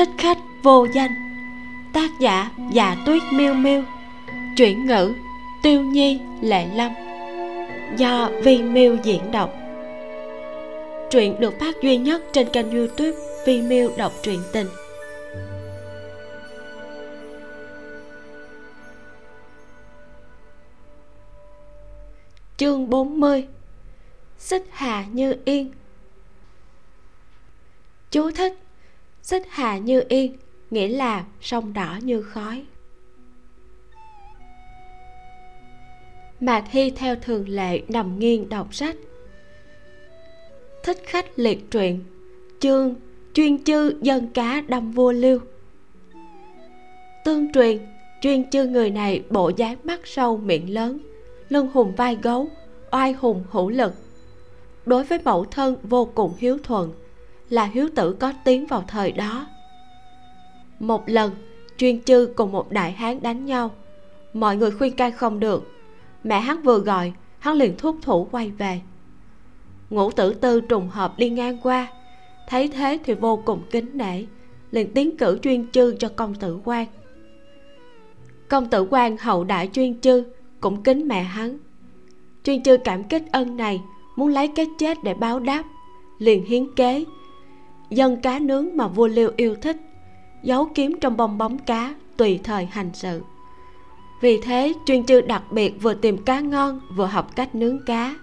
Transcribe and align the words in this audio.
thích 0.00 0.10
khách 0.18 0.38
vô 0.62 0.86
danh. 0.94 1.14
Tác 1.92 2.10
giả 2.20 2.50
dạ 2.72 2.96
tuyết 3.06 3.22
miêu 3.32 3.54
miêu. 3.54 3.82
Chuyển 4.56 4.86
ngữ 4.86 5.14
tiêu 5.62 5.82
nhi 5.82 6.20
lệ 6.40 6.66
lâm. 6.74 6.92
Do 7.96 8.30
vi 8.44 8.62
miêu 8.62 8.96
diễn 9.02 9.32
đọc. 9.32 9.52
Truyện 11.10 11.40
được 11.40 11.60
phát 11.60 11.82
duy 11.82 11.96
nhất 11.96 12.22
trên 12.32 12.48
kênh 12.52 12.70
youtube 12.70 13.18
vi 13.46 13.62
miêu 13.62 13.90
đọc 13.96 14.12
truyện 14.22 14.40
tình. 14.52 14.66
Chương 22.56 22.90
40 22.90 23.46
Xích 24.38 24.66
hà 24.70 25.04
như 25.12 25.34
yên. 25.44 25.70
Chú 28.10 28.30
thích 28.30 28.58
Xích 29.22 29.42
hà 29.48 29.78
như 29.78 30.04
yên 30.08 30.36
Nghĩa 30.70 30.88
là 30.88 31.24
sông 31.40 31.72
đỏ 31.72 31.98
như 32.02 32.22
khói. 32.22 32.64
Mạc 36.40 36.64
Hy 36.70 36.90
theo 36.90 37.16
thường 37.16 37.48
lệ 37.48 37.82
nằm 37.88 38.18
nghiêng 38.18 38.48
đọc 38.48 38.74
sách. 38.74 38.96
Thích 40.82 41.02
khách 41.06 41.38
liệt 41.38 41.70
truyện, 41.70 42.04
Chương 42.60 42.94
chuyên 43.34 43.64
chư 43.64 43.94
dân 44.02 44.26
cá 44.26 44.62
đâm 44.68 44.92
vua 44.92 45.12
lưu. 45.12 45.38
Tương 47.24 47.52
truyền, 47.52 47.78
chuyên 48.20 48.50
chư 48.50 48.66
người 48.66 48.90
này 48.90 49.22
bộ 49.30 49.50
dáng 49.56 49.76
mắt 49.84 50.00
sâu 50.04 50.36
miệng 50.36 50.74
lớn, 50.74 50.98
Lưng 51.48 51.68
hùng 51.72 51.94
vai 51.96 52.18
gấu, 52.22 52.48
Oai 52.90 53.12
hùng 53.12 53.44
hữu 53.50 53.68
lực. 53.68 53.92
Đối 54.86 55.04
với 55.04 55.18
mẫu 55.24 55.44
thân 55.44 55.76
vô 55.82 56.04
cùng 56.14 56.32
hiếu 56.38 56.58
thuận 56.62 56.92
là 57.50 57.64
hiếu 57.64 57.88
tử 57.96 58.12
có 58.12 58.32
tiếng 58.44 58.66
vào 58.66 58.84
thời 58.88 59.12
đó. 59.12 59.46
Một 60.80 61.08
lần, 61.08 61.32
Chuyên 61.80 62.02
chư 62.02 62.28
cùng 62.36 62.52
một 62.52 62.72
đại 62.72 62.92
hán 62.92 63.22
đánh 63.22 63.46
nhau. 63.46 63.70
Mọi 64.32 64.56
người 64.56 64.70
khuyên 64.70 64.96
can 64.96 65.12
không 65.12 65.40
được. 65.40 65.72
Mẹ 66.24 66.40
hắn 66.40 66.62
vừa 66.62 66.78
gọi, 66.78 67.12
hắn 67.38 67.54
liền 67.54 67.76
thúc 67.78 67.96
thủ 68.02 68.28
quay 68.30 68.50
về. 68.50 68.80
Ngũ 69.90 70.10
tử 70.10 70.34
tư 70.34 70.60
trùng 70.60 70.88
hợp 70.88 71.18
đi 71.18 71.30
ngang 71.30 71.58
qua. 71.62 71.88
Thấy 72.48 72.68
thế 72.68 72.98
thì 73.04 73.14
vô 73.14 73.42
cùng 73.44 73.62
kính 73.70 73.90
nể, 73.94 74.24
liền 74.70 74.94
tiến 74.94 75.16
cử 75.16 75.38
chuyên 75.42 75.70
chư 75.70 75.96
cho 75.98 76.08
công 76.08 76.34
tử 76.34 76.58
quan. 76.64 76.86
Công 78.48 78.66
tử 78.66 78.86
quan 78.90 79.16
hậu 79.16 79.44
đại 79.44 79.68
chuyên 79.72 80.00
chư 80.00 80.24
cũng 80.60 80.82
kính 80.82 81.08
mẹ 81.08 81.22
hắn. 81.22 81.58
Chuyên 82.44 82.62
chư 82.62 82.76
cảm 82.76 83.04
kích 83.04 83.22
ân 83.32 83.56
này, 83.56 83.80
muốn 84.16 84.28
lấy 84.28 84.48
cái 84.48 84.66
chết 84.78 84.98
để 85.04 85.14
báo 85.14 85.38
đáp, 85.38 85.64
liền 86.18 86.44
hiến 86.44 86.74
kế 86.74 87.04
dân 87.90 88.16
cá 88.16 88.38
nướng 88.38 88.76
mà 88.76 88.88
vua 88.88 89.06
liêu 89.06 89.30
yêu 89.36 89.56
thích, 89.62 89.76
giấu 90.42 90.70
kiếm 90.74 90.98
trong 91.00 91.16
bong 91.16 91.38
bóng 91.38 91.58
cá 91.58 91.94
tùy 92.16 92.40
thời 92.44 92.66
hành 92.66 92.90
sự. 92.92 93.22
Vì 94.20 94.40
thế, 94.40 94.72
chuyên 94.86 95.06
chư 95.06 95.20
đặc 95.20 95.42
biệt 95.50 95.82
vừa 95.82 95.94
tìm 95.94 96.24
cá 96.24 96.40
ngon 96.40 96.80
vừa 96.96 97.06
học 97.06 97.36
cách 97.36 97.54
nướng 97.54 97.84
cá. 97.84 98.14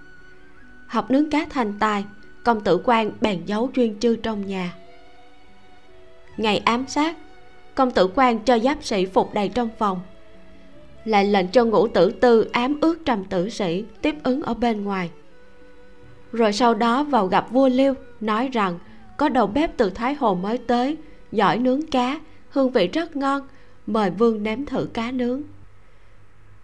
Học 0.88 1.12
nướng 1.12 1.30
cá 1.30 1.46
thành 1.50 1.74
tài, 1.80 2.06
công 2.46 2.62
tử 2.62 2.82
quan 2.84 3.12
bèn 3.22 3.46
giấu 3.46 3.70
chuyên 3.74 4.00
chư 4.00 4.16
trong 4.16 4.48
nhà. 4.48 4.74
Ngày 6.38 6.58
ám 6.58 6.88
sát, 6.88 7.18
công 7.76 7.92
tử 7.92 8.10
quan 8.16 8.40
cho 8.40 8.60
giáp 8.60 8.84
sĩ 8.84 9.06
phục 9.06 9.34
đầy 9.34 9.50
trong 9.50 9.70
phòng. 9.78 10.00
Lại 11.06 11.26
lệnh 11.26 11.48
cho 11.48 11.66
ngũ 11.66 11.88
tử 11.88 12.12
tư 12.12 12.50
ám 12.52 12.78
ước 12.82 13.06
trầm 13.06 13.24
tử 13.24 13.50
sĩ 13.50 13.86
tiếp 14.02 14.16
ứng 14.24 14.44
ở 14.44 14.54
bên 14.54 14.84
ngoài. 14.84 15.10
Rồi 16.32 16.54
sau 16.54 16.74
đó 16.74 17.04
vào 17.04 17.28
gặp 17.28 17.52
vua 17.52 17.70
liêu 17.70 17.94
nói 18.22 18.50
rằng 18.54 18.80
có 19.18 19.30
đầu 19.30 19.48
bếp 19.48 19.78
từ 19.78 19.90
thái 19.90 20.14
hồ 20.14 20.36
mới 20.36 20.58
tới, 20.58 20.98
giỏi 21.32 21.58
nướng 21.58 21.82
cá, 21.82 22.20
hương 22.50 22.72
vị 22.72 22.88
rất 22.88 23.16
ngon, 23.16 23.48
mời 23.88 24.12
vương 24.12 24.44
nếm 24.44 24.66
thử 24.66 24.86
cá 24.94 25.12
nướng. 25.12 25.42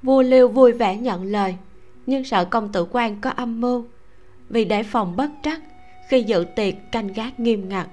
Vua 0.02 0.22
liêu 0.22 0.48
vui 0.48 0.72
vẻ 0.72 0.98
nhận 0.98 1.24
lời, 1.24 1.56
nhưng 2.06 2.24
sợ 2.24 2.46
công 2.46 2.72
tử 2.72 2.86
quan 2.92 3.22
có 3.22 3.30
âm 3.30 3.62
mưu. 3.62 3.86
Vì 4.50 4.66
để 4.66 4.84
phòng 4.84 5.16
bất 5.16 5.30
trắc, 5.44 5.62
khi 6.10 6.24
dự 6.24 6.46
tiệc 6.56 6.74
canh 6.92 7.08
gác 7.08 7.40
nghiêm 7.40 7.70
ngặt, 7.70 7.88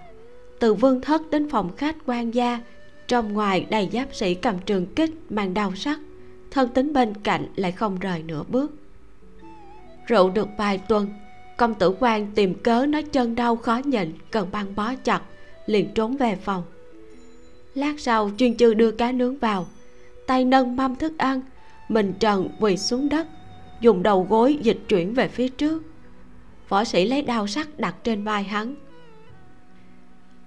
từ 0.59 0.75
vương 0.75 1.01
thất 1.01 1.31
đến 1.31 1.51
phòng 1.51 1.77
khách 1.77 1.97
quan 2.07 2.35
gia, 2.35 2.61
trong 3.09 3.33
ngoài 3.33 3.67
đầy 3.71 3.89
giáp 3.93 4.15
sĩ 4.15 4.35
cầm 4.35 4.59
trường 4.59 4.87
kích 4.87 5.11
mang 5.31 5.55
đau 5.55 5.75
sắt, 5.75 5.99
thân 6.51 6.69
tính 6.69 6.93
bên 6.93 7.15
cạnh 7.15 7.47
lại 7.57 7.73
không 7.73 7.99
rời 7.99 8.23
nửa 8.23 8.43
bước. 8.49 8.75
Rượu 10.07 10.31
được 10.31 10.49
vài 10.59 10.79
tuần 10.79 11.09
công 11.61 11.75
tử 11.75 11.95
quan 12.01 12.27
tìm 12.35 12.55
cớ 12.55 12.87
nói 12.87 13.03
chân 13.03 13.35
đau 13.35 13.57
khó 13.57 13.81
nhịn, 13.85 14.13
cần 14.31 14.49
băng 14.53 14.75
bó 14.75 14.95
chặt, 15.05 15.23
liền 15.67 15.95
trốn 15.95 16.17
về 16.17 16.37
phòng. 16.37 16.63
Lát 17.75 17.95
sau, 17.99 18.31
chuyên 18.37 18.57
chư 18.57 18.75
đưa 18.75 18.91
cá 18.91 19.13
nướng 19.13 19.39
vào. 19.39 19.67
Tay 20.27 20.45
nâng 20.45 20.77
mâm 20.77 20.97
thức 20.97 21.19
ăn, 21.19 21.41
mình 21.89 22.15
trần 22.21 22.49
quỳ 22.61 22.77
xuống 22.77 23.09
đất, 23.09 23.27
dùng 23.81 24.03
đầu 24.03 24.27
gối 24.31 24.59
dịch 24.63 24.79
chuyển 24.89 25.15
về 25.15 25.29
phía 25.29 25.49
trước. 25.49 25.83
Võ 26.69 26.85
sĩ 26.85 27.07
lấy 27.07 27.23
đao 27.23 27.47
sắt 27.47 27.79
đặt 27.79 27.95
trên 28.05 28.25
vai 28.25 28.43
hắn. 28.43 28.75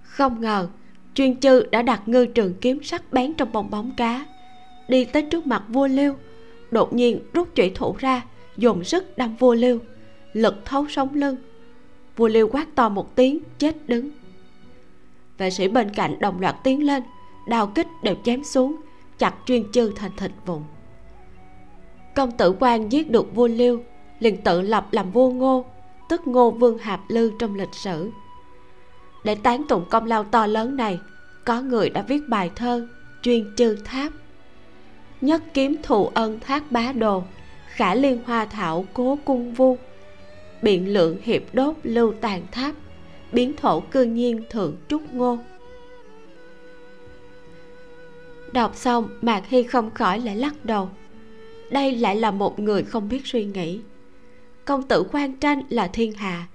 Không 0.04 0.42
ngờ, 0.42 0.68
chuyên 1.14 1.40
chư 1.40 1.64
đã 1.72 1.82
đặt 1.82 2.08
ngư 2.08 2.26
trường 2.26 2.54
kiếm 2.62 2.84
sắc 2.84 3.14
bén 3.14 3.34
trong 3.34 3.52
bong 3.52 3.70
bóng 3.70 3.92
cá. 3.98 4.26
Đi 4.88 5.06
tới 5.06 5.22
trước 5.22 5.48
mặt 5.48 5.64
vua 5.68 5.88
liêu 5.88 6.16
đột 6.72 6.94
nhiên 6.94 7.20
rút 7.34 7.56
chủy 7.56 7.72
thủ 7.76 7.96
ra, 8.00 8.22
dùng 8.58 8.84
sức 8.84 9.18
đâm 9.18 9.36
vua 9.36 9.54
liêu 9.54 9.80
lực 10.34 10.66
thấu 10.66 10.88
sống 10.90 11.14
lưng. 11.14 11.36
Vua 12.16 12.28
liêu 12.28 12.48
quát 12.48 12.66
to 12.76 12.90
một 12.90 13.16
tiếng, 13.16 13.40
chết 13.58 13.76
đứng. 13.88 14.10
Vệ 15.38 15.50
sĩ 15.50 15.68
bên 15.68 15.90
cạnh 15.90 16.20
đồng 16.20 16.42
loạt 16.42 16.56
tiến 16.64 16.86
lên, 16.86 17.04
đao 17.48 17.68
kích 17.68 17.88
đều 18.04 18.16
chém 18.24 18.44
xuống, 18.44 18.76
chặt 19.18 19.36
chuyên 19.46 19.72
chư 19.72 19.92
thành 19.96 20.12
thịt 20.18 20.32
vụn. 20.46 20.62
Công 22.16 22.32
tử 22.32 22.56
quan 22.60 22.92
giết 22.92 23.12
được 23.12 23.36
vua 23.36 23.48
liêu, 23.48 23.84
liền 24.20 24.42
tự 24.42 24.62
lập 24.62 24.88
làm 24.92 25.12
vua 25.12 25.30
ngô, 25.30 25.66
tức 26.10 26.28
ngô 26.28 26.52
vương 26.52 26.78
hạp 26.78 27.00
lư 27.08 27.32
trong 27.40 27.56
lịch 27.56 27.74
sử. 27.74 28.12
Để 29.24 29.36
tán 29.36 29.64
tụng 29.70 29.86
công 29.90 30.06
lao 30.06 30.24
to 30.24 30.46
lớn 30.46 30.76
này, 30.76 31.00
có 31.46 31.62
người 31.62 31.90
đã 31.90 32.02
viết 32.02 32.22
bài 32.30 32.52
thơ 32.56 32.88
chuyên 33.22 33.54
chư 33.58 33.76
tháp. 33.86 34.14
Nhất 35.22 35.44
kiếm 35.54 35.76
thù 35.84 36.08
ân 36.14 36.40
thác 36.40 36.72
bá 36.72 36.92
đồ, 36.92 37.24
khả 37.68 37.96
liên 37.96 38.20
hoa 38.26 38.46
thảo 38.46 38.86
cố 38.94 39.18
cung 39.26 39.54
vu 39.54 39.78
biện 40.64 40.94
lượng 40.94 41.18
hiệp 41.22 41.42
đốt 41.54 41.76
lưu 41.84 42.14
tàn 42.22 42.42
tháp, 42.52 42.76
biến 43.32 43.54
thổ 43.58 43.80
cư 43.80 44.04
nhiên 44.04 44.44
thượng 44.50 44.76
trúc 44.88 45.14
ngô. 45.14 45.38
Đọc 48.52 48.76
xong, 48.76 49.10
mạc 49.22 49.44
hy 49.48 49.64
không 49.64 49.92
khỏi 49.92 50.20
lại 50.20 50.36
lắc 50.36 50.66
đầu. 50.66 50.90
Đây 51.72 51.96
lại 51.96 52.16
là 52.16 52.32
một 52.32 52.60
người 52.60 52.84
không 52.84 53.10
biết 53.10 53.22
suy 53.26 53.46
nghĩ. 53.46 53.80
Công 54.66 54.84
tử 54.84 55.04
quan 55.12 55.38
tranh 55.38 55.62
là 55.70 55.88
thiên 55.88 56.12
hạ. 56.12 56.48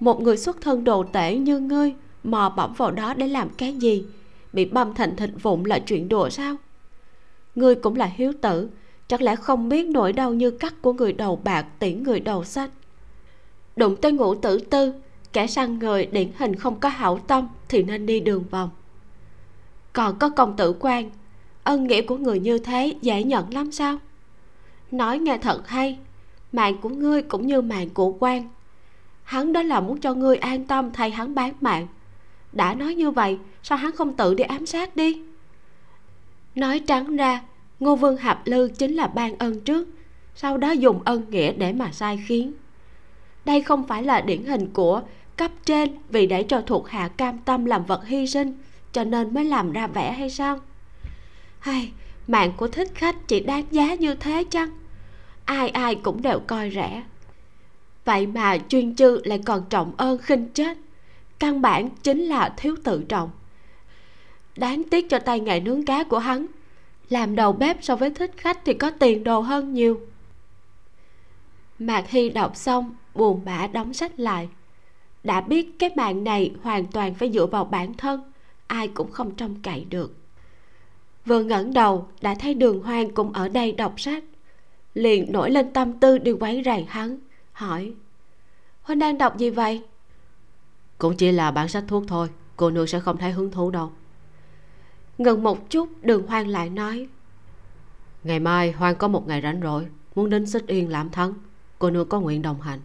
Một 0.00 0.20
người 0.20 0.36
xuất 0.36 0.60
thân 0.60 0.84
đồ 0.84 1.04
tể 1.12 1.36
như 1.36 1.58
ngươi, 1.58 1.94
mò 2.24 2.54
bẩm 2.56 2.72
vào 2.76 2.90
đó 2.90 3.14
để 3.14 3.28
làm 3.28 3.48
cái 3.48 3.72
gì? 3.72 4.04
Bị 4.52 4.64
băm 4.64 4.94
thành 4.94 5.16
thịt 5.16 5.30
vụn 5.42 5.64
là 5.64 5.78
chuyện 5.78 6.08
đùa 6.08 6.30
sao? 6.30 6.56
Ngươi 7.54 7.74
cũng 7.74 7.96
là 7.96 8.06
hiếu 8.06 8.32
tử 8.40 8.68
chẳng 9.08 9.22
lẽ 9.22 9.36
không 9.36 9.68
biết 9.68 9.86
nỗi 9.86 10.12
đau 10.12 10.34
như 10.34 10.50
cắt 10.50 10.74
của 10.82 10.92
người 10.92 11.12
đầu 11.12 11.40
bạc 11.44 11.66
tiễn 11.78 12.02
người 12.02 12.20
đầu 12.20 12.44
xanh 12.44 12.70
đụng 13.76 13.96
tới 13.96 14.12
ngũ 14.12 14.34
tử 14.34 14.58
tư, 14.58 14.92
kẻ 15.32 15.46
săn 15.46 15.78
người 15.78 16.06
điển 16.06 16.30
hình 16.38 16.54
không 16.54 16.80
có 16.80 16.88
hảo 16.88 17.18
tâm 17.18 17.48
thì 17.68 17.82
nên 17.82 18.06
đi 18.06 18.20
đường 18.20 18.44
vòng. 18.50 18.70
Còn 19.92 20.18
có 20.18 20.28
công 20.28 20.56
tử 20.56 20.74
quan, 20.80 21.10
ân 21.64 21.86
nghĩa 21.86 22.02
của 22.02 22.16
người 22.16 22.40
như 22.40 22.58
thế 22.58 22.94
dễ 23.02 23.22
nhận 23.22 23.54
lắm 23.54 23.72
sao? 23.72 23.98
Nói 24.90 25.18
nghe 25.18 25.38
thật 25.38 25.68
hay, 25.68 25.98
mạng 26.52 26.76
của 26.80 26.88
ngươi 26.88 27.22
cũng 27.22 27.46
như 27.46 27.60
mạng 27.60 27.88
của 27.90 28.16
quan. 28.18 28.48
Hắn 29.22 29.52
đó 29.52 29.62
là 29.62 29.80
muốn 29.80 30.00
cho 30.00 30.14
ngươi 30.14 30.36
an 30.36 30.64
tâm 30.64 30.90
thay 30.92 31.10
hắn 31.10 31.34
bán 31.34 31.52
mạng. 31.60 31.86
Đã 32.52 32.74
nói 32.74 32.94
như 32.94 33.10
vậy, 33.10 33.38
sao 33.62 33.78
hắn 33.78 33.92
không 33.92 34.16
tự 34.16 34.34
đi 34.34 34.44
ám 34.44 34.66
sát 34.66 34.96
đi? 34.96 35.22
Nói 36.54 36.78
trắng 36.78 37.16
ra, 37.16 37.42
ngô 37.80 37.96
vương 37.96 38.16
hạp 38.16 38.46
lư 38.46 38.68
chính 38.68 38.94
là 38.94 39.06
ban 39.06 39.38
ân 39.38 39.60
trước, 39.60 39.88
sau 40.34 40.58
đó 40.58 40.70
dùng 40.70 41.00
ân 41.04 41.30
nghĩa 41.30 41.52
để 41.52 41.72
mà 41.72 41.92
sai 41.92 42.24
khiến 42.26 42.52
đây 43.46 43.60
không 43.60 43.86
phải 43.86 44.02
là 44.02 44.20
điển 44.20 44.44
hình 44.44 44.70
của 44.72 45.02
cấp 45.36 45.50
trên 45.64 45.98
vì 46.08 46.26
để 46.26 46.42
cho 46.42 46.60
thuộc 46.60 46.88
hạ 46.88 47.08
cam 47.08 47.38
tâm 47.38 47.64
làm 47.64 47.84
vật 47.84 48.06
hy 48.06 48.26
sinh, 48.26 48.52
cho 48.92 49.04
nên 49.04 49.34
mới 49.34 49.44
làm 49.44 49.72
ra 49.72 49.86
vẻ 49.86 50.12
hay 50.12 50.30
sao? 50.30 50.60
Hay, 51.58 51.92
mạng 52.26 52.52
của 52.56 52.68
thích 52.68 52.88
khách 52.94 53.28
chỉ 53.28 53.40
đáng 53.40 53.64
giá 53.70 53.94
như 53.94 54.14
thế 54.14 54.44
chăng? 54.50 54.70
Ai 55.44 55.68
ai 55.68 55.94
cũng 55.94 56.22
đều 56.22 56.38
coi 56.46 56.70
rẻ. 56.74 57.02
Vậy 58.04 58.26
mà 58.26 58.58
chuyên 58.68 58.96
chư 58.96 59.20
lại 59.24 59.40
còn 59.44 59.64
trọng 59.70 59.92
ơn 59.96 60.18
khinh 60.18 60.48
chết. 60.48 60.78
Căn 61.38 61.62
bản 61.62 61.88
chính 62.02 62.22
là 62.22 62.54
thiếu 62.56 62.76
tự 62.84 63.04
trọng. 63.08 63.30
Đáng 64.56 64.82
tiếc 64.90 65.10
cho 65.10 65.18
tay 65.18 65.40
nghề 65.40 65.60
nướng 65.60 65.84
cá 65.84 66.04
của 66.04 66.18
hắn. 66.18 66.46
Làm 67.08 67.36
đầu 67.36 67.52
bếp 67.52 67.76
so 67.84 67.96
với 67.96 68.10
thích 68.10 68.30
khách 68.36 68.64
thì 68.64 68.74
có 68.74 68.90
tiền 68.90 69.24
đồ 69.24 69.40
hơn 69.40 69.74
nhiều 69.74 70.00
mạc 71.78 72.08
hy 72.08 72.30
đọc 72.30 72.56
xong 72.56 72.94
buồn 73.14 73.44
bã 73.44 73.66
đóng 73.66 73.94
sách 73.94 74.20
lại. 74.20 74.48
Đã 75.24 75.40
biết 75.40 75.78
cái 75.78 75.90
mạng 75.96 76.24
này 76.24 76.54
hoàn 76.62 76.86
toàn 76.86 77.14
phải 77.14 77.32
dựa 77.32 77.46
vào 77.46 77.64
bản 77.64 77.94
thân 77.94 78.32
ai 78.66 78.88
cũng 78.88 79.10
không 79.10 79.34
trông 79.34 79.62
cậy 79.62 79.84
được. 79.84 80.14
Vừa 81.26 81.42
ngẩng 81.42 81.74
đầu 81.74 82.08
đã 82.20 82.34
thấy 82.34 82.54
đường 82.54 82.82
hoang 82.82 83.10
cũng 83.10 83.32
ở 83.32 83.48
đây 83.48 83.72
đọc 83.72 84.00
sách. 84.00 84.24
Liền 84.94 85.32
nổi 85.32 85.50
lên 85.50 85.72
tâm 85.72 85.98
tư 86.00 86.18
đi 86.18 86.32
quấy 86.32 86.62
rầy 86.64 86.84
hắn 86.88 87.18
hỏi 87.52 87.94
huynh 88.82 88.98
đang 88.98 89.18
đọc 89.18 89.38
gì 89.38 89.50
vậy? 89.50 89.82
Cũng 90.98 91.16
chỉ 91.16 91.32
là 91.32 91.50
bản 91.50 91.68
sách 91.68 91.84
thuốc 91.88 92.04
thôi 92.08 92.28
cô 92.56 92.70
nương 92.70 92.86
sẽ 92.86 93.00
không 93.00 93.16
thấy 93.16 93.32
hứng 93.32 93.50
thú 93.50 93.70
đâu. 93.70 93.92
Ngừng 95.18 95.42
một 95.42 95.70
chút 95.70 95.88
đường 96.02 96.26
hoang 96.26 96.48
lại 96.48 96.70
nói 96.70 97.08
ngày 98.26 98.40
mai 98.40 98.72
hoang 98.72 98.96
có 98.96 99.08
một 99.08 99.28
ngày 99.28 99.42
rảnh 99.42 99.60
rỗi 99.62 99.86
muốn 100.14 100.30
đến 100.30 100.46
xích 100.46 100.66
yên 100.66 100.90
làm 100.90 101.10
thắng 101.10 101.34
cô 101.78 101.90
nương 101.90 102.08
có 102.08 102.20
nguyện 102.20 102.42
đồng 102.42 102.60
hành 102.60 102.80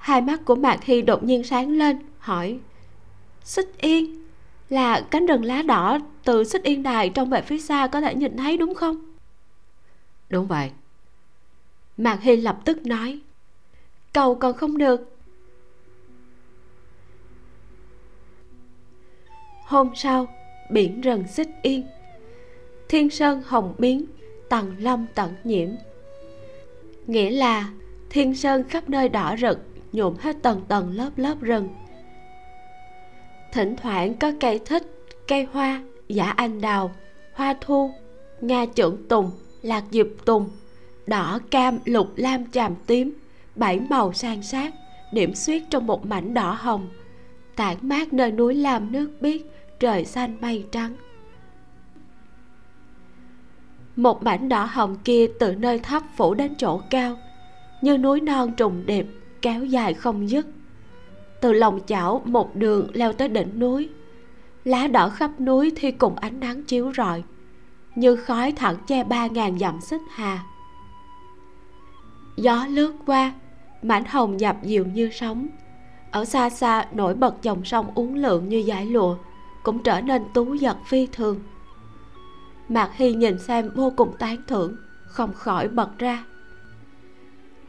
hai 0.00 0.20
mắt 0.20 0.44
của 0.44 0.54
mạc 0.54 0.84
hy 0.84 1.02
đột 1.02 1.22
nhiên 1.22 1.44
sáng 1.44 1.70
lên 1.70 1.98
hỏi 2.18 2.58
xích 3.44 3.78
yên 3.78 4.26
là 4.68 5.00
cánh 5.10 5.26
rừng 5.26 5.44
lá 5.44 5.62
đỏ 5.62 5.98
từ 6.24 6.44
xích 6.44 6.62
yên 6.62 6.82
đài 6.82 7.08
trong 7.08 7.30
về 7.30 7.42
phía 7.42 7.58
xa 7.58 7.86
có 7.86 8.00
thể 8.00 8.14
nhìn 8.14 8.36
thấy 8.36 8.56
đúng 8.56 8.74
không? 8.74 9.14
Đúng 10.28 10.46
vậy. 10.46 10.70
Mạc 11.96 12.20
hy 12.22 12.36
lập 12.36 12.58
tức 12.64 12.86
nói 12.86 13.20
cầu 14.12 14.34
còn 14.34 14.56
không 14.56 14.78
được. 14.78 15.16
Hôm 19.64 19.90
sau 19.94 20.26
biển 20.70 21.00
rừng 21.00 21.24
xích 21.28 21.48
yên 21.62 21.86
thiên 22.88 23.10
sơn 23.10 23.42
hồng 23.46 23.74
biến 23.78 24.04
tầng 24.48 24.74
lâm 24.78 25.06
tận 25.14 25.34
nhiễm 25.44 25.68
nghĩa 27.10 27.30
là, 27.30 27.70
thiên 28.10 28.34
sơn 28.34 28.64
khắp 28.68 28.90
nơi 28.90 29.08
đỏ 29.08 29.36
rực, 29.40 29.58
nhuộm 29.92 30.16
hết 30.20 30.36
tầng 30.42 30.60
tầng 30.68 30.90
lớp 30.90 31.10
lớp 31.16 31.40
rừng. 31.40 31.68
Thỉnh 33.52 33.76
thoảng 33.76 34.14
có 34.14 34.32
cây 34.40 34.60
thích, 34.66 34.82
cây 35.28 35.46
hoa, 35.52 35.82
giả 36.08 36.30
anh 36.30 36.60
đào, 36.60 36.90
hoa 37.32 37.54
thu, 37.60 37.90
nga 38.40 38.66
trưởng 38.74 39.08
tùng, 39.08 39.30
lạc 39.62 39.84
diệp 39.90 40.06
tùng, 40.24 40.50
đỏ, 41.06 41.38
cam, 41.50 41.78
lục, 41.84 42.08
lam, 42.16 42.50
tràm, 42.50 42.74
tím, 42.86 43.12
bảy 43.56 43.80
màu 43.80 44.12
san 44.12 44.42
sát, 44.42 44.74
điểm 45.12 45.34
xuyết 45.34 45.62
trong 45.70 45.86
một 45.86 46.06
mảnh 46.06 46.34
đỏ 46.34 46.56
hồng, 46.60 46.88
tản 47.56 47.76
mát 47.82 48.12
nơi 48.12 48.32
núi 48.32 48.54
lam 48.54 48.92
nước 48.92 49.10
biếc, 49.20 49.40
trời 49.80 50.04
xanh 50.04 50.36
mây 50.40 50.64
trắng 50.72 50.96
một 54.02 54.22
mảnh 54.22 54.48
đỏ 54.48 54.68
hồng 54.70 54.96
kia 55.04 55.26
từ 55.38 55.54
nơi 55.54 55.78
thấp 55.78 56.02
phủ 56.16 56.34
đến 56.34 56.54
chỗ 56.58 56.80
cao, 56.90 57.16
như 57.82 57.98
núi 57.98 58.20
non 58.20 58.52
trùng 58.52 58.86
điệp, 58.86 59.06
kéo 59.42 59.64
dài 59.64 59.94
không 59.94 60.28
dứt. 60.28 60.46
Từ 61.40 61.52
lòng 61.52 61.80
chảo 61.86 62.22
một 62.24 62.56
đường 62.56 62.90
leo 62.92 63.12
tới 63.12 63.28
đỉnh 63.28 63.58
núi. 63.58 63.88
Lá 64.64 64.86
đỏ 64.86 65.08
khắp 65.08 65.40
núi 65.40 65.72
thi 65.76 65.90
cùng 65.90 66.16
ánh 66.16 66.40
nắng 66.40 66.64
chiếu 66.64 66.92
rọi, 66.96 67.22
như 67.94 68.16
khói 68.16 68.52
thẳng 68.52 68.76
che 68.86 69.04
ba 69.04 69.26
ngàn 69.26 69.58
dặm 69.58 69.80
xích 69.80 70.02
hà. 70.10 70.44
Gió 72.36 72.66
lướt 72.66 72.92
qua, 73.06 73.32
mảnh 73.82 74.04
hồng 74.04 74.40
dập 74.40 74.56
dịu 74.62 74.86
như 74.86 75.10
sóng. 75.12 75.48
Ở 76.10 76.24
xa 76.24 76.50
xa 76.50 76.86
nổi 76.92 77.14
bật 77.14 77.42
dòng 77.42 77.64
sông 77.64 77.86
uốn 77.94 78.14
lượn 78.14 78.48
như 78.48 78.62
dải 78.68 78.86
lụa, 78.86 79.16
cũng 79.62 79.82
trở 79.82 80.00
nên 80.00 80.22
tú 80.34 80.54
giật 80.54 80.76
phi 80.86 81.06
thường 81.06 81.40
mạc 82.70 82.90
hy 82.94 83.14
nhìn 83.14 83.38
xem 83.38 83.70
vô 83.74 83.92
cùng 83.96 84.16
tán 84.18 84.36
thưởng, 84.46 84.76
không 85.04 85.32
khỏi 85.32 85.68
bật 85.68 85.98
ra. 85.98 86.24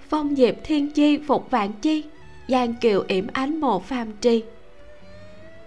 Phong 0.10 0.36
diệp 0.36 0.56
thiên 0.64 0.92
chi, 0.92 1.20
phục 1.28 1.52
vạn 1.52 1.72
chi, 1.82 2.04
giang 2.48 2.74
kiều 2.74 3.04
yểm 3.08 3.28
ánh 3.34 3.60
mộ 3.60 3.80
phàm 3.80 4.08
tri. 4.22 4.44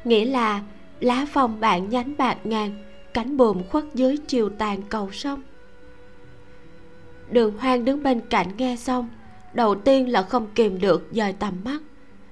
Nghĩa 0.05 0.25
là 0.25 0.63
lá 1.01 1.27
phong 1.33 1.61
bạn 1.61 1.89
nhánh 1.89 2.17
bạc 2.19 2.39
ngàn, 2.45 2.85
cánh 3.15 3.37
buồm 3.37 3.63
khuất 3.69 3.85
dưới 3.95 4.17
chiều 4.17 4.49
tàn 4.49 4.83
cầu 4.89 5.11
sông. 5.13 5.43
Đường 7.31 7.59
hoang 7.59 7.85
đứng 7.85 8.03
bên 8.03 8.21
cạnh 8.31 8.47
nghe 8.57 8.77
xong, 8.77 9.09
đầu 9.55 9.75
tiên 9.75 10.13
là 10.13 10.23
không 10.23 10.47
kìm 10.55 10.81
được 10.81 11.09
dời 11.13 11.33
tầm 11.33 11.55
mắt, 11.65 11.83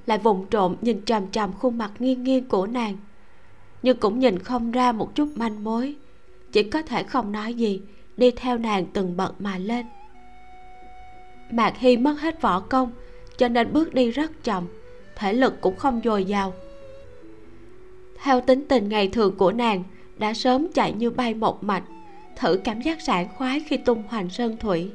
lại 0.07 0.19
vùng 0.19 0.47
trộm 0.47 0.77
nhìn 0.81 1.01
trầm 1.05 1.27
trầm 1.27 1.53
khuôn 1.53 1.79
mặt 1.79 1.91
nghiêng 1.99 2.23
nghiêng 2.23 2.49
của 2.49 2.67
nàng, 2.67 2.97
nhưng 3.83 3.97
cũng 3.97 4.19
nhìn 4.19 4.39
không 4.39 4.71
ra 4.71 4.93
một 4.93 5.15
chút 5.15 5.29
manh 5.35 5.65
mối 5.65 5.97
chỉ 6.53 6.63
có 6.63 6.83
thể 6.83 7.03
không 7.03 7.33
nói 7.33 7.55
gì, 7.55 7.81
đi 8.17 8.31
theo 8.31 8.59
nàng 8.59 8.87
từng 8.93 9.17
bậc 9.17 9.41
mà 9.41 9.59
lên. 9.59 9.87
Mạc 11.51 11.79
hy 11.79 11.97
mất 11.97 12.21
hết 12.21 12.41
võ 12.43 12.61
công, 12.61 12.91
cho 13.37 13.49
nên 13.49 13.73
bước 13.73 13.95
đi 13.95 14.11
rất 14.11 14.45
chậm, 14.45 14.67
thể 15.17 15.33
lực 15.33 15.61
cũng 15.61 15.77
không 15.77 16.01
dồi 16.05 16.25
dào. 16.25 16.55
Theo 18.23 18.41
tính 18.41 18.65
tình 18.69 18.89
ngày 18.89 19.09
thường 19.09 19.37
của 19.37 19.53
nàng, 19.53 19.85
đã 20.19 20.35
sớm 20.35 20.69
chạy 20.75 20.93
như 20.93 21.11
bay 21.11 21.35
một 21.35 21.65
mạch, 21.65 21.85
thử 22.37 22.61
cảm 22.65 22.81
giác 22.81 23.01
sảng 23.01 23.29
khoái 23.37 23.61
khi 23.61 23.77
tung 23.77 24.03
hoành 24.09 24.31
sơn 24.31 24.57
thủy. 24.57 24.91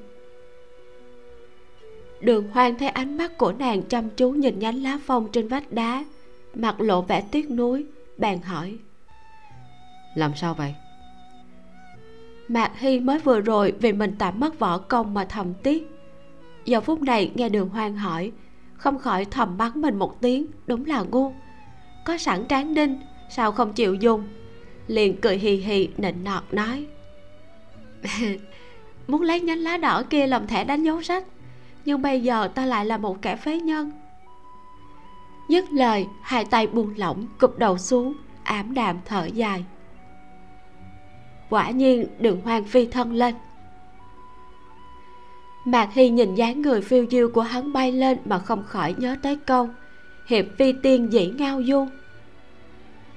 Đường 2.19 2.49
hoang 2.49 2.77
thấy 2.77 2.89
ánh 2.89 3.17
mắt 3.17 3.37
của 3.37 3.51
nàng 3.51 3.81
chăm 3.81 4.09
chú 4.09 4.31
nhìn 4.31 4.59
nhánh 4.59 4.83
lá 4.83 4.99
phong 5.05 5.27
trên 5.31 5.47
vách 5.47 5.71
đá, 5.71 6.05
mặt 6.55 6.81
lộ 6.81 7.01
vẻ 7.01 7.23
tiếc 7.31 7.51
nuối, 7.51 7.85
bèn 8.17 8.41
hỏi, 8.41 8.77
làm 10.15 10.35
sao 10.35 10.53
vậy? 10.53 10.75
Mạc 12.47 12.71
hy 12.79 12.99
mới 12.99 13.19
vừa 13.19 13.39
rồi 13.39 13.73
vì 13.79 13.93
mình 13.93 14.15
tạm 14.19 14.39
mất 14.39 14.59
võ 14.59 14.77
công 14.77 15.13
mà 15.13 15.25
thầm 15.25 15.53
tiếc. 15.63 15.91
Giờ 16.65 16.81
phút 16.81 17.01
này 17.01 17.31
nghe 17.35 17.49
đường 17.49 17.69
hoang 17.69 17.95
hỏi, 17.95 18.31
không 18.73 18.99
khỏi 18.99 19.25
thầm 19.25 19.57
bắn 19.57 19.71
mình 19.75 19.99
một 19.99 20.21
tiếng, 20.21 20.47
đúng 20.67 20.85
là 20.85 21.01
ngu. 21.01 21.31
Có 22.05 22.17
sẵn 22.17 22.47
tráng 22.47 22.73
đinh, 22.73 23.01
sao 23.29 23.51
không 23.51 23.73
chịu 23.73 23.93
dùng? 23.93 24.27
Liền 24.87 25.21
cười 25.21 25.37
hì 25.37 25.55
hì, 25.55 25.89
nịnh 25.97 26.23
nọt 26.23 26.43
nói. 26.51 26.87
Muốn 29.07 29.21
lấy 29.21 29.41
nhánh 29.41 29.59
lá 29.59 29.77
đỏ 29.77 30.03
kia 30.09 30.27
làm 30.27 30.47
thẻ 30.47 30.63
đánh 30.63 30.83
dấu 30.83 31.01
sách, 31.01 31.25
nhưng 31.85 32.01
bây 32.01 32.21
giờ 32.21 32.47
ta 32.47 32.65
lại 32.65 32.85
là 32.85 32.97
một 32.97 33.21
kẻ 33.21 33.35
phế 33.35 33.59
nhân. 33.59 33.91
Dứt 35.49 35.71
lời, 35.71 36.07
hai 36.21 36.45
tay 36.45 36.67
buông 36.67 36.93
lỏng, 36.97 37.27
cụp 37.39 37.57
đầu 37.57 37.77
xuống, 37.77 38.13
ảm 38.43 38.73
đạm 38.73 38.97
thở 39.05 39.25
dài 39.25 39.65
quả 41.49 41.71
nhiên, 41.71 42.07
đường 42.19 42.41
hoang 42.41 42.63
phi 42.63 42.85
thân 42.85 43.13
lên. 43.13 43.35
Mạc 45.65 45.89
hy 45.93 46.09
nhìn 46.09 46.35
dáng 46.35 46.61
người 46.61 46.81
phiêu 46.81 47.05
diêu 47.11 47.29
của 47.29 47.41
hắn 47.41 47.73
bay 47.73 47.91
lên 47.91 48.17
mà 48.25 48.39
không 48.39 48.63
khỏi 48.63 48.95
nhớ 48.97 49.15
tới 49.21 49.35
câu, 49.35 49.69
hiệp 50.27 50.45
phi 50.57 50.73
tiên 50.83 51.13
dĩ 51.13 51.27
ngao 51.37 51.63
du. 51.63 51.85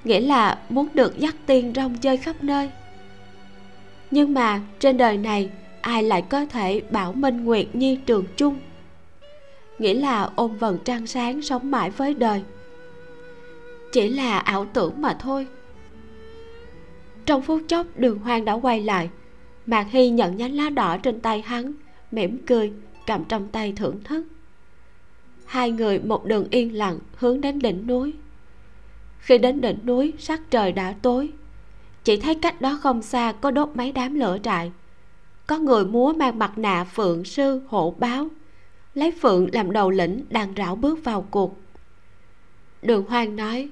Nghĩa 0.05 0.21
là 0.21 0.59
muốn 0.69 0.89
được 0.95 1.19
dắt 1.19 1.35
tiên 1.47 1.73
rong 1.77 1.97
chơi 1.99 2.17
khắp 2.17 2.37
nơi. 2.45 2.71
Nhưng 4.11 4.35
mà 4.35 4.61
trên 4.79 4.97
đời 4.97 5.17
này, 5.17 5.51
ai 5.81 6.03
lại 6.03 6.23
có 6.23 6.47
thể 6.47 6.81
bảo 6.91 7.13
minh 7.13 7.45
nguyệt 7.45 7.75
nhi 7.75 7.99
trường 8.07 8.25
chung 8.37 8.57
nghĩa 9.81 9.95
là 9.95 10.31
ôm 10.37 10.57
vần 10.57 10.79
trăng 10.85 11.07
sáng 11.07 11.43
sống 11.43 11.71
mãi 11.71 11.91
với 11.91 12.15
đời. 12.15 12.43
Chỉ 13.93 14.09
là 14.09 14.39
ảo 14.39 14.67
tưởng 14.73 15.03
mà 15.03 15.17
thôi 15.21 15.47
trong 17.31 17.43
phút 17.43 17.63
chốc, 17.69 17.87
đường 17.97 18.19
hoang 18.19 18.45
đã 18.45 18.53
quay 18.53 18.83
lại. 18.83 19.11
Mạc 19.67 19.87
hy 19.91 20.11
nhận 20.11 20.37
nhánh 20.37 20.55
lá 20.55 20.71
đỏ 20.71 20.97
trên 21.03 21.21
tay 21.21 21.41
hắn, 21.41 21.73
mỉm 22.11 22.39
cười, 22.47 22.73
cầm 23.07 23.25
trong 23.25 23.49
tay 23.49 23.73
thưởng 23.77 24.05
thức. 24.05 24.27
Hai 25.47 25.71
người 25.71 25.99
một 25.99 26.25
đường 26.25 26.47
yên 26.51 26.77
lặng 26.77 26.99
hướng 27.17 27.41
đến 27.41 27.59
đỉnh 27.59 27.87
núi. 27.87 28.13
Khi 29.19 29.39
đến 29.39 29.61
đỉnh 29.61 29.79
núi, 29.87 30.13
sắc 30.19 30.41
trời 30.51 30.73
đã 30.73 30.95
tối. 31.03 31.33
Chỉ 32.05 32.17
thấy 32.17 32.35
cách 32.35 32.61
đó 32.61 32.79
không 32.83 33.03
xa 33.03 33.33
có 33.33 33.51
đốt 33.51 33.69
mấy 33.75 33.93
đám 33.93 34.15
lửa 34.15 34.39
trại. 34.43 34.73
Có 35.47 35.59
người 35.59 35.85
múa 35.85 36.13
mang 36.13 36.39
mặt 36.39 36.59
nạ 36.59 36.85
phượng 36.85 37.25
sư 37.25 37.63
hộ 37.69 37.95
báo, 37.99 38.29
lấy 38.95 39.13
phượng 39.23 39.49
làm 39.53 39.73
đầu 39.73 39.91
lĩnh 39.91 40.25
đang 40.31 40.53
rảo 40.57 40.77
bước 40.77 41.05
vào 41.05 41.27
cuộc. 41.31 41.59
Đường 42.83 43.05
hoang 43.09 43.37
nói, 43.37 43.69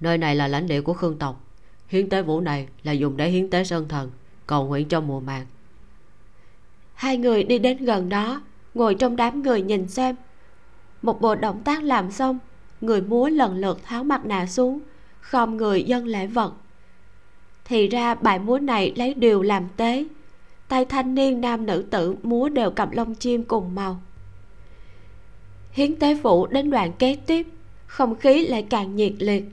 nơi 0.00 0.18
này 0.18 0.34
là 0.34 0.48
lãnh 0.48 0.66
địa 0.66 0.80
của 0.80 0.94
khương 0.94 1.18
tộc 1.18 1.49
hiến 1.90 2.08
tế 2.08 2.22
vũ 2.22 2.40
này 2.40 2.68
là 2.82 2.92
dùng 2.92 3.16
để 3.16 3.28
hiến 3.28 3.50
tế 3.50 3.64
sơn 3.64 3.88
thần, 3.88 4.10
cầu 4.46 4.66
nguyện 4.66 4.88
cho 4.88 5.00
mùa 5.00 5.20
màng. 5.20 5.46
Hai 6.94 7.16
người 7.16 7.44
đi 7.44 7.58
đến 7.58 7.84
gần 7.84 8.08
đó, 8.08 8.42
ngồi 8.74 8.94
trong 8.94 9.16
đám 9.16 9.42
người 9.42 9.62
nhìn 9.62 9.88
xem. 9.88 10.16
Một 11.02 11.20
bộ 11.20 11.34
động 11.34 11.62
tác 11.64 11.82
làm 11.82 12.10
xong, 12.10 12.38
người 12.80 13.02
múa 13.02 13.28
lần 13.28 13.56
lượt 13.56 13.80
tháo 13.84 14.04
mặt 14.04 14.26
nạ 14.26 14.46
xuống, 14.46 14.80
khom 15.20 15.56
người 15.56 15.82
dân 15.82 16.06
lễ 16.06 16.26
vật. 16.26 16.54
Thì 17.64 17.88
ra 17.88 18.14
bài 18.14 18.38
múa 18.38 18.58
này 18.58 18.92
lấy 18.96 19.14
điều 19.14 19.42
làm 19.42 19.68
tế. 19.76 20.04
Tay 20.68 20.84
thanh 20.84 21.14
niên 21.14 21.40
nam 21.40 21.66
nữ 21.66 21.84
tử 21.90 22.16
múa 22.22 22.48
đều 22.48 22.70
cầm 22.70 22.90
lông 22.90 23.14
chim 23.14 23.44
cùng 23.44 23.74
màu. 23.74 24.00
Hiến 25.72 25.96
tế 25.96 26.18
phụ 26.22 26.46
đến 26.46 26.70
đoạn 26.70 26.92
kế 26.92 27.16
tiếp, 27.26 27.46
không 27.86 28.16
khí 28.16 28.46
lại 28.46 28.66
càng 28.70 28.96
nhiệt 28.96 29.12
liệt. 29.18 29.44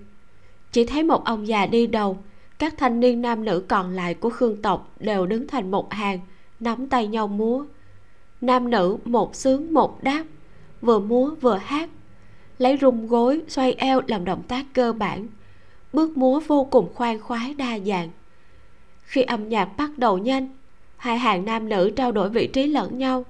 Chỉ 0.72 0.86
thấy 0.86 1.04
một 1.04 1.26
ông 1.26 1.48
già 1.48 1.66
đi 1.66 1.88
đầu 1.88 2.18
các 2.60 2.74
thanh 2.78 3.00
niên 3.00 3.22
nam 3.22 3.46
nữ 3.46 3.64
còn 3.68 3.92
lại 3.92 4.14
của 4.14 4.30
khương 4.30 4.62
tộc 4.62 4.92
đều 5.00 5.26
đứng 5.26 5.48
thành 5.48 5.72
một 5.72 5.94
hàng, 5.94 6.20
nắm 6.60 6.90
tay 6.90 7.08
nhau 7.08 7.28
múa. 7.28 7.66
Nam 8.42 8.70
nữ 8.70 8.98
một 9.06 9.36
sướng 9.36 9.74
một 9.74 10.04
đáp, 10.04 10.24
vừa 10.82 11.00
múa 11.00 11.36
vừa 11.42 11.56
hát, 11.56 11.90
lấy 12.58 12.78
rung 12.82 13.08
gối 13.08 13.42
xoay 13.48 13.74
eo 13.74 14.02
làm 14.08 14.26
động 14.26 14.44
tác 14.48 14.66
cơ 14.74 14.94
bản, 14.94 15.28
bước 15.94 16.18
múa 16.18 16.40
vô 16.48 16.68
cùng 16.72 16.94
khoan 16.94 17.20
khoái 17.20 17.54
đa 17.54 17.80
dạng. 17.80 18.10
Khi 19.04 19.22
âm 19.22 19.50
nhạc 19.50 19.78
bắt 19.78 19.90
đầu 19.98 20.18
nhanh, 20.18 20.48
hai 20.98 21.18
hàng 21.18 21.46
nam 21.46 21.70
nữ 21.70 21.92
trao 21.96 22.12
đổi 22.12 22.30
vị 22.30 22.48
trí 22.48 22.68
lẫn 22.68 22.98
nhau, 22.98 23.26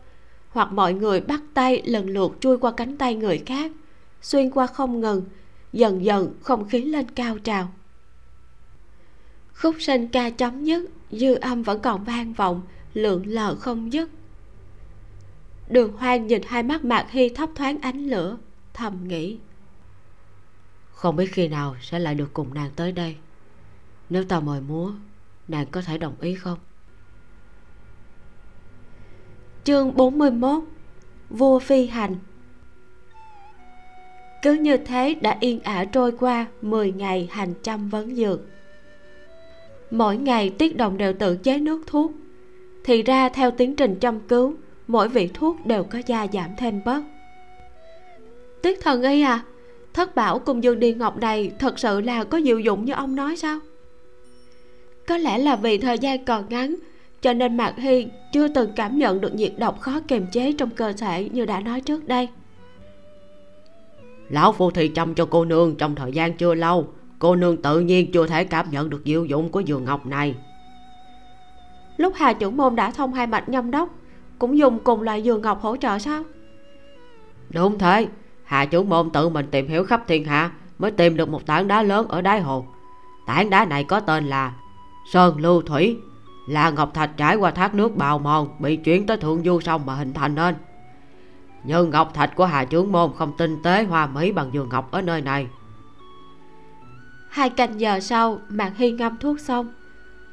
hoặc 0.50 0.72
mọi 0.72 0.94
người 0.94 1.22
bắt 1.22 1.42
tay 1.54 1.82
lần 1.86 2.10
lượt 2.10 2.38
chui 2.40 2.58
qua 2.58 2.72
cánh 2.72 2.98
tay 2.98 3.16
người 3.16 3.44
khác, 3.46 3.72
xuyên 4.22 4.52
qua 4.52 4.68
không 4.68 5.02
ngừng, 5.02 5.22
dần 5.74 6.06
dần 6.06 6.34
không 6.42 6.70
khí 6.70 6.82
lên 6.82 7.06
cao 7.16 7.38
trào 7.38 7.68
khúc 9.62 9.76
sinh 9.80 10.08
ca 10.08 10.30
chấm 10.30 10.64
dứt 10.64 10.90
dư 11.12 11.34
âm 11.34 11.64
vẫn 11.64 11.82
còn 11.82 12.04
vang 12.04 12.34
vọng 12.34 12.62
lượn 12.94 13.24
lờ 13.26 13.56
không 13.56 13.94
dứt. 13.94 14.10
Đường 15.70 15.98
hoang 15.98 16.28
nhìn 16.28 16.42
hai 16.48 16.64
mắt 16.64 16.86
mạc 16.86 17.08
hy 17.10 17.30
thấp 17.30 17.50
thoáng 17.56 17.82
ánh 17.82 18.06
lửa 18.06 18.38
thầm 18.74 19.08
nghĩ. 19.08 19.38
Không 20.92 21.16
biết 21.16 21.34
khi 21.34 21.48
nào 21.48 21.76
sẽ 21.82 22.00
lại 22.00 22.16
được 22.16 22.34
cùng 22.34 22.54
nàng 22.54 22.72
tới 22.76 22.92
đây. 22.92 23.16
Nếu 24.10 24.24
ta 24.24 24.40
mời 24.40 24.62
múa 24.62 24.92
nàng 25.48 25.66
có 25.72 25.82
thể 25.82 25.98
đồng 25.98 26.16
ý 26.22 26.36
không? 26.36 26.58
Chương 29.64 29.96
41 29.96 30.64
vua 31.30 31.60
phi 31.60 31.88
hành. 31.88 32.16
Cứ 34.42 34.54
như 34.54 34.78
thế 34.78 35.16
đã 35.22 35.38
yên 35.40 35.60
ả 35.60 35.86
trôi 35.86 36.12
qua 36.12 36.46
10 36.62 36.92
ngày 36.92 37.30
hành 37.32 37.54
trăm 37.64 37.90
vấn 37.90 38.16
dược 38.16 38.40
mỗi 39.92 40.18
ngày 40.18 40.50
tiết 40.50 40.78
đồng 40.78 40.98
đều 40.98 41.14
tự 41.14 41.36
chế 41.36 41.58
nước 41.58 41.84
thuốc. 41.88 42.12
Thì 42.84 43.04
ra 43.04 43.30
theo 43.30 43.52
tiến 43.52 43.76
trình 43.76 43.96
chăm 44.00 44.20
cứu, 44.20 44.54
mỗi 44.88 45.10
vị 45.10 45.30
thuốc 45.34 45.66
đều 45.66 45.84
có 45.84 46.00
gia 46.06 46.28
giảm 46.34 46.50
thêm 46.58 46.82
bớt. 46.86 47.02
Tiết 48.62 48.82
thần 48.82 49.04
y 49.04 49.22
à 49.22 49.44
thất 49.94 50.16
bảo 50.16 50.40
cùng 50.40 50.64
dương 50.64 50.80
Đi 50.80 50.94
ngọc 50.94 51.18
này 51.18 51.52
thật 51.60 51.80
sự 51.80 52.02
là 52.02 52.24
có 52.24 52.42
diệu 52.42 52.60
dụng 52.60 52.86
như 52.86 52.94
ông 52.94 53.16
nói 53.16 53.36
sao? 53.36 53.60
Có 55.08 55.18
lẽ 55.18 55.38
là 55.38 55.56
vì 55.56 55.78
thời 55.78 56.00
gian 56.00 56.26
còn 56.26 56.50
ngắn, 56.50 56.76
cho 57.22 57.34
nên 57.34 57.58
mạc 57.58 57.74
hy 57.78 58.08
chưa 58.34 58.48
từng 58.48 58.72
cảm 58.76 58.98
nhận 58.98 59.22
được 59.22 59.36
nhiệt 59.36 59.54
độc 59.58 59.80
khó 59.82 60.00
kiềm 60.08 60.26
chế 60.32 60.52
trong 60.52 60.70
cơ 60.70 60.94
thể 60.94 61.30
như 61.30 61.46
đã 61.46 61.60
nói 61.60 61.82
trước 61.82 62.08
đây. 62.08 62.28
Lão 64.30 64.52
phu 64.52 64.72
thì 64.72 64.88
chăm 64.88 65.16
cho 65.16 65.26
cô 65.26 65.46
nương 65.46 65.76
trong 65.76 65.96
thời 65.96 66.12
gian 66.12 66.38
chưa 66.38 66.54
lâu 66.54 66.88
cô 67.20 67.36
nương 67.36 67.62
tự 67.62 67.80
nhiên 67.80 68.12
chưa 68.12 68.28
thể 68.28 68.44
cảm 68.44 68.72
nhận 68.72 68.90
được 68.90 69.02
diệu 69.06 69.26
dụng 69.26 69.50
của 69.52 69.60
giường 69.60 69.86
ngọc 69.86 70.06
này. 70.06 70.36
Lúc 71.98 72.14
hà 72.16 72.34
chủ 72.34 72.52
môn 72.52 72.76
đã 72.76 72.92
thông 72.92 73.14
hai 73.14 73.28
mạch 73.28 73.50
nhâm 73.50 73.72
đốc 73.72 73.90
cũng 74.40 74.58
dùng 74.58 74.80
cùng 74.80 75.02
loại 75.02 75.22
giường 75.22 75.42
ngọc 75.42 75.62
hỗ 75.62 75.78
trợ 75.78 76.00
sao? 76.00 76.24
Đúng 77.50 77.80
thế. 77.80 78.08
Hà 78.44 78.66
chủ 78.66 78.84
môn 78.84 79.10
tự 79.10 79.30
mình 79.30 79.48
tìm 79.52 79.68
hiểu 79.68 79.84
khắp 79.84 80.04
thiên 80.08 80.26
hạ 80.26 80.52
mới 80.80 80.92
tìm 80.92 81.18
được 81.18 81.30
một 81.30 81.46
tảng 81.46 81.68
đá 81.68 81.84
lớn 81.84 82.08
ở 82.08 82.22
đáy 82.22 82.42
hồ. 82.42 82.66
Tảng 83.28 83.50
đá 83.50 83.66
này 83.66 83.84
có 83.84 84.00
tên 84.00 84.28
là 84.28 84.54
sơn 85.12 85.38
lưu 85.38 85.62
thủy 85.62 85.98
là 86.48 86.70
ngọc 86.70 86.94
thạch 86.94 87.18
trải 87.18 87.36
qua 87.36 87.52
thác 87.52 87.76
nước 87.76 87.96
bào 87.96 88.20
mòn 88.20 88.48
bị 88.60 88.76
chuyển 88.76 89.08
tới 89.08 89.18
thượng 89.18 89.44
du 89.44 89.60
sông 89.60 89.86
mà 89.86 89.96
hình 89.96 90.14
thành 90.14 90.36
nên. 90.36 90.56
Nhưng 91.64 91.90
ngọc 91.90 92.14
thạch 92.14 92.36
của 92.36 92.46
hà 92.46 92.66
trưởng 92.66 92.92
môn 92.92 93.12
không 93.18 93.38
tinh 93.38 93.64
tế 93.64 93.84
hoa 93.84 94.08
mỹ 94.08 94.32
bằng 94.32 94.50
giường 94.54 94.70
ngọc 94.70 94.92
ở 94.92 95.02
nơi 95.02 95.22
này 95.22 95.48
hai 97.38 97.50
canh 97.50 97.80
giờ 97.80 98.00
sau 98.00 98.42
mạng 98.50 98.74
hy 98.76 98.92
ngâm 98.92 99.18
thuốc 99.18 99.40
xong. 99.40 99.74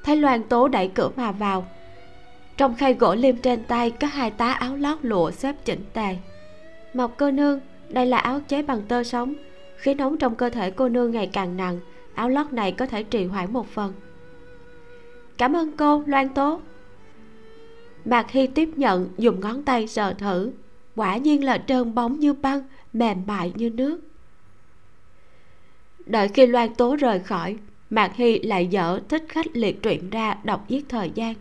Thấy 0.04 0.16
loan 0.16 0.42
tố 0.42 0.68
đẩy 0.68 0.88
cửa 0.88 1.10
mà 1.16 1.32
vào. 1.32 1.66
Trong 2.56 2.74
khay 2.74 2.94
gỗ 2.94 3.14
liêm 3.14 3.36
trên 3.36 3.64
tay 3.64 3.90
có 3.90 4.06
hai 4.06 4.30
tá 4.30 4.52
áo 4.52 4.76
lót 4.76 4.98
lụa 5.02 5.30
xếp 5.30 5.56
chỉnh 5.64 5.84
tề. 5.92 6.16
Mộc 6.94 7.14
cô 7.18 7.30
nương, 7.30 7.60
đây 7.88 8.06
là 8.06 8.18
áo 8.18 8.40
chế 8.48 8.62
bằng 8.62 8.82
tơ 8.82 9.02
sống. 9.02 9.34
Khí 9.76 9.94
nóng 9.94 10.18
trong 10.18 10.34
cơ 10.34 10.50
thể 10.50 10.70
cô 10.70 10.88
nương 10.88 11.10
ngày 11.10 11.26
càng 11.26 11.56
nặng, 11.56 11.80
áo 12.14 12.28
lót 12.28 12.52
này 12.52 12.72
có 12.72 12.86
thể 12.86 13.02
trì 13.02 13.24
hoãn 13.24 13.52
một 13.52 13.66
phần. 13.68 13.92
Cảm 15.38 15.56
ơn 15.56 15.72
cô, 15.76 16.02
loan 16.06 16.28
tố. 16.28 16.60
Mạc 18.04 18.30
hy 18.30 18.46
tiếp 18.46 18.68
nhận, 18.76 19.08
dùng 19.18 19.40
ngón 19.40 19.62
tay 19.62 19.86
sờ 19.86 20.14
thử. 20.14 20.52
Quả 20.96 21.16
nhiên 21.16 21.44
là 21.44 21.58
trơn 21.58 21.94
bóng 21.94 22.20
như 22.20 22.32
băng, 22.32 22.62
mềm 22.92 23.22
mại 23.26 23.52
như 23.56 23.70
nước 23.70 24.00
đợi 26.06 26.28
khi 26.28 26.46
loan 26.46 26.74
tố 26.74 26.96
rời 26.96 27.18
khỏi, 27.18 27.56
mạc 27.90 28.16
hy 28.16 28.38
lại 28.38 28.66
dở 28.66 29.00
thích 29.08 29.24
khách 29.28 29.46
liệt 29.52 29.82
truyện 29.82 30.10
ra 30.10 30.36
đọc 30.44 30.64
giết 30.68 30.88
thời 30.88 31.10
gian. 31.14 31.34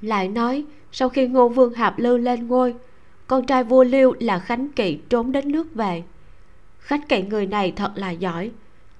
Lại 0.00 0.28
nói, 0.28 0.64
sau 0.92 1.08
khi 1.08 1.26
ngô 1.26 1.48
vương 1.48 1.74
hạp 1.74 1.98
lưu 1.98 2.18
lên 2.18 2.46
ngôi, 2.46 2.74
con 3.26 3.46
trai 3.46 3.64
vua 3.64 3.84
liêu 3.84 4.12
là 4.20 4.38
khánh 4.38 4.68
kỵ 4.68 4.98
trốn 5.08 5.32
đến 5.32 5.52
nước 5.52 5.74
về. 5.74 6.02
Khánh 6.78 7.02
kỵ 7.08 7.22
người 7.22 7.46
này 7.46 7.72
thật 7.76 7.92
là 7.94 8.10
giỏi, 8.10 8.50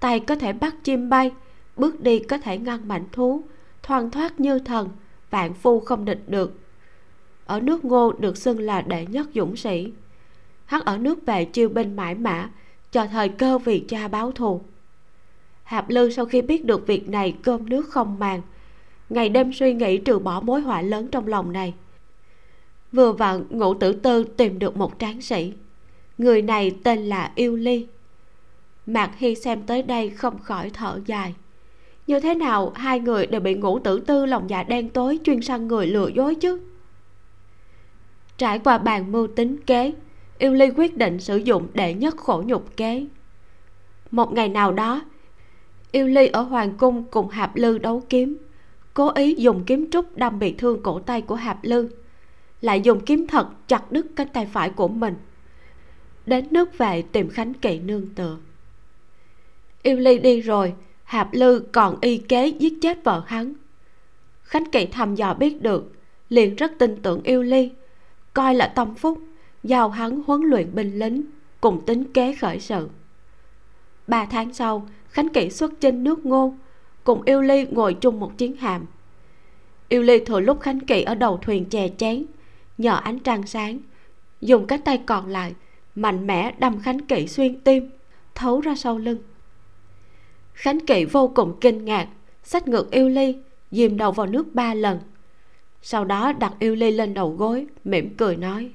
tay 0.01 0.21
có 0.21 0.37
thể 0.37 0.53
bắt 0.53 0.75
chim 0.85 1.09
bay, 1.09 1.31
bước 1.77 2.01
đi 2.01 2.19
có 2.19 2.39
thể 2.39 2.59
ngăn 2.59 2.89
mảnh 2.89 3.05
thú 3.13 3.43
thoăn 3.83 4.11
thoát 4.11 4.41
như 4.41 4.59
thần, 4.59 4.89
vạn 5.31 5.55
phu 5.55 5.81
không 5.81 6.05
địch 6.05 6.23
được. 6.27 6.61
Ở 7.47 7.61
nước 7.61 7.85
ngô 7.85 8.13
được 8.13 8.37
xưng 8.37 8.61
là 8.61 8.83
đệ 8.83 9.07
nhất 9.07 9.27
dũng 9.35 9.57
sĩ. 9.57 9.93
Hắn 10.65 10.81
ở 10.85 10.99
nước 10.99 11.27
về 11.27 11.45
chiêu 11.45 11.69
binh 11.69 11.97
mãi 11.97 12.15
mã 12.15 12.51
cho 12.93 13.07
thời 13.07 13.29
cơ 13.29 13.59
vì 13.59 13.85
cha 13.89 14.09
báo 14.09 14.33
thù. 14.33 14.61
Hạp 15.63 15.91
lư 15.91 16.11
sau 16.11 16.27
khi 16.27 16.43
biết 16.43 16.65
được 16.65 16.87
việc 16.87 17.09
này 17.09 17.35
cơm 17.43 17.69
nước 17.69 17.89
không 17.89 18.19
màng, 18.19 18.43
ngày 19.09 19.29
đêm 19.29 19.53
suy 19.53 19.75
nghĩ 19.75 19.99
trừ 19.99 20.19
bỏ 20.19 20.41
mối 20.41 20.61
họa 20.61 20.83
lớn 20.83 21.09
trong 21.13 21.27
lòng 21.27 21.53
này. 21.53 21.75
Vừa 22.93 23.13
vặn, 23.13 23.45
ngũ 23.51 23.75
tử 23.75 23.93
tư 23.93 24.25
tìm 24.25 24.59
được 24.59 24.77
một 24.77 24.93
tráng 24.99 25.21
sĩ. 25.21 25.53
Người 26.19 26.43
này 26.43 26.77
tên 26.85 26.99
là 26.99 27.33
yêu 27.35 27.57
ly. 27.57 27.87
Mạc 28.87 29.19
hy 29.19 29.35
xem 29.35 29.63
tới 29.63 29.83
đây 29.83 30.11
không 30.11 30.39
khỏi 30.39 30.71
thở 30.71 31.01
dài. 31.07 31.35
Như 32.07 32.21
thế 32.21 32.35
nào 32.35 32.73
hai 32.75 33.01
người 33.01 33.27
đều 33.27 33.41
bị 33.41 33.55
ngũ 33.55 33.79
tử 33.79 34.01
tư 34.01 34.27
lòng 34.27 34.51
dạ 34.51 34.63
đen 34.63 34.89
tối 34.89 35.19
chuyên 35.25 35.43
săn 35.43 35.69
người 35.69 35.87
lừa 35.87 36.09
dối 36.09 36.35
chứ? 36.35 36.61
Trải 38.39 38.59
qua 38.59 38.79
bàn 38.79 39.13
mưu 39.13 39.27
tính 39.27 39.57
kế 39.67 39.93
yêu 40.39 40.55
ly 40.55 40.71
quyết 40.77 40.97
định 40.97 41.21
sử 41.21 41.37
dụng 41.37 41.69
đệ 41.75 41.95
nhất 41.95 42.17
khổ 42.17 42.43
nhục 42.47 42.77
kế. 42.77 43.07
Một 44.11 44.33
ngày 44.33 44.49
nào 44.49 44.73
đó, 44.73 45.03
yêu 45.93 46.07
ly 46.07 46.27
ở 46.27 46.43
hoàng 46.43 46.75
cung 46.79 47.05
cùng 47.11 47.29
hạp 47.29 47.57
lư 47.57 47.79
đấu 47.79 48.03
kiếm. 48.09 48.37
Cố 48.95 49.11
ý 49.11 49.35
dùng 49.35 49.65
kiếm 49.65 49.91
trúc 49.91 50.17
đâm 50.17 50.39
bị 50.39 50.53
thương 50.53 50.83
cổ 50.83 50.99
tay 50.99 51.21
của 51.23 51.35
hạp 51.35 51.59
lư, 51.63 51.89
lại 52.61 52.81
dùng 52.81 53.01
kiếm 53.01 53.27
thật 53.27 53.49
chặt 53.69 53.93
đứt 53.93 54.07
cánh 54.17 54.29
tay 54.29 54.47
phải 54.53 54.71
của 54.71 54.89
mình, 54.89 55.15
đến 56.27 56.47
nước 56.51 56.79
về 56.79 57.03
tìm 57.03 57.29
khánh 57.29 57.55
kỵ 57.55 57.79
nương 57.79 58.07
tựa. 58.15 58.37
Yêu 59.83 59.97
ly 59.97 60.19
đi 60.19 60.41
rồi, 60.41 60.75
hạp 61.05 61.29
lư 61.33 61.65
còn 61.73 61.99
y 62.01 62.19
kế 62.19 62.47
giết 62.47 62.73
chết 62.83 63.05
vợ 63.05 63.23
hắn. 63.27 63.53
Khánh 64.43 64.71
kỵ 64.71 64.87
thầm 64.87 65.15
dò 65.15 65.35
biết 65.35 65.63
được, 65.63 65.93
liền 66.29 66.57
rất 66.57 66.73
tin 66.79 67.03
tưởng 67.03 67.23
yêu 67.23 67.43
ly, 67.43 67.71
coi 68.35 68.55
là 68.55 68.67
tâm 68.67 68.95
phúc 68.95 69.19
giao 69.69 69.89
hắn 69.89 70.23
huấn 70.27 70.41
luyện 70.41 70.75
binh 70.75 70.99
lính, 70.99 71.23
cùng 71.61 71.87
tính 71.87 72.13
kế 72.13 72.35
khởi 72.35 72.61
sự. 72.61 72.89
Ba 74.07 74.25
tháng 74.25 74.55
sau, 74.55 74.89
khánh 75.09 75.29
kỵ 75.29 75.51
xuất 75.51 75.81
chinh 75.81 76.05
nước 76.05 76.27
ngô, 76.27 76.55
cùng 77.05 77.23
yêu 77.23 77.43
ly 77.43 77.67
ngồi 77.71 77.95
chung 77.95 78.21
một 78.21 78.39
chiến 78.39 78.57
hạm. 78.57 78.87
Yêu 79.89 80.03
ly 80.03 80.19
thừa 80.19 80.41
lúc 80.41 80.61
khánh 80.61 80.81
kỵ 80.81 81.03
ở 81.03 81.15
đầu 81.15 81.39
thuyền 81.43 81.65
chè 81.65 81.89
chén, 81.99 82.25
nhờ 82.79 82.97
ánh 82.97 83.19
trăng 83.19 83.47
sáng, 83.47 83.79
dùng 84.41 84.67
cái 84.67 84.79
tay 84.79 85.03
còn 85.07 85.27
lại, 85.27 85.55
mạnh 85.95 86.27
mẽ 86.27 86.55
đâm 86.59 86.81
khánh 86.81 87.01
kỵ 87.01 87.27
xuyên 87.27 87.61
tim, 87.61 87.91
thấu 88.35 88.61
ra 88.61 88.75
sau 88.75 88.99
lưng. 88.99 89.19
Khánh 90.53 90.87
kỵ 90.87 91.05
vô 91.05 91.29
cùng 91.29 91.57
kinh 91.61 91.85
ngạc, 91.85 92.09
xách 92.43 92.69
ngược 92.69 92.91
yêu 92.91 93.09
ly, 93.09 93.37
dìm 93.71 93.97
đầu 93.97 94.13
vào 94.13 94.27
nước 94.27 94.55
ba 94.55 94.75
lần. 94.75 94.99
Sau 95.83 96.05
đó 96.05 96.33
đặt 96.33 96.53
yêu 96.59 96.75
ly 96.75 96.91
lên 96.91 97.15
đầu 97.15 97.31
gối, 97.31 97.67
mỉm 97.85 98.17
cười 98.17 98.37
nói 98.37 98.73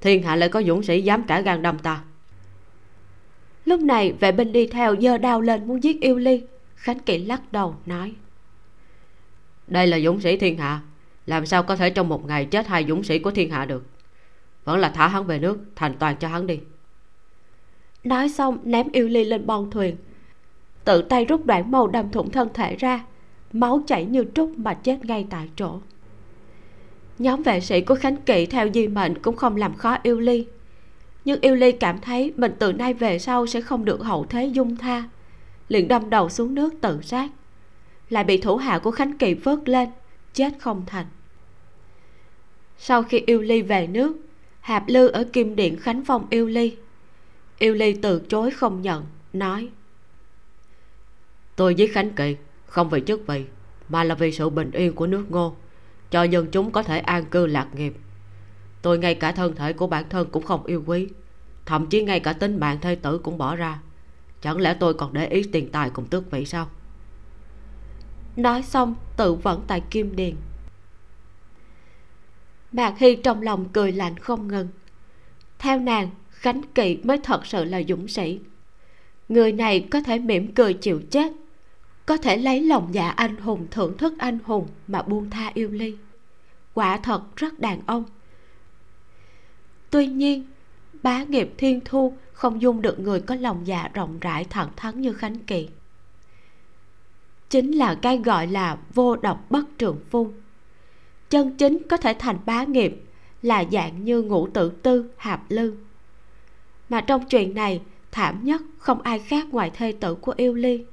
thiên 0.00 0.22
hạ 0.22 0.36
lại 0.36 0.48
có 0.48 0.62
dũng 0.62 0.82
sĩ 0.82 1.02
dám 1.02 1.22
cả 1.22 1.40
gan 1.40 1.62
đâm 1.62 1.78
ta. 1.78 2.02
Lúc 3.64 3.80
này, 3.80 4.12
vệ 4.12 4.32
binh 4.32 4.52
đi 4.52 4.66
theo 4.66 4.96
giơ 5.00 5.18
đao 5.18 5.40
lên 5.40 5.66
muốn 5.68 5.82
giết 5.82 6.00
yêu 6.00 6.16
ly. 6.16 6.42
Khánh 6.74 6.98
kỵ 6.98 7.18
lắc 7.18 7.52
đầu, 7.52 7.76
nói. 7.86 8.12
Đây 9.66 9.86
là 9.86 10.00
dũng 10.00 10.20
sĩ 10.20 10.36
thiên 10.36 10.58
hạ. 10.58 10.80
Làm 11.26 11.46
sao 11.46 11.62
có 11.62 11.76
thể 11.76 11.90
trong 11.90 12.08
một 12.08 12.26
ngày 12.26 12.44
chết 12.44 12.66
hai 12.66 12.84
dũng 12.88 13.04
sĩ 13.04 13.18
của 13.18 13.30
thiên 13.30 13.50
hạ 13.50 13.64
được? 13.64 13.84
Vẫn 14.64 14.78
là 14.78 14.88
thả 14.88 15.08
hắn 15.08 15.26
về 15.26 15.38
nước, 15.38 15.58
thành 15.76 15.94
toàn 15.98 16.16
cho 16.16 16.28
hắn 16.28 16.46
đi. 16.46 16.60
Nói 18.04 18.28
xong, 18.28 18.58
ném 18.64 18.86
yêu 18.92 19.08
ly 19.08 19.24
lên 19.24 19.46
bon 19.46 19.70
thuyền. 19.70 19.96
Tự 20.84 21.02
tay 21.02 21.24
rút 21.24 21.46
đoạn 21.46 21.70
màu 21.70 21.86
đâm 21.86 22.10
thủng 22.10 22.30
thân 22.30 22.48
thể 22.54 22.76
ra. 22.76 23.04
Máu 23.52 23.82
chảy 23.86 24.04
như 24.04 24.24
trút 24.34 24.50
mà 24.56 24.74
chết 24.74 25.04
ngay 25.04 25.26
tại 25.30 25.50
chỗ 25.56 25.80
nhóm 27.18 27.42
vệ 27.42 27.60
sĩ 27.60 27.80
của 27.80 27.94
khánh 27.94 28.16
kỵ 28.16 28.46
theo 28.46 28.68
di 28.74 28.88
mệnh 28.88 29.18
cũng 29.18 29.36
không 29.36 29.56
làm 29.56 29.74
khó 29.74 29.96
yêu 30.02 30.20
ly. 30.20 30.46
Nhưng 31.24 31.40
yêu 31.40 31.54
ly 31.54 31.72
cảm 31.72 32.00
thấy 32.00 32.32
mình 32.36 32.52
từ 32.58 32.72
nay 32.72 32.94
về 32.94 33.18
sau 33.18 33.46
sẽ 33.46 33.60
không 33.60 33.84
được 33.84 34.00
hậu 34.00 34.26
thế 34.26 34.46
dung 34.46 34.76
tha. 34.76 35.04
Liền 35.68 35.88
đâm 35.88 36.10
đầu 36.10 36.28
xuống 36.28 36.54
nước 36.54 36.74
tự 36.80 37.02
sát. 37.02 37.30
Lại 38.10 38.24
bị 38.24 38.38
thủ 38.38 38.56
hạ 38.56 38.78
của 38.78 38.90
khánh 38.90 39.18
kỵ 39.18 39.34
vớt 39.34 39.68
lên, 39.68 39.88
chết 40.34 40.52
không 40.58 40.82
thành. 40.86 41.06
Sau 42.78 43.02
khi 43.02 43.22
yêu 43.26 43.42
ly 43.42 43.62
về 43.62 43.86
nước, 43.86 44.16
hạp 44.60 44.84
lư 44.86 45.08
ở 45.08 45.24
kim 45.32 45.56
điện 45.56 45.76
khánh 45.76 46.04
phong 46.04 46.26
yêu 46.30 46.46
ly. 46.46 46.76
Yêu 47.58 47.74
ly 47.74 47.94
từ 48.02 48.22
chối 48.28 48.50
không 48.50 48.82
nhận, 48.82 49.04
nói, 49.32 49.68
tôi 51.56 51.74
với 51.78 51.86
khánh 51.86 52.10
kỵ 52.10 52.36
không 52.66 52.90
vì 52.90 53.02
chức 53.06 53.26
vị, 53.26 53.44
mà 53.88 54.04
là 54.04 54.14
vì 54.14 54.32
sự 54.32 54.50
bình 54.50 54.70
yên 54.70 54.94
của 54.94 55.06
nước 55.06 55.24
ngô 55.28 55.56
cho 56.16 56.22
dân 56.22 56.46
chúng 56.52 56.70
có 56.70 56.82
thể 56.82 56.98
an 56.98 57.24
cư 57.24 57.46
lạc 57.46 57.74
nghiệp. 57.74 57.94
Tôi 58.82 58.98
ngay 58.98 59.14
cả 59.14 59.32
thân 59.32 59.54
thể 59.54 59.72
của 59.72 59.86
bản 59.86 60.08
thân 60.08 60.28
cũng 60.32 60.42
không 60.42 60.64
yêu 60.64 60.82
quý. 60.86 61.08
Thậm 61.66 61.86
chí 61.86 62.02
ngay 62.02 62.20
cả 62.20 62.32
tính 62.32 62.60
mạng 62.60 62.78
thê 62.80 62.94
tử 62.94 63.18
cũng 63.18 63.38
bỏ 63.38 63.56
ra. 63.56 63.80
Chẳng 64.40 64.60
lẽ 64.60 64.76
tôi 64.80 64.94
còn 64.94 65.12
để 65.12 65.26
ý 65.26 65.42
tiền 65.52 65.70
tài 65.70 65.90
cùng 65.90 66.06
tước 66.06 66.30
vị 66.30 66.44
sao? 66.44 66.68
Nói 68.36 68.62
xong, 68.62 68.94
tự 69.16 69.34
vẫn 69.34 69.64
tại 69.66 69.80
kim 69.90 70.16
điền. 70.16 70.36
Mạc 72.72 72.98
hy 72.98 73.16
trong 73.16 73.42
lòng 73.42 73.64
cười 73.72 73.92
lạnh 73.92 74.18
không 74.18 74.48
ngừng. 74.48 74.68
Theo 75.58 75.80
nàng, 75.80 76.10
khánh 76.30 76.62
kỵ 76.74 76.98
mới 77.04 77.18
thật 77.18 77.46
sự 77.46 77.64
là 77.64 77.82
dũng 77.88 78.08
sĩ. 78.08 78.40
Người 79.28 79.52
này 79.52 79.88
có 79.90 80.00
thể 80.00 80.18
mỉm 80.18 80.54
cười 80.54 80.74
chịu 80.74 81.00
chết, 81.10 81.32
có 82.06 82.16
thể 82.16 82.36
lấy 82.36 82.62
lòng 82.62 82.88
dạ 82.92 83.08
anh 83.08 83.36
hùng, 83.36 83.66
thưởng 83.70 83.98
thức 83.98 84.14
anh 84.18 84.38
hùng 84.44 84.68
mà 84.86 85.02
buông 85.02 85.30
tha 85.30 85.50
yêu 85.54 85.70
ly 85.70 85.96
quả 86.76 86.96
thật 86.96 87.36
rất 87.36 87.58
đàn 87.58 87.80
ông. 87.86 88.04
Tuy 89.90 90.06
nhiên, 90.06 90.44
bá 91.02 91.24
nghiệp 91.24 91.54
thiên 91.58 91.80
thu 91.84 92.12
không 92.32 92.62
dung 92.62 92.82
được 92.82 92.98
người 92.98 93.20
có 93.20 93.34
lòng 93.34 93.66
dạ 93.66 93.88
rộng 93.94 94.18
rãi 94.20 94.44
thẳng 94.44 94.68
thắn 94.76 95.00
như 95.00 95.12
khánh 95.12 95.38
kỳ. 95.38 95.68
Chính 97.50 97.72
là 97.72 97.94
cái 97.94 98.18
gọi 98.18 98.46
là 98.46 98.78
vô 98.94 99.16
độc 99.16 99.50
bất 99.50 99.78
trường 99.78 99.98
phu. 100.10 100.30
Chân 101.30 101.56
chính 101.56 101.78
có 101.88 101.96
thể 101.96 102.14
thành 102.18 102.38
bá 102.46 102.64
nghiệp 102.64 103.02
là 103.42 103.64
dạng 103.72 104.04
như 104.04 104.22
ngũ 104.22 104.46
tử 104.46 104.72
tư, 104.82 105.10
hạp 105.16 105.50
lư. 105.50 105.74
Mà 106.88 107.00
trong 107.00 107.28
chuyện 107.28 107.54
này, 107.54 107.82
thảm 108.12 108.44
nhất 108.44 108.62
không 108.78 109.02
ai 109.02 109.18
khác 109.18 109.48
ngoài 109.50 109.70
thê 109.74 109.92
tử 110.00 110.14
của 110.14 110.34
yêu 110.36 110.54
ly. 110.54 110.84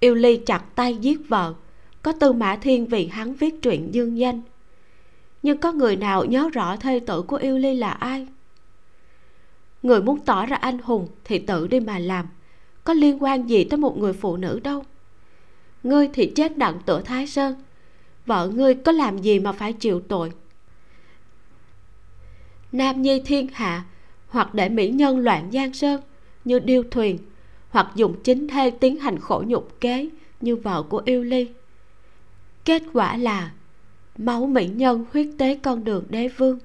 Yêu 0.00 0.14
ly 0.14 0.40
chặt 0.46 0.64
tay 0.74 0.96
giết 0.96 1.28
vợ, 1.28 1.54
có 2.02 2.12
tư 2.12 2.32
mã 2.32 2.56
thiên 2.56 2.86
vì 2.86 3.06
hắn 3.06 3.34
viết 3.34 3.62
truyện 3.62 3.94
dương 3.94 4.18
danh 4.18 4.42
nhưng 5.42 5.58
có 5.58 5.72
người 5.72 5.96
nào 5.96 6.24
nhớ 6.24 6.48
rõ 6.52 6.76
thê 6.76 7.00
tử 7.00 7.22
của 7.22 7.36
yêu 7.36 7.58
ly 7.58 7.74
là 7.74 7.90
ai? 7.90 8.26
Người 9.82 10.02
muốn 10.02 10.20
tỏ 10.20 10.46
ra 10.46 10.56
anh 10.56 10.78
hùng 10.78 11.08
thì 11.24 11.38
tự 11.38 11.66
đi 11.66 11.80
mà 11.80 11.98
làm. 11.98 12.26
Có 12.84 12.92
liên 12.94 13.22
quan 13.22 13.46
gì 13.50 13.64
tới 13.64 13.78
một 13.78 13.98
người 13.98 14.12
phụ 14.12 14.36
nữ 14.36 14.60
đâu. 14.60 14.84
Ngươi 15.82 16.08
thì 16.12 16.32
chết 16.36 16.58
đặng 16.58 16.80
tựa 16.86 17.02
thái 17.02 17.26
sơn. 17.26 17.54
Vợ 18.26 18.48
ngươi 18.54 18.74
có 18.74 18.92
làm 18.92 19.18
gì 19.18 19.38
mà 19.38 19.52
phải 19.52 19.72
chịu 19.72 20.00
tội? 20.00 20.32
Nam 22.72 23.02
nhi 23.02 23.22
thiên 23.26 23.48
hạ 23.52 23.84
hoặc 24.28 24.54
để 24.54 24.68
mỹ 24.68 24.88
nhân 24.88 25.18
loạn 25.18 25.50
giang 25.52 25.74
sơn 25.74 26.00
như 26.44 26.58
điêu 26.58 26.82
thuyền 26.90 27.18
hoặc 27.70 27.88
dùng 27.94 28.22
chính 28.22 28.48
thê 28.48 28.70
tiến 28.70 28.96
hành 28.96 29.18
khổ 29.18 29.42
nhục 29.46 29.80
kế 29.80 30.08
như 30.40 30.56
vợ 30.56 30.82
của 30.82 31.02
yêu 31.04 31.22
ly. 31.22 31.48
Kết 32.64 32.82
quả 32.92 33.16
là 33.16 33.50
máu 34.18 34.46
mỹ 34.46 34.66
nhân 34.66 35.04
huyết 35.12 35.28
tế 35.38 35.58
con 35.62 35.84
đường 35.84 36.04
đế 36.08 36.28
vương. 36.28 36.58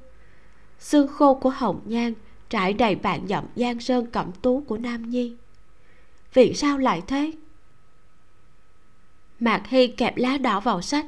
Xương 0.79 1.07
khô 1.07 1.33
của 1.33 1.49
hồng 1.49 1.81
nhan 1.85 2.13
trải 2.49 2.73
đầy 2.73 2.95
bạn 2.95 3.27
dặm 3.27 3.43
giang 3.55 3.79
sơn 3.79 4.05
cẩm 4.05 4.31
tú 4.41 4.63
của 4.67 4.77
nam 4.77 5.09
nhi. 5.09 5.35
Vì 6.33 6.53
sao 6.53 6.77
lại 6.77 7.01
thế? 7.07 7.31
Mạc 9.39 9.67
hy 9.67 9.87
kẹp 9.87 10.17
lá 10.17 10.37
đỏ 10.37 10.59
vào 10.59 10.81
sách, 10.81 11.05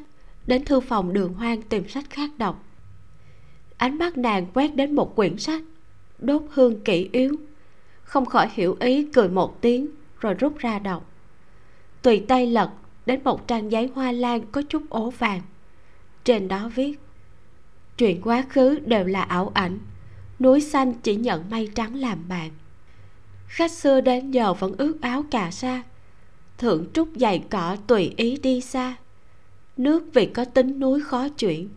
đến 0.47 0.65
thư 0.65 0.79
phòng 0.79 1.13
đường 1.13 1.33
hoang 1.33 1.61
tìm 1.61 1.89
sách 1.89 2.09
khác 2.09 2.29
đọc. 2.37 2.63
Ánh 3.77 3.97
mắt 3.97 4.17
nàng 4.17 4.45
quét 4.53 4.67
đến 4.67 4.95
một 4.95 5.15
quyển 5.15 5.37
sách, 5.37 5.61
đốt 6.19 6.41
hương 6.51 6.83
kỹ 6.83 7.09
yếu. 7.11 7.35
Không 8.03 8.25
khỏi 8.25 8.49
hiểu 8.53 8.77
ý, 8.79 9.07
cười 9.13 9.29
một 9.29 9.61
tiếng, 9.61 9.87
rồi 10.19 10.33
rút 10.33 10.57
ra 10.57 10.79
đọc. 10.79 11.11
Tùy 12.01 12.25
tay 12.27 12.47
lật 12.47 12.71
đến 13.05 13.19
một 13.23 13.47
trang 13.47 13.71
giấy 13.71 13.91
hoa 13.95 14.11
lan 14.11 14.41
có 14.51 14.61
chút 14.69 14.83
ố 14.89 15.09
vàng 15.09 15.41
trên 16.29 16.47
đó 16.47 16.69
viết. 16.75 16.99
Chuyện 17.97 18.21
quá 18.21 18.43
khứ 18.49 18.79
đều 18.85 19.03
là 19.03 19.21
ảo 19.21 19.51
ảnh, 19.53 19.79
núi 20.39 20.61
xanh 20.61 20.93
chỉ 20.93 21.15
nhận 21.15 21.49
mây 21.49 21.71
trắng 21.75 21.95
làm 21.95 22.27
bạn. 22.29 22.51
Khách 23.47 23.71
xưa 23.71 24.01
đến 24.01 24.31
giờ 24.31 24.53
vẫn 24.53 24.73
ướt 24.77 25.01
áo 25.01 25.23
cà 25.31 25.51
sa, 25.51 25.83
thượng 26.57 26.85
trúc 26.93 27.09
giày 27.15 27.43
cỏ 27.49 27.77
tùy 27.87 28.13
ý 28.17 28.37
đi 28.37 28.61
xa. 28.61 28.95
Nước 29.77 30.03
vì 30.13 30.25
có 30.25 30.45
tính 30.45 30.79
núi 30.79 31.01
khó 31.01 31.29
chuyển, 31.29 31.69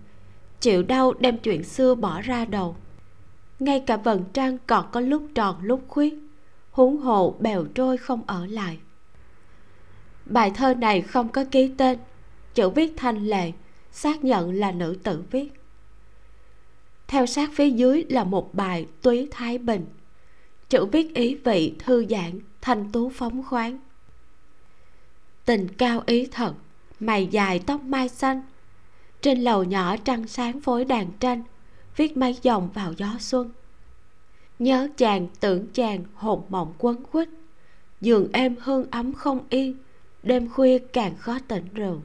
chịu 0.61 0.83
đau 0.83 1.13
đem 1.13 1.39
chuyện 1.39 1.65
xưa 1.65 1.95
bỏ 1.95 2.21
ra 2.21 2.45
đầu. 2.45 2.77
Ngay 3.59 3.81
cả 3.81 3.97
vầng 3.97 4.25
trăng 4.33 4.59
còn 4.67 4.87
có 4.93 5.01
lúc 5.01 5.23
tròn 5.35 5.57
lúc 5.63 5.85
khuyết, 5.89 6.15
huống 6.71 6.97
hồ 6.97 7.37
bèo 7.41 7.65
trôi 7.65 7.97
không 7.97 8.23
ở 8.27 8.47
lại. 8.47 8.79
Bài 10.27 10.51
thơ 10.55 10.75
này 10.75 11.03
không 11.03 11.29
có 11.29 11.45
ký 11.51 11.71
tên, 11.79 11.99
chữ 12.55 12.71
viết 12.71 12.93
thanh 12.97 13.27
lệ 13.27 13.53
xác 13.93 14.25
nhận 14.25 14.53
là 14.55 14.73
nữ 14.73 14.97
tử 15.03 15.23
viết. 15.31 15.53
Theo 17.07 17.27
sát 17.27 17.51
phía 17.55 17.71
dưới 17.71 18.05
là 18.09 18.25
một 18.25 18.55
bài 18.55 18.87
túy 19.03 19.29
thái 19.31 19.59
bình. 19.59 19.87
Chữ 20.69 20.85
viết 20.85 21.15
ý 21.15 21.35
vị, 21.35 21.75
thư 21.79 22.07
giãn, 22.11 22.41
thanh 22.61 22.93
tú 22.93 23.11
phóng 23.15 23.43
khoáng. 23.43 23.79
Tình 25.45 25.69
cao 25.69 26.03
ý 26.07 26.27
thật, 26.27 26.55
mày 27.01 27.27
dài 27.27 27.59
tóc 27.67 27.83
mai 27.83 28.09
xanh. 28.09 28.43
Trên 29.21 29.41
lầu 29.41 29.65
nhỏ 29.65 29.97
trăng 29.97 30.29
sáng 30.29 30.61
phối 30.61 30.85
đàn 30.85 31.13
tranh, 31.21 31.43
viết 31.97 32.17
mấy 32.17 32.39
dòng 32.43 32.69
vào 32.75 32.93
gió 32.93 33.17
xuân. 33.19 33.51
Nhớ 34.59 34.89
chàng, 34.97 35.29
tưởng 35.41 35.67
chàng, 35.73 36.05
hồn 36.15 36.43
mộng 36.49 36.75
quấn 36.79 37.05
quýt. 37.05 37.29
Giường 38.01 38.29
êm 38.33 38.57
hương 38.61 38.87
ấm 38.91 39.13
không 39.13 39.41
yên, 39.51 39.77
đêm 40.23 40.49
khuya 40.49 40.79
càng 40.79 41.17
khó 41.17 41.39
tỉnh 41.49 41.65
rượu 41.75 42.03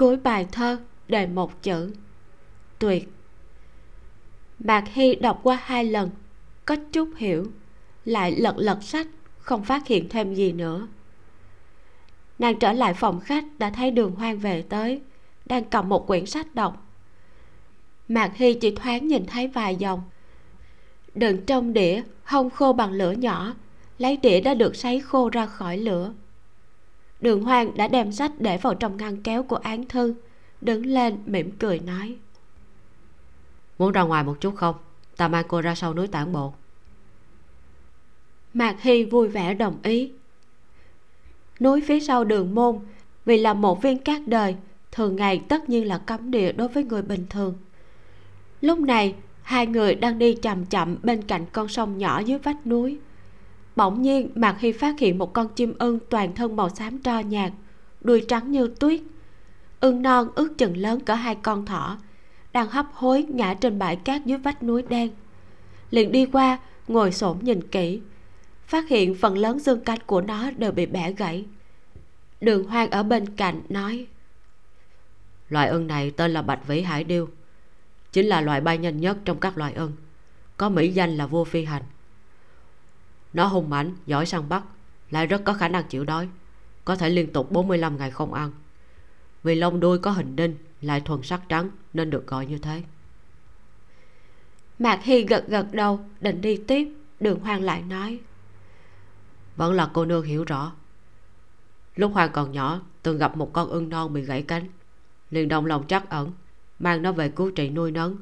cuối 0.00 0.16
bài 0.16 0.46
thơ 0.52 0.78
đề 1.08 1.26
một 1.26 1.62
chữ. 1.62 1.92
Tuyệt. 2.78 3.08
Mạc 4.58 4.84
hy 4.92 5.14
đọc 5.14 5.40
qua 5.42 5.58
hai 5.62 5.84
lần, 5.84 6.10
có 6.64 6.76
chút 6.92 7.08
hiểu, 7.16 7.46
lại 8.04 8.32
lật 8.32 8.54
lật 8.56 8.82
sách, 8.82 9.06
không 9.38 9.64
phát 9.64 9.86
hiện 9.86 10.08
thêm 10.08 10.34
gì 10.34 10.52
nữa. 10.52 10.88
Nàng 12.38 12.58
trở 12.58 12.72
lại 12.72 12.94
phòng 12.94 13.20
khách 13.20 13.44
đã 13.58 13.70
thấy 13.70 13.90
đường 13.90 14.14
hoang 14.14 14.38
về 14.38 14.62
tới, 14.62 15.00
đang 15.46 15.64
cầm 15.64 15.88
một 15.88 16.06
quyển 16.06 16.26
sách 16.26 16.54
đọc. 16.54 16.86
Mạc 18.08 18.36
hy 18.36 18.54
chỉ 18.54 18.74
thoáng 18.74 19.08
nhìn 19.08 19.26
thấy 19.26 19.48
vài 19.48 19.76
dòng. 19.76 20.02
Đựng 21.14 21.46
trong 21.46 21.72
đĩa, 21.72 22.02
hông 22.24 22.50
khô 22.50 22.72
bằng 22.72 22.92
lửa 22.92 23.12
nhỏ, 23.12 23.54
lấy 23.98 24.16
đĩa 24.16 24.40
đã 24.40 24.54
được 24.54 24.76
sấy 24.76 25.00
khô 25.00 25.28
ra 25.28 25.46
khỏi 25.46 25.78
lửa 25.78 26.12
đường 27.20 27.42
hoang 27.42 27.76
đã 27.76 27.88
đem 27.88 28.12
sách 28.12 28.32
để 28.38 28.58
vào 28.58 28.74
trong 28.74 28.96
ngăn 28.96 29.22
kéo 29.22 29.42
của 29.42 29.56
án 29.56 29.84
thư 29.84 30.14
đứng 30.60 30.86
lên 30.86 31.18
mỉm 31.26 31.50
cười 31.58 31.80
nói. 31.80 32.16
Muốn 33.78 33.92
ra 33.92 34.02
ngoài 34.02 34.24
một 34.24 34.36
chút 34.40 34.54
không? 34.56 34.76
Ta 35.16 35.28
mang 35.28 35.44
cô 35.48 35.60
ra 35.60 35.74
sau 35.74 35.94
núi 35.94 36.06
tản 36.06 36.32
bộ. 36.32 36.52
Mạc 38.54 38.82
hy 38.82 39.04
vui 39.04 39.28
vẻ 39.28 39.54
đồng 39.54 39.76
ý. 39.82 40.12
Núi 41.60 41.80
phía 41.86 42.00
sau 42.00 42.24
đường 42.24 42.54
môn 42.54 42.78
vì 43.24 43.38
là 43.38 43.54
một 43.54 43.82
viên 43.82 43.98
cát 43.98 44.22
đời 44.26 44.56
thường 44.92 45.16
ngày 45.16 45.42
tất 45.48 45.68
nhiên 45.68 45.88
là 45.88 45.98
cấm 45.98 46.30
địa 46.30 46.52
đối 46.52 46.68
với 46.68 46.84
người 46.84 47.02
bình 47.02 47.26
thường. 47.30 47.54
Lúc 48.60 48.78
này 48.78 49.14
hai 49.42 49.66
người 49.66 49.94
đang 49.94 50.18
đi 50.18 50.34
chậm 50.34 50.66
chậm 50.66 50.96
bên 51.02 51.22
cạnh 51.22 51.46
con 51.52 51.68
sông 51.68 51.98
nhỏ 51.98 52.18
dưới 52.18 52.38
vách 52.38 52.66
núi 52.66 52.98
bỗng 53.76 54.02
nhiên, 54.02 54.30
mạc 54.34 54.56
hy 54.60 54.72
phát 54.72 54.98
hiện 54.98 55.18
một 55.18 55.32
con 55.32 55.48
chim 55.48 55.74
ưng 55.78 55.98
toàn 56.10 56.34
thân 56.34 56.56
màu 56.56 56.68
xám 56.68 56.98
tro 56.98 57.18
nhạt, 57.18 57.52
đuôi 58.00 58.24
trắng 58.28 58.50
như 58.50 58.74
tuyết. 58.80 59.00
Ưng 59.80 60.02
non 60.02 60.28
ước 60.34 60.58
chừng 60.58 60.76
lớn 60.76 61.00
cỡ 61.00 61.14
hai 61.14 61.34
con 61.34 61.66
thỏ, 61.66 61.98
đang 62.52 62.68
hấp 62.68 62.86
hối 62.92 63.22
ngã 63.22 63.54
trên 63.54 63.78
bãi 63.78 63.96
cát 63.96 64.26
dưới 64.26 64.38
vách 64.38 64.62
núi 64.62 64.82
đen. 64.82 65.10
Liền 65.90 66.12
đi 66.12 66.26
qua, 66.26 66.58
ngồi 66.88 67.12
xổm 67.12 67.38
nhìn 67.42 67.68
kỹ, 67.68 68.00
phát 68.66 68.88
hiện 68.88 69.14
phần 69.14 69.38
lớn 69.38 69.58
xương 69.58 69.80
cánh 69.80 69.98
của 70.06 70.20
nó 70.20 70.50
đều 70.50 70.72
bị 70.72 70.86
bẻ 70.86 71.12
gãy. 71.12 71.44
Đường 72.40 72.64
hoang 72.64 72.90
ở 72.90 73.02
bên 73.02 73.36
cạnh 73.36 73.60
nói, 73.68 74.06
loài 75.48 75.68
ưng 75.68 75.86
này 75.86 76.10
tên 76.10 76.30
là 76.30 76.42
bạch 76.42 76.66
vĩ 76.66 76.80
hải 76.80 77.04
điêu, 77.04 77.28
chính 78.12 78.26
là 78.26 78.40
loài 78.40 78.60
bay 78.60 78.78
nhanh 78.78 79.00
nhất 79.00 79.18
trong 79.24 79.40
các 79.40 79.58
loài 79.58 79.72
ưng, 79.74 79.92
có 80.56 80.68
mỹ 80.68 80.88
danh 80.88 81.16
là 81.16 81.26
vua 81.26 81.44
phi 81.44 81.64
hành 81.64 81.82
nó 83.32 83.46
hung 83.46 83.70
mãnh 83.70 83.92
giỏi 84.06 84.26
săn 84.26 84.48
bắt. 84.48 84.62
Lại 85.10 85.26
rất 85.26 85.44
có 85.44 85.52
khả 85.52 85.68
năng 85.68 85.84
chịu 85.88 86.04
đói. 86.04 86.28
Có 86.84 86.96
thể 86.96 87.10
liên 87.10 87.32
tục 87.32 87.52
45 87.52 87.96
ngày 87.96 88.10
không 88.10 88.34
ăn. 88.34 88.52
Vì 89.42 89.54
lông 89.54 89.80
đuôi 89.80 89.98
có 89.98 90.10
hình 90.10 90.36
đinh 90.36 90.56
lại 90.80 91.00
thuần 91.00 91.22
sắc 91.22 91.40
trắng 91.48 91.70
nên 91.92 92.10
được 92.10 92.26
gọi 92.26 92.46
như 92.46 92.58
thế. 92.58 92.82
Mạc 94.78 95.00
hy 95.02 95.22
gật 95.22 95.48
gật 95.48 95.66
đầu 95.72 96.00
định 96.20 96.40
đi 96.40 96.56
tiếp. 96.56 96.88
Đường 97.20 97.40
hoàng 97.40 97.62
lại 97.62 97.82
nói. 97.82 98.20
Vẫn 99.56 99.72
là 99.72 99.90
cô 99.94 100.04
nương 100.04 100.24
hiểu 100.24 100.44
rõ. 100.44 100.72
Lúc 101.96 102.12
hoàng 102.14 102.30
còn 102.32 102.52
nhỏ 102.52 102.80
từng 103.02 103.18
gặp 103.18 103.36
một 103.36 103.52
con 103.52 103.68
ưng 103.68 103.88
non 103.88 104.12
bị 104.12 104.22
gãy 104.22 104.42
cánh. 104.42 104.68
Liền 105.30 105.48
động 105.48 105.66
lòng 105.66 105.86
trắc 105.86 106.10
ẩn 106.10 106.32
mang 106.78 107.02
nó 107.02 107.12
về 107.12 107.28
cứu 107.28 107.50
trị 107.50 107.70
nuôi 107.70 107.90
nấng 107.90 108.16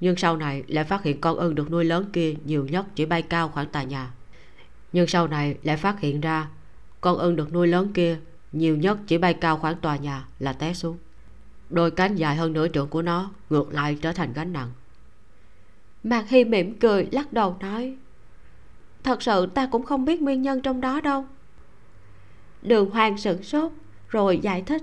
nhưng 0.00 0.16
sau 0.16 0.36
này 0.36 0.62
lại 0.68 0.84
phát 0.84 1.02
hiện 1.02 1.20
con 1.20 1.36
ưng 1.36 1.54
được 1.54 1.70
nuôi 1.70 1.84
lớn 1.84 2.10
kia 2.12 2.34
nhiều 2.44 2.66
nhất 2.66 2.86
chỉ 2.94 3.06
bay 3.06 3.22
cao 3.22 3.48
khoảng 3.48 3.68
tòa 3.68 3.82
nhà. 3.82 4.10
Nhưng 4.92 5.06
sau 5.06 5.28
này 5.28 5.56
lại 5.62 5.76
phát 5.76 6.00
hiện 6.00 6.20
ra 6.20 6.48
con 7.00 7.18
ưng 7.18 7.36
được 7.36 7.52
nuôi 7.52 7.66
lớn 7.68 7.92
kia 7.92 8.18
nhiều 8.52 8.76
nhất 8.76 8.98
chỉ 9.06 9.18
bay 9.18 9.34
cao 9.34 9.58
khoảng 9.58 9.76
tòa 9.76 9.96
nhà 9.96 10.24
là 10.38 10.52
té 10.52 10.74
xuống. 10.74 10.98
Đôi 11.70 11.90
cánh 11.90 12.16
dài 12.16 12.36
hơn 12.36 12.52
nửa 12.52 12.68
trượng 12.68 12.88
của 12.88 13.02
nó 13.02 13.30
ngược 13.50 13.74
lại 13.74 13.98
trở 14.02 14.12
thành 14.12 14.32
gánh 14.32 14.52
nặng. 14.52 14.70
Mạc 16.04 16.28
hy 16.28 16.44
mỉm 16.44 16.78
cười, 16.78 17.08
lắc 17.12 17.32
đầu 17.32 17.56
nói, 17.60 17.96
thật 19.02 19.22
sự 19.22 19.46
ta 19.46 19.68
cũng 19.72 19.82
không 19.82 20.04
biết 20.04 20.22
nguyên 20.22 20.42
nhân 20.42 20.60
trong 20.60 20.80
đó 20.80 21.00
đâu. 21.00 21.24
Đường 22.62 22.90
hoàng 22.90 23.18
sửng 23.18 23.42
sốt, 23.42 23.72
rồi 24.08 24.38
giải 24.38 24.62
thích, 24.62 24.82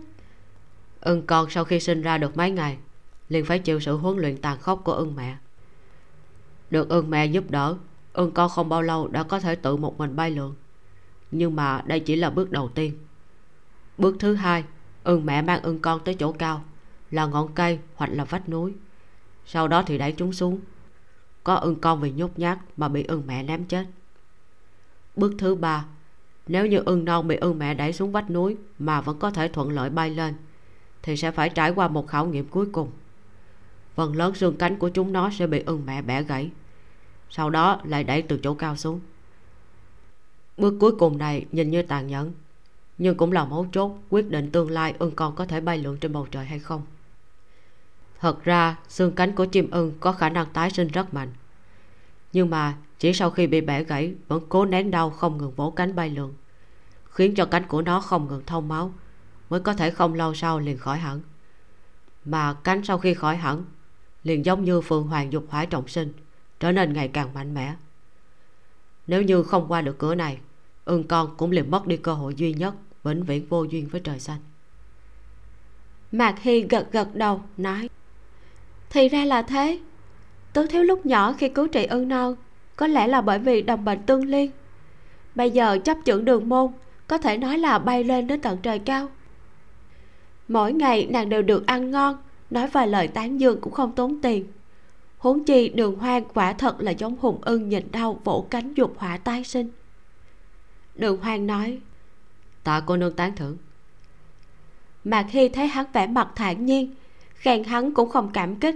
ưng 1.02 1.26
con 1.26 1.50
sau 1.50 1.64
khi 1.64 1.80
sinh 1.80 2.02
ra 2.02 2.18
được 2.18 2.38
mấy 2.38 2.52
ngày 2.52 2.78
liền 3.30 3.46
phải 3.46 3.60
chịu 3.60 3.80
sự 3.80 3.98
huấn 3.98 4.18
luyện 4.18 4.38
tàn 4.38 4.60
khốc 4.60 4.82
của 4.84 4.94
ưng 4.94 5.16
mẹ. 5.16 5.38
Được 6.70 6.90
ưng 6.90 7.10
mẹ 7.10 7.26
giúp 7.26 7.52
đỡ, 7.52 7.78
ưng 8.14 8.32
con 8.32 8.50
không 8.50 8.70
bao 8.70 8.82
lâu 8.82 9.08
đã 9.08 9.24
có 9.24 9.40
thể 9.40 9.56
tự 9.56 9.78
một 9.78 9.98
mình 9.98 10.16
bay 10.16 10.32
lượn. 10.32 10.56
Nhưng 11.32 11.56
mà 11.56 11.84
đây 11.86 12.00
chỉ 12.00 12.16
là 12.16 12.30
bước 12.30 12.52
đầu 12.52 12.70
tiên. 12.70 12.98
Bước 13.98 14.16
thứ 14.20 14.34
hai, 14.34 14.64
ưng 15.04 15.26
mẹ 15.26 15.42
mang 15.42 15.62
ưng 15.64 15.80
con 15.80 16.04
tới 16.04 16.16
chỗ 16.16 16.32
cao, 16.32 16.64
là 17.12 17.26
ngọn 17.26 17.54
cây 17.54 17.80
hoặc 17.96 18.10
là 18.14 18.26
vách 18.26 18.50
núi. 18.50 18.74
Sau 19.46 19.68
đó 19.68 19.84
thì 19.84 19.98
đẩy 19.98 20.12
chúng 20.12 20.34
xuống. 20.34 20.60
Có 21.44 21.56
ưng 21.56 21.76
con 21.76 22.02
vì 22.02 22.12
nhút 22.12 22.32
nhát 22.38 22.60
mà 22.78 22.88
bị 22.88 23.04
ưng 23.04 23.24
mẹ 23.28 23.44
ném 23.44 23.66
chết. 23.66 23.86
Bước 25.16 25.34
thứ 25.38 25.56
ba, 25.56 25.86
nếu 26.48 26.66
như 26.66 26.82
ưng 26.86 27.06
non 27.06 27.28
bị 27.28 27.36
ưng 27.36 27.60
mẹ 27.60 27.74
đẩy 27.74 27.94
xuống 27.94 28.12
vách 28.12 28.30
núi 28.30 28.58
mà 28.80 29.02
vẫn 29.02 29.20
có 29.20 29.32
thể 29.32 29.48
thuận 29.48 29.70
lợi 29.70 29.90
bay 29.90 30.10
lên, 30.10 30.34
thì 31.02 31.18
sẽ 31.18 31.32
phải 31.32 31.50
trải 31.50 31.72
qua 31.72 31.88
một 31.88 32.08
khảo 32.08 32.26
nghiệm 32.26 32.48
cuối 32.48 32.66
cùng 32.72 32.92
phần 33.96 34.16
lớn 34.16 34.36
xương 34.36 34.58
cánh 34.58 34.80
của 34.80 34.90
chúng 34.90 35.14
nó 35.14 35.30
sẽ 35.30 35.48
bị 35.48 35.64
ưng 35.66 35.86
mẹ 35.86 36.02
bẻ 36.02 36.24
gãy. 36.24 36.52
Sau 37.30 37.50
đó 37.50 37.82
lại 37.84 38.04
đẩy 38.04 38.22
từ 38.22 38.40
chỗ 38.44 38.54
cao 38.54 38.76
xuống. 38.76 39.00
Bước 40.58 40.74
cuối 40.80 40.92
cùng 41.00 41.18
này 41.18 41.46
nhìn 41.52 41.72
như 41.72 41.82
tàn 41.82 42.08
nhẫn, 42.08 42.34
nhưng 42.98 43.18
cũng 43.18 43.32
là 43.32 43.46
mấu 43.46 43.68
chốt 43.72 43.98
quyết 44.10 44.30
định 44.30 44.52
tương 44.52 44.72
lai 44.72 44.94
ưng 45.00 45.16
con 45.16 45.36
có 45.36 45.46
thể 45.46 45.62
bay 45.62 45.78
lượn 45.78 45.98
trên 45.98 46.14
bầu 46.14 46.28
trời 46.32 46.46
hay 46.46 46.60
không. 46.60 46.82
Thật 48.20 48.44
ra, 48.44 48.78
xương 48.88 49.12
cánh 49.12 49.36
của 49.36 49.46
chim 49.46 49.72
ưng 49.72 49.94
có 50.00 50.12
khả 50.12 50.30
năng 50.30 50.46
tái 50.54 50.70
sinh 50.70 50.88
rất 50.88 51.14
mạnh, 51.14 51.30
nhưng 52.34 52.50
mà 52.50 52.78
chỉ 53.00 53.14
sau 53.14 53.30
khi 53.30 53.48
bị 53.48 53.62
bẻ 53.62 53.84
gãy 53.84 54.14
vẫn 54.28 54.44
cố 54.50 54.66
nén 54.66 54.92
đau 54.92 55.10
không 55.10 55.38
ngừng 55.38 55.52
vỗ 55.52 55.74
cánh 55.76 55.96
bay 55.96 56.10
lượn, 56.10 56.34
khiến 57.06 57.36
cho 57.36 57.46
cánh 57.46 57.68
của 57.68 57.82
nó 57.82 58.00
không 58.00 58.28
ngừng 58.28 58.44
thông 58.46 58.68
máu, 58.68 58.94
mới 59.50 59.60
có 59.60 59.74
thể 59.74 59.90
không 59.90 60.14
lâu 60.14 60.34
sau 60.34 60.60
liền 60.60 60.78
khỏi 60.78 60.98
hẳn. 60.98 61.22
Mà 62.26 62.54
cánh 62.54 62.84
sau 62.84 62.98
khi 62.98 63.14
khỏi 63.14 63.38
hẳn 63.38 63.66
liền 64.24 64.46
giống 64.46 64.64
như 64.64 64.82
phượng 64.82 65.08
hoàng 65.08 65.34
dục 65.34 65.46
hỏa 65.50 65.66
trọng 65.66 65.88
sinh, 65.88 66.14
trở 66.60 66.72
nên 66.72 66.94
ngày 66.94 67.08
càng 67.08 67.34
mạnh 67.34 67.54
mẽ. 67.54 67.74
Nếu 69.08 69.22
như 69.22 69.44
không 69.44 69.66
qua 69.68 69.82
được 69.82 69.98
cửa 69.98 70.16
này, 70.16 70.38
ưng 70.86 71.04
con 71.04 71.36
cũng 71.38 71.52
liền 71.52 71.72
mất 71.72 71.88
đi 71.88 71.98
cơ 71.98 72.14
hội 72.14 72.36
duy 72.36 72.54
nhất, 72.54 72.76
vĩnh 73.04 73.24
viễn 73.24 73.46
vô 73.50 73.64
duyên 73.64 73.88
với 73.88 74.02
trời 74.02 74.20
xanh. 74.20 74.40
Mạc 76.12 76.42
hy 76.42 76.62
gật 76.62 76.92
gật 76.92 77.16
đầu, 77.16 77.42
nói, 77.58 77.90
thì 78.90 79.10
ra 79.10 79.26
là 79.26 79.42
thế. 79.42 79.80
Tứ 80.54 80.68
thiếu 80.68 80.84
lúc 80.84 81.06
nhỏ 81.06 81.34
khi 81.34 81.50
cứu 81.50 81.68
trị 81.68 81.86
ưng 81.86 82.08
non, 82.08 82.36
có 82.76 82.88
lẽ 82.88 83.08
là 83.08 83.22
bởi 83.22 83.40
vì 83.40 83.62
đồng 83.62 83.86
bệnh 83.86 84.02
tương 84.02 84.26
liên. 84.26 84.52
Bây 85.36 85.52
giờ 85.52 85.78
chấp 85.84 85.98
trưởng 86.06 86.26
đường 86.26 86.50
môn, 86.50 86.72
có 87.08 87.18
thể 87.18 87.38
nói 87.38 87.58
là 87.58 87.80
bay 87.80 88.04
lên 88.04 88.28
đến 88.28 88.42
tận 88.42 88.58
trời 88.64 88.80
cao. 88.80 89.10
Mỗi 90.48 90.74
ngày 90.74 91.08
nàng 91.12 91.30
đều 91.30 91.42
được 91.42 91.68
ăn 91.68 91.92
ngon 91.92 92.18
nói 92.54 92.68
vài 92.68 92.88
lời 92.88 93.08
tán 93.08 93.40
dương 93.40 93.62
cũng 93.62 93.74
không 93.74 93.96
tốn 93.96 94.22
tiền. 94.22 94.48
Huống 95.18 95.44
chi 95.44 95.70
đường 95.70 95.96
hoang 95.96 96.26
quả 96.34 96.54
thật 96.54 96.76
là 96.80 96.92
giống 96.92 97.16
hùng 97.22 97.42
ưng 97.42 97.70
nhìn 97.70 97.92
đau 97.92 98.20
vỗ 98.24 98.48
cánh 98.50 98.74
dục 98.74 98.94
hỏa 98.98 99.18
tái 99.18 99.44
sinh. 99.44 99.70
Đường 100.96 101.22
hoang 101.22 101.48
nói 101.48 101.80
tạ 102.64 102.84
cô 102.86 102.98
nương 102.98 103.16
tán 103.16 103.36
thưởng. 103.36 103.58
Mạc 105.04 105.26
hy 105.30 105.50
thấy 105.50 105.68
hắn 105.68 105.86
vẻ 105.94 106.08
mặt 106.08 106.32
thản 106.36 106.66
nhiên 106.66 106.96
khen 107.34 107.64
hắn 107.64 107.94
cũng 107.94 108.10
không 108.10 108.30
cảm 108.34 108.56
kích 108.56 108.76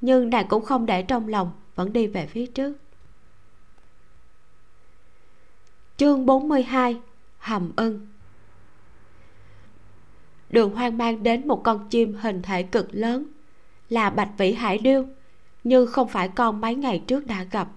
nhưng 0.00 0.30
nàng 0.30 0.48
cũng 0.48 0.64
không 0.64 0.86
để 0.86 1.02
trong 1.02 1.28
lòng 1.28 1.50
vẫn 1.74 1.92
đi 1.92 2.06
về 2.06 2.26
phía 2.26 2.46
trước. 2.46 2.76
Chương 5.96 6.26
42 6.26 7.00
hầm 7.38 7.72
ưng 7.76 8.07
đường 10.50 10.74
hoang 10.74 10.98
mang 10.98 11.22
đến 11.22 11.48
một 11.48 11.62
con 11.64 11.88
chim 11.88 12.14
hình 12.14 12.42
thể 12.42 12.62
cực 12.62 12.88
lớn, 12.92 13.24
là 13.88 14.10
bạch 14.10 14.30
vĩ 14.38 14.52
hải 14.52 14.78
điêu, 14.78 15.06
nhưng 15.64 15.86
không 15.86 16.08
phải 16.08 16.28
con 16.28 16.60
mấy 16.60 16.74
ngày 16.74 17.02
trước 17.06 17.26
đã 17.26 17.44
gặp. 17.50 17.68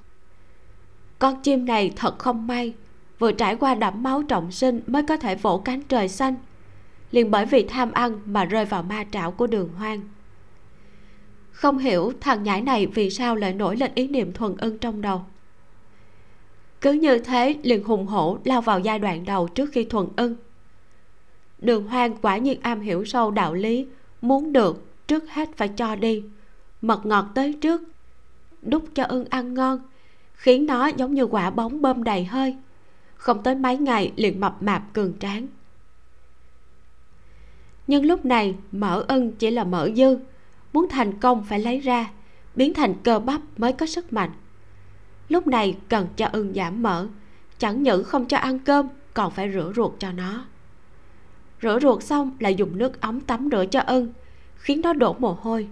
Con 1.19 1.41
chim 1.41 1.65
này 1.65 1.93
thật 1.95 2.19
không 2.19 2.47
may, 2.47 2.73
vừa 3.19 3.31
trải 3.31 3.55
qua 3.55 3.75
đẫm 3.75 4.03
máu 4.03 4.23
trọng 4.23 4.51
sinh 4.51 4.81
mới 4.87 5.03
có 5.03 5.17
thể 5.17 5.35
vỗ 5.35 5.57
cánh 5.57 5.81
trời 5.81 6.07
xanh, 6.07 6.35
liền 7.11 7.31
bởi 7.31 7.45
vì 7.45 7.63
tham 7.63 7.91
ăn 7.91 8.19
mà 8.25 8.45
rơi 8.45 8.65
vào 8.65 8.83
ma 8.83 9.05
trảo 9.11 9.31
của 9.31 9.47
đường 9.47 9.69
hoang. 9.77 10.01
Không 11.51 11.77
hiểu 11.77 12.13
thằng 12.21 12.43
nhãi 12.43 12.61
này 12.61 12.87
vì 12.87 13.09
sao 13.09 13.35
lại 13.35 13.53
nổi 13.53 13.77
lên 13.77 13.91
ý 13.95 14.07
niệm 14.07 14.33
thuần 14.33 14.57
ưng 14.57 14.77
trong 14.77 15.01
đầu. 15.01 15.21
Cứ 16.81 16.91
như 16.91 17.19
thế 17.19 17.55
liền 17.63 17.83
hùng 17.83 18.07
hổ 18.07 18.37
lao 18.43 18.61
vào 18.61 18.79
giai 18.79 18.99
đoạn 18.99 19.25
đầu 19.25 19.47
trước 19.47 19.69
khi 19.73 19.83
thuần 19.83 20.07
ưng 20.15 20.35
đường 21.61 21.87
hoang 21.87 22.15
quả 22.21 22.37
nhiên 22.37 22.59
am 22.61 22.81
hiểu 22.81 23.05
sâu 23.05 23.31
đạo 23.31 23.53
lý, 23.53 23.87
muốn 24.21 24.53
được, 24.53 24.85
trước 25.07 25.29
hết 25.29 25.49
phải 25.57 25.67
cho 25.67 25.95
đi. 25.95 26.23
Mật 26.81 27.05
ngọt 27.05 27.25
tới 27.35 27.53
trước 27.53 27.81
đút 28.61 28.83
cho 28.95 29.03
ưng 29.03 29.25
ăn 29.29 29.53
ngon, 29.53 29.79
khiến 30.33 30.65
nó 30.65 30.87
giống 30.87 31.13
như 31.13 31.23
quả 31.23 31.49
bóng 31.49 31.81
bơm 31.81 32.03
đầy 32.03 32.25
hơi. 32.25 32.55
Không 33.15 33.43
tới 33.43 33.55
mấy 33.55 33.77
ngày 33.77 34.11
liền 34.15 34.39
mập 34.39 34.63
mạp 34.63 34.93
cường 34.93 35.13
tráng. 35.19 35.47
Nhưng 37.87 38.05
lúc 38.05 38.25
này, 38.25 38.55
mỡ 38.71 39.05
ưng 39.07 39.31
chỉ 39.31 39.51
là 39.51 39.63
mỡ 39.63 39.89
dư, 39.95 40.17
muốn 40.73 40.87
thành 40.89 41.19
công 41.19 41.43
phải 41.43 41.59
lấy 41.59 41.79
ra, 41.79 42.11
biến 42.55 42.73
thành 42.73 42.93
cơ 43.03 43.19
bắp 43.19 43.41
mới 43.57 43.73
có 43.73 43.85
sức 43.85 44.13
mạnh. 44.13 44.31
Lúc 45.29 45.47
này 45.47 45.77
cần 45.89 46.07
cho 46.15 46.29
ưng 46.31 46.53
giảm 46.53 46.83
mỡ, 46.83 47.07
chẳng 47.57 47.83
những 47.83 48.03
không 48.03 48.25
cho 48.25 48.37
ăn 48.37 48.59
cơm, 48.59 48.87
còn 49.13 49.31
phải 49.31 49.51
rửa 49.51 49.73
ruột 49.75 49.91
cho 49.99 50.11
nó 50.11 50.45
rửa 51.61 51.79
ruột 51.79 52.03
xong 52.03 52.31
lại 52.39 52.55
dùng 52.55 52.77
nước 52.77 53.01
ấm 53.01 53.19
tắm 53.19 53.49
rửa 53.51 53.65
cho 53.71 53.79
ưng, 53.79 54.13
khiến 54.55 54.81
nó 54.81 54.93
đổ 54.93 55.15
mồ 55.19 55.37
hôi. 55.41 55.67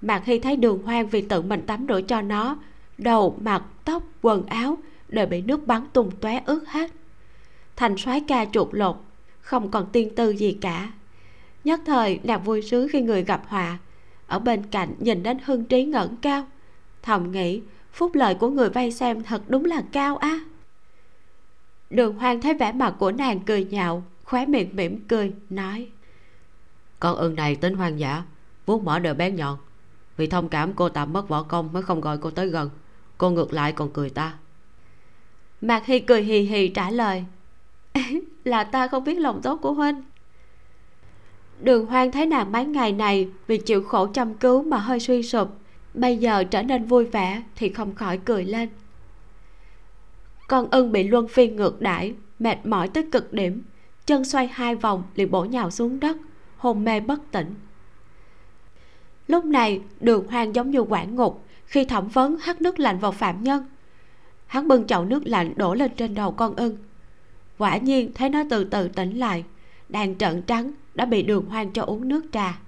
Mạc 0.00 0.24
hy 0.24 0.38
thấy 0.38 0.56
đường 0.56 0.82
hoang 0.82 1.08
vì 1.08 1.20
tự 1.20 1.42
mình 1.42 1.62
tắm 1.66 1.86
rửa 1.88 2.00
cho 2.00 2.22
nó, 2.22 2.58
đầu, 2.98 3.38
mặt, 3.40 3.62
tóc, 3.84 4.02
quần 4.22 4.46
áo 4.46 4.78
đều 5.08 5.26
bị 5.26 5.40
nước 5.40 5.66
bắn 5.66 5.86
tung 5.92 6.10
tóe 6.20 6.42
ướt 6.46 6.68
hết. 6.68 6.90
Thành 7.76 7.96
soái 7.96 8.20
ca 8.20 8.44
chuột 8.52 8.68
lột, 8.72 8.96
không 9.40 9.70
còn 9.70 9.86
tiên 9.92 10.14
tư 10.14 10.30
gì 10.30 10.58
cả. 10.60 10.92
Nhất 11.64 11.80
thời 11.86 12.20
nàng 12.22 12.42
vui 12.42 12.62
sướng 12.62 12.88
khi 12.92 13.00
người 13.00 13.24
gặp 13.24 13.42
họa, 13.46 13.78
ở 14.26 14.38
bên 14.38 14.62
cạnh 14.70 14.94
nhìn 14.98 15.22
đến 15.22 15.38
hưng 15.44 15.64
trí 15.64 15.84
ngẩng 15.84 16.16
cao, 16.16 16.46
thầm 17.02 17.32
nghĩ 17.32 17.60
phúc 17.92 18.14
lợi 18.14 18.34
của 18.34 18.50
người 18.50 18.70
vay 18.70 18.92
xem 18.92 19.22
thật 19.22 19.42
đúng 19.48 19.64
là 19.64 19.82
cao 19.92 20.16
á. 20.16 20.40
Đường 21.90 22.14
hoang 22.14 22.40
thấy 22.40 22.54
vẻ 22.54 22.72
mặt 22.72 22.94
của 22.98 23.12
nàng 23.12 23.40
cười 23.40 23.64
nhạo 23.64 24.02
khóe 24.30 24.46
miệng 24.46 24.76
mỉm 24.76 25.00
cười 25.08 25.32
nói 25.50 25.88
con 27.00 27.16
ưng 27.16 27.34
này 27.34 27.56
tính 27.56 27.74
hoang 27.74 27.98
dã 27.98 28.22
vuốt 28.66 28.82
mỏ 28.82 28.98
đều 28.98 29.14
bén 29.14 29.36
nhọn. 29.36 29.58
Vì 30.16 30.26
thông 30.26 30.48
cảm 30.48 30.72
cô 30.72 30.88
tạm 30.88 31.12
mất 31.12 31.28
võ 31.28 31.42
công 31.42 31.72
mới 31.72 31.82
không 31.82 32.00
gọi 32.00 32.18
cô 32.18 32.30
tới 32.30 32.48
gần. 32.48 32.70
Cô 33.18 33.30
ngược 33.30 33.52
lại 33.52 33.72
còn 33.72 33.90
cười 33.90 34.10
ta. 34.10 34.34
Mạc 35.60 35.86
hy 35.86 36.00
cười 36.00 36.22
hì 36.22 36.40
hì 36.40 36.68
trả 36.68 36.90
lời 36.90 37.24
là 38.44 38.64
ta 38.64 38.88
không 38.88 39.04
biết 39.04 39.14
lòng 39.14 39.40
tốt 39.42 39.56
của 39.56 39.72
huynh. 39.72 40.02
Đường 41.60 41.86
hoang 41.86 42.12
thấy 42.12 42.26
nàng 42.26 42.52
mấy 42.52 42.64
ngày 42.64 42.92
này 42.92 43.28
vì 43.46 43.58
chịu 43.58 43.82
khổ 43.82 44.06
chăm 44.06 44.34
cứu 44.34 44.62
mà 44.62 44.76
hơi 44.76 45.00
suy 45.00 45.22
sụp 45.22 45.48
bây 45.94 46.16
giờ 46.16 46.44
trở 46.44 46.62
nên 46.62 46.84
vui 46.84 47.04
vẻ 47.04 47.42
thì 47.56 47.68
không 47.68 47.94
khỏi 47.94 48.18
cười 48.24 48.44
lên. 48.44 48.68
Con 50.48 50.70
ưng 50.70 50.92
bị 50.92 51.08
luân 51.08 51.28
phiên 51.28 51.56
ngược 51.56 51.80
đãi 51.80 52.14
mệt 52.38 52.66
mỏi 52.66 52.88
tới 52.88 53.08
cực 53.12 53.32
điểm 53.32 53.62
chân 54.10 54.24
xoay 54.24 54.46
hai 54.46 54.74
vòng 54.74 55.02
liền 55.14 55.30
bổ 55.30 55.44
nhào 55.44 55.70
xuống 55.70 56.00
đất, 56.00 56.16
hôn 56.56 56.84
mê 56.84 57.00
bất 57.00 57.20
tỉnh. 57.30 57.54
Lúc 59.26 59.44
này, 59.44 59.80
đường 60.00 60.26
hoang 60.26 60.54
giống 60.54 60.70
như 60.70 60.80
quản 60.80 61.14
ngục, 61.14 61.44
khi 61.66 61.84
thẩm 61.84 62.08
vấn 62.08 62.36
hắt 62.38 62.62
nước 62.62 62.78
lạnh 62.78 62.98
vào 62.98 63.12
phạm 63.12 63.42
nhân. 63.42 63.64
Hắn 64.46 64.68
bưng 64.68 64.86
chậu 64.86 65.04
nước 65.04 65.26
lạnh 65.26 65.52
đổ 65.56 65.74
lên 65.74 65.90
trên 65.96 66.14
đầu 66.14 66.32
con 66.32 66.54
ưng. 66.56 66.76
Quả 67.58 67.76
nhiên, 67.76 68.12
thấy 68.14 68.28
nó 68.28 68.42
từ 68.50 68.64
từ 68.64 68.88
tỉnh 68.88 69.18
lại, 69.18 69.44
đang 69.88 70.18
trợn 70.18 70.42
trắng, 70.42 70.72
đã 70.94 71.04
bị 71.04 71.22
đường 71.22 71.46
hoang 71.46 71.72
cho 71.72 71.82
uống 71.82 72.08
nước 72.08 72.24
trà. 72.32 72.58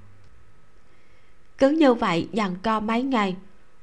Cứ 1.59 1.71
như 1.71 1.95
vậy, 1.95 2.29
dằn 2.33 2.57
co 2.63 2.81
mấy 2.81 3.03
ngày, 3.03 3.37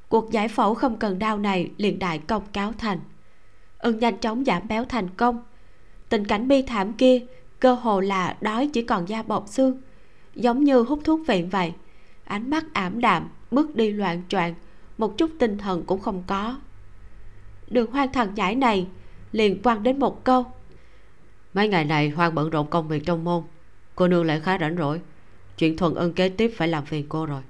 cuộc 0.09 0.31
giải 0.31 0.47
phẫu 0.47 0.73
không 0.73 0.97
cần 0.97 1.19
đau 1.19 1.37
này 1.37 1.71
liền 1.77 1.99
đại 1.99 2.19
công 2.19 2.43
cáo 2.53 2.73
thành. 2.77 2.99
Ưng 3.79 3.99
nhanh 3.99 4.17
chóng 4.17 4.45
giảm 4.45 4.67
béo 4.67 4.85
thành 4.85 5.09
công. 5.09 5.43
Tình 6.09 6.25
cảnh 6.25 6.47
bi 6.47 6.61
thảm 6.61 6.93
kia 6.93 7.25
cơ 7.59 7.73
hồ 7.73 7.99
là 7.99 8.37
đói 8.41 8.69
chỉ 8.73 8.81
còn 8.81 9.09
da 9.09 9.23
bọc 9.23 9.47
xương. 9.47 9.81
Giống 10.35 10.63
như 10.63 10.81
hút 10.81 10.99
thuốc 11.03 11.27
viện 11.27 11.49
vậy. 11.49 11.73
Ánh 12.23 12.49
mắt 12.49 12.65
ảm 12.73 13.01
đạm 13.01 13.29
bước 13.51 13.75
đi 13.75 13.91
loạn 13.91 14.21
choạng. 14.29 14.55
Một 14.97 15.17
chút 15.17 15.31
tinh 15.39 15.57
thần 15.57 15.83
cũng 15.85 15.99
không 15.99 16.23
có. 16.27 16.59
Đường 17.67 17.91
hoang 17.91 18.13
thần 18.13 18.35
nhãi 18.35 18.55
này 18.55 18.87
liền 19.31 19.61
quăng 19.61 19.83
đến 19.83 19.99
một 19.99 20.23
câu. 20.23 20.45
Mấy 21.53 21.67
ngày 21.67 21.85
này 21.85 22.09
hoang 22.09 22.35
bận 22.35 22.49
rộn 22.49 22.67
công 22.67 22.87
việc 22.87 23.05
trong 23.05 23.23
môn. 23.23 23.43
Cô 23.95 24.07
nương 24.07 24.25
lại 24.25 24.39
khá 24.39 24.57
rảnh 24.57 24.77
rỗi. 24.77 25.01
Chuyện 25.57 25.77
thuần 25.77 25.95
ân 25.95 26.13
kế 26.13 26.29
tiếp 26.29 26.51
phải 26.55 26.67
làm 26.67 26.85
phiền 26.85 27.05
cô 27.09 27.25
rồi. 27.25 27.41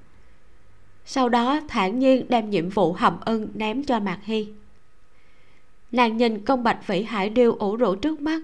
Sau 1.06 1.30
đó 1.30 1.62
thản 1.68 2.00
nhiên 2.00 2.26
đem 2.30 2.50
nhiệm 2.50 2.70
vụ 2.70 2.94
hầm 2.94 3.20
ân 3.20 3.48
ném 3.54 3.84
cho 3.84 4.00
mạc 4.00 4.20
hy. 4.24 4.54
Nàng 5.92 6.18
nhìn 6.18 6.46
công 6.46 6.64
bạch 6.64 6.88
vĩ 6.88 7.04
hải 7.04 7.30
điêu 7.30 7.54
ủ 7.54 7.76
rũ 7.76 7.96
trước 7.96 8.22
mắt 8.22 8.42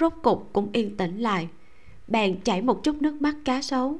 rốt 0.00 0.12
cục 0.22 0.50
cũng 0.52 0.68
yên 0.72 0.96
tĩnh 0.96 1.20
lại. 1.20 1.48
Bèn 2.08 2.40
chảy 2.40 2.62
một 2.62 2.84
chút 2.84 3.02
nước 3.02 3.22
mắt 3.22 3.34
cá 3.44 3.62
sấu. 3.62 3.98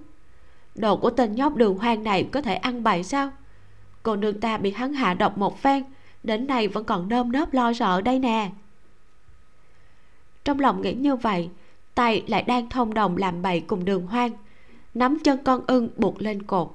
Đồ 0.75 0.97
của 0.97 1.11
tên 1.11 1.35
nhóc 1.35 1.57
đường 1.57 1.79
hoang 1.79 2.05
này 2.05 2.29
có 2.33 2.41
thể 2.41 2.55
ăn 2.55 2.83
bậy 2.83 3.03
sao? 3.03 3.31
Cô 4.03 4.17
nương 4.17 4.41
ta 4.41 4.57
bị 4.57 4.71
hắn 4.71 4.93
hạ 4.93 5.15
độc 5.15 5.39
một 5.39 5.63
phen, 5.63 5.85
đến 6.23 6.47
nay 6.47 6.69
vẫn 6.69 6.85
còn 6.85 7.09
nơm 7.09 7.33
nớp 7.33 7.55
lo 7.55 7.73
sợ 7.73 8.01
đây 8.01 8.19
nè. 8.19 8.51
Trong 10.45 10.61
lòng 10.61 10.83
nghĩ 10.83 10.93
như 10.93 11.17
vậy, 11.17 11.51
tay 11.95 12.23
lại 12.27 12.43
đang 12.43 12.71
thông 12.71 12.95
đồng 12.95 13.17
làm 13.17 13.43
bậy 13.43 13.61
cùng 13.61 13.85
đường 13.85 14.07
hoang, 14.07 14.31
nắm 14.95 15.19
chân 15.25 15.45
con 15.45 15.61
ưng 15.67 15.89
buộc 15.97 16.23
lên 16.23 16.43
cột. 16.43 16.71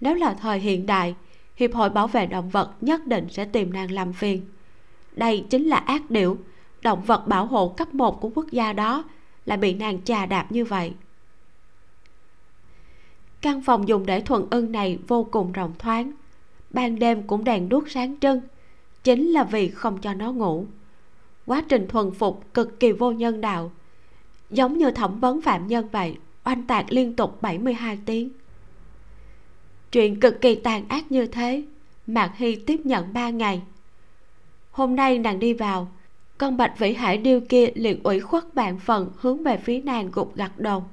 Nếu 0.00 0.14
là 0.14 0.34
thời 0.34 0.58
hiện 0.58 0.86
đại, 0.86 1.14
hiệp 1.56 1.74
hội 1.74 1.90
bảo 1.90 2.06
vệ 2.06 2.26
động 2.26 2.50
vật 2.50 2.70
nhất 2.80 3.06
định 3.06 3.28
sẽ 3.30 3.44
tìm 3.44 3.72
nàng 3.72 3.90
làm 3.90 4.12
phiền. 4.12 4.46
Đây 5.16 5.46
chính 5.50 5.68
là 5.68 5.76
ác 5.76 6.10
điểu 6.10 6.36
động 6.82 7.02
vật 7.02 7.26
bảo 7.26 7.46
hộ 7.46 7.68
cấp 7.68 7.94
một 7.94 8.20
của 8.20 8.30
quốc 8.34 8.46
gia 8.50 8.72
đó 8.72 9.04
lại 9.46 9.58
bị 9.58 9.74
nàng 9.74 10.02
chà 10.04 10.26
đạp 10.26 10.52
như 10.52 10.64
vậy. 10.64 10.92
Căn 13.40 13.62
phòng 13.62 13.88
dùng 13.88 14.06
để 14.06 14.20
thuần 14.20 14.46
ưng 14.50 14.72
này 14.72 14.98
vô 15.08 15.24
cùng 15.30 15.52
rộng 15.52 15.72
thoáng. 15.78 16.12
Ban 16.70 16.98
đêm 16.98 17.26
cũng 17.26 17.44
đèn 17.44 17.68
đuốc 17.68 17.90
sáng 17.90 18.18
trưng, 18.20 18.40
chính 19.04 19.28
là 19.28 19.44
vì 19.44 19.68
không 19.68 19.98
cho 19.98 20.14
nó 20.14 20.32
ngủ. 20.32 20.66
Quá 21.46 21.62
trình 21.68 21.88
thuần 21.88 22.10
phục 22.10 22.54
cực 22.54 22.80
kỳ 22.80 22.92
vô 22.92 23.12
nhân 23.12 23.40
đạo, 23.40 23.72
giống 24.50 24.78
như 24.78 24.90
thẩm 24.90 25.20
vấn 25.20 25.40
phạm 25.40 25.66
nhân 25.66 25.88
vậy, 25.92 26.16
oanh 26.44 26.66
tạc 26.66 26.92
liên 26.92 27.16
tục 27.16 27.42
72 27.42 27.98
tiếng. 28.06 28.30
Chuyện 29.92 30.20
cực 30.20 30.40
kỳ 30.40 30.54
tàn 30.54 30.88
ác 30.88 31.12
như 31.12 31.26
thế, 31.26 31.62
mạc 32.06 32.32
hy 32.36 32.56
tiếp 32.56 32.80
nhận 32.84 33.12
ba 33.12 33.30
ngày. 33.30 33.62
Hôm 34.70 34.96
nay 34.96 35.18
nàng 35.18 35.38
đi 35.38 35.52
vào 35.54 35.88
con 36.42 36.56
bạch 36.56 36.78
vĩ 36.78 36.92
hải 36.92 37.18
điêu 37.18 37.40
kia 37.40 37.68
liền 37.74 38.02
ủy 38.02 38.20
khuất 38.20 38.54
bạn 38.54 38.78
phần 38.78 39.10
hướng 39.16 39.42
về 39.42 39.56
phía 39.56 39.80
nàng 39.80 40.10
gục 40.12 40.36
gặt 40.36 40.52
đầu. 40.56 40.84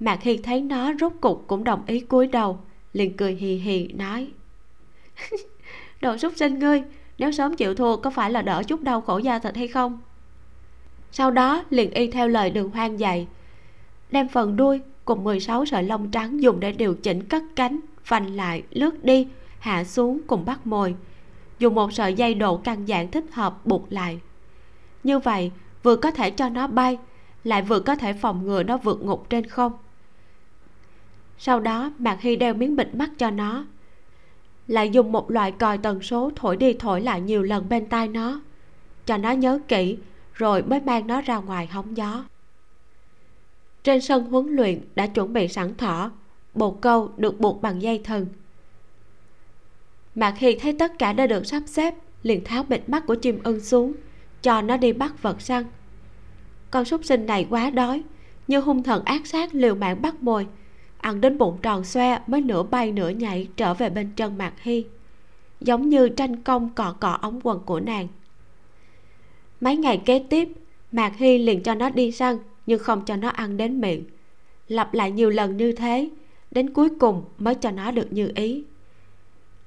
Mạc 0.00 0.22
hiên 0.22 0.42
thấy 0.42 0.60
nó 0.60 0.92
rốt 1.00 1.12
cục 1.20 1.44
cũng 1.46 1.64
đồng 1.64 1.82
ý 1.86 2.00
cúi 2.00 2.26
đầu, 2.26 2.58
liền 2.92 3.16
cười 3.16 3.34
hì 3.34 3.54
hì 3.54 3.88
nói. 3.88 4.28
Đồ 6.00 6.16
súc 6.16 6.32
sinh 6.36 6.58
ngươi, 6.58 6.82
nếu 7.18 7.32
sớm 7.32 7.56
chịu 7.56 7.74
thua 7.74 7.96
có 7.96 8.10
phải 8.10 8.30
là 8.30 8.42
đỡ 8.42 8.62
chút 8.62 8.82
đau 8.82 9.00
khổ 9.00 9.18
da 9.18 9.38
thịt 9.38 9.56
hay 9.56 9.68
không? 9.68 10.00
Sau 11.12 11.30
đó 11.30 11.64
liền 11.70 11.90
y 11.90 12.10
theo 12.10 12.28
lời 12.28 12.50
đường 12.50 12.70
hoang 12.70 13.00
dạy. 13.00 13.26
Đem 14.10 14.28
phần 14.28 14.56
đuôi 14.56 14.80
cùng 15.04 15.24
16 15.24 15.66
sợi 15.66 15.82
lông 15.82 16.10
trắng 16.10 16.42
dùng 16.42 16.60
để 16.60 16.72
điều 16.72 16.94
chỉnh 16.94 17.24
cất 17.24 17.42
cánh 17.56 17.80
phanh 18.04 18.36
lại, 18.36 18.62
lướt 18.70 19.04
đi, 19.04 19.26
hạ 19.58 19.84
xuống 19.84 20.20
cùng 20.26 20.44
bắt 20.44 20.66
mồi. 20.66 20.94
Dùng 21.58 21.74
một 21.74 21.92
sợi 21.92 22.14
dây 22.14 22.34
độ 22.34 22.56
căn 22.56 22.86
dạng 22.86 23.10
thích 23.10 23.24
hợp 23.32 23.66
buộc 23.66 23.92
lại 23.92 24.20
như 25.02 25.18
vậy, 25.18 25.50
vừa 25.82 25.96
có 25.96 26.10
thể 26.10 26.30
cho 26.30 26.48
nó 26.48 26.66
bay, 26.66 26.98
lại 27.44 27.62
vừa 27.62 27.80
có 27.80 27.96
thể 27.96 28.12
phòng 28.12 28.46
ngừa 28.46 28.62
nó 28.62 28.76
vượt 28.76 29.02
ngục 29.02 29.30
trên 29.30 29.46
không. 29.46 29.72
Sau 31.38 31.60
đó, 31.60 31.92
mạc 31.98 32.20
hy 32.20 32.36
đeo 32.36 32.54
miếng 32.54 32.76
bịt 32.76 32.94
mắt 32.94 33.10
cho 33.18 33.30
nó, 33.30 33.66
lại 34.66 34.90
dùng 34.90 35.12
một 35.12 35.30
loại 35.30 35.52
còi 35.52 35.78
tần 35.78 36.02
số 36.02 36.30
thổi 36.36 36.56
đi 36.56 36.74
thổi 36.74 37.00
lại 37.00 37.20
nhiều 37.20 37.42
lần 37.42 37.68
bên 37.68 37.86
tai 37.86 38.08
nó, 38.08 38.40
cho 39.06 39.16
nó 39.16 39.30
nhớ 39.30 39.58
kỹ, 39.68 39.98
rồi 40.34 40.62
mới 40.62 40.80
mang 40.80 41.06
nó 41.06 41.20
ra 41.20 41.36
ngoài 41.36 41.66
hóng 41.66 41.96
gió. 41.96 42.24
Trên 43.82 44.00
sân 44.00 44.24
huấn 44.24 44.56
luyện 44.56 44.80
đã 44.94 45.06
chuẩn 45.06 45.32
bị 45.32 45.48
sẵn 45.48 45.76
thỏ, 45.76 46.10
bồ 46.54 46.70
câu 46.70 47.10
được 47.16 47.40
buộc 47.40 47.62
bằng 47.62 47.82
dây 47.82 48.00
thừng. 48.04 48.26
Mạc 50.14 50.38
hy 50.38 50.58
thấy 50.58 50.76
tất 50.78 50.98
cả 50.98 51.12
đã 51.12 51.26
được 51.26 51.46
sắp 51.46 51.62
xếp, 51.66 51.94
liền 52.22 52.44
tháo 52.44 52.62
bịt 52.62 52.88
mắt 52.88 53.06
của 53.06 53.14
chim 53.14 53.38
ưng 53.42 53.60
xuống 53.60 53.92
cho 54.42 54.62
nó 54.62 54.76
đi 54.76 54.92
bắt 54.92 55.22
vật 55.22 55.40
săn. 55.40 55.64
Con 56.70 56.84
súc 56.84 57.04
sinh 57.04 57.26
này 57.26 57.46
quá 57.50 57.70
đói, 57.70 58.02
như 58.48 58.60
hung 58.60 58.82
thần 58.82 59.04
ác 59.04 59.26
sát 59.26 59.54
liều 59.54 59.74
mạng 59.74 60.02
bắt 60.02 60.22
mồi, 60.22 60.46
ăn 60.98 61.20
đến 61.20 61.38
bụng 61.38 61.58
tròn 61.62 61.84
xoe 61.84 62.18
mới 62.26 62.40
nửa 62.40 62.62
bay 62.62 62.92
nửa 62.92 63.08
nhảy 63.08 63.48
trở 63.56 63.74
về 63.74 63.90
bên 63.90 64.10
chân 64.16 64.38
mạc 64.38 64.52
hy, 64.62 64.84
giống 65.60 65.88
như 65.88 66.08
tranh 66.08 66.42
công 66.42 66.70
cọ 66.70 66.94
cọ 67.00 67.18
ống 67.22 67.40
quần 67.42 67.60
của 67.66 67.80
nàng. 67.80 68.08
Mấy 69.60 69.76
ngày 69.76 70.02
kế 70.04 70.18
tiếp, 70.18 70.48
mạc 70.92 71.16
hy 71.16 71.38
liền 71.38 71.62
cho 71.62 71.74
nó 71.74 71.90
đi 71.90 72.12
săn, 72.12 72.38
nhưng 72.66 72.78
không 72.78 73.04
cho 73.04 73.16
nó 73.16 73.28
ăn 73.28 73.56
đến 73.56 73.80
miệng. 73.80 74.04
Lặp 74.68 74.94
lại 74.94 75.10
nhiều 75.10 75.30
lần 75.30 75.56
như 75.56 75.72
thế, 75.72 76.08
đến 76.50 76.72
cuối 76.72 76.88
cùng 77.00 77.24
mới 77.38 77.54
cho 77.54 77.70
nó 77.70 77.90
được 77.90 78.12
như 78.12 78.32
ý. 78.34 78.64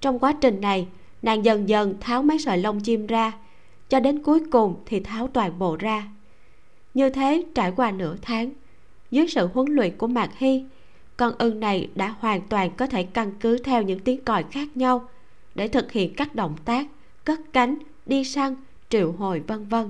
Trong 0.02 0.20
quá 0.20 0.34
trình 0.42 0.62
này, 0.62 0.88
nàng 1.22 1.46
dần 1.46 1.70
dần 1.70 1.96
tháo 2.00 2.24
mấy 2.24 2.40
sợi 2.40 2.58
lông 2.58 2.80
chim 2.80 3.08
ra 3.08 3.32
cho 3.92 4.00
đến 4.00 4.24
cuối 4.24 4.44
cùng 4.52 4.76
thì 4.86 5.00
tháo 5.00 5.28
toàn 5.28 5.60
bộ 5.60 5.76
ra. 5.76 6.08
Như 6.94 7.10
thế 7.10 7.44
trải 7.56 7.72
qua 7.76 7.92
nửa 7.92 8.16
tháng, 8.22 8.52
dưới 9.12 9.28
sự 9.28 9.50
huấn 9.54 9.68
luyện 9.72 9.98
của 9.98 10.08
mạc 10.08 10.30
hy, 10.38 10.66
con 11.18 11.34
ưng 11.38 11.60
này 11.60 11.90
đã 11.96 12.16
hoàn 12.20 12.42
toàn 12.42 12.72
có 12.78 12.88
thể 12.88 13.04
căn 13.04 13.32
cứ 13.40 13.58
theo 13.58 13.82
những 13.82 14.00
tiếng 14.00 14.24
còi 14.24 14.44
khác 14.44 14.78
nhau 14.78 15.10
để 15.56 15.68
thực 15.68 15.92
hiện 15.92 16.14
các 16.16 16.36
động 16.36 16.56
tác, 16.66 16.88
cất 17.26 17.40
cánh, 17.54 17.78
đi 18.06 18.24
săn, 18.24 18.56
triệu 18.90 19.12
hồi, 19.12 19.40
vân 19.40 19.66
vân. 19.66 19.90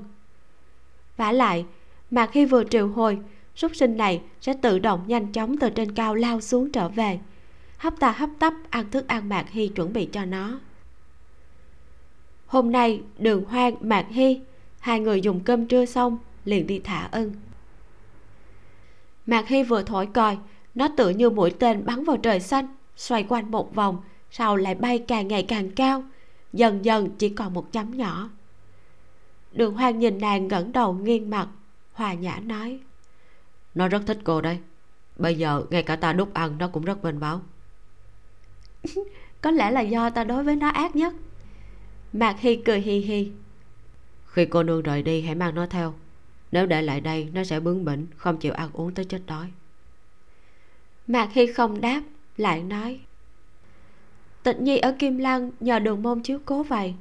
Vả 1.17 1.31
lại 1.31 1.65
mà 2.11 2.25
khi 2.25 2.45
vừa 2.45 2.63
triệu 2.63 2.87
hồi, 2.87 3.17
súc 3.55 3.75
sinh 3.75 3.97
này 3.97 4.21
sẽ 4.41 4.53
tự 4.61 4.79
động 4.79 5.03
nhanh 5.07 5.31
chóng 5.31 5.57
từ 5.57 5.69
trên 5.69 5.91
cao 5.91 6.15
lao 6.15 6.41
xuống 6.41 6.71
trở 6.71 6.89
về, 6.89 7.19
hấp 7.77 7.99
ta 7.99 8.11
hấp 8.11 8.29
tấp 8.39 8.53
ăn 8.69 8.89
thức 8.91 9.07
ăn 9.07 9.29
mạc 9.29 9.49
hy 9.49 9.67
chuẩn 9.67 9.93
bị 9.93 10.05
cho 10.05 10.25
nó 10.25 10.59
hôm 12.51 12.71
nay 12.71 13.01
đường 13.17 13.45
hoang 13.45 13.75
mạc 13.81 14.05
hy 14.09 14.39
hai 14.79 14.99
người 14.99 15.21
dùng 15.21 15.39
cơm 15.39 15.65
trưa 15.65 15.85
xong 15.85 16.17
liền 16.45 16.67
đi 16.67 16.79
thả 16.79 17.09
ưng 17.11 17.33
mạc 19.25 19.47
hy 19.47 19.63
vừa 19.63 19.83
thổi 19.83 20.05
còi 20.05 20.37
nó 20.75 20.87
tự 20.97 21.09
như 21.09 21.29
mũi 21.29 21.51
tên 21.59 21.85
bắn 21.85 22.03
vào 22.03 22.17
trời 22.17 22.39
xanh 22.39 22.67
xoay 22.95 23.23
quanh 23.23 23.51
một 23.51 23.75
vòng 23.75 24.01
sau 24.31 24.55
lại 24.55 24.75
bay 24.75 24.99
càng 25.07 25.27
ngày 25.27 25.43
càng 25.43 25.71
cao. 25.71 26.03
Dần 26.53 26.85
dần 26.85 27.09
chỉ 27.17 27.29
còn 27.29 27.53
một 27.53 27.71
chấm 27.71 27.97
nhỏ. 27.97 28.29
Đường 29.51 29.73
hoang 29.75 29.99
nhìn 29.99 30.17
nàng 30.17 30.47
ngẩng 30.47 30.71
đầu 30.71 30.93
nghiêng 30.93 31.29
mặt 31.29 31.47
hòa 31.93 32.13
nhã 32.13 32.39
nói. 32.39 32.79
Nó 33.75 33.87
rất 33.87 34.01
thích 34.07 34.19
cô 34.23 34.41
đấy. 34.41 34.59
Bây 35.17 35.35
giờ 35.35 35.63
ngay 35.69 35.83
cả 35.83 35.95
ta 35.95 36.13
đút 36.13 36.33
ăn 36.33 36.57
nó 36.57 36.67
cũng 36.67 36.85
rất 36.85 37.03
bên 37.03 37.19
báo 37.19 37.41
có 39.41 39.51
lẽ 39.51 39.71
là 39.71 39.81
do 39.81 40.09
ta 40.09 40.23
đối 40.23 40.43
với 40.43 40.55
nó 40.55 40.69
ác 40.69 40.95
nhất 40.95 41.13
mạc 42.13 42.39
hy 42.39 42.55
cười 42.55 42.81
hì 42.81 42.99
hì. 42.99 43.31
Khi 44.25 44.45
cô 44.45 44.63
nương 44.63 44.81
rời 44.81 45.03
đi 45.03 45.21
hãy 45.21 45.35
mang 45.35 45.55
nó 45.55 45.65
theo. 45.65 45.93
Nếu 46.51 46.65
để 46.65 46.81
lại 46.81 47.01
đây 47.01 47.29
nó 47.33 47.43
sẽ 47.43 47.59
bướng 47.59 47.85
bỉnh 47.85 48.07
không 48.17 48.37
chịu 48.37 48.53
ăn 48.53 48.69
uống 48.73 48.93
tới 48.93 49.05
chết 49.05 49.21
đói. 49.27 49.47
Mạc 51.07 51.33
hy 51.33 51.47
không 51.47 51.81
đáp 51.81 52.01
lại 52.37 52.63
nói. 52.63 52.99
Tịnh 54.43 54.63
nhi 54.63 54.77
ở 54.77 54.95
kim 54.99 55.17
lăng 55.17 55.51
nhờ 55.59 55.79
đường 55.79 56.03
môn 56.03 56.21
chiếu 56.21 56.39
cố 56.45 56.63
vậy. 56.63 56.93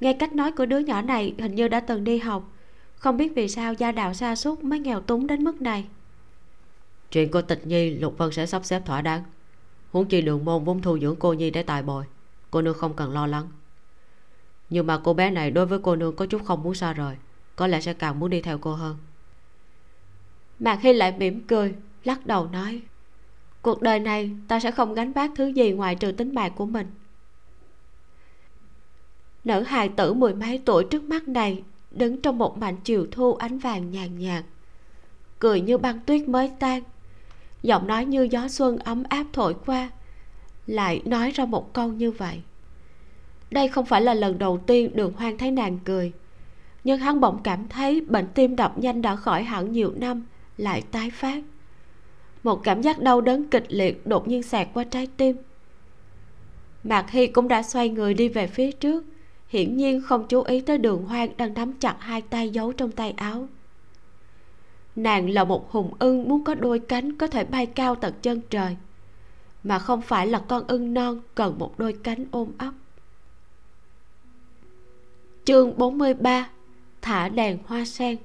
Nghe 0.00 0.12
cách 0.12 0.32
nói 0.32 0.52
của 0.52 0.66
đứa 0.66 0.78
nhỏ 0.78 1.02
này 1.02 1.34
hình 1.38 1.54
như 1.54 1.68
đã 1.68 1.80
từng 1.80 2.04
đi 2.04 2.18
học. 2.18 2.48
Không 2.96 3.16
biết 3.16 3.32
vì 3.36 3.48
sao 3.48 3.74
gia 3.74 3.92
đạo 3.92 4.14
xa 4.14 4.36
suốt 4.36 4.64
mới 4.64 4.78
nghèo 4.78 5.00
túng 5.00 5.26
đến 5.26 5.44
mức 5.44 5.62
này. 5.62 5.84
Chuyện 7.10 7.30
của 7.30 7.42
tịch 7.42 7.66
nhi 7.66 7.90
lục 7.90 8.18
vân 8.18 8.32
sẽ 8.32 8.46
sắp 8.46 8.64
xếp 8.64 8.82
thỏa 8.86 9.02
đáng. 9.02 9.22
Huống 9.90 10.06
chi 10.06 10.22
đường 10.22 10.44
môn 10.44 10.64
vốn 10.64 10.82
thu 10.82 10.98
dưỡng 10.98 11.16
cô 11.18 11.32
nhi 11.32 11.50
để 11.50 11.62
tài 11.62 11.82
bồi 11.82 12.04
cô 12.50 12.62
nương 12.62 12.74
không 12.74 12.94
cần 12.94 13.12
lo 13.12 13.26
lắng 13.26 13.48
nhưng 14.72 14.86
mà 14.86 14.98
cô 15.04 15.14
bé 15.14 15.30
này 15.30 15.50
đối 15.50 15.66
với 15.66 15.78
cô 15.82 15.96
nương 15.96 16.16
có 16.16 16.26
chút 16.26 16.44
không 16.44 16.62
muốn 16.62 16.74
xa 16.74 16.92
rời. 16.92 17.16
Có 17.56 17.66
lẽ 17.66 17.80
sẽ 17.80 17.94
càng 17.94 18.18
muốn 18.18 18.30
đi 18.30 18.40
theo 18.40 18.58
cô 18.58 18.74
hơn. 18.74 18.96
Mạc 20.58 20.80
hy 20.80 20.92
lại 20.92 21.14
mỉm 21.18 21.40
cười, 21.46 21.74
lắc 22.04 22.26
đầu 22.26 22.46
nói, 22.46 22.80
cuộc 23.62 23.82
đời 23.82 24.00
này 24.00 24.30
ta 24.48 24.60
sẽ 24.60 24.70
không 24.70 24.94
gánh 24.94 25.12
vác 25.12 25.30
thứ 25.36 25.46
gì 25.46 25.72
ngoài 25.72 25.94
trừ 25.94 26.12
tính 26.12 26.34
mạng 26.34 26.52
của 26.56 26.66
mình. 26.66 26.90
Nữ 29.44 29.62
hài 29.62 29.88
tử 29.88 30.14
mười 30.14 30.34
mấy 30.34 30.62
tuổi 30.64 30.84
trước 30.84 31.02
mắt 31.02 31.28
này 31.28 31.62
đứng 31.90 32.22
trong 32.22 32.38
một 32.38 32.58
mảnh 32.58 32.76
chiều 32.84 33.06
thu 33.10 33.34
ánh 33.34 33.58
vàng 33.58 33.90
nhàn 33.90 34.18
nhạt, 34.18 34.44
cười 35.38 35.60
như 35.60 35.78
băng 35.78 36.00
tuyết 36.00 36.28
mới 36.28 36.50
tan. 36.58 36.82
Giọng 37.62 37.86
nói 37.86 38.04
như 38.04 38.22
gió 38.22 38.48
xuân 38.48 38.78
ấm 38.78 39.02
áp 39.08 39.26
thổi 39.32 39.54
qua, 39.66 39.90
lại 40.66 41.02
nói 41.04 41.30
ra 41.30 41.44
một 41.44 41.72
câu 41.72 41.88
như 41.88 42.10
vậy 42.10 42.42
đây 43.52 43.68
không 43.68 43.86
phải 43.86 44.00
là 44.00 44.14
lần 44.14 44.38
đầu 44.38 44.58
tiên 44.66 44.90
đường 44.94 45.12
hoang 45.12 45.38
thấy 45.38 45.50
nàng 45.50 45.78
cười. 45.84 46.12
Nhưng 46.84 46.98
hắn 46.98 47.20
bỗng 47.20 47.42
cảm 47.42 47.68
thấy 47.68 48.00
bệnh 48.00 48.26
tim 48.34 48.56
đập 48.56 48.78
nhanh 48.78 49.02
đã 49.02 49.16
khỏi 49.16 49.42
hẳn 49.42 49.72
nhiều 49.72 49.92
năm, 49.96 50.26
lại 50.56 50.82
tái 50.90 51.10
phát. 51.10 51.42
Một 52.42 52.60
cảm 52.64 52.82
giác 52.82 53.00
đau 53.00 53.20
đớn 53.20 53.44
kịch 53.44 53.66
liệt 53.68 54.06
đột 54.06 54.28
nhiên 54.28 54.42
xẹt 54.42 54.68
qua 54.74 54.84
trái 54.84 55.08
tim. 55.16 55.36
Mạc 56.84 57.10
hy 57.10 57.26
cũng 57.26 57.48
đã 57.48 57.62
xoay 57.62 57.88
người 57.88 58.14
đi 58.14 58.28
về 58.28 58.46
phía 58.46 58.72
trước, 58.72 59.04
hiển 59.48 59.76
nhiên 59.76 60.02
không 60.02 60.26
chú 60.28 60.42
ý 60.42 60.60
tới 60.60 60.78
đường 60.78 61.04
hoang 61.04 61.36
đang 61.36 61.54
nắm 61.54 61.72
chặt 61.72 61.96
hai 61.98 62.22
tay 62.22 62.50
giấu 62.50 62.72
trong 62.72 62.90
tay 62.90 63.10
áo. 63.16 63.48
Nàng 64.96 65.30
là 65.30 65.44
một 65.44 65.70
hùng 65.70 65.94
ưng 65.98 66.28
muốn 66.28 66.44
có 66.44 66.54
đôi 66.54 66.78
cánh 66.78 67.16
có 67.16 67.26
thể 67.26 67.44
bay 67.44 67.66
cao 67.66 67.94
tận 67.94 68.14
chân 68.22 68.40
trời, 68.50 68.76
mà 69.64 69.78
không 69.78 70.02
phải 70.02 70.26
là 70.26 70.38
con 70.38 70.64
ưng 70.66 70.94
non 70.94 71.20
cần 71.34 71.58
một 71.58 71.78
đôi 71.78 71.92
cánh 72.02 72.24
ôm 72.30 72.48
ấp 72.58 72.72
chương 75.44 75.78
43 75.78 76.48
thả 77.02 77.28
đèn 77.28 77.58
hoa 77.66 77.84
sen. 77.84 78.16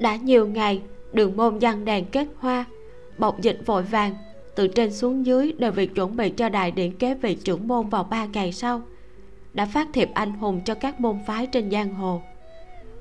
Đã 0.00 0.16
nhiều 0.16 0.46
ngày, 0.46 0.82
đường 1.12 1.36
môn 1.36 1.58
văn 1.58 1.84
đèn 1.84 2.04
kết 2.04 2.26
hoa 2.38 2.64
bọc 3.18 3.40
dịch 3.40 3.60
vội 3.66 3.82
vàng, 3.82 4.14
từ 4.54 4.68
trên 4.68 4.92
xuống 4.92 5.26
dưới 5.26 5.52
đều 5.52 5.72
việc 5.72 5.94
chuẩn 5.94 6.16
bị 6.16 6.30
cho 6.30 6.48
đại 6.48 6.70
điển 6.70 6.92
kế 6.92 7.14
vị 7.14 7.34
trưởng 7.34 7.68
môn 7.68 7.88
vào 7.88 8.04
ba 8.04 8.24
ngày 8.24 8.52
sau. 8.52 8.82
Đã 9.52 9.66
phát 9.66 9.88
thiệp 9.92 10.10
anh 10.14 10.32
hùng 10.32 10.60
cho 10.64 10.74
các 10.74 11.00
môn 11.00 11.18
phái 11.26 11.46
trên 11.46 11.70
giang 11.70 11.94
hồ. 11.94 12.22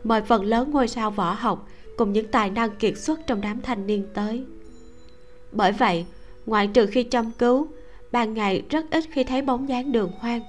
Mời 0.04 0.22
phần 0.22 0.44
lớn 0.44 0.72
ngôi 0.72 0.88
sao 0.88 1.12
võ 1.12 1.34
học 1.34 1.68
cùng 1.98 2.13
những 2.13 2.28
tài 2.32 2.50
năng 2.50 2.76
kiệt 2.76 2.98
xuất 2.98 3.28
trong 3.28 3.42
đám 3.42 3.62
thanh 3.62 3.88
niên 3.88 4.08
tới. 4.13 4.44
Bởi 5.52 5.72
vậy, 5.72 6.06
ngoại 6.46 6.68
trừ 6.68 6.86
khi 6.86 7.04
chăm 7.04 7.32
cứu, 7.32 7.68
ban 8.12 8.34
ngày 8.34 8.63
rất 8.70 8.86
ít 8.92 9.04
khi 9.12 9.24
thấy 9.24 9.42
bóng 9.42 9.70
dáng 9.70 9.92
đường 9.92 10.12
hoang 10.20 10.42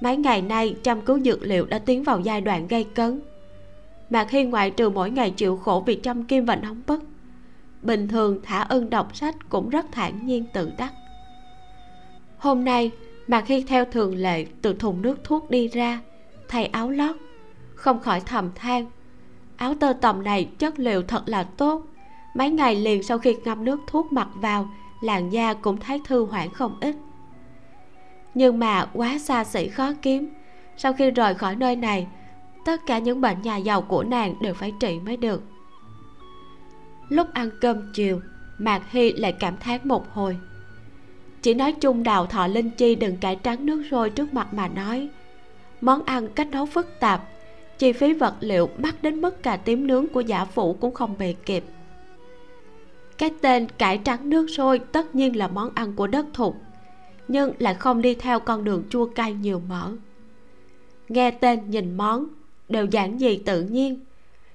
mấy 0.00 0.16
ngày 0.16 0.42
nay 0.42 0.76
chăm 0.82 1.00
cứu 1.00 1.20
dược 1.20 1.42
liệu 1.42 1.66
đã 1.66 1.78
tiến 1.78 2.04
vào 2.04 2.20
giai 2.20 2.40
đoạn 2.40 2.68
gây 2.68 2.84
cấn. 2.84 3.20
Mạc 4.10 4.30
hiên 4.30 4.50
ngoại 4.50 4.70
trừ 4.70 4.90
mỗi 4.90 5.10
ngày 5.10 5.30
chịu 5.30 5.56
khổ 5.56 5.82
vì 5.86 5.94
chăm 5.94 6.24
kim 6.24 6.44
và 6.44 6.56
nóng 6.56 6.82
bức 6.86 7.02
bình 7.82 8.08
thường 8.08 8.38
thả 8.42 8.62
ưng 8.62 8.90
đọc 8.90 9.16
sách 9.16 9.36
cũng 9.48 9.68
rất 9.68 9.86
thản 9.92 10.26
nhiên 10.26 10.44
tự 10.52 10.72
đắc. 10.78 10.92
Hôm 12.38 12.64
nay 12.64 12.90
mạc 13.26 13.46
hiên 13.46 13.66
theo 13.66 13.84
thường 13.84 14.14
lệ 14.14 14.46
từ 14.62 14.74
thùng 14.74 15.02
nước 15.02 15.24
thuốc 15.24 15.50
đi 15.50 15.68
ra, 15.68 16.00
thay 16.48 16.66
áo 16.66 16.90
lót, 16.90 17.16
không 17.74 18.00
khỏi 18.00 18.20
thầm 18.20 18.50
than, 18.54 18.86
áo 19.56 19.74
tơ 19.80 19.92
tầm 19.92 20.24
này 20.24 20.48
chất 20.58 20.78
liệu 20.78 21.02
thật 21.02 21.22
là 21.26 21.42
tốt. 21.42 21.82
Mấy 22.34 22.50
ngày 22.50 22.74
liền 22.74 23.02
sau 23.02 23.18
khi 23.18 23.36
ngâm 23.44 23.64
nước 23.64 23.80
thuốc 23.86 24.12
mặc 24.12 24.28
vào, 24.34 24.70
làn 25.00 25.32
da 25.32 25.54
cũng 25.54 25.76
thấy 25.76 26.00
thư 26.04 26.24
hoãn 26.24 26.50
không 26.52 26.76
ít 26.80 26.96
nhưng 28.34 28.58
mà 28.58 28.86
quá 28.92 29.18
xa 29.18 29.44
xỉ 29.44 29.68
khó 29.68 29.92
kiếm. 30.02 30.28
Sau 30.76 30.92
khi 30.92 31.10
rời 31.10 31.34
khỏi 31.34 31.56
nơi 31.56 31.76
này, 31.76 32.06
tất 32.64 32.86
cả 32.86 32.98
những 32.98 33.20
bệnh 33.20 33.42
nhà 33.42 33.56
giàu 33.56 33.82
của 33.82 34.02
nàng 34.02 34.34
đều 34.42 34.54
phải 34.54 34.72
trị 34.80 35.00
mới 35.04 35.16
được. 35.16 35.42
Lúc 37.08 37.26
ăn 37.32 37.50
cơm 37.60 37.92
chiều, 37.94 38.20
mạc 38.58 38.90
hy 38.90 39.12
lại 39.12 39.32
cảm 39.32 39.56
thán 39.56 39.80
một 39.84 40.14
hồi. 40.14 40.36
Chỉ 41.42 41.54
nói 41.54 41.72
chung 41.72 42.02
đào 42.02 42.26
thọ 42.26 42.46
linh 42.46 42.70
chi 42.70 42.94
đừng 42.94 43.16
cải 43.16 43.36
trắng 43.36 43.66
nước 43.66 43.82
sôi 43.90 44.10
trước 44.10 44.34
mặt 44.34 44.54
mà 44.54 44.68
nói. 44.68 45.08
Món 45.80 46.02
ăn 46.04 46.28
cách 46.28 46.48
nấu 46.50 46.66
phức 46.66 47.00
tạp, 47.00 47.28
chi 47.78 47.92
phí 47.92 48.12
vật 48.12 48.34
liệu 48.40 48.68
mắc 48.78 49.02
đến 49.02 49.20
mức 49.20 49.42
cả 49.42 49.56
tím 49.56 49.86
nướng 49.86 50.08
của 50.08 50.20
giả 50.20 50.44
phụ 50.44 50.72
cũng 50.72 50.94
không 50.94 51.14
bề 51.18 51.34
kịp. 51.46 51.64
Cái 53.18 53.30
tên 53.40 53.66
cải 53.78 53.98
trắng 53.98 54.30
nước 54.30 54.46
sôi 54.56 54.78
tất 54.78 55.14
nhiên 55.14 55.36
là 55.36 55.48
món 55.48 55.70
ăn 55.74 55.92
của 55.96 56.06
đất 56.06 56.26
thục 56.32 56.56
nhưng 57.30 57.52
lại 57.58 57.74
không 57.74 58.02
đi 58.02 58.14
theo 58.14 58.40
con 58.40 58.64
đường 58.64 58.84
chua 58.90 59.06
cay 59.06 59.34
nhiều 59.34 59.62
mỡ. 59.68 59.90
Nghe 61.08 61.30
tên 61.30 61.70
nhìn 61.70 61.96
món, 61.96 62.26
đều 62.68 62.86
giản 62.90 63.18
dị 63.18 63.36
tự 63.36 63.62
nhiên. 63.62 64.00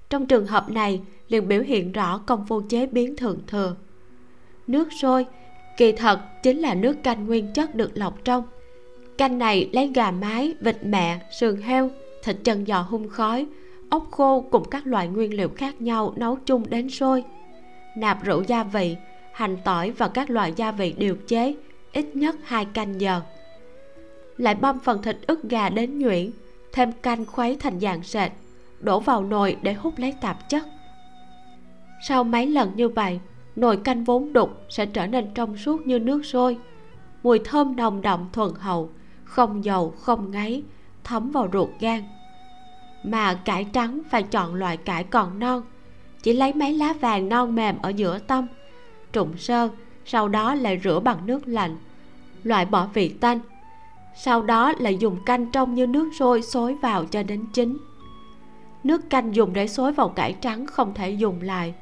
Trong 0.10 0.26
trường 0.26 0.48
hợp 0.48 0.70
này, 0.70 1.02
liền 1.28 1.48
biểu 1.48 1.62
hiện 1.62 1.92
rõ 1.92 2.18
công 2.18 2.46
phu 2.48 2.62
chế 2.62 2.86
biến 2.86 3.16
thượng 3.16 3.40
thừa. 3.48 3.76
Nước 4.68 4.88
sôi, 5.02 5.26
kỳ 5.78 5.92
thật 5.92 6.20
chính 6.44 6.60
là 6.60 6.74
nước 6.74 7.04
canh 7.04 7.26
nguyên 7.26 7.54
chất 7.54 7.76
được 7.76 7.92
lọc 7.94 8.26
trong. 8.26 8.44
Canh 9.18 9.38
này 9.38 9.70
lấy 9.74 9.92
gà 9.96 10.12
mái, 10.12 10.54
vịt 10.62 10.78
mẹ, 10.84 11.20
sườn 11.40 11.62
heo, 11.62 11.90
thịt 12.24 12.38
chân 12.44 12.66
giò 12.66 12.82
hun 12.82 13.10
khói, 13.10 13.46
ốc 13.90 14.08
khô 14.12 14.46
cùng 14.52 14.70
các 14.70 14.88
loại 14.88 15.08
nguyên 15.08 15.34
liệu 15.34 15.50
khác 15.50 15.82
nhau 15.82 16.14
nấu 16.16 16.36
chung 16.36 16.70
đến 16.70 16.90
sôi. 16.90 17.24
Nạp 17.98 18.24
rượu 18.24 18.44
gia 18.48 18.64
vị, 18.64 18.96
hành 19.34 19.58
tỏi 19.64 19.92
và 19.92 20.08
các 20.08 20.30
loại 20.30 20.54
gia 20.56 20.72
vị 20.72 20.96
điều 20.98 21.16
chế 21.28 21.56
ít 21.96 22.16
nhất 22.16 22.36
hai 22.44 22.66
canh 22.66 23.02
giờ. 23.02 23.22
Lại 24.38 24.56
băm 24.56 24.80
phần 24.80 25.02
thịt 25.02 25.18
ức 25.28 25.44
gà 25.44 25.70
đến 25.70 26.00
nhuyễn, 26.00 26.32
thêm 26.72 26.92
canh 26.92 27.26
khuấy 27.26 27.58
thành 27.60 27.80
dạng 27.80 28.04
sệt, 28.04 28.32
đổ 28.80 29.00
vào 29.00 29.24
nồi 29.24 29.58
để 29.62 29.74
hút 29.74 29.94
lấy 29.98 30.14
tạp 30.22 30.50
chất. 30.50 30.64
Sau 32.08 32.24
mấy 32.24 32.48
lần 32.48 32.72
như 32.76 32.90
vậy, 32.90 33.20
nồi 33.56 33.78
canh 33.78 34.04
vốn 34.04 34.34
đục 34.34 34.50
sẽ 34.70 34.86
trở 34.86 35.08
nên 35.08 35.34
trong 35.34 35.58
suốt 35.58 35.88
như 35.88 36.00
nước 36.00 36.26
sôi. 36.26 36.58
Mùi 37.24 37.40
thơm 37.40 37.76
nồng 37.76 38.02
đậm 38.02 38.30
thuần 38.34 38.52
hậu, 38.60 38.90
không 39.24 39.66
dầu, 39.66 39.94
không 40.00 40.32
ngấy, 40.32 40.64
thấm 41.04 41.32
vào 41.32 41.50
ruột 41.54 41.70
gan. 41.80 42.04
Mà 43.04 43.34
cải 43.34 43.64
trắng 43.64 44.02
phải 44.10 44.24
chọn 44.24 44.56
loại 44.56 44.78
cải 44.78 45.04
còn 45.04 45.40
non, 45.40 45.62
chỉ 46.24 46.34
lấy 46.34 46.54
mấy 46.54 46.74
lá 46.74 46.94
vàng 46.94 47.30
non 47.30 47.56
mềm 47.56 47.76
ở 47.82 47.90
giữa 47.90 48.20
tâm 48.20 48.48
trụng 49.12 49.38
sơ 49.38 49.70
sau 50.06 50.28
đó 50.28 50.56
lại 50.56 50.80
rửa 50.84 51.00
bằng 51.00 51.26
nước 51.26 51.48
lạnh. 51.48 51.78
Loại 52.44 52.66
bỏ 52.66 52.88
vị 52.94 53.10
tanh. 53.10 53.40
Sau 54.16 54.42
đó 54.42 54.74
lại 54.80 54.98
dùng 54.98 55.18
canh 55.26 55.52
trong 55.52 55.74
như 55.74 55.88
nước 55.88 56.10
sôi 56.20 56.42
xối 56.42 56.76
vào 56.76 57.06
cho 57.06 57.24
đến 57.24 57.46
chín. 57.54 57.78
Nước 58.84 59.10
canh 59.10 59.36
dùng 59.36 59.54
để 59.54 59.68
xối 59.68 59.92
vào 59.92 60.10
cải 60.10 60.34
trắng 60.34 60.66
không 60.66 60.94
thể 60.94 61.10
dùng 61.10 61.42
lại. 61.42 61.74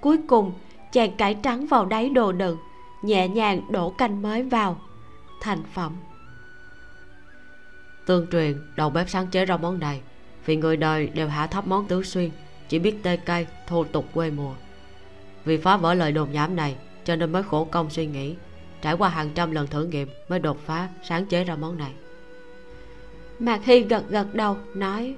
Cuối 0.00 0.18
cùng, 0.26 0.52
chèn 0.92 1.16
cải 1.16 1.34
trắng 1.34 1.66
vào 1.66 1.86
đáy 1.86 2.08
đồ 2.08 2.32
đựng, 2.32 2.58
nhẹ 3.02 3.28
nhàng 3.28 3.60
đổ 3.70 3.90
canh 3.90 4.22
mới 4.22 4.42
vào. 4.42 4.80
Thành 5.40 5.62
phẩm. 5.72 5.96
Tương 8.06 8.26
truyền, 8.32 8.60
đầu 8.76 8.90
bếp 8.90 9.10
sáng 9.10 9.26
chế 9.26 9.44
ra 9.44 9.56
món 9.56 9.78
này, 9.78 10.00
vì 10.46 10.56
người 10.56 10.76
đời 10.76 11.06
đều 11.06 11.28
hạ 11.28 11.46
thấp 11.46 11.66
món 11.66 11.86
tứ 11.86 12.02
xuyên, 12.02 12.30
chỉ 12.68 12.78
biết 12.78 13.02
tê 13.02 13.16
cay, 13.16 13.46
thô 13.66 13.84
tục 13.84 14.04
quê 14.14 14.30
mùa. 14.30 14.54
Vì 15.44 15.56
phá 15.56 15.76
vỡ 15.76 15.94
lời 15.94 16.12
đồn 16.12 16.32
nhảm 16.32 16.56
này 16.56 16.76
cho 17.04 17.16
nên 17.16 17.32
mới 17.32 17.42
khổ 17.42 17.64
công 17.64 17.90
suy 17.90 18.06
nghĩ. 18.06 18.34
Trải 18.82 18.94
qua 18.94 19.08
hàng 19.08 19.30
trăm 19.34 19.50
lần 19.50 19.66
thử 19.66 19.86
nghiệm 19.86 20.08
mới 20.28 20.38
đột 20.38 20.58
phá 20.66 20.88
sáng 21.08 21.26
chế 21.26 21.44
ra 21.44 21.56
món 21.56 21.78
này. 21.78 21.92
Mạc 23.38 23.64
hy 23.64 23.80
gật 23.80 24.08
gật 24.08 24.34
đầu 24.34 24.56
nói 24.74 25.16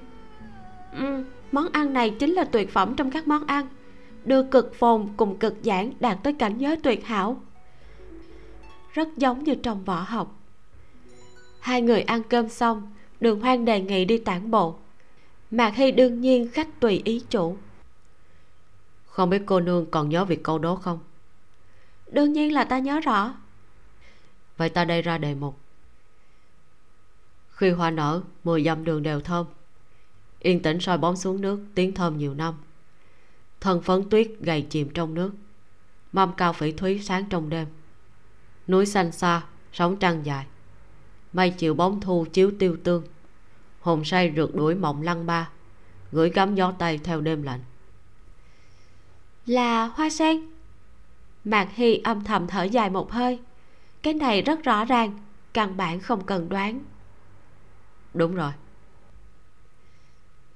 um, 0.97 1.23
món 1.51 1.67
ăn 1.71 1.93
này 1.93 2.09
chính 2.09 2.33
là 2.33 2.43
tuyệt 2.43 2.73
phẩm 2.73 2.95
trong 2.95 3.11
các 3.11 3.27
món 3.27 3.47
ăn. 3.47 3.67
Đưa 4.25 4.43
cực 4.43 4.75
phồn 4.75 5.07
cùng 5.17 5.37
cực 5.37 5.63
giản 5.63 5.93
đạt 5.99 6.17
tới 6.23 6.33
cảnh 6.33 6.57
giới 6.57 6.77
tuyệt 6.77 7.05
hảo. 7.05 7.41
Rất 8.93 9.17
giống 9.17 9.43
như 9.43 9.55
trong 9.55 9.83
võ 9.83 9.99
học. 9.99 10.39
Hai 11.59 11.81
người 11.81 12.01
ăn 12.01 12.21
cơm 12.29 12.49
xong 12.49 12.91
đường 13.19 13.39
hoang 13.39 13.65
đề 13.65 13.81
nghị 13.81 14.05
đi 14.05 14.17
tản 14.17 14.51
bộ. 14.51 14.75
Mạc 15.51 15.75
hy 15.75 15.91
đương 15.91 16.21
nhiên 16.21 16.47
khách 16.53 16.79
tùy 16.79 17.01
ý 17.05 17.23
chủ. 17.29 17.57
Không 19.05 19.29
biết 19.29 19.41
cô 19.45 19.59
nương 19.59 19.85
còn 19.91 20.09
nhớ 20.09 20.25
việc 20.25 20.43
câu 20.43 20.59
đố 20.59 20.75
không 20.75 20.99
đương 22.13 22.33
nhiên 22.33 22.53
là 22.53 22.63
ta 22.63 22.79
nhớ 22.79 22.99
rõ. 22.99 23.33
Vậy 24.57 24.69
ta 24.69 24.85
đây 24.85 25.01
ra 25.01 25.17
đề 25.17 25.35
mục. 25.35 25.59
Khi 27.49 27.69
hoa 27.69 27.91
nở 27.91 28.21
mười 28.43 28.63
dặm 28.63 28.85
đường 28.85 29.03
đều 29.03 29.21
thơm. 29.21 29.45
Yên 30.39 30.61
tĩnh 30.61 30.79
soi 30.79 30.97
bóng 30.97 31.17
xuống 31.17 31.41
nước 31.41 31.59
tiếng 31.75 31.93
thơm 31.93 32.17
nhiều 32.17 32.33
năm. 32.33 32.53
Thân 33.61 33.81
phấn 33.81 34.09
tuyết 34.09 34.31
gầy 34.39 34.61
chìm 34.69 34.89
trong 34.89 35.13
nước. 35.13 35.31
Mâm 36.11 36.33
cao 36.37 36.53
phỉ 36.53 36.71
thúy 36.71 36.99
sáng 37.03 37.25
trong 37.29 37.49
đêm. 37.49 37.67
Núi 38.67 38.85
xanh 38.85 39.11
xa 39.11 39.43
sóng 39.73 39.97
trăng 39.97 40.25
dài. 40.25 40.45
Mây 41.33 41.49
chiều 41.49 41.73
bóng 41.73 42.01
thu 42.01 42.25
chiếu 42.33 42.51
tiêu 42.59 42.77
tương. 42.83 43.03
Hồn 43.79 44.05
say 44.05 44.33
rượt 44.35 44.49
đuổi 44.55 44.75
mộng 44.75 45.01
lăng 45.01 45.25
ba 45.25 45.49
gửi 46.11 46.29
gắm 46.29 46.55
gió 46.55 46.71
tây 46.71 46.99
theo 47.03 47.21
đêm 47.21 47.43
lạnh. 47.43 47.59
Là 49.45 49.85
hoa 49.85 50.09
sen 50.09 50.52
mạc 51.43 51.67
hy 51.75 52.01
âm 52.03 52.23
thầm 52.23 52.47
thở 52.47 52.63
dài 52.63 52.89
một 52.89 53.11
hơi. 53.11 53.39
Cái 54.01 54.13
này 54.13 54.41
rất 54.41 54.63
rõ 54.63 54.85
ràng 54.85 55.19
căn 55.53 55.77
bản 55.77 55.99
không 55.99 56.25
cần 56.25 56.49
đoán. 56.49 56.79
Đúng 58.13 58.35
rồi. 58.35 58.51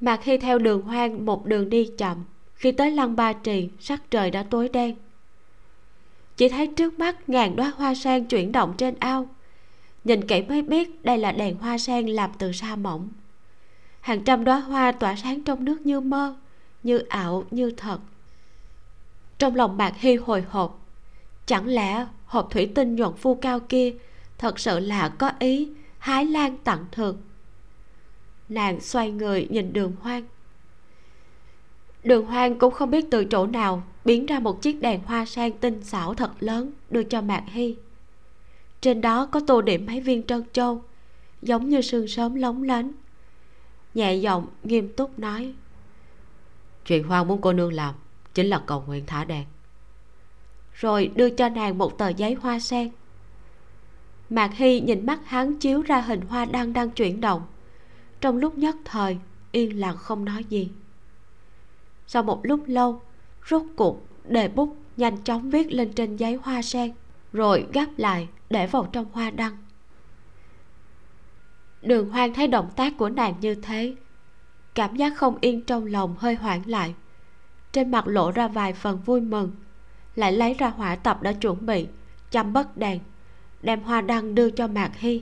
Mạc 0.01 0.23
hy 0.23 0.37
theo 0.37 0.59
đường 0.59 0.81
hoang 0.81 1.25
một 1.25 1.45
đường 1.45 1.69
đi 1.69 1.89
chậm. 1.97 2.17
Khi 2.55 2.71
tới 2.71 2.91
lăng 2.91 3.15
ba 3.15 3.33
trì 3.33 3.69
sắc 3.79 4.11
trời 4.11 4.31
đã 4.31 4.43
tối 4.43 4.69
đen. 4.69 4.95
Chỉ 6.37 6.49
thấy 6.49 6.67
trước 6.67 6.99
mắt 6.99 7.29
ngàn 7.29 7.55
đóa 7.55 7.71
hoa 7.75 7.95
sen 7.95 8.25
chuyển 8.25 8.51
động 8.51 8.73
trên 8.77 8.95
ao. 8.99 9.29
Nhìn 10.03 10.27
kỹ 10.27 10.41
mới 10.41 10.61
biết 10.61 11.05
đây 11.05 11.17
là 11.17 11.31
đèn 11.31 11.57
hoa 11.57 11.77
sen 11.77 12.07
làm 12.07 12.29
từ 12.37 12.51
sa 12.51 12.75
mỏng. 12.75 13.09
Hàng 14.01 14.23
trăm 14.23 14.43
đóa 14.43 14.59
hoa 14.59 14.91
tỏa 14.91 15.15
sáng 15.15 15.43
trong 15.43 15.65
nước 15.65 15.85
như 15.85 15.99
mơ 15.99 16.35
như 16.83 16.97
ảo 16.97 17.43
như 17.51 17.71
thật 17.77 17.99
trong 19.39 19.55
lòng 19.55 19.77
bạc 19.77 19.93
hy 19.97 20.15
hồi 20.15 20.41
hộp. 20.49 20.85
Chẳng 21.45 21.67
lẽ 21.67 22.05
hộp 22.25 22.47
thủy 22.51 22.71
tinh 22.75 22.95
nhuận 22.95 23.13
phu 23.13 23.35
cao 23.35 23.59
kia 23.59 23.93
thật 24.37 24.59
sự 24.59 24.79
là 24.79 25.09
có 25.09 25.31
ý 25.39 25.69
hái 25.97 26.25
lan 26.25 26.57
tặng 26.57 26.85
thường? 26.91 27.17
Nàng 28.49 28.79
xoay 28.81 29.11
người 29.11 29.47
nhìn 29.49 29.73
đường 29.73 29.95
hoang. 30.01 30.23
Đường 32.03 32.25
hoang 32.25 32.59
cũng 32.59 32.73
không 32.73 32.91
biết 32.91 33.05
từ 33.11 33.25
chỗ 33.25 33.47
nào 33.47 33.83
biến 34.05 34.25
ra 34.25 34.39
một 34.39 34.61
chiếc 34.61 34.81
đèn 34.81 35.01
hoa 35.05 35.25
sen 35.25 35.57
tinh 35.57 35.83
xảo 35.83 36.13
thật 36.13 36.31
lớn 36.39 36.71
đưa 36.89 37.03
cho 37.03 37.21
mạc 37.21 37.43
hy. 37.47 37.75
Trên 38.81 39.01
đó 39.01 39.25
có 39.25 39.39
tô 39.47 39.61
điểm 39.61 39.85
mấy 39.85 40.01
viên 40.01 40.23
trân 40.23 40.43
châu, 40.53 40.81
giống 41.41 41.69
như 41.69 41.81
sương 41.81 42.07
sớm 42.07 42.35
lóng 42.35 42.63
lánh. 42.63 42.91
Nhẹ 43.93 44.15
giọng 44.15 44.47
nghiêm 44.63 44.93
túc 44.93 45.19
nói, 45.19 45.53
chuyện 46.85 47.03
hoang 47.03 47.27
muốn 47.27 47.41
cô 47.41 47.53
nương 47.53 47.73
làm 47.73 47.95
chính 48.37 48.47
là 48.47 48.61
cầu 48.65 48.83
nguyện 48.87 49.03
thả 49.07 49.23
đèn 49.23 49.45
rồi 50.79 51.11
đưa 51.15 51.29
cho 51.29 51.49
nàng 51.49 51.77
một 51.77 51.97
tờ 51.97 52.09
giấy 52.09 52.33
hoa 52.33 52.59
sen. 52.59 52.89
Mạc 54.29 54.53
hy 54.53 54.79
nhìn 54.79 55.05
mắt 55.05 55.19
hắn 55.25 55.59
chiếu 55.59 55.81
ra 55.81 56.01
hình 56.01 56.21
hoa 56.21 56.45
đăng 56.45 56.73
đang 56.73 56.89
chuyển 56.89 57.21
động. 57.21 57.41
Trong 58.21 58.37
lúc 58.37 58.57
nhất 58.57 58.75
thời, 58.85 59.17
yên 59.51 59.79
lặng 59.79 59.97
không 59.97 60.25
nói 60.25 60.43
gì. 60.43 60.71
Sau 62.07 62.23
một 62.23 62.39
lúc 62.43 62.63
lâu, 62.67 63.01
rốt 63.49 63.61
cuộc 63.75 64.05
đề 64.25 64.47
bút 64.47 64.77
nhanh 64.97 65.17
chóng 65.23 65.49
viết 65.49 65.71
lên 65.71 65.93
trên 65.93 66.15
giấy 66.15 66.39
hoa 66.43 66.61
sen, 66.61 66.93
rồi 67.33 67.65
gấp 67.73 67.87
lại 67.97 68.27
để 68.49 68.67
vào 68.67 68.89
trong 68.91 69.05
hoa 69.11 69.31
đăng. 69.31 69.57
Đường 71.81 72.09
hoang 72.09 72.33
thấy 72.33 72.47
động 72.47 72.69
tác 72.75 72.93
của 72.97 73.09
nàng 73.09 73.33
như 73.41 73.55
thế, 73.55 73.95
cảm 74.75 74.95
giác 74.95 75.17
không 75.17 75.37
yên 75.41 75.61
trong 75.61 75.85
lòng 75.85 76.15
hơi 76.17 76.35
hoảng 76.35 76.61
lại 76.65 76.93
trên 77.71 77.91
mặt 77.91 78.07
lộ 78.07 78.31
ra 78.31 78.47
vài 78.47 78.73
phần 78.73 78.99
vui 79.05 79.21
mừng. 79.21 79.51
Lại 80.15 80.31
lấy 80.31 80.53
ra 80.53 80.69
hỏa 80.69 80.95
tập 80.95 81.21
đã 81.21 81.33
chuẩn 81.33 81.65
bị, 81.65 81.87
chăm 82.31 82.53
bất 82.53 82.77
đèn 82.77 82.99
đem 83.61 83.83
hoa 83.83 84.01
đăng 84.01 84.35
đưa 84.35 84.49
cho 84.49 84.67
mạc 84.67 84.91
hy. 84.95 85.21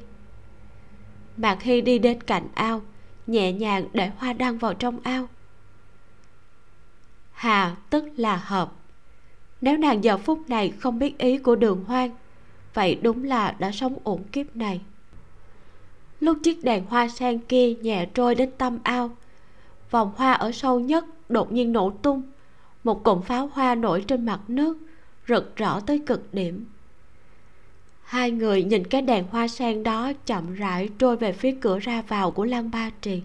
Mạc 1.37 1.63
hy 1.63 1.81
đi 1.81 1.99
đến 1.99 2.21
cạnh 2.23 2.47
ao, 2.53 2.81
nhẹ 3.27 3.51
nhàng 3.51 3.85
để 3.93 4.11
hoa 4.17 4.33
đăng 4.33 4.57
vào 4.57 4.73
trong 4.73 4.99
ao. 5.03 5.27
Hà, 7.31 7.75
tức 7.89 8.05
là 8.17 8.35
hợp. 8.35 8.71
Nếu 9.61 9.77
nàng 9.77 10.03
giờ 10.03 10.17
phút 10.17 10.49
này 10.49 10.73
không 10.79 10.99
biết 10.99 11.17
ý 11.17 11.37
của 11.37 11.55
đường 11.55 11.83
hoang, 11.87 12.09
vậy 12.73 12.99
đúng 13.01 13.23
là 13.23 13.55
đã 13.59 13.71
sống 13.71 13.97
ổn 14.03 14.23
kiếp 14.31 14.55
này. 14.55 14.81
Lúc 16.19 16.37
chiếc 16.43 16.63
đèn 16.63 16.85
hoa 16.85 17.07
sen 17.07 17.39
kia 17.39 17.73
nhẹ 17.73 18.05
trôi 18.13 18.35
đến 18.35 18.51
tâm 18.57 18.79
ao, 18.83 19.09
vòng 19.91 20.11
hoa 20.15 20.33
ở 20.33 20.51
sâu 20.51 20.79
nhất 20.79 21.05
đột 21.29 21.51
nhiên 21.51 21.73
nổ 21.73 21.89
tung 21.89 22.21
một 22.86 23.03
cụm 23.03 23.21
pháo 23.21 23.47
hoa 23.47 23.75
nổi 23.75 24.05
trên 24.07 24.25
mặt 24.25 24.39
nước, 24.47 24.77
rực 25.27 25.55
rỡ 25.55 25.79
tới 25.86 26.01
cực 26.05 26.33
điểm. 26.33 26.65
Hai 28.03 28.31
người 28.31 28.63
nhìn 28.63 28.88
cái 28.88 29.01
đèn 29.01 29.25
hoa 29.29 29.47
sen 29.47 29.83
đó 29.83 30.11
chậm 30.25 30.53
rãi 30.53 30.89
trôi 30.97 31.17
về 31.17 31.31
phía 31.31 31.57
cửa 31.61 31.79
ra 31.79 32.01
vào 32.01 32.31
của 32.31 32.45
lăng 32.45 32.71
ba 32.71 32.89
trì, 33.01 33.21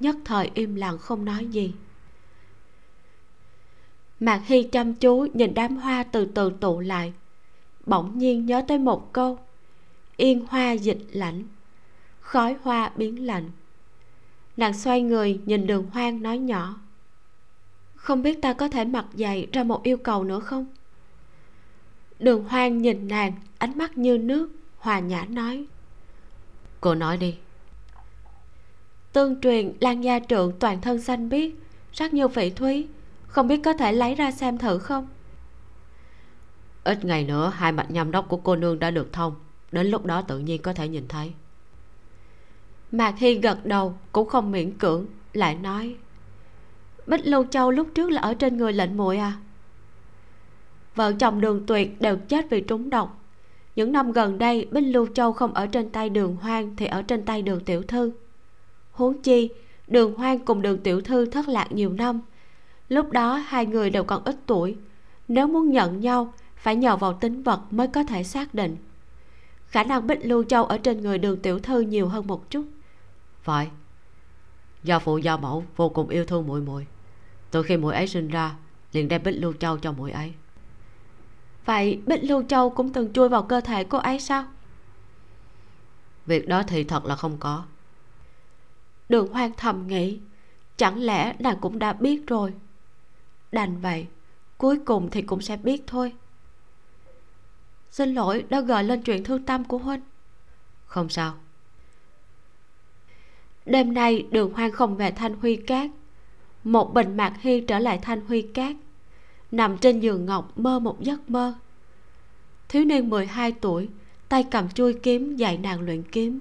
nhất 0.00 0.16
thời 0.24 0.50
im 0.54 0.74
lặng 0.74 0.98
không 0.98 1.24
nói 1.24 1.46
gì. 1.46 1.72
Mạc 4.20 4.42
hy 4.46 4.62
chăm 4.62 4.94
chú 4.94 5.26
nhìn 5.34 5.54
đám 5.54 5.76
hoa 5.76 6.02
từ 6.02 6.24
từ 6.24 6.52
tụ 6.60 6.80
lại, 6.80 7.12
bỗng 7.86 8.18
nhiên 8.18 8.46
nhớ 8.46 8.62
tới 8.68 8.78
một 8.78 9.12
câu, 9.12 9.38
yên 10.16 10.46
hoa 10.48 10.72
dịch 10.72 11.06
lạnh, 11.12 11.42
khói 12.20 12.56
hoa 12.62 12.92
biến 12.96 13.26
lạnh. 13.26 13.50
Nàng 14.56 14.74
xoay 14.74 15.02
người 15.02 15.40
nhìn 15.46 15.66
đường 15.66 15.86
hoang 15.92 16.22
nói 16.22 16.38
nhỏ 16.38 16.76
không 18.00 18.22
biết 18.22 18.42
ta 18.42 18.52
có 18.52 18.68
thể 18.68 18.84
mặc 18.84 19.04
dày 19.14 19.46
ra 19.52 19.64
một 19.64 19.82
yêu 19.82 19.96
cầu 19.96 20.24
nữa 20.24 20.40
không? 20.40 20.66
Đường 22.18 22.44
hoang 22.44 22.78
nhìn 22.78 23.08
nàng 23.08 23.32
ánh 23.58 23.78
mắt 23.78 23.98
như 23.98 24.18
nước 24.18 24.50
hòa 24.78 24.98
nhã 24.98 25.24
nói. 25.28 25.66
Cô 26.80 26.94
nói 26.94 27.16
đi. 27.16 27.36
Tương 29.12 29.40
truyền 29.40 29.72
lan 29.80 30.04
gia 30.04 30.18
trượng 30.18 30.52
toàn 30.58 30.80
thân 30.80 31.00
xanh 31.00 31.28
biếc 31.28 31.52
sắc 31.92 32.14
như 32.14 32.28
phỉ 32.28 32.50
thúy. 32.50 32.86
Không 33.26 33.48
biết 33.48 33.60
có 33.64 33.72
thể 33.72 33.92
lấy 33.92 34.14
ra 34.14 34.30
xem 34.30 34.58
thử 34.58 34.78
không? 34.78 35.08
Ít 36.84 37.04
ngày 37.04 37.24
nữa 37.24 37.52
hai 37.54 37.72
mạch 37.72 37.90
nhâm 37.90 38.10
đốc 38.10 38.28
của 38.28 38.36
cô 38.36 38.56
nương 38.56 38.78
đã 38.78 38.90
được 38.90 39.12
thông. 39.12 39.34
Đến 39.72 39.86
lúc 39.86 40.04
đó 40.04 40.22
tự 40.22 40.38
nhiên 40.38 40.62
có 40.62 40.72
thể 40.72 40.88
nhìn 40.88 41.08
thấy. 41.08 41.32
Mạc 42.92 43.14
hy 43.18 43.34
gật 43.34 43.66
đầu 43.66 43.94
cũng 44.12 44.28
không 44.28 44.52
miễn 44.52 44.78
cưỡng 44.78 45.06
lại 45.32 45.54
nói 45.54 45.96
bích 47.10 47.26
lưu 47.26 47.44
châu 47.50 47.70
lúc 47.70 47.88
trước 47.94 48.10
là 48.10 48.20
ở 48.20 48.34
trên 48.34 48.56
người 48.56 48.72
lệnh 48.72 48.96
muội 48.96 49.16
à? 49.16 49.32
Vợ 50.94 51.12
chồng 51.12 51.40
đường 51.40 51.66
tuyệt 51.66 52.00
đều 52.00 52.16
chết 52.16 52.50
vì 52.50 52.60
trúng 52.60 52.90
độc. 52.90 53.24
Những 53.76 53.92
năm 53.92 54.12
gần 54.12 54.38
đây, 54.38 54.68
bích 54.70 54.84
lưu 54.84 55.06
châu 55.14 55.32
không 55.32 55.54
ở 55.54 55.66
trên 55.66 55.90
tay 55.90 56.08
đường 56.08 56.36
hoang 56.36 56.76
thì 56.76 56.86
ở 56.86 57.02
trên 57.02 57.24
tay 57.24 57.42
đường 57.42 57.64
tiểu 57.64 57.82
thư. 57.82 58.12
Huống 58.92 59.22
chi, 59.22 59.48
đường 59.86 60.14
hoang 60.14 60.38
cùng 60.38 60.62
đường 60.62 60.78
tiểu 60.78 61.00
thư 61.00 61.26
thất 61.26 61.48
lạc 61.48 61.72
nhiều 61.72 61.92
năm. 61.92 62.20
Lúc 62.88 63.10
đó, 63.10 63.34
hai 63.34 63.66
người 63.66 63.90
đều 63.90 64.04
còn 64.04 64.24
ít 64.24 64.36
tuổi. 64.46 64.76
Nếu 65.28 65.46
muốn 65.46 65.70
nhận 65.70 66.00
nhau, 66.00 66.32
phải 66.56 66.76
nhờ 66.76 66.96
vào 66.96 67.12
tính 67.12 67.42
vật 67.42 67.60
mới 67.70 67.86
có 67.86 68.04
thể 68.04 68.24
xác 68.24 68.54
định. 68.54 68.76
Khả 69.66 69.84
năng 69.84 70.06
bích 70.06 70.18
lưu 70.22 70.44
châu 70.44 70.64
ở 70.64 70.78
trên 70.78 71.00
người 71.00 71.18
đường 71.18 71.42
tiểu 71.42 71.58
thư 71.58 71.80
nhiều 71.80 72.08
hơn 72.08 72.26
một 72.26 72.50
chút. 72.50 72.64
Vậy. 73.44 73.68
Gia 74.84 74.98
phụ 74.98 75.18
gia 75.18 75.36
mẫu, 75.36 75.64
vô 75.76 75.88
cùng 75.88 76.08
yêu 76.08 76.24
thương 76.24 76.46
muội 76.46 76.60
muội 76.60 76.86
từ 77.50 77.62
khi 77.62 77.76
muội 77.76 77.94
ấy 77.94 78.06
sinh 78.06 78.28
ra 78.28 78.56
liền 78.92 79.08
đem 79.08 79.22
bích 79.22 79.34
lưu 79.38 79.52
châu 79.52 79.78
cho 79.78 79.92
muội 79.92 80.10
ấy. 80.10 80.32
Vậy 81.64 82.00
bích 82.06 82.24
lưu 82.24 82.42
châu 82.48 82.70
cũng 82.70 82.92
từng 82.92 83.12
chui 83.12 83.28
vào 83.28 83.42
cơ 83.42 83.60
thể 83.60 83.84
cô 83.84 83.98
ấy 83.98 84.20
sao? 84.20 84.44
Việc 86.26 86.48
đó 86.48 86.62
thì 86.62 86.84
thật 86.84 87.04
là 87.04 87.16
không 87.16 87.36
có. 87.40 87.64
Đường 89.08 89.32
hoang 89.32 89.52
thầm 89.56 89.86
nghĩ 89.86 90.18
chẳng 90.76 90.98
lẽ 91.02 91.34
nàng 91.38 91.58
cũng 91.60 91.78
đã 91.78 91.92
biết 91.92 92.26
rồi? 92.26 92.54
Đành 93.52 93.80
vậy 93.80 94.06
cuối 94.58 94.78
cùng 94.84 95.10
thì 95.10 95.22
cũng 95.22 95.40
sẽ 95.40 95.56
biết 95.56 95.82
thôi. 95.86 96.12
Xin 97.90 98.14
lỗi 98.14 98.44
đã 98.48 98.60
gợi 98.60 98.84
lên 98.84 99.02
chuyện 99.02 99.24
thương 99.24 99.46
tâm 99.46 99.64
của 99.64 99.78
huynh. 99.78 100.00
Không 100.86 101.08
sao. 101.08 101.34
Đêm 103.66 103.94
nay 103.94 104.26
đường 104.30 104.52
hoang 104.52 104.72
không 104.72 104.96
về 104.96 105.10
thanh 105.10 105.34
huy 105.34 105.56
cát 105.56 105.90
một 106.64 106.94
bình 106.94 107.16
mạc 107.16 107.34
hy 107.40 107.60
trở 107.60 107.78
lại 107.78 107.98
thanh 108.02 108.26
huy 108.26 108.42
cát, 108.42 108.76
nằm 109.50 109.78
trên 109.78 110.00
giường 110.00 110.26
ngọc 110.26 110.58
mơ 110.58 110.78
một 110.78 111.00
giấc 111.00 111.30
mơ. 111.30 111.54
Thiếu 112.68 112.84
niên 112.84 113.10
12 113.10 113.52
tuổi, 113.52 113.88
tay 114.28 114.44
cầm 114.50 114.68
chui 114.68 114.92
kiếm 114.92 115.36
dạy 115.36 115.58
nàng 115.58 115.80
luyện 115.80 116.02
kiếm. 116.02 116.40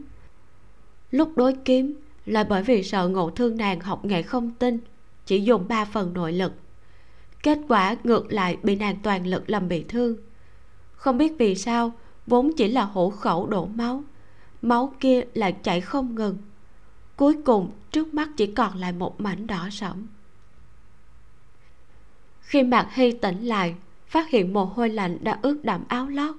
Lúc 1.12 1.32
đối 1.36 1.54
kiếm, 1.66 1.94
là 2.26 2.44
bởi 2.44 2.64
vì 2.64 2.84
sợ 2.84 3.08
ngộ 3.08 3.30
thương 3.30 3.58
nàng 3.58 3.80
học 3.80 4.06
nghệ 4.06 4.22
không 4.22 4.52
tinh 4.52 4.80
chỉ 5.26 5.42
dùng 5.42 5.68
ba 5.68 5.86
phần 5.86 6.14
nội 6.14 6.34
lực. 6.34 6.54
Kết 7.44 7.60
quả 7.68 7.96
ngược 8.04 8.34
lại 8.34 8.58
bị 8.64 8.76
nàng 8.76 8.96
toàn 9.04 9.28
lực 9.28 9.50
làm 9.50 9.68
bị 9.68 9.84
thương. 9.88 10.18
Không 10.92 11.18
biết 11.18 11.34
vì 11.38 11.56
sao, 11.56 11.92
vốn 12.28 12.52
chỉ 12.58 12.68
là 12.68 12.84
hổ 12.84 13.10
khẩu 13.10 13.48
đổ 13.48 13.66
máu 13.66 14.04
máu 14.62 14.94
kia 15.00 15.22
lại 15.34 15.56
chảy 15.64 15.82
không 15.82 16.16
ngừng 16.16 16.38
cuối 17.20 17.38
cùng, 17.46 17.72
trước 17.92 18.14
mắt 18.14 18.30
chỉ 18.38 18.48
còn 18.48 18.78
lại 18.78 18.92
một 18.92 19.22
mảnh 19.22 19.48
đỏ 19.48 19.68
sẫm. 19.72 20.08
Khi 22.42 22.64
mạc 22.64 22.88
hy 22.94 23.12
tỉnh 23.12 23.46
lại, 23.46 23.76
phát 24.08 24.30
hiện 24.30 24.54
mồ 24.54 24.66
hôi 24.66 24.90
lạnh 24.90 25.18
đã 25.22 25.40
ướt 25.42 25.60
đẫm 25.64 25.84
áo 25.88 26.08
lót. 26.08 26.36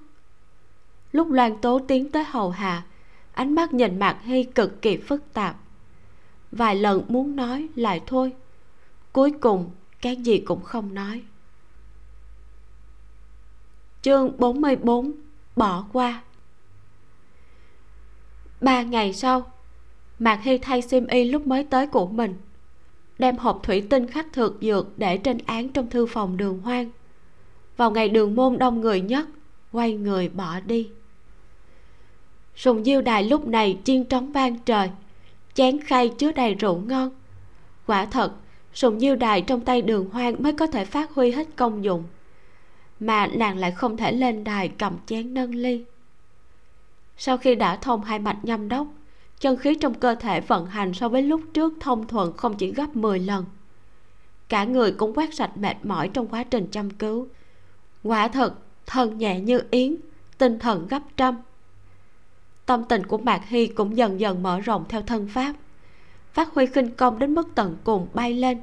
Lúc 1.13 1.31
loan 1.31 1.61
tố 1.61 1.81
tiến 1.89 2.11
tới 2.11 2.25
hầu 2.25 2.51
hạ, 2.51 2.83
ánh 3.33 3.55
mắt 3.55 3.73
nhìn 3.73 3.99
mạc 3.99 4.19
hy 4.23 4.45
cực 4.45 4.83
kỳ 4.83 4.97
phức 4.97 5.33
tạp. 5.33 5.57
Vài 6.53 6.77
lần 6.77 7.05
muốn 7.09 7.37
nói 7.37 7.69
lại 7.75 8.01
thôi, 8.07 8.33
cuối 9.13 9.33
cùng 9.41 9.71
cái 10.01 10.17
gì 10.17 10.39
cũng 10.39 10.63
không 10.63 10.95
nói. 10.95 11.23
Chương 14.03 14.33
44 14.39 15.13
bỏ 15.57 15.85
qua. 15.93 16.23
Ba 18.61 18.83
ngày 18.83 19.13
sau 19.13 19.53
mạc 20.21 20.43
hy 20.43 20.59
thay 20.59 20.83
xiêm 20.83 21.07
y 21.07 21.25
lúc 21.25 21.47
mới 21.47 21.65
tới 21.65 21.87
của 21.87 22.07
mình, 22.07 22.35
đem 23.19 23.37
hộp 23.37 23.61
thủy 23.63 23.87
tinh 23.91 24.07
khắc 24.07 24.33
thược 24.33 24.53
dược 24.61 24.99
để 24.99 25.17
trên 25.19 25.39
án 25.47 25.69
trong 25.69 25.91
thư 25.91 26.07
phòng 26.07 26.37
đường 26.37 26.61
hoang. 26.61 26.91
Vào 27.77 27.91
ngày 27.91 28.09
đường 28.09 28.35
môn 28.35 28.59
đông 28.59 28.81
người 28.81 29.01
nhất, 29.01 29.27
quay 29.73 29.93
người 29.93 30.29
bỏ 30.29 30.61
đi. 30.61 30.91
Sùng 32.57 32.85
diêu 32.85 33.03
đài 33.03 33.25
lúc 33.25 33.47
này 33.47 33.79
chiên 33.85 34.05
trống 34.05 34.33
vang 34.33 34.59
trời, 34.59 34.91
chén 35.55 35.81
khay 35.81 36.09
chứa 36.09 36.33
đầy 36.33 36.55
rượu 36.55 36.77
ngon. 36.87 37.11
Quả 37.87 38.07
thật, 38.07 38.33
sùng 38.75 39.01
diêu 39.01 39.17
đài 39.17 39.43
trong 39.43 39.61
tay 39.61 39.83
đường 39.83 40.11
hoang 40.11 40.43
mới 40.43 40.53
có 40.53 40.67
thể 40.67 40.85
phát 40.85 41.15
huy 41.15 41.31
hết 41.31 41.47
công 41.57 41.85
dụng, 41.85 42.05
mà 43.01 43.27
nàng 43.27 43.59
lại 43.59 43.73
không 43.73 43.97
thể 43.97 44.13
lên 44.13 44.45
đài 44.45 44.69
cầm 44.69 44.97
chén 45.07 45.35
nâng 45.35 45.55
ly. 45.55 45.85
Sau 47.17 47.37
khi 47.37 47.55
đã 47.55 47.77
thông 47.77 48.03
hai 48.03 48.19
mạch 48.19 48.39
nhâm 48.43 48.69
đốc 48.69 48.87
chân 49.41 49.57
khí 49.57 49.75
trong 49.75 49.95
cơ 49.95 50.15
thể 50.15 50.41
vận 50.41 50.67
hành 50.67 50.95
so 50.95 51.09
với 51.09 51.23
lúc 51.23 51.41
trước 51.55 51.73
thông 51.81 52.07
thuận 52.07 52.37
không 52.37 52.57
chỉ 52.57 52.73
gấp 52.73 52.97
10 52.97 53.19
lần. 53.19 53.45
Cả 54.49 54.65
người 54.65 54.93
cũng 54.93 55.15
quét 55.15 55.35
sạch 55.35 55.57
mệt 55.57 55.77
mỏi 55.83 56.09
trong 56.09 56.27
quá 56.27 56.45
trình 56.45 56.67
chăm 56.71 56.91
cứu. 56.91 57.29
Quả 58.03 58.29
thật 58.29 58.55
thân 58.87 59.19
nhẹ 59.19 59.41
như 59.41 59.63
yến, 59.71 59.97
tinh 60.39 60.59
thần 60.59 60.87
gấp 60.89 61.03
trăm. 61.17 61.37
Tâm 62.67 62.85
tình 62.85 63.07
của 63.07 63.19
mạc 63.19 63.49
hy 63.49 63.67
cũng 63.67 63.97
dần 63.97 64.21
dần 64.21 64.43
mở 64.43 64.61
rộng 64.61 64.85
theo 64.89 65.03
thân 65.03 65.29
pháp. 65.29 65.53
Phát 66.33 66.55
huy 66.55 66.67
khinh 66.67 66.91
công 66.91 67.19
đến 67.19 67.35
mức 67.35 67.49
tận 67.55 67.77
cùng 67.85 68.09
bay 68.15 68.35
lên. 68.35 68.61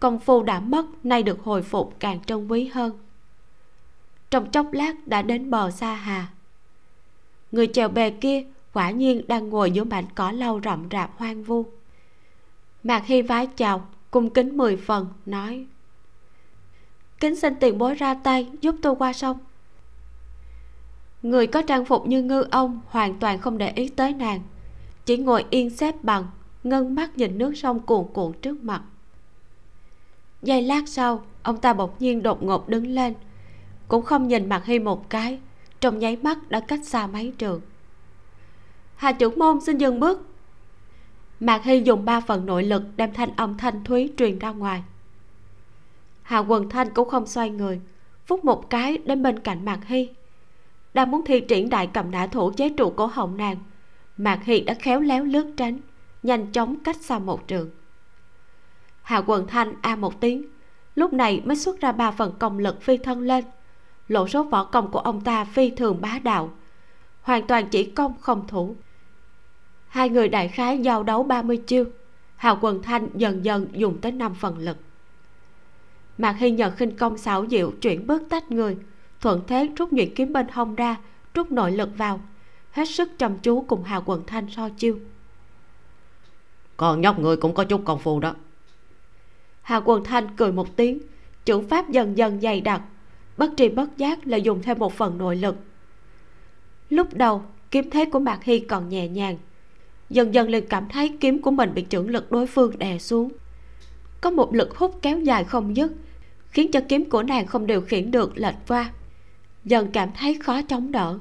Công 0.00 0.18
phu 0.18 0.42
đã 0.42 0.60
mất, 0.60 0.86
nay 1.02 1.22
được 1.22 1.40
hồi 1.42 1.62
phục 1.62 1.96
càng 1.98 2.24
trân 2.26 2.48
quý 2.48 2.66
hơn. 2.66 2.98
Trong 4.30 4.50
chốc 4.50 4.72
lát 4.72 5.06
đã 5.06 5.22
đến 5.22 5.50
bờ 5.50 5.70
xa 5.70 5.94
hà. 5.94 6.26
Người 7.52 7.66
chèo 7.66 7.88
bè 7.88 8.10
kia 8.10 8.44
quả 8.74 8.90
nhiên 8.90 9.22
đang 9.28 9.48
ngồi 9.48 9.70
giữa 9.70 9.84
mảnh 9.84 10.04
cỏ 10.14 10.32
lau 10.32 10.60
rậm 10.64 10.88
rạp 10.90 11.18
hoang 11.18 11.42
vu. 11.42 11.64
Mạc 12.82 13.06
hy 13.06 13.22
vái 13.22 13.46
chào, 13.46 13.86
cung 14.10 14.30
kính 14.30 14.56
mười 14.56 14.76
phần, 14.76 15.06
nói, 15.26 15.66
kính 17.20 17.36
xin 17.36 17.54
tiền 17.60 17.78
bối 17.78 17.94
ra 17.94 18.14
tay 18.14 18.48
giúp 18.60 18.74
tôi 18.82 18.94
qua 18.98 19.12
sông. 19.12 19.38
Người 21.22 21.46
có 21.46 21.62
trang 21.62 21.84
phục 21.84 22.06
như 22.06 22.22
ngư 22.22 22.44
ông 22.50 22.80
hoàn 22.86 23.18
toàn 23.18 23.40
không 23.40 23.58
để 23.58 23.72
ý 23.74 23.88
tới 23.88 24.12
nàng, 24.12 24.40
chỉ 25.04 25.16
ngồi 25.16 25.44
yên 25.50 25.70
xếp 25.70 25.94
bằng, 26.02 26.26
ngân 26.64 26.94
mắt 26.94 27.16
nhìn 27.16 27.38
nước 27.38 27.52
sông 27.56 27.80
cuồn 27.80 28.06
cuộn 28.12 28.32
trước 28.32 28.64
mặt. 28.64 28.82
Giây 30.42 30.62
lát 30.62 30.82
sau, 30.86 31.24
ông 31.42 31.60
ta 31.60 31.72
bỗng 31.72 31.90
nhiên 31.98 32.22
đột 32.22 32.42
ngột 32.42 32.68
đứng 32.68 32.86
lên, 32.86 33.14
cũng 33.88 34.04
không 34.04 34.28
nhìn 34.28 34.48
mặt 34.48 34.64
hy 34.64 34.78
một 34.78 35.10
cái, 35.10 35.38
trong 35.80 35.98
nháy 35.98 36.16
mắt 36.16 36.48
đã 36.48 36.60
cách 36.60 36.84
xa 36.84 37.06
mấy 37.06 37.32
trường 37.38 37.60
hà 38.96 39.12
trưởng 39.12 39.38
môn 39.38 39.60
xin 39.60 39.78
dừng 39.78 40.00
bước. 40.00 40.28
Mạc 41.40 41.64
hy 41.64 41.80
dùng 41.80 42.04
ba 42.04 42.20
phần 42.20 42.46
nội 42.46 42.64
lực 42.64 42.82
đem 42.96 43.12
thanh 43.12 43.36
âm 43.36 43.56
thanh 43.56 43.84
thúy 43.84 44.12
truyền 44.16 44.38
ra 44.38 44.50
ngoài. 44.50 44.82
Hà 46.22 46.38
quần 46.38 46.68
thanh 46.68 46.90
cũng 46.94 47.08
không 47.08 47.26
xoay 47.26 47.50
người 47.50 47.80
phút 48.26 48.44
một 48.44 48.70
cái 48.70 48.98
đến 48.98 49.22
bên 49.22 49.38
cạnh 49.38 49.64
mạc 49.64 49.80
hy. 49.86 50.08
Đang 50.94 51.10
muốn 51.10 51.24
thi 51.24 51.40
triển 51.40 51.70
đại 51.70 51.86
cầm 51.86 52.10
nã 52.10 52.26
thủ 52.26 52.52
chế 52.56 52.68
trụ 52.68 52.90
cổ 52.90 53.06
họng 53.06 53.36
nàng, 53.36 53.56
mạc 54.16 54.40
hy 54.44 54.60
đã 54.60 54.74
khéo 54.74 55.00
léo 55.00 55.24
lướt 55.24 55.52
tránh, 55.56 55.78
nhanh 56.22 56.52
chóng 56.52 56.76
cách 56.84 56.96
xa 56.96 57.18
một 57.18 57.48
trường. 57.48 57.70
Hà 59.02 59.20
quần 59.26 59.46
thanh 59.46 59.74
a 59.82 59.96
một 59.96 60.20
tiếng, 60.20 60.44
lúc 60.94 61.12
này 61.12 61.42
mới 61.44 61.56
xuất 61.56 61.80
ra 61.80 61.92
ba 61.92 62.10
phần 62.10 62.32
công 62.38 62.58
lực 62.58 62.82
phi 62.82 62.96
thân 62.96 63.20
lên. 63.20 63.44
Lộ 64.08 64.28
số 64.28 64.42
võ 64.42 64.64
công 64.64 64.90
của 64.90 64.98
ông 64.98 65.20
ta 65.20 65.44
phi 65.44 65.70
thường 65.70 66.00
bá 66.00 66.18
đạo 66.22 66.50
hoàn 67.24 67.46
toàn 67.46 67.68
chỉ 67.68 67.84
công 67.84 68.14
không 68.20 68.46
thủ. 68.48 68.76
Hai 69.88 70.08
người 70.08 70.28
đại 70.28 70.48
khái 70.48 70.78
giao 70.78 71.02
đấu 71.02 71.22
30 71.22 71.56
chiêu 71.56 71.84
hào 72.36 72.58
quần 72.60 72.82
thanh 72.82 73.08
dần 73.14 73.44
dần 73.44 73.66
dùng 73.72 74.00
tới 74.00 74.12
năm 74.12 74.34
phần 74.34 74.58
lực. 74.58 74.76
Mạc 76.18 76.32
hy 76.32 76.50
nhận 76.50 76.76
khinh 76.76 76.96
công 76.96 77.18
xảo 77.18 77.46
diệu 77.46 77.72
chuyển 77.80 78.06
bước 78.06 78.22
tách 78.28 78.50
người 78.50 78.76
thuận 79.20 79.40
thế 79.46 79.68
rút 79.76 79.92
nhuyễn 79.92 80.14
kiếm 80.14 80.32
bên 80.32 80.46
hông 80.48 80.74
ra 80.74 80.96
rút 81.34 81.52
nội 81.52 81.72
lực 81.72 81.88
vào 81.96 82.20
hết 82.70 82.88
sức 82.88 83.18
chăm 83.18 83.38
chú 83.38 83.64
cùng 83.68 83.84
hào 83.84 84.02
quần 84.06 84.26
thanh 84.26 84.46
so 84.50 84.68
chiêu. 84.68 84.98
Con 86.76 87.00
nhóc 87.00 87.18
người 87.18 87.36
cũng 87.36 87.54
có 87.54 87.64
chút 87.64 87.80
công 87.84 87.98
phu 87.98 88.20
đó. 88.20 88.34
Hào 89.62 89.82
quần 89.84 90.04
thanh 90.04 90.36
cười 90.36 90.52
một 90.52 90.76
tiếng 90.76 90.98
trưởng 91.44 91.68
pháp 91.68 91.90
dần 91.90 92.18
dần 92.18 92.40
dày 92.40 92.60
đặc 92.60 92.82
bất 93.36 93.50
tri 93.56 93.68
bất 93.68 93.96
giác 93.96 94.26
là 94.26 94.36
dùng 94.36 94.62
thêm 94.62 94.78
một 94.78 94.92
phần 94.92 95.18
nội 95.18 95.36
lực 95.36 95.56
lúc 96.90 97.14
đầu, 97.14 97.42
kiếm 97.70 97.90
thế 97.90 98.04
của 98.04 98.18
mạc 98.18 98.44
hy 98.44 98.58
còn 98.58 98.88
nhẹ 98.88 99.08
nhàng. 99.08 99.36
Dần 100.10 100.34
dần 100.34 100.48
liền 100.48 100.66
cảm 100.66 100.88
thấy 100.88 101.16
kiếm 101.20 101.42
của 101.42 101.50
mình 101.50 101.74
bị 101.74 101.82
trưởng 101.82 102.10
lực 102.10 102.32
đối 102.32 102.46
phương 102.46 102.78
đè 102.78 102.98
xuống. 102.98 103.32
Có 104.20 104.30
một 104.30 104.54
lực 104.54 104.76
hút 104.76 104.98
kéo 105.02 105.20
dài 105.20 105.44
không 105.44 105.76
dứt, 105.76 105.92
khiến 106.48 106.70
cho 106.72 106.80
kiếm 106.88 107.10
của 107.10 107.22
nàng 107.22 107.46
không 107.46 107.66
điều 107.66 107.80
khiển 107.80 108.10
được 108.10 108.32
lệch 108.38 108.54
qua. 108.68 108.90
Dần 109.64 109.90
cảm 109.92 110.08
thấy 110.18 110.38
khó 110.42 110.62
chống 110.62 110.92
đỡ. 110.92 111.18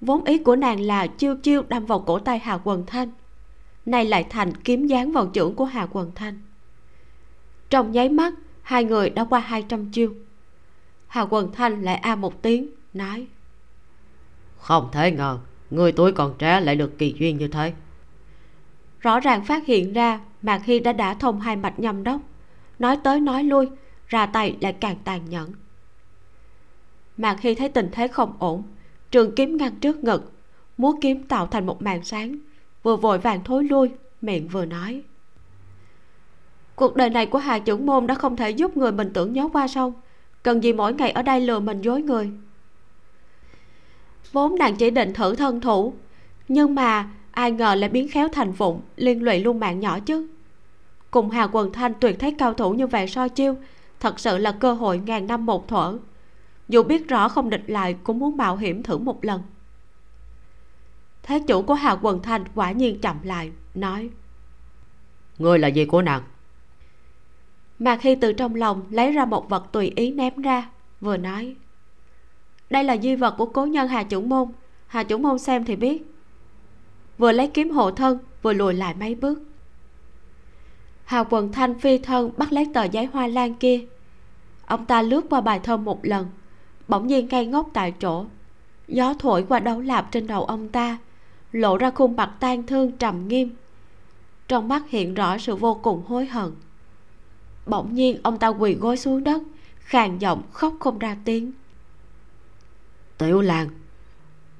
Vốn 0.00 0.24
ý 0.24 0.38
của 0.38 0.56
nàng 0.56 0.80
là 0.80 1.06
chiêu 1.06 1.36
chiêu 1.36 1.62
đâm 1.68 1.86
vào 1.86 1.98
cổ 1.98 2.18
tay 2.18 2.38
hà 2.38 2.58
quần 2.64 2.86
thanh. 2.86 3.10
Nay 3.86 4.04
lại 4.04 4.24
thành 4.30 4.54
kiếm 4.54 4.86
dán 4.86 5.12
vào 5.12 5.30
chưởng 5.34 5.54
của 5.54 5.64
hà 5.64 5.86
quần 5.92 6.12
thanh. 6.14 6.40
Trong 7.70 7.92
nháy 7.92 8.08
mắt, 8.08 8.34
hai 8.62 8.84
người 8.84 9.10
đã 9.10 9.24
qua 9.24 9.40
hai 9.40 9.64
trăm 9.68 9.90
chiêu. 9.90 10.14
Hà 11.06 11.26
quần 11.30 11.52
thanh 11.52 11.82
lại 11.82 11.96
a 11.96 12.16
một 12.16 12.42
tiếng, 12.42 12.66
nói 12.94 13.26
không 14.62 14.88
thể 14.92 15.10
ngờ, 15.10 15.38
người 15.70 15.92
tuổi 15.92 16.12
còn 16.12 16.34
trẻ 16.38 16.60
lại 16.60 16.76
được 16.76 16.98
kỳ 16.98 17.14
duyên 17.18 17.38
như 17.38 17.48
thế. 17.48 17.72
Rõ 19.00 19.20
ràng 19.20 19.44
phát 19.44 19.66
hiện 19.66 19.92
ra, 19.92 20.20
mạc 20.42 20.64
hy 20.64 20.80
đã 20.80 20.92
đả 20.92 21.14
thông 21.14 21.40
hai 21.40 21.56
mạch 21.56 21.78
nhâm 21.78 22.04
đốc. 22.04 22.20
Nói 22.78 22.96
tới 23.04 23.20
nói 23.20 23.44
lui, 23.44 23.68
ra 24.06 24.26
tay 24.26 24.56
lại 24.60 24.72
càng 24.72 24.96
tàn 25.04 25.30
nhẫn. 25.30 25.52
Mạc 27.16 27.40
hy 27.40 27.54
thấy 27.54 27.68
tình 27.68 27.88
thế 27.92 28.08
không 28.08 28.32
ổn, 28.38 28.62
trường 29.10 29.34
kiếm 29.34 29.56
ngăn 29.56 29.76
trước 29.76 30.04
ngực, 30.04 30.32
múa 30.76 30.92
kiếm 31.00 31.22
tạo 31.22 31.46
thành 31.46 31.66
một 31.66 31.82
màn 31.82 32.04
sáng, 32.04 32.36
vừa 32.82 32.96
vội 32.96 33.18
vàng 33.18 33.44
thối 33.44 33.64
lui, 33.64 33.90
miệng 34.20 34.48
vừa 34.48 34.64
nói. 34.64 35.02
Cuộc 36.74 36.96
đời 36.96 37.10
này 37.10 37.26
của 37.26 37.38
hà 37.38 37.58
Chưởng 37.58 37.86
môn 37.86 38.06
đã 38.06 38.14
không 38.14 38.36
thể 38.36 38.50
giúp 38.50 38.76
người 38.76 38.92
mình 38.92 39.10
tưởng 39.14 39.32
nhớ 39.32 39.48
qua 39.52 39.68
sông 39.68 39.92
cần 40.42 40.62
gì 40.62 40.72
mỗi 40.72 40.94
ngày 40.94 41.10
ở 41.10 41.22
đây 41.22 41.40
lừa 41.40 41.60
mình 41.60 41.80
dối 41.80 42.02
người? 42.02 42.30
Vốn 44.32 44.58
nàng 44.58 44.76
chỉ 44.76 44.90
định 44.90 45.12
thử 45.14 45.34
thân 45.34 45.60
thủ. 45.60 45.94
Nhưng 46.48 46.74
mà 46.74 47.10
ai 47.30 47.50
ngờ 47.50 47.74
lại 47.74 47.88
biến 47.90 48.08
khéo 48.08 48.28
thành 48.28 48.52
vụng 48.52 48.80
liên 48.96 49.22
lụy 49.22 49.38
luôn 49.38 49.60
mạng 49.60 49.80
nhỏ 49.80 49.98
chứ. 50.00 50.28
Cùng 51.10 51.30
hà 51.30 51.46
quần 51.46 51.72
thanh 51.72 51.92
tuyệt 52.00 52.18
thấy 52.18 52.34
cao 52.38 52.54
thủ 52.54 52.72
như 52.72 52.86
vậy 52.86 53.08
so 53.08 53.28
chiêu? 53.28 53.56
Thật 54.00 54.20
sự 54.20 54.38
là 54.38 54.52
cơ 54.52 54.72
hội 54.72 54.98
ngàn 54.98 55.26
năm 55.26 55.46
một 55.46 55.68
thuở. 55.68 55.98
Dù 56.68 56.82
biết 56.82 57.08
rõ 57.08 57.28
không 57.28 57.50
địch 57.50 57.64
lại 57.66 57.96
cũng 58.04 58.18
muốn 58.18 58.36
mạo 58.36 58.56
hiểm 58.56 58.82
thử 58.82 58.98
một 58.98 59.24
lần. 59.24 59.42
Thế 61.22 61.42
chủ 61.48 61.62
của 61.62 61.74
hà 61.74 61.96
quần 62.02 62.22
thanh 62.22 62.44
quả 62.54 62.72
nhiên 62.72 63.00
chậm 63.00 63.16
lại 63.22 63.50
nói. 63.74 64.10
Ngươi 65.38 65.58
là 65.58 65.68
gì 65.68 65.84
của 65.84 66.02
nàng? 66.02 66.22
Mà 67.78 67.96
khi 67.96 68.14
từ 68.14 68.32
trong 68.32 68.54
lòng 68.54 68.82
lấy 68.90 69.12
ra 69.12 69.24
một 69.24 69.48
vật 69.48 69.72
tùy 69.72 69.92
ý 69.96 70.12
ném 70.12 70.42
ra 70.42 70.70
vừa 71.00 71.16
nói 71.16 71.56
đây 72.72 72.84
là 72.84 72.96
di 72.96 73.16
vật 73.16 73.34
của 73.38 73.46
cố 73.46 73.66
nhân 73.66 73.88
hà 73.88 74.02
chủ 74.02 74.20
môn. 74.20 74.48
Hà 74.86 75.02
chủ 75.02 75.18
môn 75.18 75.38
xem 75.38 75.64
thì 75.64 75.76
biết. 75.76 76.14
Vừa 77.18 77.32
lấy 77.32 77.48
kiếm 77.48 77.70
hộ 77.70 77.90
thân, 77.90 78.18
vừa 78.42 78.52
lùi 78.52 78.74
lại 78.74 78.94
mấy 79.00 79.14
bước. 79.14 79.42
Hà 81.04 81.24
quần 81.24 81.52
thanh 81.52 81.78
phi 81.78 81.98
thân 81.98 82.30
bắt 82.36 82.52
lấy 82.52 82.66
tờ 82.74 82.84
giấy 82.84 83.04
hoa 83.04 83.26
lan 83.26 83.54
kia. 83.54 83.80
Ông 84.66 84.86
ta 84.86 85.02
lướt 85.02 85.20
qua 85.30 85.40
bài 85.40 85.60
thơ 85.62 85.76
một 85.76 85.98
lần, 86.02 86.26
bỗng 86.88 87.06
nhiên 87.06 87.28
ngay 87.30 87.46
ngốc 87.46 87.68
tại 87.72 87.92
chỗ. 88.00 88.24
Gió 88.88 89.14
thổi 89.18 89.44
qua 89.48 89.58
đấu 89.58 89.80
lạp 89.80 90.12
trên 90.12 90.26
đầu 90.26 90.44
ông 90.44 90.68
ta, 90.68 90.98
lộ 91.52 91.76
ra 91.76 91.90
khuôn 91.90 92.16
mặt 92.16 92.30
tan 92.40 92.62
thương 92.62 92.92
trầm 92.92 93.28
nghiêm. 93.28 93.50
Trong 94.48 94.68
mắt 94.68 94.90
hiện 94.90 95.14
rõ 95.14 95.38
sự 95.38 95.56
vô 95.56 95.74
cùng 95.74 96.02
hối 96.06 96.26
hận. 96.26 96.52
Bỗng 97.66 97.94
nhiên 97.94 98.20
ông 98.22 98.38
ta 98.38 98.48
quỳ 98.48 98.74
gối 98.74 98.96
xuống 98.96 99.24
đất, 99.24 99.42
khàn 99.78 100.18
giọng 100.18 100.42
khóc 100.52 100.74
không 100.80 100.98
ra 100.98 101.16
tiếng 101.24 101.52
tiểu 103.18 103.40
làng 103.40 103.68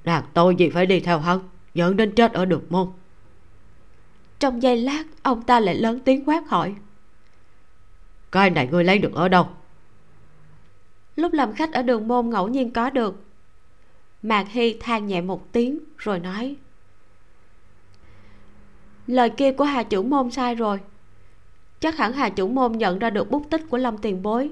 nàng 0.04 0.24
tôi 0.34 0.56
gì 0.56 0.70
phải 0.70 0.86
đi 0.86 1.00
theo 1.00 1.18
hắn 1.18 1.38
dẫn 1.74 1.96
đến 1.96 2.14
chết 2.14 2.32
ở 2.32 2.44
đường 2.44 2.64
môn. 2.70 2.88
Trong 4.38 4.62
giây 4.62 4.76
lát 4.76 5.04
ông 5.22 5.42
ta 5.42 5.60
lại 5.60 5.74
lớn 5.74 6.00
tiếng 6.04 6.24
quát 6.24 6.48
hỏi. 6.48 6.74
Cái 8.32 8.50
này 8.50 8.66
ngươi 8.66 8.84
lấy 8.84 8.98
được 8.98 9.12
ở 9.14 9.28
đâu? 9.28 9.48
Lúc 11.16 11.32
làm 11.32 11.54
khách 11.54 11.72
ở 11.72 11.82
đường 11.82 12.08
môn 12.08 12.30
ngẫu 12.30 12.48
nhiên 12.48 12.70
có 12.70 12.90
được. 12.90 13.24
Mạc 14.22 14.46
hy 14.48 14.76
than 14.80 15.06
nhẹ 15.06 15.20
một 15.20 15.52
tiếng 15.52 15.78
rồi 15.98 16.18
nói. 16.18 16.56
Lời 19.06 19.30
kia 19.30 19.52
của 19.52 19.64
hà 19.64 19.82
chủ 19.82 20.02
môn 20.02 20.30
sai 20.30 20.54
rồi. 20.54 20.80
Chắc 21.80 21.96
hẳn 21.96 22.12
hà 22.12 22.28
chủ 22.28 22.48
môn 22.48 22.72
nhận 22.72 22.98
ra 22.98 23.10
được 23.10 23.30
bút 23.30 23.46
tích 23.50 23.62
của 23.70 23.78
lâm 23.78 23.98
tiền 23.98 24.22
bối 24.22 24.50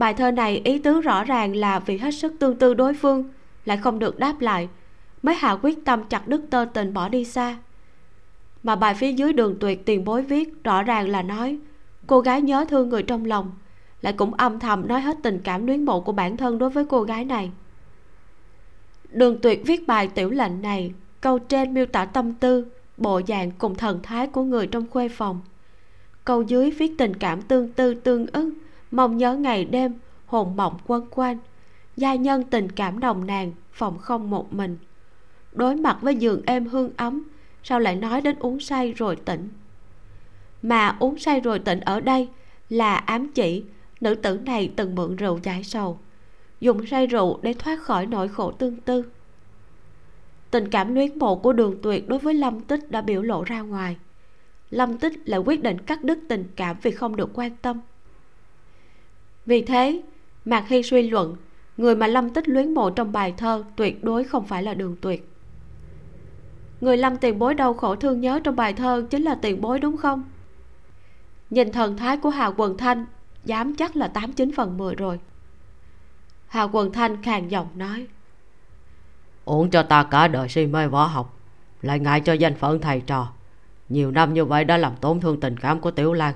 bài 0.00 0.14
thơ 0.14 0.30
này 0.30 0.60
ý 0.64 0.78
tứ 0.78 1.00
rõ 1.00 1.24
ràng 1.24 1.56
là 1.56 1.78
vì 1.78 1.98
hết 1.98 2.10
sức 2.10 2.32
tương 2.38 2.56
tư 2.56 2.74
đối 2.74 2.94
phương, 2.94 3.24
lại 3.64 3.76
không 3.76 3.98
được 3.98 4.18
đáp 4.18 4.40
lại. 4.40 4.68
Mới 5.22 5.34
hạ 5.34 5.56
quyết 5.62 5.84
tâm 5.84 6.04
chặt 6.04 6.28
đứt 6.28 6.40
tơ 6.50 6.64
tình 6.74 6.94
bỏ 6.94 7.08
đi 7.08 7.24
xa. 7.24 7.56
Mà 8.62 8.76
bài 8.76 8.94
phía 8.94 9.12
dưới 9.12 9.32
đường 9.32 9.56
tuyệt 9.60 9.86
tiền 9.86 10.04
bối 10.04 10.22
viết 10.22 10.64
rõ 10.64 10.82
ràng 10.82 11.08
là 11.08 11.22
nói, 11.22 11.58
cô 12.06 12.20
gái 12.20 12.42
nhớ 12.42 12.64
thương 12.68 12.88
người 12.88 13.02
trong 13.02 13.24
lòng, 13.24 13.52
lại 14.02 14.12
cũng 14.12 14.34
âm 14.34 14.58
thầm 14.58 14.88
nói 14.88 15.00
hết 15.00 15.16
tình 15.22 15.40
cảm 15.44 15.66
luyến 15.66 15.84
mộ 15.84 16.00
của 16.00 16.12
bản 16.12 16.36
thân 16.36 16.58
đối 16.58 16.70
với 16.70 16.84
cô 16.88 17.02
gái 17.02 17.24
này. 17.24 17.50
Đường 19.10 19.38
tuyệt 19.42 19.62
viết 19.66 19.86
bài 19.86 20.08
tiểu 20.08 20.30
lệnh 20.30 20.62
này, 20.62 20.92
câu 21.20 21.38
trên 21.38 21.74
miêu 21.74 21.86
tả 21.86 22.04
tâm 22.04 22.32
tư, 22.32 22.66
bộ 22.96 23.20
dạng 23.28 23.50
cùng 23.50 23.74
thần 23.74 24.00
thái 24.02 24.26
của 24.26 24.42
người 24.42 24.66
trong 24.66 24.86
khuê 24.90 25.08
phòng. 25.08 25.40
Câu 26.24 26.42
dưới 26.42 26.70
viết 26.70 26.92
tình 26.98 27.14
cảm 27.14 27.42
tương 27.42 27.68
tư 27.68 27.94
tương 27.94 28.26
ức 28.26 28.52
mong 28.90 29.16
nhớ 29.16 29.36
ngày 29.36 29.64
đêm, 29.64 29.94
hồn 30.26 30.56
mộng 30.56 30.78
quân 30.86 31.06
quanh 31.10 31.38
gia 31.96 32.14
nhân 32.14 32.42
tình 32.42 32.72
cảm 32.72 33.00
đồng 33.00 33.26
nàng 33.26 33.52
phòng 33.72 33.98
không 33.98 34.30
một 34.30 34.52
mình. 34.52 34.78
Đối 35.52 35.76
mặt 35.76 35.98
với 36.00 36.16
giường 36.16 36.42
êm 36.46 36.66
hương 36.66 36.90
ấm, 36.96 37.22
sao 37.62 37.80
lại 37.80 37.96
nói 37.96 38.20
đến 38.20 38.36
uống 38.38 38.60
say 38.60 38.92
rồi 38.92 39.16
tỉnh? 39.16 39.48
Mà 40.62 40.96
uống 40.98 41.18
say 41.18 41.40
rồi 41.40 41.58
tỉnh 41.58 41.80
ở 41.80 42.00
đây 42.00 42.28
là 42.68 42.96
ám 42.96 43.32
chỉ, 43.32 43.64
nữ 44.00 44.14
tử 44.14 44.38
này 44.38 44.72
từng 44.76 44.94
mượn 44.94 45.16
rượu 45.16 45.38
giải 45.42 45.64
sầu, 45.64 45.98
dùng 46.60 46.86
say 46.86 47.06
rượu 47.06 47.38
để 47.42 47.54
thoát 47.54 47.82
khỏi 47.82 48.06
nỗi 48.06 48.28
khổ 48.28 48.50
tương 48.50 48.76
tư. 48.76 49.04
Tình 50.50 50.70
cảm 50.70 50.94
luyến 50.94 51.18
mộ 51.18 51.36
của 51.36 51.52
đường 51.52 51.78
tuyệt 51.82 52.08
đối 52.08 52.18
với 52.18 52.34
lâm 52.34 52.60
tích 52.60 52.90
đã 52.90 53.00
biểu 53.00 53.22
lộ 53.22 53.44
ra 53.44 53.60
ngoài. 53.60 53.96
Lâm 54.70 54.98
tích 54.98 55.28
lại 55.28 55.40
quyết 55.40 55.62
định 55.62 55.78
cắt 55.78 56.04
đứt 56.04 56.18
tình 56.28 56.44
cảm 56.56 56.76
vì 56.82 56.90
không 56.90 57.16
được 57.16 57.30
quan 57.34 57.56
tâm 57.62 57.80
vì 59.46 59.62
thế, 59.62 60.02
mạc 60.44 60.68
hy 60.68 60.82
suy 60.82 61.10
luận, 61.10 61.36
người 61.76 61.96
mà 61.96 62.06
lâm 62.06 62.30
tích 62.30 62.48
luyến 62.48 62.74
mộ 62.74 62.90
trong 62.90 63.12
bài 63.12 63.34
thơ 63.36 63.64
tuyệt 63.76 64.04
đối 64.04 64.24
không 64.24 64.46
phải 64.46 64.62
là 64.62 64.74
đường 64.74 64.96
tuyệt. 65.00 65.32
Người 66.80 66.96
lâm 66.96 67.16
tiền 67.16 67.38
bối 67.38 67.54
đau 67.54 67.74
khổ 67.74 67.96
thương 67.96 68.20
nhớ 68.20 68.40
trong 68.44 68.56
bài 68.56 68.72
thơ 68.72 69.06
chính 69.10 69.22
là 69.22 69.34
tiền 69.34 69.60
bối 69.60 69.78
đúng 69.78 69.96
không? 69.96 70.24
Nhìn 71.50 71.72
thần 71.72 71.96
thái 71.96 72.16
của 72.16 72.30
hà 72.30 72.50
quần 72.56 72.76
thanh, 72.76 73.06
dám 73.44 73.74
chắc 73.74 73.96
là 73.96 74.08
tám 74.08 74.32
chín 74.32 74.50
phần 74.56 74.78
mười 74.78 74.94
rồi. 74.94 75.20
Hà 76.46 76.62
quần 76.62 76.92
thanh 76.92 77.22
khàn 77.22 77.48
giọng 77.48 77.68
nói, 77.74 78.06
uổng 79.44 79.70
cho 79.70 79.82
ta 79.82 80.02
cả 80.02 80.28
đời 80.28 80.48
si 80.48 80.66
mê 80.66 80.88
võ 80.88 81.06
học, 81.06 81.38
lại 81.82 81.98
ngại 81.98 82.20
cho 82.20 82.32
danh 82.32 82.54
phận 82.54 82.80
thầy 82.80 83.00
trò. 83.00 83.32
Nhiều 83.88 84.10
năm 84.10 84.34
như 84.34 84.44
vậy 84.44 84.64
đã 84.64 84.76
làm 84.76 84.96
tổn 84.96 85.20
thương 85.20 85.40
tình 85.40 85.56
cảm 85.56 85.80
của 85.80 85.90
tiểu 85.90 86.12
lan. 86.12 86.34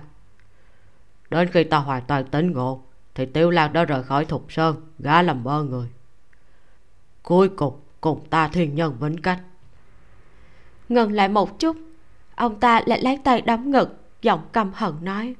Đến 1.30 1.48
khi 1.52 1.64
ta 1.64 1.78
hoàn 1.78 2.02
toàn 2.06 2.24
tỉnh 2.24 2.52
ngộ 2.52 2.82
thì 3.14 3.26
tiểu 3.26 3.50
lan 3.50 3.72
đã 3.72 3.84
rời 3.84 4.02
khỏi 4.02 4.24
thục 4.24 4.52
sơn 4.52 4.76
gã 4.98 5.22
làm 5.22 5.44
bơ 5.44 5.62
người. 5.62 5.88
Cuối 7.22 7.48
cùng 7.48 7.80
cùng 8.00 8.26
ta 8.30 8.48
thiên 8.48 8.74
nhân 8.74 8.96
vĩnh 9.00 9.22
cách. 9.22 9.40
Ngừng 10.88 11.12
lại 11.12 11.28
một 11.28 11.58
chút 11.58 11.76
ông 12.34 12.60
ta 12.60 12.82
lại 12.86 13.02
lấy 13.02 13.18
tay 13.24 13.40
đấm 13.40 13.70
ngực 13.70 14.00
giọng 14.22 14.40
căm 14.52 14.70
hận 14.74 14.92
nói. 15.00 15.34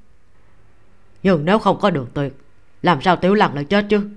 Nhưng 1.23 1.45
nếu 1.45 1.59
không 1.59 1.79
có 1.81 1.91
đường 1.91 2.09
tuyệt 2.15 2.37
làm 2.83 3.01
sao 3.01 3.17
tiểu 3.17 3.35
lăng 3.35 3.55
lại 3.55 3.65
chết 3.65 3.87
chứ? 3.89 4.11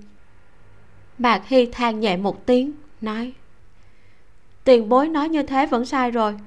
Mạc 1.18 1.48
hy 1.48 1.66
than 1.66 2.00
nhẹ 2.00 2.18
một 2.18 2.46
tiếng 2.46 2.72
nói. 3.02 3.34
Tiền 4.64 4.90
bối 4.90 5.10
nói 5.10 5.30
như 5.30 5.44
thế 5.44 5.66
vẫn 5.66 5.86
sai 5.86 6.12
rồi. 6.12 6.38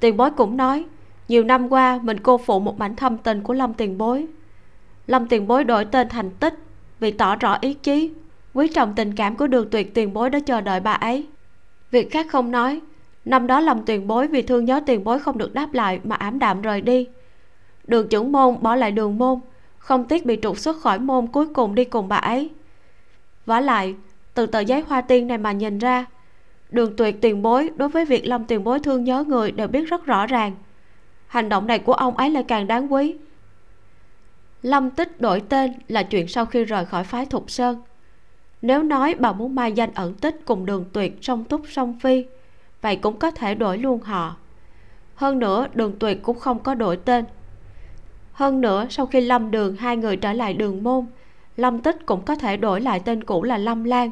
Tiền 0.00 0.16
bối 0.16 0.30
cũng 0.30 0.56
nói 0.56 0.84
nhiều 1.28 1.44
năm 1.44 1.68
qua 1.68 2.00
mình 2.02 2.20
cô 2.20 2.38
phụ 2.38 2.60
một 2.60 2.78
mảnh 2.78 2.96
thâm 2.96 3.18
tình 3.18 3.42
của 3.42 3.52
lâm 3.52 3.74
tiền 3.74 3.98
bối 3.98 4.26
lâm 5.06 5.26
tiền 5.26 5.46
bối 5.46 5.64
đổi 5.64 5.84
tên 5.84 6.08
thành 6.08 6.30
tích, 6.30 6.54
vì 7.00 7.10
tỏ 7.10 7.36
rõ 7.36 7.58
ý 7.60 7.74
chí. 7.74 8.10
Quý 8.54 8.68
trọng 8.68 8.94
tình 8.94 9.14
cảm 9.14 9.36
của 9.36 9.46
đường 9.46 9.70
tuyệt 9.70 9.94
tiền 9.94 10.12
bối 10.12 10.30
đã 10.30 10.38
chờ 10.46 10.60
đợi 10.60 10.80
bà 10.80 10.92
ấy. 10.92 11.26
Việc 11.90 12.10
khác 12.10 12.26
không 12.30 12.50
nói, 12.50 12.80
năm 13.24 13.46
đó 13.46 13.60
lâm 13.60 13.84
tiền 13.84 14.06
bối 14.06 14.26
vì 14.26 14.42
thương 14.42 14.64
nhớ 14.64 14.80
tiền 14.86 15.04
bối 15.04 15.18
không 15.18 15.38
được 15.38 15.54
đáp 15.54 15.74
lại 15.74 16.00
mà 16.04 16.16
ảm 16.16 16.38
đạm 16.38 16.62
rời 16.62 16.80
đi. 16.80 17.08
Đường 17.84 18.08
trưởng 18.08 18.32
môn 18.32 18.56
bỏ 18.60 18.74
lại 18.74 18.92
đường 18.92 19.18
môn, 19.18 19.40
không 19.78 20.04
tiếc 20.04 20.26
bị 20.26 20.38
trục 20.42 20.58
xuất 20.58 20.80
khỏi 20.80 20.98
môn 20.98 21.26
cuối 21.26 21.46
cùng 21.54 21.74
đi 21.74 21.84
cùng 21.84 22.08
bà 22.08 22.16
ấy. 22.16 22.50
Vả 23.46 23.60
lại, 23.60 23.94
từ 24.34 24.46
tờ 24.46 24.60
giấy 24.60 24.84
hoa 24.88 25.00
tiên 25.00 25.26
này 25.26 25.38
mà 25.38 25.52
nhìn 25.52 25.78
ra, 25.78 26.06
đường 26.70 26.96
tuyệt 26.96 27.20
tiền 27.20 27.42
bối 27.42 27.70
đối 27.76 27.88
với 27.88 28.04
việc 28.04 28.26
lâm 28.26 28.44
tiền 28.44 28.64
bối 28.64 28.80
thương 28.80 29.04
nhớ 29.04 29.24
người 29.24 29.52
đều 29.52 29.68
biết 29.68 29.88
rất 29.88 30.04
rõ 30.04 30.26
ràng. 30.26 30.52
Hành 31.26 31.48
động 31.48 31.66
này 31.66 31.78
của 31.78 31.92
ông 31.92 32.16
ấy 32.16 32.30
lại 32.30 32.44
càng 32.48 32.66
đáng 32.66 32.92
quý 32.92 33.16
lâm 34.62 34.90
tích 34.90 35.20
đổi 35.20 35.40
tên 35.48 35.72
là 35.88 36.02
chuyện 36.02 36.28
sau 36.28 36.46
khi 36.46 36.64
rời 36.64 36.84
khỏi 36.84 37.04
phái 37.04 37.26
thục 37.26 37.50
sơn. 37.50 37.82
Nếu 38.62 38.82
nói 38.82 39.14
bà 39.18 39.32
muốn 39.32 39.54
mai 39.54 39.72
danh 39.72 39.94
ẩn 39.94 40.14
tích 40.14 40.40
cùng 40.44 40.66
đường 40.66 40.84
tuyệt 40.92 41.18
song 41.22 41.44
túc 41.44 41.62
song 41.68 41.98
phi, 42.00 42.24
vậy 42.80 42.96
cũng 42.96 43.18
có 43.18 43.30
thể 43.30 43.54
đổi 43.54 43.78
luôn 43.78 44.00
họ. 44.00 44.36
Hơn 45.14 45.38
nữa, 45.38 45.66
đường 45.74 45.98
tuyệt 45.98 46.22
cũng 46.22 46.38
không 46.38 46.58
có 46.58 46.74
đổi 46.74 46.96
tên. 46.96 47.24
Hơn 48.32 48.60
nữa, 48.60 48.86
sau 48.90 49.06
khi 49.06 49.20
lâm 49.20 49.50
đường 49.50 49.76
hai 49.76 49.96
người 49.96 50.16
trở 50.16 50.32
lại 50.32 50.54
đường 50.54 50.82
môn, 50.82 51.06
lâm 51.56 51.80
tích 51.80 52.06
cũng 52.06 52.22
có 52.24 52.36
thể 52.36 52.56
đổi 52.56 52.80
lại 52.80 53.00
tên 53.00 53.24
cũ 53.24 53.42
là 53.42 53.58
lâm 53.58 53.84
lan. 53.84 54.10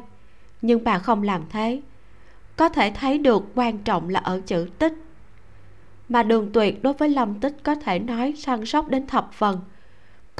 Nhưng 0.61 0.83
bà 0.83 0.99
không 0.99 1.23
làm 1.23 1.43
thế. 1.49 1.81
Có 2.55 2.69
thể 2.69 2.91
thấy 2.95 3.17
được 3.17 3.43
quan 3.55 3.77
trọng 3.77 4.09
là 4.09 4.19
ở 4.19 4.41
chữ 4.45 4.69
tích. 4.79 4.93
Mà 6.09 6.23
đường 6.23 6.49
tuyệt 6.53 6.83
đối 6.83 6.93
với 6.93 7.09
lâm 7.09 7.39
tích 7.39 7.55
có 7.63 7.75
thể 7.75 7.99
nói 7.99 8.33
săn 8.37 8.65
sóc 8.65 8.89
đến 8.89 9.07
thập 9.07 9.29
phần 9.33 9.59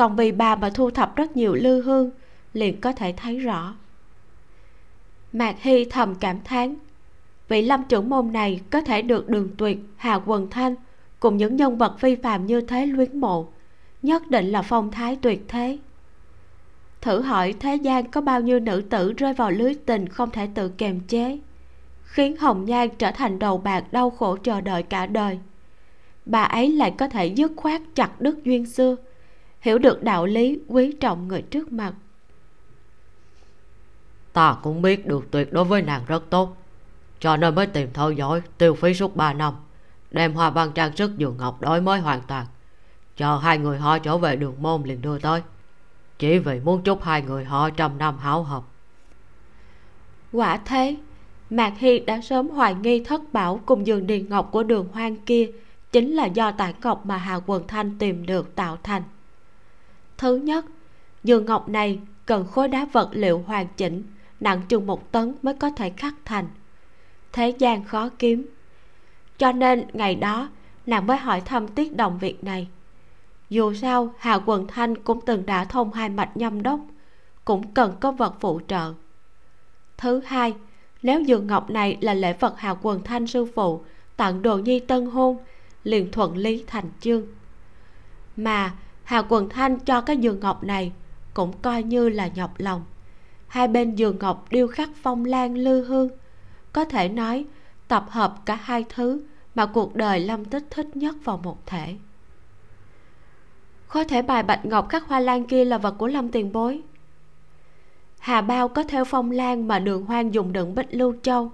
còn 0.02 0.16
vì 0.16 0.32
bà 0.32 0.56
mà 0.56 0.70
thu 0.70 0.92
thập 0.92 1.16
rất 1.16 1.38
nhiều 1.38 1.56
lư 1.56 1.82
hương, 1.82 2.12
liền 2.54 2.82
có 2.82 2.92
thể 2.92 3.14
thấy 3.18 3.40
rõ. 3.40 3.76
Mạc 5.34 5.56
hy 5.62 5.86
thầm 5.86 6.16
cảm 6.16 6.40
thán, 6.44 6.76
vị 7.48 7.62
lâm 7.62 7.84
trưởng 7.84 8.10
môn 8.10 8.32
này 8.32 8.62
có 8.70 8.82
thể 8.82 9.02
được 9.02 9.30
đường 9.30 9.50
tuyệt, 9.58 9.78
hà 9.98 10.20
quần 10.26 10.50
thanh, 10.50 10.76
cùng 11.20 11.38
những 11.38 11.56
nhân 11.56 11.78
vật 11.78 12.00
phi 12.00 12.16
phàm 12.16 12.46
như 12.46 12.62
thế 12.62 12.86
luyến 12.86 13.20
mộ, 13.20 13.48
nhất 14.02 14.30
định 14.30 14.46
là 14.52 14.62
phong 14.62 14.92
thái 14.92 15.16
tuyệt 15.22 15.46
thế. 15.48 15.78
Thử 17.02 17.22
hỏi 17.22 17.54
thế 17.60 17.76
gian 17.76 18.12
có 18.12 18.22
bao 18.22 18.42
nhiêu 18.42 18.60
nữ 18.60 18.84
tử 18.90 19.14
rơi 19.14 19.34
vào 19.34 19.52
lưới 19.52 19.74
tình 19.86 20.08
không 20.08 20.32
thể 20.32 20.48
tự 20.56 20.70
kiềm 20.70 21.00
chế, 21.00 21.40
khiến 22.04 22.38
hồng 22.38 22.66
nhan 22.66 22.90
trở 22.98 23.12
thành 23.12 23.40
đầu 23.40 23.58
bạc 23.58 23.94
đau 23.94 24.10
khổ 24.10 24.38
chờ 24.44 24.62
đợi 24.62 24.84
cả 24.84 25.06
đời. 25.06 25.40
Bà 26.26 26.44
ấy 26.44 26.72
lại 26.72 26.94
có 26.98 27.08
thể 27.08 27.26
dứt 27.26 27.52
khoát 27.56 27.82
chặt 27.96 28.22
đứt 28.22 28.44
duyên 28.44 28.66
xưa 28.66 28.96
hiểu 29.62 29.78
được 29.78 30.04
đạo 30.04 30.26
lý 30.26 30.60
quý 30.68 30.94
trọng 31.00 31.28
người 31.28 31.42
trước 31.42 31.74
mặt. 31.74 31.94
Ta 34.34 34.58
cũng 34.64 34.82
biết 34.82 35.08
được 35.08 35.32
tuyệt 35.32 35.54
đối 35.54 35.66
với 35.66 35.82
nàng 35.82 36.02
rất 36.08 36.30
tốt 36.30 36.58
cho 37.20 37.38
nên 37.38 37.56
mới 37.56 37.68
tìm 37.68 37.90
theo 37.94 38.12
dõi 38.12 38.42
tiêu 38.58 38.76
phí 38.76 38.94
suốt 38.94 39.16
ba 39.16 39.34
năm 39.34 39.54
đem 40.12 40.34
hoa 40.34 40.50
văn 40.50 40.72
trang 40.76 40.96
sức 40.96 41.18
giường 41.18 41.38
ngọc 41.38 41.62
đổi 41.62 41.82
mới 41.82 42.00
hoàn 42.00 42.22
toàn. 42.28 42.46
Chờ 43.18 43.38
hai 43.38 43.58
người 43.58 43.78
họ 43.78 44.00
trở 44.00 44.18
về 44.18 44.36
đường 44.36 44.56
môn 44.60 44.84
liền 44.84 45.02
đưa 45.02 45.20
tới 45.20 45.42
chỉ 46.22 46.40
vì 46.40 46.60
muốn 46.60 46.82
chúc 46.82 47.04
hai 47.04 47.22
người 47.22 47.46
họ 47.46 47.70
trăm 47.70 47.98
năm 47.98 48.18
hảo 48.18 48.44
hợp 48.44 48.64
quả 50.32 50.58
thế 50.58 50.96
mạc 51.50 51.74
hy 51.78 52.00
đã 52.00 52.22
sớm 52.22 52.50
hoài 52.50 52.76
nghi 52.76 53.04
thất 53.04 53.34
bảo 53.34 53.60
cùng 53.66 53.88
giường 53.88 54.08
điền 54.08 54.30
ngọc 54.30 54.50
của 54.52 54.64
đường 54.64 54.88
hoang 54.94 55.18
kia 55.18 55.52
chính 55.92 56.12
là 56.12 56.26
do 56.26 56.52
tản 56.52 56.74
ngọc 56.84 57.06
mà 57.06 57.18
hà 57.18 57.40
quần 57.46 57.68
thanh 57.68 57.98
tìm 57.98 58.26
được 58.26 58.56
tạo 58.56 58.78
thành 58.84 59.04
thứ 60.22 60.36
nhất. 60.36 60.66
Giường 61.24 61.46
ngọc 61.46 61.70
này 61.70 62.00
cần 62.26 62.46
khối 62.46 62.68
đá 62.68 62.86
vật 62.92 63.10
liệu 63.12 63.44
hoàn 63.48 63.68
chỉnh, 63.78 64.04
nặng 64.40 64.62
chừng 64.68 64.88
một 64.88 65.12
tấn 65.12 65.36
mới 65.42 65.54
có 65.54 65.70
thể 65.70 65.90
khắc 65.90 66.14
thành. 66.26 66.48
Thế 67.34 67.50
gian 67.50 67.84
khó 67.84 68.10
kiếm. 68.20 68.46
Cho 69.38 69.52
nên 69.52 69.86
ngày 69.94 70.16
đó, 70.16 70.50
nàng 70.86 71.08
mới 71.08 71.18
hỏi 71.18 71.42
thăm 71.42 71.68
tiết 71.68 71.96
đồng 71.96 72.18
việc 72.18 72.44
này. 72.44 72.68
Dù 73.50 73.74
sao, 73.74 74.14
hà 74.18 74.40
quần 74.46 74.68
thanh 74.68 74.98
cũng 74.98 75.20
từng 75.26 75.46
đã 75.46 75.66
thông 75.66 75.94
hai 75.94 76.10
mạch 76.10 76.38
nhâm 76.38 76.64
đốc, 76.64 76.80
cũng 77.46 77.74
cần 77.74 77.96
có 78.00 78.12
vật 78.12 78.36
phụ 78.40 78.62
trợ. 78.68 78.94
Thứ 79.98 80.22
hai, 80.26 80.54
nếu 81.04 81.22
giường 81.22 81.48
ngọc 81.48 81.70
này 81.70 81.98
là 82.02 82.14
lễ 82.14 82.34
vật 82.40 82.54
hà 82.58 82.76
quần 82.82 83.04
thanh 83.04 83.28
sư 83.28 83.46
phụ 83.56 83.84
tặng 84.18 84.42
đồ 84.42 84.58
nhi 84.58 84.80
tân 84.80 85.06
hôn, 85.06 85.38
liền 85.84 86.12
thuận 86.12 86.38
lý 86.38 86.64
thành 86.68 86.86
chương. 87.00 87.24
Mà 88.38 88.72
hà 89.12 89.22
quần 89.30 89.50
thanh 89.50 89.80
cho 89.80 90.02
cái 90.02 90.18
giường 90.18 90.40
ngọc 90.40 90.64
này 90.64 90.92
cũng 91.34 91.54
coi 91.62 91.84
như 91.84 92.10
là 92.10 92.30
nhọc 92.36 92.52
lòng. 92.58 92.84
Hai 93.48 93.68
bên 93.68 93.96
giường 93.96 94.18
ngọc 94.20 94.46
điêu 94.50 94.68
khắc 94.68 94.90
phong 95.02 95.26
lan 95.26 95.58
lư 95.58 95.84
hương. 95.84 96.10
Có 96.74 96.86
thể 96.86 97.10
nói, 97.10 97.46
tập 97.88 98.06
hợp 98.10 98.36
cả 98.46 98.56
hai 98.56 98.86
thứ 98.90 99.24
mà 99.56 99.66
cuộc 99.66 99.96
đời 99.96 100.20
lâm 100.20 100.46
tích 100.46 100.64
thích 100.70 100.96
nhất 100.96 101.16
vào 101.24 101.38
một 101.38 101.66
thể. 101.66 101.96
Khối 103.88 104.06
thể 104.06 104.22
bài 104.22 104.44
bạch 104.44 104.66
ngọc 104.66 104.90
khắc 104.90 105.08
hoa 105.08 105.20
lan 105.20 105.46
kia 105.46 105.66
là 105.66 105.78
vật 105.78 105.96
của 105.98 106.08
lâm 106.08 106.32
tiền 106.32 106.52
bối. 106.52 106.82
Hà 108.20 108.42
bao 108.42 108.68
có 108.68 108.84
theo 108.84 109.06
phong 109.06 109.32
lan 109.32 109.68
mà 109.68 109.80
đường 109.80 110.06
hoang 110.06 110.34
dùng 110.34 110.54
đựng 110.54 110.76
bích 110.76 110.88
lưu 110.94 111.16
châu. 111.22 111.52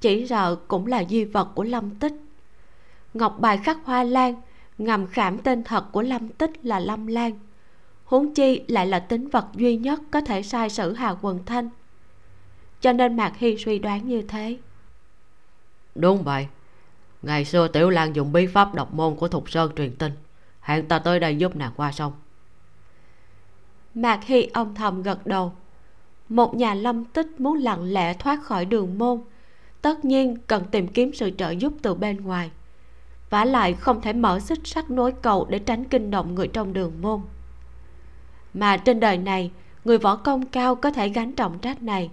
Chỉ 0.00 0.26
sợ 0.26 0.56
cũng 0.68 0.86
là 0.86 1.04
di 1.04 1.24
vật 1.24 1.48
của 1.54 1.64
lâm 1.64 1.90
tích. 1.90 2.14
Ngọc 3.14 3.36
bài 3.40 3.58
khắc 3.58 3.78
hoa 3.84 4.04
lan 4.04 4.34
ngầm 4.84 5.06
khảm 5.06 5.38
tên 5.38 5.64
thật 5.64 5.84
của 5.92 6.02
lâm 6.02 6.28
tích 6.28 6.50
là 6.62 6.80
lâm 6.80 7.06
lan. 7.06 7.32
Huống 8.04 8.34
chi 8.34 8.62
lại 8.68 8.86
là 8.86 8.98
tính 8.98 9.28
vật 9.28 9.46
duy 9.54 9.76
nhất 9.76 10.00
có 10.10 10.20
thể 10.20 10.42
sai 10.42 10.70
sử 10.70 10.92
hà 10.92 11.14
quần 11.22 11.44
thanh. 11.44 11.68
Cho 12.80 12.92
nên 12.92 13.16
mạc 13.16 13.32
hy 13.36 13.56
suy 13.56 13.78
đoán 13.78 14.08
như 14.08 14.22
thế. 14.22 14.58
Đúng 15.94 16.22
vậy. 16.22 16.46
Ngày 17.22 17.44
xưa 17.44 17.68
tiểu 17.68 17.90
lan 17.90 18.16
dùng 18.16 18.32
bí 18.32 18.46
pháp 18.46 18.74
độc 18.74 18.94
môn 18.94 19.16
của 19.16 19.28
thục 19.28 19.50
sơn 19.50 19.72
truyền 19.76 19.96
tin. 19.96 20.12
Hẹn 20.60 20.88
ta 20.88 20.98
tới 20.98 21.20
đây 21.20 21.36
giúp 21.36 21.56
nàng 21.56 21.72
qua 21.76 21.92
sông. 21.92 22.12
Mạc 23.94 24.24
hy 24.24 24.42
ông 24.54 24.74
thầm 24.74 25.02
gật 25.02 25.26
đầu. 25.26 25.52
Một 26.28 26.54
nhà 26.54 26.74
lâm 26.74 27.04
tích 27.04 27.40
muốn 27.40 27.58
lặng 27.58 27.92
lẽ 27.92 28.14
thoát 28.14 28.42
khỏi 28.42 28.64
đường 28.64 28.98
môn 28.98 29.20
tất 29.82 30.04
nhiên 30.04 30.36
cần 30.46 30.64
tìm 30.70 30.88
kiếm 30.88 31.10
sự 31.14 31.30
trợ 31.30 31.50
giúp 31.50 31.72
từ 31.82 31.94
bên 31.94 32.16
ngoài 32.20 32.50
vả 33.32 33.44
lại 33.44 33.74
không 33.74 34.00
thể 34.00 34.12
mở 34.12 34.40
xích 34.40 34.60
sắt 34.64 34.90
nối 34.90 35.12
cầu 35.12 35.46
để 35.50 35.58
tránh 35.58 35.84
kinh 35.84 36.10
động 36.10 36.34
người 36.34 36.48
trong 36.48 36.72
đường 36.72 36.92
môn. 37.00 37.20
Mà 38.54 38.76
trên 38.76 39.00
đời 39.00 39.18
này, 39.18 39.50
người 39.84 39.98
võ 39.98 40.16
công 40.16 40.46
cao 40.46 40.74
có 40.74 40.90
thể 40.90 41.08
gánh 41.08 41.32
trọng 41.32 41.58
trách 41.58 41.82
này. 41.82 42.10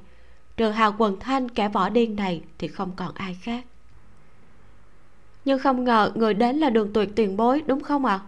Trừ 0.58 0.70
hào 0.70 0.96
quần 0.98 1.20
thanh 1.20 1.50
kẻ 1.50 1.70
võ 1.70 1.90
điên 1.90 2.16
này 2.16 2.42
thì 2.58 2.68
không 2.68 2.92
còn 2.96 3.12
ai 3.14 3.38
khác. 3.42 3.66
Nhưng 5.46 5.60
không 5.60 5.84
ngờ 5.84 6.12
người 6.16 6.34
đến 6.34 6.58
là 6.58 6.70
đường 6.70 6.94
tuyệt 6.94 7.10
tiền 7.16 7.38
bối, 7.38 7.62
đúng 7.68 7.82
không 7.82 8.06
ạ? 8.06 8.20
À? 8.24 8.26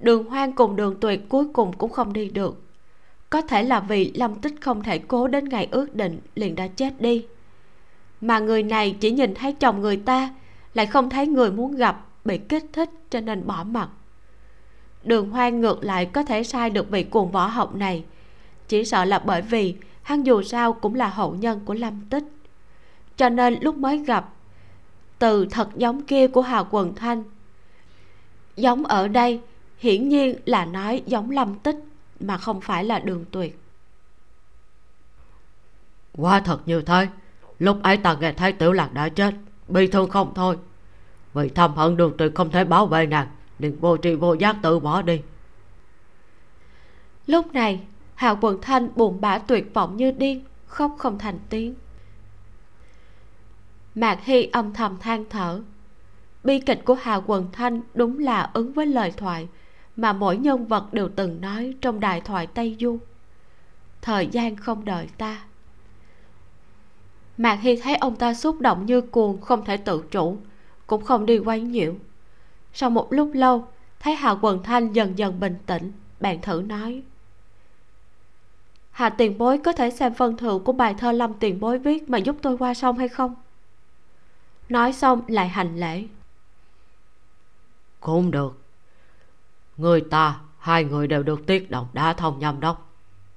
đường 0.00 0.24
hoang 0.24 0.52
cùng 0.52 0.76
đường 0.76 0.96
tuyệt 1.00 1.20
cuối 1.28 1.44
cùng 1.52 1.72
cũng 1.72 1.90
không 1.90 2.12
đi 2.12 2.28
được. 2.28 2.62
Có 3.30 3.40
thể 3.40 3.62
là 3.62 3.80
vì 3.80 4.12
lâm 4.14 4.34
tích 4.34 4.54
không 4.60 4.82
thể 4.82 4.98
cố 4.98 5.28
đến 5.28 5.48
ngày 5.48 5.68
ước 5.70 5.94
định 5.94 6.20
liền 6.34 6.54
đã 6.54 6.66
chết 6.66 7.00
đi. 7.00 7.26
Mà 8.20 8.38
người 8.38 8.62
này 8.62 8.96
chỉ 9.00 9.10
nhìn 9.10 9.34
thấy 9.34 9.52
chồng 9.52 9.80
người 9.80 9.96
ta 9.96 10.30
lại 10.74 10.86
không 10.86 11.10
thấy 11.10 11.26
người 11.26 11.50
muốn 11.50 11.76
gặp 11.76 12.06
bị 12.24 12.38
kích 12.38 12.64
thích 12.72 12.90
cho 13.10 13.20
nên 13.20 13.46
bỏ 13.46 13.64
mặt. 13.64 13.88
Đường 15.04 15.30
hoang 15.30 15.60
ngược 15.60 15.84
lại 15.84 16.06
có 16.06 16.22
thể 16.22 16.44
sai 16.44 16.70
được 16.70 16.90
vị 16.90 17.02
cuồng 17.02 17.30
võ 17.30 17.46
học 17.46 17.74
này. 17.74 18.04
Chỉ 18.68 18.84
sợ 18.84 19.04
là 19.04 19.18
bởi 19.18 19.42
vì 19.42 19.74
hắn 20.02 20.22
dù 20.22 20.42
sao 20.42 20.72
cũng 20.72 20.94
là 20.94 21.08
hậu 21.08 21.34
nhân 21.34 21.60
của 21.64 21.74
lâm 21.74 22.00
tích. 22.10 22.24
Cho 23.16 23.28
nên 23.28 23.58
lúc 23.60 23.76
mới 23.76 23.98
gặp, 23.98 24.32
từ 25.18 25.46
thật 25.50 25.68
giống 25.76 26.02
kia 26.02 26.28
của 26.28 26.42
hà 26.42 26.64
quần 26.70 26.94
thanh, 26.94 27.24
giống 28.56 28.84
ở 28.84 29.08
đây, 29.08 29.40
hiển 29.78 30.08
nhiên 30.08 30.38
là 30.44 30.64
nói 30.64 31.02
giống 31.06 31.30
lâm 31.30 31.58
tích, 31.58 31.76
mà 32.20 32.38
không 32.38 32.60
phải 32.60 32.84
là 32.84 32.98
đường 32.98 33.24
tuyệt. 33.30 33.58
Quá 36.18 36.40
thật 36.40 36.60
như 36.66 36.82
thế. 36.82 37.08
Lúc 37.58 37.82
ấy 37.82 37.96
ta 37.96 38.16
nghe 38.20 38.32
thấy 38.32 38.52
tiểu 38.52 38.72
lạc 38.72 38.92
đã 38.92 39.08
chết. 39.08 39.34
Bị 39.68 39.86
thương 39.86 40.10
không 40.10 40.32
thôi. 40.34 40.58
Vì 41.34 41.48
thầm 41.48 41.74
hận 41.74 41.96
đường 41.96 42.12
tuyệt 42.18 42.34
không 42.34 42.50
thể 42.50 42.64
bảo 42.64 42.86
vệ 42.86 43.06
nàng 43.06 43.28
liền 43.58 43.80
vô 43.80 43.96
tri 43.96 44.14
vô 44.14 44.34
giác 44.34 44.56
tự 44.62 44.80
bỏ 44.80 45.02
đi. 45.02 45.22
Lúc 47.26 47.52
này 47.52 47.80
hà 48.14 48.34
quần 48.34 48.60
thanh 48.60 48.88
buồn 48.96 49.20
bã 49.20 49.38
tuyệt 49.38 49.74
vọng 49.74 49.96
như 49.96 50.10
điên, 50.10 50.44
khóc 50.66 50.94
không 50.98 51.18
thành 51.18 51.38
tiếng. 51.48 51.74
Mạc 53.94 54.24
hy 54.24 54.42
âm 54.52 54.72
thầm 54.72 54.98
than 55.00 55.24
thở. 55.30 55.62
Bi 56.44 56.60
kịch 56.60 56.80
của 56.84 56.96
hà 57.02 57.20
quần 57.26 57.48
thanh 57.52 57.80
đúng 57.94 58.18
là 58.18 58.50
ứng 58.52 58.72
với 58.72 58.86
lời 58.86 59.12
thoại 59.16 59.48
mà 59.96 60.12
mỗi 60.12 60.36
nhân 60.36 60.66
vật 60.66 60.92
đều 60.92 61.08
từng 61.16 61.40
nói 61.40 61.74
trong 61.80 62.00
đại 62.00 62.20
thoại 62.20 62.46
tây 62.46 62.76
du. 62.80 62.98
Thời 64.02 64.26
gian 64.26 64.56
không 64.56 64.84
đợi 64.84 65.08
ta 65.18 65.44
mạc 67.38 67.58
hy 67.60 67.76
thấy 67.76 67.96
ông 67.96 68.16
ta 68.16 68.34
xúc 68.34 68.60
động 68.60 68.86
như 68.86 69.00
cuồng, 69.00 69.40
không 69.40 69.64
thể 69.64 69.76
tự 69.76 70.04
chủ, 70.10 70.38
cũng 70.86 71.04
không 71.04 71.26
đi 71.26 71.38
quay 71.38 71.60
nhiễu. 71.60 71.94
Sau 72.72 72.90
một 72.90 73.12
lúc 73.12 73.30
lâu, 73.34 73.68
thấy 74.00 74.14
hà 74.14 74.34
quần 74.40 74.62
thanh 74.62 74.92
dần 74.92 75.18
dần 75.18 75.40
bình 75.40 75.56
tĩnh, 75.66 75.92
bạn 76.20 76.40
thử 76.40 76.62
nói. 76.66 77.02
Hà 78.90 79.10
tiền 79.10 79.38
bối 79.38 79.58
có 79.58 79.72
thể 79.72 79.90
xem 79.90 80.14
phân 80.14 80.36
thượng 80.36 80.64
của 80.64 80.72
bài 80.72 80.94
thơ 80.98 81.12
lâm 81.12 81.34
tiền 81.34 81.60
bối 81.60 81.78
viết 81.78 82.10
mà 82.10 82.18
giúp 82.18 82.36
tôi 82.42 82.58
qua 82.58 82.74
sông 82.74 82.98
hay 82.98 83.08
không? 83.08 83.34
Nói 84.68 84.92
xong 84.92 85.22
lại 85.28 85.48
hành 85.48 85.76
lễ. 85.80 86.04
Không 88.00 88.30
được. 88.30 88.58
Người 89.76 90.00
ta, 90.00 90.40
hai 90.58 90.84
người 90.84 91.06
đều 91.06 91.22
được 91.22 91.46
tiết 91.46 91.70
động 91.70 91.86
đã 91.92 92.12
thông 92.12 92.38
nhâm 92.38 92.60
đốc. 92.60 92.90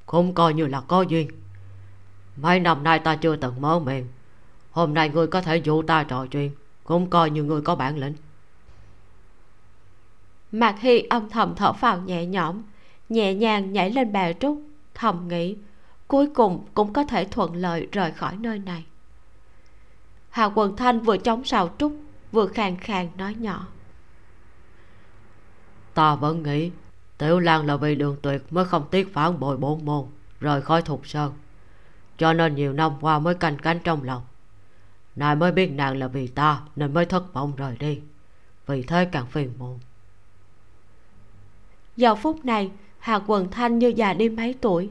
Cũng 0.06 0.34
coi 0.34 0.54
như 0.54 0.68
là 0.68 0.82
có 0.82 1.02
duyên 1.02 1.28
mấy 2.42 2.60
năm 2.60 2.84
nay 2.84 3.00
ta 3.00 3.16
chưa 3.16 3.36
từng 3.36 3.62
mở 3.62 3.80
miệng. 3.80 4.08
Hôm 4.72 4.94
nay 4.94 5.10
ngươi 5.10 5.28
có 5.28 5.42
thể 5.42 5.58
dụ 5.58 5.82
ta 5.82 6.04
trò 6.04 6.26
chuyện 6.26 6.52
cũng 6.84 7.10
coi 7.10 7.30
như 7.30 7.44
ngươi 7.44 7.62
có 7.62 7.76
bản 7.76 7.98
lĩnh. 7.98 8.14
Mạc 10.52 10.80
hy 10.80 11.00
âm 11.00 11.30
thầm 11.30 11.56
thở 11.56 11.74
phào 11.74 12.02
nhẹ 12.02 12.26
nhõm 12.26 12.64
nhẹ 13.10 13.34
nhàng 13.34 13.74
nhảy 13.74 13.90
lên 13.90 14.12
bè 14.12 14.34
trúc 14.34 14.62
thầm 14.94 15.28
nghĩ 15.28 15.56
cuối 16.08 16.30
cùng 16.36 16.66
cũng 16.74 16.94
có 16.94 17.04
thể 17.04 17.26
thuận 17.26 17.56
lợi 17.56 17.88
rời 17.92 18.12
khỏi 18.12 18.36
nơi 18.40 18.60
này. 18.60 18.86
Hà 20.30 20.46
quần 20.46 20.76
thanh 20.76 21.00
vừa 21.00 21.18
chống 21.18 21.44
sào 21.44 21.70
trúc 21.78 21.96
vừa 22.32 22.48
khàn 22.48 22.78
khàn 22.78 23.08
nói 23.18 23.36
nhỏ. 23.40 23.68
Ta 25.94 26.16
vẫn 26.16 26.44
nghĩ 26.44 26.72
tiểu 27.18 27.40
lan 27.40 27.66
là 27.66 27.78
vì 27.78 27.96
đường 27.96 28.18
tuyệt 28.22 28.44
mới 28.50 28.66
không 28.66 28.88
tiếc 28.92 29.14
phản 29.14 29.40
bội 29.40 29.58
bốn 29.58 29.86
môn 29.86 30.06
rời 30.40 30.62
khỏi 30.62 30.82
thục 30.82 31.08
sơn 31.08 31.34
cho 32.18 32.34
nên 32.34 32.56
nhiều 32.56 32.74
năm 32.74 32.92
qua 33.02 33.20
mới 33.20 33.36
canh 33.36 33.58
cánh 33.58 33.80
trong 33.84 34.04
lòng. 34.04 34.22
Nay 35.16 35.36
mới 35.36 35.52
biết 35.52 35.72
nàng 35.72 35.98
là 35.98 36.08
vì 36.08 36.28
ta 36.28 36.62
nên 36.76 36.94
mới 36.94 37.06
thất 37.06 37.34
vọng 37.34 37.56
rời 37.58 37.78
đi. 37.80 38.02
Vì 38.68 38.84
thế 38.84 39.06
càng 39.06 39.26
phiền 39.26 39.54
muộn. 39.58 39.80
Giờ 41.96 42.16
phút 42.16 42.46
này 42.46 42.72
hà 43.00 43.20
quần 43.28 43.52
thanh 43.52 43.80
như 43.80 43.88
già 43.88 44.14
đi 44.14 44.30
mấy 44.30 44.56
tuổi. 44.62 44.90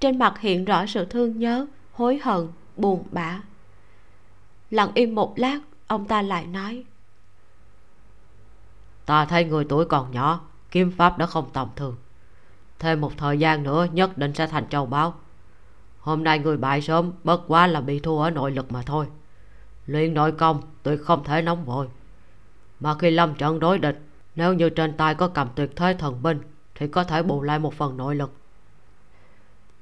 Trên 0.00 0.18
mặt 0.18 0.38
hiện 0.40 0.64
rõ 0.64 0.86
sự 0.86 1.04
thương 1.04 1.38
nhớ 1.38 1.66
hối 1.92 2.20
hận 2.22 2.48
buồn 2.76 3.04
bã. 3.10 3.40
Lặng 4.70 4.90
im 4.94 5.14
một 5.14 5.38
lát 5.38 5.58
ông 5.86 6.08
ta 6.08 6.22
lại 6.22 6.46
nói. 6.46 6.84
Ta 9.06 9.24
thấy 9.24 9.44
người 9.44 9.64
tuổi 9.68 9.84
còn 9.84 10.10
nhỏ 10.10 10.40
kiếm 10.70 10.92
pháp 10.96 11.18
đã 11.18 11.26
không 11.26 11.50
tầm 11.52 11.68
thường. 11.76 11.96
Thêm 12.78 13.00
một 13.00 13.12
thời 13.16 13.38
gian 13.38 13.62
nữa 13.62 13.86
nhất 13.92 14.18
định 14.18 14.34
sẽ 14.34 14.46
thành 14.46 14.68
châu 14.68 14.86
báu 14.86 15.14
hôm 16.02 16.24
nay 16.24 16.38
người 16.38 16.56
bại 16.56 16.80
sớm 16.80 17.12
bất 17.24 17.40
quá 17.46 17.66
là 17.66 17.80
bị 17.80 18.00
thua 18.00 18.22
ở 18.22 18.30
nội 18.30 18.50
lực 18.50 18.72
mà 18.72 18.82
thôi. 18.82 19.06
Luyện 19.86 20.14
nội 20.14 20.32
công 20.32 20.62
tuyệt 20.82 21.00
không 21.02 21.24
thể 21.24 21.42
nóng 21.42 21.64
vội. 21.64 21.88
Mà 22.80 22.94
khi 22.98 23.10
lâm 23.10 23.34
trận 23.34 23.60
đối 23.60 23.78
địch 23.78 23.98
nếu 24.34 24.54
như 24.54 24.70
trên 24.70 24.96
tay 24.96 25.14
có 25.14 25.28
cầm 25.28 25.48
tuyệt 25.54 25.70
thế 25.76 25.96
thần 25.98 26.22
binh 26.22 26.40
thì 26.74 26.88
có 26.88 27.04
thể 27.04 27.22
bù 27.22 27.42
lại 27.42 27.58
một 27.58 27.74
phần 27.74 27.96
nội 27.96 28.14
lực. 28.14 28.32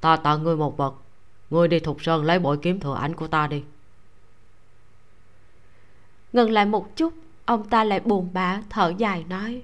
Ta 0.01 0.17
tặng 0.17 0.43
ngươi 0.43 0.57
một 0.57 0.77
vật. 0.77 0.95
Ngươi 1.51 1.69
đi 1.69 1.81
thục 1.81 2.03
sơn 2.03 2.25
lấy 2.25 2.39
bội 2.39 2.59
kiếm 2.63 2.81
thừa 2.81 2.95
ảnh 2.95 3.15
của 3.15 3.27
ta 3.27 3.47
đi. 3.47 3.65
Ngừng 6.33 6.51
lại 6.51 6.67
một 6.67 6.97
chút 6.97 7.15
ông 7.45 7.69
ta 7.69 7.85
lại 7.85 8.01
buồn 8.01 8.31
bã 8.33 8.61
thở 8.71 8.93
dài 8.99 9.25
nói. 9.29 9.63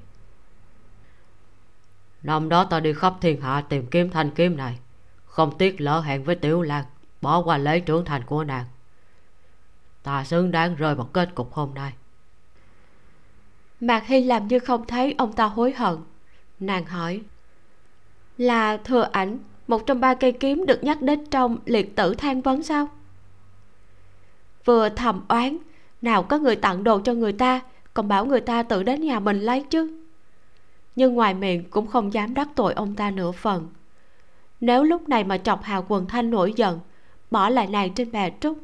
Năm 2.23 2.49
đó 2.49 2.65
ta 2.65 2.81
đi 2.81 2.93
khắp 2.93 3.15
thiên 3.21 3.41
hạ 3.41 3.65
tìm 3.69 3.87
kiếm 3.87 4.11
thanh 4.11 4.31
kiếm 4.31 4.57
này 4.57 4.79
không 5.37 5.59
tiếc 5.59 5.81
lỡ 5.81 6.01
hẹn 6.01 6.25
với 6.25 6.35
tiểu 6.35 6.63
lan, 6.63 6.85
bỏ 7.21 7.43
qua 7.43 7.59
lễ 7.59 7.81
trưởng 7.81 8.05
thành 8.05 8.25
của 8.25 8.45
nàng. 8.45 8.65
Ta 10.03 10.25
xứng 10.25 10.51
đáng 10.51 10.77
rơi 10.77 10.95
vào 10.95 11.07
kết 11.13 11.35
cục 11.35 11.53
hôm 11.53 11.75
nay. 11.75 11.93
Mạc 13.81 14.07
hy 14.07 14.25
làm 14.25 14.49
như 14.49 14.59
không 14.59 14.87
thấy 14.87 15.15
ông 15.19 15.33
ta 15.33 15.45
hối 15.45 15.73
hận. 15.73 15.97
Nàng 16.61 16.85
hỏi, 16.85 17.21
là 18.39 18.77
thừa 18.77 19.09
ảnh, 19.13 19.39
một 19.67 19.87
trong 19.87 20.01
ba 20.01 20.15
cây 20.15 20.33
kiếm 20.33 20.67
được 20.67 20.85
nhắc 20.85 21.03
đến 21.03 21.27
trong 21.31 21.59
liệt 21.65 21.97
tử 21.97 22.15
than 22.15 22.41
vấn 22.41 22.63
sao? 22.63 22.89
Vừa 24.65 24.89
thầm 24.89 25.25
oán, 25.29 25.57
nào 26.03 26.23
có 26.23 26.39
người 26.39 26.57
tặng 26.57 26.85
đồ 26.85 27.01
cho 27.01 27.15
người 27.15 27.33
ta, 27.33 27.61
còn 27.95 28.09
bảo 28.09 28.27
người 28.27 28.41
ta 28.41 28.63
tự 28.63 28.83
đến 28.83 29.01
nhà 29.01 29.21
mình 29.21 29.41
lấy 29.41 29.65
chứ. 29.71 30.05
Nhưng 30.97 31.15
ngoài 31.15 31.35
miệng 31.35 31.71
cũng 31.71 31.87
không 31.87 32.13
dám 32.13 32.35
đắc 32.35 32.49
tội 32.55 32.75
ông 32.75 32.95
ta 32.95 33.11
nửa 33.11 33.33
phần 33.33 33.69
nếu 34.61 34.83
lúc 34.83 35.09
này 35.09 35.25
mà 35.25 35.39
chọc 35.39 35.63
hào 35.63 35.85
quần 35.89 36.07
thanh 36.07 36.31
nổi 36.31 36.53
giận 36.57 36.81
bỏ 37.31 37.49
lại 37.49 37.67
nàng 37.67 37.95
trên 37.95 38.13
bè 38.13 38.31
trúc 38.41 38.59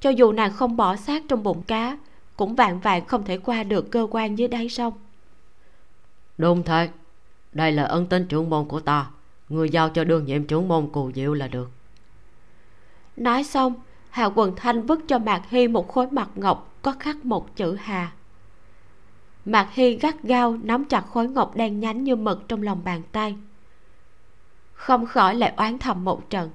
cho 0.00 0.10
dù 0.10 0.32
nàng 0.32 0.52
không 0.52 0.76
bỏ 0.76 0.96
xác 0.96 1.22
trong 1.28 1.42
bụng 1.42 1.62
cá 1.62 1.98
cũng 2.36 2.54
vạn 2.54 2.80
vạn 2.80 3.06
không 3.06 3.24
thể 3.24 3.38
qua 3.38 3.62
được 3.62 3.90
cơ 3.90 4.06
quan 4.10 4.38
dưới 4.38 4.48
đáy 4.48 4.68
sông. 4.68 4.94
Đúng 6.38 6.62
thế 6.62 6.88
đây 7.52 7.72
là 7.72 7.82
ân 7.82 8.06
tính 8.06 8.26
trưởng 8.26 8.50
môn 8.50 8.68
của 8.68 8.80
ta. 8.80 9.10
Người 9.48 9.70
giao 9.70 9.88
cho 9.88 10.04
đương 10.04 10.24
nhiệm 10.24 10.44
trưởng 10.44 10.68
môn 10.68 10.88
cù 10.92 11.12
diệu 11.14 11.34
là 11.34 11.48
được. 11.48 11.70
Nói 13.16 13.44
xong 13.44 13.74
hào 14.10 14.32
quần 14.34 14.56
thanh 14.56 14.82
vứt 14.86 15.00
cho 15.08 15.18
mạc 15.18 15.42
hy 15.48 15.68
một 15.68 15.88
khối 15.88 16.06
mặt 16.10 16.28
ngọc 16.34 16.74
có 16.82 16.94
khắc 16.98 17.24
một 17.24 17.56
chữ 17.56 17.76
hà. 17.80 18.12
Mạc 19.44 19.68
hy 19.72 19.96
gắt 19.96 20.22
gao 20.22 20.56
nắm 20.62 20.84
chặt 20.84 21.00
khối 21.00 21.28
ngọc 21.28 21.56
đen 21.56 21.80
nhánh 21.80 22.04
như 22.04 22.16
mực 22.16 22.48
trong 22.48 22.62
lòng 22.62 22.80
bàn 22.84 23.02
tay 23.12 23.36
không 24.76 25.06
khỏi 25.06 25.34
lại 25.34 25.52
oán 25.56 25.78
thầm 25.78 26.04
một 26.04 26.30
trận. 26.30 26.50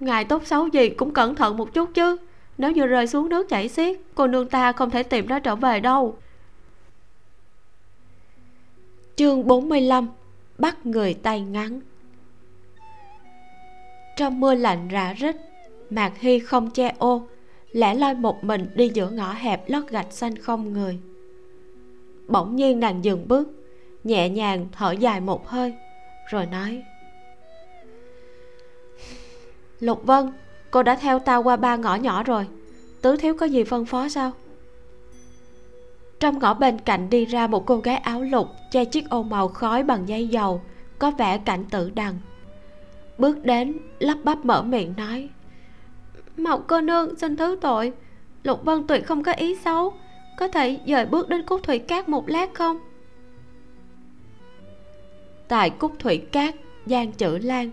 Ngài 0.00 0.24
tốt 0.24 0.46
xấu 0.46 0.66
gì 0.66 0.88
cũng 0.88 1.12
cẩn 1.12 1.34
thận 1.34 1.56
một 1.56 1.74
chút 1.74 1.90
chứ. 1.94 2.16
Nếu 2.58 2.72
như 2.72 2.86
rơi 2.86 3.06
xuống 3.06 3.28
nước 3.28 3.48
chảy 3.48 3.68
xiết, 3.68 3.98
cô 4.14 4.26
nương 4.26 4.48
ta 4.48 4.72
không 4.72 4.90
thể 4.90 5.02
tìm 5.02 5.28
nó 5.28 5.38
trở 5.38 5.56
về 5.56 5.80
đâu. 5.80 6.16
Chương 9.16 9.46
45 9.46 10.08
bắt 10.58 10.86
người 10.86 11.14
tay 11.14 11.40
ngắn. 11.40 11.80
Trong 14.16 14.40
mưa 14.40 14.54
lạnh 14.54 14.88
rã 14.88 15.12
rít, 15.12 15.36
mạc 15.90 16.12
hy 16.18 16.38
không 16.38 16.70
che 16.70 16.94
ô, 16.98 17.26
lẻ 17.72 17.94
loi 17.94 18.14
một 18.14 18.44
mình 18.44 18.70
đi 18.74 18.90
giữa 18.94 19.10
ngõ 19.10 19.32
hẹp 19.32 19.70
lót 19.70 19.88
gạch 19.88 20.12
xanh 20.12 20.36
không 20.36 20.72
người. 20.72 20.98
Bỗng 22.28 22.56
nhiên 22.56 22.80
nàng 22.80 23.04
dừng 23.04 23.28
bước, 23.28 23.48
nhẹ 24.04 24.28
nhàng 24.28 24.66
thở 24.72 24.92
dài 24.92 25.20
một 25.20 25.48
hơi, 25.48 25.74
rồi 26.30 26.46
nói 26.46 26.82
lục 29.80 30.02
vân, 30.06 30.32
cô 30.70 30.82
đã 30.82 30.94
theo 30.94 31.18
tao 31.18 31.42
qua 31.42 31.56
ba 31.56 31.76
ngõ 31.76 31.94
nhỏ 31.94 32.22
rồi. 32.22 32.46
Tứ 33.02 33.16
thiếu 33.16 33.34
có 33.34 33.46
gì 33.46 33.64
phân 33.64 33.84
phó 33.84 34.08
sao? 34.08 34.32
Trong 36.20 36.38
ngõ 36.38 36.54
bên 36.54 36.78
cạnh 36.78 37.10
đi 37.10 37.24
ra 37.24 37.46
một 37.46 37.66
cô 37.66 37.76
gái 37.76 37.96
áo 37.96 38.22
lục, 38.22 38.48
che 38.70 38.84
chiếc 38.84 39.10
ô 39.10 39.22
màu 39.22 39.48
khói 39.48 39.82
bằng 39.82 40.08
dây 40.08 40.28
dầu, 40.28 40.62
có 40.98 41.10
vẻ 41.10 41.38
cảnh 41.38 41.64
tử 41.70 41.90
đằng. 41.94 42.14
Bước 43.18 43.44
đến, 43.44 43.78
lắp 43.98 44.18
bắp 44.24 44.44
mở 44.44 44.62
miệng 44.62 44.94
nói 44.96 45.28
mậu 46.38 46.58
cô 46.66 46.80
nương, 46.80 47.18
xin 47.18 47.36
thứ 47.36 47.58
tội. 47.60 47.92
Lục 48.42 48.64
vân 48.64 48.86
tuyệt 48.86 49.06
không 49.06 49.22
có 49.22 49.32
ý 49.32 49.54
xấu. 49.54 49.92
Có 50.38 50.48
thể 50.48 50.78
dời 50.86 51.06
bước 51.06 51.28
đến 51.28 51.42
cúc 51.42 51.62
thủy 51.62 51.78
cát 51.78 52.08
một 52.08 52.28
lát 52.28 52.54
không? 52.54 52.78
Tại 55.48 55.70
cúc 55.70 55.92
thủy 55.98 56.18
cát 56.18 56.54
giang 56.86 57.12
chữ 57.12 57.38
lan 57.38 57.70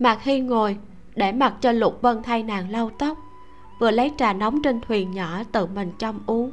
mạc 0.00 0.22
hy 0.22 0.40
ngồi, 0.40 0.76
để 1.14 1.32
mặc 1.32 1.54
cho 1.60 1.72
lục 1.72 2.02
vân 2.02 2.22
thay 2.22 2.42
nàng 2.42 2.70
lau 2.70 2.90
tóc, 2.98 3.18
vừa 3.78 3.90
lấy 3.90 4.12
trà 4.16 4.32
nóng 4.32 4.62
trên 4.62 4.80
thuyền 4.80 5.10
nhỏ 5.10 5.42
tự 5.52 5.66
mình 5.66 5.92
trong 5.98 6.20
uống. 6.26 6.52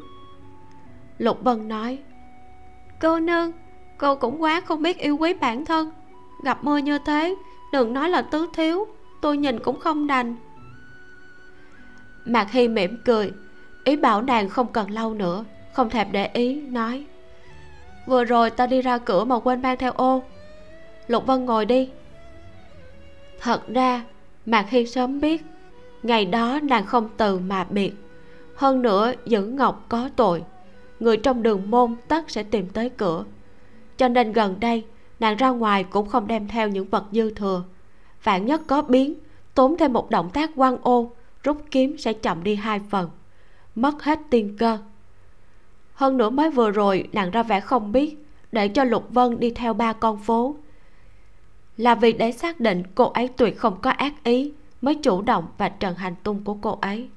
Lục 1.18 1.44
vân 1.44 1.68
nói, 1.68 2.00
cô 3.02 3.20
nương, 3.20 3.52
cô 3.98 4.16
cũng 4.16 4.42
quá 4.42 4.62
không 4.62 4.82
biết 4.82 4.98
yêu 4.98 5.18
quý 5.18 5.34
bản 5.34 5.66
thân. 5.66 5.92
Gặp 6.44 6.64
mưa 6.64 6.78
như 6.78 7.00
thế, 7.00 7.36
đừng 7.72 7.94
nói 7.94 8.10
là 8.10 8.22
tứ 8.22 8.48
thiếu, 8.54 8.88
tôi 9.22 9.38
nhìn 9.38 9.60
cũng 9.60 9.80
không 9.80 10.08
đành. 10.08 10.36
Mạc 12.26 12.52
hy 12.52 12.68
mỉm 12.68 12.98
cười, 13.06 13.32
ý 13.84 13.96
bảo 13.96 14.22
nàng 14.22 14.50
không 14.50 14.68
cần 14.74 14.92
lâu 14.92 15.14
nữa, 15.14 15.46
không 15.74 15.90
thèm 15.90 16.12
để 16.12 16.30
ý, 16.34 16.62
nói, 16.62 17.06
vừa 18.06 18.24
rồi 18.24 18.50
ta 18.50 18.68
đi 18.68 18.82
ra 18.82 18.98
cửa 18.98 19.24
mà 19.24 19.40
quên 19.40 19.62
mang 19.62 19.78
theo 19.78 19.92
ô. 19.92 20.24
Lục 21.08 21.26
vân 21.26 21.46
ngồi 21.46 21.66
đi 21.66 21.90
thật 23.42 23.68
ra 23.68 24.06
mạc 24.46 24.70
hiên 24.70 24.88
sớm 24.88 25.22
biết, 25.22 25.46
ngày 26.04 26.26
đó 26.26 26.60
nàng 26.64 26.86
không 26.86 27.10
từ 27.18 27.40
mà 27.40 27.64
biệt. 27.64 27.94
Hơn 28.56 28.82
nữa 28.82 29.14
giữ 29.26 29.46
ngọc 29.46 29.86
có 29.90 30.10
tội, 30.16 30.44
người 31.00 31.18
trong 31.18 31.44
đường 31.44 31.72
môn 31.72 31.96
tất 32.08 32.32
sẽ 32.32 32.44
tìm 32.44 32.70
tới 32.70 32.90
cửa. 32.90 33.24
Cho 33.98 34.08
nên 34.08 34.32
gần 34.32 34.60
đây, 34.60 34.86
nàng 35.20 35.36
ra 35.36 35.50
ngoài 35.50 35.84
cũng 35.84 36.10
không 36.10 36.28
đem 36.28 36.48
theo 36.48 36.68
những 36.68 36.90
vật 36.90 37.04
dư 37.12 37.34
thừa. 37.34 37.64
Vạn 38.24 38.46
nhất 38.46 38.62
có 38.68 38.82
biến, 38.82 39.14
tốn 39.56 39.78
thêm 39.78 39.94
một 39.94 40.10
động 40.10 40.30
tác 40.30 40.52
quan 40.56 40.78
ô, 40.82 41.12
rút 41.44 41.58
kiếm 41.72 41.98
sẽ 41.98 42.14
chậm 42.14 42.44
đi 42.44 42.56
hai 42.56 42.82
phần. 42.90 43.10
Mất 43.76 44.04
hết 44.04 44.20
tiên 44.30 44.56
cơ. 44.60 44.78
Hơn 45.94 46.18
nữa 46.18 46.30
mới 46.30 46.50
vừa 46.50 46.72
rồi, 46.72 47.08
nàng 47.14 47.32
ra 47.32 47.44
vẻ 47.44 47.60
không 47.60 47.92
biết, 47.92 48.28
để 48.52 48.68
cho 48.68 48.84
lục 48.84 49.08
vân 49.10 49.40
đi 49.40 49.52
theo 49.52 49.74
ba 49.74 49.94
con 49.94 50.20
phố 50.20 50.56
là 51.78 51.96
vì 51.96 52.14
để 52.14 52.32
xác 52.32 52.60
định 52.60 52.84
cô 52.96 53.10
ấy 53.10 53.28
tuyệt 53.28 53.58
không 53.58 53.82
có 53.82 53.90
ác 53.92 54.24
ý 54.24 54.54
mới 54.82 54.96
chủ 54.96 55.22
động 55.22 55.48
và 55.58 55.70
trần 55.70 55.96
hành 55.96 56.16
tung 56.24 56.44
của 56.44 56.54
cô 56.54 56.78
ấy. 56.82 57.10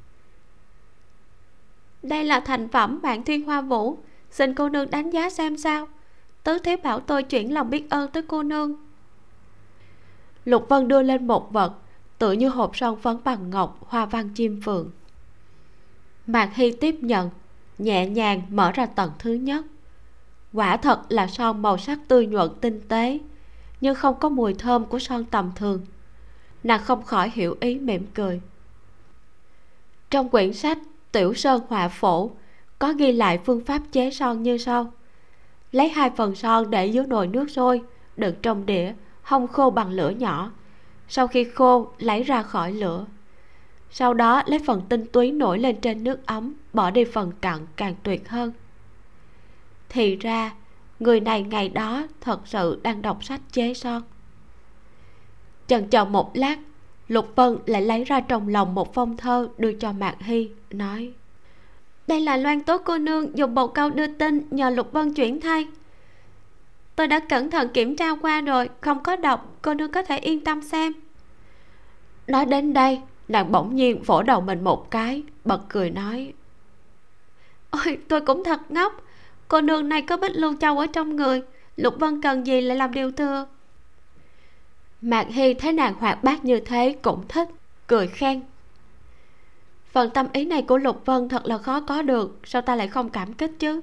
Đây 2.02 2.24
là 2.24 2.40
thành 2.40 2.68
phẩm 2.68 3.00
bạn 3.02 3.22
thiên 3.24 3.44
hoa 3.44 3.60
vũ. 3.60 3.98
Xin 4.30 4.54
cô 4.54 4.68
nương 4.68 4.90
đánh 4.90 5.10
giá 5.10 5.30
xem 5.30 5.56
sao. 5.56 5.88
Tứ 6.44 6.58
thế 6.58 6.76
bảo 6.76 7.00
tôi 7.00 7.22
chuyển 7.22 7.54
lòng 7.54 7.70
biết 7.70 7.90
ơn 7.90 8.10
tới 8.10 8.22
cô 8.22 8.42
nương. 8.42 8.74
Lục 10.44 10.66
vân 10.68 10.88
đưa 10.88 11.02
lên 11.02 11.26
một 11.26 11.52
vật 11.52 11.72
tự 12.18 12.32
như 12.32 12.48
hộp 12.48 12.76
son 12.76 12.96
phấn 13.00 13.16
bằng 13.24 13.50
ngọc 13.50 13.78
hoa 13.88 14.06
văn 14.06 14.28
chim 14.34 14.60
phượng. 14.64 14.90
Mạc 16.26 16.54
hy 16.54 16.72
tiếp 16.72 16.96
nhận 17.00 17.30
nhẹ 17.78 18.06
nhàng 18.06 18.42
mở 18.50 18.72
ra 18.72 18.86
tầng 18.86 19.10
thứ 19.18 19.32
nhất. 19.32 19.64
Quả 20.52 20.76
thật 20.76 21.00
là 21.08 21.26
son 21.26 21.62
màu 21.62 21.78
sắc 21.78 21.98
tươi 22.08 22.26
nhuận 22.26 22.50
tinh 22.60 22.80
tế 22.88 23.18
nhưng 23.80 23.94
không 23.94 24.20
có 24.20 24.28
mùi 24.28 24.54
thơm 24.54 24.84
của 24.84 24.98
son 24.98 25.24
tầm 25.24 25.52
thường. 25.56 25.86
Nàng 26.64 26.80
không 26.84 27.02
khỏi 27.02 27.30
hiểu 27.34 27.56
ý 27.60 27.78
mỉm 27.78 28.06
cười. 28.14 28.40
Trong 30.10 30.28
quyển 30.28 30.52
sách 30.52 30.78
tiểu 31.12 31.34
sơn 31.34 31.62
họa 31.68 31.88
phổ, 31.88 32.30
có 32.78 32.92
ghi 32.92 33.12
lại 33.12 33.38
phương 33.44 33.64
pháp 33.64 33.82
chế 33.92 34.10
son 34.10 34.42
như 34.42 34.58
sau. 34.58 34.92
Lấy 35.72 35.88
hai 35.88 36.10
phần 36.16 36.34
son 36.34 36.70
để 36.70 36.86
dưới 36.86 37.06
nồi 37.06 37.26
nước 37.26 37.50
sôi, 37.50 37.82
đựng 38.16 38.34
trong 38.42 38.66
đĩa 38.66 38.92
hong 39.22 39.48
khô 39.48 39.70
bằng 39.70 39.90
lửa 39.90 40.10
nhỏ. 40.10 40.50
Sau 41.08 41.26
khi 41.26 41.44
khô, 41.44 41.88
lấy 41.98 42.22
ra 42.22 42.42
khỏi 42.42 42.72
lửa. 42.72 43.06
Sau 43.90 44.14
đó 44.14 44.42
lấy 44.46 44.60
phần 44.66 44.82
tinh 44.88 45.06
túy 45.12 45.32
nổi 45.32 45.58
lên 45.58 45.80
trên 45.80 46.04
nước 46.04 46.26
ấm, 46.26 46.54
bỏ 46.72 46.90
đi 46.90 47.04
phần 47.04 47.32
cặn 47.40 47.66
càng 47.76 47.94
tuyệt 48.02 48.28
hơn. 48.28 48.52
Thì 49.88 50.16
ra 50.16 50.50
người 51.00 51.20
này 51.20 51.42
ngày 51.42 51.68
đó 51.68 52.06
thật 52.20 52.40
sự 52.44 52.80
đang 52.82 53.02
đọc 53.02 53.24
sách 53.24 53.40
chế 53.52 53.74
son. 53.74 54.02
Chần 55.66 55.88
chờ 55.88 56.04
một 56.04 56.30
lát, 56.36 56.58
lục 57.08 57.32
vân 57.36 57.58
lại 57.66 57.82
lấy 57.82 58.04
ra 58.04 58.20
trong 58.20 58.48
lòng 58.48 58.74
một 58.74 58.94
phong 58.94 59.16
thơ 59.16 59.48
đưa 59.58 59.72
cho 59.72 59.92
mạc 59.92 60.16
hy, 60.20 60.50
nói, 60.70 61.12
đây 62.06 62.20
là 62.20 62.36
loan 62.36 62.60
tố 62.60 62.78
cô 62.78 62.98
nương 62.98 63.38
dùng 63.38 63.54
bầu 63.54 63.68
câu 63.68 63.90
đưa 63.90 64.06
tin 64.06 64.46
nhờ 64.50 64.70
lục 64.70 64.92
vân 64.92 65.14
chuyển 65.14 65.40
thay. 65.40 65.66
Tôi 66.96 67.06
đã 67.06 67.18
cẩn 67.18 67.50
thận 67.50 67.68
kiểm 67.74 67.96
tra 67.96 68.14
qua 68.14 68.40
rồi, 68.40 68.68
không 68.80 69.02
có 69.02 69.16
độc 69.16 69.56
cô 69.62 69.74
nương 69.74 69.92
có 69.92 70.02
thể 70.02 70.18
yên 70.18 70.44
tâm 70.44 70.62
xem. 70.62 70.92
Nói 72.26 72.44
đến 72.44 72.72
đây, 72.72 73.00
nàng 73.28 73.52
bỗng 73.52 73.76
nhiên 73.76 74.02
vỗ 74.02 74.22
đầu 74.22 74.40
mình 74.40 74.64
một 74.64 74.90
cái, 74.90 75.22
bật 75.44 75.60
cười 75.68 75.90
nói, 75.90 76.32
ôi, 77.70 77.98
tôi 78.08 78.20
cũng 78.20 78.44
thật 78.44 78.70
ngốc 78.70 79.02
cô 79.50 79.60
nương 79.60 79.88
này 79.88 80.02
có 80.02 80.16
bích 80.16 80.32
lưu 80.34 80.54
châu 80.60 80.78
ở 80.78 80.86
trong 80.86 81.16
người. 81.16 81.42
Lục 81.76 81.94
vân 81.98 82.22
cần 82.22 82.46
gì 82.46 82.60
lại 82.60 82.76
làm 82.76 82.92
điều 82.94 83.12
thừa. 83.12 83.46
Mạc 85.00 85.26
hy 85.30 85.54
thấy 85.54 85.72
nàng 85.72 85.94
hoạt 85.94 86.24
bát 86.24 86.44
như 86.44 86.60
thế 86.60 86.96
cũng 87.02 87.24
thích, 87.28 87.48
cười 87.86 88.06
khen. 88.06 88.40
Phần 89.92 90.10
tâm 90.10 90.26
ý 90.32 90.44
này 90.44 90.62
của 90.62 90.78
lục 90.78 91.02
vân 91.06 91.28
thật 91.28 91.46
là 91.46 91.58
khó 91.58 91.80
có 91.80 92.02
được, 92.02 92.38
sao 92.44 92.62
ta 92.62 92.76
lại 92.76 92.88
không 92.88 93.10
cảm 93.10 93.32
kích 93.32 93.52
chứ? 93.58 93.80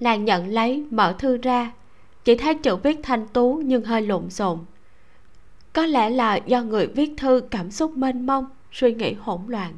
Nàng 0.00 0.24
nhận 0.24 0.48
lấy, 0.48 0.86
mở 0.90 1.14
thư 1.18 1.36
ra. 1.36 1.72
Chỉ 2.24 2.36
thấy 2.36 2.54
chữ 2.54 2.76
viết 2.76 3.00
thanh 3.02 3.28
tú 3.28 3.62
nhưng 3.64 3.84
hơi 3.84 4.02
lộn 4.02 4.30
xộn. 4.30 4.58
Có 5.72 5.86
lẽ 5.86 6.10
là 6.10 6.36
do 6.36 6.62
người 6.62 6.86
viết 6.86 7.10
thư 7.16 7.42
cảm 7.50 7.70
xúc 7.70 7.96
mênh 7.96 8.26
mông, 8.26 8.46
suy 8.72 8.94
nghĩ 8.94 9.12
hỗn 9.12 9.40
loạn. 9.48 9.72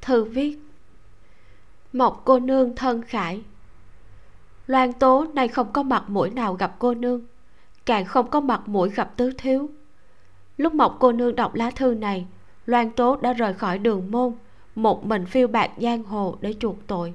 Thư 0.00 0.24
viết 0.24 0.58
một 1.92 2.24
cô 2.24 2.38
nương 2.38 2.76
thân 2.76 3.02
khải. 3.02 3.42
Loan 4.66 4.92
tố 4.92 5.26
nay 5.34 5.48
không 5.48 5.72
có 5.72 5.82
mặt 5.82 6.04
mũi 6.08 6.30
nào 6.30 6.54
gặp 6.54 6.76
cô 6.78 6.94
nương, 6.94 7.20
càng 7.86 8.04
không 8.04 8.30
có 8.30 8.40
mặt 8.40 8.68
mũi 8.68 8.90
gặp 8.90 9.16
tứ 9.16 9.32
thiếu. 9.38 9.70
Lúc 10.56 10.74
mộc 10.74 10.96
cô 11.00 11.12
nương 11.12 11.36
đọc 11.36 11.54
lá 11.54 11.70
thư 11.70 11.94
này, 11.94 12.26
loan 12.66 12.90
tố 12.90 13.16
đã 13.16 13.32
rời 13.32 13.54
khỏi 13.54 13.78
đường 13.78 14.10
môn, 14.10 14.32
một 14.74 15.06
mình 15.06 15.26
phiêu 15.26 15.48
bạc 15.48 15.70
giang 15.78 16.04
hồ 16.04 16.36
để 16.40 16.54
chuộc 16.60 16.76
tội. 16.86 17.14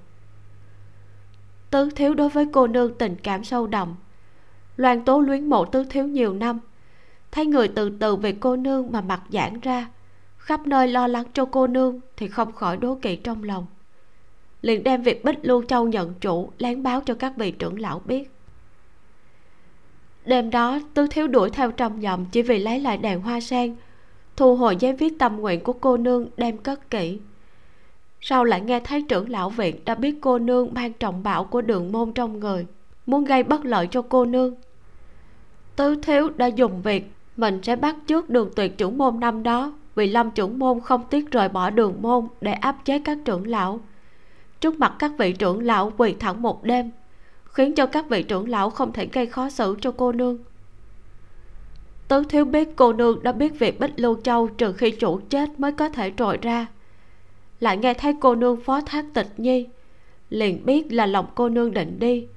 Tứ 1.69 1.89
thiếu 1.95 2.13
đối 2.13 2.29
với 2.29 2.47
cô 2.53 2.67
nương 2.67 2.93
tình 2.93 3.15
cảm 3.23 3.43
sâu 3.43 3.67
đậm. 3.67 3.95
Loan 4.75 5.05
tố 5.05 5.19
luyến 5.19 5.49
mộ 5.49 5.65
tứ 5.65 5.83
thiếu 5.89 6.05
nhiều 6.05 6.33
năm, 6.33 6.59
thấy 7.31 7.45
người 7.45 7.67
từ 7.67 7.89
từ 7.89 8.15
về 8.15 8.37
cô 8.39 8.55
nương 8.55 8.91
mà 8.91 9.01
mặt 9.01 9.21
giãn 9.29 9.59
ra, 9.59 9.87
khắp 10.37 10.67
nơi 10.67 10.87
lo 10.87 11.07
lắng 11.07 11.25
cho 11.33 11.45
cô 11.45 11.67
nương 11.67 11.99
thì 12.17 12.27
không 12.27 12.51
khỏi 12.51 12.77
đố 12.77 12.99
kỵ 13.01 13.15
trong 13.15 13.43
lòng 13.43 13.65
liền 14.67 14.83
đem 14.83 15.01
việc 15.01 15.23
bích 15.23 15.39
lưu 15.41 15.63
châu 15.63 15.87
nhận 15.87 16.13
chủ, 16.21 16.49
lén 16.57 16.83
báo 16.83 17.01
cho 17.05 17.13
các 17.13 17.33
vị 17.37 17.51
trưởng 17.51 17.79
lão 17.79 18.01
biết. 18.05 18.31
Đêm 20.25 20.49
đó 20.49 20.79
tứ 20.93 21.07
thiếu 21.07 21.27
đuổi 21.27 21.49
theo 21.49 21.71
trong 21.71 22.01
dòng 22.01 22.25
chỉ 22.31 22.41
vì 22.41 22.59
lấy 22.59 22.79
lại 22.79 22.97
đèn 22.97 23.21
hoa 23.21 23.39
sen, 23.39 23.75
thu 24.35 24.55
hồi 24.55 24.75
giấy 24.79 24.93
viết 24.93 25.19
tâm 25.19 25.35
nguyện 25.35 25.63
của 25.63 25.73
cô 25.73 25.97
nương 25.97 26.27
đem 26.37 26.57
cất 26.57 26.89
kỹ. 26.89 27.19
Sau 28.21 28.43
lại 28.43 28.61
nghe 28.61 28.79
thấy 28.79 29.01
trưởng 29.01 29.29
lão 29.29 29.49
viện 29.49 29.75
đã 29.85 29.95
biết 29.95 30.15
cô 30.21 30.39
nương 30.39 30.73
mang 30.73 30.93
trọng 30.93 31.23
bảo 31.23 31.43
của 31.43 31.61
đường 31.61 31.91
môn 31.91 32.13
trong 32.13 32.39
người, 32.39 32.65
muốn 33.05 33.23
gây 33.23 33.43
bất 33.43 33.65
lợi 33.65 33.87
cho 33.91 34.01
cô 34.01 34.25
nương. 34.25 34.55
Tứ 35.75 35.95
thiếu 35.95 36.29
đã 36.29 36.45
dùng 36.45 36.81
việc, 36.81 37.11
mình 37.37 37.59
sẽ 37.63 37.75
bắt 37.75 37.95
trước 38.07 38.29
đường 38.29 38.49
tuyệt 38.55 38.77
trưởng 38.77 38.97
môn 38.97 39.19
năm 39.19 39.43
đó, 39.43 39.73
vì 39.95 40.07
lâm 40.07 40.31
trưởng 40.31 40.59
môn 40.59 40.79
không 40.79 41.03
tiếc 41.09 41.31
rời 41.31 41.49
bỏ 41.49 41.69
đường 41.69 42.01
môn 42.01 42.27
để 42.41 42.51
áp 42.51 42.77
chế 42.85 42.99
các 42.99 43.17
trưởng 43.25 43.47
lão 43.47 43.79
trước 44.61 44.79
mặt 44.79 44.95
các 44.99 45.11
vị 45.17 45.33
trưởng 45.33 45.63
lão 45.63 45.91
quỳ 45.97 46.15
thẳng 46.19 46.41
một 46.41 46.63
đêm, 46.63 46.91
khiến 47.45 47.75
cho 47.75 47.85
các 47.85 48.09
vị 48.09 48.23
trưởng 48.23 48.49
lão 48.49 48.69
không 48.69 48.93
thể 48.93 49.07
gây 49.13 49.25
khó 49.25 49.49
xử 49.49 49.75
cho 49.81 49.91
cô 49.91 50.11
nương. 50.11 50.37
Tứ 52.07 52.23
thiếu 52.29 52.45
biết 52.45 52.69
cô 52.75 52.93
nương 52.93 53.23
đã 53.23 53.31
biết 53.31 53.59
việc 53.59 53.79
bích 53.79 53.99
lưu 53.99 54.17
châu 54.23 54.47
trừ 54.47 54.73
khi 54.73 54.91
chủ 54.91 55.19
chết 55.29 55.59
mới 55.59 55.71
có 55.71 55.89
thể 55.89 56.11
trồi 56.17 56.37
ra. 56.41 56.67
Lại 57.59 57.77
nghe 57.77 57.93
thấy 57.93 58.13
cô 58.19 58.35
nương 58.35 58.63
phó 58.63 58.81
thác 58.81 59.05
tịch 59.13 59.27
nhi, 59.37 59.67
liền 60.29 60.65
biết 60.65 60.93
là 60.93 61.05
lòng 61.05 61.25
cô 61.35 61.49
nương 61.49 61.73
định 61.73 61.99
đi. 61.99 62.27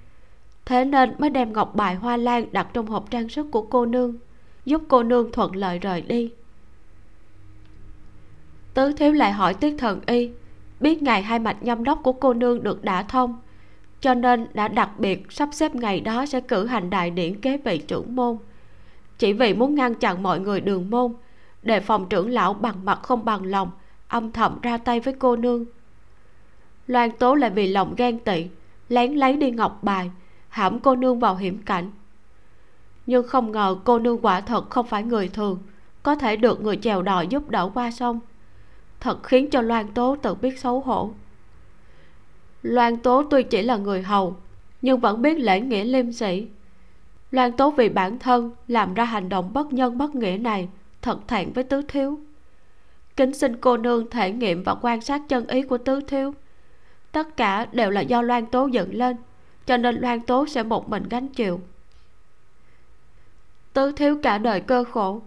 Thế 0.65 0.85
nên 0.85 1.15
mới 1.19 1.31
đem 1.31 1.53
ngọc 1.53 1.75
bài 1.75 1.95
hoa 1.95 2.17
lan 2.17 2.53
đặt 2.53 2.69
trong 2.73 2.87
hộp 2.87 3.11
trang 3.11 3.29
sức 3.29 3.47
của 3.51 3.63
cô 3.63 3.87
nương, 3.87 4.17
giúp 4.65 4.83
cô 4.89 5.03
nương 5.03 5.33
thuận 5.33 5.57
lợi 5.57 5.79
rời 5.79 6.01
đi. 6.01 6.33
Tứ 8.75 8.93
thiếu 8.93 9.13
lại 9.13 9.33
hỏi 9.33 9.55
tiết 9.55 9.75
thần 9.79 10.01
y 10.07 10.31
biết 10.81 11.03
ngày 11.03 11.23
hai 11.23 11.39
mạch 11.39 11.63
nhâm 11.63 11.85
đốc 11.85 12.01
của 12.03 12.13
cô 12.13 12.35
nương 12.35 12.63
được 12.63 12.85
đả 12.85 13.03
thông. 13.03 13.39
Cho 14.01 14.15
nên 14.15 14.47
đã 14.55 14.69
đặc 14.69 14.91
biệt 14.99 15.33
sắp 15.33 15.49
xếp 15.53 15.75
ngày 15.75 16.01
đó 16.01 16.27
sẽ 16.27 16.41
cử 16.41 16.67
hành 16.67 16.91
đại 16.91 17.11
điển 17.11 17.41
kế 17.41 17.57
vị 17.57 17.79
trưởng 17.79 18.17
môn. 18.17 18.37
Chỉ 19.19 19.33
vì 19.33 19.55
muốn 19.55 19.75
ngăn 19.75 19.95
chặn 19.95 20.23
mọi 20.23 20.41
người 20.41 20.61
đường 20.61 20.91
môn, 20.91 21.13
đề 21.63 21.81
phòng 21.81 22.09
trưởng 22.09 22.31
lão 22.31 22.55
bằng 22.55 22.85
mặt 22.85 22.99
không 23.03 23.25
bằng 23.25 23.45
lòng, 23.45 23.71
âm 24.09 24.33
thầm 24.33 24.59
ra 24.63 24.79
tay 24.79 25.01
với 25.01 25.15
cô 25.19 25.37
nương. 25.37 25.65
Loan 26.87 27.11
tố 27.11 27.35
lại 27.35 27.51
vì 27.51 27.67
lòng 27.67 27.95
ghen 27.97 28.19
tị, 28.19 28.47
lén 28.89 29.15
lấy 29.15 29.37
đi 29.37 29.51
ngọc 29.51 29.79
bài, 29.83 30.11
hãm 30.49 30.81
cô 30.81 30.97
nương 30.97 31.19
vào 31.19 31.37
hiểm 31.37 31.63
cảnh. 31.63 31.91
Nhưng 33.07 33.29
không 33.29 33.53
ngờ 33.53 33.77
cô 33.85 33.99
nương 33.99 34.19
quả 34.19 34.41
thật 34.41 34.71
không 34.71 34.87
phải 34.87 35.03
người 35.03 35.29
thường, 35.29 35.59
có 36.03 36.15
thể 36.15 36.37
được 36.37 36.61
người 36.63 36.77
chèo 36.77 37.03
đò 37.03 37.21
giúp 37.21 37.51
đỡ 37.51 37.71
qua 37.75 37.91
sông 37.91 38.21
thật 39.01 39.23
khiến 39.23 39.51
cho 39.51 39.61
loan 39.61 39.93
tố 39.93 40.17
tự 40.23 40.35
biết 40.35 40.59
xấu 40.59 40.81
hổ. 40.81 41.11
Loan 42.63 42.97
tố 42.97 43.23
tuy 43.31 43.43
chỉ 43.43 43.63
là 43.63 43.77
người 43.77 44.03
hầu, 44.03 44.37
nhưng 44.83 45.01
vẫn 45.01 45.23
biết 45.23 45.39
lễ 45.39 45.61
nghĩa 45.61 45.85
liêm 45.85 46.13
sĩ 46.13 46.47
loan 47.31 47.53
tố 47.53 47.71
vì 47.71 47.89
bản 47.89 48.19
thân 48.19 48.51
làm 48.69 48.95
ra 48.95 49.05
hành 49.05 49.29
động 49.29 49.53
bất 49.53 49.73
nhân 49.73 49.99
bất 49.99 50.15
nghĩa 50.15 50.37
này 50.41 50.69
thật 51.03 51.29
thẹn 51.29 51.53
với 51.53 51.65
tứ 51.65 51.83
thiếu. 51.89 52.21
Kính 53.17 53.35
xin 53.35 53.57
cô 53.57 53.77
nương 53.77 54.11
thể 54.11 54.33
nghiệm 54.33 54.63
và 54.63 54.75
quan 54.75 55.01
sát 55.01 55.23
chân 55.29 55.47
ý 55.47 55.63
của 55.63 55.79
tứ 55.79 56.01
thiếu. 56.01 56.35
Tất 57.13 57.37
cả 57.37 57.67
đều 57.73 57.91
là 57.91 58.01
do 58.01 58.23
loan 58.23 58.47
tố 58.47 58.67
dựng 58.67 58.95
lên, 58.95 59.17
cho 59.67 59.77
nên 59.77 60.01
loan 60.01 60.21
tố 60.21 60.47
sẽ 60.47 60.63
một 60.63 60.89
mình 60.89 61.03
gánh 61.11 61.29
chịu. 61.29 61.61
Tứ 63.73 63.93
thiếu 63.93 64.19
cả 64.23 64.39
đời 64.39 64.61
cơ 64.61 64.85
khổ, 64.85 65.23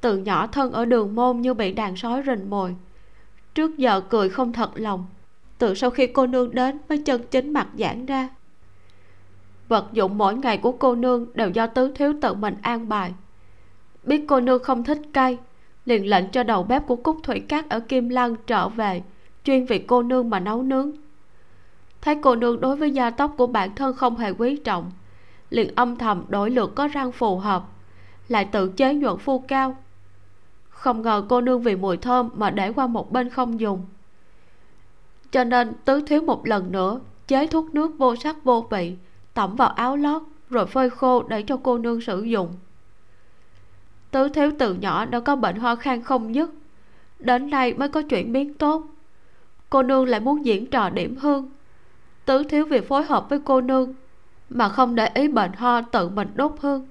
từ 0.00 0.16
nhỏ 0.16 0.46
thân 0.46 0.72
ở 0.72 0.84
đường 0.84 1.14
môn 1.14 1.40
như 1.40 1.54
bị 1.54 1.72
đàn 1.72 1.96
sói 1.96 2.22
rình 2.26 2.50
mồi 2.50 2.76
trước 3.54 3.78
giờ 3.78 4.00
cười 4.00 4.28
không 4.28 4.52
thật 4.52 4.70
lòng 4.74 5.06
từ 5.58 5.74
sau 5.74 5.90
khi 5.90 6.06
cô 6.06 6.26
nương 6.26 6.54
đến 6.54 6.78
mới 6.88 6.98
chân 6.98 7.22
chính 7.30 7.52
mặt 7.52 7.68
giãn 7.78 8.06
ra. 8.06 8.28
Vật 9.68 9.88
dụng 9.92 10.18
mỗi 10.18 10.34
ngày 10.34 10.58
của 10.58 10.72
cô 10.72 10.94
nương 10.94 11.26
đều 11.34 11.50
do 11.50 11.66
tứ 11.66 11.92
thiếu 11.94 12.12
tự 12.22 12.34
mình 12.34 12.54
an 12.62 12.88
bài. 12.88 13.14
Biết 14.04 14.24
cô 14.28 14.40
nương 14.40 14.62
không 14.62 14.84
thích 14.84 15.00
cay, 15.12 15.38
liền 15.84 16.10
lệnh 16.10 16.30
cho 16.30 16.42
đầu 16.42 16.62
bếp 16.62 16.86
của 16.86 16.96
cúc 16.96 17.16
thủy 17.22 17.40
cát 17.40 17.68
ở 17.68 17.80
kim 17.80 18.08
lăng 18.08 18.36
trở 18.46 18.68
về, 18.68 19.02
chuyên 19.44 19.64
vì 19.64 19.78
cô 19.78 20.02
nương 20.02 20.30
mà 20.30 20.40
nấu 20.40 20.62
nướng. 20.62 20.90
Thấy 22.00 22.16
cô 22.22 22.34
nương 22.34 22.60
đối 22.60 22.76
với 22.76 22.90
da 22.90 23.10
tóc 23.10 23.34
của 23.36 23.46
bản 23.46 23.74
thân 23.74 23.96
không 23.96 24.16
hề 24.16 24.30
quý 24.32 24.56
trọng, 24.56 24.90
liền 25.50 25.74
âm 25.74 25.96
thầm 25.96 26.24
đổi 26.28 26.50
lượt 26.50 26.72
có 26.74 26.88
răng 26.88 27.12
phù 27.12 27.38
hợp, 27.38 27.64
lại 28.28 28.44
tự 28.44 28.68
chế 28.68 28.94
nhuận 28.94 29.18
phu 29.18 29.38
cao 29.38 29.76
không 30.78 31.02
ngờ 31.02 31.22
cô 31.28 31.40
nương 31.40 31.62
vì 31.62 31.76
mùi 31.76 31.96
thơm 31.96 32.30
mà 32.34 32.50
để 32.50 32.72
qua 32.72 32.86
một 32.86 33.12
bên 33.12 33.30
không 33.30 33.60
dùng. 33.60 33.86
Cho 35.30 35.44
nên 35.44 35.72
tứ 35.84 36.00
thiếu 36.06 36.22
một 36.22 36.46
lần 36.46 36.72
nữa, 36.72 37.00
chế 37.26 37.46
thuốc 37.46 37.74
nước 37.74 37.98
vô 37.98 38.16
sắc 38.16 38.44
vô 38.44 38.66
vị, 38.70 38.96
tẩm 39.34 39.56
vào 39.56 39.68
áo 39.68 39.96
lót, 39.96 40.22
rồi 40.50 40.66
phơi 40.66 40.90
khô 40.90 41.22
để 41.22 41.42
cho 41.42 41.56
cô 41.62 41.78
nương 41.78 42.00
sử 42.00 42.22
dụng. 42.22 42.54
Tứ 44.10 44.28
thiếu 44.28 44.50
từ 44.58 44.74
nhỏ 44.74 45.04
đã 45.04 45.20
có 45.20 45.36
bệnh 45.36 45.56
ho 45.56 45.76
khan 45.76 46.02
không 46.02 46.34
dứt 46.34 46.50
đến 47.18 47.50
nay 47.50 47.74
mới 47.74 47.88
có 47.88 48.02
chuyển 48.02 48.32
biến 48.32 48.54
tốt. 48.54 48.86
Cô 49.70 49.82
nương 49.82 50.06
lại 50.06 50.20
muốn 50.20 50.44
diễn 50.44 50.66
trò 50.66 50.90
điểm 50.90 51.16
hương. 51.16 51.48
Tứ 52.24 52.44
thiếu 52.44 52.64
vì 52.64 52.80
phối 52.80 53.04
hợp 53.04 53.28
với 53.28 53.40
cô 53.44 53.60
nương 53.60 53.94
mà 54.50 54.68
không 54.68 54.94
để 54.94 55.10
ý 55.14 55.28
bệnh 55.28 55.52
ho 55.52 55.80
tự 55.80 56.08
mình 56.08 56.28
đốt 56.34 56.52
hương. 56.60 56.86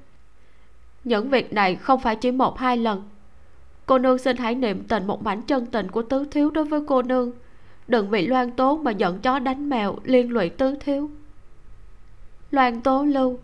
Những 1.04 1.30
việc 1.30 1.54
này 1.54 1.76
không 1.76 2.00
phải 2.00 2.16
chỉ 2.16 2.32
một 2.32 2.60
hai 2.60 2.78
lần 2.78 3.04
cô 3.88 3.98
nương 3.98 4.18
xin 4.18 4.38
hãy 4.38 4.56
niệm 4.56 4.84
tình 4.84 5.08
một 5.08 5.24
mảnh 5.24 5.42
chân 5.42 5.66
tình 5.66 5.92
của 5.92 6.02
tứ 6.02 6.26
thiếu 6.32 6.52
đối 6.52 6.66
với 6.66 6.82
cô 6.88 7.02
nương. 7.02 7.32
Đừng 7.88 8.10
vì 8.10 8.28
loan 8.28 8.52
tố 8.52 8.78
mà 8.78 8.92
giận 8.92 9.20
chó 9.20 9.40
đánh 9.40 9.70
mèo, 9.70 9.96
liên 10.04 10.32
lụy 10.32 10.50
tứ 10.50 10.76
thiếu. 10.80 11.12
Loan 12.52 12.82
tố 12.82 13.04
lưu. 13.04 13.40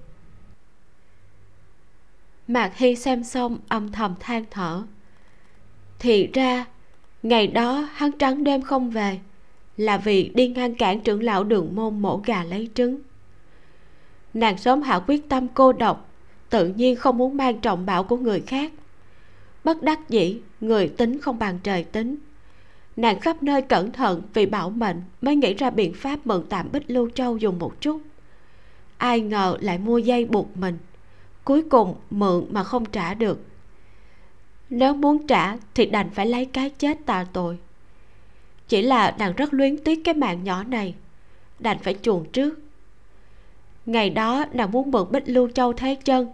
Mạc 2.47 2.77
hy 2.77 2.95
xem 2.95 3.23
xong, 3.23 3.57
âm 3.67 3.91
thầm 3.91 4.15
than 4.19 4.45
thở. 4.51 4.83
Thì 5.99 6.29
ra, 6.33 6.65
ngày 7.23 7.47
đó 7.47 7.87
hắn 7.93 8.11
trắng 8.11 8.43
đêm 8.43 8.61
không 8.61 8.89
về, 8.89 9.19
là 9.77 9.97
vì 9.97 10.31
đi 10.35 10.47
ngăn 10.47 10.75
cản 10.75 10.99
trưởng 10.99 11.23
lão 11.23 11.43
đường 11.43 11.75
môn 11.75 12.01
mổ 12.01 12.21
gà 12.25 12.43
lấy 12.43 12.69
trứng. 12.73 12.99
Nàng 14.33 14.57
sớm 14.57 14.81
hạ 14.81 14.99
quyết 15.07 15.29
tâm 15.29 15.47
cô 15.47 15.73
độc, 15.73 16.09
tự 16.49 16.67
nhiên 16.67 16.95
không 16.95 17.17
muốn 17.17 17.37
mang 17.37 17.59
trọng 17.59 17.85
bảo 17.85 18.03
của 18.03 18.17
người 18.17 18.41
khác 18.41 18.71
bất 19.63 19.83
đắc 19.83 20.09
dĩ, 20.09 20.39
người 20.61 20.89
tính 20.89 21.19
không 21.21 21.39
bằng 21.39 21.59
trời 21.63 21.83
tính. 21.83 22.15
Nàng 22.95 23.19
khắp 23.19 23.43
nơi 23.43 23.61
cẩn 23.61 23.91
thận 23.91 24.21
vì 24.33 24.45
bảo 24.45 24.69
mệnh, 24.69 25.01
mới 25.21 25.35
nghĩ 25.35 25.53
ra 25.53 25.69
biện 25.69 25.93
pháp 25.93 26.27
mượn 26.27 26.45
tạm 26.49 26.71
bích 26.71 26.83
lưu 26.87 27.09
châu 27.09 27.37
dùng 27.37 27.59
một 27.59 27.81
chút. 27.81 28.01
Ai 28.97 29.21
ngờ 29.21 29.57
lại 29.61 29.77
mua 29.77 29.97
dây 29.97 30.25
buộc 30.25 30.57
mình, 30.57 30.77
cuối 31.43 31.61
cùng 31.69 31.95
mượn 32.09 32.45
mà 32.51 32.63
không 32.63 32.85
trả 32.85 33.13
được. 33.13 33.39
Nếu 34.69 34.93
muốn 34.93 35.27
trả 35.27 35.57
thì 35.75 35.85
đành 35.85 36.09
phải 36.09 36.25
lấy 36.25 36.45
cái 36.45 36.69
chết 36.69 36.97
tà 37.05 37.25
tội. 37.33 37.57
Chỉ 38.67 38.81
là 38.81 39.15
nàng 39.19 39.33
rất 39.35 39.53
luyến 39.53 39.83
tiếc 39.83 40.03
cái 40.03 40.13
mạng 40.13 40.43
nhỏ 40.43 40.63
này, 40.63 40.95
đành 41.59 41.77
phải 41.79 41.95
chuồn 42.01 42.25
trước. 42.31 42.59
Ngày 43.85 44.09
đó 44.09 44.45
nàng 44.53 44.71
muốn 44.71 44.91
mượn 44.91 45.11
bích 45.11 45.23
lưu 45.25 45.49
châu 45.49 45.73
thế 45.73 45.95
chân, 45.95 46.27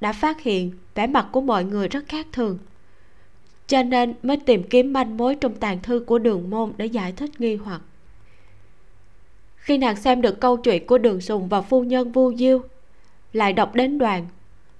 đã 0.00 0.12
phát 0.12 0.40
hiện 0.42 0.72
vẻ 0.94 1.06
mặt 1.06 1.26
của 1.32 1.40
mọi 1.40 1.64
người 1.64 1.88
rất 1.88 2.04
khác 2.08 2.26
thường 2.32 2.58
cho 3.72 3.82
nên 3.82 4.14
mới 4.22 4.36
tìm 4.36 4.62
kiếm 4.62 4.92
manh 4.92 5.16
mối 5.16 5.34
trong 5.34 5.54
tàn 5.54 5.80
thư 5.82 6.04
của 6.06 6.18
đường 6.18 6.50
môn 6.50 6.72
để 6.76 6.86
giải 6.86 7.12
thích 7.12 7.40
nghi 7.40 7.56
hoặc. 7.56 7.80
Khi 9.56 9.78
nàng 9.78 9.96
xem 9.96 10.22
được 10.22 10.40
câu 10.40 10.56
chuyện 10.56 10.86
của 10.86 10.98
đường 10.98 11.20
sùng 11.20 11.48
và 11.48 11.62
phu 11.62 11.84
nhân 11.84 12.12
vu 12.12 12.34
diêu, 12.34 12.62
lại 13.32 13.52
đọc 13.52 13.74
đến 13.74 13.98
đoàn 13.98 14.26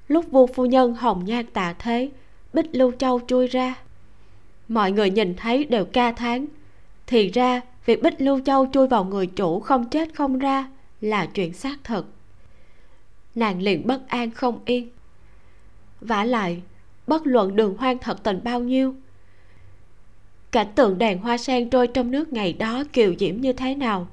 lúc 0.08 0.30
vu 0.30 0.46
phu 0.46 0.66
nhân 0.66 0.94
hồng 0.94 1.24
nhan 1.24 1.46
tạ 1.46 1.74
thế, 1.78 2.10
bích 2.52 2.66
lưu 2.72 2.92
châu 2.98 3.20
chui 3.26 3.46
ra. 3.46 3.74
Mọi 4.68 4.92
người 4.92 5.10
nhìn 5.10 5.34
thấy 5.36 5.64
đều 5.64 5.84
ca 5.84 6.12
thán, 6.12 6.46
thì 7.06 7.28
ra 7.28 7.60
việc 7.86 8.02
bích 8.02 8.20
lưu 8.20 8.40
châu 8.40 8.66
chui 8.72 8.88
vào 8.88 9.04
người 9.04 9.26
chủ 9.26 9.60
không 9.60 9.88
chết 9.88 10.14
không 10.14 10.38
ra 10.38 10.70
là 11.00 11.26
chuyện 11.26 11.52
xác 11.52 11.84
thực. 11.84 12.06
Nàng 13.34 13.62
liền 13.62 13.86
bất 13.86 14.08
an 14.08 14.30
không 14.30 14.60
yên. 14.64 14.88
Vả 16.00 16.24
lại 16.24 16.62
bất 17.06 17.26
luận 17.26 17.56
đường 17.56 17.76
hoang 17.76 17.98
thật 17.98 18.22
tình 18.22 18.40
bao 18.44 18.60
nhiêu. 18.60 18.94
Cảnh 20.50 20.72
tượng 20.74 20.98
đèn 20.98 21.18
hoa 21.18 21.38
sen 21.38 21.70
trôi 21.70 21.86
trong 21.86 22.10
nước 22.10 22.32
ngày 22.32 22.52
đó 22.52 22.84
kiều 22.92 23.14
diễm 23.18 23.36
như 23.40 23.52
thế 23.52 23.74
nào. 23.74 24.08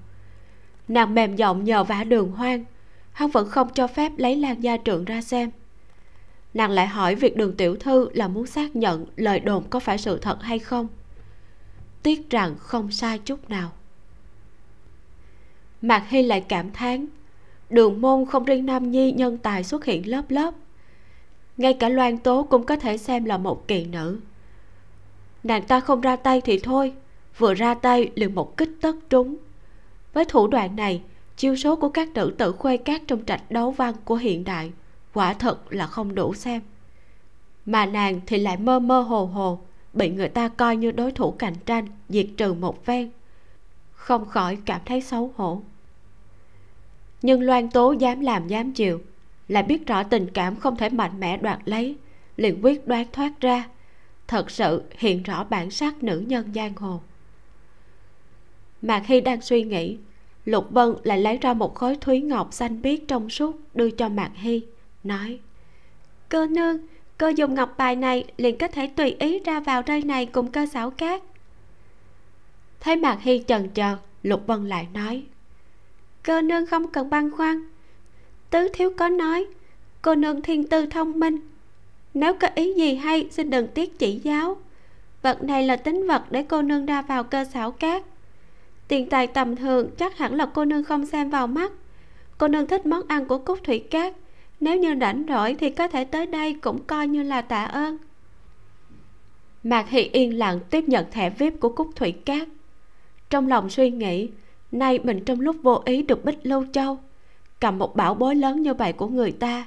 Nàng 0.87 1.15
mềm 1.15 1.35
giọng 1.35 1.63
nhờ 1.63 1.83
vả 1.83 2.03
đường 2.03 2.31
hoang, 2.31 2.65
hắn 3.11 3.29
vẫn 3.29 3.49
không 3.49 3.69
cho 3.73 3.87
phép 3.87 4.11
lấy 4.17 4.35
lan 4.35 4.63
gia 4.63 4.77
trượng 4.77 5.05
ra 5.05 5.21
xem. 5.21 5.51
Nàng 6.53 6.71
lại 6.71 6.87
hỏi 6.87 7.15
việc 7.15 7.37
đường 7.37 7.57
tiểu 7.57 7.75
thư 7.75 8.09
là 8.13 8.27
muốn 8.27 8.47
xác 8.47 8.75
nhận 8.75 9.05
lời 9.15 9.39
đồn 9.39 9.63
có 9.69 9.79
phải 9.79 9.97
sự 9.97 10.17
thật 10.17 10.37
hay 10.41 10.59
không. 10.59 10.87
Tiếc 12.03 12.29
rằng 12.29 12.55
không 12.59 12.91
sai 12.91 13.19
chút 13.19 13.49
nào. 13.49 13.71
Mạc 15.81 16.05
hy 16.09 16.21
lại 16.21 16.41
cảm 16.41 16.71
thán, 16.71 17.05
đường 17.69 18.01
môn 18.01 18.25
không 18.25 18.45
riêng 18.45 18.65
nam 18.65 18.91
nhi 18.91 19.11
nhân 19.11 19.37
tài 19.37 19.63
xuất 19.63 19.85
hiện 19.85 20.09
lớp 20.09 20.23
lớp 20.29 20.53
ngay 21.59 21.73
cả 21.73 21.89
loan 21.89 22.17
tố 22.17 22.43
cũng 22.43 22.65
có 22.65 22.75
thể 22.75 22.97
xem 22.97 23.25
là 23.25 23.37
một 23.37 23.67
kỳ 23.67 23.85
nữ. 23.85 24.19
Nàng 25.43 25.63
ta 25.63 25.79
không 25.79 26.01
ra 26.01 26.15
tay 26.15 26.41
thì 26.41 26.59
thôi, 26.59 26.93
vừa 27.37 27.53
ra 27.53 27.73
tay 27.73 28.11
liền 28.15 28.35
một 28.35 28.57
kích 28.57 28.69
tất 28.81 28.95
trúng. 29.09 29.37
Với 30.13 30.25
thủ 30.25 30.47
đoạn 30.47 30.75
này, 30.75 31.01
chiêu 31.37 31.55
số 31.55 31.75
của 31.75 31.89
các 31.89 32.09
nữ 32.15 32.35
tử 32.37 32.51
khuê 32.51 32.77
cát 32.77 33.01
trong 33.07 33.25
trạch 33.25 33.51
đấu 33.51 33.71
văn 33.71 33.95
của 34.05 34.15
hiện 34.15 34.43
đại, 34.43 34.71
quả 35.13 35.33
thật 35.33 35.73
là 35.73 35.87
không 35.87 36.15
đủ 36.15 36.33
xem. 36.33 36.61
Mà 37.65 37.85
nàng 37.85 38.21
thì 38.25 38.37
lại 38.37 38.57
mơ 38.57 38.79
mơ 38.79 39.01
hồ 39.01 39.25
hồ, 39.25 39.59
bị 39.93 40.09
người 40.09 40.29
ta 40.29 40.47
coi 40.47 40.75
như 40.75 40.91
đối 40.91 41.11
thủ 41.11 41.31
cạnh 41.31 41.55
tranh, 41.65 41.87
diệt 42.09 42.27
trừ 42.37 42.53
một 42.53 42.85
ven 42.85 43.09
không 43.91 44.25
khỏi 44.25 44.57
cảm 44.65 44.81
thấy 44.85 45.01
xấu 45.01 45.33
hổ. 45.35 45.61
Nhưng 47.21 47.41
loan 47.41 47.69
tố 47.69 47.91
dám 47.91 48.19
làm 48.19 48.47
dám 48.47 48.73
chịu 48.73 49.01
lại 49.49 49.63
biết 49.63 49.87
rõ 49.87 50.03
tình 50.03 50.27
cảm 50.33 50.55
không 50.55 50.75
thể 50.75 50.89
mạnh 50.89 51.19
mẽ 51.19 51.37
đoạt 51.37 51.59
lấy, 51.65 51.95
liền 52.37 52.65
quyết 52.65 52.87
đoán 52.87 53.05
thoát 53.11 53.41
ra. 53.41 53.69
Thật 54.27 54.51
sự 54.51 54.83
hiện 54.97 55.23
rõ 55.23 55.43
bản 55.43 55.71
sắc 55.71 56.03
nữ 56.03 56.23
nhân 56.27 56.51
giang 56.55 56.75
hồ. 56.75 57.01
Mạc 58.81 59.03
hy 59.05 59.21
đang 59.21 59.41
suy 59.41 59.63
nghĩ, 59.63 59.97
lục 60.45 60.67
vân 60.69 60.95
lại 61.03 61.17
lấy 61.17 61.37
ra 61.37 61.53
một 61.53 61.75
khối 61.75 61.95
thúy 61.95 62.21
ngọc 62.21 62.53
xanh 62.53 62.81
biếc 62.81 63.07
trong 63.07 63.29
suốt 63.29 63.59
đưa 63.73 63.89
cho 63.91 64.09
mạc 64.09 64.31
hy, 64.35 64.61
nói 65.03 65.39
cơ 66.29 66.47
nương 66.47 66.77
cơ 67.17 67.33
dùng 67.35 67.53
ngọc 67.53 67.75
bài 67.77 67.95
này 67.95 68.25
liền 68.37 68.57
có 68.57 68.67
thể 68.67 68.87
tùy 68.87 69.15
ý 69.19 69.39
ra 69.39 69.59
vào 69.59 69.81
nơi 69.87 70.01
này 70.01 70.25
cùng 70.25 70.51
cơ 70.51 70.65
xảo 70.65 70.91
cát 70.91 71.21
thấy 72.79 72.95
mạc 72.95 73.17
hy 73.21 73.43
chần 73.47 73.69
chờ 73.69 73.97
lục 74.23 74.47
vân 74.47 74.67
lại 74.67 74.87
nói 74.93 75.23
cơ 76.23 76.41
nương 76.41 76.67
không 76.67 76.91
cần 76.91 77.09
băn 77.09 77.31
khoăn 77.31 77.68
tứ 78.49 78.67
thiếu 78.73 78.91
có 78.97 79.09
nói, 79.09 79.45
cô 80.01 80.15
nương 80.15 80.41
thiên 80.41 80.67
tư 80.67 80.85
thông 80.85 81.19
minh. 81.19 81.37
Nếu 82.13 82.33
có 82.33 82.47
ý 82.55 82.73
gì 82.73 82.95
hay, 82.95 83.27
xin 83.31 83.49
đừng 83.49 83.67
tiếc 83.67 83.99
chỉ 83.99 84.19
giáo. 84.23 84.57
Vật 85.21 85.43
này 85.43 85.63
là 85.63 85.75
tính 85.75 86.07
vật 86.07 86.23
để 86.31 86.43
cô 86.43 86.61
nương 86.61 86.85
ra 86.85 87.01
vào 87.01 87.23
cơ 87.23 87.45
xảo 87.45 87.71
cát 87.71 88.03
tiền 88.89 89.09
tài 89.09 89.27
tầm 89.27 89.55
thường 89.55 89.89
chắc 89.97 90.17
hẳn 90.17 90.35
là 90.35 90.45
cô 90.45 90.65
nương 90.65 90.83
không 90.83 91.05
xem 91.05 91.29
vào 91.29 91.47
mắt. 91.47 91.71
Cô 92.37 92.47
nương 92.47 92.67
thích 92.67 92.85
món 92.85 93.01
ăn 93.07 93.25
của 93.25 93.37
cúc 93.37 93.59
thủy 93.63 93.79
cát. 93.79 94.13
Nếu 94.59 94.77
như 94.77 94.95
rảnh 95.01 95.25
rỗi 95.29 95.55
thì 95.59 95.69
có 95.69 95.87
thể 95.87 96.03
tới 96.03 96.25
đây 96.25 96.53
cũng 96.53 96.83
coi 96.83 97.07
như 97.07 97.23
là 97.23 97.41
tạ 97.41 97.65
ơn. 97.65 97.97
Mạc 99.63 99.85
thị 99.89 100.09
yên 100.13 100.37
lặng 100.37 100.59
tiếp 100.69 100.83
nhận 100.87 101.05
thẻ 101.11 101.29
vip 101.29 101.53
của 101.59 101.69
cúc 101.69 101.89
thủy 101.95 102.11
cát. 102.11 102.47
Trong 103.29 103.47
lòng 103.47 103.69
suy 103.69 103.89
nghĩ, 103.89 104.29
nay 104.71 104.99
mình 105.03 105.25
trong 105.25 105.39
lúc 105.39 105.55
vô 105.63 105.81
ý 105.85 106.01
được 106.01 106.25
bích 106.25 106.39
lâu 106.43 106.65
châu 106.73 106.97
cầm 107.59 107.77
một 107.77 107.95
bảo 107.95 108.13
bối 108.13 108.35
lớn 108.35 108.61
như 108.61 108.73
vậy 108.73 108.93
của 108.93 109.07
người 109.07 109.31
ta. 109.31 109.65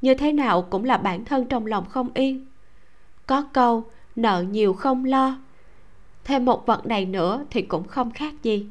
Như 0.00 0.14
thế 0.14 0.32
nào 0.32 0.62
cũng 0.62 0.84
là 0.84 0.96
bản 0.96 1.24
thân 1.24 1.46
trong 1.46 1.66
lòng 1.66 1.84
không 1.88 2.08
yên. 2.14 2.46
Có 3.26 3.42
câu, 3.52 3.84
nợ 4.16 4.44
nhiều 4.50 4.72
không 4.72 5.04
lo. 5.04 5.38
Thêm 6.24 6.44
một 6.44 6.66
vật 6.66 6.86
này 6.86 7.06
nữa 7.06 7.44
thì 7.50 7.62
cũng 7.62 7.88
không 7.88 8.10
khác 8.10 8.34
gì. 8.42 8.66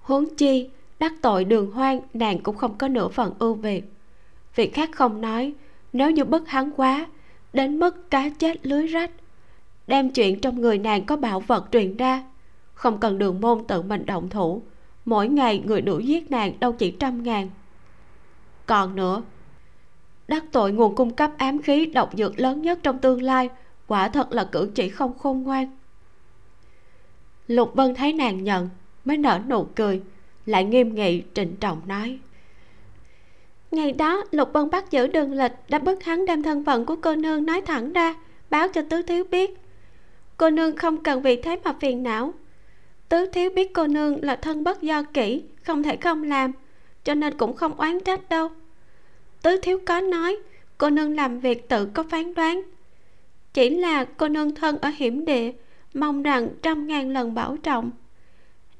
Huống 0.00 0.36
chi, 0.36 0.70
đắc 0.98 1.12
tội 1.22 1.44
đường 1.44 1.70
hoang, 1.70 2.00
nàng 2.14 2.42
cũng 2.42 2.56
không 2.56 2.78
có 2.78 2.88
nửa 2.88 3.08
phần 3.08 3.34
ưu 3.38 3.54
việt. 3.54 3.92
Việc 4.54 4.74
khác 4.74 4.90
không 4.92 5.20
nói, 5.20 5.54
nếu 5.92 6.10
như 6.10 6.24
bức 6.24 6.48
hắn 6.48 6.70
quá, 6.76 7.06
đến 7.52 7.78
mức 7.78 8.10
cá 8.10 8.28
chết 8.38 8.66
lưới 8.66 8.86
rách, 8.86 9.10
đem 9.86 10.10
chuyện 10.10 10.40
trong 10.40 10.60
người 10.60 10.78
nàng 10.78 11.04
có 11.06 11.16
bảo 11.16 11.40
vật 11.40 11.68
truyền 11.72 11.96
ra, 11.96 12.24
không 12.74 12.98
cần 13.00 13.18
đường 13.18 13.40
môn 13.40 13.64
tự 13.64 13.82
mình 13.82 14.06
động 14.06 14.28
thủ 14.28 14.62
mỗi 15.06 15.28
ngày 15.28 15.62
người 15.66 15.80
đuổi 15.80 16.06
giết 16.06 16.30
nàng 16.30 16.60
đâu 16.60 16.72
chỉ 16.72 16.90
trăm 16.90 17.22
ngàn. 17.22 17.50
Còn 18.66 18.96
nữa, 18.96 19.22
đắc 20.28 20.44
tội 20.52 20.72
nguồn 20.72 20.94
cung 20.94 21.14
cấp 21.14 21.30
ám 21.38 21.62
khí 21.62 21.86
độc 21.86 22.10
dược 22.16 22.40
lớn 22.40 22.62
nhất 22.62 22.78
trong 22.82 22.98
tương 22.98 23.22
lai, 23.22 23.48
quả 23.86 24.08
thật 24.08 24.32
là 24.32 24.44
cử 24.44 24.70
chỉ 24.74 24.88
không 24.88 25.18
khôn 25.18 25.42
ngoan. 25.42 25.76
Lục 27.46 27.74
vân 27.74 27.94
thấy 27.94 28.12
nàng 28.12 28.44
nhận, 28.44 28.68
mới 29.04 29.16
nở 29.16 29.40
nụ 29.48 29.64
cười, 29.64 30.02
lại 30.46 30.64
nghiêm 30.64 30.94
nghị, 30.94 31.22
trịnh 31.34 31.56
trọng 31.56 31.88
nói. 31.88 32.18
Ngày 33.70 33.92
đó, 33.92 34.24
lục 34.30 34.52
vân 34.52 34.70
bắt 34.70 34.90
giữ 34.90 35.06
đường 35.06 35.32
lịch 35.32 35.52
đã 35.68 35.78
bức 35.78 36.04
hắn 36.04 36.26
đem 36.26 36.42
thân 36.42 36.64
phận 36.64 36.86
của 36.86 36.96
cô 36.96 37.16
nương 37.16 37.46
nói 37.46 37.60
thẳng 37.60 37.92
ra, 37.92 38.14
báo 38.50 38.68
cho 38.68 38.82
tứ 38.82 39.02
thiếu 39.02 39.24
biết. 39.30 39.58
Cô 40.36 40.50
nương 40.50 40.76
không 40.76 41.02
cần 41.02 41.22
vì 41.22 41.42
thế 41.42 41.60
mà 41.64 41.72
phiền 41.80 42.02
não 42.02 42.32
tứ 43.08 43.26
thiếu 43.32 43.50
biết 43.50 43.74
cô 43.74 43.86
nương 43.86 44.24
là 44.24 44.36
thân 44.36 44.64
bất 44.64 44.82
do 44.82 45.02
kỹ 45.02 45.42
không 45.62 45.82
thể 45.82 45.96
không 45.96 46.22
làm, 46.22 46.52
cho 47.04 47.14
nên 47.14 47.38
cũng 47.38 47.56
không 47.56 47.74
oán 47.74 48.00
trách 48.00 48.28
đâu. 48.28 48.48
Tứ 49.42 49.60
thiếu 49.62 49.78
có 49.86 50.00
nói, 50.00 50.36
cô 50.78 50.90
nương 50.90 51.16
làm 51.16 51.40
việc 51.40 51.68
tự 51.68 51.86
có 51.86 52.02
phán 52.02 52.34
đoán. 52.34 52.62
Chỉ 53.54 53.70
là 53.70 54.04
cô 54.04 54.28
nương 54.28 54.54
thân 54.54 54.78
ở 54.78 54.88
hiểm 54.96 55.24
địa, 55.24 55.52
mong 55.94 56.22
rằng 56.22 56.48
trăm 56.62 56.86
ngàn 56.86 57.10
lần 57.10 57.34
bảo 57.34 57.56
trọng. 57.56 57.90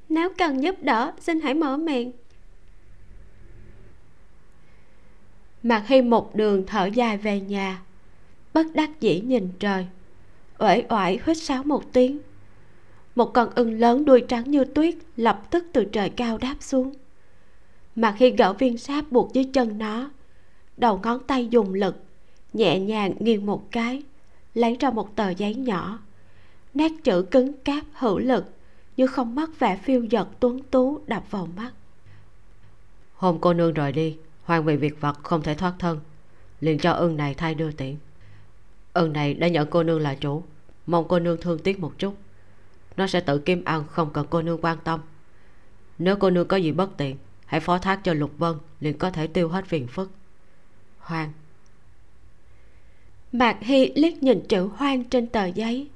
Nếu 0.08 0.28
cần 0.38 0.62
giúp 0.62 0.82
đỡ, 0.82 1.12
xin 1.20 1.40
hãy 1.40 1.54
mở 1.54 1.76
miệng. 1.76 2.12
Mạc 5.62 5.84
hy 5.86 6.02
một 6.02 6.34
đường 6.34 6.66
thở 6.66 6.86
dài 6.86 7.18
về 7.18 7.40
nhà, 7.40 7.82
bất 8.54 8.66
đắc 8.74 9.00
dĩ 9.00 9.20
nhìn 9.20 9.48
trời. 9.58 9.86
Uể 10.58 10.84
oải 10.88 11.18
huýt 11.24 11.36
sáo 11.36 11.62
một 11.62 11.92
tiếng 11.92 12.18
một 13.16 13.32
con 13.34 13.50
ưng 13.54 13.80
lớn 13.80 14.04
đuôi 14.04 14.24
trắng 14.28 14.50
như 14.50 14.64
tuyết 14.64 14.94
lập 15.16 15.42
tức 15.50 15.64
từ 15.72 15.84
trời 15.84 16.10
cao 16.10 16.38
đáp 16.38 16.56
xuống. 16.60 16.94
Mà 17.96 18.14
khi 18.18 18.30
gỡ 18.30 18.52
viên 18.52 18.78
sáp 18.78 19.12
buộc 19.12 19.32
dưới 19.32 19.44
chân 19.44 19.78
nó, 19.78 20.10
đầu 20.76 21.00
ngón 21.02 21.24
tay 21.26 21.48
dùng 21.50 21.74
lực, 21.74 21.96
nhẹ 22.52 22.80
nhàng 22.80 23.14
nghiêng 23.18 23.46
một 23.46 23.62
cái, 23.70 24.02
lấy 24.54 24.76
ra 24.80 24.90
một 24.90 25.16
tờ 25.16 25.30
giấy 25.30 25.54
nhỏ. 25.54 25.98
Nét 26.74 26.92
chữ 27.04 27.22
cứng 27.22 27.52
cáp 27.52 27.84
hữu 27.92 28.18
lực 28.18 28.44
như 28.96 29.06
không 29.06 29.34
mất 29.34 29.58
vẻ 29.58 29.76
phiêu 29.76 30.04
giật 30.04 30.28
tuấn 30.40 30.62
tú 30.70 31.00
đập 31.06 31.24
vào 31.30 31.48
mắt. 31.56 31.72
Hôm 33.14 33.38
cô 33.40 33.54
nương 33.54 33.74
rời 33.74 33.92
đi 33.92 34.16
hoàng 34.44 34.64
vì 34.64 34.76
việc 34.76 35.00
vật 35.00 35.18
không 35.22 35.42
thể 35.42 35.54
thoát 35.54 35.74
thân. 35.78 36.00
Liền 36.60 36.78
cho 36.78 36.92
ưng 36.92 37.16
này 37.16 37.34
thay 37.34 37.54
đưa 37.54 37.72
tiễn. 37.72 37.96
Ưng 38.92 39.12
này 39.12 39.34
đã 39.34 39.48
nhận 39.48 39.68
cô 39.70 39.82
nương 39.82 40.00
là 40.00 40.14
chủ, 40.14 40.42
mong 40.86 41.04
cô 41.08 41.18
nương 41.18 41.40
thương 41.40 41.58
tiếc 41.58 41.80
một 41.80 41.92
chút 41.98 42.14
nó 42.96 43.06
sẽ 43.06 43.20
tự 43.20 43.38
kiếm 43.38 43.64
ăn, 43.64 43.84
không 43.90 44.12
cần 44.12 44.26
cô 44.30 44.42
nương 44.42 44.60
quan 44.60 44.78
tâm. 44.84 45.00
Nếu 45.98 46.16
cô 46.16 46.30
nương 46.30 46.48
có 46.48 46.56
gì 46.56 46.72
bất 46.72 46.96
tiện, 46.96 47.16
hãy 47.46 47.60
phó 47.60 47.78
thác 47.78 48.00
cho 48.04 48.12
lục 48.12 48.30
vân, 48.38 48.54
liền 48.80 48.98
có 48.98 49.10
thể 49.10 49.26
tiêu 49.26 49.48
hết 49.48 49.66
phiền 49.66 49.86
phức. 49.86 50.10
Hoang 50.98 51.32
mạc 53.32 53.56
hy 53.60 53.92
liếc 53.94 54.22
nhìn 54.22 54.40
chữ 54.48 54.68
hoang 54.76 55.04
trên 55.04 55.26
tờ 55.26 55.46
giấy. 55.46 55.88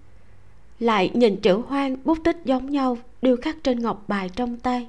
Lại 0.78 1.10
nhìn 1.14 1.40
chữ 1.40 1.62
hoang 1.66 1.96
bút 2.04 2.18
tích 2.24 2.36
giống 2.44 2.70
nhau, 2.70 2.98
điêu 3.22 3.36
khắc 3.36 3.56
trên 3.62 3.80
ngọc 3.80 4.04
bài 4.08 4.30
trong 4.36 4.56
tay. 4.56 4.86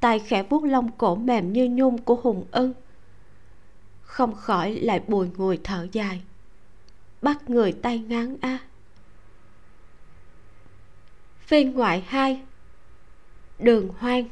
Tay 0.00 0.18
khẽ 0.18 0.42
vuốt 0.42 0.64
lông 0.64 0.90
cổ 0.98 1.14
mềm 1.14 1.52
như 1.52 1.68
nhung 1.68 1.98
của 1.98 2.20
hùng 2.22 2.44
ưng 2.50 2.72
không 4.14 4.34
khỏi 4.34 4.72
lại 4.72 5.00
bùi 5.08 5.28
ngùi 5.36 5.58
thở 5.64 5.86
dài. 5.92 6.22
Bắt 7.22 7.50
người 7.50 7.72
tay 7.72 7.98
ngắn 7.98 8.36
a 8.40 8.48
à 8.48 8.58
phiên 11.46 11.72
ngoại 11.72 12.04
hai. 12.06 12.40
Đường 13.58 13.88
hoang. 13.98 14.24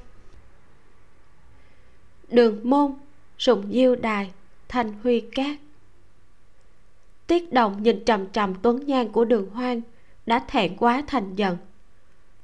Đường 2.29 2.71
môn, 2.71 2.93
sùng 3.39 3.67
diêu 3.73 3.97
đài 3.97 4.31
thanh 4.69 4.93
huy 5.03 5.21
cát. 5.21 5.57
Tiết 7.27 7.53
đồng 7.53 7.83
nhìn 7.83 8.05
trầm 8.05 8.27
trầm 8.27 8.55
tuấn 8.63 8.87
nhan 8.87 9.09
của 9.09 9.25
đường 9.25 9.51
hoang, 9.51 9.81
đã 10.27 10.45
thẹn 10.49 10.77
quá 10.77 11.03
thành 11.07 11.37
giận. 11.37 11.57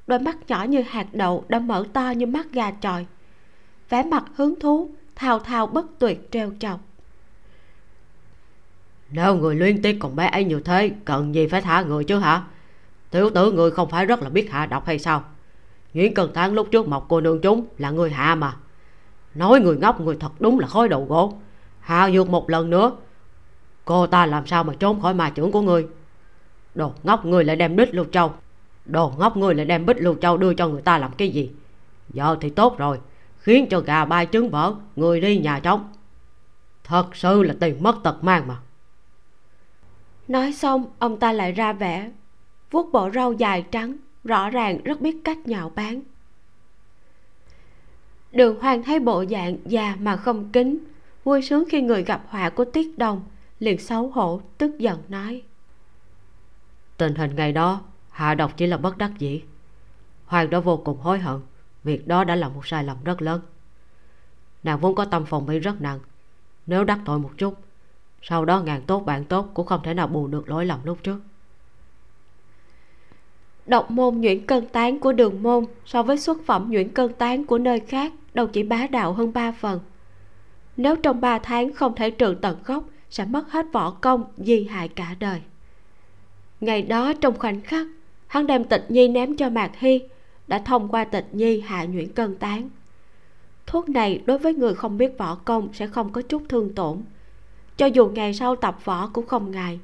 Đôi 0.06 0.18
mắt 0.18 0.36
nhỏ 0.48 0.64
như 0.64 0.82
hạt 0.82 1.06
đậu 1.12 1.44
đã 1.48 1.58
mở 1.58 1.84
to 1.92 2.10
như 2.10 2.26
mắt 2.26 2.46
gà 2.52 2.70
trọi. 2.70 3.06
Vẻ 3.88 4.02
mặt 4.02 4.24
hứng 4.34 4.60
thú, 4.60 4.90
thao 5.14 5.38
thao 5.38 5.66
bất 5.66 5.86
tuyệt 5.98 6.28
trêu 6.30 6.52
chọc. 6.58 6.80
Nếu 9.10 9.34
người 9.34 9.54
liên 9.54 9.82
tiếc 9.82 9.96
còn 10.00 10.16
bé 10.16 10.26
ấy 10.26 10.44
nhiều 10.44 10.60
thế, 10.64 10.90
cần 11.04 11.34
gì 11.34 11.46
phải 11.46 11.62
thả 11.62 11.82
người 11.82 12.04
chứ 12.04 12.18
hả? 12.18 12.44
Tiểu 13.10 13.30
tử 13.30 13.52
người 13.52 13.70
không 13.70 13.90
phải 13.90 14.06
rất 14.06 14.22
là 14.22 14.28
biết 14.28 14.50
hạ 14.50 14.66
độc 14.66 14.86
hay 14.86 14.98
sao? 14.98 15.24
Nguyễn 15.94 16.14
Cần 16.14 16.32
thắng 16.32 16.52
lúc 16.52 16.68
trước 16.70 16.88
mọc 16.88 17.06
cô 17.08 17.20
nương 17.20 17.40
chúng 17.40 17.66
là 17.78 17.90
người 17.90 18.10
hạ 18.10 18.34
mà. 18.34 18.56
Nói 19.34 19.60
người 19.60 19.76
ngốc, 19.76 20.00
người 20.00 20.16
thật 20.20 20.32
đúng 20.40 20.58
là 20.60 20.66
khói 20.66 20.88
đầu 20.88 21.04
gỗ. 21.04 21.34
Hạ 21.80 22.10
dược 22.10 22.28
một 22.28 22.50
lần 22.50 22.70
nữa. 22.70 22.92
Cô 23.84 24.06
ta 24.06 24.26
làm 24.26 24.46
sao 24.46 24.64
mà 24.64 24.74
trốn 24.78 25.00
khỏi 25.00 25.14
ma 25.14 25.30
trưởng 25.30 25.52
của 25.52 25.60
người 25.60 25.86
Đồ 26.74 26.92
ngốc 27.02 27.26
người 27.26 27.44
lại 27.44 27.56
đem 27.56 27.76
bích 27.76 27.94
lưu 27.94 28.04
châu. 28.04 28.32
Đồ 28.84 29.12
ngốc 29.18 29.36
người 29.36 29.54
lại 29.54 29.66
đem 29.66 29.86
bích 29.86 29.96
lưu 29.96 30.14
châu 30.14 30.36
đưa 30.36 30.54
cho 30.54 30.68
người 30.68 30.82
ta 30.82 30.98
làm 30.98 31.12
cái 31.12 31.28
gì? 31.28 31.50
Giờ 32.08 32.36
thì 32.40 32.50
tốt 32.50 32.78
rồi. 32.78 33.00
Khiến 33.38 33.66
cho 33.70 33.80
gà 33.80 34.04
bay 34.04 34.26
trứng 34.32 34.50
vỡ, 34.50 34.74
Người 34.96 35.20
đi 35.20 35.38
nhà 35.38 35.60
trống. 35.60 35.92
Thật 36.84 37.16
sự 37.16 37.42
là 37.42 37.54
tiền 37.60 37.82
mất 37.82 37.96
tật 38.02 38.24
mang 38.24 38.46
mà. 38.48 38.56
Nói 40.28 40.52
xong, 40.52 40.86
ông 40.98 41.18
ta 41.18 41.32
lại 41.32 41.52
ra 41.52 41.72
vẻ 41.72 42.10
vuốt 42.70 42.92
bộ 42.92 43.10
râu 43.10 43.32
dài 43.32 43.64
trắng, 43.70 43.96
rõ 44.24 44.50
ràng 44.50 44.82
rất 44.84 45.00
biết 45.00 45.16
cách 45.24 45.38
nhạo 45.46 45.72
báng. 45.74 46.02
Đường 48.32 48.60
hoàng 48.60 48.82
thấy 48.82 49.00
bộ 49.00 49.24
dạng 49.30 49.56
già 49.64 49.96
mà 50.00 50.16
không 50.16 50.52
kính, 50.52 50.78
vui 51.24 51.42
sướng 51.42 51.64
khi 51.70 51.82
người 51.82 52.04
gặp 52.04 52.22
họa 52.28 52.50
của 52.50 52.64
tiết 52.64 52.98
đồng, 52.98 53.22
liền 53.58 53.78
xấu 53.78 54.08
hổ, 54.08 54.40
tức 54.58 54.78
giận 54.78 55.02
nói. 55.08 55.42
Tình 56.96 57.14
hình 57.14 57.36
ngày 57.36 57.52
đó, 57.52 57.80
hạ 58.10 58.34
độc 58.34 58.52
chỉ 58.56 58.66
là 58.66 58.76
bất 58.76 58.98
đắc 58.98 59.10
dĩ. 59.18 59.42
Hoàng 60.26 60.50
đã 60.50 60.60
vô 60.60 60.76
cùng 60.76 60.98
hối 60.98 61.18
hận, 61.18 61.40
việc 61.84 62.08
đó 62.08 62.24
đã 62.24 62.36
là 62.36 62.48
một 62.48 62.66
sai 62.66 62.84
lầm 62.84 62.96
rất 63.04 63.22
lớn. 63.22 63.40
Nàng 64.62 64.80
vốn 64.80 64.94
có 64.94 65.04
tâm 65.04 65.24
phòng 65.26 65.46
bị 65.46 65.58
rất 65.58 65.80
nặng, 65.80 66.00
nếu 66.66 66.84
đắc 66.84 66.98
tội 67.04 67.18
một 67.18 67.30
chút, 67.36 67.54
sau 68.22 68.44
đó 68.44 68.60
ngàn 68.60 68.82
tốt 68.82 69.00
bạn 69.00 69.24
tốt 69.24 69.50
cũng 69.54 69.66
không 69.66 69.80
thể 69.82 69.94
nào 69.94 70.06
bù 70.06 70.26
được 70.26 70.48
lỗi 70.48 70.66
lầm 70.66 70.80
lúc 70.84 70.98
trước 71.02 71.20
độc 73.68 73.90
môn 73.90 74.20
nhuyễn 74.20 74.46
cân 74.46 74.66
tán 74.66 75.00
của 75.00 75.12
đường 75.12 75.42
môn 75.42 75.64
so 75.86 76.02
với 76.02 76.18
xuất 76.18 76.46
phẩm 76.46 76.66
nhuyễn 76.70 76.88
cân 76.88 77.12
tán 77.12 77.44
của 77.44 77.58
nơi 77.58 77.80
khác 77.80 78.12
đâu 78.34 78.46
chỉ 78.46 78.62
bá 78.62 78.86
đạo 78.86 79.12
hơn 79.12 79.32
ba 79.32 79.52
phần. 79.52 79.80
Nếu 80.76 80.96
trong 80.96 81.20
ba 81.20 81.38
tháng 81.38 81.72
không 81.72 81.94
thể 81.94 82.10
trừ 82.10 82.36
tận 82.42 82.56
gốc, 82.64 82.84
sẽ 83.10 83.24
mất 83.24 83.50
hết 83.50 83.66
võ 83.72 83.90
công, 83.90 84.24
di 84.36 84.64
hại 84.64 84.88
cả 84.88 85.14
đời. 85.20 85.40
Ngày 86.60 86.82
đó 86.82 87.12
trong 87.12 87.38
khoảnh 87.38 87.60
khắc, 87.60 87.86
hắn 88.26 88.46
đem 88.46 88.64
tịch 88.64 88.84
nhi 88.88 89.08
ném 89.08 89.36
cho 89.36 89.50
mạc 89.50 89.70
hy, 89.78 90.00
đã 90.48 90.58
thông 90.58 90.88
qua 90.88 91.04
tịch 91.04 91.26
nhi 91.32 91.60
hạ 91.60 91.84
nhuyễn 91.84 92.12
cân 92.12 92.36
tán. 92.36 92.70
Thuốc 93.66 93.88
này 93.88 94.22
đối 94.26 94.38
với 94.38 94.54
người 94.54 94.74
không 94.74 94.98
biết 94.98 95.18
võ 95.18 95.34
công 95.34 95.68
sẽ 95.72 95.86
không 95.86 96.12
có 96.12 96.22
chút 96.22 96.42
thương 96.48 96.74
tổn. 96.74 97.02
Cho 97.76 97.86
dù 97.86 98.08
ngày 98.08 98.34
sau 98.34 98.56
tập 98.56 98.78
võ 98.84 99.06
cũng 99.06 99.26
không 99.26 99.50
ngại, 99.50 99.80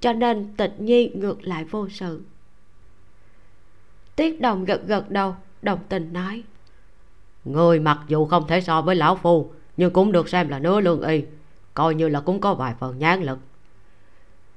cho 0.00 0.12
nên 0.12 0.54
tịch 0.56 0.74
nhi 0.78 1.10
ngược 1.14 1.44
lại 1.44 1.64
vô 1.64 1.88
sự 1.88 2.20
tiết 4.16 4.40
đồng 4.40 4.64
gật 4.64 4.86
gật 4.86 5.10
đầu, 5.10 5.36
đồng 5.62 5.78
tình 5.88 6.12
nói. 6.12 6.42
Người 7.44 7.80
mặc 7.80 7.98
dù 8.08 8.26
không 8.26 8.46
thể 8.46 8.60
so 8.60 8.82
với 8.82 8.96
lão 8.96 9.16
phu, 9.16 9.50
nhưng 9.76 9.92
cũng 9.92 10.12
được 10.12 10.28
xem 10.28 10.48
là 10.48 10.58
nửa 10.58 10.80
lương 10.80 11.02
y, 11.02 11.24
coi 11.74 11.94
như 11.94 12.08
là 12.08 12.20
cũng 12.20 12.40
có 12.40 12.54
vài 12.54 12.74
phần 12.78 12.98
nhãn 12.98 13.22
lực. 13.22 13.38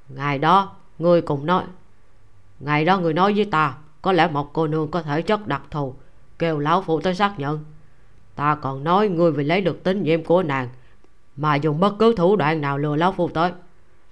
Ngày 0.08 0.38
đó, 0.38 0.76
người 0.98 1.22
cùng 1.22 1.46
nói, 1.46 1.64
ngày 2.60 2.84
đó 2.84 2.98
người 2.98 3.12
nói 3.12 3.32
với 3.36 3.44
ta, 3.44 3.74
có 4.02 4.12
lẽ 4.12 4.28
một 4.28 4.52
cô 4.52 4.66
nương 4.66 4.90
có 4.90 5.02
thể 5.02 5.22
chất 5.22 5.46
đặc 5.46 5.62
thù, 5.70 5.94
kêu 6.38 6.58
lão 6.58 6.82
phu 6.82 7.00
tới 7.00 7.14
xác 7.14 7.38
nhận. 7.38 7.64
Ta 8.34 8.54
còn 8.54 8.84
nói 8.84 9.08
ngươi 9.08 9.32
vì 9.32 9.44
lấy 9.44 9.60
được 9.60 9.82
tín 9.84 10.02
nhiệm 10.02 10.24
của 10.24 10.42
nàng, 10.42 10.68
mà 11.36 11.54
dùng 11.54 11.80
bất 11.80 11.94
cứ 11.98 12.14
thủ 12.16 12.36
đoạn 12.36 12.60
nào 12.60 12.78
lừa 12.78 12.96
lão 12.96 13.12
phu 13.12 13.28
tới. 13.28 13.52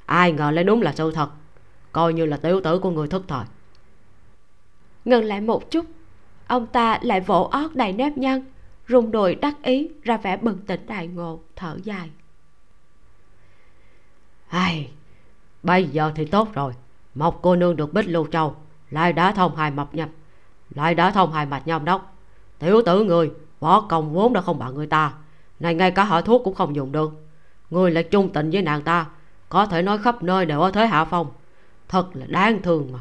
Ai 0.07 0.33
ngờ 0.33 0.51
lấy 0.51 0.65
đúng 0.65 0.83
là 0.83 0.93
sự 0.93 1.13
thật, 1.13 1.29
coi 1.93 2.13
như 2.13 2.27
là 2.27 2.37
tiểu 2.37 2.61
tử 2.61 2.79
của 2.79 2.91
người 2.91 3.09
thức 3.09 3.25
thời 3.29 3.45
ngừng 5.05 5.25
lại 5.25 5.41
một 5.41 5.71
chút. 5.71 5.87
Ông 6.47 6.67
ta 6.67 6.99
lại 7.03 7.21
vỗ 7.21 7.43
ót 7.53 7.75
đầy 7.75 7.93
nếp 7.93 8.19
nhăn, 8.19 8.45
rung 8.89 9.11
đùi 9.11 9.35
đắc 9.35 9.63
ý 9.63 9.91
ra 10.03 10.17
vẻ 10.17 10.37
bừng 10.37 10.59
tỉnh 10.59 10.87
đại 10.87 11.07
ngộ, 11.07 11.41
thở 11.57 11.79
dài. 11.83 12.11
Ai, 14.49 14.91
bây 15.63 15.85
giờ 15.85 16.13
thì 16.15 16.25
tốt 16.25 16.49
rồi. 16.55 16.73
Một 17.15 17.43
cô 17.43 17.57
nương 17.57 17.77
được 17.77 17.93
bích 17.93 18.09
lưu 18.09 18.27
châu 18.27 18.57
lại 18.91 19.13
đã 19.13 19.33
thông 19.33 19.57
hai 19.57 19.71
mập 19.71 19.95
nhập 19.95 20.09
lại 20.75 20.95
đã 20.95 21.11
thông 21.11 21.33
hai 21.33 21.47
mạch 21.47 21.67
nhau 21.67 21.79
đốc 21.79 22.15
tiểu 22.59 22.83
tử 22.87 23.05
người, 23.05 23.31
võ 23.61 23.81
công 23.81 24.13
vốn 24.13 24.33
đã 24.33 24.41
không 24.41 24.59
bằng 24.59 24.75
người 24.75 24.87
ta, 24.87 25.13
này 25.61 25.75
ngay 25.75 25.91
cả 25.91 26.05
hở 26.05 26.21
thuốc 26.21 26.43
cũng 26.45 26.55
không 26.55 26.77
dùng 26.77 26.93
được. 26.93 27.13
Người 27.71 27.91
lại 27.91 28.05
chung 28.05 28.33
tình 28.33 28.51
với 28.51 28.63
nàng 28.63 28.83
ta, 28.83 29.07
có 29.49 29.67
thể 29.67 29.83
nói 29.83 29.99
khắp 29.99 30.23
nơi 30.23 30.47
đều 30.47 30.61
ở 30.61 30.71
thế 30.71 30.87
hạ 30.87 31.05
phong. 31.05 31.27
Thật 31.89 32.07
là 32.15 32.27
đáng 32.29 32.63
thương 32.63 32.89
mà 32.93 32.99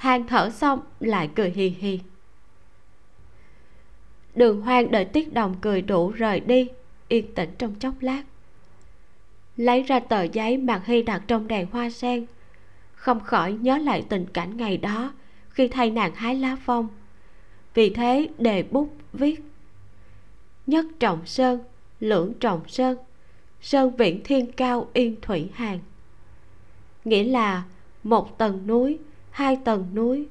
than 0.00 0.26
thở 0.26 0.50
xong, 0.50 0.80
lại 1.00 1.30
cười 1.34 1.50
hì 1.50 1.68
hì. 1.68 2.00
Đường 4.34 4.60
hoang 4.60 4.90
đợi 4.90 5.04
tiết 5.04 5.32
đồng 5.32 5.56
cười 5.60 5.82
đủ 5.82 6.10
rời 6.10 6.40
đi, 6.40 6.68
yên 7.08 7.34
tĩnh 7.34 7.50
trong 7.58 7.74
chốc 7.74 7.94
lát. 8.00 8.22
Lấy 9.56 9.82
ra 9.82 10.00
tờ 10.00 10.22
giấy 10.22 10.56
mạc 10.56 10.86
hy 10.86 11.02
đặt 11.02 11.22
trong 11.26 11.48
đèn 11.48 11.66
hoa 11.72 11.90
sen. 11.90 12.26
Không 12.94 13.20
khỏi 13.20 13.52
nhớ 13.52 13.78
lại 13.78 14.04
tình 14.08 14.26
cảnh 14.26 14.56
ngày 14.56 14.76
đó, 14.76 15.12
khi 15.50 15.68
thay 15.68 15.90
nàng 15.90 16.14
hái 16.14 16.34
lá 16.34 16.56
phong. 16.64 16.88
Vì 17.74 17.90
thế, 17.90 18.28
đề 18.38 18.62
bút 18.62 18.90
viết, 19.12 19.40
nhất 20.66 20.86
trọng 21.00 21.26
sơn, 21.26 21.60
lưỡng 22.00 22.34
trọng 22.40 22.68
sơn 22.68 22.96
sơn 23.60 23.96
viễn 23.96 24.20
thiên 24.24 24.52
cao 24.52 24.88
yên 24.92 25.16
thủy 25.22 25.50
hàng. 25.54 25.78
Nghĩa 27.04 27.24
là 27.24 27.62
một 28.02 28.38
tầng 28.38 28.66
núi 28.66 28.98
hai 29.30 29.56
tầng 29.64 29.86
núi 29.94 30.28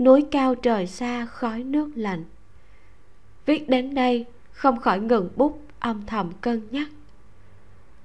núi 0.00 0.26
cao 0.30 0.54
trời 0.54 0.86
xa, 0.86 1.26
khói 1.26 1.64
nước 1.64 1.90
lạnh. 1.94 2.24
Viết 3.46 3.68
đến 3.68 3.94
đây, 3.94 4.26
không 4.52 4.80
khỏi 4.80 5.00
ngừng 5.00 5.30
bút, 5.36 5.60
âm 5.78 6.06
thầm 6.06 6.32
cân 6.40 6.62
nhắc. 6.70 6.88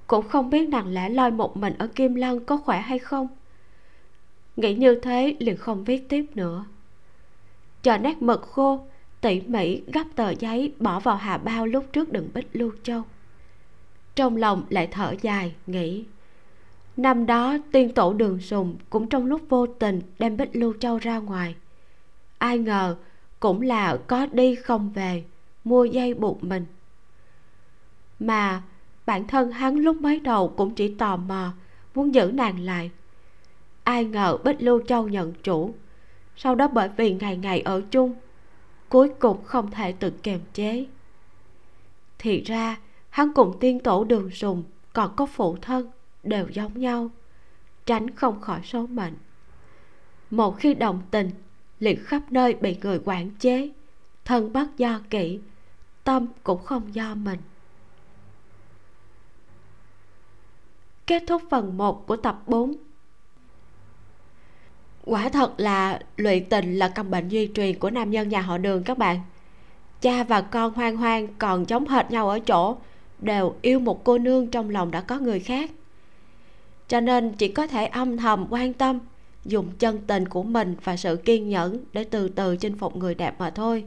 Cũng 0.08 0.28
không 0.30 0.50
biết 0.50 0.70
nàng 0.70 0.94
lẻ 0.94 1.10
loi 1.10 1.32
một 1.32 1.58
mình 1.58 1.74
ở 1.78 1.88
kim 1.88 2.16
lăng 2.16 2.40
có 2.40 2.58
khỏe 2.58 2.80
hay 2.82 3.00
không. 3.00 3.28
Nghĩ 4.56 4.74
như 4.74 5.00
thế 5.00 5.36
liền 5.40 5.58
không 5.58 5.84
viết 5.84 6.10
tiếp 6.10 6.26
nữa. 6.36 6.66
Chờ 7.84 7.98
nét 7.98 8.22
mực 8.22 8.42
khô, 8.42 8.88
tỉ 9.22 9.42
mỉ 9.42 9.82
gấp 9.94 10.04
tờ 10.16 10.30
giấy 10.30 10.74
bỏ 10.80 11.00
vào 11.00 11.16
hà 11.16 11.38
bao 11.38 11.66
lúc 11.66 11.86
trước 11.94 12.12
đựng 12.12 12.30
bích 12.34 12.48
lưu 12.54 12.72
châu. 12.84 13.02
Trong 14.16 14.38
lòng 14.38 14.66
lại 14.70 14.88
thở 14.92 15.16
dài, 15.22 15.56
nghĩ 15.68 16.06
năm 16.98 17.26
đó, 17.26 17.58
tiên 17.72 17.94
tổ 17.94 18.14
đường 18.14 18.40
sùng 18.40 18.76
cũng 18.90 19.10
trong 19.10 19.26
lúc 19.26 19.42
vô 19.50 19.68
tình 19.68 20.02
đem 20.20 20.38
bích 20.38 20.56
lưu 20.56 20.74
châu 20.80 20.98
ra 20.98 21.18
ngoài. 21.18 21.56
Ai 22.38 22.58
ngờ, 22.58 22.96
cũng 23.40 23.62
là 23.62 23.98
có 24.08 24.26
đi 24.26 24.56
không 24.56 24.92
về, 24.94 25.24
mua 25.64 25.86
dây 25.86 26.14
buộc 26.14 26.44
mình. 26.44 26.66
Mà 28.20 28.62
bản 29.06 29.28
thân 29.28 29.52
hắn 29.52 29.76
lúc 29.76 29.98
mới 29.98 30.20
đầu 30.20 30.54
cũng 30.58 30.76
chỉ 30.76 30.96
tò 30.96 31.18
mò, 31.18 31.52
muốn 31.96 32.14
giữ 32.14 32.32
nàng 32.34 32.60
lại. 32.60 32.92
Ai 33.84 34.06
ngờ 34.06 34.38
bích 34.44 34.62
lưu 34.62 34.82
châu 34.88 35.08
nhận 35.08 35.34
chủ. 35.44 35.74
Sau 36.36 36.56
đó 36.56 36.68
bởi 36.68 36.90
vì 36.98 37.14
ngày 37.14 37.38
ngày 37.38 37.62
ở 37.62 37.82
chung, 37.92 38.16
cuối 38.90 39.10
cùng 39.20 39.44
không 39.44 39.72
thể 39.72 39.92
tự 39.92 40.10
kiềm 40.10 40.40
chế. 40.54 40.86
Thì 42.20 42.42
ra, 42.42 42.78
hắn 43.10 43.34
cùng 43.34 43.60
tiên 43.60 43.80
tổ 43.80 44.04
đường 44.04 44.32
sùng 44.32 44.64
còn 44.94 45.16
có 45.16 45.26
phụ 45.26 45.58
thân 45.62 45.92
đều 46.26 46.48
giống 46.50 46.80
nhau, 46.80 47.10
tránh 47.86 48.16
không 48.16 48.42
khỏi 48.42 48.62
số 48.64 48.88
mệnh. 48.88 49.14
Một 50.30 50.58
khi 50.60 50.74
đồng 50.74 51.02
tình, 51.12 51.32
liền 51.80 52.04
khắp 52.04 52.22
nơi 52.32 52.54
bị 52.54 52.78
người 52.82 53.00
quản 53.06 53.30
chế, 53.40 53.70
thân 54.26 54.54
bất 54.54 54.78
do 54.78 55.00
kỹ 55.10 55.40
tâm 56.04 56.28
cũng 56.44 56.64
không 56.64 56.96
do 56.96 57.16
mình. 57.16 57.40
Kết 61.08 61.24
thúc 61.28 61.42
phần 61.50 61.78
1 61.78 62.08
của 62.08 62.18
tập 62.18 62.42
4 62.48 62.74
quả 65.06 65.30
thật 65.30 65.54
là 65.58 66.00
lụy 66.18 66.40
tình 66.40 66.76
là 66.76 66.88
căn 66.88 67.12
bệnh 67.12 67.30
di 67.30 67.50
truyền 67.56 67.80
của 67.80 67.90
nam 67.90 68.12
nhân 68.12 68.30
nhà 68.30 68.42
họ 68.42 68.58
đường 68.58 68.84
các 68.84 68.98
bạn. 68.98 69.20
Cha 70.02 70.24
và 70.24 70.42
con 70.42 70.74
hoang 70.74 70.98
hoang 70.98 71.28
còn 71.40 71.66
chống 71.66 71.88
hệt 71.88 72.12
nhau 72.12 72.30
ở 72.30 72.40
chỗ, 72.40 72.78
đều 73.20 73.56
yêu 73.62 73.80
một 73.80 74.04
cô 74.04 74.18
nương 74.18 74.48
trong 74.48 74.70
lòng 74.70 74.92
đã 74.92 75.02
có 75.02 75.20
người 75.20 75.40
khác 75.40 75.72
cho 76.88 77.00
nên 77.00 77.34
chỉ 77.34 77.48
có 77.48 77.68
thể 77.68 77.86
âm 77.86 78.18
thầm, 78.18 78.48
quan 78.50 78.74
tâm, 78.74 79.00
dùng 79.46 79.72
chân 79.80 80.00
tình 80.08 80.28
của 80.28 80.44
mình 80.44 80.76
và 80.84 80.98
sự 80.98 81.16
kiên 81.16 81.50
nhẫn 81.50 81.84
để 81.94 82.04
từ 82.04 82.30
từ 82.30 82.58
chinh 82.58 82.78
phục 82.78 82.96
người 82.96 83.16
đẹp 83.16 83.36
mà 83.40 83.50
thôi. 83.50 83.86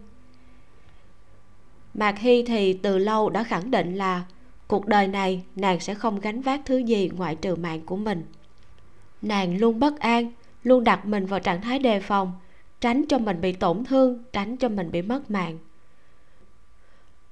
Mạc 1.94 2.18
hy 2.18 2.42
thì 2.42 2.72
từ 2.72 2.98
lâu 2.98 3.30
đã 3.30 3.42
khẳng 3.42 3.70
định 3.70 3.94
là 3.94 4.24
cuộc 4.68 4.86
đời 4.86 5.08
này 5.08 5.42
nàng 5.56 5.80
sẽ 5.80 5.94
không 5.94 6.20
gánh 6.20 6.40
vác 6.40 6.60
thứ 6.64 6.78
gì 6.78 7.10
ngoại 7.16 7.34
trừ 7.34 7.56
mạng 7.56 7.80
của 7.86 7.96
mình. 7.96 8.24
Nàng 9.22 9.58
luôn 9.58 9.80
bất 9.80 10.00
an, 10.00 10.32
luôn 10.62 10.84
đặt 10.84 11.06
mình 11.06 11.26
vào 11.26 11.40
trạng 11.40 11.60
thái 11.60 11.78
đề 11.78 12.00
phòng, 12.00 12.32
tránh 12.80 13.04
cho 13.08 13.18
mình 13.18 13.40
bị 13.40 13.52
tổn 13.52 13.84
thương, 13.84 14.24
tránh 14.32 14.56
cho 14.56 14.68
mình 14.68 14.90
bị 14.90 15.02
mất 15.02 15.30
mạng. 15.30 15.58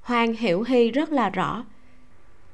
Hoàng 0.00 0.34
hiểu 0.34 0.62
hy 0.62 0.90
rất 0.90 1.12
là 1.12 1.30
rõ, 1.30 1.64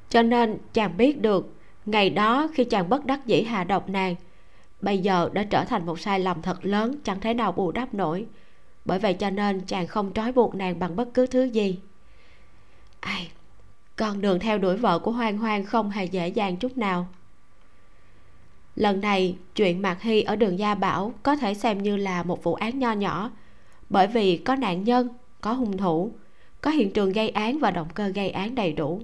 cho 0.09 0.23
nên 0.23 0.59
chàng 0.73 0.97
biết 0.97 1.21
được 1.21 1.55
ngày 1.87 2.11
đó, 2.11 2.49
khi 2.55 2.65
chàng 2.65 2.89
bất 2.89 3.07
đắc 3.07 3.27
dĩ 3.27 3.43
hạ 3.43 3.65
độc 3.65 3.89
nàng, 3.89 4.15
bây 4.81 4.99
giờ 4.99 5.31
đã 5.33 5.45
trở 5.45 5.65
thành 5.65 5.87
một 5.87 6.01
sai 6.01 6.21
lầm 6.21 6.43
thật 6.43 6.65
lớn, 6.65 6.95
chẳng 7.05 7.21
thể 7.21 7.35
nào 7.35 7.53
bù 7.53 7.73
đắp 7.73 7.95
nổi. 7.95 8.27
Bởi 8.85 8.99
vậy 8.99 9.15
cho 9.15 9.31
nên 9.31 9.61
chàng 9.61 9.87
không 9.87 10.13
trói 10.15 10.33
buộc 10.33 10.55
nàng 10.55 10.79
bằng 10.79 10.97
bất 10.97 11.15
cứ 11.15 11.27
thứ 11.27 11.45
gì. 11.45 11.79
Ai, 13.01 13.31
con 13.97 14.21
đường 14.21 14.39
theo 14.39 14.59
đuổi 14.59 14.77
vợ 14.77 14.99
của 14.99 15.11
hoang 15.11 15.39
hoang 15.39 15.65
không 15.65 15.91
hề 15.91 16.05
dễ 16.05 16.29
dàng 16.29 16.57
chút 16.57 16.79
nào. 16.79 17.07
Lần 18.77 19.01
này, 19.01 19.37
chuyện 19.55 19.83
mạc 19.83 20.03
hy 20.03 20.23
ở 20.23 20.37
đường 20.37 20.59
gia 20.59 20.75
bảo 20.75 21.13
có 21.23 21.37
thể 21.37 21.55
xem 21.55 21.83
như 21.83 21.97
là 21.97 22.23
một 22.23 22.43
vụ 22.43 22.55
án 22.55 22.79
nho 22.79 22.93
nhỏ, 22.93 23.31
bởi 23.91 24.07
vì 24.07 24.37
có 24.37 24.55
nạn 24.55 24.85
nhân, 24.85 25.09
có 25.41 25.53
hung 25.53 25.77
thủ, 25.77 26.13
có 26.61 26.71
hiện 26.71 26.93
trường 26.93 27.13
gây 27.13 27.29
án 27.29 27.59
và 27.59 27.71
động 27.71 27.89
cơ 27.95 28.09
gây 28.09 28.31
án 28.31 28.55
đầy 28.55 28.73
đủ 28.73 29.03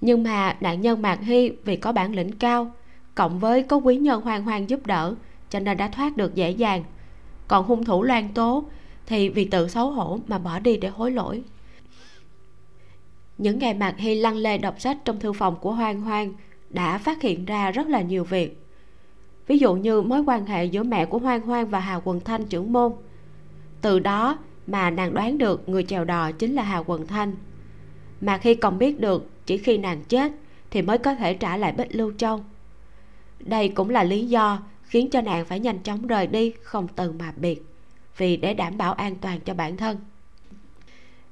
nhưng 0.00 0.22
mà 0.22 0.56
nạn 0.60 0.80
nhân 0.80 1.02
mạc 1.02 1.20
hy 1.22 1.50
vì 1.64 1.76
có 1.76 1.92
bản 1.92 2.14
lĩnh 2.14 2.32
cao, 2.32 2.72
cộng 3.14 3.38
với 3.38 3.62
có 3.62 3.76
quý 3.76 3.96
nhân 3.96 4.20
hoàng 4.20 4.42
hoàng 4.42 4.70
giúp 4.70 4.86
đỡ, 4.86 5.14
cho 5.50 5.60
nên 5.60 5.76
đã 5.76 5.88
thoát 5.88 6.16
được 6.16 6.34
dễ 6.34 6.50
dàng. 6.50 6.84
Còn 7.48 7.64
hung 7.64 7.84
thủ 7.84 8.02
loan 8.02 8.28
tố 8.34 8.64
thì 9.06 9.28
vì 9.28 9.44
tự 9.44 9.68
xấu 9.68 9.90
hổ 9.90 10.18
mà 10.26 10.38
bỏ 10.38 10.58
đi 10.58 10.76
để 10.76 10.88
hối 10.88 11.10
lỗi. 11.10 11.42
Những 13.38 13.58
ngày 13.58 13.74
mạc 13.74 13.94
hy 13.98 14.14
lăn 14.14 14.36
lê 14.36 14.58
đọc 14.58 14.80
sách 14.80 14.98
trong 15.04 15.20
thư 15.20 15.32
phòng 15.32 15.56
của 15.60 15.72
hoang 15.72 16.00
hoang 16.00 16.32
đã 16.70 16.98
phát 16.98 17.22
hiện 17.22 17.44
ra 17.44 17.70
rất 17.70 17.86
là 17.86 18.02
nhiều 18.02 18.24
việc. 18.24 18.64
Ví 19.46 19.58
dụ 19.58 19.74
như 19.74 20.02
mối 20.02 20.20
quan 20.20 20.46
hệ 20.46 20.64
giữa 20.64 20.82
mẹ 20.82 21.06
của 21.06 21.18
hoang 21.18 21.40
hoang 21.40 21.66
và 21.66 21.80
hà 21.80 22.00
quần 22.04 22.20
thanh 22.20 22.44
trưởng 22.44 22.72
môn. 22.72 22.92
Từ 23.80 23.98
đó 23.98 24.38
mà 24.66 24.90
nàng 24.90 25.14
đoán 25.14 25.38
được 25.38 25.68
người 25.68 25.82
chèo 25.84 26.04
đò 26.04 26.32
chính 26.32 26.54
là 26.54 26.62
hà 26.62 26.78
quần 26.86 27.06
thanh. 27.06 27.32
Mà 28.20 28.38
khi 28.38 28.54
còn 28.54 28.78
biết 28.78 29.00
được 29.00 29.30
chỉ 29.48 29.58
khi 29.58 29.78
nàng 29.78 30.02
chết 30.02 30.32
thì 30.70 30.82
mới 30.82 30.98
có 30.98 31.14
thể 31.14 31.34
trả 31.34 31.56
lại 31.56 31.72
bích 31.72 31.94
lưu 31.94 32.12
châu. 32.18 32.44
Đây 33.40 33.68
cũng 33.68 33.90
là 33.90 34.02
lý 34.04 34.26
do 34.26 34.62
khiến 34.82 35.10
cho 35.10 35.20
nàng 35.20 35.44
phải 35.44 35.60
nhanh 35.60 35.78
chóng 35.78 36.06
rời 36.06 36.26
đi 36.26 36.52
không 36.62 36.88
từ 36.88 37.12
mà 37.12 37.32
biệt, 37.36 37.62
vì 38.16 38.36
để 38.36 38.54
đảm 38.54 38.78
bảo 38.78 38.92
an 38.92 39.16
toàn 39.16 39.40
cho 39.40 39.54
bản 39.54 39.76
thân. 39.76 39.98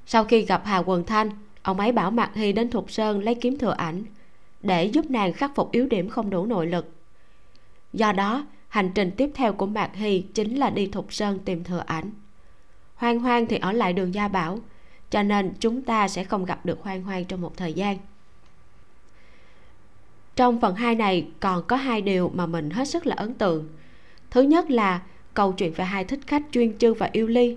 Sau 0.07 0.25
khi 0.25 0.43
gặp 0.43 0.63
hà 0.65 0.79
quần 0.79 1.05
thanh, 1.05 1.31
ông 1.63 1.81
ấy 1.81 1.93
bảo 1.93 2.11
mạc 2.11 2.31
hy 2.35 2.53
đến 2.53 2.71
thục 2.71 2.91
sơn 2.91 3.21
lấy 3.23 3.35
kiếm 3.35 3.59
thừa 3.59 3.75
ảnh 3.77 4.05
để 4.63 4.85
giúp 4.85 5.11
nàng 5.11 5.33
khắc 5.33 5.55
phục 5.55 5.73
yếu 5.73 5.87
điểm 5.87 6.09
không 6.09 6.31
đủ 6.31 6.47
nội 6.47 6.67
lực. 6.67 6.95
Do 7.93 8.13
đó, 8.13 8.47
hành 8.69 8.91
trình 8.95 9.11
tiếp 9.17 9.31
theo 9.35 9.53
của 9.53 9.67
mạc 9.67 9.91
hy 9.95 10.21
chính 10.21 10.55
là 10.55 10.71
đi 10.71 10.87
thục 10.87 11.13
sơn 11.13 11.39
tìm 11.45 11.65
thừa 11.65 11.83
ảnh. 11.87 12.11
Hoang 12.95 13.19
hoang 13.19 13.47
thì 13.47 13.59
ở 13.59 13.73
lại 13.73 13.93
đường 13.93 14.15
gia 14.15 14.29
bảo 14.29 14.59
cho 15.11 15.23
nên 15.23 15.53
chúng 15.61 15.83
ta 15.83 16.09
sẽ 16.09 16.25
không 16.25 16.45
gặp 16.45 16.67
được 16.67 16.81
hoang 16.83 17.03
hoang 17.03 17.25
trong 17.25 17.41
một 17.41 17.57
thời 17.57 17.73
gian. 17.73 17.99
Trong 20.37 20.61
phần 20.61 20.75
2 20.75 20.95
này 20.95 21.29
còn 21.41 21.65
có 21.67 21.77
hai 21.77 22.03
điều 22.03 22.29
mà 22.35 22.47
mình 22.47 22.71
hết 22.71 22.89
sức 22.89 23.07
là 23.07 23.15
ấn 23.15 23.35
tượng. 23.35 23.69
Thứ 24.31 24.43
nhất 24.43 24.71
là 24.71 25.03
câu 25.35 25.53
chuyện 25.53 25.73
về 25.73 25.85
hai 25.85 26.05
thích 26.05 26.21
khách 26.27 26.43
chuyên 26.53 26.79
chư 26.79 26.95
và 26.95 27.09
yêu 27.13 27.27
ly. 27.27 27.57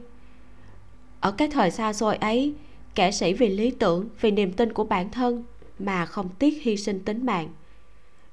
Ở 1.20 1.32
cái 1.32 1.48
thời 1.48 1.72
xa 1.72 1.94
xôi 1.94 2.16
ấy, 2.16 2.54
kẻ 2.96 3.12
sĩ 3.12 3.34
vì 3.34 3.50
lý 3.50 3.72
tưởng, 3.72 4.10
vì 4.22 4.32
niềm 4.32 4.54
tin 4.54 4.74
của 4.74 4.84
bản 4.84 5.12
thân 5.12 5.44
mà 5.80 6.06
không 6.06 6.30
tiếc 6.40 6.64
hy 6.64 6.78
sinh 6.78 7.00
tính 7.00 7.26
mạng. 7.26 7.48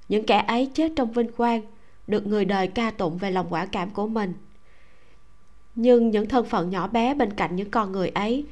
Những 0.09 0.26
kẻ 0.26 0.44
ấy 0.48 0.70
chết 0.74 0.93
trong 0.97 1.12
vinh 1.12 1.32
quang, 1.32 1.62
được 2.06 2.26
người 2.26 2.44
đời 2.44 2.66
ca 2.66 2.90
tụng 2.90 3.18
về 3.18 3.30
lòng 3.30 3.47
quả 3.51 3.66
cảm 3.66 3.90
của 3.90 4.06
mình. 4.06 4.34
Nhưng 5.74 6.10
những 6.10 6.28
thân 6.28 6.44
phận 6.44 6.70
nhỏ 6.70 6.88
bé 6.88 7.14
bên 7.14 7.32
cạnh 7.32 7.56
những 7.56 7.70
con 7.70 7.93
người 7.93 8.09
ấy 8.09 8.44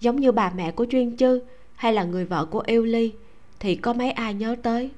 giống 0.00 0.20
như 0.20 0.32
bà 0.32 0.52
mẹ 0.56 0.70
của 0.70 0.86
chuyên 0.90 1.16
chư 1.16 1.40
hay 1.74 1.92
là 1.92 2.04
người 2.04 2.24
vợ 2.24 2.44
của 2.44 2.62
yêu 2.66 2.84
ly, 2.84 3.12
thì 3.60 3.74
có 3.74 3.92
mấy 3.92 4.10
ai 4.10 4.34
nhớ 4.34 4.56
tới. 4.62 4.90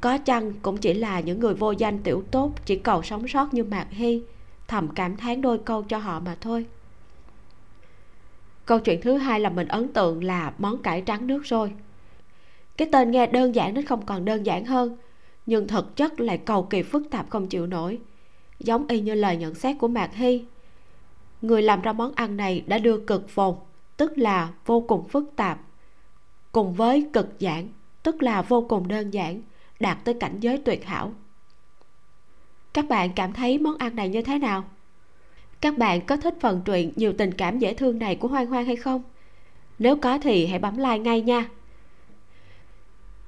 Có 0.00 0.18
chăng 0.18 0.52
cũng 0.62 0.76
chỉ 0.76 0.94
là 0.94 1.20
những 1.20 1.40
người 1.40 1.54
vô 1.54 1.70
danh 1.70 1.98
tiểu 1.98 2.22
tốt 2.30 2.52
chỉ 2.64 2.76
cầu 2.76 3.02
sống 3.02 3.28
sót 3.28 3.54
như 3.54 3.64
mạc 3.64 3.86
hy, 3.90 4.22
thầm 4.68 4.88
cảm 4.88 5.16
thán 5.16 5.42
đôi 5.42 5.58
câu 5.58 5.82
cho 5.82 5.98
họ 5.98 6.20
mà 6.20 6.36
thôi. 6.40 6.66
Câu 8.66 8.78
chuyện 8.78 9.00
thứ 9.00 9.16
hai 9.16 9.40
là 9.40 9.50
mình 9.50 9.68
ấn 9.68 9.88
tượng 9.88 10.24
là 10.24 10.52
món 10.58 10.78
cải 10.78 11.00
trắng 11.00 11.26
nước 11.26 11.46
sôi. 11.46 11.72
Cái 12.76 12.88
tên 12.92 13.10
nghe 13.10 13.26
đơn 13.26 13.54
giản 13.54 13.74
đến 13.74 13.84
không 13.84 14.06
còn 14.06 14.24
đơn 14.24 14.46
giản 14.46 14.64
hơn, 14.64 14.96
nhưng 15.46 15.68
thực 15.68 15.96
chất 15.96 16.20
lại 16.20 16.38
cầu 16.38 16.62
kỳ 16.62 16.82
phức 16.82 17.10
tạp 17.10 17.30
không 17.30 17.48
chịu 17.48 17.66
nổi. 17.66 17.98
Giống 18.60 18.86
y 18.88 19.00
như 19.00 19.14
lời 19.14 19.36
nhận 19.36 19.54
xét 19.54 19.76
của 19.78 19.88
mạc 19.88 20.14
hy, 20.14 20.44
người 21.42 21.62
làm 21.62 21.82
ra 21.82 21.92
món 21.92 22.12
ăn 22.14 22.36
này 22.36 22.64
đã 22.66 22.78
đưa 22.78 22.98
cực 22.98 23.28
phồn 23.28 23.54
tức 23.96 24.18
là 24.18 24.52
vô 24.66 24.80
cùng 24.80 25.08
phức 25.08 25.32
tạp, 25.36 25.60
cùng 26.52 26.74
với 26.74 27.08
cực 27.12 27.38
giản 27.38 27.68
tức 28.06 28.22
là 28.22 28.42
vô 28.42 28.66
cùng 28.68 28.88
đơn 28.88 29.10
giản, 29.10 29.42
đạt 29.80 29.98
tới 30.04 30.14
cảnh 30.14 30.40
giới 30.40 30.58
tuyệt 30.58 30.84
hảo. 30.84 31.12
Các 32.72 32.88
bạn 32.88 33.10
cảm 33.16 33.32
thấy 33.32 33.58
món 33.58 33.76
ăn 33.78 33.96
này 33.96 34.08
như 34.08 34.22
thế 34.22 34.38
nào? 34.38 34.64
Các 35.60 35.78
bạn 35.78 36.06
có 36.06 36.16
thích 36.16 36.34
phần 36.40 36.62
truyện 36.64 36.92
nhiều 36.96 37.12
tình 37.18 37.32
cảm 37.32 37.58
dễ 37.58 37.74
thương 37.74 37.98
này 37.98 38.16
của 38.16 38.28
hoang 38.28 38.46
hoang 38.46 38.66
hay 38.66 38.76
không? 38.76 39.02
Nếu 39.78 39.96
có 39.96 40.18
thì 40.18 40.46
hãy 40.46 40.58
bấm 40.58 40.76
like 40.76 40.98
ngay 40.98 41.20
nha. 41.20 41.48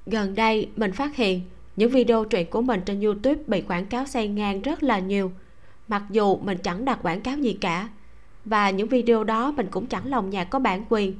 Gần 0.05 0.35
đây, 0.35 0.69
mình 0.75 0.91
phát 0.91 1.15
hiện 1.15 1.41
những 1.75 1.91
video 1.91 2.25
truyện 2.25 2.49
của 2.49 2.61
mình 2.61 2.81
trên 2.85 3.01
youtube 3.01 3.41
bị 3.47 3.61
quảng 3.61 3.85
cáo 3.85 4.05
xen 4.05 4.35
ngang 4.35 4.61
rất 4.61 4.83
là 4.83 4.99
nhiều. 4.99 5.31
Mặc 5.87 6.03
dù 6.09 6.37
mình 6.37 6.57
chẳng 6.63 6.85
đặt 6.85 6.99
quảng 7.03 7.21
cáo 7.21 7.37
gì 7.37 7.57
cả 7.61 7.89
và 8.45 8.69
những 8.69 8.87
video 8.87 9.23
đó 9.23 9.51
mình 9.51 9.67
cũng 9.71 9.87
chẳng 9.87 10.07
lòng 10.07 10.29
nhạc 10.29 10.43
có 10.43 10.59
bản 10.59 10.85
quyền. 10.89 11.15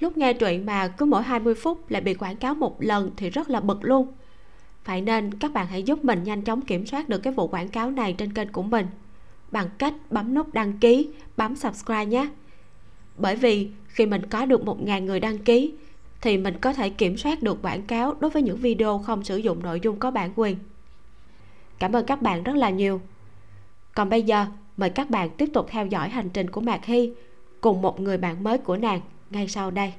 Lúc 0.00 0.16
nghe 0.16 0.32
truyện 0.32 0.66
mà 0.66 0.88
cứ 0.88 1.04
mỗi 1.04 1.22
20 1.22 1.54
phút 1.54 1.90
lại 1.90 2.02
bị 2.02 2.14
quảng 2.14 2.36
cáo 2.36 2.54
một 2.54 2.82
lần 2.82 3.10
thì 3.16 3.30
rất 3.30 3.50
là 3.50 3.60
bực 3.60 3.84
luôn. 3.84 4.12
Vậy 4.84 5.00
nên 5.00 5.34
các 5.34 5.52
bạn 5.52 5.66
hãy 5.66 5.82
giúp 5.82 6.04
mình 6.04 6.22
nhanh 6.22 6.42
chóng 6.42 6.62
kiểm 6.62 6.86
soát 6.86 7.08
được 7.08 7.18
cái 7.18 7.32
vụ 7.32 7.48
quảng 7.48 7.68
cáo 7.68 7.90
này 7.90 8.12
trên 8.12 8.32
kênh 8.32 8.52
của 8.52 8.62
mình. 8.62 8.86
Bằng 9.50 9.68
cách 9.78 9.94
bấm 10.10 10.34
nút 10.34 10.54
đăng 10.54 10.78
ký, 10.78 11.08
bấm 11.36 11.56
subscribe 11.56 12.06
nhé. 12.06 12.28
Bởi 13.18 13.36
vì 13.36 13.70
khi 13.86 14.06
mình 14.06 14.26
có 14.26 14.46
được 14.46 14.60
1.000 14.64 15.04
người 15.04 15.20
đăng 15.20 15.38
ký 15.38 15.72
thì 16.20 16.38
mình 16.38 16.58
có 16.60 16.72
thể 16.72 16.90
kiểm 16.90 17.16
soát 17.16 17.42
được 17.42 17.62
quảng 17.62 17.82
cáo 17.82 18.14
đối 18.20 18.30
với 18.30 18.42
những 18.42 18.56
video 18.56 18.98
không 18.98 19.24
sử 19.24 19.36
dụng 19.36 19.62
nội 19.62 19.80
dung 19.82 19.98
có 19.98 20.10
bản 20.10 20.30
quyền. 20.36 20.56
Cảm 21.78 21.92
ơn 21.92 22.06
các 22.06 22.22
bạn 22.22 22.42
rất 22.42 22.56
là 22.56 22.70
nhiều. 22.70 23.00
Còn 23.94 24.08
bây 24.10 24.22
giờ 24.22 24.46
mời 24.76 24.90
các 24.90 25.10
bạn 25.10 25.30
tiếp 25.30 25.46
tục 25.52 25.66
theo 25.70 25.86
dõi 25.86 26.08
hành 26.08 26.30
trình 26.30 26.50
của 26.50 26.60
mạc 26.60 26.84
hy 26.84 27.12
cùng 27.60 27.82
một 27.82 28.00
người 28.00 28.18
bạn 28.18 28.44
mới 28.44 28.58
của 28.58 28.76
nàng 28.76 29.00
ngay 29.30 29.48
sau 29.48 29.70
đây. 29.70 29.92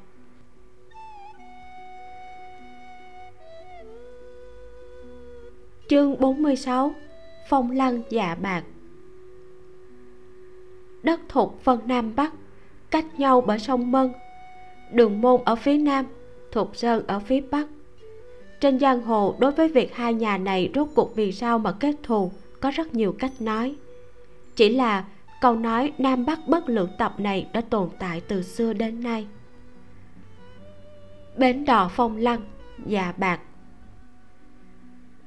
Chương 5.90 6.20
46 6.20 6.94
phong 7.50 7.72
lăng 7.72 8.02
dạ 8.10 8.36
bạc 8.36 8.64
đất 11.08 11.20
thuộc 11.30 11.60
phân 11.64 11.80
nam 11.86 12.16
bắc, 12.16 12.34
cách 12.92 13.20
nhau 13.20 13.42
bởi 13.42 13.60
sông 13.60 13.92
mân. 13.92 14.12
Đường 14.92 15.22
môn 15.22 15.42
ở 15.46 15.56
phía 15.56 15.78
nam 15.78 16.06
thục 16.52 16.76
sơn 16.76 17.04
ở 17.08 17.20
phía 17.20 17.42
bắc. 17.42 17.68
Trên 18.60 18.80
giang 18.80 19.02
hồ, 19.02 19.36
đối 19.40 19.52
với 19.52 19.68
việc 19.68 19.96
hai 19.96 20.14
nhà 20.14 20.38
này 20.38 20.72
rốt 20.76 20.88
cuộc 20.96 21.16
vì 21.16 21.32
sao 21.32 21.60
mà 21.60 21.72
kết 21.72 21.96
thù, 22.04 22.32
có 22.60 22.72
rất 22.72 22.94
nhiều 22.94 23.16
cách 23.20 23.32
nói 23.40 23.76
chỉ 24.58 24.70
là 24.70 25.06
câu 25.42 25.56
nói 25.56 25.94
nam 25.98 26.26
bắc 26.26 26.48
bất 26.48 26.70
lượng 26.70 26.90
tập 26.98 27.20
này 27.20 27.48
đã 27.54 27.62
tồn 27.62 27.90
tại 28.00 28.22
từ 28.28 28.42
xưa 28.42 28.74
đến 28.74 29.04
nay. 29.04 29.28
Bến 31.38 31.66
đò 31.66 31.90
phong 31.96 32.18
lăng, 32.18 32.42
già 32.86 33.14
bạc. 33.18 33.40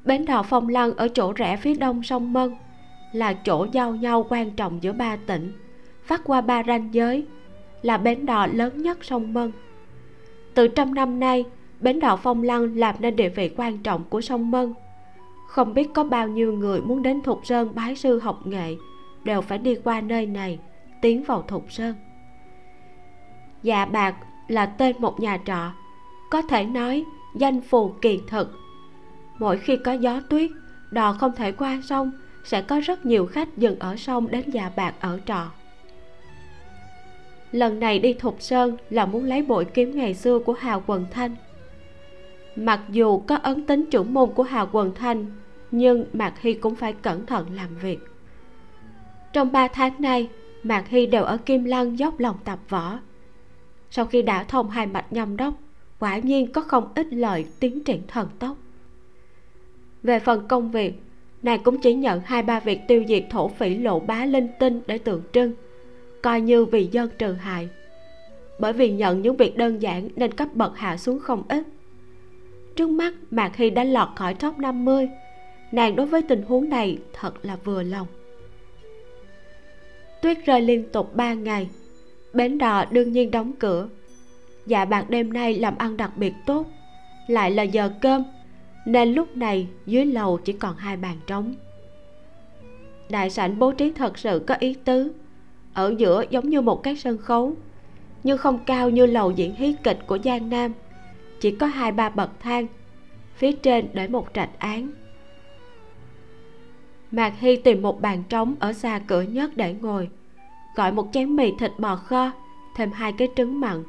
Bến 0.05 0.25
đò 0.25 0.43
phong 0.43 0.69
lăng 0.69 0.93
ở 0.97 1.09
chỗ 1.09 1.33
rẽ 1.33 1.57
phía 1.57 1.75
đông 1.75 2.03
sông 2.03 2.33
mân 2.33 2.55
là 3.13 3.33
chỗ 3.33 3.67
giao 3.73 3.97
nhau 3.97 4.27
quan 4.29 4.51
trọng 4.51 4.83
giữa 4.83 4.93
ba 4.93 5.17
tỉnh, 5.17 5.53
phát 6.05 6.21
qua 6.25 6.41
ba 6.41 6.63
ranh 6.67 6.95
giới, 6.95 7.27
là 7.83 7.97
bến 7.97 8.27
đò 8.27 8.47
lớn 8.47 8.83
nhất 8.83 9.05
sông 9.05 9.35
mân. 9.35 9.53
Từ 10.55 10.69
trăm 10.69 10.95
năm 10.95 11.21
nay, 11.21 11.45
bến 11.81 12.01
đò 12.01 12.17
phong 12.17 12.43
lăng 12.43 12.77
làm 12.77 12.95
nên 12.99 13.17
địa 13.17 13.29
vị 13.29 13.51
quan 13.57 13.79
trọng 13.79 14.05
của 14.05 14.21
sông 14.21 14.51
mân. 14.51 14.75
Không 15.49 15.75
biết 15.75 15.89
có 15.95 16.05
bao 16.05 16.29
nhiêu 16.29 16.53
người 16.53 16.81
muốn 16.81 17.03
đến 17.03 17.23
thục 17.23 17.47
sơn 17.47 17.75
bái 17.75 17.97
sư 17.97 18.19
học 18.19 18.47
nghệ 18.47 18.77
đều 19.25 19.41
phải 19.41 19.59
đi 19.59 19.77
qua 19.85 20.01
nơi 20.01 20.27
này, 20.27 20.59
tiến 21.01 21.23
vào 21.23 21.43
thục 21.43 21.73
sơn. 21.73 21.95
Dạ 23.63 23.85
bạc 23.85 24.15
là 24.49 24.67
tên 24.67 24.97
một 24.99 25.21
nhà 25.21 25.39
trọ, 25.45 25.73
có 26.31 26.43
thể 26.43 26.65
nói 26.65 27.05
danh 27.35 27.61
phù 27.61 27.89
kỳ 28.03 28.21
thực. 28.29 28.53
Mỗi 29.39 29.59
khi 29.59 29.77
có 29.77 29.93
gió 29.93 30.21
tuyết, 30.31 30.51
đò 30.91 31.13
không 31.13 31.33
thể 31.37 31.53
qua 31.53 31.81
sông, 31.85 32.13
sẽ 32.45 32.63
có 32.63 32.81
rất 32.81 33.07
nhiều 33.07 33.27
khách 33.27 33.57
dừng 33.57 33.79
ở 33.79 33.97
sông 33.97 34.31
đến 34.31 34.51
dạ 34.51 34.71
bạc 34.77 34.95
ở 35.01 35.21
trọ. 35.27 35.51
Lần 37.53 37.81
này 37.81 37.99
đi 37.99 38.15
thục 38.15 38.37
sơn 38.41 38.77
là 38.91 39.07
muốn 39.07 39.25
lấy 39.25 39.43
bội 39.43 39.65
kiếm 39.65 39.97
ngày 39.97 40.15
xưa 40.15 40.39
của 40.39 40.53
hào 40.53 40.83
quần 40.87 41.07
thanh. 41.11 41.37
Mặc 42.57 42.81
dù 42.89 43.19
có 43.19 43.37
ấn 43.37 43.67
tính 43.67 43.85
chủ 43.91 44.05
môn 44.05 44.33
của 44.35 44.43
hào 44.43 44.69
quần 44.73 44.95
thanh, 44.95 45.27
nhưng 45.71 46.05
mạc 46.13 46.41
hy 46.41 46.55
cũng 46.55 46.75
phải 46.75 46.93
cẩn 46.93 47.27
thận 47.27 47.47
làm 47.55 47.77
việc 47.77 48.10
trong 49.33 49.53
ba 49.53 49.69
tháng 49.69 49.93
nay, 49.99 50.29
mạc 50.63 50.89
hy 50.89 51.07
đều 51.07 51.25
ở 51.25 51.37
kim 51.37 51.65
lăng 51.65 51.99
dốc 51.99 52.21
lòng 52.21 52.37
tập 52.45 52.59
võ. 52.69 52.99
Sau 53.91 54.07
khi 54.07 54.23
đã 54.23 54.45
thông 54.45 54.71
hai 54.71 54.87
mạch 54.87 55.13
nhâm 55.13 55.37
đốc, 55.37 55.55
quả 55.99 56.19
nhiên 56.19 56.53
có 56.53 56.61
không 56.61 56.89
ít 56.95 57.07
lời 57.11 57.47
tiến 57.61 57.85
triển 57.85 58.03
thần 58.09 58.29
tốc. 58.39 58.57
Về 60.03 60.19
phần 60.19 60.49
công 60.49 60.71
việc, 60.71 61.03
nàng 61.43 61.63
cũng 61.63 61.79
chỉ 61.79 61.95
nhận 61.95 62.21
hai 62.25 62.43
ba 62.43 62.61
việc 62.61 62.81
tiêu 62.89 63.05
diệt 63.09 63.25
thổ 63.31 63.49
phỉ 63.49 63.79
lộ 63.79 64.01
bá 64.01 64.25
linh 64.25 64.49
tinh 64.59 64.81
để 64.87 64.99
tượng 64.99 65.23
trưng, 65.33 65.53
coi 66.23 66.41
như 66.41 66.65
vì 66.65 66.89
dân 66.93 67.09
trừ 67.19 67.33
hại. 67.33 67.69
Bởi 68.59 68.73
vì 68.73 68.91
nhận 68.91 69.23
những 69.23 69.37
việc 69.37 69.57
đơn 69.57 69.83
giản 69.83 70.09
nên 70.17 70.33
cấp 70.33 70.49
bậc 70.55 70.77
hạ 70.77 70.97
xuống 70.97 71.19
không 71.19 71.43
ít. 71.49 71.63
Trước 72.77 72.91
mắt, 72.91 73.15
mạc 73.31 73.57
hy 73.57 73.71
đã 73.71 73.85
lọt 73.85 74.09
khỏi 74.17 74.35
top 74.35 74.59
50 74.59 75.09
nàng 75.73 75.97
đối 75.97 76.07
với 76.07 76.23
tình 76.23 76.43
huống 76.43 76.69
này 76.69 76.99
thật 77.13 77.35
là 77.43 77.57
vừa 77.65 77.83
lòng 77.83 78.07
tuyết 80.23 80.47
rơi 80.47 80.61
liên 80.61 80.85
tục 80.93 81.17
3 81.17 81.35
ngày. 81.35 81.69
Bến 82.33 82.59
đò 82.59 82.85
đương 82.91 83.13
nhiên 83.13 83.31
đóng 83.31 83.53
cửa. 83.59 83.89
Dạ 84.67 84.85
bạn 84.85 85.05
đêm 85.09 85.33
nay 85.33 85.55
làm 85.55 85.79
ăn 85.79 85.97
đặc 85.97 86.17
biệt 86.17 86.33
tốt. 86.47 86.67
Lại 87.27 87.51
là 87.51 87.63
giờ 87.63 87.91
cơm, 88.01 88.25
nên 88.87 89.13
lúc 89.13 89.37
này 89.37 89.69
dưới 89.87 90.05
lầu 90.05 90.39
chỉ 90.45 90.53
còn 90.53 90.77
hai 90.77 90.97
bàn 90.97 91.17
trống. 91.27 91.55
Đại 93.09 93.31
sảnh 93.31 93.59
bố 93.59 93.73
trí 93.73 93.93
thật 93.93 94.19
sự 94.19 94.45
có 94.47 94.55
ý 94.55 94.75
tứ. 94.85 95.13
Ở 95.75 95.95
giữa 95.99 96.25
giống 96.31 96.51
như 96.51 96.61
một 96.61 96.83
cái 96.83 96.97
sân 96.97 97.19
khấu, 97.19 97.55
nhưng 98.25 98.39
không 98.39 98.59
cao 98.67 98.91
như 98.91 99.07
lầu 99.07 99.31
diễn 99.31 99.55
hí 99.55 99.75
kịch 99.83 99.99
của 100.07 100.19
giang 100.25 100.51
nam. 100.51 100.73
Chỉ 101.41 101.51
có 101.51 101.67
hai 101.67 101.93
ba 101.93 102.09
bậc 102.09 102.31
thang, 102.41 102.67
phía 103.37 103.53
trên 103.53 103.89
để 103.93 104.09
một 104.09 104.29
trạch 104.35 104.59
án 104.59 104.91
mạc 107.11 107.33
hy 107.39 107.57
tìm 107.57 107.83
một 107.83 108.01
bàn 108.01 108.23
trống 108.29 108.55
ở 108.61 108.73
xa 108.73 109.01
cửa 109.07 109.23
nhất 109.23 109.57
để 109.57 109.75
ngồi. 109.81 110.09
Gọi 110.75 110.93
một 110.93 111.09
chén 111.13 111.37
mì 111.37 111.53
thịt 111.59 111.73
bò 111.79 111.97
kho, 111.97 112.31
thêm 112.77 112.93
hai 112.93 113.13
cái 113.13 113.29
trứng 113.37 113.61
mặn, 113.61 113.85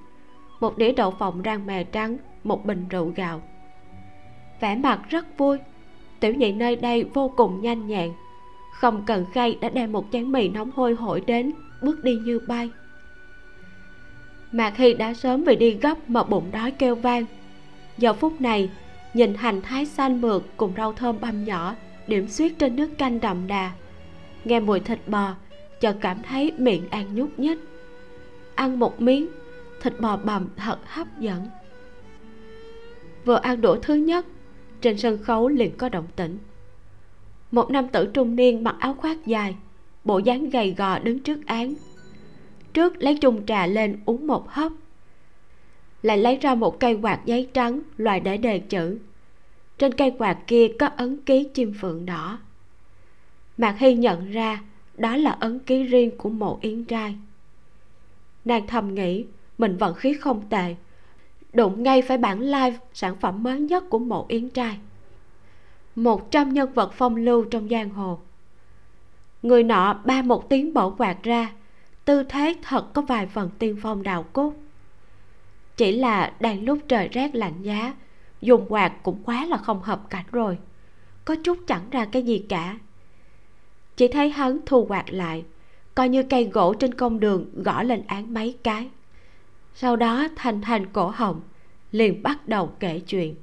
một 0.60 0.78
đĩa 0.78 0.92
đậu 0.92 1.12
phộng 1.12 1.42
rang 1.46 1.66
mè 1.66 1.84
trắng, 1.84 2.18
một 2.44 2.66
bình 2.66 2.86
rượu 2.90 3.14
gạo. 3.16 3.42
Vẻ 4.60 4.76
mặt 4.76 5.02
rất 5.10 5.38
vui. 5.38 5.58
Tiểu 6.20 6.34
nhị 6.34 6.52
nơi 6.52 6.76
đây 6.76 7.04
vô 7.04 7.34
cùng 7.38 7.62
nhanh 7.62 7.88
nhẹn. 7.88 8.12
Không 8.72 9.04
cần 9.06 9.26
khay 9.34 9.58
đã 9.62 9.70
đem 9.70 9.92
một 9.92 10.06
chén 10.12 10.32
mì 10.32 10.50
nóng 10.50 10.72
hôi 10.76 10.96
hổi 10.96 11.22
đến, 11.22 11.52
bước 11.82 12.04
đi 12.04 12.16
như 12.16 12.40
bay. 12.48 12.70
Mạc 14.52 14.78
hy 14.78 14.94
đã 14.94 15.14
sớm 15.14 15.44
vì 15.44 15.56
đi 15.56 15.72
gấp 15.72 16.10
mà 16.10 16.24
bụng 16.24 16.46
đói 16.52 16.72
kêu 16.72 16.96
vang. 16.96 17.26
Giờ 17.98 18.14
phút 18.14 18.42
này, 18.42 18.70
nhìn 19.14 19.34
hành 19.34 19.62
thái 19.62 19.86
xanh 19.86 20.22
mượt 20.22 20.44
cùng 20.58 20.74
rau 20.78 20.94
thơm 20.94 21.16
băm 21.22 21.46
nhỏ 21.46 21.76
điểm 22.12 22.28
xuyết 22.28 22.60
trên 22.60 22.76
nước 22.76 22.90
canh 22.98 23.20
đậm 23.20 23.48
đà. 23.48 23.72
Nghe 24.46 24.60
mùi 24.60 24.80
thịt 24.80 25.00
bò, 25.08 25.36
chợt 25.80 25.98
cảm 26.02 26.22
thấy 26.24 26.52
miệng 26.58 26.90
ăn 26.90 27.16
nhúc 27.16 27.40
nhích. 27.40 27.60
Ăn 28.56 28.80
một 28.80 29.02
miếng, 29.02 29.28
thịt 29.82 30.00
bò 30.00 30.18
bằm 30.18 30.48
thật 30.56 30.80
hấp 30.86 31.20
dẫn. 31.20 31.48
Vừa 33.26 33.36
ăn 33.36 33.62
đũa 33.62 33.76
thứ 33.76 33.96
nhất, 33.96 34.26
trên 34.82 34.98
sân 34.98 35.18
khấu 35.24 35.48
liền 35.50 35.78
có 35.78 35.90
động 35.90 36.08
tĩnh. 36.16 36.38
Một 37.52 37.72
nam 37.72 37.88
tử 37.88 38.10
trung 38.14 38.36
niên 38.36 38.64
mặc 38.64 38.76
áo 38.80 38.94
khoác 38.94 39.26
dài, 39.26 39.56
bộ 40.04 40.18
dáng 40.18 40.50
gầy 40.50 40.76
gò 40.78 41.00
đứng 41.00 41.20
trước 41.20 41.46
án. 41.46 41.74
Trước 42.74 43.04
lấy 43.04 43.18
chung 43.18 43.46
trà 43.46 43.68
lên 43.68 44.00
uống 44.06 44.28
một 44.28 44.50
hớp. 44.50 44.72
Lại 46.02 46.18
lấy 46.18 46.38
ra 46.38 46.56
một 46.56 46.80
cây 46.80 46.94
quạt 47.02 47.20
giấy 47.26 47.48
trắng, 47.54 47.82
loại 47.98 48.20
để 48.20 48.38
đề 48.38 48.60
chữ 48.60 49.00
trên 49.82 49.94
cây 49.94 50.12
quạt 50.18 50.38
kia 50.48 50.68
có 50.80 50.88
ấn 50.88 51.18
ký 51.22 51.44
chim 51.44 51.74
phượng 51.82 52.06
đỏ. 52.06 52.40
Mạc 53.58 53.76
hy 53.80 53.94
nhận 53.94 54.32
ra 54.32 54.62
đó 54.98 55.16
là 55.16 55.32
ấn 55.32 55.60
ký 55.60 55.84
riêng 55.84 56.18
của 56.18 56.30
mộ 56.30 56.60
yến 56.62 56.84
trai. 56.84 57.16
Nàng 58.46 58.68
thầm 58.68 58.96
nghĩ 58.96 59.26
mình 59.58 59.78
vận 59.78 59.96
khí 59.96 60.14
không 60.14 60.50
tệ, 60.50 60.76
đụng 61.54 61.84
ngay 61.84 62.02
phải 62.02 62.18
bản 62.18 62.40
live 62.40 62.78
sản 62.94 63.16
phẩm 63.16 63.44
mới 63.44 63.60
nhất 63.60 63.84
của 63.90 64.00
mộ 64.00 64.26
yến 64.30 64.50
trai. 64.50 64.78
Một 65.96 66.32
trăm 66.32 66.54
nhân 66.54 66.74
vật 66.74 66.94
phong 66.94 67.16
lưu 67.16 67.46
trong 67.46 67.70
giang 67.70 67.90
hồ. 67.90 68.20
Người 69.44 69.64
nọ 69.64 70.02
ba 70.06 70.22
một 70.22 70.50
tiếng 70.50 70.74
bỏ 70.74 70.90
quạt 70.90 71.24
ra, 71.24 71.52
tư 72.06 72.24
thế 72.24 72.56
thật 72.62 72.94
có 72.94 73.02
vài 73.02 73.28
phần 73.28 73.50
tiên 73.60 73.78
phong 73.82 74.04
đào 74.04 74.24
cốt. 74.34 74.54
Chỉ 75.78 75.92
là 75.92 76.34
đang 76.40 76.64
lúc 76.64 76.80
trời 76.88 77.08
rét 77.08 77.36
lạnh 77.36 77.62
giá 77.62 77.94
dùng 78.42 78.66
quạt 78.70 78.94
cũng 79.04 79.24
quá 79.26 79.46
là 79.46 79.58
không 79.58 79.82
hợp 79.82 80.10
cảnh 80.10 80.26
rồi. 80.32 80.58
Có 81.26 81.36
chút 81.44 81.58
chẳng 81.68 81.90
ra 81.92 82.06
cái 82.06 82.24
gì 82.24 82.46
cả. 82.50 82.78
Chỉ 83.96 84.08
thấy 84.08 84.30
hắn 84.30 84.60
thu 84.66 84.86
quạt 84.86 85.06
lại, 85.14 85.44
coi 85.96 86.10
như 86.10 86.24
cây 86.24 86.46
gỗ 86.46 86.74
trên 86.74 86.94
công 86.94 87.20
đường 87.20 87.64
gõ 87.64 87.84
lên 87.84 88.04
án 88.08 88.34
mấy 88.34 88.58
cái. 88.64 88.90
Sau 89.76 89.96
đó 89.96 90.28
thành 90.36 90.62
thành 90.62 90.86
cổ 90.94 91.08
họng, 91.08 91.42
liền 91.92 92.24
bắt 92.24 92.48
đầu 92.48 92.72
kể 92.80 93.00
chuyện. 93.00 93.36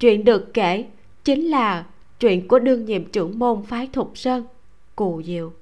Chuyện 0.00 0.24
được 0.24 0.54
kể 0.54 0.86
chính 1.24 1.50
là 1.50 1.86
chuyện 2.20 2.48
của 2.48 2.58
đương 2.58 2.84
nhiệm 2.84 3.04
trưởng 3.04 3.38
môn 3.38 3.62
phái 3.62 3.88
thục 3.92 4.18
sơn, 4.18 4.44
cù 4.96 5.22
diệu. 5.22 5.52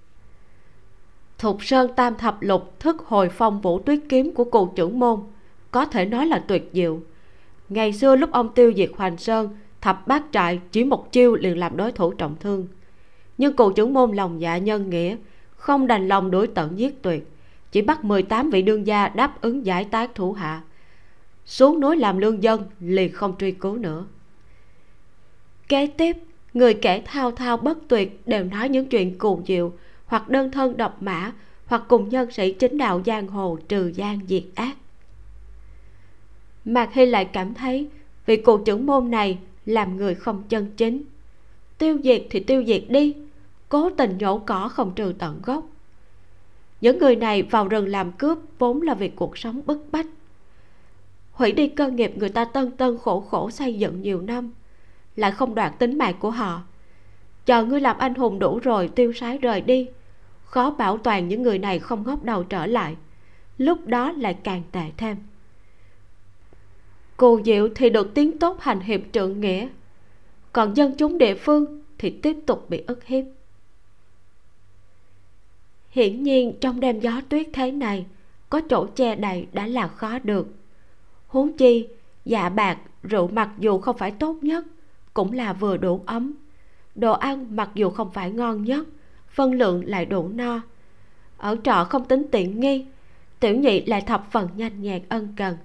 Thục 1.38 1.64
sơn 1.64 1.90
tam 1.96 2.16
thập 2.16 2.42
lục 2.42 2.80
thức 2.80 3.00
hồi 3.06 3.28
phong 3.28 3.60
vũ 3.60 3.78
tuyết 3.78 4.00
kiếm 4.08 4.34
của 4.34 4.44
cụ 4.44 4.72
trưởng 4.76 4.98
môn, 4.98 5.20
có 5.70 5.84
thể 5.84 6.04
nói 6.04 6.26
là 6.26 6.38
tuyệt 6.38 6.70
diệu 6.72 7.00
ngày 7.68 7.92
xưa 7.92 8.16
lúc 8.16 8.32
ông 8.32 8.54
tiêu 8.54 8.72
diệt 8.76 8.90
hoành 8.96 9.16
sơn, 9.16 9.56
thập 9.80 10.06
bát 10.06 10.22
trại 10.32 10.60
chỉ 10.72 10.84
một 10.84 11.12
chiêu 11.12 11.34
liền 11.34 11.58
làm 11.58 11.76
đối 11.76 11.92
thủ 11.92 12.12
trọng 12.12 12.36
thương. 12.40 12.66
Nhưng 13.38 13.56
cụ 13.56 13.72
trưởng 13.72 13.94
môn 13.94 14.12
lòng 14.12 14.40
dạ 14.40 14.58
nhân 14.58 14.90
nghĩa, 14.90 15.16
không 15.56 15.86
đành 15.86 16.08
lòng 16.08 16.30
đối 16.30 16.46
tận 16.46 16.78
giết 16.78 17.02
tuyệt, 17.02 17.28
chỉ 17.72 17.82
bắt 17.82 18.04
18 18.04 18.50
vị 18.50 18.62
đương 18.62 18.86
gia 18.86 19.08
đáp 19.08 19.40
ứng 19.40 19.66
giải 19.66 19.84
tác 19.84 20.14
thủ 20.14 20.32
hạ. 20.32 20.62
Xuống 21.46 21.80
núi 21.80 21.96
làm 21.96 22.18
lương 22.18 22.42
dân 22.42 22.64
liền 22.80 23.12
không 23.12 23.34
truy 23.38 23.52
cứu 23.52 23.76
nữa. 23.76 24.06
Kế 25.68 25.86
tiếp, 25.86 26.16
người 26.54 26.74
kể 26.74 27.02
thao 27.04 27.30
thao 27.30 27.56
bất 27.56 27.78
tuyệt 27.88 28.22
đều 28.26 28.44
nói 28.44 28.68
những 28.68 28.88
chuyện 28.88 29.18
cuồng 29.18 29.42
diệu, 29.46 29.72
hoặc 30.06 30.28
đơn 30.28 30.50
thân 30.50 30.76
độc 30.76 31.02
mã, 31.02 31.32
hoặc 31.66 31.82
cùng 31.88 32.08
nhân 32.08 32.30
sĩ 32.30 32.52
chính 32.52 32.78
đạo 32.78 33.02
giang 33.06 33.28
hồ 33.28 33.58
trừ 33.68 33.92
gian 33.94 34.20
diệt 34.28 34.44
ác 34.54 34.76
mạc 36.64 36.92
hy 36.92 37.06
lại 37.06 37.24
cảm 37.24 37.54
thấy 37.54 37.88
vị 38.26 38.36
cụ 38.36 38.58
trưởng 38.58 38.86
môn 38.86 39.10
này 39.10 39.38
làm 39.66 39.96
người 39.96 40.14
không 40.14 40.42
chân 40.48 40.70
chính. 40.76 41.02
Tiêu 41.78 41.98
diệt 42.04 42.22
thì 42.30 42.40
tiêu 42.40 42.64
diệt 42.66 42.82
đi, 42.88 43.14
cố 43.68 43.90
tình 43.90 44.18
nhổ 44.18 44.38
cỏ 44.38 44.68
không 44.68 44.94
trừ 44.94 45.14
tận 45.18 45.40
gốc. 45.42 45.66
Những 46.80 46.98
người 46.98 47.16
này 47.16 47.42
vào 47.42 47.68
rừng 47.68 47.88
làm 47.88 48.12
cướp 48.12 48.38
vốn 48.58 48.82
là 48.82 48.94
vì 48.94 49.08
cuộc 49.08 49.38
sống 49.38 49.60
bức 49.66 49.86
bách. 49.92 50.06
Hủy 51.32 51.52
đi 51.52 51.68
cơ 51.68 51.90
nghiệp 51.90 52.12
người 52.16 52.28
ta 52.28 52.44
tân 52.44 52.70
tân 52.70 52.98
khổ 52.98 53.20
khổ 53.20 53.50
xây 53.50 53.74
dựng 53.74 54.02
nhiều 54.02 54.20
năm, 54.20 54.52
lại 55.16 55.30
không 55.30 55.54
đoạt 55.54 55.78
tính 55.78 55.98
mạng 55.98 56.14
của 56.18 56.30
họ. 56.30 56.62
Chờ 57.46 57.64
ngươi 57.64 57.80
làm 57.80 57.98
anh 57.98 58.14
hùng 58.14 58.38
đủ 58.38 58.58
rồi, 58.58 58.88
tiêu 58.88 59.12
sái 59.12 59.38
rời 59.38 59.60
đi, 59.60 59.88
khó 60.44 60.70
bảo 60.70 60.98
toàn 60.98 61.28
những 61.28 61.42
người 61.42 61.58
này 61.58 61.78
không 61.78 62.02
ngóc 62.06 62.22
đầu 62.22 62.44
trở 62.44 62.66
lại, 62.66 62.96
lúc 63.58 63.86
đó 63.86 64.12
lại 64.12 64.36
càng 64.44 64.62
tệ 64.72 64.90
thêm 64.96 65.16
cô 67.16 67.40
diệu 67.44 67.68
thì 67.74 67.90
được 67.90 68.14
tiếng 68.14 68.38
tốt 68.38 68.60
hành 68.60 68.80
hiệp 68.80 69.00
trượng 69.12 69.40
nghĩa. 69.40 69.68
Còn 70.52 70.76
dân 70.76 70.94
chúng 70.98 71.18
địa 71.18 71.34
phương 71.34 71.82
thì 71.98 72.10
tiếp 72.10 72.36
tục 72.46 72.70
bị 72.70 72.84
ức 72.86 73.04
hiếp. 73.04 73.24
Hiển 75.90 76.22
nhiên 76.22 76.52
trong 76.60 76.80
đêm 76.80 77.00
gió 77.00 77.20
tuyết 77.28 77.46
thế 77.52 77.70
này, 77.70 78.06
có 78.50 78.60
chỗ 78.70 78.86
che 78.86 79.14
đậy 79.14 79.46
đã 79.52 79.66
là 79.66 79.88
khó 79.88 80.18
được. 80.18 80.46
Huống 81.26 81.52
chi 81.52 81.88
dạ 82.24 82.48
bạc, 82.48 82.78
rượu 83.02 83.28
mặc 83.28 83.50
dù 83.58 83.78
không 83.78 83.98
phải 83.98 84.10
tốt 84.10 84.36
nhất, 84.42 84.64
cũng 85.14 85.32
là 85.32 85.52
vừa 85.52 85.76
đủ 85.76 86.00
ấm. 86.06 86.32
Đồ 86.94 87.12
ăn 87.12 87.56
mặc 87.56 87.70
dù 87.74 87.90
không 87.90 88.10
phải 88.10 88.30
ngon 88.30 88.64
nhất, 88.64 88.86
phân 89.28 89.52
lượng 89.52 89.82
lại 89.86 90.06
đủ 90.06 90.28
no. 90.28 90.60
Ở 91.36 91.56
trọ 91.64 91.84
không 91.84 92.04
tính 92.04 92.26
tiện 92.30 92.60
nghi, 92.60 92.86
tiểu 93.40 93.56
nhị 93.56 93.84
lại 93.84 94.00
thập 94.00 94.26
phần 94.30 94.48
nhanh 94.56 94.82
nhẹn 94.82 95.02
ân 95.08 95.28
cần 95.36 95.56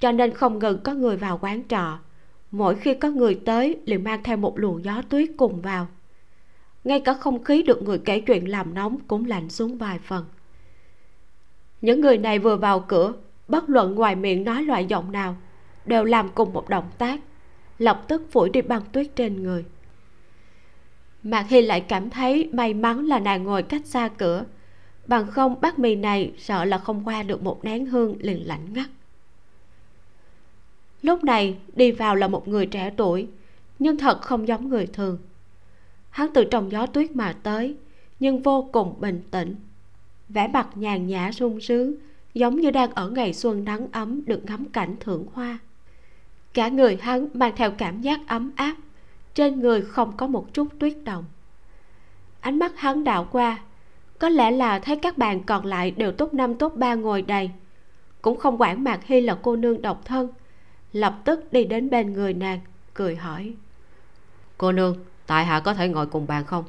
cho 0.00 0.12
nên 0.12 0.34
không 0.34 0.58
ngừng 0.58 0.78
có 0.84 0.94
người 0.94 1.16
vào 1.16 1.38
quán 1.42 1.62
trọ. 1.68 1.98
Mỗi 2.50 2.74
khi 2.74 2.94
có 2.94 3.10
người 3.10 3.40
tới 3.44 3.76
liền 3.84 4.04
mang 4.04 4.22
theo 4.22 4.36
một 4.36 4.58
luồng 4.58 4.84
gió 4.84 5.02
tuyết 5.08 5.30
cùng 5.36 5.60
vào. 5.60 5.86
Ngay 6.84 7.00
cả 7.00 7.12
không 7.12 7.44
khí 7.44 7.62
được 7.62 7.82
người 7.82 7.98
kể 7.98 8.20
chuyện 8.20 8.50
làm 8.50 8.74
nóng 8.74 8.98
cũng 9.08 9.26
lạnh 9.26 9.48
xuống 9.48 9.78
vài 9.78 9.98
phần. 9.98 10.24
Những 11.80 12.00
người 12.00 12.18
này 12.18 12.38
vừa 12.38 12.56
vào 12.56 12.80
cửa, 12.80 13.12
bất 13.48 13.68
luận 13.68 13.94
ngoài 13.94 14.16
miệng 14.16 14.44
nói 14.44 14.62
loại 14.62 14.84
giọng 14.84 15.12
nào, 15.12 15.36
đều 15.84 16.04
làm 16.04 16.28
cùng 16.34 16.52
một 16.52 16.68
động 16.68 16.90
tác, 16.98 17.20
lập 17.78 18.04
tức 18.08 18.22
phủi 18.30 18.50
đi 18.50 18.62
băng 18.62 18.82
tuyết 18.92 19.16
trên 19.16 19.42
người. 19.42 19.64
Mạc 21.22 21.46
hy 21.48 21.62
lại 21.62 21.80
cảm 21.80 22.10
thấy 22.10 22.50
may 22.52 22.74
mắn 22.74 23.06
là 23.06 23.18
nàng 23.18 23.44
ngồi 23.44 23.62
cách 23.62 23.86
xa 23.86 24.08
cửa, 24.08 24.44
bằng 25.06 25.26
không 25.26 25.60
bát 25.60 25.78
mì 25.78 25.96
này 25.96 26.32
sợ 26.38 26.64
là 26.64 26.78
không 26.78 27.02
qua 27.04 27.22
được 27.22 27.42
một 27.42 27.64
nén 27.64 27.86
hương 27.86 28.16
liền 28.20 28.46
lạnh 28.46 28.72
ngắt 28.72 28.86
lúc 31.06 31.24
này, 31.24 31.58
đi 31.74 31.92
vào 31.92 32.16
là 32.16 32.28
một 32.28 32.48
người 32.48 32.66
trẻ 32.66 32.92
tuổi, 32.96 33.28
nhưng 33.78 33.98
thật 33.98 34.22
không 34.22 34.48
giống 34.48 34.68
người 34.68 34.86
thường. 34.86 35.18
Hắn 36.10 36.30
từ 36.34 36.44
trong 36.44 36.72
gió 36.72 36.86
tuyết 36.86 37.16
mà 37.16 37.32
tới, 37.42 37.76
nhưng 38.20 38.42
vô 38.42 38.68
cùng 38.72 38.94
bình 39.00 39.22
tĩnh. 39.30 39.56
Vẻ 40.28 40.48
mặt 40.48 40.68
nhàn 40.74 41.06
nhã 41.06 41.32
sung 41.32 41.60
sướng, 41.60 41.94
giống 42.34 42.60
như 42.60 42.70
đang 42.70 42.90
ở 42.94 43.10
ngày 43.10 43.34
xuân 43.34 43.64
nắng 43.64 43.86
ấm 43.92 44.24
được 44.26 44.44
ngắm 44.44 44.64
cảnh 44.64 44.96
thưởng 45.00 45.26
hoa. 45.32 45.58
Cả 46.54 46.68
người 46.68 46.98
hắn 47.00 47.28
mang 47.34 47.52
theo 47.56 47.70
cảm 47.70 48.00
giác 48.00 48.20
ấm 48.26 48.52
áp, 48.56 48.76
trên 49.34 49.60
người 49.60 49.82
không 49.82 50.16
có 50.16 50.26
một 50.26 50.54
chút 50.54 50.68
tuyết 50.78 50.96
động. 51.04 51.24
Ánh 52.40 52.58
mắt 52.58 52.72
hắn 52.76 53.04
đảo 53.04 53.28
qua, 53.32 53.58
có 54.18 54.28
lẽ 54.28 54.50
là 54.50 54.78
thấy 54.78 54.96
các 54.96 55.18
bạn 55.18 55.42
còn 55.42 55.66
lại 55.66 55.90
đều 55.90 56.12
tốt 56.12 56.34
năm, 56.34 56.54
tốt 56.54 56.72
ba 56.76 56.94
ngồi 56.94 57.22
đầy. 57.22 57.50
Cũng 58.22 58.36
không 58.36 58.60
quản 58.60 58.84
mạc 58.84 59.04
hy 59.04 59.20
là 59.20 59.38
cô 59.42 59.56
nương 59.56 59.82
độc 59.82 60.04
thân 60.04 60.28
lập 60.92 61.18
tức 61.24 61.52
đi 61.52 61.64
đến 61.64 61.90
bên 61.90 62.12
người 62.12 62.34
nàng 62.34 62.60
cười 62.94 63.16
hỏi. 63.16 63.54
Cô 64.58 64.72
nương 64.72 64.96
tại 65.26 65.44
hạ 65.44 65.60
có 65.60 65.74
thể 65.74 65.88
ngồi 65.88 66.06
cùng 66.06 66.26
bàn 66.26 66.44
không? 66.44 66.64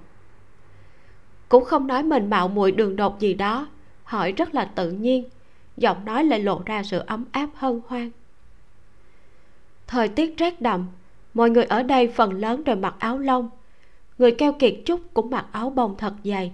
Cũng 1.49 1.65
không 1.65 1.88
nói 1.88 2.03
mình 2.03 2.30
mạo 2.30 2.48
muội 2.48 2.72
đường 2.72 2.95
đột 2.95 3.19
gì 3.19 3.34
đó 3.34 3.68
hỏi 4.03 4.31
rất 4.31 4.56
là 4.56 4.65
tự 4.65 4.91
nhiên 4.91 5.30
giọng 5.77 6.06
nói 6.06 6.23
lại 6.23 6.39
lộ 6.39 6.61
ra 6.65 6.84
sự 6.84 6.99
ấm 6.99 7.26
áp 7.31 7.49
hân 7.56 7.81
hoan. 7.88 8.11
Thời 9.88 10.07
tiết 10.07 10.38
rét 10.38 10.61
đậm 10.61 10.88
mọi 11.34 11.49
người 11.49 11.64
ở 11.64 11.84
đây 11.84 12.07
phần 12.07 12.34
lớn 12.34 12.64
đều 12.64 12.76
mặc 12.76 12.95
áo 12.99 13.18
lông 13.18 13.49
người 14.18 14.31
keo 14.31 14.53
kiệt 14.53 14.73
chút 14.85 15.02
cũng 15.14 15.30
mặc 15.30 15.45
áo 15.52 15.69
bông 15.69 15.95
thật 15.98 16.14
dày. 16.23 16.53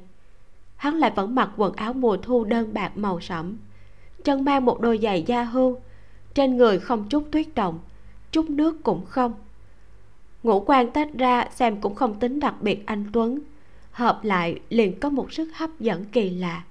Hắn 0.76 0.96
lại 0.96 1.12
vẫn 1.16 1.36
mặc 1.36 1.50
quần 1.58 1.74
áo 1.74 1.94
mùa 1.94 2.18
thu 2.18 2.44
đơn 2.44 2.74
bạc 2.74 2.98
màu 2.98 3.20
sẫm 3.20 3.58
chân 4.24 4.46
mang 4.46 4.66
một 4.66 4.82
đôi 4.82 5.00
giày 5.02 5.24
da 5.24 5.44
hưu 5.44 5.80
trên 6.34 6.58
người 6.58 6.80
không 6.80 7.10
chút 7.10 7.24
tuyết 7.32 7.48
động, 7.56 7.80
chút 8.32 8.50
nước 8.50 8.84
cũng 8.84 9.06
không. 9.06 9.34
Ngũ 10.44 10.60
quan 10.60 10.92
tách 10.92 11.14
ra 11.18 11.48
xem 11.56 11.82
cũng 11.82 11.96
không 11.96 12.20
tính 12.20 12.40
đặc 12.40 12.56
biệt 12.62 12.84
anh 12.86 13.06
tuấn. 13.14 13.40
Hợp 13.92 14.24
lại 14.24 14.60
liền 14.70 15.00
có 15.00 15.10
một 15.10 15.34
sức 15.34 15.50
hấp 15.54 15.70
dẫn 15.80 16.06
kỳ 16.06 16.30
lạ. 16.30 16.64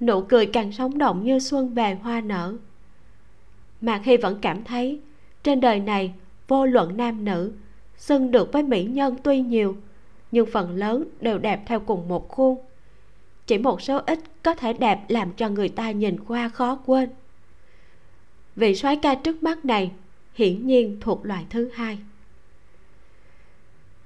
Nụ 0.00 0.20
cười 0.20 0.46
càng 0.46 0.72
sống 0.72 0.98
động 0.98 1.24
như 1.24 1.38
xuân 1.38 1.74
về 1.74 1.94
hoa 1.94 2.20
nở. 2.20 2.56
Mạc 3.80 4.04
hy 4.04 4.16
vẫn 4.16 4.38
cảm 4.40 4.64
thấy 4.64 5.00
trên 5.42 5.60
đời 5.60 5.80
này 5.80 6.14
vô 6.48 6.66
luận 6.66 6.96
nam 6.96 7.24
nữ, 7.24 7.52
xưng 7.96 8.30
được 8.30 8.52
với 8.52 8.62
mỹ 8.62 8.84
nhân 8.84 9.16
tuy 9.22 9.40
nhiều, 9.40 9.76
nhưng 10.32 10.46
phần 10.52 10.76
lớn 10.76 11.04
đều 11.20 11.38
đẹp 11.38 11.62
theo 11.66 11.80
cùng 11.80 12.08
một 12.08 12.28
khuôn. 12.28 12.58
Chỉ 13.46 13.58
một 13.58 13.82
số 13.82 14.00
ít 14.06 14.18
có 14.42 14.54
thể 14.54 14.72
đẹp 14.72 15.00
làm 15.08 15.32
cho 15.32 15.48
người 15.48 15.68
ta 15.68 15.90
nhìn 15.90 16.16
qua 16.26 16.48
khó 16.48 16.78
quên 16.86 17.10
vị 18.56 18.74
soái 18.74 18.96
ca 18.96 19.14
trước 19.14 19.42
mắt 19.42 19.64
này 19.64 19.92
hiển 20.34 20.66
nhiên 20.66 20.98
thuộc 21.00 21.26
loại 21.26 21.46
thứ 21.50 21.70
hai. 21.74 21.98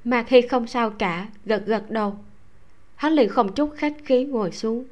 Mà 0.05 0.23
khi 0.23 0.43
không 0.43 0.67
sao 0.67 0.91
cả 0.91 1.29
gật 1.45 1.63
gật 1.67 1.91
đầu. 1.91 2.19
Hắn 2.95 3.13
liền 3.13 3.29
không 3.29 3.53
chút 3.53 3.71
khách 3.77 3.95
khí 4.05 4.25
ngồi 4.25 4.53
xuống. 4.53 4.85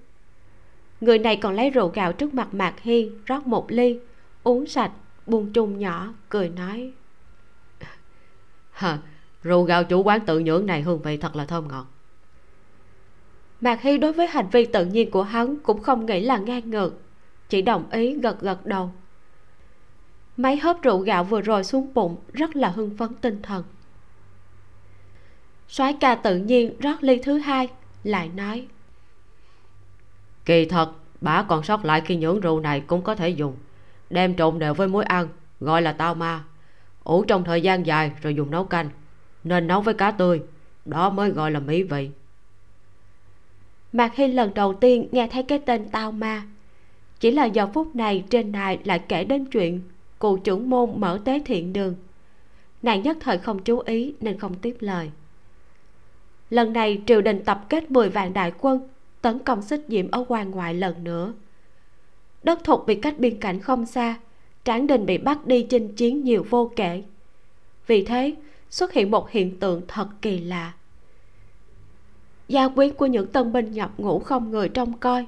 Người 1.01 1.19
này 1.19 1.37
còn 1.37 1.55
lấy 1.55 1.71
rượu 1.71 1.89
gạo 1.89 2.13
trước 2.13 2.35
mặt 2.35 2.55
mạc 2.55 2.75
hy 2.81 3.11
rót 3.27 3.47
một 3.47 3.67
ly 3.69 3.99
uống 4.43 4.67
sạch 4.67 4.93
buông 5.27 5.53
trung 5.53 5.79
nhỏ 5.79 6.15
cười 6.29 6.49
nói. 6.49 6.93
Hờ 8.71 8.99
rượu 9.43 9.63
gạo 9.63 9.85
chủ 9.85 10.03
quán 10.03 10.27
tự 10.27 10.39
nhưỡng 10.39 10.67
này 10.67 10.83
hương 10.83 11.03
vị 11.03 11.17
thật 11.17 11.37
là 11.37 11.45
thơm 11.45 11.69
ngọt. 11.69 11.87
Mạc 13.61 13.83
hy 13.83 13.99
đối 13.99 14.13
với 14.13 14.27
hành 14.27 14.47
vi 14.53 14.65
tự 14.65 14.85
nhiên 14.85 15.11
của 15.11 15.23
hắn 15.23 15.57
cũng 15.63 15.83
không 15.83 16.07
nghĩ 16.07 16.21
là 16.21 16.37
ngang 16.37 16.71
ngược 16.71 17.01
chỉ 17.49 17.63
đồng 17.63 17.91
ý 17.91 18.15
gật 18.15 18.41
gật 18.41 18.67
đầu 18.67 18.91
mấy 20.37 20.57
hớp 20.57 20.83
rượu 20.83 20.99
gạo 20.99 21.25
vừa 21.25 21.41
rồi 21.41 21.65
xuống 21.65 21.95
bụng 21.95 22.17
rất 22.33 22.57
là 22.57 22.69
hưng 22.69 22.97
phấn 22.97 23.15
tinh 23.15 23.43
thần. 23.43 23.65
Soái 25.69 25.97
ca 26.01 26.15
tự 26.15 26.37
nhiên 26.37 26.77
rót 26.81 27.03
ly 27.03 27.21
thứ 27.23 27.39
hai 27.39 27.69
lại 28.05 28.29
nói 28.29 28.67
kỳ 30.45 30.65
thật 30.65 30.93
bả 31.21 31.43
còn 31.43 31.63
sót 31.63 31.85
lại 31.85 32.01
khi 32.01 32.17
nhưỡng 32.17 32.41
rượu 32.41 32.61
này 32.61 32.81
cũng 32.81 33.03
có 33.03 33.15
thể 33.15 33.29
dùng. 33.29 33.57
Đem 34.11 34.37
trộn 34.37 34.59
đều 34.59 34.75
với 34.75 34.89
muối 34.89 35.05
ăn 35.05 35.29
gọi 35.61 35.83
là 35.83 35.93
tao 35.93 36.15
ma. 36.15 36.45
Ủ 37.05 37.25
trong 37.25 37.45
thời 37.45 37.63
gian 37.63 37.87
dài 37.87 38.13
rồi 38.23 38.35
dùng 38.35 38.51
nấu 38.51 38.65
canh 38.65 38.91
nên 39.45 39.67
nấu 39.67 39.81
với 39.81 39.95
cá 39.95 40.11
tươi 40.11 40.43
đó 40.85 41.11
mới 41.11 41.31
gọi 41.31 41.51
là 41.51 41.61
mỹ 41.61 41.83
vị. 41.83 42.11
Mạc 43.93 44.15
hy 44.15 44.29
lần 44.29 44.55
đầu 44.55 44.75
tiên 44.75 45.09
nghe 45.13 45.29
thấy 45.29 45.43
cái 45.43 45.59
tên 45.59 45.89
tao 45.89 46.13
ma. 46.13 46.43
Chỉ 47.21 47.31
là 47.31 47.45
giờ 47.45 47.67
phút 47.75 47.97
này 47.97 48.25
trên 48.31 48.53
đài 48.53 48.79
lại 48.85 48.99
kể 48.99 49.25
đến 49.25 49.45
chuyện 49.45 49.81
cụ 50.19 50.37
trưởng 50.37 50.71
môn 50.71 50.91
mở 50.97 51.21
tế 51.25 51.43
thiện 51.45 51.73
đường. 51.73 51.95
Nàng 52.83 53.03
nhất 53.03 53.17
thời 53.21 53.39
không 53.39 53.63
chú 53.63 53.79
ý 53.79 54.15
nên 54.21 54.39
không 54.39 54.55
tiếp 54.55 54.77
lời. 54.81 55.11
Lần 56.51 56.73
này 56.73 57.03
triều 57.07 57.21
đình 57.21 57.45
tập 57.45 57.65
kết 57.69 57.91
10 57.91 58.09
vạn 58.09 58.33
đại 58.33 58.53
quân, 58.61 58.89
tấn 59.21 59.39
công 59.39 59.63
xích 59.63 59.85
diệm 59.89 60.11
ở 60.11 60.25
quan 60.29 60.51
ngoại 60.51 60.75
lần 60.75 61.05
nữa. 61.05 61.33
Đất 62.43 62.65
thục 62.65 62.87
bị 62.87 62.95
cách 62.95 63.19
biên 63.19 63.41
cảnh 63.41 63.61
không 63.61 63.87
xa, 63.87 64.19
tráng 64.65 64.87
đình 64.87 65.07
bị 65.07 65.19
bắt 65.19 65.47
đi 65.47 65.63
chinh 65.63 65.95
chiến 65.95 66.25
nhiều 66.25 66.47
vô 66.51 66.73
kể. 66.77 67.03
Vì 67.87 68.05
thế, 68.05 68.35
xuất 68.71 68.93
hiện 68.93 69.11
một 69.11 69.31
hiện 69.31 69.61
tượng 69.61 69.83
thật 69.89 70.09
kỳ 70.23 70.39
lạ. 70.39 70.73
Gia 72.49 72.69
quyến 72.69 72.95
của 72.95 73.07
những 73.07 73.27
tân 73.27 73.53
binh 73.53 73.73
nhập 73.73 73.91
ngũ 73.99 74.19
không 74.19 74.51
người 74.51 74.69
trông 74.69 74.99
coi. 74.99 75.27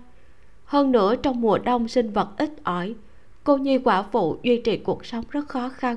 Hơn 0.64 0.92
nữa 0.92 1.16
trong 1.16 1.40
mùa 1.40 1.58
đông 1.58 1.88
sinh 1.88 2.10
vật 2.10 2.28
ít 2.36 2.50
ỏi 2.62 2.94
cô 3.46 3.56
nhi 3.56 3.78
quả 3.78 4.02
phụ 4.02 4.36
duy 4.42 4.60
trì 4.64 4.76
cuộc 4.76 5.06
sống 5.06 5.24
rất 5.30 5.48
khó 5.48 5.68
khăn. 5.68 5.96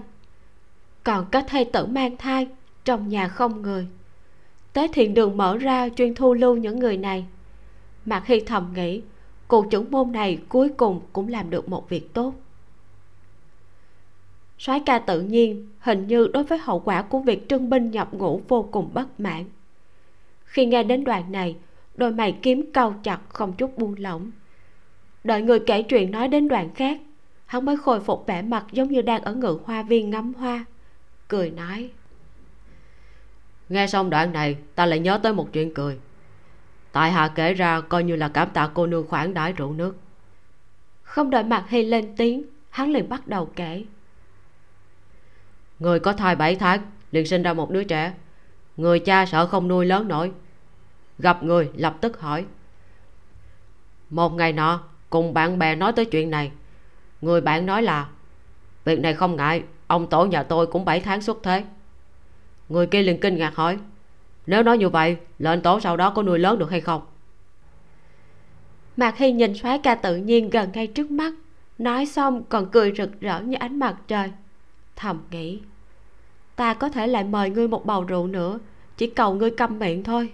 Còn 1.04 1.26
có 1.32 1.42
thê 1.48 1.64
tử 1.64 1.86
mang 1.86 2.18
thai, 2.18 2.48
trong 2.86 3.10
nhà 3.10 3.28
không 3.28 3.62
người. 3.62 3.88
Tế 4.74 4.88
thiện 4.94 5.14
đường 5.14 5.38
mở 5.38 5.58
ra 5.58 5.90
chuyên 5.90 6.16
thu 6.16 6.34
lưu 6.34 6.56
những 6.56 6.80
người 6.80 6.98
này. 6.98 7.26
Mạc 8.06 8.28
hy 8.28 8.40
thầm 8.40 8.74
nghĩ 8.76 9.02
cụ 9.48 9.66
trưởng 9.70 9.92
môn 9.92 10.12
này 10.12 10.40
cuối 10.50 10.70
cùng 10.70 11.02
cũng 11.14 11.28
làm 11.28 11.50
được 11.50 11.70
một 11.70 11.90
việc 11.90 12.14
tốt. 12.14 12.34
Soái 14.58 14.80
ca 14.80 15.00
tự 15.00 15.22
nhiên, 15.22 15.70
hình 15.80 16.08
như 16.08 16.28
đối 16.34 16.44
với 16.44 16.58
hậu 16.58 16.80
quả 16.80 17.02
của 17.02 17.20
việc 17.20 17.50
trưng 17.50 17.70
binh 17.70 17.92
nhập 17.92 18.14
ngũ 18.14 18.42
vô 18.48 18.68
cùng 18.72 18.90
bất 18.94 19.20
mãn. 19.20 19.46
Khi 20.44 20.66
nghe 20.66 20.84
đến 20.84 21.04
đoạn 21.04 21.32
này, 21.32 21.56
đôi 21.96 22.12
mày 22.12 22.38
kiếm 22.42 22.72
cau 22.74 22.96
chặt 23.04 23.20
không 23.30 23.54
chút 23.54 23.78
buông 23.78 23.96
lỏng. 23.98 24.32
Đợi 25.24 25.42
người 25.42 25.60
kể 25.60 25.84
chuyện 25.84 26.12
nói 26.12 26.28
đến 26.28 26.48
đoạn 26.48 26.74
khác 26.74 27.02
hắn 27.50 27.66
mới 27.66 27.78
khôi 27.78 28.00
phục 28.00 28.26
vẻ 28.28 28.42
mặt 28.42 28.66
giống 28.72 28.92
như 28.92 29.02
đang 29.02 29.22
ở 29.22 29.34
ngự 29.34 29.60
hoa 29.66 29.84
viên 29.84 30.10
ngắm 30.10 30.34
hoa 30.34 30.66
cười 31.28 31.52
nói. 31.52 31.92
Nghe 33.70 33.88
xong 33.88 34.10
đoạn 34.10 34.34
này 34.34 34.58
ta 34.76 34.86
lại 34.86 35.00
nhớ 35.00 35.20
tới 35.24 35.34
một 35.34 35.50
chuyện 35.54 35.74
cười. 35.74 36.00
Tại 36.92 37.12
hạ 37.12 37.32
kể 37.36 37.54
ra 37.54 37.82
coi 37.82 38.04
như 38.04 38.16
là 38.16 38.28
cảm 38.28 38.50
tạ 38.50 38.70
cô 38.74 38.88
nương 38.88 39.08
khoản 39.08 39.34
đãi 39.34 39.54
rượu 39.54 39.74
nước. 39.74 39.98
Không 41.04 41.30
đợi 41.30 41.44
mặt 41.44 41.66
hay 41.68 41.84
lên 41.84 42.16
tiếng 42.18 42.44
hắn 42.70 42.92
liền 42.92 43.10
bắt 43.10 43.28
đầu 43.28 43.46
kể. 43.56 43.86
Người 45.80 46.00
có 46.00 46.14
thai 46.14 46.36
bảy 46.36 46.56
tháng 46.56 46.82
liền 47.12 47.26
sinh 47.26 47.44
ra 47.44 47.54
một 47.54 47.72
đứa 47.72 47.84
trẻ. 47.84 48.14
Người 48.78 49.00
cha 49.00 49.26
sợ 49.26 49.46
không 49.46 49.68
nuôi 49.68 49.86
lớn 49.86 50.08
nổi. 50.08 50.32
Gặp 51.20 51.44
người 51.44 51.70
lập 51.76 51.98
tức 52.02 52.20
hỏi. 52.20 52.46
Một 54.10 54.34
ngày 54.34 54.54
nọ 54.54 54.84
cùng 55.10 55.34
bạn 55.34 55.60
bè 55.60 55.76
nói 55.76 55.94
tới 55.94 56.06
chuyện 56.06 56.30
này 56.30 56.52
người 57.22 57.42
bạn 57.42 57.66
nói 57.66 57.82
là, 57.82 58.10
việc 58.86 59.00
này 59.00 59.14
không 59.14 59.36
ngại, 59.36 59.64
ông 59.88 60.08
tổ 60.08 60.26
nhà 60.26 60.44
tôi 60.44 60.68
cũng 60.68 60.86
bảy 60.86 61.00
tháng 61.00 61.22
xuất 61.22 61.38
thế. 61.44 61.64
Người 62.70 62.88
kia 62.88 63.02
liền 63.02 63.20
kinh 63.20 63.36
ngạc 63.36 63.56
hỏi, 63.56 63.78
nếu 64.48 64.64
nói 64.64 64.78
như 64.78 64.90
vậy, 64.90 65.18
lệnh 65.40 65.62
tổ 65.62 65.80
sau 65.80 65.98
đó 65.98 66.10
có 66.10 66.24
nuôi 66.24 66.40
lớn 66.40 66.60
được 66.60 66.72
hay 66.72 66.82
không? 66.82 67.02
Mạc 68.98 69.18
hy 69.18 69.32
nhìn 69.32 69.56
soái 69.56 69.80
ca 69.80 69.96
tự 69.96 70.16
nhiên 70.16 70.50
gần 70.50 70.70
ngay 70.74 70.88
trước 70.88 71.12
mắt, 71.12 71.34
nói 71.78 72.06
xong 72.06 72.44
còn 72.50 72.72
cười 72.72 72.94
rực 72.98 73.22
rỡ 73.22 73.40
như 73.40 73.58
ánh 73.60 73.80
mặt 73.80 73.96
trời. 74.08 74.32
Thầm 74.96 75.22
nghĩ, 75.32 75.62
ta 76.56 76.74
có 76.74 76.90
thể 76.90 77.08
lại 77.08 77.24
mời 77.24 77.50
ngươi 77.50 77.68
một 77.68 77.86
bầu 77.86 78.04
rượu 78.04 78.28
nữa, 78.28 78.60
chỉ 78.98 79.08
cầu 79.08 79.34
ngươi 79.34 79.52
câm 79.52 79.80
miệng 79.80 80.04
thôi. 80.04 80.34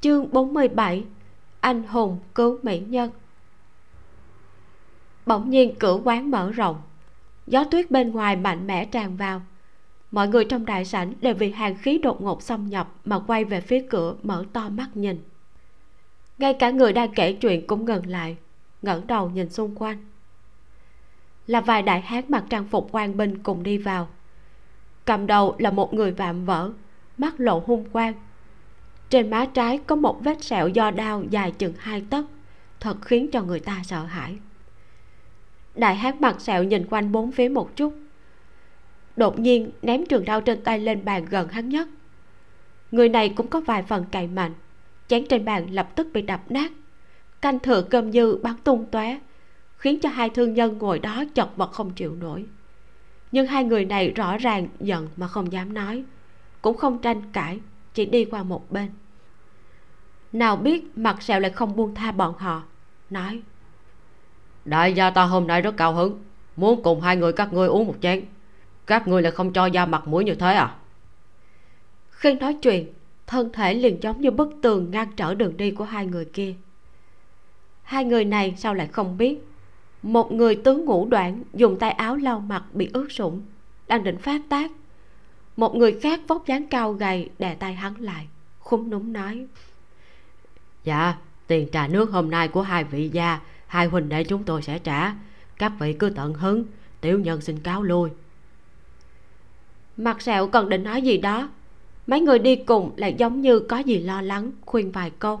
Chương 0.00 0.32
47 0.32 1.04
anh 1.60 1.82
hùng 1.82 2.18
cứu 2.34 2.58
mỹ 2.62 2.78
nhân 2.78 3.10
bỗng 5.26 5.50
nhiên 5.50 5.74
cửa 5.78 6.00
quán 6.04 6.30
mở 6.30 6.50
rộng. 6.50 6.82
Gió 7.46 7.64
tuyết 7.64 7.90
bên 7.90 8.10
ngoài 8.10 8.36
mạnh 8.36 8.66
mẽ 8.66 8.84
tràn 8.84 9.16
vào. 9.16 9.42
Mọi 10.10 10.28
người 10.28 10.44
trong 10.44 10.66
đại 10.66 10.84
sảnh 10.84 11.12
đều 11.20 11.34
vì 11.34 11.50
hàng 11.50 11.76
khí 11.76 11.98
đột 11.98 12.22
ngột 12.22 12.42
xâm 12.42 12.68
nhập 12.68 12.92
mà 13.04 13.18
quay 13.18 13.44
về 13.44 13.60
phía 13.60 13.86
cửa 13.90 14.14
mở 14.22 14.44
to 14.52 14.68
mắt 14.68 14.88
nhìn. 14.94 15.22
Ngay 16.38 16.54
cả 16.54 16.70
người 16.70 16.92
đang 16.92 17.14
kể 17.14 17.32
chuyện 17.32 17.66
cũng 17.66 17.84
ngừng 17.84 18.06
lại, 18.06 18.36
ngẩng 18.82 19.06
đầu 19.06 19.30
nhìn 19.30 19.50
xung 19.50 19.74
quanh. 19.74 19.98
Là 21.46 21.60
vài 21.60 21.82
đại 21.82 22.00
hán 22.00 22.24
mặc 22.28 22.44
trang 22.50 22.64
phục 22.64 22.88
quan 22.92 23.16
binh 23.16 23.42
cùng 23.42 23.62
đi 23.62 23.78
vào. 23.78 24.08
Cầm 25.04 25.26
đầu 25.26 25.54
là 25.58 25.70
một 25.70 25.94
người 25.94 26.12
vạm 26.12 26.44
vỡ, 26.44 26.70
mắt 27.18 27.40
lộ 27.40 27.62
hung 27.66 27.84
quang. 27.90 28.14
Trên 29.10 29.30
má 29.30 29.46
trái 29.54 29.78
có 29.86 29.96
một 29.96 30.24
vết 30.24 30.44
sẹo 30.44 30.68
do 30.68 30.90
đao 30.90 31.24
dài 31.30 31.52
chừng 31.52 31.74
hai 31.78 32.04
tấc, 32.10 32.24
thật 32.80 32.96
khiến 33.02 33.30
cho 33.32 33.42
người 33.42 33.60
ta 33.60 33.82
sợ 33.84 34.04
hãi 34.04 34.36
đại 35.76 35.96
hán 35.96 36.14
mặt 36.20 36.40
sẹo 36.40 36.64
nhìn 36.64 36.86
quanh 36.90 37.12
bốn 37.12 37.32
phía 37.32 37.48
một 37.48 37.76
chút. 37.76 37.94
Đột 39.16 39.38
nhiên, 39.38 39.70
ném 39.82 40.06
trường 40.06 40.24
đao 40.24 40.40
trên 40.40 40.62
tay 40.62 40.78
lên 40.78 41.04
bàn 41.04 41.24
gần 41.30 41.48
hắn 41.48 41.68
nhất. 41.68 41.88
Người 42.90 43.08
này 43.08 43.28
cũng 43.28 43.46
có 43.46 43.60
vài 43.60 43.82
phần 43.82 44.04
cậy 44.12 44.26
mạnh 44.26 44.52
chén 45.08 45.26
trên 45.28 45.44
bàn 45.44 45.70
lập 45.70 45.88
tức 45.94 46.08
bị 46.12 46.22
đập 46.22 46.40
nát. 46.48 46.72
Canh 47.40 47.58
thừa 47.58 47.82
cơm 47.82 48.12
dư 48.12 48.36
bắn 48.36 48.54
tung 48.64 48.86
tóe, 48.90 49.18
khiến 49.76 50.00
cho 50.00 50.08
hai 50.08 50.30
thương 50.30 50.54
nhân 50.54 50.78
ngồi 50.78 50.98
đó 50.98 51.24
chật 51.34 51.56
vật 51.56 51.72
không 51.72 51.90
chịu 51.90 52.14
nổi. 52.14 52.46
Nhưng 53.32 53.46
hai 53.46 53.64
người 53.64 53.84
này 53.84 54.10
rõ 54.10 54.36
ràng 54.36 54.68
giận 54.80 55.08
mà 55.16 55.28
không 55.28 55.52
dám 55.52 55.74
nói, 55.74 56.04
cũng 56.62 56.76
không 56.76 56.98
tranh 56.98 57.22
cãi, 57.32 57.60
chỉ 57.94 58.06
đi 58.06 58.24
qua 58.24 58.42
một 58.42 58.70
bên. 58.70 58.90
Nào 60.32 60.56
biết 60.56 60.98
mặt 60.98 61.22
sẹo 61.22 61.40
lại 61.40 61.50
không 61.50 61.76
buông 61.76 61.94
tha 61.94 62.12
bọn 62.12 62.34
họ, 62.38 62.62
nói 63.10 63.42
đại 64.66 64.92
gia 64.92 65.10
ta 65.10 65.24
hôm 65.24 65.46
nay 65.46 65.62
rất 65.62 65.76
cao 65.76 65.92
hứng. 65.92 66.18
Muốn 66.56 66.82
cùng 66.82 67.00
hai 67.00 67.16
người 67.16 67.32
các 67.32 67.52
ngươi 67.52 67.68
uống 67.68 67.86
một 67.86 67.94
chén. 68.00 68.24
Các 68.86 69.08
ngươi 69.08 69.22
lại 69.22 69.32
không 69.32 69.52
cho 69.52 69.68
ra 69.68 69.86
mặt 69.86 70.08
mũi 70.08 70.24
như 70.24 70.34
thế 70.34 70.54
à? 70.54 70.74
Khi 72.10 72.34
nói 72.34 72.54
chuyện 72.62 72.92
thân 73.26 73.52
thể 73.52 73.74
liền 73.74 74.02
giống 74.02 74.20
như 74.20 74.30
bức 74.30 74.50
tường 74.62 74.90
ngăn 74.90 75.08
trở 75.16 75.34
đường 75.34 75.56
đi 75.56 75.70
của 75.70 75.84
hai 75.84 76.06
người 76.06 76.24
kia. 76.24 76.54
Hai 77.82 78.04
người 78.04 78.24
này 78.24 78.54
sao 78.56 78.74
lại 78.74 78.86
không 78.86 79.18
biết? 79.18 79.38
Một 80.02 80.32
người 80.32 80.54
tướng 80.54 80.84
ngũ 80.84 81.06
đoạn 81.06 81.42
dùng 81.54 81.78
tay 81.78 81.90
áo 81.90 82.16
lau 82.16 82.40
mặt 82.40 82.64
bị 82.72 82.90
ướt 82.92 83.12
sũng 83.12 83.42
đang 83.88 84.04
định 84.04 84.18
phát 84.18 84.40
tác. 84.48 84.70
Một 85.56 85.74
người 85.74 85.98
khác 86.02 86.20
vóc 86.28 86.46
dáng 86.46 86.66
cao 86.66 86.92
gầy 86.92 87.30
đè 87.38 87.54
tay 87.54 87.74
hắn 87.74 87.94
lại 88.00 88.26
khúm 88.58 88.90
núm 88.90 89.12
nói. 89.12 89.46
Dạ 90.84 91.14
tiền 91.46 91.68
trà 91.72 91.88
nước 91.88 92.10
hôm 92.10 92.30
nay 92.30 92.48
của 92.48 92.62
hai 92.62 92.84
vị 92.84 93.08
gia 93.08 93.40
hai 93.66 93.86
huynh 93.86 94.08
đệ 94.08 94.24
chúng 94.24 94.44
tôi 94.44 94.62
sẽ 94.62 94.78
trả. 94.78 95.14
Các 95.58 95.72
vị 95.78 95.92
cứ 95.92 96.10
tận 96.10 96.34
hứng. 96.34 96.64
Tiểu 97.00 97.18
nhân 97.18 97.40
xin 97.40 97.60
cáo 97.60 97.82
lui. 97.82 98.10
Mặt 99.96 100.22
sẹo 100.22 100.48
còn 100.48 100.68
định 100.68 100.84
nói 100.84 101.02
gì 101.02 101.18
đó. 101.18 101.48
Mấy 102.06 102.20
người 102.20 102.38
đi 102.38 102.56
cùng 102.56 102.92
lại 102.96 103.14
giống 103.18 103.40
như 103.40 103.60
có 103.60 103.78
gì 103.78 103.98
lo 103.98 104.22
lắng, 104.22 104.52
khuyên 104.66 104.92
vài 104.92 105.10
câu. 105.18 105.40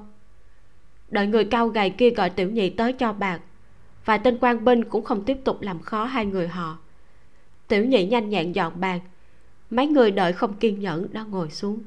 Đợi 1.08 1.26
người 1.26 1.44
cao 1.44 1.68
gầy 1.68 1.90
kia 1.90 2.10
gọi 2.10 2.30
tiểu 2.30 2.50
nhị 2.50 2.70
tới 2.70 2.92
cho 2.92 3.12
bạc. 3.12 3.40
Vài 4.04 4.18
tên 4.18 4.38
quan 4.40 4.64
binh 4.64 4.84
cũng 4.84 5.04
không 5.04 5.24
tiếp 5.24 5.38
tục 5.44 5.62
làm 5.62 5.78
khó 5.78 6.04
hai 6.04 6.26
người 6.26 6.48
họ. 6.48 6.78
Tiểu 7.68 7.84
nhị 7.84 8.06
nhanh 8.06 8.30
nhẹn 8.30 8.52
dọn 8.52 8.80
bàn 8.80 9.00
mấy 9.70 9.86
người 9.86 10.10
đợi 10.10 10.32
không 10.32 10.54
kiên 10.54 10.80
nhẫn 10.80 11.12
đã 11.12 11.22
ngồi 11.22 11.50
xuống. 11.50 11.78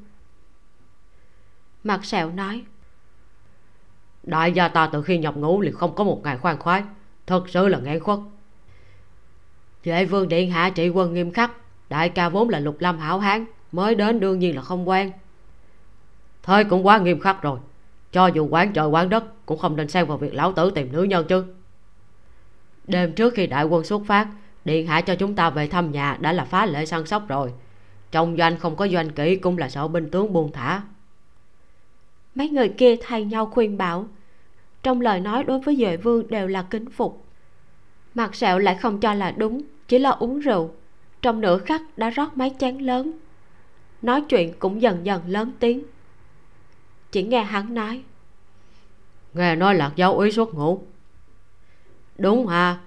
Mặt 1.84 2.04
sẹo 2.04 2.30
nói 2.30 2.64
đại 4.22 4.52
gia 4.52 4.68
ta 4.68 4.86
từ 4.86 5.02
khi 5.02 5.18
nhập 5.18 5.36
ngũ 5.36 5.60
liền 5.60 5.74
không 5.74 5.94
có 5.94 6.04
một 6.04 6.20
ngày 6.24 6.36
khoan 6.36 6.58
khoái. 6.58 6.82
Thật 7.26 7.48
sự 7.48 7.68
là 7.68 7.78
nghẹn 7.78 8.00
khuất. 8.00 8.18
Vệ 9.84 10.04
vương 10.04 10.28
điện 10.28 10.50
hạ 10.50 10.70
trị 10.70 10.88
quân 10.88 11.14
nghiêm 11.14 11.32
khắc. 11.32 11.50
Đại 11.88 12.08
ca 12.08 12.28
vốn 12.28 12.48
là 12.48 12.60
lục 12.60 12.76
lâm 12.80 12.98
hảo 12.98 13.18
hán, 13.18 13.44
Mới 13.72 13.94
đến 13.94 14.20
đương 14.20 14.38
nhiên 14.38 14.56
là 14.56 14.62
không 14.62 14.88
quen. 14.88 15.12
Thôi 16.42 16.64
cũng 16.64 16.86
quá 16.86 16.98
nghiêm 16.98 17.20
khắc 17.20 17.42
rồi. 17.42 17.58
Cho 18.12 18.26
dù 18.26 18.48
quán 18.50 18.72
trời 18.72 18.86
quán 18.86 19.08
đất 19.08 19.24
Cũng 19.46 19.58
không 19.58 19.76
nên 19.76 19.88
xen 19.88 20.06
vào 20.06 20.18
việc 20.18 20.34
lão 20.34 20.52
tử 20.52 20.70
tìm 20.70 20.92
nữ 20.92 21.02
nhân 21.02 21.26
chứ. 21.28 21.44
Đêm 22.86 23.12
trước 23.12 23.34
khi 23.34 23.46
đại 23.46 23.64
quân 23.64 23.84
xuất 23.84 24.02
phát, 24.06 24.28
Điện 24.64 24.86
hạ 24.86 25.00
cho 25.00 25.14
chúng 25.14 25.34
ta 25.34 25.50
về 25.50 25.68
thăm 25.68 25.92
nhà 25.92 26.16
Đã 26.20 26.32
là 26.32 26.44
phá 26.44 26.66
lệ 26.66 26.86
săn 26.86 27.06
sóc 27.06 27.22
rồi. 27.28 27.52
Trong 28.10 28.36
doanh 28.36 28.58
không 28.58 28.76
có 28.76 28.88
doanh 28.88 29.10
kỹ 29.10 29.36
Cũng 29.36 29.58
là 29.58 29.68
sợ 29.68 29.88
binh 29.88 30.10
tướng 30.10 30.32
buông 30.32 30.52
thả 30.52 30.82
mấy 32.34 32.48
người 32.48 32.68
kia 32.68 32.96
thay 33.00 33.24
nhau 33.24 33.46
khuyên 33.46 33.78
bảo. 33.78 34.08
Trong 34.82 35.00
lời 35.00 35.20
nói 35.20 35.44
đối 35.44 35.58
với 35.58 35.76
duệ 35.76 35.96
vương 35.96 36.28
đều 36.28 36.46
là 36.46 36.62
kính 36.62 36.90
phục. 36.90 37.24
Mặt 38.14 38.34
sẹo 38.34 38.58
lại 38.58 38.74
không 38.74 39.00
cho 39.00 39.14
là 39.14 39.30
đúng, 39.30 39.62
chỉ 39.88 39.98
là 39.98 40.10
uống 40.10 40.38
rượu. 40.38 40.70
Trong 41.22 41.40
nửa 41.40 41.58
khắc 41.58 41.98
đã 41.98 42.10
rót 42.10 42.36
mấy 42.36 42.52
chén 42.58 42.78
lớn. 42.78 43.12
Nói 44.02 44.24
chuyện 44.28 44.52
cũng 44.58 44.82
dần 44.82 45.06
dần 45.06 45.22
lớn 45.26 45.52
tiếng. 45.60 45.82
Chỉ 47.12 47.22
nghe 47.22 47.42
hắn 47.42 47.74
nói. 47.74 48.02
Nghe 49.34 49.56
nói 49.56 49.74
lạc 49.74 49.92
giáo 49.96 50.14
úy 50.14 50.32
xuất 50.32 50.54
ngủ 50.54 50.82
đúng 52.20 52.46
à 52.46 52.78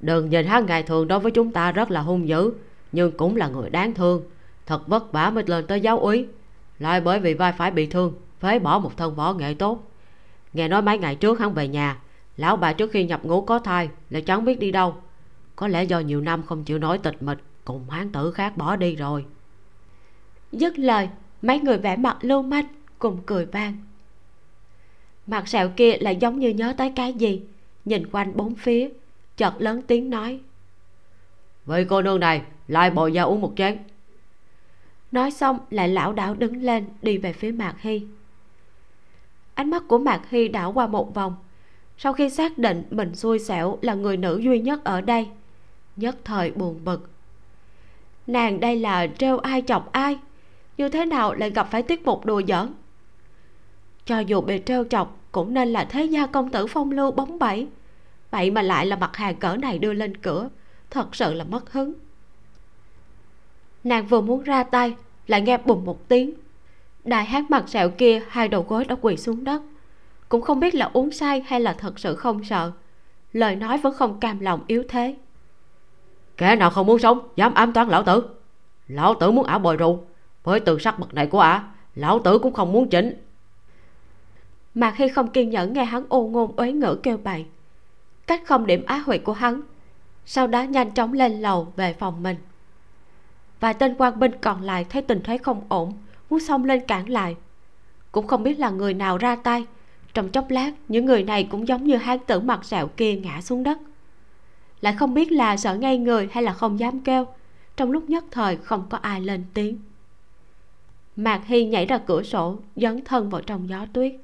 đừng 0.00 0.30
nhìn 0.30 0.46
hắn 0.46 0.66
ngày 0.66 0.82
thường 0.82 1.08
đối 1.08 1.20
với 1.20 1.32
chúng 1.32 1.52
ta 1.52 1.72
rất 1.72 1.90
là 1.90 2.00
hung 2.00 2.28
dữ, 2.28 2.52
nhưng 2.92 3.12
cũng 3.12 3.36
là 3.36 3.48
người 3.48 3.70
đáng 3.70 3.94
thương. 3.94 4.22
Thật 4.66 4.88
vất 4.88 5.12
vả 5.12 5.30
mới 5.30 5.44
lên 5.46 5.66
tới 5.66 5.80
giáo 5.80 5.98
úy. 5.98 6.26
Lại 6.78 7.00
bởi 7.00 7.20
vì 7.20 7.34
vai 7.34 7.52
phải 7.52 7.70
bị 7.70 7.86
thương 7.86 8.14
phế 8.40 8.58
bỏ 8.58 8.78
một 8.78 8.96
thân 8.96 9.14
võ 9.14 9.32
nghệ 9.32 9.54
tốt. 9.54 9.90
Nghe 10.52 10.68
nói 10.68 10.82
mấy 10.82 10.98
ngày 10.98 11.14
trước 11.14 11.40
hắn 11.40 11.54
về 11.54 11.68
nhà 11.68 12.00
lão 12.36 12.56
bà 12.56 12.72
trước 12.72 12.90
khi 12.92 13.04
nhập 13.04 13.24
ngũ 13.24 13.42
có 13.42 13.58
thai 13.58 13.88
lại 14.10 14.22
chẳng 14.22 14.44
biết 14.44 14.60
đi 14.60 14.70
đâu. 14.70 14.94
Có 15.56 15.68
lẽ 15.68 15.84
do 15.84 16.00
nhiều 16.00 16.20
năm 16.20 16.42
không 16.42 16.64
chịu 16.64 16.78
nổi 16.78 16.98
tịch 16.98 17.22
mịch 17.22 17.38
cùng 17.64 17.90
hán 17.90 18.12
tử 18.12 18.32
khác 18.32 18.56
bỏ 18.56 18.76
đi 18.76 18.96
rồi. 18.96 19.24
Dứt 20.52 20.78
lời 20.78 21.08
mấy 21.42 21.60
người 21.60 21.78
vẻ 21.78 21.96
mặt 21.96 22.16
lưu 22.20 22.42
manh 22.42 22.66
cùng 22.98 23.18
cười 23.26 23.46
vang. 23.46 23.76
Mặt 25.26 25.48
sẹo 25.48 25.68
kia 25.76 25.96
lại 26.00 26.16
giống 26.16 26.38
như 26.38 26.48
nhớ 26.48 26.74
tới 26.76 26.92
cái 26.96 27.14
gì 27.14 27.42
nhìn 27.84 28.10
quanh 28.12 28.36
bốn 28.36 28.54
phía 28.54 28.88
chợt 29.36 29.54
lớn 29.58 29.82
tiếng 29.86 30.10
nói. 30.10 30.40
Vậy 31.66 31.86
cô 31.88 32.02
nương 32.02 32.20
này 32.20 32.42
lại 32.68 32.90
bồi 32.90 33.12
ra 33.12 33.22
uống 33.22 33.40
một 33.40 33.52
chén. 33.56 33.78
Nói 35.12 35.30
xong 35.30 35.58
lại 35.70 35.88
lão 35.88 36.12
đảo 36.12 36.34
đứng 36.34 36.62
lên 36.62 36.84
đi 37.02 37.18
về 37.18 37.32
phía 37.32 37.50
mạc 37.50 37.74
hy 37.80 38.06
ánh 39.60 39.70
mắt 39.70 39.82
của 39.88 39.98
mạc 39.98 40.30
hy 40.30 40.48
đảo 40.48 40.72
qua 40.72 40.86
một 40.86 41.14
vòng. 41.14 41.36
Sau 41.98 42.12
khi 42.12 42.30
xác 42.30 42.58
định 42.58 42.82
mình 42.90 43.14
xui 43.14 43.38
xẻo 43.38 43.78
là 43.82 43.94
người 43.94 44.16
nữ 44.16 44.38
duy 44.38 44.60
nhất 44.60 44.84
ở 44.84 45.00
đây, 45.00 45.28
nhất 45.96 46.16
thời 46.24 46.50
buồn 46.50 46.80
bực. 46.84 47.10
Nàng 48.26 48.60
đây 48.60 48.76
là 48.76 49.06
trêu 49.18 49.38
ai 49.38 49.62
chọc 49.66 49.92
ai? 49.92 50.18
Như 50.76 50.88
thế 50.88 51.04
nào 51.04 51.34
lại 51.34 51.50
gặp 51.50 51.68
phải 51.70 51.82
tiết 51.82 52.04
mục 52.04 52.24
đùa 52.24 52.42
giỡn? 52.48 52.72
Cho 54.04 54.18
dù 54.18 54.40
bị 54.40 54.60
trêu 54.66 54.84
chọc, 54.84 55.16
cũng 55.32 55.54
nên 55.54 55.68
là 55.68 55.84
thế 55.84 56.04
gia 56.04 56.26
công 56.26 56.50
tử 56.50 56.66
phong 56.66 56.90
lưu 56.90 57.10
bóng 57.10 57.38
bẩy. 57.38 57.66
Vậy 58.30 58.50
mà 58.50 58.62
lại 58.62 58.86
là 58.86 58.96
mặt 58.96 59.16
hàng 59.16 59.36
cỡ 59.36 59.56
này 59.56 59.78
đưa 59.78 59.92
lên 59.92 60.16
cửa, 60.16 60.48
thật 60.90 61.14
sự 61.14 61.34
là 61.34 61.44
mất 61.44 61.72
hứng. 61.72 61.92
Nàng 63.84 64.06
vừa 64.06 64.20
muốn 64.20 64.42
ra 64.42 64.62
tay, 64.62 64.94
lại 65.26 65.40
nghe 65.40 65.58
bùng 65.58 65.84
một 65.84 66.08
tiếng 66.08 66.34
đại 67.04 67.24
hát 67.24 67.50
mặt 67.50 67.68
sẹo 67.68 67.90
kia 67.90 68.22
hai 68.28 68.48
đầu 68.48 68.66
gối 68.68 68.84
đã 68.84 68.96
quỳ 69.00 69.16
xuống 69.16 69.44
đất. 69.44 69.62
Cũng 70.28 70.42
không 70.42 70.60
biết 70.60 70.74
là 70.74 70.90
uống 70.92 71.10
say 71.10 71.42
hay 71.46 71.60
là 71.60 71.72
thật 71.72 71.98
sự 71.98 72.16
không 72.16 72.44
sợ. 72.44 72.72
Lời 73.32 73.56
nói 73.56 73.78
vẫn 73.78 73.94
không 73.94 74.20
cam 74.20 74.40
lòng 74.40 74.60
yếu 74.66 74.82
thế. 74.88 75.16
Kẻ 76.36 76.56
nào 76.56 76.70
không 76.70 76.86
muốn 76.86 76.98
sống 76.98 77.28
dám 77.36 77.54
ám 77.54 77.72
toán 77.72 77.88
lão 77.88 78.02
tử. 78.02 78.22
Lão 78.88 79.14
tử 79.14 79.30
muốn 79.30 79.46
ả 79.46 79.58
bồi 79.58 79.76
rượu. 79.76 80.04
Với 80.44 80.60
từ 80.60 80.78
sắc 80.78 80.98
bậc 80.98 81.14
này 81.14 81.26
của 81.26 81.40
ả 81.40 81.64
lão 81.94 82.18
tử 82.18 82.38
cũng 82.38 82.52
không 82.52 82.72
muốn 82.72 82.88
chỉnh. 82.88 83.24
Mà 84.74 84.90
khi 84.90 85.08
không 85.08 85.28
kiên 85.28 85.50
nhẫn 85.50 85.72
nghe 85.72 85.84
hắn 85.84 86.04
ô 86.08 86.26
ngôn 86.26 86.56
uế 86.56 86.72
ngữ 86.72 86.94
kêu 87.02 87.16
bậy 87.16 87.46
cách 88.30 88.42
không 88.46 88.66
điểm 88.66 88.84
á 88.86 88.98
huyệt 88.98 89.20
của 89.24 89.32
hắn 89.32 89.60
sau 90.26 90.46
đó 90.46 90.62
nhanh 90.62 90.90
chóng 90.90 91.12
lên 91.12 91.40
lầu 91.40 91.72
về 91.76 91.92
phòng 91.92 92.22
mình. 92.22 92.36
Vài 93.60 93.74
tên 93.74 93.94
quan 93.98 94.18
binh 94.18 94.32
còn 94.40 94.62
lại 94.62 94.86
thấy 94.88 95.02
tình 95.02 95.20
thế 95.24 95.38
không 95.38 95.60
ổn 95.68 95.92
muốn 96.30 96.40
xông 96.40 96.64
lên 96.64 96.80
cản 96.86 97.08
lại. 97.08 97.36
Cũng 98.12 98.26
không 98.26 98.42
biết 98.42 98.58
là 98.58 98.70
người 98.70 98.94
nào 98.94 99.18
ra 99.18 99.36
tay. 99.36 99.66
Trong 100.14 100.28
chốc 100.28 100.50
lát, 100.50 100.72
những 100.88 101.06
người 101.06 101.22
này 101.22 101.48
cũng 101.50 101.68
giống 101.68 101.84
như 101.84 101.96
hán 101.96 102.18
tử 102.18 102.40
mặt 102.40 102.64
sẹo 102.64 102.88
kia 102.88 103.14
ngã 103.14 103.40
xuống 103.40 103.62
đất. 103.62 103.78
Lại 104.80 104.94
không 104.98 105.14
biết 105.14 105.32
là 105.32 105.56
sợ 105.56 105.74
ngay 105.74 105.98
người 105.98 106.28
hay 106.32 106.42
là 106.42 106.52
không 106.52 106.80
dám 106.80 107.00
kêu. 107.00 107.26
Trong 107.76 107.90
lúc 107.90 108.10
nhất 108.10 108.24
thời, 108.30 108.56
không 108.56 108.86
có 108.90 108.98
ai 108.98 109.20
lên 109.20 109.44
tiếng. 109.54 109.78
Mạc 111.16 111.42
hy 111.46 111.64
nhảy 111.64 111.86
ra 111.86 111.98
cửa 111.98 112.22
sổ, 112.22 112.58
dấn 112.76 113.04
thân 113.04 113.30
vào 113.30 113.40
trong 113.40 113.68
gió 113.68 113.86
tuyết. 113.92 114.14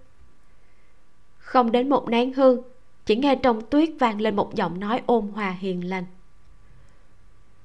Không 1.39 1.73
đến 1.73 1.89
một 1.89 2.09
nén 2.09 2.33
hương, 2.33 2.63
chỉ 3.07 3.17
nghe 3.17 3.37
trong 3.37 3.61
tuyết 3.71 3.91
vang 3.99 4.21
lên 4.21 4.37
một 4.37 4.55
giọng 4.55 4.81
nói 4.81 5.03
ôn 5.07 5.29
hòa 5.29 5.51
hiền 5.51 5.89
lành. 5.89 6.05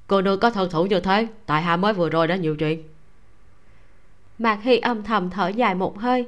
Cô 0.07 0.21
nương 0.21 0.39
có 0.39 0.49
thân 0.49 0.69
thủ 0.69 0.85
như 0.85 0.99
thế, 0.99 1.27
tại 1.45 1.61
hạ 1.61 1.77
mới 1.77 1.93
vừa 1.93 2.09
rồi 2.09 2.27
đã 2.27 2.35
nhiều 2.35 2.55
chuyện 2.55 2.90
mạc 4.41 4.59
hy 4.63 4.77
âm 4.77 5.03
thầm 5.03 5.29
thở 5.29 5.47
dài 5.47 5.75
một 5.75 5.99
hơi. 5.99 6.25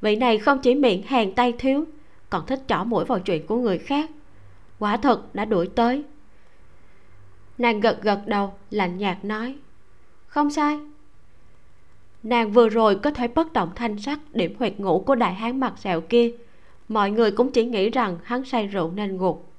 Vị 0.00 0.16
này 0.16 0.38
không 0.38 0.58
chỉ 0.58 0.74
miệng 0.74 1.02
hèn 1.06 1.34
tay 1.34 1.52
thiếu, 1.58 1.84
còn 2.30 2.46
thích 2.46 2.60
trỏ 2.66 2.84
mũi 2.84 3.04
vào 3.04 3.18
chuyện 3.18 3.46
của 3.46 3.56
người 3.56 3.78
khác. 3.78 4.10
Quả 4.78 4.96
thật 4.96 5.34
đã 5.34 5.44
đuổi 5.44 5.68
tới. 5.74 6.04
Nàng 7.58 7.80
gật 7.80 8.02
gật 8.02 8.26
đầu, 8.26 8.52
lạnh 8.70 8.98
nhạt 8.98 9.24
nói, 9.24 9.56
không 10.26 10.50
sai. 10.50 10.78
Nàng 12.22 12.52
vừa 12.52 12.68
rồi 12.68 12.96
có 12.96 13.10
thể 13.10 13.28
bất 13.28 13.52
động 13.52 13.70
thanh 13.74 13.98
sắc, 13.98 14.18
điểm 14.32 14.54
huyệt 14.58 14.80
ngủ 14.80 15.02
của 15.06 15.14
đại 15.14 15.34
hán 15.34 15.60
mặt 15.60 15.72
sẹo 15.76 16.00
kia, 16.00 16.32
mọi 16.88 17.10
người 17.10 17.30
cũng 17.30 17.52
chỉ 17.52 17.64
nghĩ 17.64 17.90
rằng 17.90 18.18
hắn 18.22 18.44
say 18.44 18.66
rượu 18.66 18.90
nên 18.90 19.18
gục 19.18 19.52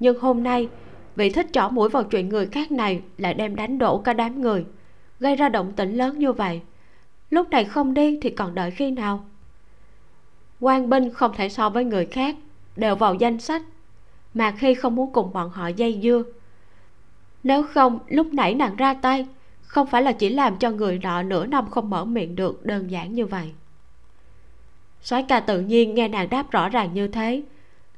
nhưng 0.00 0.20
hôm 0.20 0.42
nay, 0.42 0.68
vị 1.16 1.30
thích 1.30 1.46
trỏ 1.52 1.68
mũi 1.68 1.88
vào 1.88 2.04
chuyện 2.04 2.28
người 2.28 2.46
khác 2.46 2.72
này 2.72 3.02
lại 3.18 3.34
đem 3.34 3.56
đánh 3.56 3.78
đổ 3.78 3.98
cả 3.98 4.12
đám 4.12 4.40
người, 4.40 4.64
gây 5.20 5.36
ra 5.36 5.48
động 5.48 5.72
tĩnh 5.72 5.96
lớn 5.96 6.18
như 6.18 6.32
vậy 6.32 6.60
lúc 7.30 7.50
này 7.50 7.64
không 7.64 7.94
đi 7.94 8.18
thì 8.22 8.30
còn 8.30 8.54
đợi 8.54 8.70
khi 8.70 8.90
nào? 8.90 9.24
Quan 10.60 10.90
binh 10.90 11.10
không 11.10 11.32
thể 11.36 11.48
so 11.48 11.70
với 11.70 11.84
người 11.84 12.06
khác, 12.06 12.36
đều 12.76 12.96
vào 12.96 13.14
danh 13.14 13.38
sách. 13.38 13.62
Mà 14.34 14.50
khi 14.50 14.74
không 14.74 14.94
muốn 14.96 15.12
cùng 15.12 15.32
bọn 15.32 15.50
họ 15.50 15.68
dây 15.68 16.00
dưa, 16.02 16.22
nếu 17.46 17.62
không, 17.62 17.98
lúc 18.08 18.26
nãy 18.34 18.54
nàng 18.54 18.76
ra 18.76 18.94
tay, 18.94 19.26
không 19.62 19.86
phải 19.86 20.02
là 20.02 20.12
chỉ 20.12 20.28
làm 20.28 20.56
cho 20.56 20.70
người 20.70 20.98
nọ 20.98 21.22
nửa 21.22 21.46
năm 21.46 21.70
không 21.70 21.90
mở 21.90 22.04
miệng 22.04 22.36
được 22.36 22.66
đơn 22.66 22.90
giản 22.90 23.14
như 23.14 23.26
vậy. 23.26 23.52
Soái 25.02 25.22
ca 25.22 25.40
tự 25.40 25.60
nhiên 25.60 25.94
nghe 25.94 26.08
nàng 26.08 26.28
đáp 26.30 26.50
rõ 26.50 26.68
ràng 26.68 26.94
như 26.94 27.08
thế, 27.08 27.42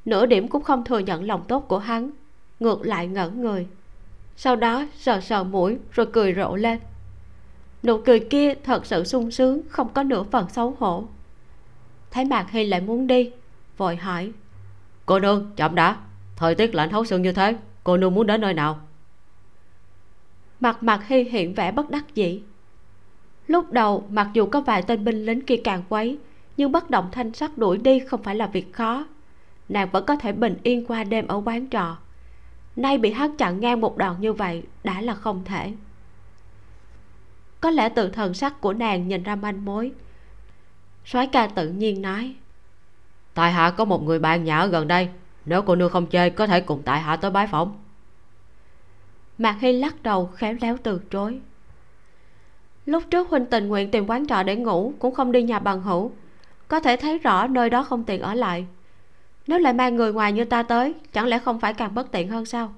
nửa 0.05 0.27
điểm 0.27 0.49
cũng 0.49 0.63
không 0.63 0.85
thừa 0.85 0.99
nhận 0.99 1.25
lòng 1.25 1.45
tốt 1.49 1.69
của 1.69 1.79
hắn, 1.79 2.11
ngược 2.61 2.87
lại 2.87 3.07
ngẩn 3.07 3.43
người. 3.43 3.67
Sau 4.37 4.57
đó 4.57 4.87
sờ 4.97 5.21
sờ 5.21 5.45
mũi 5.45 5.77
rồi 5.93 6.07
cười 6.13 6.35
rộ 6.35 6.57
lên 6.57 6.79
nụ 7.83 7.99
cười 7.99 8.21
kia 8.21 8.55
thật 8.55 8.87
sự 8.87 9.05
sung 9.05 9.31
sướng, 9.31 9.61
không 9.69 9.89
có 9.89 10.03
nửa 10.03 10.23
phần 10.23 10.49
xấu 10.49 10.77
hổ. 10.79 11.05
Thấy 12.11 12.25
mạc 12.25 12.51
hy 12.51 12.65
lại 12.65 12.81
muốn 12.81 13.07
đi, 13.07 13.31
vội 13.77 13.97
hỏi. 13.97 14.33
Cô 15.07 15.19
nương, 15.19 15.51
chậm 15.57 15.75
đã. 15.75 15.97
Thời 16.37 16.55
tiết 16.55 16.75
lạnh 16.75 16.91
thấu 16.91 17.05
xương 17.05 17.23
như 17.23 17.33
thế, 17.33 17.57
cô 17.85 17.97
nương 17.97 18.15
muốn 18.15 18.27
đến 18.27 18.41
nơi 18.41 18.55
nào? 18.55 18.81
Mặt 20.61 20.83
mạc 20.83 21.07
hy 21.07 21.23
hiện 21.23 21.55
vẻ 21.55 21.73
bất 21.73 21.91
đắc 21.91 22.15
dĩ. 22.15 22.43
Lúc 23.47 23.73
đầu, 23.73 24.05
mặc 24.11 24.29
dù 24.33 24.47
có 24.47 24.61
vài 24.61 24.83
tên 24.83 25.05
binh 25.05 25.27
lính 25.27 25.41
kia 25.41 25.61
càng 25.65 25.83
quấy, 25.89 26.19
nhưng 26.57 26.73
bất 26.73 26.91
động 26.91 27.09
thanh 27.13 27.33
sắc 27.33 27.59
đuổi 27.59 27.79
đi 27.79 28.01
không 28.01 28.23
phải 28.23 28.35
là 28.35 28.47
việc 28.47 28.73
khó. 28.73 29.07
Nàng 29.69 29.89
vẫn 29.93 30.05
có 30.07 30.17
thể 30.17 30.33
bình 30.33 30.57
yên 30.63 30.87
qua 30.87 31.05
đêm 31.05 31.27
ở 31.27 31.43
quán 31.45 31.71
trọ. 31.71 31.97
Nay 32.77 32.99
bị 32.99 33.13
hắn 33.13 33.37
chặn 33.37 33.61
ngang 33.61 33.81
một 33.81 33.97
đoạn 33.97 34.17
như 34.21 34.33
vậy 34.33 34.63
đã 34.85 35.01
là 35.01 35.15
không 35.15 35.45
thể 35.45 35.73
có 37.61 37.71
lẽ 37.71 37.89
từ 37.89 38.09
thần 38.09 38.35
sắc 38.35 38.61
của 38.61 38.73
nàng 38.73 39.09
nhìn 39.09 39.23
ra 39.23 39.37
manh 39.37 39.65
mối. 39.65 39.93
Soái 41.05 41.27
ca 41.27 41.47
tự 41.47 41.69
nhiên 41.69 42.03
nói 42.03 42.35
tại 43.39 43.53
hạ 43.53 43.71
có 43.71 43.85
một 43.85 44.03
người 44.03 44.19
bạn 44.19 44.45
nhà 44.45 44.59
ở 44.59 44.67
gần 44.67 44.89
đây 44.89 45.09
nếu 45.45 45.63
cô 45.63 45.77
nương 45.77 45.91
không 45.91 46.07
chơi 46.07 46.31
có 46.31 46.47
thể 46.47 46.61
cùng 46.61 46.83
tại 46.85 47.01
hạ 47.01 47.17
tới 47.17 47.31
bái 47.31 47.47
phỏng. 47.47 47.79
Mạc 49.39 49.57
hy 49.61 49.73
lắc 49.73 50.03
đầu 50.03 50.27
khéo 50.27 50.55
léo 50.61 50.77
từ 50.83 51.01
chối. 51.11 51.41
Lúc 52.87 53.03
trước 53.11 53.29
huynh 53.29 53.47
tình 53.47 53.69
nguyện 53.69 53.91
tìm 53.91 54.07
quán 54.07 54.27
trọ 54.27 54.43
để 54.43 54.57
ngủ 54.57 54.93
cũng 54.99 55.15
không 55.15 55.33
đi 55.33 55.43
nhà 55.43 55.59
bằng 55.59 55.83
hữu. 55.83 56.13
Có 56.69 56.81
thể 56.81 56.97
thấy 56.97 57.19
rõ 57.19 57.47
nơi 57.47 57.71
đó 57.71 57.83
không 57.83 58.05
tiện 58.05 58.21
ở 58.21 58.35
lại. 58.35 58.67
Nếu 59.47 59.59
lại 59.59 59.73
mang 59.73 59.97
người 59.97 60.13
ngoài 60.13 60.33
như 60.33 60.45
ta 60.45 60.63
tới 60.63 60.95
chẳng 61.13 61.27
lẽ 61.27 61.39
không 61.39 61.61
phải 61.61 61.75
càng 61.75 61.95
bất 61.95 62.13
tiện 62.13 62.29
hơn 62.29 62.45
sao? 62.45 62.75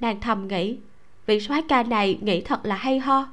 Nàng 0.00 0.20
thầm 0.20 0.48
nghĩ 0.48 0.78
vị 1.26 1.40
soái 1.40 1.62
ca 1.68 1.82
này 1.82 2.18
nghĩ 2.22 2.40
thật 2.40 2.66
là 2.66 2.76
hay 2.76 2.98
ho. 2.98 3.26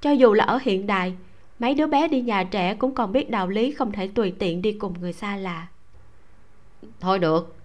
Cho 0.00 0.10
dù 0.10 0.32
là 0.32 0.44
ở 0.44 0.58
hiện 0.62 0.86
đại 0.86 1.14
mấy 1.58 1.74
đứa 1.74 1.86
bé 1.86 2.08
đi 2.08 2.20
nhà 2.20 2.44
trẻ 2.44 2.74
cũng 2.74 2.94
còn 2.94 3.12
biết 3.12 3.30
đạo 3.30 3.48
lý 3.48 3.72
không 3.72 3.92
thể 3.92 4.08
tùy 4.08 4.32
tiện 4.38 4.62
đi 4.62 4.72
cùng 4.72 4.94
người 5.00 5.12
xa 5.12 5.36
lạ. 5.36 5.66
Thôi 7.00 7.18
được 7.18 7.56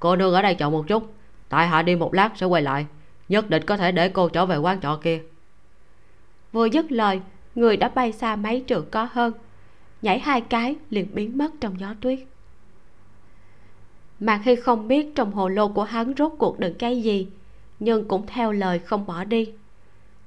cô 0.00 0.16
nương 0.16 0.34
ở 0.34 0.42
đây 0.42 0.54
chọn 0.54 0.72
một 0.72 0.84
chút 0.88 1.14
tại 1.48 1.66
hạ 1.66 1.82
đi 1.82 1.96
một 1.96 2.14
lát 2.14 2.32
sẽ 2.36 2.46
quay 2.46 2.62
lại 2.62 2.86
nhất 3.28 3.50
định 3.50 3.62
có 3.66 3.76
thể 3.76 3.92
để 3.92 4.08
cô 4.08 4.28
trở 4.28 4.46
về 4.46 4.56
quán 4.56 4.80
trọ 4.80 4.98
kia. 5.02 5.22
Vừa 6.52 6.66
dứt 6.66 6.92
lời 6.92 7.20
người 7.54 7.76
đã 7.76 7.88
bay 7.88 8.12
xa 8.12 8.36
mấy 8.36 8.64
trượng 8.66 8.86
có 8.90 9.08
hơn 9.12 9.32
nhảy 10.02 10.18
hai 10.18 10.40
cái 10.40 10.76
liền 10.90 11.14
biến 11.14 11.38
mất 11.38 11.50
trong 11.60 11.80
gió 11.80 11.94
tuyết. 12.00 12.18
Mà 14.20 14.40
khi 14.44 14.56
không 14.56 14.88
biết 14.88 15.14
trong 15.14 15.32
hồ 15.32 15.48
lô 15.48 15.68
của 15.68 15.84
hắn 15.84 16.12
rốt 16.18 16.32
cuộc 16.38 16.58
đựng 16.58 16.74
cái 16.78 17.02
gì 17.02 17.26
nhưng 17.78 18.08
cũng 18.08 18.26
theo 18.26 18.52
lời 18.52 18.78
không 18.78 19.06
bỏ 19.06 19.24
đi. 19.24 19.52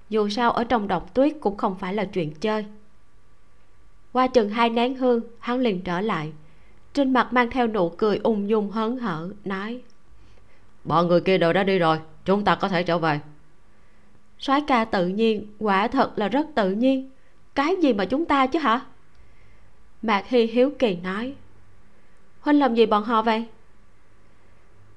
Dù 0.10 0.30
sao 0.30 0.52
ở 0.52 0.64
trong 0.64 0.88
độc 0.88 1.14
tuyết 1.14 1.34
cũng 1.42 1.58
không 1.58 1.76
phải 1.80 1.94
là 1.94 2.06
chuyện 2.06 2.34
chơi. 2.34 2.66
Qua 4.12 4.28
chừng 4.28 4.50
hai 4.50 4.70
nén 4.70 4.96
hương 4.96 5.22
hắn 5.40 5.60
liền 5.60 5.82
trở 5.82 6.02
lại. 6.02 6.32
Trên 6.94 7.14
mặt 7.14 7.34
mang 7.34 7.50
theo 7.52 7.68
nụ 7.68 7.90
cười 7.90 8.18
ung 8.18 8.50
dung 8.50 8.72
hớn 8.72 8.98
hở 8.98 9.30
nói 9.46 9.82
bọn 10.84 11.08
người 11.08 11.22
kia 11.22 11.38
đều 11.38 11.54
đã 11.54 11.64
đi 11.64 11.80
rồi 11.80 12.00
chúng 12.26 12.44
ta 12.46 12.56
có 12.56 12.70
thể 12.70 12.84
trở 12.84 12.98
về. 12.98 13.20
Soái 14.40 14.62
ca 14.68 14.86
tự 14.86 15.08
nhiên 15.08 15.54
quả 15.60 15.88
thật 15.88 16.12
là 16.16 16.28
rất 16.28 16.48
tự 16.56 16.72
nhiên. 16.72 17.10
Cái 17.56 17.76
gì 17.82 17.94
mà 17.94 18.06
chúng 18.06 18.26
ta 18.26 18.48
chứ 18.48 18.60
hả? 18.60 18.82
Mạc 20.02 20.28
hy 20.28 20.46
hiếu 20.46 20.72
kỳ 20.80 20.96
nói 20.96 21.36
huynh 22.42 22.60
làm 22.60 22.76
gì 22.76 22.86
bọn 22.86 23.04
họ 23.04 23.22
vậy 23.22 23.46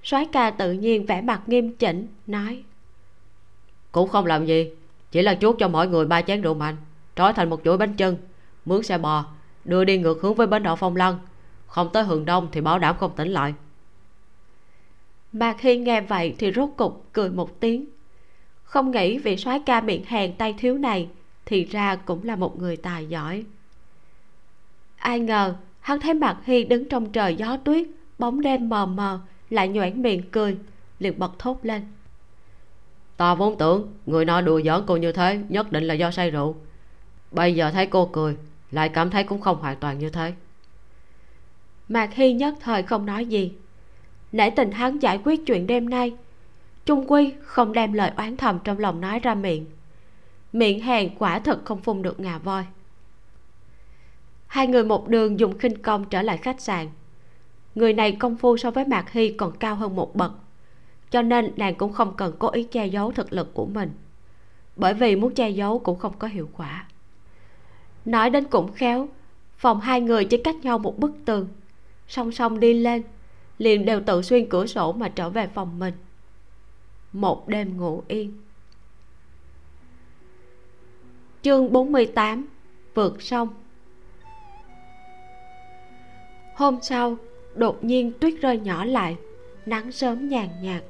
soái 0.03 0.27
ca 0.33 0.51
tự 0.51 0.73
nhiên 0.73 1.07
vẻ 1.07 1.21
mặt 1.21 1.43
nghiêm 1.47 1.77
chỉnh 1.77 2.07
nói. 2.27 2.63
Cũng 3.93 4.09
không 4.09 4.27
làm 4.27 4.47
gì 4.47 4.71
chỉ 5.11 5.23
là 5.23 5.35
chuốt 5.35 5.57
cho 5.59 5.69
mọi 5.69 5.89
người 5.89 6.07
ba 6.07 6.23
chén 6.23 6.43
rượu 6.43 6.55
mạnh 6.55 6.77
trói 7.17 7.33
thành 7.33 7.51
một 7.51 7.61
chuỗi 7.65 7.77
bánh 7.77 7.95
chân 7.95 8.17
mướn 8.65 8.83
xe 8.83 8.99
bò 8.99 9.25
đưa 9.65 9.85
đi 9.85 9.99
ngược 9.99 10.23
hướng 10.23 10.35
với 10.35 10.47
bến 10.47 10.63
đỏ 10.63 10.77
phong 10.77 10.97
lăng. 10.97 11.19
Không 11.67 11.89
tới 11.93 12.05
hừng 12.05 12.25
đông 12.25 12.49
thì 12.53 12.61
bảo 12.61 12.79
đảm 12.79 12.97
không 12.99 13.13
tỉnh 13.17 13.29
lại. 13.29 13.55
Mạc 15.33 15.61
hy 15.61 15.77
nghe 15.77 16.01
vậy 16.01 16.35
thì 16.39 16.53
rốt 16.53 16.69
cục 16.77 17.07
cười 17.13 17.31
một 17.31 17.61
tiếng. 17.61 17.87
Không 18.63 18.91
nghĩ 18.91 19.19
vị 19.19 19.37
soái 19.37 19.61
ca 19.67 19.81
miệng 19.81 20.05
hèn 20.05 20.35
tay 20.37 20.55
thiếu 20.59 20.79
này 20.79 21.09
thì 21.47 21.65
ra 21.65 21.97
cũng 21.97 22.25
là 22.25 22.37
một 22.37 22.59
người 22.59 22.77
tài 22.77 23.07
giỏi. 23.07 23.45
Ai 24.97 25.21
ngờ 25.21 25.55
hắn 25.81 26.01
thấy 26.01 26.15
mặt 26.15 26.39
hy 26.45 26.65
đứng 26.65 26.89
trong 26.89 27.13
trời 27.13 27.37
gió 27.37 27.57
tuyết 27.57 27.89
bóng 28.19 28.41
đêm 28.41 28.69
mờ 28.69 28.87
mờ 28.87 29.21
lại 29.51 29.69
nhoẻn 29.69 30.03
miệng 30.03 30.31
cười, 30.31 30.57
liền 30.99 31.19
bật 31.19 31.39
thốt 31.39 31.59
lên. 31.63 31.83
Ta 33.17 33.35
vốn 33.35 33.59
tưởng 33.59 33.95
người 34.07 34.25
nọ 34.25 34.41
đùa 34.41 34.61
giỡn 34.65 34.85
cô 34.87 34.97
như 34.97 35.13
thế 35.13 35.41
nhất 35.49 35.73
định 35.73 35.85
là 35.85 35.95
do 35.95 36.11
say 36.11 36.31
rượu. 36.31 36.57
Bây 37.31 37.55
giờ 37.55 37.71
thấy 37.71 37.87
cô 37.87 38.07
cười, 38.07 38.37
lại 38.71 38.89
cảm 38.89 39.11
thấy 39.11 39.25
cũng 39.25 39.41
không 39.41 39.61
hoàn 39.61 39.77
toàn 39.77 39.99
như 39.99 40.11
thế. 40.11 40.33
Mạc 41.89 42.15
hy 42.15 42.33
nhất 42.33 42.55
thời 42.61 42.83
không 42.83 43.07
nói 43.07 43.27
gì. 43.27 43.53
Nể 44.33 44.51
tình 44.51 44.71
hắn 44.71 44.99
giải 44.99 45.21
quyết 45.25 45.47
chuyện 45.47 45.67
đêm 45.67 45.91
nay, 45.91 46.13
trung 46.87 47.11
quy 47.11 47.33
không 47.43 47.73
đem 47.73 47.93
lời 47.93 48.13
oán 48.17 48.37
thầm 48.37 48.59
trong 48.65 48.79
lòng 48.79 49.01
nói 49.01 49.21
ra 49.21 49.35
miệng. 49.35 49.67
Miệng 50.53 50.81
hèn 50.81 51.11
quả 51.19 51.39
thật 51.39 51.65
không 51.65 51.83
phun 51.83 52.03
được 52.03 52.21
ngà 52.21 52.39
voi. 52.39 52.65
Hai 54.47 54.67
người 54.67 54.85
một 54.85 55.09
đường 55.09 55.41
dùng 55.41 55.59
khinh 55.59 55.83
công 55.83 56.05
trở 56.05 56.23
lại 56.23 56.37
khách 56.37 56.61
sạn 56.61 56.89
người 57.81 57.93
này 57.93 58.13
công 58.13 58.37
phu 58.37 58.57
so 58.57 58.71
với 58.71 58.85
mạc 58.85 59.13
hy 59.13 59.33
còn 59.33 59.57
cao 59.57 59.75
hơn 59.75 59.97
một 59.97 60.17
bậc. 60.17 60.33
Cho 61.11 61.23
nên 61.23 61.53
nàng 61.57 61.75
cũng 61.75 61.93
không 61.93 62.17
cần 62.17 62.35
cố 62.39 62.51
ý 62.51 62.65
che 62.65 62.87
giấu 62.87 63.13
thực 63.13 63.33
lực 63.33 63.55
của 63.55 63.67
mình, 63.67 63.91
bởi 64.77 64.95
vì 64.95 65.17
muốn 65.17 65.35
che 65.35 65.51
giấu 65.51 65.79
cũng 65.79 65.99
không 65.99 66.19
có 66.19 66.29
hiệu 66.29 66.49
quả. 66.57 66.87
Nói 68.05 68.31
đến 68.31 68.45
cũng 68.45 68.73
khéo, 68.73 69.09
phòng 69.57 69.81
hai 69.81 70.01
người 70.01 70.25
chỉ 70.25 70.37
cách 70.37 70.57
nhau 70.57 70.79
một 70.79 70.99
bức 70.99 71.13
tường. 71.25 71.49
Song 72.09 72.33
song 72.33 72.61
đi 72.61 72.75
lên, 72.75 73.03
liền 73.59 73.85
đều 73.85 74.01
tự 74.01 74.23
xuyên 74.23 74.49
cửa 74.49 74.67
sổ 74.67 74.93
mà 74.93 75.09
trở 75.09 75.31
về 75.31 75.47
phòng 75.47 75.79
mình. 75.79 75.95
Một 77.13 77.49
đêm 77.49 77.77
ngủ 77.77 78.03
yên. 78.09 78.41
Chương 81.43 81.73
48 81.73 82.47
vượt 82.95 83.23
sông. 83.23 83.49
Hôm 86.55 86.79
sau 86.83 87.17
đột 87.55 87.85
nhiên 87.85 88.13
tuyết 88.21 88.35
rơi 88.41 88.59
nhỏ 88.59 88.85
lại, 88.85 89.17
nắng 89.67 89.93
sớm 89.93 90.29
nhàn 90.29 90.49
nhạt. 90.63 90.83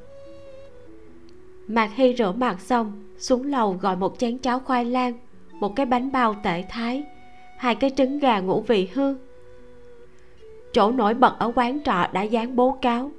Mạc 1.67 1.91
hy 1.95 2.15
rửa 2.19 2.33
mặt 2.33 2.61
xong, 2.61 3.05
xuống 3.19 3.47
lầu 3.47 3.79
gọi 3.81 3.97
một 3.97 4.19
chén 4.19 4.39
cháo 4.39 4.61
khoai 4.61 4.85
lang, 4.85 5.13
một 5.61 5.77
cái 5.77 5.87
bánh 5.87 6.13
bao 6.13 6.37
tể 6.43 6.65
thái, 6.69 7.05
hai 7.57 7.75
cái 7.75 7.91
trứng 7.97 8.19
gà 8.19 8.41
ngũ 8.41 8.61
vị 8.61 8.89
hương 8.95 9.19
chỗ 10.73 10.91
nổi 10.91 11.15
bật 11.15 11.39
ở 11.39 11.53
quán 11.55 11.79
trọ 11.85 12.07
đã 12.13 12.23
dán 12.23 12.57
bố 12.57 12.79
cáo. 12.83 13.11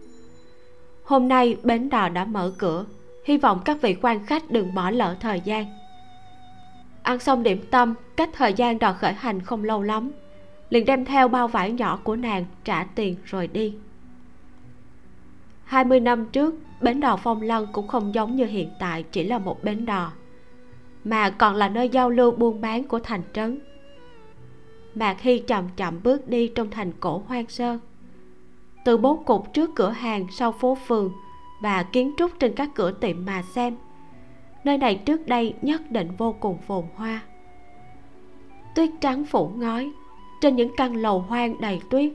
Hôm 1.03 1.27
nay 1.27 1.57
bến 1.63 1.89
đò 1.89 2.09
đã 2.09 2.25
mở 2.25 2.51
cửa, 2.57 2.85
hy 3.25 3.37
vọng 3.37 3.61
các 3.65 3.81
vị 3.81 3.95
quan 4.01 4.25
khách 4.25 4.51
đừng 4.51 4.73
bỏ 4.73 4.89
lỡ 4.89 5.15
thời 5.19 5.41
gian. 5.45 5.65
Ăn 7.03 7.19
xong 7.19 7.43
điểm 7.43 7.65
tâm, 7.71 7.93
cách 8.15 8.29
thời 8.33 8.53
gian 8.53 8.79
đò 8.79 8.93
khởi 8.93 9.13
hành 9.13 9.41
không 9.41 9.63
lâu 9.63 9.81
lắm 9.81 10.11
liền 10.71 10.85
đem 10.85 11.05
theo 11.05 11.27
bao 11.27 11.47
vải 11.47 11.71
nhỏ 11.71 11.99
của 12.03 12.15
nàng 12.15 12.45
trả 12.63 12.83
tiền 12.83 13.15
rồi 13.25 13.47
đi. 13.47 13.75
20 15.63 15.99
năm 15.99 16.25
trước, 16.25 16.55
bến 16.81 16.99
đò 16.99 17.15
phong 17.15 17.41
lân 17.41 17.67
cũng 17.71 17.87
không 17.87 18.13
giống 18.13 18.35
như 18.35 18.45
hiện 18.45 18.69
tại, 18.79 19.03
chỉ 19.03 19.23
là 19.23 19.39
một 19.39 19.63
bến 19.63 19.85
đò, 19.85 20.11
mà 21.03 21.29
còn 21.29 21.55
là 21.55 21.69
nơi 21.69 21.89
giao 21.89 22.09
lưu 22.09 22.31
buôn 22.31 22.61
bán 22.61 22.83
của 22.83 22.99
thành 22.99 23.21
trấn. 23.33 23.59
Mạc 24.95 25.21
hy 25.21 25.39
chậm 25.39 25.69
chậm 25.75 26.03
bước 26.03 26.29
đi 26.29 26.51
trong 26.55 26.69
thành 26.71 26.91
cổ 26.99 27.23
hoang 27.27 27.47
sơ. 27.47 27.77
Từ 28.85 28.97
bố 28.97 29.15
cục 29.15 29.53
trước 29.53 29.69
cửa 29.75 29.89
hàng 29.89 30.27
sau 30.31 30.51
phố 30.51 30.77
phường 30.87 31.11
và 31.61 31.83
kiến 31.83 32.13
trúc 32.17 32.31
trên 32.39 32.53
các 32.55 32.69
cửa 32.75 32.91
tiệm 32.91 33.25
mà 33.25 33.41
xem, 33.41 33.75
nơi 34.63 34.77
này 34.77 34.95
trước 34.95 35.27
đây 35.27 35.53
nhất 35.61 35.91
định 35.91 36.07
vô 36.17 36.35
cùng 36.39 36.57
phồn 36.67 36.83
hoa. 36.95 37.21
Tuyết 38.75 38.89
trắng 39.01 39.25
phủ 39.25 39.51
ngói 39.55 39.91
trên 40.41 40.55
những 40.55 40.75
căn 40.77 40.95
lầu 40.95 41.19
hoang 41.19 41.61
đầy 41.61 41.79
tuyết. 41.89 42.11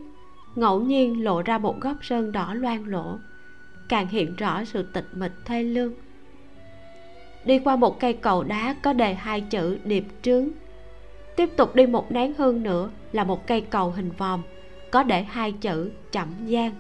Ngẫu 0.55 0.81
nhiên 0.81 1.25
lộ 1.25 1.43
ra 1.43 1.59
một 1.59 1.81
góc 1.81 1.97
sơn 2.03 2.33
đỏ 2.33 2.55
loang 2.55 2.89
lỗ 2.89 3.19
càng 3.89 4.09
hiện 4.09 4.37
rõ 4.37 4.65
sự 4.65 4.83
tịch 4.83 5.07
mịch 5.13 5.33
thê 5.45 5.63
lương. 5.63 5.93
Đi 7.45 7.59
qua 7.59 7.77
một 7.77 8.01
cây 8.01 8.13
cầu 8.13 8.43
đá 8.43 8.77
có 8.83 8.93
đề 8.93 9.15
hai 9.15 9.41
chữ 9.41 9.79
điệp 9.85 10.05
trướng. 10.23 10.49
Tiếp 11.37 11.51
tục 11.57 11.75
đi 11.75 11.87
một 11.87 12.13
nén 12.13 12.35
hương 12.39 12.63
nữa 12.63 12.91
là 13.13 13.25
một 13.25 13.47
cây 13.47 13.61
cầu 13.61 13.91
hình 13.91 14.11
vòm, 14.19 14.43
có 14.91 15.03
để 15.03 15.23
hai 15.23 15.53
chữ 15.53 15.91
chậm 16.13 16.29
gian 16.47 16.73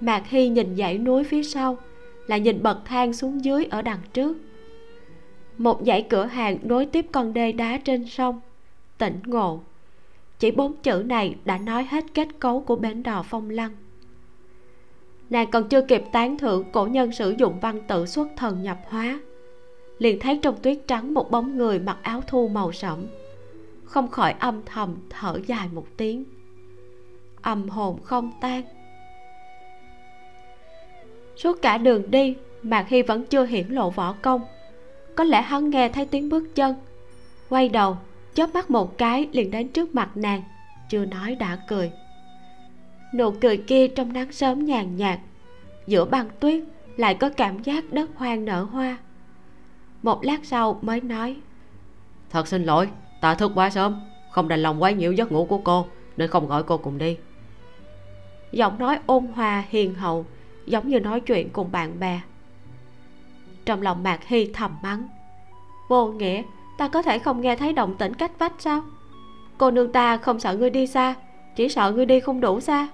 mạc 0.00 0.28
hy 0.28 0.48
nhìn 0.48 0.76
dãy 0.76 0.98
núi 0.98 1.24
phía 1.24 1.42
sau, 1.42 1.78
là 2.26 2.36
nhìn 2.36 2.62
bậc 2.62 2.78
thang 2.84 3.12
xuống 3.12 3.44
dưới 3.44 3.64
ở 3.64 3.82
đằng 3.82 4.00
trước. 4.12 4.36
Một 5.58 5.80
dãy 5.86 6.06
cửa 6.08 6.24
hàng 6.24 6.58
nối 6.62 6.86
tiếp 6.86 7.06
con 7.12 7.32
đê 7.32 7.52
đá 7.52 7.78
trên 7.84 8.06
sông, 8.06 8.40
tỉnh 8.98 9.20
ngộ 9.26 9.60
chỉ 10.38 10.50
bốn 10.50 10.76
chữ 10.82 11.02
này 11.06 11.36
đã 11.44 11.58
nói 11.58 11.86
hết 11.90 12.04
kết 12.14 12.28
cấu 12.38 12.60
của 12.60 12.76
bến 12.76 13.02
đò 13.02 13.22
phong 13.22 13.50
lăng. 13.50 13.72
Nàng 15.30 15.50
còn 15.50 15.68
chưa 15.68 15.82
kịp 15.82 16.02
tán 16.12 16.38
thưởng 16.38 16.64
cổ 16.72 16.86
nhân 16.86 17.12
sử 17.12 17.34
dụng 17.38 17.60
văn 17.60 17.80
tự 17.88 18.06
xuất 18.06 18.28
thần 18.36 18.62
nhập 18.62 18.78
hóa, 18.88 19.20
liền 19.98 20.18
thấy 20.20 20.38
trong 20.42 20.56
tuyết 20.62 20.78
trắng 20.86 21.14
một 21.14 21.30
bóng 21.30 21.58
người 21.58 21.78
mặc 21.78 21.98
áo 22.02 22.20
thu 22.26 22.48
màu 22.48 22.72
sẫm 22.72 23.06
không 23.88 24.08
khỏi 24.08 24.34
âm 24.38 24.62
thầm 24.66 24.96
thở 25.10 25.40
dài 25.46 25.68
một 25.72 25.86
tiếng. 25.96 26.24
Âm 27.42 27.68
hồn 27.68 27.98
không 28.02 28.32
tan. 28.40 28.62
Suốt 31.36 31.62
cả 31.62 31.78
đường 31.78 32.10
đi, 32.10 32.36
mạc 32.62 32.88
hy 32.88 33.02
vẫn 33.02 33.26
chưa 33.26 33.46
hiển 33.46 33.68
lộ 33.68 33.90
võ 33.90 34.12
công. 34.22 34.40
Có 35.14 35.24
lẽ 35.24 35.42
hắn 35.42 35.70
nghe 35.70 35.88
thấy 35.88 36.06
tiếng 36.06 36.28
bước 36.28 36.54
chân, 36.54 36.74
quay 37.48 37.68
đầu 37.68 37.96
chớp 38.38 38.54
mắt 38.54 38.70
một 38.70 38.98
cái 38.98 39.28
liền 39.32 39.50
đến 39.50 39.68
trước 39.68 39.94
mặt 39.94 40.10
nàng 40.14 40.42
chưa 40.88 41.04
nói 41.04 41.34
đã 41.34 41.58
cười. 41.68 41.92
Nụ 43.14 43.30
cười 43.30 43.56
kia 43.56 43.88
trong 43.88 44.12
nắng 44.12 44.32
sớm 44.32 44.64
nhàn 44.64 44.96
nhạt 44.96 45.18
giữa 45.86 46.04
băng 46.04 46.28
tuyết 46.40 46.64
lại 46.96 47.14
có 47.14 47.30
cảm 47.36 47.62
giác 47.62 47.92
đất 47.92 48.10
hoang 48.14 48.44
nở 48.44 48.62
hoa. 48.62 48.98
Một 50.02 50.24
lát 50.24 50.44
sau 50.44 50.78
mới 50.82 51.00
nói 51.00 51.36
thật 52.30 52.48
xin 52.48 52.64
lỗi 52.64 52.88
ta 53.20 53.34
thức 53.34 53.52
quá 53.54 53.70
sớm 53.70 54.00
không 54.30 54.48
đành 54.48 54.62
lòng 54.62 54.82
quấy 54.82 54.94
nhiễu 54.94 55.12
giấc 55.12 55.32
ngủ 55.32 55.44
của 55.44 55.58
cô 55.58 55.86
nên 56.16 56.30
không 56.30 56.48
gọi 56.48 56.62
cô 56.62 56.78
cùng 56.78 56.98
đi. 56.98 57.16
Giọng 58.52 58.78
nói 58.78 58.98
ôn 59.06 59.26
hòa 59.26 59.64
hiền 59.68 59.94
hậu 59.94 60.26
giống 60.66 60.88
như 60.88 61.00
nói 61.00 61.20
chuyện 61.20 61.50
cùng 61.50 61.72
bạn 61.72 62.00
bè. 62.00 62.20
Trong 63.64 63.82
lòng 63.82 64.02
mạc 64.02 64.24
hy 64.24 64.50
thầm 64.54 64.76
mắng 64.82 65.08
vô 65.88 66.06
nghĩa 66.06 66.42
ta 66.78 66.88
có 66.88 67.02
thể 67.02 67.18
không 67.18 67.40
nghe 67.40 67.56
thấy 67.56 67.72
động 67.72 67.94
tĩnh 67.98 68.14
cách 68.14 68.38
vách 68.38 68.52
sao? 68.58 68.82
Cô 69.58 69.70
nương 69.70 69.92
ta 69.92 70.16
không 70.16 70.40
sợ 70.40 70.56
ngươi 70.56 70.70
đi 70.70 70.86
xa, 70.86 71.14
chỉ 71.56 71.68
sợ 71.68 71.92
ngươi 71.92 72.06
đi 72.06 72.20
không 72.20 72.40
đủ 72.40 72.60
xa. 72.60 72.88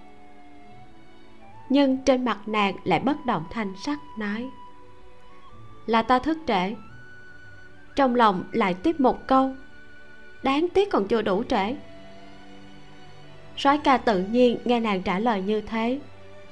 Nhưng 1.68 1.98
trên 2.04 2.24
mặt 2.24 2.38
nàng 2.46 2.76
lại 2.84 3.00
bất 3.00 3.26
động 3.26 3.44
thanh 3.50 3.74
sắc, 3.84 3.98
nói, 4.18 4.50
là 5.86 6.02
ta 6.02 6.18
thức 6.18 6.38
trễ. 6.46 6.74
Trong 7.96 8.14
lòng 8.14 8.44
lại 8.52 8.74
tiếp 8.74 9.00
một 9.00 9.26
câu, 9.26 9.50
đáng 10.42 10.68
tiếc 10.74 10.90
còn 10.90 11.08
chưa 11.08 11.22
đủ 11.22 11.42
trễ. 11.44 11.76
Soái 13.56 13.78
ca 13.78 13.96
tự 13.96 14.22
nhiên 14.22 14.58
nghe 14.64 14.80
nàng 14.80 15.02
trả 15.02 15.18
lời 15.18 15.42
như 15.42 15.60
thế, 15.60 16.00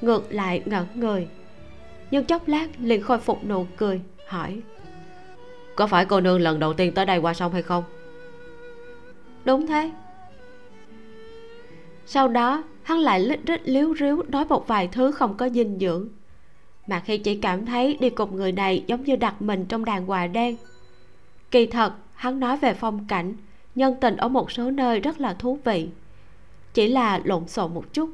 ngược 0.01 0.33
lại 0.33 0.63
ngẩn 0.65 0.87
người, 0.95 1.29
nhưng 2.11 2.25
chốc 2.25 2.49
lát 2.49 2.67
liền 2.79 3.03
khôi 3.03 3.19
phục 3.19 3.45
nụ 3.45 3.67
cười, 3.77 4.01
hỏi 4.29 4.61
có 5.77 5.87
phải 5.87 6.05
cô 6.05 6.21
nương 6.21 6.41
lần 6.41 6.59
đầu 6.59 6.73
tiên 6.73 6.95
tới 6.95 7.07
đây 7.07 7.19
qua 7.19 7.35
sông 7.35 7.53
hay 7.53 7.63
không? 7.63 7.85
Đúng 9.45 9.67
thế. 9.67 9.91
Sau 12.07 12.29
đó, 12.29 12.65
hắn 12.83 12.99
lại 12.99 13.21
lít 13.21 13.41
rít 13.47 13.61
liếu 13.65 13.95
ríu 13.95 14.23
nói 14.29 14.45
một 14.45 14.69
vài 14.69 14.89
thứ 14.93 15.11
không 15.11 15.37
có 15.37 15.49
dinh 15.49 15.79
dưỡng. 15.79 16.09
Mà 16.87 17.01
khi 17.01 17.19
chỉ 17.19 17.37
cảm 17.37 17.67
thấy 17.67 17.97
đi 18.01 18.11
cùng 18.11 18.37
người 18.37 18.53
này 18.53 18.85
giống 18.87 19.05
như 19.05 19.17
đặt 19.17 19.43
mình 19.43 19.65
trong 19.65 19.85
đàn 19.85 20.11
quà 20.11 20.27
đen. 20.27 20.57
Kỳ 21.51 21.67
thật, 21.67 21.93
hắn 22.15 22.41
nói 22.41 22.57
về 22.57 22.75
phong 22.75 23.07
cảnh, 23.09 23.35
nhân 23.75 23.95
tình 24.01 24.17
ở 24.17 24.29
một 24.29 24.53
số 24.53 24.71
nơi 24.71 25.01
rất 25.01 25.21
là 25.21 25.35
thú 25.35 25.59
vị. 25.65 25.89
Chỉ 26.75 26.89
là 26.89 27.21
lộn 27.25 27.49
xộn 27.49 27.75
một 27.75 27.85
chút. 27.93 28.11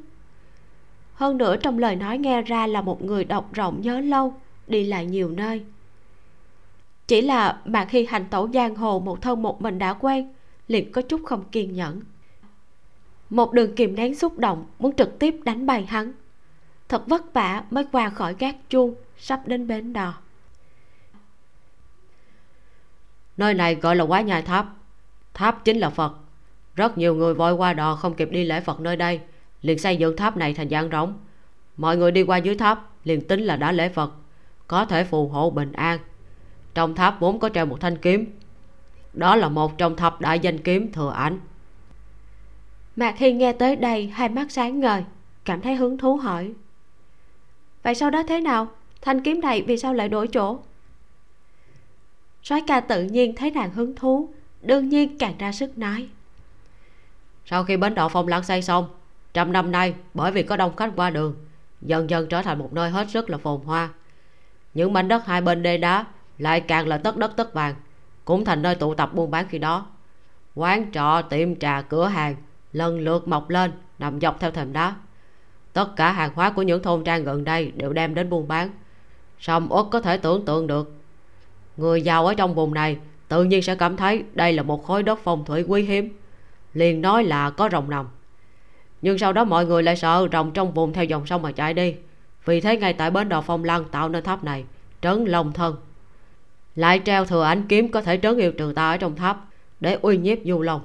Hơn 1.13 1.37
nữa 1.37 1.55
trong 1.57 1.79
lời 1.79 1.95
nói 1.95 2.17
nghe 2.17 2.41
ra 2.41 2.67
là 2.67 2.81
một 2.81 3.01
người 3.03 3.23
đọc 3.23 3.53
rộng 3.53 3.81
nhớ 3.81 3.99
lâu, 3.99 4.33
đi 4.67 4.83
lại 4.83 5.05
nhiều 5.05 5.29
nơi 5.29 5.65
chỉ 7.09 7.21
là 7.21 7.61
mà 7.65 7.85
khi 7.85 8.05
hành 8.05 8.25
tẩu 8.29 8.49
giang 8.53 8.75
hồ 8.75 8.99
một 8.99 9.21
thân 9.21 9.41
một 9.41 9.61
mình 9.61 9.79
đã 9.79 9.93
quen, 9.93 10.33
liền 10.67 10.91
có 10.91 11.01
chút 11.01 11.21
không 11.25 11.43
kiên 11.51 11.73
nhẫn. 11.73 12.01
Một 13.29 13.53
đường 13.53 13.75
kìm 13.75 13.95
nén 13.95 14.15
xúc 14.15 14.39
động, 14.39 14.65
muốn 14.79 14.95
trực 14.95 15.19
tiếp 15.19 15.35
đánh 15.43 15.65
bay 15.65 15.85
hắn. 15.85 16.11
Thật 16.89 17.07
vất 17.07 17.33
vả 17.33 17.63
mới 17.69 17.85
qua 17.91 18.09
khỏi 18.09 18.35
gác 18.39 18.55
chuông, 18.69 18.95
sắp 19.17 19.47
đến 19.47 19.67
bến 19.67 19.93
đò. 19.93 20.13
Nơi 23.37 23.53
này 23.53 23.75
gọi 23.75 23.95
là 23.95 24.03
quá 24.03 24.21
nhai 24.21 24.41
tháp. 24.41 24.65
Tháp 25.33 25.65
chính 25.65 25.77
là 25.77 25.89
phật. 25.89 26.13
Rất 26.75 26.97
nhiều 26.97 27.15
người 27.15 27.33
vội 27.33 27.53
qua 27.53 27.73
đò 27.73 27.95
không 27.95 28.13
kịp 28.13 28.29
đi 28.31 28.43
lễ 28.43 28.61
phật 28.61 28.79
nơi 28.79 28.95
đây, 28.95 29.19
liền 29.61 29.79
xây 29.79 29.97
dựng 29.97 30.17
tháp 30.17 30.37
này 30.37 30.53
thành 30.53 30.69
dạng 30.69 30.89
rỗng. 30.91 31.13
Mọi 31.77 31.97
người 31.97 32.11
đi 32.11 32.23
qua 32.23 32.37
dưới 32.37 32.55
tháp, 32.55 32.89
liền 33.03 33.27
tính 33.27 33.41
là 33.41 33.55
đã 33.55 33.71
lễ 33.71 33.89
phật, 33.89 34.11
có 34.67 34.85
thể 34.85 35.03
phù 35.03 35.27
hộ 35.27 35.49
bình 35.49 35.71
an 35.71 35.99
trong 36.73 36.95
tháp 36.95 37.19
vốn 37.19 37.39
có 37.39 37.49
treo 37.49 37.65
một 37.65 37.81
thanh 37.81 37.97
kiếm. 37.97 38.39
Đó 39.13 39.35
là 39.35 39.49
một 39.49 39.77
trong 39.77 39.95
thập 39.95 40.21
đại 40.21 40.39
danh 40.39 40.57
kiếm 40.57 40.91
thừa 40.91 41.11
ảnh. 41.11 41.39
Mạc 42.95 43.17
hy 43.17 43.33
nghe 43.33 43.53
tới 43.53 43.75
đây 43.75 44.07
hai 44.07 44.29
mắt 44.29 44.51
sáng 44.51 44.79
ngời 44.79 45.03
cảm 45.45 45.61
thấy 45.61 45.75
hứng 45.75 45.97
thú 45.97 46.15
hỏi. 46.15 46.53
Vậy 47.83 47.95
sau 47.95 48.09
đó 48.09 48.23
thế 48.27 48.41
nào? 48.41 48.67
Thanh 49.01 49.23
kiếm 49.23 49.41
này 49.41 49.61
vì 49.61 49.77
sao 49.77 49.93
lại 49.93 50.09
đổi 50.09 50.27
chỗ? 50.27 50.59
Soái 52.43 52.61
ca 52.67 52.79
tự 52.79 53.03
nhiên 53.03 53.35
thấy 53.35 53.51
nàng 53.51 53.71
hứng 53.71 53.95
thú 53.95 54.29
đương 54.61 54.89
nhiên 54.89 55.17
càng 55.17 55.33
ra 55.39 55.51
sức 55.51 55.77
nói. 55.77 56.09
Sau 57.45 57.63
khi 57.63 57.77
bến 57.77 57.95
đỏ 57.95 58.09
phong 58.09 58.27
lãng 58.27 58.43
xây 58.43 58.61
xong 58.61 58.89
trăm 59.33 59.51
năm 59.51 59.71
nay 59.71 59.93
bởi 60.13 60.31
vì 60.31 60.43
có 60.43 60.57
đông 60.57 60.75
khách 60.75 60.91
qua 60.95 61.09
đường 61.09 61.35
dần 61.81 62.09
dần 62.09 62.27
trở 62.27 62.41
thành 62.41 62.59
một 62.59 62.73
nơi 62.73 62.89
hết 62.89 63.09
sức 63.09 63.29
là 63.29 63.37
phồn 63.37 63.61
hoa. 63.61 63.89
Những 64.73 64.93
mảnh 64.93 65.07
đất 65.07 65.25
hai 65.25 65.41
bên 65.41 65.63
đê 65.63 65.77
đá 65.77 66.05
lại 66.39 66.59
càng 66.59 66.87
là 66.87 66.97
tất 66.97 67.17
đất 67.17 67.31
tất 67.37 67.53
vàng. 67.53 67.75
Cũng 68.25 68.45
thành 68.45 68.61
nơi 68.61 68.75
tụ 68.75 68.93
tập 68.93 69.13
buôn 69.13 69.31
bán 69.31 69.45
khi 69.49 69.57
đó. 69.57 69.85
Quán 70.55 70.91
trọ, 70.91 71.21
tiệm 71.29 71.55
trà, 71.55 71.81
cửa 71.81 72.07
hàng, 72.07 72.35
lần 72.73 72.99
lượt 72.99 73.27
mọc 73.27 73.49
lên, 73.49 73.71
nằm 73.99 74.19
dọc 74.19 74.39
theo 74.39 74.51
thềm 74.51 74.73
đá. 74.73 74.95
Tất 75.73 75.95
cả 75.95 76.11
hàng 76.11 76.31
hóa 76.35 76.49
của 76.49 76.61
những 76.61 76.83
thôn 76.83 77.03
trang 77.03 77.23
gần 77.23 77.43
đây 77.43 77.71
đều 77.75 77.93
đem 77.93 78.15
đến 78.15 78.29
buôn 78.29 78.47
bán. 78.47 78.69
Sầm 79.39 79.67
uất 79.69 79.85
có 79.91 80.01
thể 80.01 80.17
tưởng 80.17 80.45
tượng 80.45 80.67
được, 80.67 80.93
người 81.77 82.01
giàu 82.01 82.25
ở 82.25 82.33
trong 82.33 82.55
vùng 82.55 82.73
này 82.73 82.97
tự 83.27 83.43
nhiên 83.43 83.61
sẽ 83.61 83.75
cảm 83.75 83.97
thấy 83.97 84.23
đây 84.33 84.53
là 84.53 84.63
một 84.63 84.85
khối 84.85 85.03
đất 85.03 85.19
phong 85.23 85.45
thủy 85.45 85.65
quý 85.67 85.83
hiếm. 85.83 86.17
Liền 86.73 87.01
nói 87.01 87.23
là 87.23 87.49
có 87.49 87.69
rồng 87.71 87.89
nằm. 87.89 88.07
Nhưng 89.01 89.17
sau 89.17 89.33
đó 89.33 89.43
mọi 89.43 89.65
người 89.65 89.83
lại 89.83 89.95
sợ 89.95 90.27
rồng 90.31 90.51
trong 90.51 90.73
vùng 90.73 90.93
theo 90.93 91.03
dòng 91.03 91.25
sông 91.25 91.41
mà 91.41 91.51
chạy 91.51 91.73
đi. 91.73 91.95
Vì 92.45 92.61
thế 92.61 92.77
ngay 92.77 92.93
tại 92.93 93.11
bến 93.11 93.29
đò 93.29 93.41
phong 93.41 93.63
lăng 93.63 93.85
tạo 93.85 94.09
nên 94.09 94.23
tháp 94.23 94.43
này, 94.43 94.65
trấn 95.01 95.25
long 95.25 95.53
thân 95.53 95.75
lại 96.75 97.01
treo 97.05 97.25
thừa 97.25 97.43
ánh 97.43 97.67
kiếm 97.67 97.91
có 97.91 98.01
thể 98.01 98.19
trấn 98.23 98.37
yêu 98.37 98.51
trừ 98.51 98.73
ta 98.75 98.91
ở 98.91 98.97
trong 98.97 99.15
tháp 99.15 99.45
để 99.79 99.97
uy 100.01 100.17
nhiếp 100.17 100.37
du 100.45 100.61
long 100.61 100.81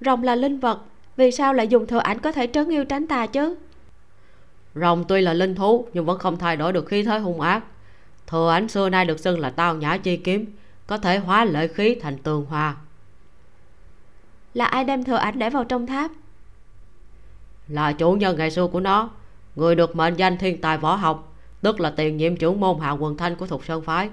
rồng 0.00 0.22
là 0.22 0.34
linh 0.34 0.58
vật 0.58 0.80
vì 1.16 1.30
sao 1.30 1.54
lại 1.54 1.68
dùng 1.68 1.86
thừa 1.86 1.98
ảnh 1.98 2.18
có 2.18 2.32
thể 2.32 2.46
trấn 2.46 2.68
yêu 2.68 2.84
tránh 2.84 3.06
tà 3.06 3.26
chứ? 3.26 3.56
Rồng 4.74 5.04
tuy 5.08 5.20
là 5.20 5.32
linh 5.32 5.54
thú 5.54 5.88
nhưng 5.92 6.04
vẫn 6.04 6.18
không 6.18 6.38
thay 6.38 6.56
đổi 6.56 6.72
được 6.72 6.86
khí 6.86 7.02
thế 7.02 7.18
hung 7.18 7.40
ác. 7.40 7.64
Thừa 8.26 8.50
ảnh 8.50 8.68
xưa 8.68 8.88
nay 8.88 9.04
được 9.04 9.20
xưng 9.20 9.40
là 9.40 9.50
tao 9.50 9.74
nhã 9.74 9.96
chi 9.96 10.16
kiếm 10.16 10.46
có 10.86 10.98
thể 10.98 11.18
hóa 11.18 11.44
lợi 11.44 11.68
khí 11.68 11.96
thành 12.02 12.18
tường 12.18 12.46
hòa. 12.48 12.76
Là 14.54 14.64
ai 14.64 14.84
đem 14.84 15.04
thừa 15.04 15.16
ảnh 15.16 15.38
để 15.38 15.50
vào 15.50 15.64
trong 15.64 15.86
tháp? 15.86 16.10
Là 17.68 17.92
chủ 17.92 18.12
nhân 18.12 18.38
ngày 18.38 18.50
xưa 18.50 18.66
của 18.66 18.80
nó 18.80 19.10
người 19.56 19.74
được 19.74 19.96
mệnh 19.96 20.14
danh 20.14 20.38
thiên 20.38 20.60
tài 20.60 20.78
võ 20.78 20.94
học 20.94 21.32
tức 21.60 21.80
là 21.80 21.90
tiền 21.90 22.16
nhiệm 22.16 22.36
trưởng 22.36 22.60
môn 22.60 22.78
hạ 22.80 22.90
quần 22.90 23.16
thanh 23.16 23.36
của 23.36 23.46
thục 23.46 23.64
sơn 23.64 23.82
phái 23.82 24.10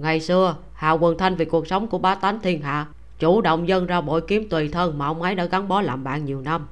ngày 0.00 0.20
xưa 0.20 0.56
hạ 0.72 0.90
quần 0.90 1.18
thanh 1.18 1.34
vì 1.34 1.44
cuộc 1.44 1.66
sống 1.66 1.86
của 1.86 1.98
bá 1.98 2.14
tánh 2.14 2.40
thiên 2.40 2.62
hạ 2.62 2.86
chủ 3.18 3.40
động 3.40 3.68
dâng 3.68 3.86
ra 3.86 4.00
bội 4.00 4.20
kiếm 4.20 4.48
tùy 4.48 4.68
thân 4.68 4.98
mà 4.98 5.06
ông 5.06 5.22
ấy 5.22 5.34
đã 5.34 5.44
gắn 5.44 5.68
bó 5.68 5.80
làm 5.80 6.04
bạn 6.04 6.24
nhiều 6.24 6.40
năm. 6.40 6.66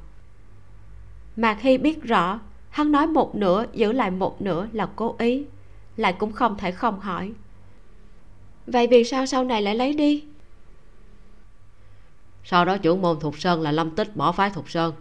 Mạc 1.36 1.60
hy 1.60 1.78
biết 1.78 2.02
rõ 2.02 2.40
hắn 2.70 2.92
nói 2.92 3.06
một 3.06 3.34
nửa 3.34 3.64
giữ 3.72 3.92
lại 3.92 4.10
một 4.10 4.42
nửa 4.42 4.66
là 4.72 4.88
cố 4.96 5.16
ý 5.18 5.44
lại 5.96 6.12
cũng 6.12 6.32
không 6.32 6.56
thể 6.56 6.70
không 6.70 7.00
hỏi. 7.00 7.32
Vậy 8.66 8.86
vì 8.86 9.04
sao 9.04 9.26
sau 9.26 9.44
này 9.44 9.62
lại 9.62 9.74
lấy 9.74 9.92
đi? 9.92 10.24
Sau 12.44 12.64
đó 12.64 12.76
trưởng 12.76 13.02
môn 13.02 13.20
thục 13.20 13.38
sơn 13.38 13.62
là 13.62 13.72
lâm 13.72 13.90
tích 13.90 14.16
bỏ 14.16 14.32
phái 14.32 14.50
thục 14.50 14.70
sơn. 14.70 14.94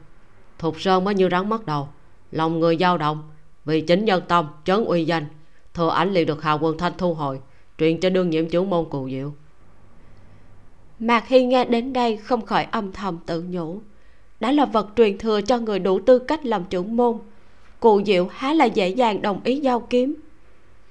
Thục 0.60 0.82
sơn 0.82 1.04
mới 1.04 1.16
như 1.16 1.30
rắn 1.32 1.50
mất 1.50 1.66
đầu 1.66 1.88
lòng 2.32 2.60
người 2.60 2.78
dao 2.78 2.98
động 2.98 3.24
vì 3.66 3.82
chính 3.82 4.06
nhân 4.06 4.24
tông 4.28 4.48
trấn 4.66 4.86
uy 4.86 5.06
danh 5.06 5.26
thừa 5.74 5.90
ảnh 5.90 6.14
liền 6.14 6.28
được 6.28 6.44
hào 6.44 6.60
quân 6.60 6.78
thanh 6.78 6.94
thu 6.98 7.14
hồi 7.14 7.42
truyền 7.78 8.00
cho 8.00 8.10
đương 8.10 8.30
nhiệm 8.30 8.50
trưởng 8.50 8.70
môn 8.70 8.86
cù 8.90 9.10
diệu. 9.10 9.34
Mạc 11.00 11.28
hy 11.28 11.46
nghe 11.46 11.66
đến 11.66 11.94
đây 11.94 12.18
không 12.18 12.46
khỏi 12.46 12.64
âm 12.64 12.92
thầm 12.92 13.18
tự 13.26 13.44
nhủ. 13.50 13.82
Đã 14.40 14.52
là 14.52 14.66
vật 14.66 14.90
truyền 14.96 15.18
thừa 15.18 15.42
cho 15.42 15.60
người 15.60 15.80
đủ 15.80 16.00
tư 16.00 16.20
cách 16.20 16.46
làm 16.46 16.64
trưởng 16.66 16.98
môn 16.98 17.18
cụ 17.80 18.02
diệu 18.06 18.28
há 18.32 18.54
là 18.54 18.66
dễ 18.66 18.90
dàng 18.90 19.22
đồng 19.22 19.42
ý 19.44 19.60
giao 19.60 19.80
kiếm. 19.80 20.16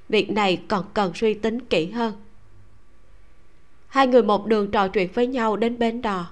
Việc 0.09 0.31
này 0.31 0.63
còn 0.69 0.85
cần 0.95 1.15
suy 1.15 1.35
tính 1.35 1.61
kỹ 1.61 1.91
hơn. 1.91 2.13
Hai 3.87 4.07
người 4.07 4.23
một 4.23 4.47
đường 4.47 4.71
trò 4.71 4.89
chuyện 4.89 5.09
với 5.15 5.27
nhau 5.27 5.57
đến 5.57 5.79
bến 5.79 6.03
đò. 6.03 6.31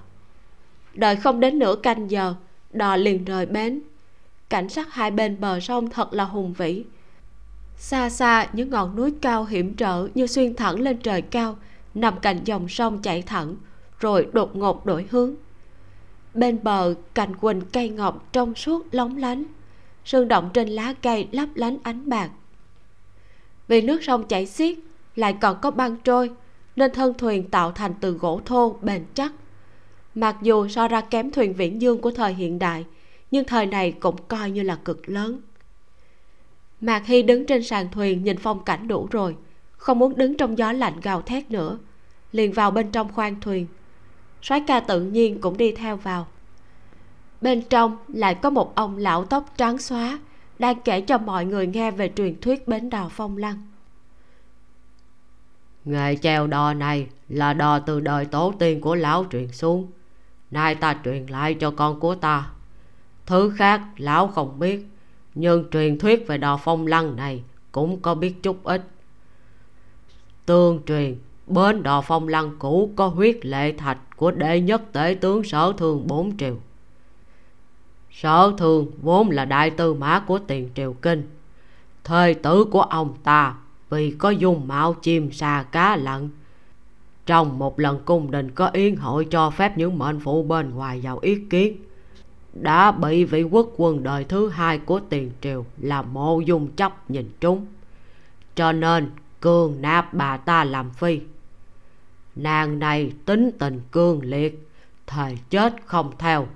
Đợi 0.93 1.15
không 1.15 1.39
đến 1.39 1.59
nửa 1.59 1.75
canh 1.75 2.11
giờ, 2.11 2.33
đò 2.73 2.95
liền 2.95 3.25
rời 3.25 3.45
bến. 3.45 3.81
Cảnh 4.49 4.69
sắc 4.69 4.93
hai 4.93 5.11
bên 5.11 5.39
bờ 5.39 5.59
sông 5.59 5.89
thật 5.89 6.13
là 6.13 6.23
hùng 6.23 6.53
vĩ 6.53 6.83
xa 7.77 8.09
xa, 8.09 8.47
những 8.53 8.69
ngọn 8.69 8.95
núi 8.95 9.13
cao 9.21 9.45
hiểm 9.45 9.73
trở 9.73 10.07
như 10.15 10.27
xuyên 10.27 10.55
thẳng 10.55 10.79
lên 10.79 10.97
trời 10.97 11.21
cao, 11.21 11.57
nằm 11.93 12.19
cạnh 12.19 12.39
dòng 12.43 12.69
sông 12.69 13.01
chảy 13.01 13.21
thẳng, 13.21 13.55
rồi 13.99 14.27
đột 14.33 14.55
ngột 14.55 14.85
đổi 14.85 15.07
hướng. 15.11 15.35
Bên 16.33 16.63
bờ, 16.63 16.93
cành 17.13 17.35
quỳnh 17.35 17.61
cây 17.61 17.89
ngọc 17.89 18.27
trong 18.31 18.55
suốt 18.55 18.85
lóng 18.91 19.17
lánh, 19.17 19.43
sương 20.05 20.27
động 20.27 20.49
trên 20.53 20.69
lá 20.69 20.93
cây 21.01 21.27
lấp 21.31 21.49
lánh 21.55 21.77
ánh 21.83 22.09
bạc. 22.09 22.29
Vì 23.67 23.81
nước 23.81 24.03
sông 24.03 24.27
chảy 24.27 24.45
xiết, 24.45 24.77
lại 25.15 25.35
còn 25.41 25.57
có 25.61 25.71
băng 25.71 25.97
trôi, 25.97 26.31
nên 26.75 26.91
thân 26.91 27.13
thuyền 27.17 27.49
tạo 27.49 27.71
thành 27.71 27.93
từ 28.01 28.11
gỗ 28.11 28.41
thô 28.45 28.77
bền 28.81 29.05
chắc. 29.13 29.33
Mặc 30.15 30.35
dù 30.41 30.67
so 30.67 30.87
ra 30.87 31.01
kém 31.01 31.31
thuyền 31.31 31.53
viễn 31.53 31.81
dương 31.81 32.01
của 32.01 32.11
thời 32.11 32.33
hiện 32.33 32.59
đại, 32.59 32.85
nhưng 33.31 33.45
thời 33.45 33.65
này 33.65 33.91
cũng 33.91 34.15
coi 34.27 34.51
như 34.51 34.61
là 34.61 34.75
cực 34.75 35.09
lớn 35.09 35.41
mạc 36.81 37.05
hy 37.05 37.23
đứng 37.23 37.45
trên 37.45 37.63
sàn 37.63 37.87
thuyền 37.91 38.23
nhìn 38.23 38.37
phong 38.37 38.63
cảnh 38.63 38.87
đủ 38.87 39.07
rồi, 39.11 39.35
không 39.77 39.99
muốn 39.99 40.15
đứng 40.15 40.37
trong 40.37 40.57
gió 40.57 40.71
lạnh 40.71 40.99
gào 41.01 41.21
thét 41.21 41.51
nữa. 41.51 41.77
Liền 42.31 42.53
vào 42.53 42.71
bên 42.71 42.91
trong 42.91 43.13
khoang 43.13 43.41
thuyền. 43.41 43.67
Soái 44.41 44.61
ca 44.67 44.79
tự 44.79 45.01
nhiên 45.01 45.41
cũng 45.41 45.57
đi 45.57 45.71
theo 45.71 45.97
vào. 45.97 46.27
Bên 47.41 47.61
trong 47.69 47.97
lại 48.07 48.35
có 48.35 48.49
một 48.49 48.75
ông 48.75 48.97
lão 48.97 49.25
tóc 49.25 49.53
trắng 49.57 49.77
xóa, 49.77 50.19
đang 50.59 50.81
kể 50.81 51.01
cho 51.01 51.17
mọi 51.17 51.45
người 51.45 51.67
nghe 51.67 51.91
về 51.91 52.11
truyền 52.15 52.41
thuyết 52.41 52.67
bến 52.67 52.89
đò 52.89 53.09
phong 53.11 53.37
lăng. 53.37 53.67
Nghề 55.85 56.15
treo 56.15 56.47
đò 56.47 56.73
này 56.73 57.07
là 57.29 57.53
đò 57.53 57.79
từ 57.79 57.99
đời 57.99 58.25
tổ 58.25 58.53
tiên 58.59 58.81
của 58.81 58.95
lão 58.95 59.25
truyền 59.31 59.51
xuống. 59.51 59.91
Nay 60.51 60.75
ta 60.75 60.95
truyền 61.03 61.25
lại 61.25 61.53
cho 61.53 61.71
con 61.71 61.99
của 61.99 62.15
ta. 62.15 62.49
Thứ 63.25 63.53
khác, 63.57 63.81
lão 63.97 64.27
không 64.27 64.59
biết 64.59 64.87
nhưng 65.35 65.69
truyền 65.71 65.97
thuyết 65.97 66.27
về 66.27 66.37
đò 66.37 66.57
phong 66.57 66.87
lăng 66.87 67.15
này 67.15 67.43
cũng 67.71 67.99
có 68.01 68.15
biết 68.15 68.43
chút 68.43 68.63
ít. 68.63 68.81
Tương 70.45 70.81
truyền, 70.87 71.17
bến 71.47 71.83
đò 71.83 72.01
phong 72.01 72.27
lăng 72.27 72.55
cũ 72.59 72.91
có 72.95 73.07
huyết 73.07 73.45
lệ 73.45 73.71
thạch 73.71 73.97
của 74.15 74.31
đệ 74.31 74.61
nhất 74.61 74.81
tể 74.93 75.17
tướng 75.21 75.43
sở 75.43 75.73
thường 75.77 76.07
bốn 76.07 76.37
triều. 76.37 76.57
Sở 78.11 78.53
thường 78.57 78.91
vốn 79.01 79.29
là 79.29 79.45
đại 79.45 79.69
tư 79.69 79.93
mã 79.93 80.19
của 80.19 80.39
tiền 80.39 80.69
triều 80.75 80.93
kinh. 80.93 81.29
Thời 82.03 82.33
tử 82.33 82.65
của 82.65 82.81
ông 82.81 83.15
ta 83.23 83.55
vì 83.89 84.11
có 84.11 84.29
dung 84.29 84.67
mạo 84.67 84.93
chim 84.93 85.31
sa 85.31 85.65
cá 85.71 85.95
lặn. 85.95 86.29
Trong 87.25 87.59
một 87.59 87.79
lần 87.79 87.99
cung 88.05 88.31
đình 88.31 88.51
có 88.51 88.69
yến 88.73 88.95
hội 88.95 89.27
cho 89.31 89.49
phép 89.49 89.77
những 89.77 89.97
mệnh 89.97 90.19
phụ 90.19 90.43
bên 90.43 90.69
ngoài 90.69 90.99
vào 91.03 91.19
ý 91.19 91.35
kiến 91.49 91.77
đã 92.55 92.91
bị 92.91 93.23
vị 93.23 93.43
quốc 93.43 93.69
quân 93.77 94.03
đời 94.03 94.23
thứ 94.23 94.49
hai 94.49 94.79
của 94.79 94.99
tiền 95.09 95.31
triều 95.41 95.65
là 95.77 96.01
mộ 96.01 96.39
dung 96.39 96.67
chấp 96.71 97.09
nhìn 97.09 97.29
trúng. 97.39 97.65
Cho 98.55 98.71
nên, 98.71 99.11
cương 99.41 99.81
nạp 99.81 100.13
bà 100.13 100.37
ta 100.37 100.63
làm 100.63 100.89
phi. 100.89 101.19
Nàng 102.35 102.79
này 102.79 103.13
tính 103.25 103.51
tình 103.59 103.81
cương 103.91 104.23
liệt 104.23 104.67
thề 105.07 105.37
chết 105.49 105.73
không 105.85 106.11
theo. 106.17 106.47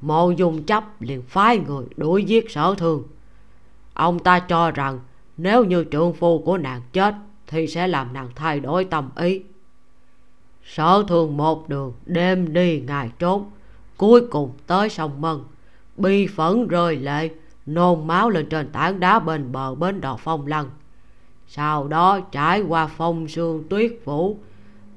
Mộ 0.00 0.30
dung 0.30 0.62
chấp 0.62 1.02
liền 1.02 1.22
phái 1.22 1.58
người 1.58 1.86
đuổi 1.96 2.24
giết 2.24 2.50
sở 2.50 2.74
thương 2.78 3.04
ông 4.00 4.18
ta 4.18 4.38
cho 4.38 4.70
rằng 4.70 5.00
nếu 5.36 5.64
như 5.64 5.84
trượng 5.90 6.12
phu 6.12 6.38
của 6.38 6.58
nàng 6.58 6.80
chết 6.92 7.14
thì 7.46 7.66
sẽ 7.66 7.86
làm 7.86 8.12
nàng 8.12 8.28
thay 8.34 8.60
đổi 8.60 8.84
tâm 8.84 9.10
ý. 9.16 9.42
Sở 10.64 11.04
thương 11.08 11.36
một 11.36 11.68
đường, 11.68 11.92
đêm 12.06 12.52
đi 12.52 12.80
ngày 12.80 13.10
trốn 13.18 13.50
cuối 14.00 14.26
cùng 14.30 14.52
tới 14.66 14.88
sông 14.88 15.20
mân. 15.20 15.40
Bi 15.96 16.26
phẫn 16.26 16.68
rơi 16.68 16.96
lệ, 16.96 17.30
nôn 17.66 18.06
máu 18.06 18.30
lên 18.30 18.48
trên 18.48 18.72
tảng 18.72 19.00
đá 19.00 19.18
bên 19.18 19.52
bờ 19.52 19.74
bến 19.74 20.00
đò 20.00 20.16
phong 20.20 20.46
lăng. 20.46 20.70
Sau 21.46 21.88
đó 21.88 22.20
trải 22.20 22.62
qua 22.62 22.86
phong 22.86 23.28
sương 23.28 23.64
tuyết 23.68 23.92
vũ 24.04 24.38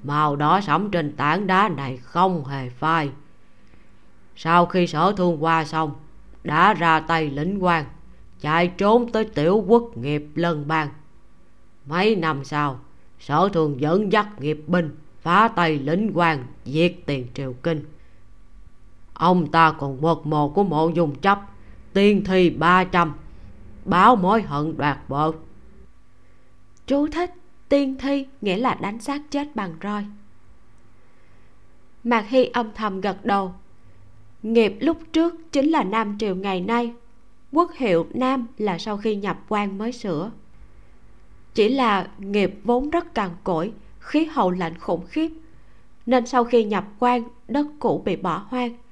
màu 0.03 0.35
đỏ 0.35 0.61
sẫm 0.61 0.91
trên 0.91 1.15
tảng 1.15 1.47
đá 1.47 1.69
này 1.69 1.97
không 1.97 2.45
hề 2.45 2.69
phai. 2.69 3.09
Sau 4.35 4.65
khi 4.65 4.87
sở 4.87 5.13
thương 5.17 5.43
qua 5.43 5.65
xong 5.65 5.93
đã 6.43 6.73
ra 6.73 6.99
tay 6.99 7.29
lĩnh 7.29 7.63
quan, 7.63 7.85
chạy 8.41 8.67
trốn 8.67 9.11
tới 9.11 9.25
tiểu 9.25 9.63
quốc 9.67 9.97
nghiệp 9.97 10.27
lân 10.35 10.67
bang. 10.67 10.89
Mấy 11.85 12.15
năm 12.15 12.43
sau, 12.43 12.79
sở 13.19 13.49
thường 13.53 13.81
dẫn 13.81 14.11
dắt 14.11 14.27
nghiệp 14.39 14.63
binh 14.67 14.95
phá 15.21 15.47
tay 15.47 15.79
lĩnh 15.79 16.11
quan 16.13 16.45
diệt 16.65 16.93
tiền 17.05 17.27
triều 17.33 17.53
kinh 17.53 17.92
ông 19.23 19.51
ta 19.51 19.71
còn 19.79 20.01
mật 20.01 20.25
mồ 20.25 20.49
của 20.49 20.63
mộ 20.63 20.89
dùng 20.89 21.15
chấp. 21.15 21.39
Tiên 21.93 22.23
thi 22.25 22.49
ba 22.49 22.83
trăm. 22.83 23.13
Báo 23.85 24.15
mối 24.15 24.41
hận 24.41 24.77
đoạt 24.77 24.97
vợ 25.07 25.31
chú 26.87 27.07
thích, 27.07 27.33
tiên 27.69 27.97
thi 27.99 28.25
nghĩa 28.41 28.57
là 28.57 28.77
đánh 28.81 28.99
xác 28.99 29.21
chết 29.31 29.55
bằng 29.55 29.73
roi. 29.83 30.05
Mạc 32.03 32.25
hy 32.29 32.45
âm 32.45 32.71
thầm 32.75 33.01
gật 33.01 33.25
đầu. 33.25 33.53
Nghiệp 34.43 34.75
lúc 34.79 34.97
trước 35.13 35.35
chính 35.51 35.69
là 35.69 35.83
nam 35.83 36.17
triều 36.19 36.35
ngày 36.35 36.61
nay. 36.61 36.93
Quốc 37.51 37.71
hiệu 37.77 38.07
nam 38.13 38.47
là 38.57 38.77
sau 38.77 38.97
khi 38.97 39.15
nhập 39.15 39.39
quan 39.47 39.77
mới 39.77 39.91
sửa. 39.91 40.31
Chỉ 41.53 41.69
là 41.69 42.07
nghiệp 42.17 42.59
vốn 42.63 42.89
rất 42.89 43.15
cằn 43.15 43.29
cỗi, 43.43 43.71
khí 43.99 44.25
hậu 44.25 44.51
lạnh 44.51 44.77
khủng 44.79 45.05
khiếp. 45.07 45.31
Nên 46.05 46.25
sau 46.25 46.43
khi 46.43 46.63
nhập 46.63 46.85
quan, 46.99 47.23
đất 47.47 47.67
cũ 47.79 48.01
bị 48.05 48.15
bỏ 48.15 48.45
hoang 48.49 48.82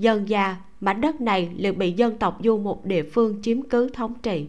dần 0.00 0.28
già 0.28 0.56
mảnh 0.80 1.00
đất 1.00 1.20
này 1.20 1.50
liền 1.56 1.78
bị 1.78 1.92
dân 1.92 2.18
tộc 2.18 2.38
du 2.44 2.58
một 2.58 2.84
địa 2.84 3.02
phương 3.02 3.42
chiếm 3.42 3.62
cứ 3.62 3.88
thống 3.88 4.14
trị. 4.22 4.46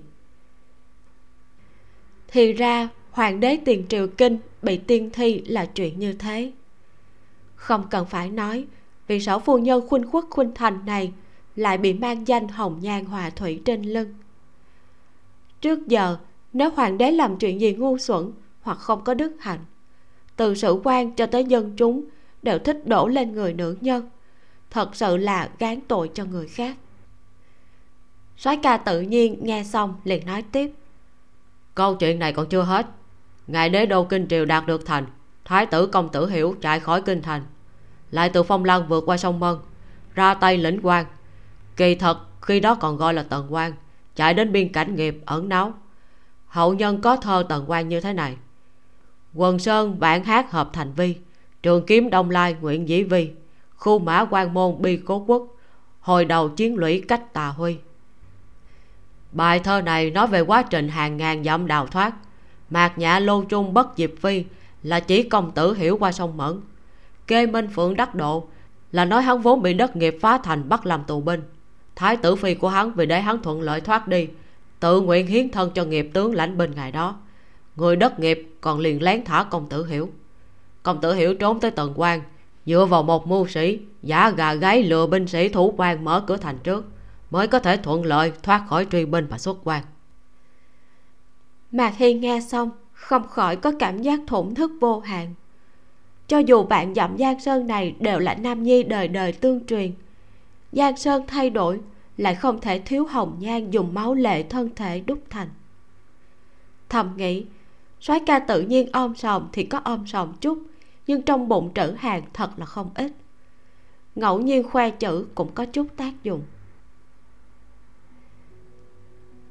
Thì 2.28 2.54
ra, 2.54 2.90
hoàng 3.12 3.40
đế 3.40 3.58
tiền 3.66 3.86
triều 3.90 4.08
kinh 4.08 4.38
bị 4.62 4.78
tiên 4.78 5.10
thi 5.14 5.42
là 5.46 5.66
chuyện 5.66 6.00
như 6.00 6.14
thế. 6.14 6.52
Không 7.56 7.88
cần 7.90 8.06
phải 8.06 8.30
nói, 8.30 8.66
vị 9.08 9.20
sở 9.20 9.40
phu 9.40 9.58
nhân 9.58 9.88
khuynh 9.88 10.12
khuất 10.12 10.26
khuynh 10.30 10.52
thành 10.56 10.86
này 10.86 11.14
lại 11.56 11.78
bị 11.78 11.94
mang 11.94 12.28
danh 12.28 12.48
hồng 12.48 12.80
nhan 12.82 13.06
hòa 13.06 13.30
thủy 13.30 13.62
trên 13.66 13.84
lưng. 13.84 14.16
Trước 15.62 15.88
giờ, 15.88 16.18
nếu 16.54 16.70
hoàng 16.70 16.98
đế 16.98 17.12
làm 17.12 17.38
chuyện 17.38 17.62
gì 17.62 17.74
ngu 17.74 17.98
xuẩn 17.98 18.32
hoặc 18.62 18.78
không 18.78 19.04
có 19.04 19.14
đức 19.14 19.36
hạnh, 19.40 19.60
từ 20.36 20.56
sử 20.56 20.82
quan 20.84 21.12
cho 21.12 21.26
tới 21.26 21.46
dân 21.46 21.74
chúng 21.78 22.06
đều 22.42 22.60
thích 22.60 22.88
đổ 22.88 23.08
lên 23.08 23.32
người 23.32 23.54
nữ 23.54 23.78
nhân 23.82 24.10
thật 24.72 24.96
sự 24.96 25.18
là 25.18 25.50
gán 25.60 25.80
tội 25.88 26.12
cho 26.14 26.26
người 26.26 26.48
khác. 26.48 26.78
Soái 28.38 28.58
ca 28.64 28.78
tự 28.78 29.02
nhiên 29.02 29.40
nghe 29.42 29.64
xong 29.64 29.96
liền 30.04 30.26
nói 30.26 30.42
tiếp. 30.52 30.72
Câu 31.76 31.96
chuyện 31.96 32.20
này 32.20 32.34
còn 32.34 32.50
chưa 32.50 32.62
hết. 32.62 32.88
Ngài 33.48 33.70
đế 33.70 33.86
đô 33.86 34.04
kinh 34.04 34.28
triều 34.28 34.46
đạt 34.46 34.66
được 34.66 34.86
thành, 34.86 35.06
thái 35.46 35.66
tử 35.66 35.88
công 35.88 36.10
tử 36.10 36.30
hiểu 36.30 36.56
chạy 36.62 36.80
khỏi 36.80 37.02
kinh 37.02 37.22
thành. 37.22 37.44
Lại 38.12 38.30
từ 38.30 38.44
phong 38.44 38.66
lăng 38.66 38.88
vượt 38.88 39.04
qua 39.06 39.18
sông 39.18 39.40
mân, 39.40 39.58
ra 40.16 40.34
tay 40.34 40.58
lĩnh 40.58 40.80
quan. 40.84 41.06
Kỳ 41.76 41.96
thật, 41.96 42.18
khi 42.42 42.60
đó 42.60 42.76
còn 42.76 42.98
gọi 42.98 43.14
là 43.14 43.24
tần 43.24 43.54
quan, 43.54 43.74
chạy 44.16 44.34
đến 44.34 44.52
biên 44.52 44.72
cảnh 44.72 44.96
nghiệp 44.96 45.22
ẩn 45.26 45.50
náu. 45.50 45.74
Hậu 46.48 46.74
nhân 46.74 47.02
có 47.02 47.16
thơ 47.16 47.46
tần 47.50 47.66
quan 47.68 47.90
như 47.90 48.02
thế 48.02 48.14
này. 48.14 48.38
Quần 49.34 49.60
sơn 49.60 50.00
bản 50.00 50.24
hát 50.24 50.52
hợp 50.52 50.70
thành 50.74 50.94
vi, 50.94 51.16
trường 51.64 51.86
kiếm 51.86 52.10
đông 52.10 52.30
lai 52.30 52.56
nguyện 52.62 52.90
dĩ 52.90 53.04
vi 53.04 53.32
khu 53.82 54.00
mã 54.00 54.26
quan 54.30 54.54
môn 54.54 54.82
bi 54.82 55.00
cố 55.06 55.24
quốc, 55.28 55.48
hồi 56.00 56.26
đầu 56.26 56.50
chiến 56.50 56.76
lũy 56.76 57.04
cách 57.08 57.34
tà 57.34 57.48
huy. 57.48 57.78
Bài 59.32 59.60
thơ 59.60 59.82
này 59.82 60.12
nói 60.12 60.28
về 60.28 60.42
quá 60.42 60.64
trình 60.64 60.90
hàng 60.90 61.18
ngàn 61.18 61.44
dặm 61.44 61.68
đào 61.68 61.88
thoát. 61.88 62.14
Mạc 62.70 62.98
nhã 62.98 63.20
lô 63.20 63.44
trung 63.44 63.74
bất 63.74 63.88
diệp 63.98 64.10
phi 64.20 64.46
là 64.84 65.00
chỉ 65.00 65.24
công 65.24 65.52
tử 65.52 65.74
hiểu 65.74 65.98
qua 65.98 66.12
sông 66.12 66.38
mẫn. 66.38 66.62
Kê 67.28 67.46
minh 67.46 67.68
phượng 67.76 67.96
đắc 67.96 68.16
độ 68.16 68.48
là 68.92 69.06
nói 69.06 69.22
hắn 69.22 69.42
vốn 69.42 69.62
bị 69.62 69.74
đất 69.74 69.96
nghiệp 69.96 70.18
phá 70.22 70.38
thành 70.38 70.70
bắt 70.70 70.86
làm 70.86 71.04
tù 71.04 71.22
binh. 71.22 71.42
Thái 71.96 72.18
tử 72.18 72.36
phi 72.36 72.54
của 72.54 72.70
hắn 72.70 72.94
vì 72.94 73.06
để 73.06 73.22
hắn 73.22 73.42
thuận 73.44 73.62
lợi 73.62 73.82
thoát 73.82 74.08
đi, 74.08 74.28
tự 74.80 75.02
nguyện 75.02 75.28
hiến 75.28 75.50
thân 75.50 75.72
cho 75.74 75.86
nghiệp 75.86 76.10
tướng 76.14 76.36
lãnh 76.36 76.58
binh 76.58 76.72
ngày 76.76 76.92
đó. 76.92 77.16
Người 77.76 77.96
đất 77.96 78.20
nghiệp 78.20 78.50
còn 78.62 78.80
liền 78.80 79.04
lén 79.04 79.26
thả 79.26 79.44
công 79.44 79.70
tử 79.70 79.86
hiểu. 79.86 80.10
Công 80.84 81.02
tử 81.02 81.14
hiểu 81.14 81.36
trốn 81.36 81.60
tới 81.60 81.72
tần 81.72 81.94
quan 81.96 82.22
dựa 82.66 82.86
vào 82.86 83.04
một 83.04 83.28
mưu 83.28 83.48
sĩ, 83.48 83.80
giả 84.04 84.30
gà 84.30 84.54
gáy 84.54 84.84
lừa 84.84 85.08
binh 85.08 85.28
sĩ 85.28 85.50
thủ 85.50 85.74
quan 85.78 86.06
mở 86.06 86.24
cửa 86.28 86.38
thành 86.38 86.58
trước, 86.64 86.86
mới 87.32 87.48
có 87.48 87.60
thể 87.60 87.78
thuận 87.78 88.06
lợi 88.06 88.32
thoát 88.44 88.64
khỏi 88.68 88.88
truy 88.92 89.06
binh 89.06 89.28
và 89.28 89.38
xuất 89.38 89.58
quan. 89.64 89.84
Mạc 91.72 91.98
hy 91.98 92.14
nghe 92.14 92.40
xong, 92.42 92.72
không 92.94 93.28
khỏi 93.28 93.56
có 93.56 93.72
cảm 93.80 94.02
giác 94.02 94.20
thổn 94.28 94.56
thức 94.56 94.72
vô 94.82 95.00
hạn. 95.00 95.34
Cho 96.28 96.38
dù 96.38 96.64
bạn 96.64 96.94
dặm 96.96 97.18
giang 97.18 97.40
sơn 97.40 97.68
này 97.68 97.96
đều 98.00 98.20
là 98.20 98.36
nam 98.36 98.64
nhi 98.64 98.84
đời 98.84 99.08
đời 99.08 99.32
tương 99.32 99.66
truyền, 99.66 99.92
giang 100.72 100.98
sơn 100.98 101.24
thay 101.28 101.50
đổi, 101.50 101.80
lại 102.18 102.36
không 102.36 102.62
thể 102.62 102.80
thiếu 102.80 103.06
hồng 103.06 103.36
nhan 103.40 103.72
dùng 103.72 103.94
máu 103.94 104.14
lệ 104.14 104.44
thân 104.44 104.70
thể 104.76 105.00
đúc 105.00 105.20
thành. 105.30 105.50
Thầm 106.90 107.14
nghĩ, 107.18 107.46
soái 108.00 108.20
ca 108.26 108.40
tự 108.40 108.62
nhiên 108.62 108.90
ôm 108.94 109.16
sòm 109.16 109.48
thì 109.54 109.64
có 109.64 109.82
ôm 109.84 110.08
sòm 110.08 110.34
chút 110.34 110.60
nhưng 111.08 111.22
trong 111.22 111.48
bụng 111.48 111.72
trữ 111.76 111.96
hàng 111.98 112.24
thật 112.34 112.50
là 112.58 112.66
không 112.66 112.90
ít. 112.96 113.12
Ngẫu 114.16 114.40
nhiên 114.40 114.64
khoe 114.64 114.90
chữ 114.90 115.28
cũng 115.36 115.52
có 115.54 115.66
chút 115.66 115.88
tác 115.98 116.24
dụng. 116.24 116.42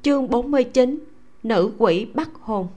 Chương 0.01 0.29
49 0.29 0.99
nữ 1.43 1.73
quỷ 1.77 2.05
bắt 2.13 2.29
hồn. 2.41 2.67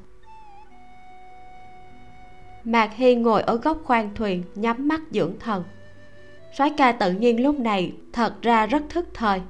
Mạc 2.64 2.94
hy 2.94 3.14
ngồi 3.14 3.42
ở 3.42 3.56
góc 3.56 3.78
khoang 3.84 4.14
thuyền, 4.14 4.42
nhắm 4.55 4.88
mắt 4.88 5.01
dưỡng 5.10 5.38
thần. 5.40 5.64
Soái 6.59 6.70
ca 6.76 6.92
tự 6.92 7.12
nhiên 7.12 7.42
lúc 7.42 7.59
này 7.59 7.92
thật 8.12 8.42
ra 8.42 8.66
rất 8.66 8.82
thức 8.88 9.09
thời. 9.14 9.40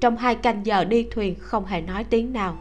Trong 0.00 0.16
hai 0.16 0.34
canh 0.34 0.66
giờ 0.66 0.84
đi 0.84 1.08
thuyền 1.10 1.34
không 1.38 1.66
hề 1.66 1.80
nói 1.80 2.04
tiếng 2.04 2.32
nào. 2.32 2.56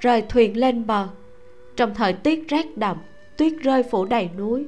Rời 0.00 0.22
thuyền 0.22 0.56
lên 0.56 0.86
bờ, 0.86 1.08
trong 1.76 1.94
thời 1.94 2.12
tiết 2.12 2.48
rét 2.48 2.78
đậm 2.78 2.96
tuyết 3.36 3.52
rơi 3.62 3.82
phủ 3.82 4.04
đầy 4.04 4.30
núi. 4.38 4.66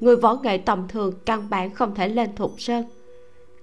Người 0.00 0.16
võ 0.16 0.34
nghệ 0.34 0.58
tầm 0.58 0.88
thường 0.88 1.14
căn 1.26 1.50
bản 1.50 1.74
không 1.74 1.94
thể 1.94 2.08
lên 2.08 2.34
thục 2.36 2.60
sơn. 2.60 2.84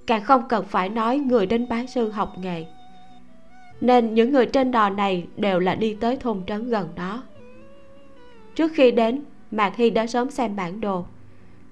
Càng 0.08 0.24
không 0.24 0.44
cần 0.50 0.66
phải 0.66 0.90
nói 0.90 1.18
người 1.18 1.46
đến 1.46 1.70
bán 1.70 1.88
sư 1.88 2.10
học 2.10 2.34
nghề. 2.40 2.66
Nên 3.82 4.14
những 4.14 4.34
người 4.34 4.46
trên 4.46 4.72
đò 4.72 4.90
này 4.90 5.28
đều 5.38 5.60
là 5.60 5.76
đi 5.76 5.98
tới 6.00 6.18
thôn 6.18 6.42
trấn 6.48 6.70
gần 6.70 6.90
đó. 6.96 7.24
Trước 8.56 8.72
khi 8.76 8.92
đến, 8.92 9.24
mạc 9.52 9.76
hy 9.76 9.90
đã 9.90 10.08
sớm 10.08 10.30
xem 10.30 10.56
bản 10.56 10.82
đồ. 10.82 11.06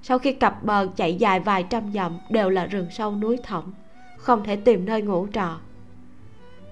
Sau 0.02 0.20
khi 0.20 0.34
cặp 0.34 0.64
bờ 0.64 0.88
chạy 0.96 1.16
dài 1.16 1.40
vài 1.40 1.64
trăm 1.64 1.92
dặm 1.94 2.18
đều 2.30 2.50
là 2.50 2.66
rừng 2.66 2.88
sâu 2.92 3.16
núi 3.16 3.38
thẳm, 3.44 3.64
không 4.18 4.44
thể 4.44 4.56
tìm 4.56 4.86
nơi 4.86 5.02
ngủ 5.02 5.28
trọ. 5.34 5.58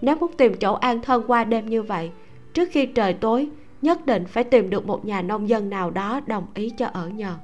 Nếu 0.02 0.16
muốn 0.16 0.32
tìm 0.38 0.54
chỗ 0.54 0.74
an 0.74 1.02
thân 1.02 1.24
qua 1.28 1.44
đêm 1.44 1.66
như 1.66 1.84
vậy, 1.84 2.12
trước 2.54 2.70
khi 2.72 2.86
trời 2.86 3.14
tối 3.14 3.50
nhất 3.86 4.06
định 4.06 4.26
phải 4.26 4.44
tìm 4.44 4.70
được 4.70 4.88
một 4.88 5.06
nhà 5.06 5.22
nông 5.22 5.50
dân 5.50 5.70
nào 5.70 5.92
đó 5.92 6.20
đồng 6.28 6.46
ý 6.54 6.70
cho 6.78 6.86
ở 6.86 7.10
nhờ. 7.10 7.36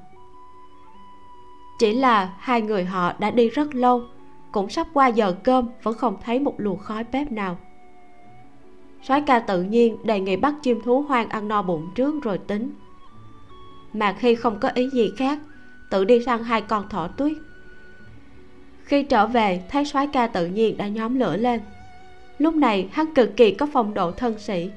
Chỉ 1.78 1.92
là 1.92 2.34
hai 2.38 2.62
người 2.62 2.84
họ 2.84 3.12
đã 3.18 3.30
đi 3.30 3.48
rất 3.48 3.74
lâu, 3.74 4.02
cũng 4.52 4.68
sắp 4.68 4.86
qua 4.94 5.08
giờ 5.08 5.34
cơm 5.44 5.68
vẫn 5.82 5.94
không 5.94 6.16
thấy 6.24 6.40
một 6.40 6.54
luồng 6.58 6.78
khói 6.78 7.04
bếp 7.12 7.32
nào. 7.32 7.58
Soái 9.02 9.20
ca 9.20 9.38
tự 9.38 9.62
nhiên 9.62 10.06
đề 10.06 10.20
nghị 10.20 10.36
bắt 10.36 10.54
chim 10.62 10.80
thú 10.84 11.02
hoang 11.02 11.28
ăn 11.28 11.48
no 11.48 11.62
bụng 11.62 11.90
trước 11.94 12.22
rồi 12.22 12.38
tính. 12.38 12.74
Mà 13.92 14.16
khi 14.18 14.34
không 14.34 14.60
có 14.60 14.68
ý 14.74 14.90
gì 14.90 15.12
khác, 15.16 15.38
tự 15.90 16.04
đi 16.04 16.24
săn 16.24 16.44
hai 16.44 16.60
con 16.60 16.88
thỏ 16.88 17.08
tuyết. 17.08 17.36
Khi 18.84 19.02
trở 19.02 19.26
về, 19.26 19.62
thấy 19.68 19.84
soái 19.84 20.06
ca 20.06 20.26
tự 20.26 20.46
nhiên 20.46 20.76
đã 20.76 20.88
nhóm 20.88 21.18
lửa 21.18 21.36
lên. 21.36 21.60
Lúc 22.38 22.54
này, 22.54 22.88
hắn 22.92 23.14
cực 23.14 23.36
kỳ 23.36 23.50
có 23.50 23.66
phong 23.72 23.94
độ 23.94 24.10
thân 24.10 24.38
sĩ 24.38 24.70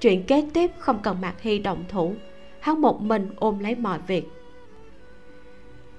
chuyện 0.00 0.24
kế 0.24 0.48
tiếp 0.54 0.70
không 0.78 0.98
cần 1.02 1.20
mạc 1.20 1.40
hy 1.40 1.58
động 1.58 1.84
thủ. 1.88 2.14
Hắn 2.60 2.80
một 2.80 3.02
mình 3.02 3.30
ôm 3.36 3.58
lấy 3.58 3.74
mọi 3.74 3.98
việc. 4.06 4.28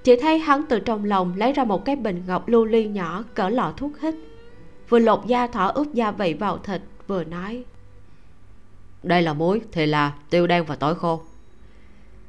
Chỉ 0.04 0.16
thấy 0.20 0.38
hắn 0.38 0.62
từ 0.68 0.80
trong 0.80 1.04
lòng 1.04 1.32
lấy 1.36 1.52
ra 1.52 1.64
một 1.64 1.84
cái 1.84 1.96
bình 1.96 2.22
ngọc 2.26 2.48
lưu 2.48 2.64
ly 2.64 2.88
nhỏ 2.88 3.24
cỡ 3.34 3.48
lọ 3.48 3.72
thuốc 3.76 4.00
hít. 4.00 4.14
Vừa 4.88 4.98
lột 4.98 5.26
da 5.26 5.46
thỏ 5.46 5.66
ướp 5.66 5.94
gia 5.94 6.10
vị 6.10 6.34
vào 6.34 6.58
thịt 6.58 6.82
vừa 7.06 7.24
nói. 7.24 7.64
Đây 9.02 9.22
là 9.22 9.32
muối 9.32 9.60
thì 9.72 9.86
là 9.86 10.12
tiêu 10.30 10.46
đen 10.46 10.64
và 10.64 10.76
tỏi 10.76 10.94
khô. 10.94 11.20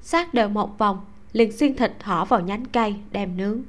Sát 0.02 0.34
đều 0.34 0.50
một 0.50 0.78
vòng 0.78 1.02
liền 1.34 1.52
xiên 1.52 1.76
thịt 1.76 1.92
thỏ 2.00 2.26
vào 2.26 2.40
nhánh 2.40 2.66
cây 2.66 2.96
đem 3.12 3.38
nướng. 3.38 3.62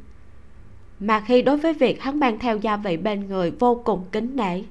Mà 1.01 1.20
khi 1.20 1.43
đối 1.43 1.57
với 1.57 1.73
việc 1.73 2.03
hắn 2.03 2.20
mang 2.20 2.39
theo 2.39 2.57
gia 2.57 2.77
vị 2.77 2.97
bên 2.97 3.27
người 3.29 3.51
vô 3.51 3.83
cùng 3.85 4.05
kính 4.12 4.37
nể. 4.37 4.62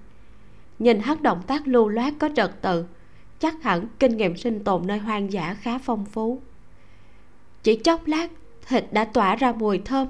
Nhìn 0.80 1.00
hắn 1.00 1.24
động 1.24 1.42
tác 1.48 1.68
lưu 1.68 1.88
loát 1.88 2.14
có 2.20 2.30
trật 2.36 2.62
tự 2.62 2.86
chắc 3.42 3.64
hẳn 3.64 3.88
kinh 4.00 4.18
nghiệm 4.18 4.38
sinh 4.38 4.64
tồn 4.64 4.88
nơi 4.88 4.98
hoang 4.98 5.32
dã 5.32 5.54
khá 5.54 5.78
phong 5.78 6.06
phú. 6.06 6.42
Chỉ 7.64 7.76
chốc 7.76 8.08
lát 8.08 8.32
thịt 8.68 8.86
đã 8.92 9.06
tỏa 9.06 9.36
ra 9.36 9.52
mùi 9.52 9.78
thơm. 9.78 10.08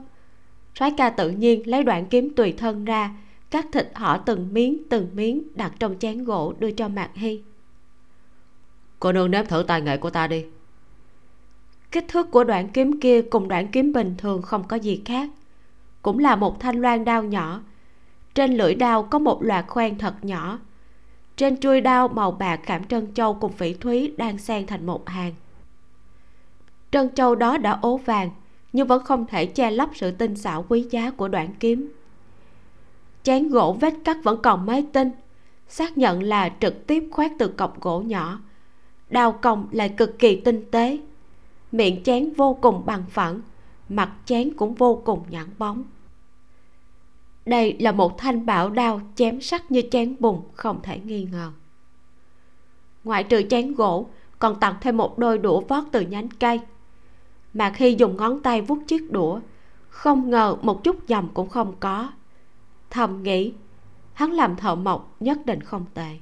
Soái 0.76 0.92
ca 0.98 1.10
tự 1.10 1.30
nhiên 1.30 1.68
lấy 1.68 1.84
đoạn 1.84 2.06
kiếm 2.06 2.34
tùy 2.36 2.54
thân 2.58 2.86
ra 2.86 3.16
cắt 3.52 3.66
thịt 3.72 3.92
họ 3.96 4.18
từng 4.18 4.54
miếng 4.54 4.84
từng 4.90 5.10
miếng 5.14 5.44
đặt 5.56 5.74
trong 5.80 6.00
chén 6.00 6.24
gỗ 6.24 6.54
đưa 6.60 6.72
cho 6.72 6.88
mạc 6.88 7.10
hy. 7.14 7.42
Cô 9.00 9.12
nương 9.12 9.32
nếm 9.32 9.46
thử 9.46 9.64
tài 9.68 9.82
nghệ 9.82 9.98
của 9.98 10.10
ta 10.10 10.28
đi. 10.28 10.46
Kích 11.92 12.06
thước 12.08 12.32
của 12.32 12.44
đoạn 12.44 12.70
kiếm 12.70 13.00
kia 13.00 13.22
cùng 13.22 13.48
đoạn 13.48 13.68
kiếm 13.68 13.94
bình 13.94 14.16
thường 14.18 14.42
không 14.42 14.68
có 14.68 14.76
gì 14.76 15.02
khác. 15.06 15.30
Cũng 16.02 16.20
là 16.20 16.36
một 16.36 16.60
thanh 16.60 16.82
loan 16.82 17.06
đao 17.06 17.24
nhỏ. 17.24 17.62
Trên 18.36 18.58
lưỡi 18.58 18.76
đao 18.76 19.04
có 19.04 19.20
một 19.20 19.44
loạt 19.44 19.66
khoen 19.68 19.98
thật 19.98 20.14
nhỏ 20.22 20.60
trên 21.36 21.58
chuôi 21.60 21.82
đao 21.82 22.08
màu 22.08 22.32
bạc 22.32 22.60
khảm 22.64 22.84
trân 22.84 23.14
châu 23.14 23.34
cùng 23.34 23.52
phỉ 23.52 23.74
thúy 23.74 24.14
đang 24.18 24.38
xen 24.38 24.68
thành 24.68 24.86
một 24.86 25.10
hàng. 25.10 25.34
Trân 26.92 27.14
châu 27.16 27.36
đó 27.36 27.58
đã 27.58 27.80
ố 27.82 27.98
vàng, 27.98 28.30
nhưng 28.74 28.88
vẫn 28.88 29.04
không 29.04 29.26
thể 29.26 29.46
che 29.46 29.72
lấp 29.72 29.90
sự 29.94 30.12
tinh 30.12 30.36
xảo 30.36 30.66
quý 30.70 30.86
giá 30.90 31.12
của 31.12 31.28
đoạn 31.28 31.50
kiếm. 31.60 31.92
Chén 33.24 33.50
gỗ 33.50 33.78
vết 33.82 33.94
cắt 34.04 34.18
vẫn 34.24 34.42
còn 34.42 34.66
mấy 34.66 34.86
tinh 34.94 35.12
xác 35.68 35.98
nhận 35.98 36.24
là 36.24 36.50
trực 36.60 36.88
tiếp 36.88 37.08
khoét 37.12 37.32
từ 37.40 37.48
cọc 37.48 37.82
gỗ 37.82 38.02
nhỏ. 38.02 38.40
Đào 39.10 39.32
còng 39.32 39.68
lại 39.72 39.90
cực 39.90 40.20
kỳ 40.20 40.36
tinh 40.36 40.66
tế. 40.72 41.00
Miệng 41.72 42.04
chén 42.04 42.34
vô 42.34 42.58
cùng 42.62 42.86
bằng 42.86 43.04
phẳng, 43.10 43.42
mặt 43.90 44.12
chén 44.26 44.54
cũng 44.54 44.76
vô 44.76 45.02
cùng 45.06 45.24
nhẵn 45.30 45.48
bóng 45.58 45.84
đây 47.46 47.76
là 47.80 47.92
một 47.92 48.18
thanh 48.18 48.46
bảo 48.46 48.70
đao 48.70 49.02
chém 49.16 49.42
sắc 49.42 49.72
như 49.72 49.82
chén 49.92 50.16
bùn, 50.20 50.42
không 50.54 50.82
thể 50.84 51.00
nghi 51.00 51.28
ngờ. 51.32 51.52
Ngoại 53.04 53.24
trừ 53.24 53.44
chén 53.50 53.74
gỗ, 53.74 54.10
còn 54.40 54.60
tặng 54.60 54.76
thêm 54.82 54.98
một 54.98 55.18
đôi 55.18 55.38
đũa 55.38 55.62
vót 55.62 55.84
từ 55.92 56.02
nhánh 56.02 56.30
cây. 56.30 56.60
Mà 57.54 57.70
khi 57.76 57.96
dùng 57.98 58.18
ngón 58.18 58.42
tay 58.42 58.62
vuốt 58.62 58.80
chiếc 58.88 59.12
đũa, 59.12 59.40
không 59.90 60.30
ngờ 60.30 60.58
một 60.62 60.84
chút 60.84 60.96
dầm 61.08 61.30
cũng 61.34 61.50
không 61.50 61.74
có. 61.80 62.12
Thầm 62.90 63.24
nghĩ, 63.24 63.54
hắn 64.14 64.32
làm 64.32 64.56
thợ 64.56 64.76
mộc 64.76 65.16
nhất 65.20 65.46
định 65.46 65.62
không 65.62 65.86
tệ. 65.94 66.18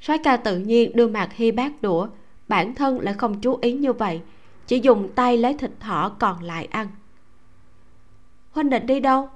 Soái 0.00 0.18
ca 0.18 0.36
tự 0.36 0.58
nhiên 0.58 0.96
đưa 0.96 1.08
mạc 1.08 1.32
hy 1.32 1.52
bát 1.52 1.82
đũa, 1.82 2.08
bản 2.48 2.74
thân 2.74 3.00
lại 3.00 3.14
không 3.14 3.40
chú 3.40 3.58
ý 3.62 3.72
như 3.72 3.92
vậy, 3.92 4.20
chỉ 4.66 4.80
dùng 4.80 5.08
tay 5.14 5.36
lấy 5.36 5.54
thịt 5.54 5.70
thỏ 5.80 6.08
còn 6.18 6.42
lại 6.42 6.64
ăn 6.70 6.86
huynh 8.50 8.70
định 8.70 8.86
đi 8.86 9.00
đâu? 9.00 9.28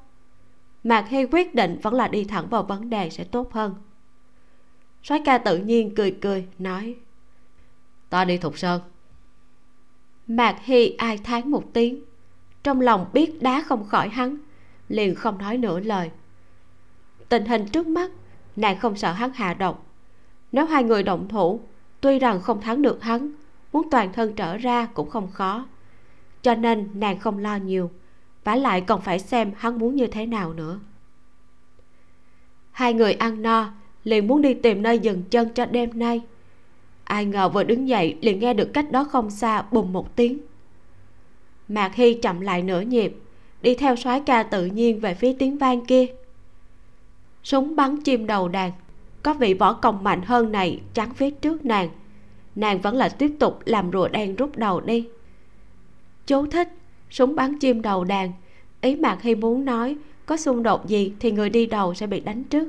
Mạc 0.85 1.09
hy 1.09 1.25
quyết 1.25 1.55
định 1.55 1.79
vẫn 1.83 1.95
là 1.95 2.09
đi 2.09 2.25
thẳng 2.25 2.49
vào 2.49 2.63
vấn 2.63 2.91
đề 2.91 3.11
sẽ 3.11 3.25
tốt 3.25 3.53
hơn. 3.53 3.75
Soái 5.03 5.21
ca 5.25 5.39
tự 5.39 5.59
nhiên 5.59 5.95
cười 5.95 6.17
cười 6.21 6.47
nói 6.59 6.97
ta 8.15 8.25
đi 8.25 8.39
thục 8.39 8.59
sơn. 8.59 8.81
Mạc 10.27 10.57
hy 10.63 10.91
ai 10.99 11.19
thán 11.19 11.51
một 11.51 11.65
tiếng. 11.73 12.05
Trong 12.63 12.81
lòng 12.81 13.07
biết 13.13 13.43
đá 13.43 13.63
không 13.67 13.85
khỏi 13.89 14.09
hắn 14.09 14.37
liền 14.89 15.15
không 15.15 15.39
nói 15.39 15.59
nửa 15.59 15.81
lời. 15.81 16.11
Tình 17.29 17.45
hình 17.45 17.69
trước 17.69 17.87
mắt 17.87 18.11
nàng 18.57 18.79
không 18.79 18.97
sợ 18.97 19.13
hắn 19.13 19.33
hạ 19.33 19.55
độc. 19.55 19.87
Nếu 20.53 20.67
hai 20.67 20.85
người 20.85 21.03
động 21.03 21.29
thủ 21.29 21.61
tuy 22.01 22.19
rằng 22.19 22.41
không 22.41 22.61
thắng 22.61 22.83
được 22.83 23.03
hắn 23.03 23.31
muốn 23.73 23.91
toàn 23.91 24.13
thân 24.13 24.35
trở 24.35 24.57
ra 24.57 24.87
cũng 24.87 25.11
không 25.11 25.31
khó. 25.31 25.67
Cho 26.43 26.55
nên 26.55 26.91
nàng 26.95 27.19
không 27.19 27.39
lo 27.39 27.57
nhiều 27.57 27.91
vả 28.45 28.57
lại 28.57 28.81
còn 28.81 29.01
phải 29.01 29.19
xem 29.19 29.53
hắn 29.57 29.79
muốn 29.79 29.95
như 29.97 30.07
thế 30.07 30.27
nào 30.27 30.53
nữa. 30.53 30.81
Hai 32.73 32.95
người 32.95 33.13
ăn 33.13 33.43
no, 33.43 33.73
liền 34.05 34.27
muốn 34.27 34.43
đi 34.43 34.55
tìm 34.55 34.83
nơi 34.83 34.99
dừng 34.99 35.23
chân 35.31 35.49
cho 35.55 35.67
đêm 35.67 35.99
nay. 35.99 36.21
Ai 37.05 37.25
ngờ 37.25 37.49
vừa 37.49 37.65
đứng 37.65 37.89
dậy 37.89 38.17
liền 38.21 38.39
nghe 38.39 38.55
được 38.55 38.71
cách 38.75 38.93
đó 38.93 39.05
không 39.05 39.31
xa 39.31 39.63
bùng 39.63 39.93
một 39.93 40.17
tiếng. 40.17 40.39
Mạc 41.69 41.95
hy 41.95 42.15
chậm 42.15 42.41
lại 42.41 42.63
nửa 42.63 42.81
nhịp, 42.81 43.17
đi 43.63 43.75
theo 43.75 43.97
soái 43.97 44.21
ca 44.21 44.43
tự 44.43 44.67
nhiên 44.67 45.01
về 45.01 45.15
phía 45.15 45.33
tiếng 45.39 45.59
vang 45.59 45.87
kia. 45.87 46.07
Súng 47.43 47.77
bắn 47.77 48.03
chim 48.03 48.27
đầu 48.27 48.49
đàn, 48.49 48.73
có 49.23 49.35
vị 49.35 49.55
võ 49.55 49.73
công 49.73 50.05
mạnh 50.05 50.23
hơn 50.23 50.53
này 50.53 50.81
chắn 50.95 51.15
phía 51.15 51.31
trước 51.31 51.65
nàng. 51.65 51.89
Nàng 52.55 52.81
vẫn 52.81 52.97
là 52.97 53.09
tiếp 53.09 53.31
tục 53.39 53.61
làm 53.65 53.91
rùa 53.93 54.09
đen 54.09 54.37
rút 54.37 54.57
đầu 54.57 54.81
đi. 54.81 55.09
Chú 56.27 56.47
thích 56.47 56.69
súng 57.15 57.35
bắn 57.35 57.59
chim 57.59 57.83
đầu 57.83 58.05
đàn. 58.05 58.33
Ý 58.81 58.97
mạc 58.97 59.23
hy 59.23 59.35
muốn 59.35 59.65
nói, 59.65 59.97
có 60.27 60.37
xung 60.37 60.63
đột 60.63 60.87
gì 60.87 61.13
thì 61.21 61.31
người 61.31 61.51
đi 61.51 61.67
đầu 61.67 61.95
sẽ 61.95 62.07
bị 62.07 62.21
đánh 62.21 62.45
trước. 62.45 62.69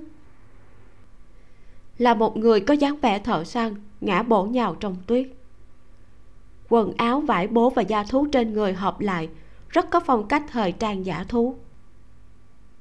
Là 1.98 2.14
một 2.14 2.38
người 2.38 2.60
có 2.60 2.74
dáng 2.74 3.00
vẻ 3.02 3.20
thợ 3.20 3.44
săn, 3.44 3.76
ngã 4.02 4.24
bổ 4.24 4.44
nhào 4.44 4.76
trong 4.80 4.96
tuyết. 5.08 5.28
Quần 6.70 6.94
áo, 6.98 7.22
vải 7.22 7.48
bố 7.48 7.70
và 7.70 7.82
da 7.82 8.04
thú 8.04 8.28
trên 8.32 8.54
người 8.54 8.74
hợp 8.74 9.02
lại, 9.02 9.30
rất 9.70 9.90
có 9.90 10.00
phong 10.00 10.28
cách 10.28 10.44
thời 10.52 10.72
trang 10.72 11.06
giả 11.06 11.26
thú. 11.28 11.56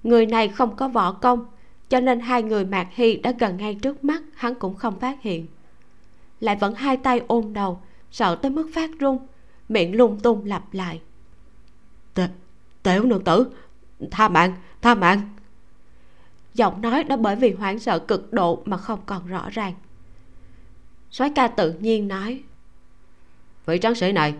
Người 0.03 0.27
này 0.27 0.49
không 0.49 0.77
có 0.77 0.89
võ 0.89 1.13
công, 1.13 1.47
cho 1.89 2.01
nên 2.01 2.21
hai 2.21 2.43
người 2.43 2.65
mạc 2.65 2.89
hy 2.91 3.17
đã 3.17 3.33
gần 3.39 3.57
ngay 3.57 3.75
trước 3.75 4.05
mắt, 4.05 4.23
hắn 4.35 4.55
cũng 4.55 4.75
không 4.75 4.99
phát 5.01 5.23
hiện. 5.23 5.47
Lại 6.41 6.57
vẫn 6.57 6.75
hai 6.75 6.97
tay 6.97 7.21
ôm 7.27 7.53
đầu, 7.53 7.81
sợ 8.11 8.35
tới 8.35 8.51
mức 8.51 8.71
phát 8.75 8.91
run, 8.99 9.19
miệng 9.69 9.97
lung 9.97 10.21
tung 10.21 10.45
lặp 10.45 10.75
lại 10.75 11.01
tiểu 12.85 13.05
nương 13.05 13.25
tử. 13.25 13.47
Tha 14.11 14.29
mạng 14.29 14.55
tha 14.83 14.95
mạng. 14.95 15.21
Giọng 16.55 16.83
nói 16.83 17.05
đã 17.05 17.17
bởi 17.17 17.37
vì 17.37 17.53
hoảng 17.53 17.79
sợ 17.79 17.99
cực 17.99 18.33
độ 18.33 18.63
mà 18.65 18.77
không 18.77 19.01
còn 19.07 19.27
rõ 19.27 19.51
ràng. 19.51 19.75
Soái 21.11 21.31
ca 21.35 21.49
tự 21.49 21.73
nhiên 21.73 22.09
nói, 22.09 22.43
vị 23.67 23.79
tráng 23.83 23.95
sĩ 23.95 24.13
này, 24.13 24.35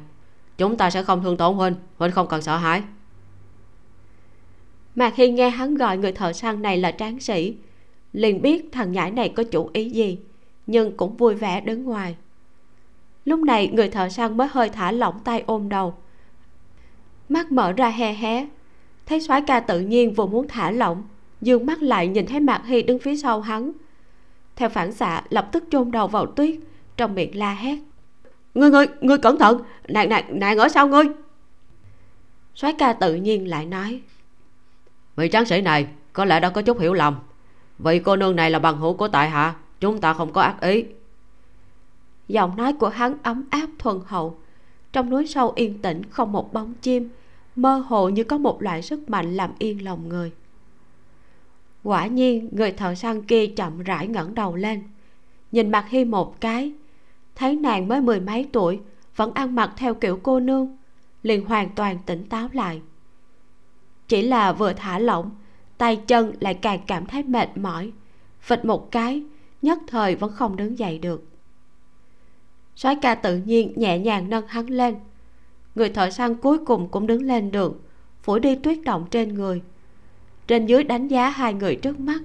chúng 0.59 0.77
ta 0.77 0.91
sẽ 0.91 1.03
không 1.03 1.23
thương 1.23 1.37
tổn 1.37 1.55
huynh 1.55 1.75
huynh 1.99 2.13
không 2.13 2.29
cần 2.29 2.43
sợ 2.43 2.57
hãi. 2.57 2.83
Mà 4.95 5.11
khi 5.11 5.31
nghe 5.31 5.51
hắn 5.51 5.75
gọi 5.75 5.99
người 5.99 6.13
thợ 6.13 6.33
săn 6.33 6.63
này 6.63 6.79
là 6.79 6.91
tráng 6.91 7.21
sĩ, 7.21 7.57
liền 8.13 8.43
biết 8.43 8.69
thằng 8.73 8.93
nhãi 8.93 9.11
này 9.11 9.29
có 9.29 9.43
chủ 9.43 9.71
ý 9.73 9.91
gì, 9.91 10.19
nhưng 10.67 10.97
cũng 10.97 11.17
vui 11.17 11.35
vẻ 11.35 11.61
đứng 11.61 11.85
ngoài. 11.85 12.17
Lúc 13.25 13.41
này 13.41 13.69
người 13.69 13.89
thợ 13.89 14.09
săn 14.09 14.37
mới 14.37 14.49
hơi 14.51 14.69
thả 14.69 14.93
lỏng 14.93 15.21
tay 15.25 15.45
ôm 15.47 15.69
đầu 15.69 15.95
mắt 17.35 17.53
mở 17.53 17.73
ra 17.73 17.89
he 17.89 18.13
hé. 18.13 18.47
Thấy 19.07 19.21
soái 19.21 19.43
ca 19.43 19.61
tự 19.61 19.81
nhiên 19.81 20.15
vừa 20.15 20.27
muốn 20.27 20.49
thả 20.49 20.71
lỏng 20.71 21.03
dương 21.41 21.67
mắt 21.67 21.83
lại 21.83 22.09
nhìn 22.09 22.27
thấy 22.27 22.41
mạc 22.41 22.63
hy 22.67 22.83
đứng 22.83 22.99
phía 22.99 23.17
sau 23.17 23.41
hắn. 23.41 23.73
Theo 24.57 24.69
phản 24.69 24.93
xạ 24.93 25.23
lập 25.31 25.49
tức 25.53 25.65
chôn 25.71 25.91
đầu 25.91 26.09
vào 26.09 26.27
tuyết 26.27 26.55
trong 26.97 27.15
miệng 27.15 27.39
la 27.39 27.55
hét. 27.55 27.79
Ngươi 28.55 28.71
ngươi 28.71 28.87
ngươi 29.01 29.19
cẩn 29.19 29.39
thận! 29.39 29.63
Nàng 29.89 30.09
nàng 30.09 30.41
nàng 30.41 30.59
ở 30.59 30.69
sau 30.69 30.89
ngươi! 30.89 31.05
Soái 32.55 32.73
ca 32.79 32.93
tự 32.93 33.15
nhiên 33.15 33.49
lại 33.49 33.67
nói. 33.67 34.01
Vị 35.17 35.29
tráng 35.33 35.45
sĩ 35.45 35.61
này 35.61 35.87
có 36.13 36.25
lẽ 36.25 36.41
đã 36.41 36.51
có 36.51 36.63
chút 36.63 36.81
hiểu 36.81 36.95
lầm. 36.95 37.17
Vị 37.79 37.99
cô 37.99 38.17
nương 38.17 38.37
này 38.37 38.51
là 38.51 38.59
bằng 38.59 38.79
hữu 38.79 38.95
của 38.95 39.09
tại 39.09 39.31
hạ 39.31 39.55
chúng 39.81 40.01
ta 40.01 40.13
không 40.13 40.33
có 40.33 40.41
ác 40.41 40.61
ý. 40.61 40.85
Giọng 42.29 42.57
nói 42.57 42.73
của 42.73 42.89
hắn 42.89 43.17
ấm 43.23 43.45
áp 43.51 43.67
thuần 43.79 44.01
hậu. 44.07 44.39
Trong 44.93 45.11
núi 45.11 45.27
sâu 45.27 45.53
yên 45.57 45.83
tĩnh 45.83 46.03
không 46.11 46.33
một 46.33 46.53
bóng 46.53 46.75
chim 46.83 47.09
mơ 47.57 47.77
hồ 47.89 48.09
như 48.09 48.25
có 48.25 48.39
một 48.39 48.63
loại 48.63 48.83
sức 48.83 49.11
mạnh 49.11 49.37
làm 49.37 49.51
yên 49.59 49.85
lòng 49.85 50.09
người. 50.09 50.33
Quả 51.83 52.07
nhiên, 52.07 52.49
người 52.53 52.73
thợ 52.73 52.95
săn 52.95 53.23
kia 53.23 53.47
chậm 53.47 53.83
rãi 53.83 54.07
ngẩng 54.07 54.35
đầu 54.35 54.57
lên. 54.57 54.83
Nhìn 55.53 55.71
mặt 55.71 55.87
hi 55.89 56.05
một 56.05 56.41
cái, 56.41 56.73
thấy 57.35 57.57
nàng 57.57 57.89
mới 57.89 58.01
mười 58.01 58.21
mấy 58.21 58.49
tuổi, 58.53 58.81
vẫn 59.17 59.33
ăn 59.35 59.55
mặc 59.55 59.73
theo 59.77 59.95
kiểu 59.95 60.21
cô 60.23 60.41
nương, 60.41 60.77
liền 61.23 61.45
hoàn 61.45 61.71
toàn 61.75 61.99
tỉnh 62.07 62.29
táo 62.29 62.49
lại. 62.53 62.83
Chỉ 64.09 64.23
là 64.23 64.53
vừa 64.53 64.73
thả 64.73 64.99
lỏng, 64.99 65.31
tay 65.79 65.97
chân 65.97 66.33
lại 66.41 66.55
càng 66.55 66.81
cảm 66.87 67.07
thấy 67.07 67.23
mệt 67.23 67.57
mỏi, 67.57 67.93
phịch 68.41 68.65
một 68.65 68.91
cái, 68.91 69.23
nhất 69.63 69.79
thời 69.87 70.17
vẫn 70.17 70.33
không 70.33 70.57
đứng 70.57 70.79
dậy 70.79 70.99
được. 70.99 71.25
Soái 72.77 72.97
ca 72.97 73.15
tự 73.15 73.37
nhiên 73.37 73.73
nhẹ 73.77 73.99
nhàng 73.99 74.31
nâng 74.31 74.47
hắn 74.49 74.67
lên 74.67 74.95
người 75.75 75.89
thợ 75.89 76.11
săn 76.11 76.35
cuối 76.35 76.59
cùng 76.59 76.89
cũng 76.89 77.07
đứng 77.07 77.23
lên 77.23 77.51
được. 77.51 77.81
Phủi 78.23 78.41
đi 78.41 78.55
tuyết 78.55 78.79
động 78.85 79.07
trên 79.11 79.35
người. 79.35 79.63
Trên 80.47 80.67
dưới 80.67 80.85
đánh 80.85 81.09
giá 81.09 81.29
hai 81.29 81.55
người 81.55 81.77
trước 81.77 82.01
mắt. 82.01 82.23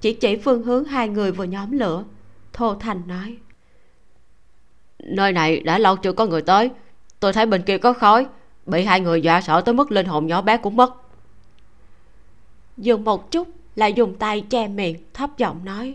Chỉ 0.00 0.12
chỉ 0.12 0.36
phương 0.36 0.62
hướng 0.62 0.84
hai 0.84 1.08
người 1.08 1.32
vừa 1.32 1.44
nhóm 1.44 1.70
lửa. 1.72 2.04
Thô 2.52 2.74
thành 2.74 3.02
nói. 3.06 3.36
Nơi 4.98 5.32
này 5.32 5.60
đã 5.60 5.78
lâu 5.78 5.96
chưa 5.96 6.12
có 6.12 6.26
người 6.26 6.42
tới. 6.42 6.70
Tôi 7.20 7.32
thấy 7.32 7.46
bên 7.46 7.62
kia 7.62 7.78
có 7.78 7.92
khói. 7.92 8.26
Bị 8.66 8.84
hai 8.84 9.00
người 9.00 9.22
dọa 9.22 9.40
sợ 9.40 9.60
tới 9.60 9.74
mức 9.74 9.92
linh 9.92 10.06
hồn 10.06 10.26
nhỏ 10.26 10.42
bé 10.42 10.56
cũng 10.56 10.76
mất. 10.76 10.94
Dừng 12.76 13.04
một 13.04 13.30
chút 13.30 13.48
lại 13.76 13.92
dùng 13.92 14.18
tay 14.18 14.40
che 14.40 14.68
miệng 14.68 14.96
thấp 15.14 15.30
giọng 15.38 15.64
nói. 15.64 15.94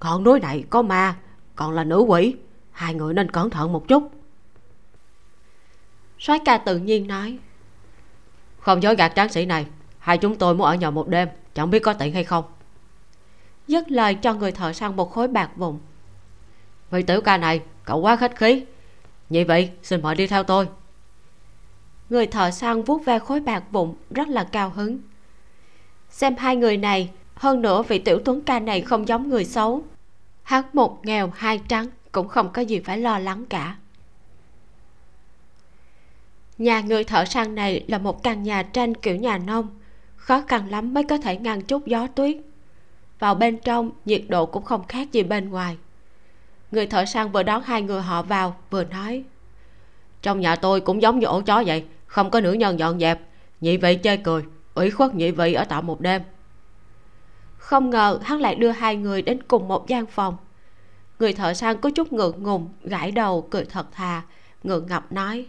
Ngọn 0.00 0.24
núi 0.24 0.40
này 0.40 0.64
có 0.70 0.82
ma 0.82 1.16
còn 1.56 1.72
là 1.72 1.84
nữ 1.84 1.98
quỷ. 1.98 2.34
Hai 2.70 2.94
người 2.94 3.14
nên 3.14 3.30
cẩn 3.30 3.50
thận 3.50 3.72
một 3.72 3.88
chút 3.88 4.10
soái 6.20 6.38
ca 6.44 6.58
tự 6.58 6.78
nhiên 6.78 7.06
nói. 7.06 7.38
Không 8.58 8.82
dối 8.82 8.96
gạt 8.96 9.12
tráng 9.16 9.28
sĩ 9.28 9.46
này 9.46 9.66
hai 9.98 10.18
chúng 10.18 10.36
tôi 10.36 10.54
muốn 10.54 10.66
ở 10.66 10.74
nhờ 10.74 10.90
một 10.90 11.08
đêm 11.08 11.28
chẳng 11.54 11.70
biết 11.70 11.78
có 11.78 11.92
tiện 11.92 12.14
hay 12.14 12.24
không. 12.24 12.44
Dứt 13.66 13.90
lời 13.90 14.14
cho 14.14 14.34
người 14.34 14.52
thợ 14.52 14.72
săn 14.72 14.96
một 14.96 15.12
khối 15.12 15.28
bạc 15.28 15.50
vụn. 15.56 15.78
Vị 16.90 17.02
tiểu 17.02 17.20
ca 17.20 17.36
này 17.36 17.60
cậu 17.84 17.98
quá 17.98 18.16
khách 18.16 18.36
khí. 18.36 18.64
Như 19.28 19.44
vậy 19.48 19.70
xin 19.82 20.02
mời 20.02 20.14
đi 20.14 20.26
theo 20.26 20.42
tôi. 20.42 20.68
Người 22.10 22.26
thợ 22.26 22.50
săn 22.50 22.82
vuốt 22.82 23.04
ve 23.04 23.18
khối 23.18 23.40
bạc 23.40 23.64
vụn 23.70 23.94
rất 24.10 24.28
là 24.28 24.44
cao 24.44 24.70
hứng. 24.70 24.98
Xem 26.10 26.36
hai 26.36 26.56
người 26.56 26.76
này 26.76 27.10
hơn 27.34 27.62
nữa 27.62 27.82
vị 27.82 27.98
tiểu 27.98 28.20
tuấn 28.24 28.40
ca 28.42 28.60
này 28.60 28.80
không 28.80 29.08
giống 29.08 29.28
người 29.28 29.44
xấu. 29.44 29.82
Hắn 30.42 30.64
một 30.72 31.06
nghèo 31.06 31.32
hai 31.36 31.60
trắng 31.68 31.86
cũng 32.12 32.28
không 32.28 32.52
có 32.52 32.62
gì 32.62 32.80
phải 32.80 32.98
lo 32.98 33.18
lắng 33.18 33.44
cả 33.46 33.76
nhà 36.60 36.80
người 36.80 37.04
thợ 37.04 37.24
săn 37.24 37.54
này 37.54 37.84
là 37.88 37.98
một 37.98 38.22
căn 38.22 38.42
nhà 38.42 38.62
tranh 38.62 38.94
kiểu 38.94 39.16
nhà 39.16 39.38
nông, 39.38 39.68
khó 40.16 40.42
khăn 40.48 40.70
lắm 40.70 40.94
mới 40.94 41.04
có 41.04 41.18
thể 41.18 41.36
ngăn 41.36 41.62
chút 41.62 41.86
gió 41.86 42.06
tuyết. 42.06 42.36
Vào 43.18 43.34
bên 43.34 43.58
trong, 43.58 43.90
nhiệt 44.04 44.22
độ 44.28 44.46
cũng 44.46 44.64
không 44.64 44.86
khác 44.88 45.12
gì 45.12 45.22
bên 45.22 45.50
ngoài. 45.50 45.76
Người 46.70 46.86
thợ 46.86 47.04
săn 47.04 47.32
vừa 47.32 47.42
đón 47.42 47.62
hai 47.62 47.82
người 47.82 48.02
họ 48.02 48.22
vào, 48.22 48.56
vừa 48.70 48.84
nói, 48.84 49.24
trong 50.22 50.40
nhà 50.40 50.56
tôi 50.56 50.80
cũng 50.80 51.02
giống 51.02 51.18
như 51.18 51.26
ổ 51.26 51.40
chó 51.40 51.62
vậy, 51.66 51.84
không 52.06 52.30
có 52.30 52.40
nữ 52.40 52.52
nhân 52.52 52.78
dọn 52.78 53.00
dẹp, 53.00 53.20
nhị 53.60 53.76
vị 53.76 53.94
chơi 53.94 54.16
cười, 54.16 54.42
ủy 54.74 54.90
khuất 54.90 55.14
nhị 55.14 55.30
vị 55.30 55.52
ở 55.52 55.64
tạm 55.64 55.86
một 55.86 56.00
đêm. 56.00 56.22
Không 57.58 57.90
ngờ 57.90 58.18
hắn 58.22 58.40
lại 58.40 58.54
đưa 58.54 58.70
hai 58.70 58.96
người 58.96 59.22
đến 59.22 59.42
cùng 59.48 59.68
một 59.68 59.88
gian 59.88 60.06
phòng. 60.06 60.36
Người 61.18 61.32
thợ 61.32 61.54
săn 61.54 61.80
có 61.80 61.90
chút 61.90 62.12
ngượng 62.12 62.42
ngùng, 62.42 62.68
gãi 62.82 63.10
đầu, 63.12 63.48
cười 63.50 63.64
thật 63.64 63.86
thà, 63.92 64.22
ngượng 64.62 64.86
ngập 64.86 65.12
nói 65.12 65.46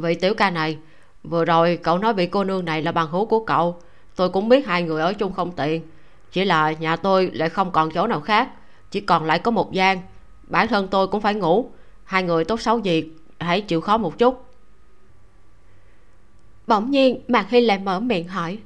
vị 0.00 0.14
tiểu 0.14 0.34
ca 0.34 0.50
này 0.50 0.78
vừa 1.22 1.44
rồi 1.44 1.78
cậu 1.82 1.98
nói 1.98 2.14
vị 2.14 2.26
cô 2.26 2.44
nương 2.44 2.64
này 2.64 2.82
là 2.82 2.92
bằng 2.92 3.10
hữu 3.10 3.26
của 3.26 3.44
cậu. 3.44 3.80
Tôi 4.16 4.30
cũng 4.30 4.48
biết 4.48 4.66
hai 4.66 4.82
người 4.82 5.02
ở 5.02 5.12
chung 5.12 5.32
không 5.32 5.52
tiện. 5.52 5.82
Chỉ 6.32 6.44
là 6.44 6.72
nhà 6.72 6.96
tôi 6.96 7.30
lại 7.32 7.48
không 7.48 7.70
còn 7.70 7.90
chỗ 7.90 8.06
nào 8.06 8.20
khác. 8.20 8.48
Chỉ 8.90 9.00
còn 9.00 9.24
lại 9.24 9.38
có 9.38 9.50
một 9.50 9.72
gian. 9.72 10.02
Bản 10.42 10.68
thân 10.68 10.88
tôi 10.88 11.06
cũng 11.06 11.20
phải 11.20 11.34
ngủ. 11.34 11.70
Hai 12.04 12.22
người 12.22 12.44
tốt 12.44 12.60
xấu 12.60 12.78
gì 12.78 13.10
hãy 13.38 13.60
chịu 13.60 13.80
khó 13.80 13.96
một 13.96 14.18
chút. 14.18 14.44
Bỗng 16.66 16.90
nhiên 16.90 17.20
mạc 17.28 17.50
hy 17.50 17.60
lại 17.60 17.78
mở 17.78 18.00
miệng 18.00 18.28
hỏi. 18.28 18.58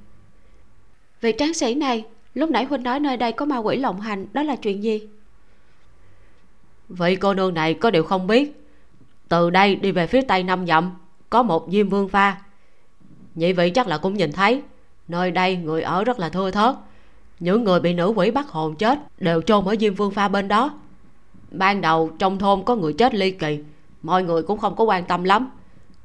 Vị 1.21 1.33
tráng 1.39 1.55
sĩ 1.55 1.75
này 1.75 2.05
lúc 2.35 2.51
nãy 2.51 2.65
huynh 2.65 2.83
nói 2.83 3.01
nơi 3.01 3.17
đây 3.17 3.33
có 3.33 3.45
ma 3.45 3.57
quỷ 3.57 3.77
lộng 3.77 4.01
hành 4.01 4.27
đó 4.33 4.43
là 4.43 4.57
chuyện 4.57 4.83
gì? 4.83 5.09
Vị 6.89 7.17
cô 7.17 7.35
nương 7.35 7.55
này 7.55 7.75
có 7.75 7.91
điều 7.91 8.05
không 8.05 8.27
biết. 8.27 8.67
Từ 9.29 9.51
đây 9.51 9.77
đi 9.77 9.93
về 9.93 10.07
phía 10.07 10.21
tây 10.21 10.43
năm 10.43 10.67
dặm 10.67 10.93
có 11.31 11.43
một 11.43 11.67
diêm 11.71 11.89
vương 11.89 12.09
pha. 12.09 12.37
Nhị 13.35 13.53
vị 13.53 13.71
chắc 13.71 13.87
là 13.87 13.99
cũng 13.99 14.15
nhìn 14.15 14.33
thấy, 14.33 14.63
nơi 15.09 15.31
đây 15.31 15.57
người 15.57 15.83
ở 15.83 16.05
rất 16.05 16.19
là 16.19 16.29
thưa 16.29 16.51
thớt. 16.51 16.75
Những 17.41 17.65
người 17.65 17.81
bị 17.81 17.95
nữ 17.95 18.13
quỷ 18.17 18.31
bắt 18.31 18.49
hồn 18.49 18.77
chết 18.77 18.99
đều 19.19 19.43
chôn 19.43 19.65
ở 19.65 19.77
diêm 19.81 19.95
vương 19.95 20.11
pha 20.11 20.29
bên 20.29 20.49
đó. 20.49 20.71
Ban 21.51 21.81
đầu 21.81 22.11
trong 22.19 22.39
thôn 22.39 22.63
có 22.65 22.77
người 22.77 22.93
chết 22.93 23.15
ly 23.15 23.31
kỳ, 23.31 23.59
mọi 24.03 24.23
người 24.23 24.43
cũng 24.43 24.59
không 24.59 24.77
có 24.77 24.85
quan 24.85 25.05
tâm 25.05 25.25
lắm. 25.25 25.51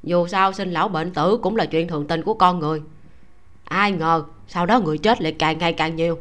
Dù 0.03 0.27
sao 0.27 0.53
sinh 0.53 0.71
lão 0.71 0.87
bệnh 0.87 1.13
tử 1.13 1.37
cũng 1.41 1.55
là 1.55 1.65
chuyện 1.65 1.87
thường 1.87 2.07
tình 2.07 2.21
của 2.21 2.33
con 2.33 2.59
người. 2.59 2.81
Ai 3.63 3.91
ngờ 3.91 4.23
sau 4.47 4.65
đó 4.65 4.79
người 4.79 4.97
chết 4.97 5.21
lại 5.21 5.31
càng 5.39 5.57
ngày 5.57 5.73
càng 5.73 5.95
nhiều. 5.95 6.19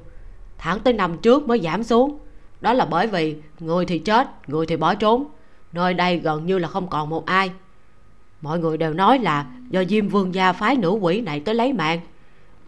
Tháng 0.59 0.81
tới 0.81 0.93
năm 0.93 1.19
trước 1.19 1.49
mới 1.49 1.61
giảm 1.61 1.83
xuống. 1.83 2.19
Đó 2.61 2.73
là 2.73 2.85
bởi 2.85 3.07
vì 3.07 3.37
người 3.61 3.87
thì 3.87 3.99
chết, 3.99 4.29
người 4.47 4.67
thì 4.67 4.77
bỏ 4.77 4.95
trốn. 4.95 5.25
Nơi 5.73 5.95
đây 5.95 6.19
gần 6.19 6.47
như 6.47 6.59
là 6.59 6.69
không 6.69 6.89
còn 6.89 7.11
một 7.11 7.27
ai 7.27 7.51
mọi 8.45 8.59
người 8.59 8.77
đều 8.77 8.95
nói 8.95 9.19
là 9.19 9.47
do 9.71 9.85
diêm 9.85 10.09
vương 10.09 10.35
gia 10.35 10.53
phái 10.53 10.77
nữ 10.77 10.91
quỷ 10.91 11.21
này 11.21 11.41
tới 11.41 11.55
lấy 11.55 11.73
mạng. 11.73 12.01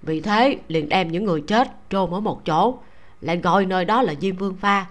Vì 0.03 0.21
thế, 0.21 0.59
liền 0.69 0.89
đem 0.89 1.13
những 1.13 1.25
người 1.25 1.41
chết 1.41 1.69
trôn 1.91 2.11
ở 2.11 2.21
một 2.21 2.45
chỗ, 2.45 2.79
lại 3.21 3.37
gọi 3.37 3.67
nơi 3.67 3.85
đó 3.85 4.03
là 4.03 4.15
diêm 4.21 4.37
vương 4.37 4.57
pha. 4.57 4.87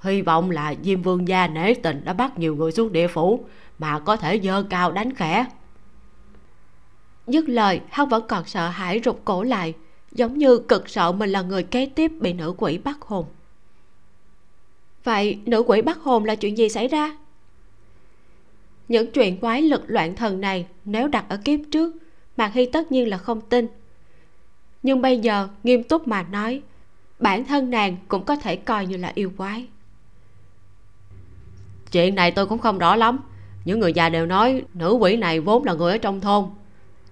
Hy 0.00 0.22
vọng 0.22 0.50
là 0.50 0.74
diêm 0.82 1.02
vương 1.02 1.28
gia 1.28 1.48
nể 1.48 1.74
tình 1.74 2.04
đã 2.04 2.12
bắt 2.12 2.38
nhiều 2.38 2.56
người 2.56 2.72
xuống 2.72 2.92
địa 2.92 3.08
phủ 3.08 3.44
mà 3.78 3.98
có 3.98 4.16
thể 4.16 4.40
dơ 4.40 4.62
cao 4.70 4.92
đánh 4.92 5.14
khẽ. 5.14 5.46
Dứt 7.26 7.48
lời, 7.48 7.80
hắn 7.90 8.08
vẫn 8.08 8.24
còn 8.28 8.44
sợ 8.46 8.68
hãi 8.68 9.00
rụt 9.04 9.16
cổ 9.24 9.42
lại, 9.42 9.74
giống 10.12 10.38
như 10.38 10.58
cực 10.58 10.88
sợ 10.88 11.12
mình 11.12 11.30
là 11.30 11.42
người 11.42 11.62
kế 11.62 11.86
tiếp 11.86 12.12
bị 12.20 12.32
nữ 12.32 12.54
quỷ 12.58 12.78
bắt 12.78 12.96
hồn. 13.00 13.26
Vậy, 15.04 15.38
nữ 15.46 15.62
quỷ 15.66 15.82
bắt 15.82 15.98
hồn 15.98 16.24
là 16.24 16.34
chuyện 16.34 16.58
gì 16.58 16.68
xảy 16.68 16.88
ra? 16.88 17.16
Những 18.88 19.12
chuyện 19.12 19.40
quái 19.40 19.62
lực 19.62 19.82
loạn 19.86 20.16
thần 20.16 20.40
này 20.40 20.66
nếu 20.84 21.08
đặt 21.08 21.24
ở 21.28 21.36
kiếp 21.44 21.60
trước 21.72 21.96
mạc 22.36 22.52
hy 22.54 22.66
tất 22.66 22.92
nhiên 22.92 23.08
là 23.08 23.18
không 23.18 23.40
tin. 23.40 23.68
Nhưng 24.82 25.02
bây 25.02 25.18
giờ, 25.18 25.48
nghiêm 25.62 25.82
túc 25.82 26.08
mà 26.08 26.22
nói, 26.22 26.62
bản 27.18 27.44
thân 27.44 27.70
nàng 27.70 27.96
cũng 28.08 28.24
có 28.24 28.36
thể 28.36 28.56
coi 28.56 28.86
như 28.86 28.96
là 28.96 29.12
yêu 29.14 29.32
quái. 29.36 29.66
Chuyện 31.92 32.14
này 32.14 32.30
tôi 32.30 32.46
cũng 32.46 32.58
không 32.58 32.78
rõ 32.78 32.96
lắm. 32.96 33.18
Những 33.64 33.80
người 33.80 33.92
già 33.92 34.08
đều 34.08 34.26
nói 34.26 34.62
nữ 34.74 34.92
quỷ 34.92 35.16
này 35.16 35.40
vốn 35.40 35.64
là 35.64 35.74
người 35.74 35.92
ở 35.92 35.98
trong 35.98 36.20
thôn. 36.20 36.44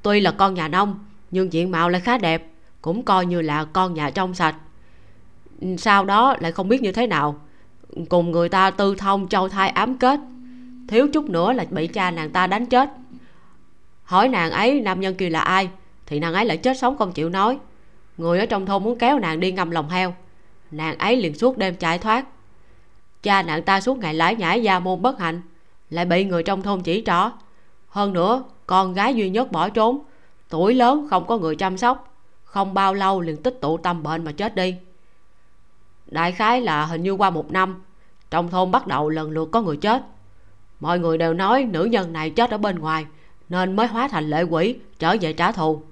Tuy 0.03 0.21
là 0.21 0.31
con 0.31 0.55
nhà 0.55 0.69
nông, 0.69 0.99
nhưng 1.31 1.53
diện 1.53 1.71
mạo 1.71 1.89
lại 1.89 2.01
khá 2.01 2.19
đẹp, 2.19 2.47
cũng 2.83 3.03
coi 3.03 3.27
như 3.27 3.41
là 3.41 3.65
con 3.65 3.95
nhà 3.95 4.11
trong 4.11 4.35
sạch. 4.35 4.57
Sau 5.79 6.05
đó 6.05 6.37
lại 6.41 6.53
không 6.53 6.69
biết 6.69 6.83
như 6.83 6.93
thế 6.93 7.07
nào. 7.07 7.41
Cùng 8.09 8.31
người 8.31 8.49
ta 8.49 8.71
tư 8.71 8.95
thông, 8.99 9.29
châu 9.29 9.49
thai 9.49 9.69
ám 9.69 9.99
kết 9.99 10.21
thiếu 10.89 11.09
chút 11.13 11.31
nữa 11.31 11.53
là 11.53 11.65
bị 11.71 11.87
cha 11.87 12.11
nàng 12.11 12.31
ta 12.31 12.47
đánh 12.47 12.67
chết. 12.67 12.91
Hỏi 14.05 14.29
nàng 14.29 14.51
ấy 14.51 14.81
nam 14.81 15.01
nhân 15.01 15.15
kia 15.15 15.31
là 15.31 15.41
ai, 15.41 15.69
thì 16.07 16.21
nàng 16.21 16.35
ấy 16.35 16.45
lại 16.45 16.57
chết 16.57 16.79
sống 16.79 16.97
không 16.97 17.13
chịu 17.13 17.29
nói. 17.29 17.59
Người 18.17 18.39
ở 18.39 18.47
trong 18.47 18.67
thôn 18.67 18.85
muốn 18.85 18.99
kéo 18.99 19.19
nàng 19.19 19.41
đi 19.41 19.53
ngầm 19.53 19.71
lòng 19.71 19.89
heo. 19.89 20.15
Nàng 20.71 20.99
ấy 20.99 21.17
liền 21.17 21.35
suốt 21.35 21.59
đêm 21.59 21.77
chạy 21.77 21.99
thoát. 21.99 22.27
Cha 23.23 23.43
nàng 23.43 23.63
ta 23.63 23.81
suốt 23.81 23.99
ngày 23.99 24.15
lái 24.15 24.37
nhãi 24.37 24.63
gia 24.63 24.79
môn 24.79 25.03
bất 25.03 25.19
hạnh, 25.19 25.43
lại 25.91 26.05
bị 26.05 26.25
người 26.25 26.43
trong 26.43 26.63
thôn 26.63 26.83
chỉ 26.83 27.03
trỏ. 27.07 27.31
Hơn 27.89 28.13
nữa, 28.13 28.45
con 28.67 28.95
gái 28.95 29.15
duy 29.15 29.31
nhất 29.31 29.53
bỏ 29.53 29.69
trốn, 29.69 29.99
tuổi 30.49 30.75
lớn 30.75 31.07
không 31.11 31.27
có 31.27 31.39
người 31.39 31.57
chăm 31.57 31.79
sóc, 31.79 32.15
không 32.45 32.75
bao 32.75 32.95
lâu 32.95 33.21
liền 33.21 33.37
tích 33.37 33.59
tụ 33.61 33.79
tâm 33.79 34.03
bệnh 34.03 34.25
mà 34.25 34.33
chết 34.33 34.55
đi. 34.55 34.77
Đại 36.07 36.33
khái 36.33 36.61
là 36.61 36.87
hình 36.87 37.03
như 37.03 37.13
qua 37.13 37.31
một 37.31 37.53
năm, 37.53 37.83
trong 38.31 38.51
thôn 38.51 38.71
bắt 38.71 38.87
đầu 38.87 39.09
lần 39.09 39.31
lượt 39.31 39.49
có 39.53 39.63
người 39.63 39.77
chết 39.77 40.03
mọi 40.85 40.99
người 40.99 41.19
đều 41.19 41.35
nói 41.35 41.65
nữ 41.65 41.85
nhân 41.85 42.13
này 42.13 42.31
chết 42.31 42.51
ở 42.51 42.59
bên 42.59 42.79
ngoài, 42.79 43.07
nên 43.49 43.77
mới 43.77 43.87
hóa 43.87 44.09
thành 44.09 44.31
lệ 44.31 44.43
quỷ, 44.43 44.77
trở 44.99 45.17
về 45.21 45.33
trả 45.33 45.53
thù. 45.53 45.83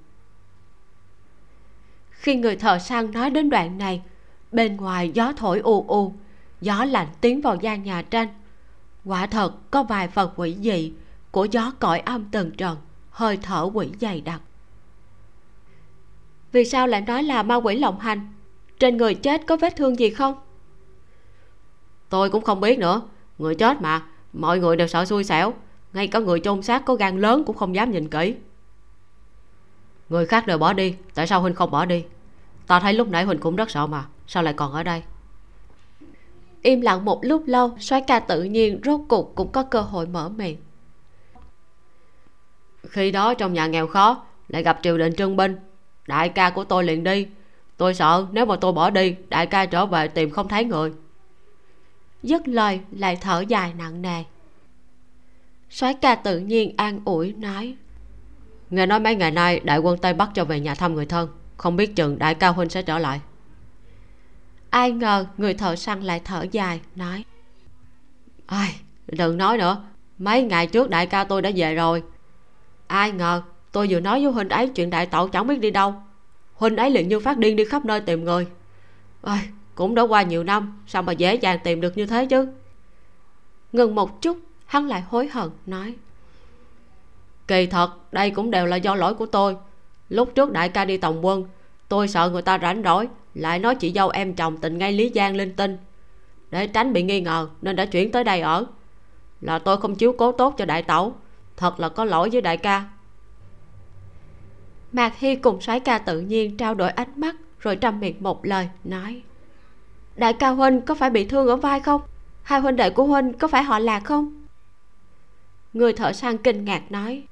Khi 2.10 2.36
người 2.36 2.56
thợ 2.56 2.78
săn 2.78 3.10
nói 3.10 3.30
đến 3.30 3.50
đoạn 3.50 3.78
này, 3.78 4.02
bên 4.50 4.76
ngoài 4.76 5.10
gió 5.14 5.32
thổi 5.36 5.58
u 5.58 5.84
u 5.88 6.14
gió 6.60 6.84
lạnh 6.84 7.06
tiến 7.20 7.40
vào 7.40 7.56
gian 7.56 7.82
nhà 7.82 8.02
tranh. 8.02 8.28
Quả 9.04 9.26
thật, 9.26 9.70
có 9.70 9.82
vài 9.82 10.08
phần 10.08 10.30
quỷ 10.36 10.56
dị 10.60 10.92
của 11.30 11.44
gió 11.44 11.72
cõi 11.78 12.00
âm 12.00 12.24
từng 12.30 12.50
trần 12.50 12.76
hơi 13.10 13.38
thở 13.42 13.70
quỷ 13.74 13.88
dày 14.00 14.20
đặc. 14.20 14.40
Vì 16.52 16.64
sao 16.64 16.86
lại 16.86 17.00
nói 17.00 17.22
là 17.22 17.42
ma 17.42 17.54
quỷ 17.54 17.78
lộng 17.78 18.00
hành? 18.00 18.32
Trên 18.78 18.96
người 18.96 19.14
chết 19.14 19.42
có 19.46 19.56
vết 19.56 19.76
thương 19.76 19.98
gì 19.98 20.10
không? 20.10 20.34
Tôi 22.08 22.30
cũng 22.30 22.44
không 22.44 22.60
biết 22.60 22.78
nữa, 22.78 23.02
người 23.38 23.54
chết 23.54 23.82
mà 23.82 24.02
mọi 24.32 24.58
người 24.58 24.76
đều 24.76 24.86
sợ 24.86 25.04
xui 25.04 25.24
xẻo. 25.24 25.54
Ngay 25.92 26.06
cả 26.06 26.18
người 26.18 26.40
chôn 26.40 26.62
xác 26.62 26.84
có 26.84 26.94
gan 26.94 27.20
lớn 27.20 27.44
cũng 27.46 27.56
không 27.56 27.74
dám 27.74 27.90
nhìn 27.90 28.08
kỹ. 28.08 28.34
Người 30.08 30.26
khác 30.26 30.46
đều 30.46 30.58
bỏ 30.58 30.72
đi. 30.72 30.94
Tại 31.14 31.26
sao 31.26 31.40
huynh 31.40 31.54
không 31.54 31.70
bỏ 31.70 31.84
đi? 31.84 32.04
Ta 32.66 32.80
thấy 32.80 32.92
lúc 32.92 33.08
nãy 33.08 33.24
huynh 33.24 33.38
cũng 33.38 33.56
rất 33.56 33.70
sợ 33.70 33.86
mà. 33.86 34.04
Sao 34.26 34.42
lại 34.42 34.54
còn 34.54 34.72
ở 34.72 34.82
đây? 34.82 35.02
Im 36.62 36.80
lặng 36.80 37.04
một 37.04 37.24
lúc 37.24 37.42
lâu 37.46 37.76
soái 37.78 38.02
ca 38.06 38.20
tự 38.20 38.42
nhiên 38.42 38.80
rốt 38.84 39.00
cuộc 39.08 39.34
cũng 39.34 39.52
có 39.52 39.62
cơ 39.62 39.80
hội 39.80 40.06
mở 40.06 40.28
miệng. 40.28 40.56
Khi 42.88 43.10
đó 43.10 43.34
trong 43.34 43.52
nhà 43.52 43.66
nghèo 43.66 43.86
khó 43.86 44.24
lại 44.48 44.62
gặp 44.62 44.78
triều 44.82 44.98
đình 44.98 45.14
trưng 45.16 45.36
binh. 45.36 45.56
Đại 46.06 46.28
ca 46.28 46.50
của 46.50 46.64
tôi 46.64 46.84
liền 46.84 47.04
đi. 47.04 47.26
Tôi 47.76 47.94
sợ 47.94 48.26
nếu 48.32 48.46
mà 48.46 48.56
tôi 48.56 48.72
bỏ 48.72 48.90
đi 48.90 49.16
đại 49.28 49.46
ca 49.46 49.66
trở 49.66 49.86
về 49.86 50.08
tìm 50.08 50.30
không 50.30 50.48
thấy 50.48 50.64
người 50.64 50.92
dứt 52.22 52.48
lời 52.48 52.80
lại 52.90 53.16
thở 53.16 53.44
dài 53.48 53.72
nặng 53.78 54.02
nề. 54.02 54.24
Soái 55.70 55.94
ca 55.94 56.14
tự 56.14 56.38
nhiên 56.38 56.74
an 56.76 57.00
ủi 57.04 57.32
nói 57.32 57.76
nghe 58.70 58.86
nói 58.86 59.00
mấy 59.00 59.16
ngày 59.16 59.30
nay 59.30 59.60
đại 59.60 59.78
quân 59.78 59.98
tây 59.98 60.14
bắc 60.14 60.30
cho 60.34 60.44
về 60.44 60.60
nhà 60.60 60.74
thăm 60.74 60.94
người 60.94 61.06
thân 61.06 61.28
không 61.56 61.76
biết 61.76 61.96
chừng 61.96 62.18
đại 62.18 62.34
ca 62.34 62.48
huynh 62.48 62.68
sẽ 62.68 62.82
trở 62.82 62.98
lại. 62.98 63.20
Ai 64.70 64.92
ngờ 64.92 65.26
người 65.36 65.54
thợ 65.54 65.76
săn 65.76 66.02
lại 66.02 66.20
thở 66.24 66.46
dài 66.52 66.80
nói 66.96 67.24
ai 68.46 68.74
đừng 69.06 69.38
nói 69.38 69.58
nữa 69.58 69.84
mấy 70.18 70.42
ngày 70.42 70.66
trước 70.66 70.90
đại 70.90 71.06
ca 71.06 71.24
tôi 71.24 71.42
đã 71.42 71.50
về 71.56 71.74
rồi. 71.74 72.02
Ai 72.86 73.12
ngờ 73.12 73.42
tôi 73.72 73.86
vừa 73.90 74.00
nói 74.00 74.22
với 74.24 74.32
huynh 74.32 74.48
ấy 74.48 74.68
chuyện 74.68 74.90
đại 74.90 75.06
tẩu 75.06 75.28
chẳng 75.28 75.46
biết 75.46 75.60
đi 75.60 75.70
đâu. 75.70 75.94
Huynh 76.54 76.76
ấy 76.76 76.90
liền 76.90 77.08
như 77.08 77.20
phát 77.20 77.38
điên 77.38 77.56
đi 77.56 77.64
khắp 77.64 77.84
nơi 77.84 78.00
tìm 78.00 78.24
người. 78.24 78.46
Ai 79.22 79.48
cũng 79.74 79.94
đã 79.94 80.02
qua 80.02 80.22
nhiều 80.22 80.44
năm, 80.44 80.82
sao 80.86 81.02
mà 81.02 81.12
dễ 81.12 81.34
dàng 81.34 81.58
tìm 81.64 81.80
được 81.80 81.96
như 81.96 82.06
thế 82.06 82.26
chứ? 82.26 82.48
Ngừng 83.72 83.94
một 83.94 84.22
chút, 84.22 84.38
hắn 84.66 84.88
lại 84.88 85.00
hối 85.00 85.28
hận, 85.28 85.50
nói. 85.66 85.94
Kỳ 87.46 87.66
thật, 87.66 88.12
đây 88.12 88.30
cũng 88.30 88.50
đều 88.50 88.66
là 88.66 88.76
do 88.76 88.94
lỗi 88.94 89.14
của 89.14 89.26
tôi. 89.26 89.56
Lúc 90.08 90.34
trước 90.34 90.52
đại 90.52 90.68
ca 90.68 90.84
đi 90.84 90.96
tòng 90.96 91.26
quân, 91.26 91.44
tôi 91.88 92.08
sợ 92.08 92.30
người 92.30 92.42
ta 92.42 92.58
rảnh 92.58 92.82
rỗi, 92.84 93.08
lại 93.34 93.58
nói 93.58 93.74
chị 93.74 93.92
dâu 93.92 94.08
em 94.08 94.34
chồng 94.34 94.56
tình 94.56 94.78
ngay 94.78 94.92
lý 94.92 95.12
giang, 95.14 95.36
linh 95.36 95.56
tinh. 95.56 95.78
Để 96.50 96.66
tránh 96.66 96.92
bị 96.92 97.02
nghi 97.02 97.20
ngờ, 97.20 97.48
nên 97.62 97.76
đã 97.76 97.84
chuyển 97.84 98.12
tới 98.12 98.24
đây 98.24 98.40
ở. 98.40 98.66
Là 99.40 99.58
tôi 99.58 99.76
không 99.80 99.94
chiếu 99.94 100.14
cố 100.18 100.32
tốt 100.32 100.54
cho 100.58 100.64
đại 100.64 100.82
tẩu, 100.82 101.14
thật 101.56 101.80
là 101.80 101.88
có 101.88 102.04
lỗi 102.04 102.30
với 102.32 102.40
đại 102.40 102.56
ca. 102.56 102.84
Mạc 104.92 105.18
hy 105.18 105.36
cùng 105.36 105.60
soái 105.60 105.80
ca 105.80 105.98
tự 105.98 106.20
nhiên 106.20 106.56
trao 106.56 106.74
đổi 106.74 106.90
ánh 106.90 107.12
mắt, 107.16 107.36
rồi 107.58 107.76
trầm 107.76 108.00
miệng 108.00 108.16
một 108.20 108.46
lời, 108.46 108.68
nói 108.84 109.22
đại 110.16 110.32
ca 110.32 110.48
huynh 110.48 110.80
có 110.80 110.94
phải 110.94 111.10
bị 111.10 111.24
thương 111.24 111.46
ở 111.46 111.56
vai 111.56 111.80
không? 111.80 112.00
Hai 112.42 112.60
huynh 112.60 112.76
đệ 112.76 112.90
của 112.90 113.04
huynh 113.04 113.32
có 113.32 113.48
phải 113.48 113.62
họ 113.62 113.78
lạc 113.78 114.00
không? 114.04 114.46
Người 115.72 115.92
thợ 115.92 116.12
săn 116.12 116.38
kinh 116.38 116.64
ngạc 116.64 116.92
nói. 116.92 117.22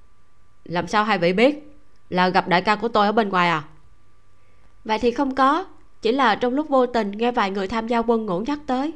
Làm 0.64 0.86
sao 0.86 1.04
hai 1.04 1.18
vị 1.18 1.32
biết? 1.32 1.78
Là 2.10 2.28
gặp 2.28 2.48
đại 2.48 2.62
ca 2.62 2.76
của 2.76 2.88
tôi 2.88 3.06
ở 3.06 3.12
bên 3.12 3.28
ngoài 3.28 3.48
à? 3.48 3.64
Vậy 4.84 4.98
thì 4.98 5.10
không 5.10 5.34
có 5.34 5.64
chỉ 6.02 6.12
là 6.12 6.34
trong 6.34 6.54
lúc 6.54 6.68
vô 6.68 6.86
tình 6.86 7.10
nghe 7.10 7.32
vài 7.32 7.50
người 7.50 7.68
tham 7.68 7.88
gia 7.88 7.98
quân 7.98 8.26
ngũ 8.26 8.40
nhắc 8.40 8.58
tới. 8.66 8.92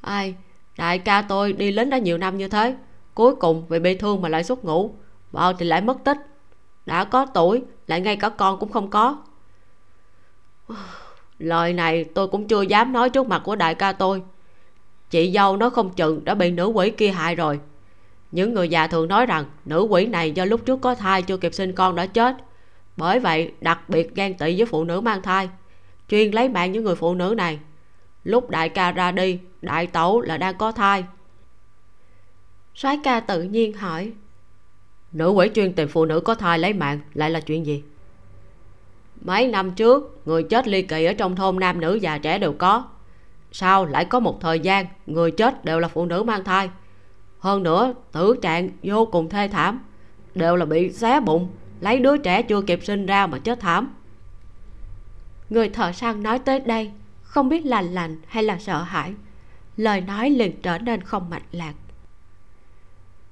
Ai 0.00 0.34
đại 0.78 0.98
ca 0.98 1.22
tôi 1.22 1.52
đi 1.52 1.72
lính 1.72 1.90
đã 1.90 1.98
nhiều 1.98 2.18
năm 2.18 2.38
như 2.38 2.48
thế 2.48 2.76
cuối 3.14 3.36
cùng 3.36 3.66
vì 3.68 3.78
bị 3.78 3.94
thương 3.94 4.22
mà 4.22 4.28
lại 4.28 4.44
xuất 4.44 4.64
ngũ 4.64 4.94
vợ 5.32 5.54
thì 5.58 5.66
lại 5.66 5.80
mất 5.80 6.04
tích. 6.04 6.18
Đã 6.86 7.04
có 7.04 7.26
tuổi 7.26 7.62
lại 7.86 8.00
ngay 8.00 8.16
cả 8.16 8.28
con 8.28 8.58
cũng 8.58 8.72
không 8.72 8.90
có 8.90 9.16
lời 11.42 11.72
này 11.72 12.04
tôi 12.04 12.28
cũng 12.28 12.48
chưa 12.48 12.62
dám 12.62 12.92
nói 12.92 13.10
trước 13.10 13.26
mặt 13.26 13.42
của 13.44 13.56
đại 13.56 13.74
ca 13.74 13.92
tôi. 13.92 14.22
Chị 15.10 15.32
dâu 15.34 15.56
nó 15.56 15.70
không 15.70 15.92
chừng 15.92 16.24
đã 16.24 16.34
bị 16.34 16.50
nữ 16.50 16.66
quỷ 16.66 16.90
kia 16.90 17.10
hại 17.10 17.34
rồi. 17.34 17.60
Những 18.32 18.54
người 18.54 18.68
già 18.68 18.86
thường 18.86 19.08
nói 19.08 19.26
rằng 19.26 19.44
nữ 19.64 19.82
quỷ 19.82 20.06
này 20.06 20.32
do 20.32 20.44
lúc 20.44 20.66
trước 20.66 20.80
có 20.80 20.94
thai 20.94 21.22
chưa 21.22 21.36
kịp 21.36 21.54
sinh 21.54 21.72
con 21.72 21.96
đã 21.96 22.06
chết. 22.06 22.36
Bởi 22.96 23.20
vậy, 23.20 23.52
đặc 23.60 23.88
biệt 23.88 24.14
ghen 24.14 24.34
tị 24.34 24.56
với 24.56 24.66
phụ 24.66 24.84
nữ 24.84 25.00
mang 25.00 25.22
thai, 25.22 25.48
chuyên 26.08 26.30
lấy 26.30 26.48
mạng 26.48 26.72
những 26.72 26.84
người 26.84 26.94
phụ 26.94 27.14
nữ 27.14 27.34
này. 27.36 27.58
Lúc 28.24 28.50
đại 28.50 28.68
ca 28.68 28.92
ra 28.92 29.12
đi, 29.12 29.38
đại 29.62 29.86
tẩu 29.86 30.20
là 30.20 30.36
đang 30.36 30.58
có 30.58 30.72
thai. 30.72 31.04
Soái 32.74 32.98
ca 33.04 33.20
tự 33.20 33.42
nhiên 33.42 33.72
hỏi, 33.72 34.12
nữ 35.12 35.30
quỷ 35.30 35.50
chuyên 35.54 35.72
tìm 35.72 35.88
phụ 35.88 36.04
nữ 36.04 36.20
có 36.20 36.34
thai 36.34 36.58
lấy 36.58 36.72
mạng 36.72 37.00
lại 37.14 37.30
là 37.30 37.40
chuyện 37.40 37.66
gì? 37.66 37.82
Mấy 39.24 39.48
năm 39.48 39.70
trước, 39.70 40.22
người 40.24 40.42
chết 40.42 40.68
ly 40.68 40.82
kỳ 40.82 41.04
ở 41.04 41.12
trong 41.12 41.36
thôn 41.36 41.60
nam 41.60 41.80
nữ 41.80 41.94
già 41.94 42.18
trẻ 42.18 42.38
đều 42.38 42.52
có. 42.52 42.84
Sau 43.52 43.84
lại 43.84 44.04
có 44.04 44.20
một 44.20 44.40
thời 44.40 44.60
gian, 44.60 44.86
người 45.06 45.30
chết 45.30 45.64
đều 45.64 45.80
là 45.80 45.88
phụ 45.88 46.06
nữ 46.06 46.22
mang 46.22 46.44
thai. 46.44 46.70
Hơn 47.38 47.62
nữa, 47.62 47.94
tử 48.12 48.36
trạng 48.42 48.70
vô 48.82 49.06
cùng 49.06 49.28
thê 49.28 49.48
thảm, 49.48 49.80
đều 50.34 50.56
là 50.56 50.64
bị 50.64 50.92
xé 50.92 51.20
bụng, 51.20 51.48
lấy 51.80 51.98
đứa 51.98 52.16
trẻ 52.16 52.42
chưa 52.42 52.62
kịp 52.62 52.84
sinh 52.84 53.06
ra 53.06 53.26
mà 53.26 53.38
chết 53.38 53.60
thảm. 53.60 53.94
Người 55.50 55.68
thợ 55.68 55.92
săn 55.92 56.22
nói 56.22 56.38
tới 56.38 56.60
đây, 56.60 56.92
không 57.22 57.48
biết 57.48 57.66
là 57.66 57.82
lành 57.82 58.20
hay 58.26 58.42
là 58.42 58.58
sợ 58.58 58.82
hãi, 58.82 59.14
lời 59.76 60.00
nói 60.00 60.30
liền 60.30 60.62
trở 60.62 60.78
nên 60.78 61.02
không 61.02 61.30
mạch 61.30 61.42
lạc. 61.52 61.74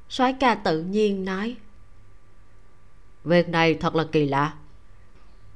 Soái 0.08 0.32
ca 0.32 0.54
tự 0.54 0.82
nhiên 0.82 1.24
nói, 1.24 1.56
việc 3.24 3.48
này 3.48 3.74
thật 3.74 3.94
là 3.94 4.04
kỳ 4.12 4.26
lạ 4.26 4.52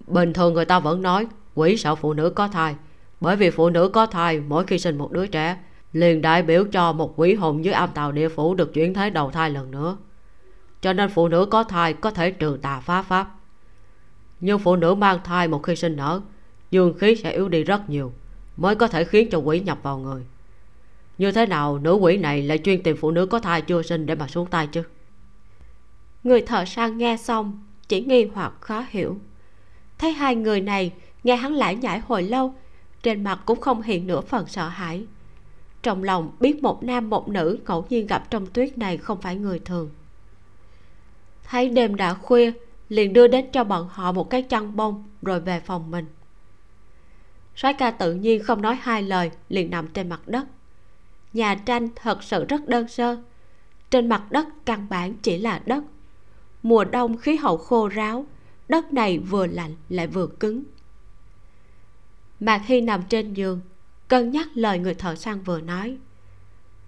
bình 0.07 0.33
thường 0.33 0.55
người 0.55 0.65
ta 0.65 0.79
vẫn 0.79 1.03
nói, 1.03 1.27
quỷ 1.55 1.77
sợ 1.77 1.95
phụ 1.95 2.13
nữ 2.13 2.31
có 2.31 2.49
thai. 2.49 2.75
Bởi 3.21 3.37
vì 3.37 3.51
phụ 3.51 3.71
nữ 3.71 3.89
có 3.89 4.07
thai, 4.07 4.41
mỗi 4.41 4.65
khi 4.67 4.79
sinh 4.79 4.99
một 4.99 5.13
đứa 5.13 5.27
trẻ, 5.27 5.57
liền 5.93 6.23
đại 6.23 6.43
biểu 6.43 6.65
cho 6.65 6.93
một 6.93 7.13
quỷ 7.17 7.35
hồn 7.35 7.65
dưới 7.65 7.75
âm 7.75 7.91
tàu 7.91 8.13
địa 8.13 8.29
phủ 8.29 8.55
được 8.55 8.75
chuyển 8.75 8.95
thế 8.95 9.11
đầu 9.11 9.31
thai 9.31 9.51
lần 9.51 9.71
nữa. 9.71 9.97
Cho 10.81 10.93
nên 10.93 11.11
phụ 11.11 11.29
nữ 11.29 11.47
có 11.47 11.65
thai 11.65 11.93
có 11.93 12.11
thể 12.11 12.31
trừ 12.31 12.59
tà 12.63 12.81
phá 12.81 13.03
pháp. 13.03 13.31
Nhưng 14.41 14.59
phụ 14.59 14.77
nữ 14.77 14.95
mang 14.95 15.19
thai 15.25 15.49
một 15.49 15.63
khi 15.63 15.77
sinh 15.77 15.97
nở, 15.97 16.21
dương 16.71 16.99
khí 16.99 17.17
sẽ 17.17 17.33
yếu 17.33 17.49
đi 17.49 17.65
rất 17.65 17.91
nhiều, 17.91 18.13
mới 18.57 18.75
có 18.75 18.89
thể 18.89 19.05
khiến 19.05 19.29
cho 19.31 19.39
quỷ 19.39 19.61
nhập 19.61 19.79
vào 19.83 19.99
người. 19.99 20.23
Như 21.19 21.33
thế 21.33 21.47
nào 21.47 21.79
nữ 21.79 21.95
quỷ 21.95 22.17
này 22.17 22.43
lại 22.43 22.59
chuyên 22.59 22.83
tìm 22.83 22.97
phụ 22.97 23.11
nữ 23.11 23.27
có 23.27 23.39
thai 23.39 23.63
chưa 23.63 23.83
sinh 23.83 24.07
để 24.07 24.15
mà 24.15 24.29
xuống 24.29 24.47
tay 24.47 24.67
chứ? 24.67 24.83
Người 26.25 26.41
thợ 26.41 26.65
sang 26.65 26.99
nghe 26.99 27.17
xong, 27.17 27.65
chỉ 27.89 28.01
nghi 28.01 28.29
hoặc 28.35 28.53
khó 28.61 28.85
hiểu 28.89 29.19
thấy 30.05 30.13
hai 30.13 30.37
người 30.37 30.61
này, 30.61 30.93
nghe 31.23 31.37
hắn 31.37 31.53
lải 31.53 31.77
nhải 31.77 31.99
hồi 31.99 32.23
lâu, 32.23 32.55
trên 33.03 33.25
mặt 33.25 33.41
cũng 33.47 33.61
không 33.61 33.83
hiện 33.83 34.07
nửa 34.07 34.21
phần 34.21 34.47
sợ 34.47 34.69
hãi. 34.69 35.07
Trong 35.83 36.05
lòng 36.05 36.33
biết 36.41 36.63
một 36.63 36.83
nam 36.83 37.11
một 37.11 37.29
nữ 37.29 37.59
ngẫu 37.67 37.87
nhiên 37.89 38.07
gặp 38.07 38.31
trong 38.31 38.47
tuyết 38.47 38.79
này 38.79 38.97
không 38.97 39.21
phải 39.21 39.37
người 39.37 39.59
thường. 39.59 39.91
Thấy 41.45 41.69
đêm 41.69 41.95
đã 41.95 42.15
khuya, 42.15 42.53
liền 42.89 43.13
đưa 43.13 43.27
đến 43.27 43.51
cho 43.53 43.65
bọn 43.65 43.89
họ 43.93 44.13
một 44.13 44.31
cái 44.31 44.43
chăn 44.43 44.77
bông, 44.77 45.05
rồi 45.23 45.41
về 45.41 45.61
phòng 45.61 45.91
mình. 45.91 46.07
Soái 47.57 47.75
ca 47.75 47.91
tự 47.91 48.15
nhiên 48.15 48.43
không 48.43 48.63
nói 48.63 48.79
hai 48.81 49.03
lời, 49.03 49.31
liền 49.49 49.71
nằm 49.71 49.89
trên 49.89 50.09
mặt 50.09 50.21
đất. 50.27 50.47
Nhà 51.33 51.55
tranh 51.55 51.89
thật 51.95 52.23
sự 52.23 52.45
rất 52.45 52.69
đơn 52.69 52.89
sơ. 52.89 53.17
Trên 53.91 54.09
mặt 54.09 54.33
đất 54.33 54.49
căn 54.65 54.87
bản 54.91 55.15
chỉ 55.23 55.39
là 55.39 55.63
đất. 55.67 55.85
Mùa 56.63 56.85
đông 56.85 57.17
khí 57.17 57.37
hậu 57.37 57.57
khô 57.57 57.89
ráo 57.89 58.27
đất 58.69 58.93
này 58.93 59.19
vừa 59.19 59.47
lạnh 59.47 59.75
lại 59.89 60.07
vừa 60.07 60.27
cứng. 60.27 60.63
Mạc 62.41 62.63
hy 62.67 62.81
nằm 62.81 63.03
trên 63.03 63.35
giường 63.35 63.61
cân 64.09 64.31
nhắc 64.31 64.49
lời 64.55 64.79
người 64.79 64.95
thợ 64.95 65.15
săn 65.15 65.43
vừa 65.43 65.61
nói. 65.61 65.97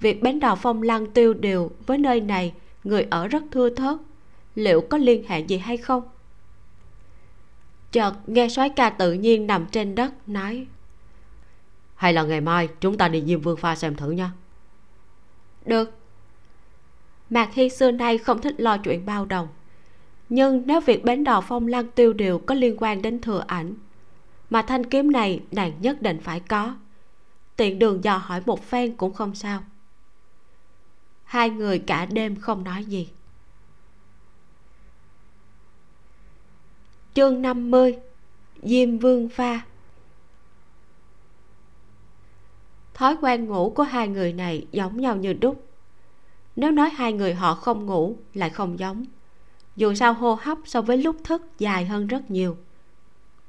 Việc 0.00 0.22
bến 0.22 0.40
đò 0.40 0.54
phong 0.54 0.82
lăng 0.82 1.10
tiêu 1.10 1.34
điều 1.34 1.70
với 1.86 1.98
nơi 1.98 2.20
này 2.20 2.54
người 2.84 3.06
ở 3.10 3.28
rất 3.28 3.42
thưa 3.50 3.70
thớt. 3.70 3.96
Liệu 4.54 4.80
có 4.80 4.98
liên 4.98 5.24
hệ 5.28 5.40
gì 5.40 5.58
hay 5.58 5.76
không? 5.76 6.02
Chợt 7.92 8.12
nghe 8.26 8.48
soái 8.48 8.70
ca 8.70 8.90
tự 8.90 9.12
nhiên 9.12 9.46
nằm 9.46 9.66
trên 9.66 9.94
đất 9.94 10.28
nói. 10.28 10.66
Hay 11.94 12.12
là 12.12 12.22
ngày 12.22 12.40
mai 12.40 12.68
chúng 12.80 12.98
ta 12.98 13.08
đi 13.08 13.22
diêm 13.26 13.40
vương 13.40 13.56
pha 13.56 13.76
xem 13.76 13.94
thử 13.94 14.10
nha. 14.10 14.30
Được. 15.64 15.98
Mạc 17.30 17.54
hy 17.54 17.68
xưa 17.68 17.90
nay 17.90 18.18
không 18.18 18.40
thích 18.40 18.54
lo 18.58 18.78
chuyện 18.78 19.06
bao 19.06 19.24
đồng 19.24 19.48
nhưng 20.28 20.62
nếu 20.66 20.80
việc 20.80 21.04
bến 21.04 21.24
đò 21.24 21.40
phong 21.40 21.66
lăng 21.66 21.90
tiêu 21.90 22.12
điều 22.12 22.38
có 22.38 22.54
liên 22.54 22.76
quan 22.78 23.02
đến 23.02 23.20
thừa 23.20 23.44
ảnh, 23.46 23.74
mà 24.50 24.62
thanh 24.62 24.84
kiếm 24.84 25.12
này 25.12 25.42
nàng 25.52 25.72
nhất 25.80 26.02
định 26.02 26.20
phải 26.22 26.40
có. 26.40 26.76
Tiện 27.56 27.78
đường 27.78 28.04
dò 28.04 28.16
hỏi 28.16 28.42
một 28.46 28.64
phen 28.64 28.96
cũng 28.96 29.12
không 29.14 29.34
sao. 29.34 29.62
Hai 31.24 31.50
người 31.50 31.78
cả 31.78 32.06
đêm 32.06 32.36
không 32.36 32.64
nói 32.64 32.84
gì. 32.84 33.08
Chương 37.14 37.42
50 37.42 37.98
Diêm 38.62 38.98
Vương 38.98 39.28
Pha. 39.28 39.60
Thói 42.94 43.16
quen 43.20 43.46
ngủ 43.46 43.72
của 43.76 43.82
hai 43.82 44.08
người 44.08 44.32
này 44.32 44.66
giống 44.72 45.00
nhau 45.00 45.16
như 45.16 45.32
đúc. 45.32 45.66
Nếu 46.56 46.70
nói 46.70 46.90
hai 46.90 47.12
người 47.12 47.34
họ 47.34 47.54
không 47.54 47.86
ngủ, 47.86 48.16
lại 48.34 48.50
không 48.50 48.78
giống. 48.78 49.04
Dù 49.76 49.94
sao 49.94 50.12
hô 50.12 50.38
hấp 50.40 50.58
so 50.64 50.80
với 50.80 50.98
lúc 50.98 51.16
thức 51.24 51.42
dài 51.58 51.84
hơn 51.84 52.06
rất 52.06 52.30
nhiều. 52.30 52.56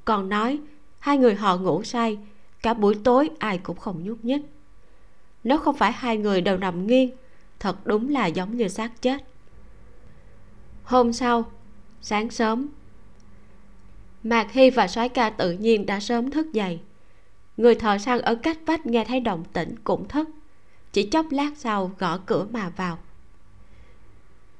Còn 0.04 0.28
nói, 0.28 0.60
hai 0.98 1.18
người 1.18 1.34
họ 1.34 1.56
ngủ 1.56 1.82
say, 1.82 2.18
Cả 2.62 2.74
buổi 2.74 2.94
tối 3.04 3.30
ai 3.38 3.58
cũng 3.58 3.76
không 3.76 4.04
nhúc 4.04 4.24
nhích. 4.24 4.42
Nếu 5.44 5.58
không 5.58 5.76
phải 5.76 5.92
hai 5.92 6.16
người 6.16 6.40
đều 6.40 6.58
nằm 6.58 6.86
nghiêng, 6.86 7.10
Thật 7.60 7.86
đúng 7.86 8.08
là 8.08 8.26
giống 8.26 8.56
như 8.56 8.68
xác 8.68 9.02
chết. 9.02 9.24
Hôm 10.84 11.12
sau, 11.12 11.50
Sáng 12.00 12.30
sớm, 12.30 12.68
mạc 14.22 14.52
hy 14.52 14.70
và 14.70 14.88
soái 14.88 15.08
ca 15.08 15.30
tự 15.30 15.52
nhiên 15.52 15.86
đã 15.86 16.00
sớm 16.00 16.30
thức 16.30 16.52
dậy. 16.52 16.80
Người 17.56 17.74
thợ 17.74 17.98
săn 17.98 18.20
ở 18.20 18.34
cách 18.34 18.58
vách 18.66 18.86
nghe 18.86 19.04
thấy 19.04 19.20
động 19.20 19.44
tĩnh 19.52 19.74
cũng 19.84 20.08
thức, 20.08 20.28
chỉ 20.92 21.02
chốc 21.02 21.26
lát 21.30 21.50
sau 21.56 21.90
gõ 21.98 22.18
cửa 22.18 22.46
mà 22.50 22.68
vào. 22.68 22.98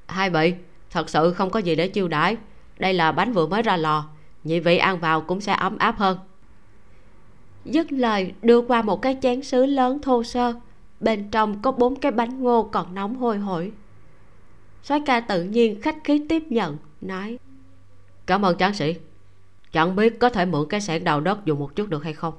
Hai 0.07 0.29
vị 0.29 0.53
thật 0.91 1.09
sự 1.09 1.33
không 1.33 1.49
có 1.49 1.59
gì 1.59 1.75
để 1.75 1.87
chiêu 1.87 2.07
đãi. 2.07 2.37
Đây 2.79 2.93
là 2.93 3.11
bánh 3.11 3.33
vừa 3.33 3.47
mới 3.47 3.61
ra 3.61 3.77
lò. 3.77 4.05
Nhị 4.43 4.59
vị 4.59 4.77
ăn 4.77 4.99
vào 4.99 5.21
cũng 5.21 5.41
sẽ 5.41 5.53
ấm 5.53 5.77
áp 5.77 5.97
hơn. 5.97 6.17
Dứt 7.65 7.91
lời, 7.91 8.33
đưa 8.41 8.61
qua 8.61 8.81
một 8.81 9.01
cái 9.01 9.17
chén 9.21 9.43
sứ 9.43 9.65
lớn 9.65 10.01
thô 10.01 10.23
sơ. 10.23 10.53
Bên 10.99 11.31
trong 11.31 11.61
có 11.61 11.71
bốn 11.71 11.95
cái 11.95 12.11
bánh 12.11 12.43
ngô 12.43 12.63
còn 12.63 12.95
nóng 12.95 13.15
hôi 13.15 13.37
hổi. 13.37 13.71
Soái 14.83 15.01
ca 15.05 15.19
tự 15.19 15.43
nhiên 15.43 15.81
khách 15.81 15.97
khí 16.03 16.25
tiếp 16.29 16.43
nhận, 16.49 16.77
nói, 17.01 17.39
cảm 18.25 18.45
ơn 18.45 18.57
tráng 18.57 18.73
sĩ. 18.73 18.95
Chẳng 19.71 19.95
biết 19.95 20.19
có 20.19 20.29
thể 20.29 20.45
mượn 20.45 20.69
cái 20.69 20.81
xẻng 20.81 21.03
đào 21.03 21.21
đất 21.21 21.45
dùng 21.45 21.59
một 21.59 21.75
chút 21.75 21.89
được 21.89 22.03
hay 22.03 22.13
không? 22.13 22.33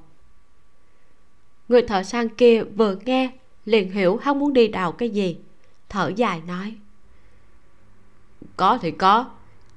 Người 1.67 1.81
thợ 1.81 2.03
sang 2.03 2.29
kia 2.29 2.63
vừa 2.63 2.95
nghe, 3.05 3.31
liền 3.65 3.91
hiểu 3.91 4.17
hắn 4.17 4.39
muốn 4.39 4.53
đi 4.53 4.67
đào 4.67 4.91
cái 4.91 5.09
gì. 5.09 5.37
Thở 5.89 6.11
dài, 6.15 6.41
nói 6.47 6.75
có 8.57 8.77
thì 8.81 8.91
có. 8.91 9.25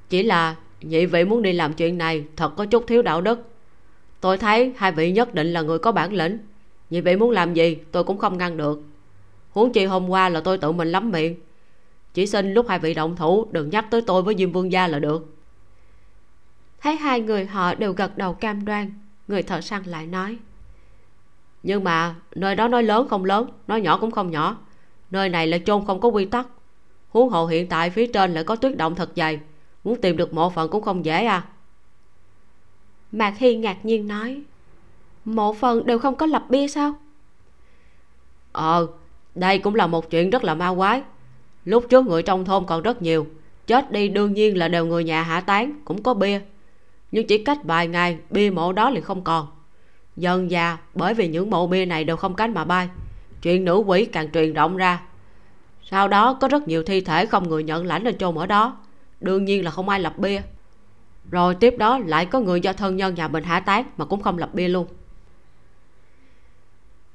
Chỉ 0.09 0.23
là 0.23 0.57
nhị 0.81 1.07
vị 1.07 1.24
muốn 1.24 1.43
đi 1.43 1.53
làm 1.53 1.74
chuyện 1.74 1.99
này 1.99 2.24
thật 2.36 2.53
có 2.57 2.66
chút 2.66 2.85
thiếu 2.86 3.03
đạo 3.03 3.20
đức. 3.20 3.51
Tôi 4.20 4.39
thấy 4.39 4.73
hai 4.77 4.93
vị 4.93 5.12
nhất 5.12 5.35
định 5.35 5.53
là 5.53 5.62
người 5.62 5.78
có 5.78 5.93
bản 5.93 6.12
lĩnh. 6.12 6.39
Nhị 6.91 7.01
vị 7.01 7.16
muốn 7.16 7.31
làm 7.31 7.55
gì, 7.55 7.77
tôi 7.93 8.05
cũng 8.05 8.19
không 8.19 8.39
ngăn 8.39 8.57
được. 8.57 8.82
Huống 9.51 9.73
chi 9.73 9.85
hôm 9.85 10.09
qua 10.09 10.28
là 10.28 10.41
tôi 10.41 10.59
tự 10.59 10.73
mình 10.73 10.93
lắm 10.93 11.11
miệng. 11.11 11.35
Chỉ 12.15 12.27
xin 12.27 12.55
lúc 12.55 12.66
hai 12.69 12.78
vị 12.78 12.95
động 12.95 13.16
thủ, 13.16 13.47
đừng 13.51 13.70
nhắc 13.70 13.86
tới 13.91 14.01
tôi 14.01 14.23
với 14.23 14.35
diêm 14.39 14.53
vương 14.53 14.73
gia 14.73 14.89
là 14.89 14.99
được. 14.99 15.35
Thấy 16.81 16.97
hai 16.97 17.20
người 17.20 17.47
họ 17.47 17.74
đều 17.74 17.93
gật 17.93 18.19
đầu 18.19 18.35
cam 18.35 18.65
đoan, 18.65 18.93
người 19.28 19.43
thợ 19.43 19.61
săn 19.61 19.82
lại 19.85 20.07
nói. 20.07 20.39
Nhưng 21.62 21.85
mà 21.85 22.15
nơi 22.35 22.57
đó 22.57 22.69
nói 22.69 22.82
lớn 22.82 23.09
không 23.09 23.24
lớn, 23.24 23.49
nói 23.66 23.81
nhỏ 23.81 23.99
cũng 23.99 24.11
không 24.11 24.31
nhỏ. 24.31 24.57
Nơi 25.11 25.28
này 25.28 25.47
là 25.47 25.59
chôn 25.59 25.86
không 25.86 26.01
có 26.01 26.09
quy 26.09 26.24
tắc 26.24 26.47
huống 27.15 27.28
hồ 27.28 27.47
hiện 27.47 27.69
tại 27.69 27.91
phía 27.91 28.07
trên 28.07 28.35
lại 28.35 28.45
có 28.45 28.57
tuyết 28.57 28.77
động 28.77 28.95
thật 28.95 29.11
dày. 29.16 29.41
Muốn 29.85 30.01
tìm 30.01 30.16
được 30.16 30.35
mộ 30.35 30.51
phần 30.51 30.70
cũng 30.70 30.82
không 30.82 31.05
dễ 31.05 31.24
à. 31.24 31.45
Mạc 33.12 33.39
hy 33.39 33.57
ngạc 33.57 33.85
nhiên 33.85 34.09
nói 34.09 34.43
mộ 35.24 35.53
phần 35.53 35.86
đều 35.86 35.99
không 35.99 36.16
có 36.16 36.27
lập 36.27 36.45
bia 36.49 36.69
sao? 36.69 36.95
Ờ 38.53 38.86
đây 39.35 39.59
cũng 39.59 39.74
là 39.74 39.86
một 39.86 40.11
chuyện 40.11 40.31
rất 40.31 40.45
là 40.45 40.55
ma 40.55 40.74
quái. 40.74 41.03
Lúc 41.65 41.86
trước 41.91 42.07
người 42.07 42.23
trong 42.23 42.45
thôn 42.45 42.65
còn 42.66 42.82
rất 42.82 43.03
nhiều 43.03 43.27
chết 43.66 43.93
đi 43.93 44.09
đương 44.09 44.35
nhiên 44.35 44.59
là 44.59 44.69
đều 44.69 44.86
người 44.86 45.05
nhà 45.05 45.23
hạ 45.23 45.41
tán 45.41 45.81
cũng 45.85 46.03
có 46.03 46.15
bia. 46.15 46.41
Nhưng 47.12 47.27
chỉ 47.27 47.45
cách 47.45 47.59
vài 47.65 47.89
ngày 47.89 48.19
bia 48.31 48.51
mộ 48.51 48.73
đó 48.73 48.91
liền 48.91 49.03
không 49.03 49.24
còn. 49.24 49.47
Dần 50.16 50.51
già 50.51 50.78
bởi 50.95 51.15
vì 51.15 51.28
những 51.28 51.51
mộ 51.51 51.66
bia 51.66 51.86
này 51.86 52.05
đều 52.05 52.16
không 52.16 52.35
cánh 52.35 52.55
mà 52.55 52.65
bay 52.65 52.89
chuyện 53.43 53.65
nữ 53.65 53.77
quỷ 53.77 54.05
càng 54.05 54.31
truyền 54.32 54.53
rộng 54.53 54.77
ra 54.77 55.01
sau 55.90 56.09
đó 56.09 56.35
có 56.35 56.48
rất 56.48 56.69
nhiều 56.69 56.82
thi 56.82 57.01
thể 57.01 57.27
không 57.27 57.48
người 57.48 57.62
nhận 57.62 57.86
lãnh 57.86 58.05
lên 58.05 58.19
chôn 58.19 58.35
ở 58.35 58.47
đó. 58.47 58.77
Đương 59.20 59.44
nhiên 59.44 59.65
là 59.65 59.70
không 59.70 59.89
ai 59.89 60.01
lập 60.01 60.19
bia. 60.19 60.43
Rồi 61.31 61.55
tiếp 61.55 61.74
đó 61.78 61.98
lại 61.98 62.27
có 62.27 62.40
người 62.40 62.61
do 62.61 62.73
thân 62.73 62.97
nhân 62.97 63.15
nhà 63.15 63.28
mình 63.28 63.44
hạ 63.44 63.61
tán 63.61 63.85
mà 63.97 64.05
cũng 64.05 64.23
không 64.23 64.39
lập 64.39 64.51
bia 64.55 64.69
luôn. 64.69 64.86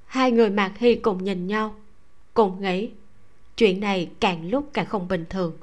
Hai 0.06 0.32
người 0.32 0.50
mạc 0.50 0.72
hy 0.78 0.96
cùng 0.96 1.24
nhìn 1.24 1.48
nhau, 1.48 1.76
cùng 2.34 2.62
nghĩ. 2.62 2.90
Chuyện 3.58 3.80
này 3.80 4.10
càng 4.20 4.50
lúc 4.50 4.70
càng 4.74 4.86
không 4.86 5.08
bình 5.08 5.26
thường. 5.30 5.58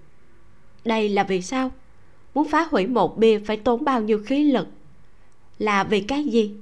Đây 0.85 1.09
là 1.09 1.25
vì 1.25 1.43
sao? 1.43 1.71
Muốn 2.35 2.49
phá 2.49 2.69
hủy 2.71 2.87
một 2.87 3.19
bia 3.19 3.39
phải 3.39 3.57
tốn 3.57 3.85
bao 3.85 4.01
nhiêu 4.01 4.23
khí 4.27 4.53
lực? 4.53 4.69
Là 5.59 5.85
vì 5.85 6.01
cái 6.01 6.25
gì? 6.25 6.57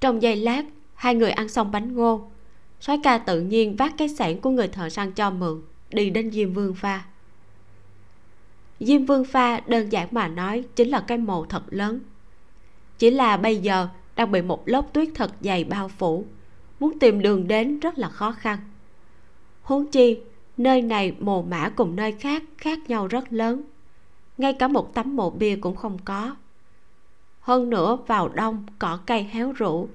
Trong 0.00 0.22
giây 0.22 0.36
lát, 0.36 0.62
hai 0.94 1.14
người 1.14 1.30
ăn 1.30 1.48
xong 1.48 1.72
bánh 1.72 1.94
ngô 1.94 2.30
soái 2.80 2.98
ca 3.02 3.18
tự 3.18 3.40
nhiên 3.40 3.76
vác 3.76 3.94
cái 3.98 4.08
sẻn 4.08 4.40
của 4.40 4.50
người 4.50 4.68
thợ 4.68 4.88
săn 4.88 5.12
cho 5.12 5.30
mượn, 5.30 5.62
đi 5.90 6.10
đến 6.10 6.30
diêm 6.30 6.52
vương 6.52 6.74
pha. 6.74 7.04
Diêm 8.80 9.04
vương 9.04 9.24
pha 9.24 9.60
đơn 9.66 9.92
giản 9.92 10.08
mà 10.10 10.28
nói 10.28 10.64
chính 10.76 10.88
là 10.88 11.00
cái 11.00 11.18
mồ 11.18 11.44
thật 11.44 11.62
lớn. 11.68 12.00
Chỉ 12.98 13.10
là 13.10 13.36
bây 13.36 13.56
giờ 13.56 13.88
đang 14.16 14.32
bị 14.32 14.42
một 14.42 14.68
lớp 14.68 14.92
tuyết 14.92 15.08
thật 15.14 15.32
dày 15.40 15.64
bao 15.64 15.88
phủ, 15.88 16.24
muốn 16.80 16.98
tìm 16.98 17.22
đường 17.22 17.48
đến 17.48 17.80
rất 17.80 17.98
là 17.98 18.08
khó 18.08 18.32
khăn. 18.32 18.58
Huống 19.62 19.90
chi, 19.90 20.20
nơi 20.56 20.82
này 20.82 21.14
mồ 21.18 21.42
mã 21.42 21.68
cùng 21.68 21.96
nơi 21.96 22.12
khác 22.12 22.42
khác 22.58 22.78
nhau 22.88 23.06
rất 23.06 23.32
lớn, 23.32 23.62
ngay 24.38 24.52
cả 24.52 24.68
một 24.68 24.94
tấm 24.94 25.16
mộ 25.16 25.30
bia 25.30 25.56
cũng 25.56 25.76
không 25.76 25.98
có. 26.04 26.36
Hơn 27.40 27.70
nữa 27.70 27.98
vào 28.06 28.28
đông, 28.28 28.66
cỏ 28.78 28.98
cây 29.06 29.22
héo 29.22 29.52
rũ 29.52 29.88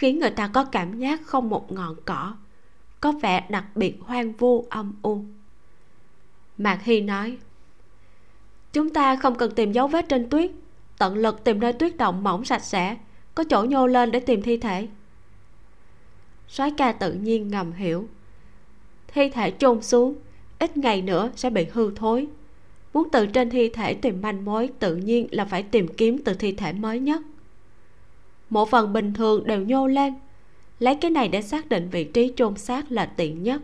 khiến 0.00 0.18
người 0.18 0.30
ta 0.30 0.50
có 0.54 0.64
cảm 0.64 0.98
giác 0.98 1.20
không 1.24 1.50
một 1.50 1.72
ngọn 1.72 1.96
cỏ, 2.04 2.34
có 3.00 3.12
vẻ 3.12 3.46
đặc 3.48 3.64
biệt 3.74 3.96
hoang 4.00 4.32
vu, 4.32 4.66
âm 4.70 4.92
u. 5.02 5.24
Mạc 6.58 6.82
hy 6.82 7.00
nói, 7.00 7.38
chúng 8.72 8.90
ta 8.90 9.16
không 9.16 9.34
cần 9.34 9.54
tìm 9.54 9.72
dấu 9.72 9.86
vết 9.86 10.08
trên 10.08 10.30
tuyết, 10.30 10.50
tận 10.98 11.16
lực 11.16 11.44
tìm 11.44 11.60
nơi 11.60 11.72
tuyết 11.72 11.96
động 11.96 12.22
mỏng 12.22 12.44
sạch 12.44 12.64
sẽ, 12.64 12.96
có 13.34 13.44
chỗ 13.44 13.64
nhô 13.64 13.86
lên 13.86 14.10
để 14.10 14.20
tìm 14.20 14.42
thi 14.42 14.56
thể. 14.56 14.88
Soái 16.48 16.70
ca 16.76 16.92
tự 16.92 17.12
nhiên 17.12 17.48
ngầm 17.48 17.72
hiểu, 17.72 18.08
thi 19.08 19.28
thể 19.28 19.50
chôn 19.58 19.82
xuống, 19.82 20.14
ít 20.58 20.76
ngày 20.76 21.02
nữa 21.02 21.30
sẽ 21.36 21.50
bị 21.50 21.66
hư 21.72 21.94
thối. 21.94 22.26
Muốn 22.92 23.08
từ 23.12 23.26
trên 23.26 23.50
thi 23.50 23.68
thể 23.68 23.94
tìm 23.94 24.22
manh 24.22 24.44
mối 24.44 24.70
tự 24.78 24.96
nhiên 24.96 25.28
là 25.30 25.44
phải 25.44 25.62
tìm 25.62 25.88
kiếm 25.88 26.18
từ 26.24 26.34
thi 26.34 26.52
thể 26.52 26.72
mới 26.72 26.98
nhất 26.98 27.22
một 28.50 28.70
phần 28.70 28.92
bình 28.92 29.14
thường 29.14 29.46
đều 29.46 29.60
nhô 29.60 29.86
lên. 29.86 30.14
Lấy 30.78 30.94
cái 30.94 31.10
này 31.10 31.28
để 31.28 31.42
xác 31.42 31.68
định 31.68 31.88
vị 31.90 32.04
trí 32.04 32.32
chôn 32.36 32.56
xác 32.56 32.92
là 32.92 33.06
tiện 33.06 33.42
nhất. 33.42 33.62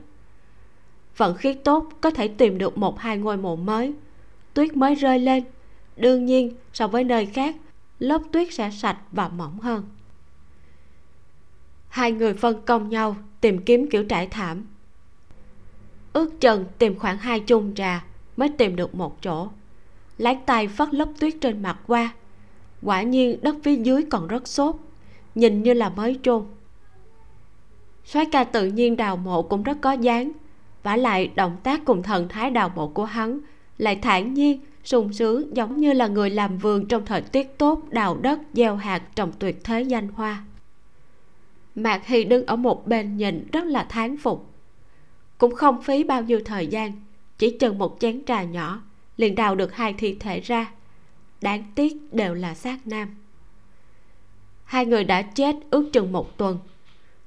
Vận 1.16 1.36
khí 1.36 1.54
tốt, 1.54 1.88
có 2.00 2.10
thể 2.10 2.28
tìm 2.28 2.58
được 2.58 2.78
một 2.78 2.98
hai 2.98 3.18
ngôi 3.18 3.36
mộ 3.36 3.56
mới. 3.56 3.94
Tuyết 4.54 4.76
mới 4.76 4.94
rơi 4.94 5.18
lên. 5.18 5.44
Đương 5.96 6.24
nhiên, 6.24 6.56
so 6.72 6.88
với 6.88 7.04
nơi 7.04 7.26
khác, 7.26 7.56
lớp 7.98 8.22
tuyết 8.32 8.54
sẽ 8.54 8.70
sạch 8.70 8.98
và 9.12 9.28
mỏng 9.28 9.60
hơn. 9.60 9.84
Hai 11.88 12.12
người 12.12 12.34
phân 12.34 12.62
công 12.66 12.88
nhau 12.88 13.16
tìm 13.40 13.58
kiếm 13.64 13.90
kiểu 13.90 14.04
trải 14.04 14.26
thảm. 14.26 14.66
Ước 16.12 16.40
chừng 16.40 16.64
tìm 16.78 16.98
khoảng 16.98 17.18
hai 17.18 17.40
chung 17.40 17.74
trà 17.74 18.04
mới 18.36 18.48
tìm 18.48 18.76
được 18.76 18.94
một 18.94 19.22
chỗ. 19.22 19.48
Lái 20.18 20.38
tay 20.46 20.68
phất 20.68 20.94
lớp 20.94 21.08
tuyết 21.20 21.34
trên 21.40 21.62
mặt 21.62 21.78
qua 21.86 22.14
quả 22.86 23.02
nhiên 23.02 23.38
đất 23.42 23.56
phía 23.62 23.76
dưới 23.76 24.02
còn 24.10 24.26
rất 24.26 24.48
xốp, 24.48 24.76
nhìn 25.34 25.62
như 25.62 25.72
là 25.72 25.88
mới 25.88 26.18
chôn 26.22 26.44
soái 28.06 28.26
ca 28.26 28.44
tự 28.44 28.66
nhiên 28.66 28.96
đào 28.96 29.16
mộ 29.16 29.42
cũng 29.42 29.62
rất 29.62 29.78
có 29.80 29.92
dáng, 29.92 30.32
vả 30.82 30.96
lại 30.96 31.30
động 31.34 31.56
tác 31.62 31.84
cùng 31.84 32.02
thần 32.02 32.28
thái 32.28 32.50
đào 32.50 32.68
mộ 32.76 32.88
của 32.88 33.04
hắn 33.04 33.40
lại 33.78 33.96
thản 33.96 34.34
nhiên, 34.34 34.60
sung 34.84 35.12
sướng 35.12 35.56
giống 35.56 35.76
như 35.76 35.92
là 35.92 36.06
người 36.06 36.30
làm 36.30 36.58
vườn 36.58 36.86
trong 36.86 37.04
thời 37.04 37.22
tiết 37.22 37.58
tốt, 37.58 37.82
đào 37.90 38.16
đất, 38.16 38.38
gieo 38.52 38.76
hạt 38.76 39.02
trồng 39.14 39.32
tuyệt 39.38 39.64
thế 39.64 39.82
danh 39.82 40.08
hoa. 40.08 40.44
Mạc 41.74 42.06
hy 42.06 42.24
đứng 42.24 42.46
ở 42.46 42.56
một 42.56 42.86
bên 42.86 43.16
nhìn 43.16 43.46
rất 43.52 43.64
là 43.64 43.84
thán 43.84 44.16
phục. 44.16 44.50
Cũng 45.38 45.54
không 45.54 45.82
phí 45.82 46.04
bao 46.04 46.22
nhiêu 46.22 46.40
thời 46.44 46.66
gian, 46.66 46.92
chỉ 47.38 47.56
chừng 47.60 47.78
một 47.78 47.96
chén 48.00 48.24
trà 48.24 48.42
nhỏ, 48.42 48.82
liền 49.16 49.34
đào 49.34 49.54
được 49.54 49.74
hai 49.74 49.92
thi 49.92 50.16
thể 50.20 50.40
ra 50.40 50.72
đáng 51.40 51.64
tiếc 51.74 52.14
đều 52.14 52.34
là 52.34 52.54
xác 52.54 52.86
nam. 52.86 53.08
Hai 54.64 54.86
người 54.86 55.04
đã 55.04 55.22
chết 55.22 55.56
ước 55.70 55.90
chừng 55.92 56.12
một 56.12 56.36
tuần. 56.36 56.58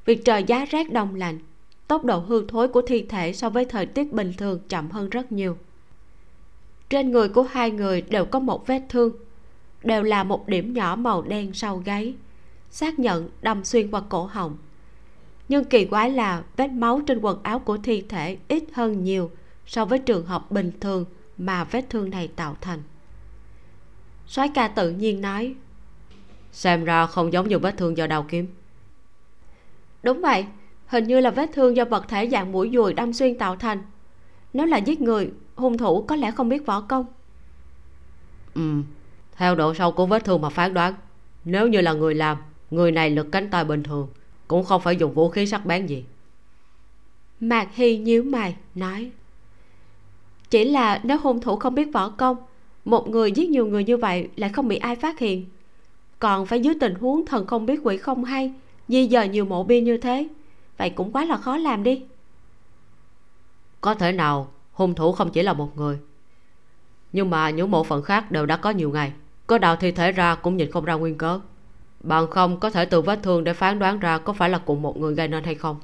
Việc 0.06 0.26
trời 0.26 0.44
giá 0.44 0.66
rét 0.66 0.94
đông 0.94 1.16
lạnh, 1.16 1.40
tốc 1.88 2.06
độ 2.06 2.20
hư 2.20 2.46
thối 2.48 2.68
của 2.68 2.82
thi 2.82 3.06
thể 3.10 3.34
so 3.34 3.50
với 3.50 3.66
thời 3.66 3.86
tiết 3.86 4.14
bình 4.14 4.34
thường 4.38 4.60
chậm 4.70 4.92
hơn 4.92 5.10
rất 5.10 5.32
nhiều. 5.32 5.58
Trên 6.90 7.12
người 7.12 7.30
của 7.30 7.44
hai 7.44 7.72
người 7.72 8.02
đều 8.02 8.26
có 8.26 8.40
một 8.40 8.68
vết 8.68 8.82
thương, 8.90 9.12
đều 9.84 10.04
là 10.04 10.24
một 10.24 10.48
điểm 10.48 10.74
nhỏ 10.74 10.96
màu 10.96 11.22
đen 11.22 11.54
sau 11.54 11.78
gáy, 11.78 12.16
xác 12.72 13.00
nhận 13.00 13.30
đâm 13.42 13.64
xuyên 13.64 13.92
qua 13.92 14.02
cổ 14.10 14.26
họng. 14.26 14.58
Nhưng 15.50 15.66
kỳ 15.66 15.86
quái 15.86 16.12
là 16.12 16.44
vết 16.58 16.68
máu 16.68 17.02
trên 17.08 17.20
quần 17.20 17.44
áo 17.44 17.60
của 17.60 17.78
thi 17.78 18.04
thể 18.10 18.38
ít 18.48 18.64
hơn 18.74 19.04
nhiều 19.04 19.32
so 19.66 19.86
với 19.86 20.00
trường 20.00 20.26
hợp 20.26 20.52
bình 20.52 20.72
thường 20.80 21.06
mà 21.38 21.64
vết 21.64 21.86
thương 21.90 22.10
này 22.10 22.28
tạo 22.36 22.56
thành 22.62 22.82
soái 24.30 24.50
ca 24.50 24.68
tự 24.68 24.92
nhiên 24.92 25.22
nói. 25.22 25.56
Xem 26.52 26.86
ra 26.86 27.06
không 27.06 27.34
giống 27.34 27.48
như 27.48 27.60
vết 27.60 27.78
thương 27.78 27.98
do 27.98 28.08
đào 28.08 28.26
kiếm. 28.30 28.48
Đúng 30.04 30.22
vậy 30.22 30.46
hình 30.88 31.04
như 31.04 31.20
là 31.20 31.30
vết 31.32 31.50
thương 31.54 31.76
do 31.76 31.86
vật 31.86 32.06
thể 32.08 32.30
dạng 32.32 32.52
mũi 32.52 32.72
dùi 32.74 32.94
đâm 32.94 33.14
xuyên 33.14 33.38
tạo 33.38 33.56
thành. 33.56 33.82
Nếu 34.54 34.66
là 34.66 34.78
giết 34.78 35.02
người 35.02 35.32
hung 35.56 35.78
thủ 35.78 36.02
có 36.02 36.16
lẽ 36.16 36.32
không 36.32 36.50
biết 36.50 36.66
võ 36.66 36.82
công. 36.82 37.06
Ừ 38.56 38.82
theo 39.36 39.56
độ 39.56 39.74
sâu 39.74 39.92
của 39.92 40.06
vết 40.06 40.26
thương 40.26 40.42
mà 40.42 40.50
phán 40.50 40.74
đoán 40.74 40.94
nếu 41.46 41.68
như 41.68 41.82
là 41.82 41.94
người 41.94 42.16
làm 42.16 42.38
người 42.72 42.92
này 42.92 43.10
lực 43.10 43.32
cánh 43.32 43.50
tay 43.50 43.66
bình 43.66 43.84
thường 43.84 44.08
cũng 44.48 44.66
không 44.66 44.82
phải 44.82 44.96
dùng 44.96 45.14
vũ 45.14 45.30
khí 45.30 45.46
sắc 45.46 45.66
bén 45.66 45.86
gì. 45.86 46.06
Mạc 47.40 47.76
hy 47.76 47.98
nhíu 47.98 48.24
mày 48.24 48.56
nói. 48.76 49.12
Chỉ 50.50 50.66
là 50.66 51.00
nếu 51.04 51.18
hung 51.18 51.42
thủ 51.42 51.56
không 51.56 51.76
biết 51.76 51.94
võ 51.94 52.10
công 52.10 52.38
một 52.86 53.10
người 53.10 53.32
giết 53.32 53.50
nhiều 53.50 53.68
người 53.68 53.84
như 53.84 53.98
vậy 53.98 54.30
lại 54.36 54.50
không 54.50 54.68
bị 54.68 54.78
ai 54.78 54.96
phát 54.96 55.20
hiện. 55.20 55.46
Còn 56.20 56.46
phải 56.46 56.60
dưới 56.60 56.76
tình 56.80 56.96
huống 56.96 57.26
thần 57.26 57.48
không 57.48 57.66
biết 57.66 57.80
quỷ 57.84 57.98
không 57.98 58.24
hay 58.24 58.54
di 58.88 59.08
dời 59.08 59.30
nhiều 59.30 59.46
mộ 59.46 59.64
bia 59.64 59.82
như 59.82 59.98
thế 59.98 60.28
vậy 60.78 60.90
cũng 60.90 61.12
quá 61.12 61.26
là 61.26 61.38
khó 61.38 61.58
làm 61.58 61.84
đi. 61.84 62.04
Có 63.82 63.96
thể 63.96 64.12
nào 64.12 64.52
hung 64.72 64.96
thủ 64.96 65.12
không 65.12 65.32
chỉ 65.32 65.44
là 65.44 65.54
một 65.54 65.78
người 65.78 66.00
nhưng 67.14 67.30
mà 67.30 67.50
những 67.50 67.72
bộ 67.72 67.84
phận 67.84 68.04
khác 68.04 68.32
đều 68.32 68.46
đã 68.46 68.58
có 68.58 68.70
nhiều 68.70 68.90
ngày. 68.90 69.14
Có 69.48 69.58
đào 69.58 69.76
thi 69.76 69.92
thể 69.92 70.12
ra 70.12 70.36
cũng 70.36 70.58
nhìn 70.58 70.72
không 70.72 70.86
ra 70.86 70.94
nguyên 70.94 71.18
cớ. 71.18 71.40
Bằng 72.00 72.28
không 72.28 72.60
có 72.60 72.70
thể 72.70 72.86
từ 72.86 73.02
vết 73.02 73.20
thương 73.24 73.44
để 73.44 73.54
phán 73.54 73.80
đoán 73.80 74.00
ra 74.00 74.18
có 74.18 74.34
phải 74.34 74.50
là 74.50 74.58
cùng 74.58 74.82
một 74.82 74.98
người 74.98 75.16
gây 75.16 75.28
nên 75.28 75.44
hay 75.44 75.56
không. 75.56 75.80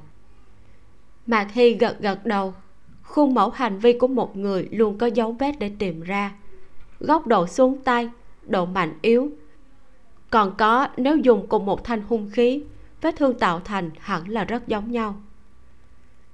Mạc 1.26 1.52
hy 1.52 1.74
gật 1.74 2.00
gật 2.00 2.26
đầu. 2.26 2.54
Khuôn 3.02 3.34
mẫu 3.34 3.50
hành 3.50 3.78
vi 3.78 3.92
của 3.98 4.06
một 4.06 4.36
người 4.36 4.68
luôn 4.70 4.98
có 4.98 5.06
dấu 5.06 5.32
vết 5.32 5.52
để 5.58 5.70
tìm 5.78 6.00
ra 6.00 6.32
góc 7.00 7.26
độ 7.26 7.46
xuống 7.46 7.78
tay 7.84 8.10
độ 8.46 8.66
mạnh 8.66 8.98
yếu. 9.02 9.30
Còn 10.30 10.54
có, 10.58 10.88
nếu 10.96 11.16
dùng 11.16 11.46
cùng 11.48 11.66
một 11.66 11.84
thanh 11.84 12.02
hung 12.02 12.30
khí, 12.32 12.62
vết 13.00 13.16
thương 13.16 13.38
tạo 13.38 13.60
thành 13.60 13.90
hẳn 14.00 14.28
là 14.28 14.44
rất 14.44 14.68
giống 14.68 14.92
nhau. 14.92 15.22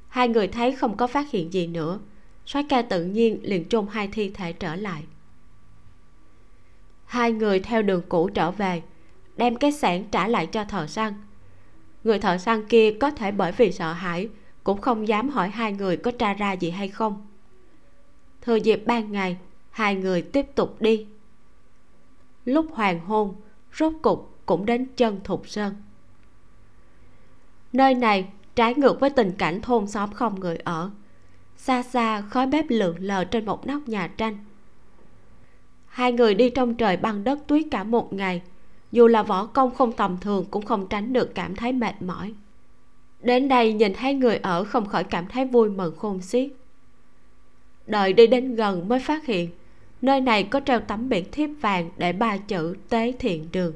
Hai 0.09 0.28
người 0.28 0.48
thấy 0.48 0.72
không 0.72 0.97
có 0.97 1.06
phát 1.06 1.30
hiện 1.30 1.52
gì 1.52 1.66
nữa 1.66 1.98
soái 2.47 2.64
ca 2.68 2.82
tự 2.82 3.05
nhiên 3.05 3.40
liền 3.43 3.68
chôn 3.68 3.86
hai 3.90 4.09
thi 4.09 4.30
thể 4.34 4.52
trở 4.52 4.76
lại. 4.76 5.02
Hai 7.05 7.32
người 7.32 7.60
theo 7.60 7.82
đường 7.82 8.02
cũ 8.09 8.30
trở 8.34 8.51
về, 8.51 8.82
đem 9.36 9.56
cái 9.56 9.72
sản 9.72 10.05
trả 10.10 10.28
lại 10.28 10.47
cho 10.47 10.64
thợ 10.64 10.86
săn. 10.86 11.14
Người 12.05 12.18
thợ 12.18 12.39
săn 12.39 12.66
kia 12.68 12.97
có 13.01 13.10
thể 13.10 13.32
bởi 13.32 13.52
vì 13.52 13.72
sợ 13.72 13.93
hãi, 13.93 14.28
cũng 14.64 14.80
không 14.80 15.09
dám 15.09 15.28
hỏi 15.28 15.48
hai 15.48 15.72
người 15.72 15.97
có 15.97 16.10
tra 16.10 16.34
ra 16.34 16.52
gì 16.52 16.70
hay 16.70 16.89
không. 16.89 17.26
Thừa 18.43 18.56
dịp 18.56 18.82
ban 18.86 19.12
ngày 19.12 19.36
hai 19.73 19.94
người 19.94 20.23
tiếp 20.23 20.47
tục 20.55 20.77
đi. 20.81 21.07
Lúc 22.44 22.66
hoàng 22.73 23.01
hôn, 23.01 23.35
rốt 23.78 23.93
cục 24.03 24.39
cũng 24.47 24.66
đến 24.66 24.86
chân 24.97 25.20
thục 25.24 25.49
sơn. 25.49 25.74
Nơi 27.73 27.94
này 27.94 28.28
trái 28.55 28.74
ngược 28.74 29.01
với 29.01 29.11
tình 29.11 29.32
cảnh 29.39 29.61
thôn 29.61 29.86
xóm 29.86 30.12
không 30.12 30.40
người 30.40 30.57
ở. 30.57 30.90
Xa 31.57 31.82
xa 31.82 32.20
khói 32.20 32.47
bếp 32.47 32.65
lượn 32.69 32.97
lờ 33.01 33.24
trên 33.24 33.44
một 33.44 33.66
nóc 33.66 33.89
nhà 33.89 34.07
tranh. 34.07 34.39
Hai 35.86 36.12
người 36.12 36.35
đi 36.35 36.51
trong 36.51 36.74
trời 36.74 36.97
băng 36.97 37.24
đất 37.24 37.39
tuyết 37.47 37.65
cả 37.70 37.85
một 37.85 38.12
ngày. 38.12 38.43
Dù 38.93 39.07
là 39.07 39.23
võ 39.23 39.47
công 39.47 39.74
không 39.74 39.93
tầm 39.93 40.19
thường 40.20 40.44
cũng 40.51 40.65
không 40.65 40.89
tránh 40.89 41.12
được 41.12 41.35
cảm 41.35 41.57
thấy 41.57 41.73
mệt 41.73 42.03
mỏi. 42.03 42.35
Đến 43.20 43.49
đây 43.49 43.73
nhìn 43.73 43.94
thấy 43.94 44.15
người 44.15 44.36
ở 44.36 44.65
không 44.65 44.86
khỏi 44.86 45.05
cảm 45.05 45.27
thấy 45.27 45.44
vui 45.44 45.70
mừng 45.70 45.97
khôn 45.97 46.23
xiết. 46.23 46.51
Đợi 47.86 48.12
đi 48.12 48.27
đến 48.27 48.55
gần 48.55 48.89
mới 48.89 49.01
phát 49.01 49.27
hiện 49.27 49.51
nơi 50.03 50.20
này 50.20 50.45
có 50.45 50.61
treo 50.61 50.81
tấm 50.81 51.09
biển 51.09 51.24
thiếp 51.33 51.51
vàng 51.61 51.91
để 51.97 52.12
ba 52.12 52.37
chữ 52.37 52.74
tế 52.89 53.12
thiện 53.19 53.49
đường. 53.53 53.74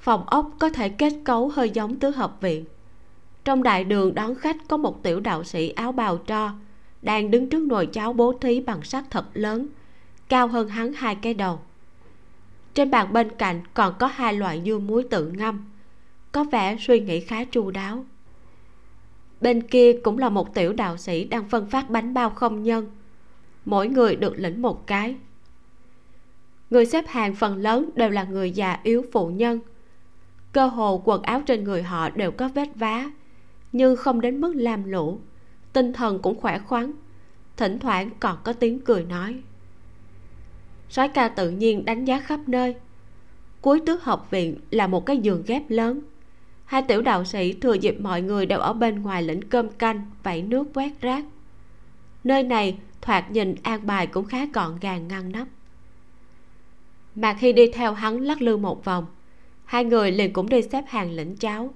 Phòng 0.00 0.24
ốc 0.26 0.50
có 0.58 0.70
thể 0.70 0.88
kết 0.88 1.12
cấu 1.24 1.48
hơi 1.48 1.70
giống 1.70 1.96
tứ 1.96 2.10
hợp 2.10 2.40
viện 2.40 2.64
trong 3.48 3.62
đại 3.62 3.84
đường 3.84 4.14
đón 4.14 4.34
khách 4.34 4.56
có 4.68 4.76
một 4.76 5.02
tiểu 5.02 5.20
đạo 5.20 5.44
sĩ 5.44 5.68
áo 5.68 5.92
bào 5.92 6.18
tro, 6.18 6.52
đang 7.02 7.30
đứng 7.30 7.50
trước 7.50 7.62
nồi 7.62 7.86
cháo 7.86 8.12
bố 8.12 8.32
thí 8.40 8.60
bằng 8.60 8.82
sắt 8.82 9.04
thật 9.10 9.24
lớn, 9.34 9.66
cao 10.28 10.46
hơn 10.48 10.68
hắn 10.68 10.92
hai 10.92 11.14
cái 11.14 11.34
đầu. 11.34 11.60
Trên 12.74 12.90
bàn 12.90 13.12
bên 13.12 13.30
cạnh 13.38 13.60
còn 13.74 13.94
có 13.98 14.06
hai 14.06 14.34
loại 14.34 14.62
dưa 14.66 14.78
muối 14.78 15.04
tự 15.10 15.26
ngâm, 15.26 15.70
có 16.32 16.44
vẻ 16.44 16.76
suy 16.80 17.00
nghĩ 17.00 17.20
khá 17.20 17.44
chu 17.44 17.70
đáo. 17.70 18.04
Bên 19.40 19.62
kia 19.62 19.92
cũng 20.04 20.18
là 20.18 20.28
một 20.28 20.54
tiểu 20.54 20.72
đạo 20.72 20.96
sĩ 20.96 21.24
đang 21.24 21.48
phân 21.48 21.66
phát 21.66 21.90
bánh 21.90 22.14
bao 22.14 22.30
không 22.30 22.62
nhân 22.62 22.90
mỗi 23.68 23.88
người 23.88 24.16
được 24.16 24.38
lĩnh 24.38 24.62
một 24.62 24.86
cái. 24.86 25.16
Người 26.70 26.86
xếp 26.86 27.04
hàng 27.08 27.34
phần 27.34 27.56
lớn 27.56 27.90
đều 27.94 28.10
là 28.10 28.24
người 28.24 28.50
già 28.50 28.78
yếu 28.82 29.04
phụ 29.12 29.28
nhân. 29.28 29.60
Cơ 30.52 30.66
hồ 30.66 31.02
quần 31.04 31.22
áo 31.22 31.42
trên 31.46 31.64
người 31.64 31.82
họ 31.82 32.10
đều 32.10 32.30
có 32.30 32.48
vết 32.48 32.68
vá, 32.74 33.10
nhưng 33.72 33.96
không 33.96 34.20
đến 34.20 34.40
mức 34.40 34.52
làm 34.56 34.84
lũ. 34.84 35.18
Tinh 35.72 35.92
thần 35.92 36.18
cũng 36.22 36.40
khỏe 36.40 36.58
khoắn, 36.58 36.92
thỉnh 37.56 37.78
thoảng 37.78 38.10
còn 38.20 38.38
có 38.44 38.52
tiếng 38.52 38.80
cười 38.80 39.04
nói. 39.04 39.36
Soái 40.90 41.08
ca 41.08 41.28
tự 41.28 41.50
nhiên 41.50 41.84
đánh 41.84 42.04
giá 42.04 42.20
khắp 42.20 42.40
nơi. 42.46 42.74
Cuối 43.60 43.80
tứ 43.86 43.98
học 44.02 44.30
viện 44.30 44.56
là 44.70 44.86
một 44.86 45.06
cái 45.06 45.16
giường 45.18 45.42
ghép 45.46 45.62
lớn. 45.68 46.00
Hai 46.64 46.82
tiểu 46.82 47.02
đạo 47.02 47.24
sĩ 47.24 47.52
thừa 47.52 47.74
dịp 47.74 48.00
mọi 48.00 48.22
người 48.22 48.46
đều 48.46 48.58
ở 48.58 48.72
bên 48.72 49.02
ngoài 49.02 49.22
lĩnh 49.22 49.42
cơm 49.42 49.68
canh 49.68 50.10
vẩy 50.22 50.42
nước 50.42 50.66
quét 50.74 51.00
rác. 51.00 51.24
Nơi 52.24 52.42
này 52.42 52.78
thoạt 53.00 53.30
nhìn 53.30 53.54
an 53.62 53.86
bài 53.86 54.06
cũng 54.06 54.24
khá 54.24 54.46
gọn 54.54 54.78
gàng 54.80 55.08
ngăn 55.08 55.32
nắp. 55.32 55.48
Mà 57.14 57.34
khi 57.34 57.52
đi 57.52 57.66
theo 57.72 57.92
hắn 57.92 58.20
lắc 58.20 58.42
lư 58.42 58.56
một 58.56 58.84
vòng, 58.84 59.06
hai 59.64 59.84
người 59.84 60.10
liền 60.10 60.32
cũng 60.32 60.48
đi 60.48 60.62
xếp 60.62 60.84
hàng 60.88 61.12
lĩnh 61.12 61.36
cháo. 61.36 61.74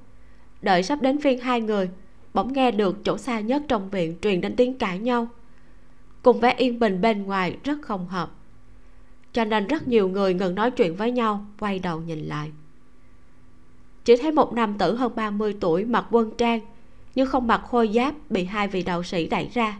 Đợi 0.62 0.82
sắp 0.82 1.02
đến 1.02 1.20
phiên 1.20 1.38
hai 1.40 1.60
người, 1.60 1.90
bỗng 2.34 2.52
nghe 2.52 2.70
được 2.70 3.04
chỗ 3.04 3.18
xa 3.18 3.40
nhất 3.40 3.62
trong 3.68 3.90
viện 3.90 4.16
truyền 4.22 4.40
đến 4.40 4.56
tiếng 4.56 4.78
cãi 4.78 4.98
nhau. 4.98 5.28
Cùng 6.22 6.40
vẻ 6.40 6.54
yên 6.56 6.78
bình 6.78 7.00
bên 7.00 7.22
ngoài 7.22 7.56
rất 7.64 7.78
không 7.82 8.08
hợp. 8.08 8.30
Cho 9.32 9.44
nên 9.44 9.66
rất 9.66 9.88
nhiều 9.88 10.08
người 10.08 10.34
ngừng 10.34 10.54
nói 10.54 10.70
chuyện 10.70 10.94
với 10.96 11.10
nhau, 11.10 11.46
quay 11.60 11.78
đầu 11.78 12.00
nhìn 12.00 12.18
lại. 12.18 12.50
Chỉ 14.04 14.16
thấy 14.16 14.32
một 14.32 14.52
nam 14.52 14.78
tử 14.78 14.96
hơn 14.96 15.12
30 15.16 15.56
tuổi 15.60 15.84
mặc 15.84 16.06
quân 16.10 16.30
trang, 16.38 16.60
nhưng 17.14 17.26
không 17.26 17.46
mặc 17.46 17.62
khôi 17.68 17.90
giáp, 17.94 18.14
bị 18.30 18.44
hai 18.44 18.68
vị 18.68 18.82
đạo 18.82 19.02
sĩ 19.02 19.26
đẩy 19.26 19.48
ra 19.54 19.78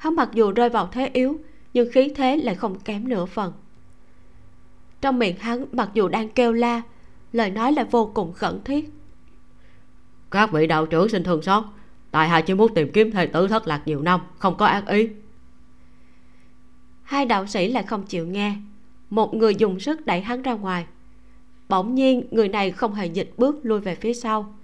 hắn 0.00 0.16
mặc 0.16 0.28
dù 0.32 0.52
rơi 0.52 0.68
vào 0.68 0.88
thế 0.92 1.10
yếu 1.12 1.38
nhưng 1.74 1.92
khí 1.92 2.12
thế 2.16 2.36
lại 2.36 2.54
không 2.54 2.78
kém 2.80 3.08
nửa 3.08 3.26
phần. 3.26 3.52
Trong 5.00 5.18
miệng 5.18 5.36
hắn 5.36 5.64
mặc 5.72 5.90
dù 5.94 6.08
đang 6.08 6.28
kêu 6.28 6.52
la 6.52 6.82
lời 7.32 7.50
nói 7.50 7.72
lại 7.72 7.84
vô 7.90 8.10
cùng 8.14 8.32
khẩn 8.32 8.60
thiết. 8.64 8.90
Các 10.30 10.52
vị 10.52 10.66
đạo 10.66 10.86
trưởng 10.86 11.08
xin 11.08 11.24
thương 11.24 11.42
xót 11.42 11.64
tại 12.10 12.28
hạ 12.28 12.40
chỉ 12.40 12.54
muốn 12.54 12.74
tìm 12.74 12.92
kiếm 12.92 13.10
thầy 13.10 13.26
tử 13.26 13.48
thất 13.48 13.68
lạc 13.68 13.82
nhiều 13.86 14.02
năm 14.02 14.20
không 14.38 14.56
có 14.56 14.66
ác 14.66 14.86
ý. 14.86 15.08
Hai 17.02 17.26
đạo 17.26 17.46
sĩ 17.46 17.72
lại 17.72 17.82
không 17.82 18.02
chịu 18.02 18.26
nghe. 18.26 18.54
Một 19.10 19.34
người 19.34 19.54
dùng 19.54 19.80
sức 19.80 20.06
đẩy 20.06 20.20
hắn 20.20 20.42
ra 20.42 20.52
ngoài. 20.52 20.86
Bỗng 21.68 21.94
nhiên 21.94 22.26
người 22.30 22.48
này 22.48 22.70
không 22.70 22.94
hề 22.94 23.06
dịch 23.06 23.32
bước 23.36 23.56
lui 23.62 23.80
về 23.80 23.94
phía 23.94 24.14
sau. 24.14 24.54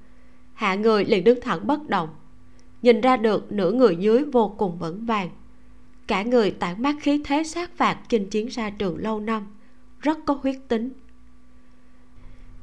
Hạ 0.55 0.75
người 0.75 1.05
liền 1.05 1.25
đứng 1.25 1.41
thẳng 1.41 1.67
bất 1.67 1.89
động 1.89 2.09
nhìn 2.83 3.01
ra 3.01 3.17
được 3.17 3.53
nửa 3.53 3.73
người 3.73 3.97
dưới 3.97 4.25
vô 4.25 4.55
cùng 4.59 4.79
vững 4.79 5.07
vàng. 5.07 5.31
Cả 6.07 6.23
người 6.23 6.51
tản 6.51 6.83
mát 6.83 6.97
khí 7.01 7.23
thế 7.25 7.43
sát 7.45 7.77
phạt 7.77 7.99
chinh 8.09 8.31
chiến 8.31 8.47
ra 8.47 8.71
trường 8.71 8.99
lâu 8.99 9.21
năm, 9.21 9.47
rất 10.01 10.19
có 10.27 10.39
huyết 10.43 10.57
tính. 10.69 10.91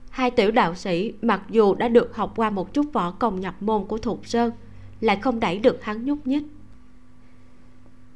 Hai 0.09 0.31
tiểu 0.31 0.51
đạo 0.51 0.75
sĩ 0.75 1.13
mặc 1.21 1.41
dù 1.49 1.75
đã 1.75 1.87
được 1.87 2.15
học 2.15 2.33
qua 2.35 2.49
một 2.49 2.73
chút 2.73 2.85
võ 2.93 3.11
công 3.11 3.39
nhập 3.39 3.55
môn 3.59 3.85
của 3.85 3.97
thục 3.97 4.27
sơn, 4.27 4.51
lại 5.01 5.19
không 5.21 5.39
đẩy 5.39 5.57
được 5.57 5.83
hắn 5.83 6.05
nhúc 6.05 6.27
nhích. 6.27 6.43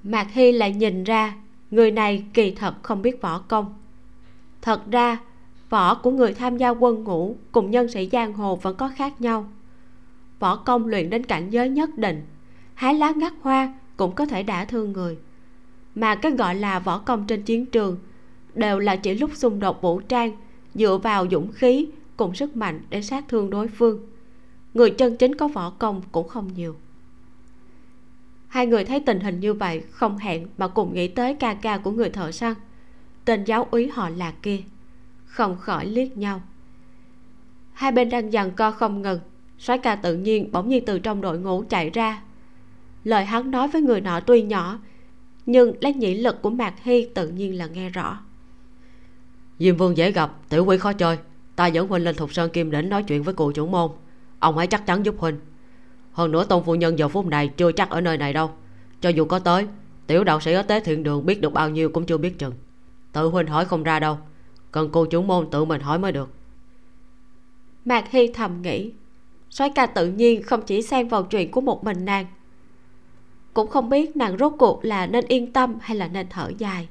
Mạc 0.04 0.28
hy 0.32 0.52
lại 0.52 0.74
nhìn 0.74 1.04
ra, 1.04 1.36
người 1.72 1.92
này 1.92 2.26
kỳ 2.34 2.52
thật 2.52 2.76
không 2.84 3.02
biết 3.02 3.22
võ 3.22 3.40
công. 3.40 3.74
Thật 4.62 4.92
ra, 4.92 5.18
võ 5.70 5.96
của 5.96 6.12
người 6.12 6.34
tham 6.34 6.58
gia 6.58 6.70
quân 6.70 7.04
ngũ 7.04 7.36
cùng 7.52 7.72
nhân 7.72 7.88
sĩ 7.88 8.10
giang 8.12 8.34
hồ 8.34 8.56
vẫn 8.56 8.76
có 8.76 8.92
khác 8.96 9.22
nhau 9.22 9.50
võ 10.40 10.56
công 10.56 10.88
luyện 10.88 11.10
đến 11.10 11.24
cảnh 11.24 11.50
giới 11.50 11.70
nhất 11.70 11.98
định. 11.98 12.26
Hái 12.74 12.94
lá 12.94 13.14
ngắt 13.16 13.34
hoa 13.42 13.74
cũng 13.98 14.16
có 14.16 14.26
thể 14.26 14.44
đả 14.44 14.66
thương 14.66 14.94
người. 14.94 15.18
Mà 15.96 16.16
cái 16.16 16.32
gọi 16.32 16.56
là 16.56 16.80
võ 16.80 16.98
công 16.98 17.28
trên 17.28 17.44
chiến 17.44 17.66
trường 17.66 17.98
đều 18.54 18.80
là 18.80 18.96
chỉ 18.96 19.14
lúc 19.14 19.32
xung 19.36 19.60
đột 19.60 19.82
vũ 19.82 20.00
trang, 20.00 20.32
dựa 20.76 20.98
vào 20.98 21.26
dũng 21.32 21.52
khí 21.52 21.88
cùng 22.18 22.36
sức 22.36 22.56
mạnh 22.58 22.80
để 22.90 23.02
sát 23.02 23.26
thương 23.28 23.50
đối 23.50 23.68
phương. 23.68 24.00
Người 24.74 24.92
chân 24.92 25.18
chính 25.18 25.36
có 25.36 25.48
võ 25.48 25.70
công 25.70 26.02
cũng 26.12 26.28
không 26.28 26.54
nhiều. 26.54 26.76
Hai 28.48 28.68
người 28.68 28.86
thấy 28.86 29.00
tình 29.00 29.20
hình 29.20 29.40
như 29.40 29.54
vậy 29.54 29.84
không 29.92 30.18
hẹn 30.18 30.48
mà 30.58 30.68
cùng 30.68 30.94
nghĩ 30.94 31.08
tới 31.08 31.34
ca 31.34 31.54
ca 31.54 31.78
của 31.78 31.92
người 31.92 32.10
thợ 32.10 32.32
săn. 32.32 32.54
Tên 33.26 33.44
giáo 33.44 33.68
úy 33.72 33.88
họ 33.88 34.10
là 34.10 34.34
kia. 34.42 34.60
Không 35.26 35.58
khỏi 35.58 35.86
liếc 35.86 36.18
nhau. 36.18 36.42
Hai 37.74 37.92
bên 37.92 38.10
đang 38.10 38.32
giằng 38.32 38.52
co 38.52 38.72
không 38.72 39.02
ngừng 39.02 39.20
soái 39.60 39.78
ca 39.78 39.96
tự 39.96 40.16
nhiên 40.16 40.52
bỗng 40.52 40.70
nhiên 40.70 40.86
từ 40.86 41.00
trong 41.00 41.22
đội 41.22 41.40
ngũ 41.40 41.64
chạy 41.70 41.90
ra. 41.90 42.22
Lời 43.04 43.26
hắn 43.26 43.52
nói 43.52 43.68
với 43.68 43.82
người 43.82 44.02
nọ 44.02 44.20
tuy 44.20 44.42
nhỏ 44.42 44.80
nhưng 45.46 45.74
lấy 45.82 45.94
nhĩ 45.94 46.16
lực 46.16 46.42
của 46.42 46.50
mạc 46.50 46.74
hy 46.84 47.06
tự 47.06 47.28
nhiên 47.28 47.58
là 47.58 47.66
nghe 47.66 47.90
rõ. 47.90 48.20
Diêm 49.60 49.78
vương 49.78 49.98
dễ 49.98 50.12
gặp 50.12 50.32
tiểu 50.50 50.66
quý 50.66 50.78
khó 50.78 50.94
chơi. 50.94 51.18
Ta 51.56 51.68
dẫn 51.68 51.88
huynh 51.88 52.04
lên 52.04 52.16
thục 52.16 52.34
sơn 52.34 52.50
kim 52.52 52.72
đỉnh 52.72 52.90
nói 52.90 53.04
chuyện 53.04 53.24
với 53.24 53.34
cụ 53.34 53.52
chủ 53.52 53.68
môn. 53.68 53.92
Ông 54.40 54.58
hãy 54.58 54.68
chắc 54.68 54.86
chắn 54.86 55.06
giúp 55.06 55.16
huynh. 55.18 55.40
Hơn 56.12 56.32
nữa 56.32 56.44
tôn 56.44 56.64
phu 56.64 56.76
nhân 56.76 57.00
giờ 57.00 57.08
phút 57.08 57.26
này 57.26 57.48
chưa 57.48 57.72
chắc 57.72 57.90
ở 57.90 58.02
nơi 58.02 58.18
này 58.18 58.34
đâu. 58.34 58.52
Cho 59.02 59.10
dù 59.10 59.26
có 59.26 59.40
tới 59.40 59.68
tiểu 60.08 60.24
đạo 60.24 60.40
sĩ 60.40 60.54
ở 60.54 60.62
tế 60.62 60.80
thiện 60.80 61.04
đường 61.04 61.26
biết 61.26 61.42
được 61.42 61.54
bao 61.54 61.70
nhiêu 61.70 61.90
cũng 61.90 62.06
chưa 62.06 62.18
biết 62.18 62.40
chừng. 62.40 62.54
Tự 63.12 63.28
huynh 63.28 63.48
hỏi 63.48 63.66
không 63.66 63.84
ra 63.84 64.00
đâu. 64.00 64.18
Cần 64.72 64.90
cô 64.92 65.06
chủ 65.06 65.22
môn 65.22 65.50
tự 65.52 65.66
mình 65.66 65.82
hỏi 65.82 66.00
mới 66.00 66.12
được. 66.12 66.30
Mạc 67.86 68.12
hy 68.12 68.28
thầm 68.34 68.62
nghĩ 68.62 68.92
soái 69.58 69.70
ca 69.70 69.86
tự 69.86 70.08
nhiên 70.08 70.44
không 70.44 70.62
chỉ 70.62 70.82
xen 70.82 71.08
vào 71.08 71.24
chuyện 71.24 71.52
của 71.52 71.62
một 71.62 71.84
mình 71.84 72.06
nàng. 72.06 72.26
Cũng 73.54 73.68
không 73.68 73.90
biết 73.90 74.18
nàng 74.18 74.38
rốt 74.38 74.54
cuộc 74.60 74.86
là 74.86 75.08
nên 75.08 75.26
yên 75.28 75.54
tâm 75.54 75.76
hay 75.82 75.98
là 75.98 76.08
nên 76.08 76.28
thở 76.30 76.52
dài. 76.58 76.88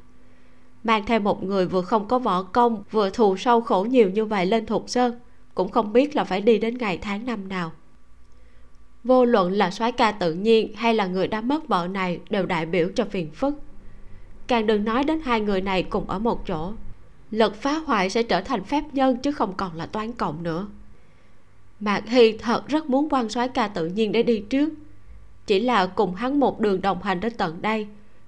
Mang 0.85 1.07
theo 1.07 1.21
một 1.21 1.45
người 1.45 1.67
vừa 1.67 1.83
không 1.83 2.09
có 2.09 2.19
võ 2.19 2.43
công, 2.43 2.85
vừa 2.91 3.11
thù 3.11 3.37
sâu 3.37 3.61
khổ 3.61 3.87
nhiều 3.91 4.11
như 4.11 4.25
vậy 4.25 4.47
lên 4.47 4.67
thục 4.67 4.85
sơn, 4.89 5.21
cũng 5.55 5.69
không 5.69 5.93
biết 5.93 6.17
là 6.17 6.25
phải 6.25 6.41
đi 6.41 6.59
đến 6.59 6.79
ngày 6.79 6.99
tháng 6.99 7.27
năm 7.27 7.49
nào. 7.49 7.73
Vô 9.05 9.25
luận 9.25 9.53
là 9.53 9.71
soái 9.71 9.93
ca 9.93 10.13
tự 10.13 10.35
nhiên 10.35 10.75
hay 10.77 10.95
là 10.95 11.07
người 11.07 11.29
đã 11.29 11.41
mất 11.41 11.69
vợ 11.69 11.89
này 11.91 12.21
đều 12.31 12.47
đại 12.47 12.67
biểu 12.67 12.89
cho 12.95 13.05
phiền 13.05 13.31
phức. 13.31 13.55
Càng 14.47 14.67
đừng 14.67 14.85
nói 14.85 15.05
đến 15.05 15.21
hai 15.25 15.41
người 15.41 15.61
này 15.61 15.83
cùng 15.83 16.11
ở 16.11 16.19
một 16.19 16.47
chỗ. 16.47 16.73
Lực 17.31 17.63
phá 17.63 17.79
hoại 17.79 18.11
sẽ 18.11 18.23
trở 18.23 18.41
thành 18.41 18.65
phép 18.65 18.85
nhân 18.93 19.17
chứ 19.17 19.33
không 19.33 19.55
còn 19.57 19.77
là 19.77 19.87
toán 19.87 20.13
cộng 20.13 20.43
nữa 20.43 20.69
mạc 21.81 22.09
hy 22.09 22.39
thật 22.39 22.69
rất 22.69 22.90
muốn 22.90 23.09
quan 23.11 23.28
soái 23.28 23.48
ca 23.48 23.69
tự 23.69 23.86
nhiên 23.86 24.12
để 24.12 24.23
đi 24.23 24.44
trước. 24.51 24.73
Chỉ 25.47 25.61
là 25.61 25.86
cùng 25.86 26.15
hắn 26.15 26.40
một 26.40 26.61
đường 26.61 26.81
đồng 26.81 27.03
hành 27.03 27.20
đến 27.20 27.32
tận 27.39 27.62
đây, 27.62 27.86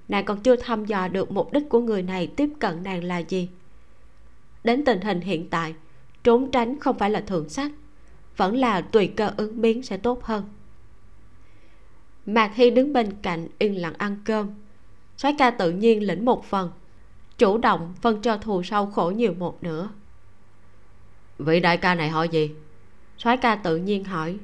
nàng 0.09 0.25
còn 0.25 0.41
chưa 0.41 0.57
thăm 0.57 0.85
dò 0.85 1.09
được 1.09 1.31
mục 1.31 1.53
đích 1.53 1.69
của 1.69 1.81
người 1.81 2.03
này 2.03 2.27
tiếp 2.27 2.51
cận 2.59 2.83
nàng 2.83 3.05
là 3.05 3.19
gì. 3.19 3.49
Đến 4.65 4.85
tình 4.85 5.01
hình 5.01 5.21
hiện 5.21 5.49
tại, 5.51 5.75
trốn 6.25 6.51
tránh 6.51 6.81
không 6.81 6.99
phải 6.99 7.11
là 7.11 7.21
thường 7.21 7.49
sách, 7.49 7.73
vẫn 8.37 8.57
là 8.57 8.81
tùy 8.81 9.07
cơ 9.07 9.31
ứng 9.37 9.61
biến 9.61 9.83
sẽ 9.83 9.97
tốt 9.97 10.25
hơn. 10.25 10.45
Mạc 12.27 12.55
hy 12.55 12.71
đứng 12.71 12.93
bên 12.93 13.13
cạnh 13.23 13.49
yên 13.59 13.81
lặng 13.81 13.95
ăn 13.99 14.17
cơm. 14.25 14.51
Soái 15.17 15.35
ca 15.39 15.51
tự 15.51 15.71
nhiên 15.71 16.03
lĩnh 16.03 16.25
một 16.25 16.45
phần, 16.45 16.71
chủ 17.39 17.59
động 17.59 17.95
phân 18.01 18.23
cho 18.23 18.37
thù 18.37 18.63
sâu 18.63 18.87
khổ 18.87 19.13
nhiều 19.17 19.35
một 19.35 19.63
nữa. 19.63 19.89
vị 21.39 21.61
đại 21.61 21.77
ca 21.77 21.95
này 21.95 22.09
hỏi 22.09 22.29
gì? 22.29 22.51
Soái 23.19 23.37
ca 23.37 23.57
tự 23.57 23.77
nhiên 23.77 24.05
hỏi. 24.05 24.39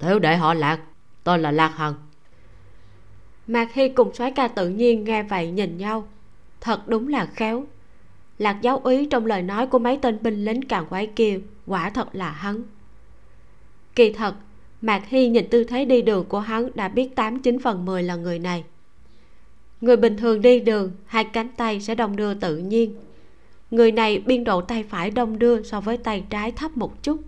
Tiểu 0.00 0.18
đệ 0.18 0.36
họ 0.36 0.54
lạc, 0.54 0.80
tôi 1.24 1.38
là 1.38 1.50
lạc 1.50 1.68
hằng. 1.68 1.94
Mạc 3.46 3.72
hy 3.72 3.88
cùng 3.88 4.14
soái 4.14 4.30
ca 4.30 4.48
tự 4.48 4.68
nhiên 4.68 5.04
nghe 5.04 5.22
vậy 5.22 5.50
nhìn 5.50 5.78
nhau. 5.78 6.08
Thật 6.60 6.88
đúng 6.88 7.08
là 7.08 7.26
khéo. 7.26 7.64
Lạc 8.38 8.58
giáo 8.62 8.78
úy 8.78 9.06
trong 9.10 9.26
lời 9.26 9.42
nói 9.42 9.66
của 9.66 9.78
mấy 9.78 9.96
tên 10.02 10.18
binh 10.22 10.44
lính 10.44 10.62
càng 10.62 10.86
quái 10.86 11.06
kia, 11.06 11.40
quả 11.66 11.90
thật 11.90 12.08
là 12.12 12.30
hắn. 12.30 12.62
Kỳ 13.94 14.12
thật, 14.12 14.34
mạc 14.80 15.02
hy 15.06 15.28
nhìn 15.28 15.48
tư 15.50 15.64
thế 15.64 15.84
đi 15.84 16.02
đường 16.02 16.24
của 16.28 16.40
hắn 16.40 16.68
đã 16.74 16.88
biết 16.88 17.16
tám 17.16 17.42
chín 17.42 17.58
phần 17.58 17.84
mười 17.84 18.02
là 18.02 18.16
người 18.16 18.38
này. 18.38 18.64
Người 19.80 19.96
bình 19.96 20.16
thường 20.16 20.42
đi 20.42 20.60
đường, 20.60 20.92
hai 21.06 21.24
cánh 21.24 21.48
tay 21.56 21.80
sẽ 21.80 21.94
đồng 21.94 22.16
đưa 22.16 22.34
tự 22.34 22.56
nhiên 22.56 22.94
người 23.70 23.92
này 23.92 24.18
biên 24.18 24.44
độ 24.44 24.60
tay 24.60 24.82
phải 24.82 25.10
đông 25.10 25.38
đưa 25.38 25.62
so 25.62 25.80
với 25.80 25.96
tay 25.96 26.24
trái 26.30 26.52
thấp 26.52 26.76
một 26.76 27.02
chút. 27.02 27.20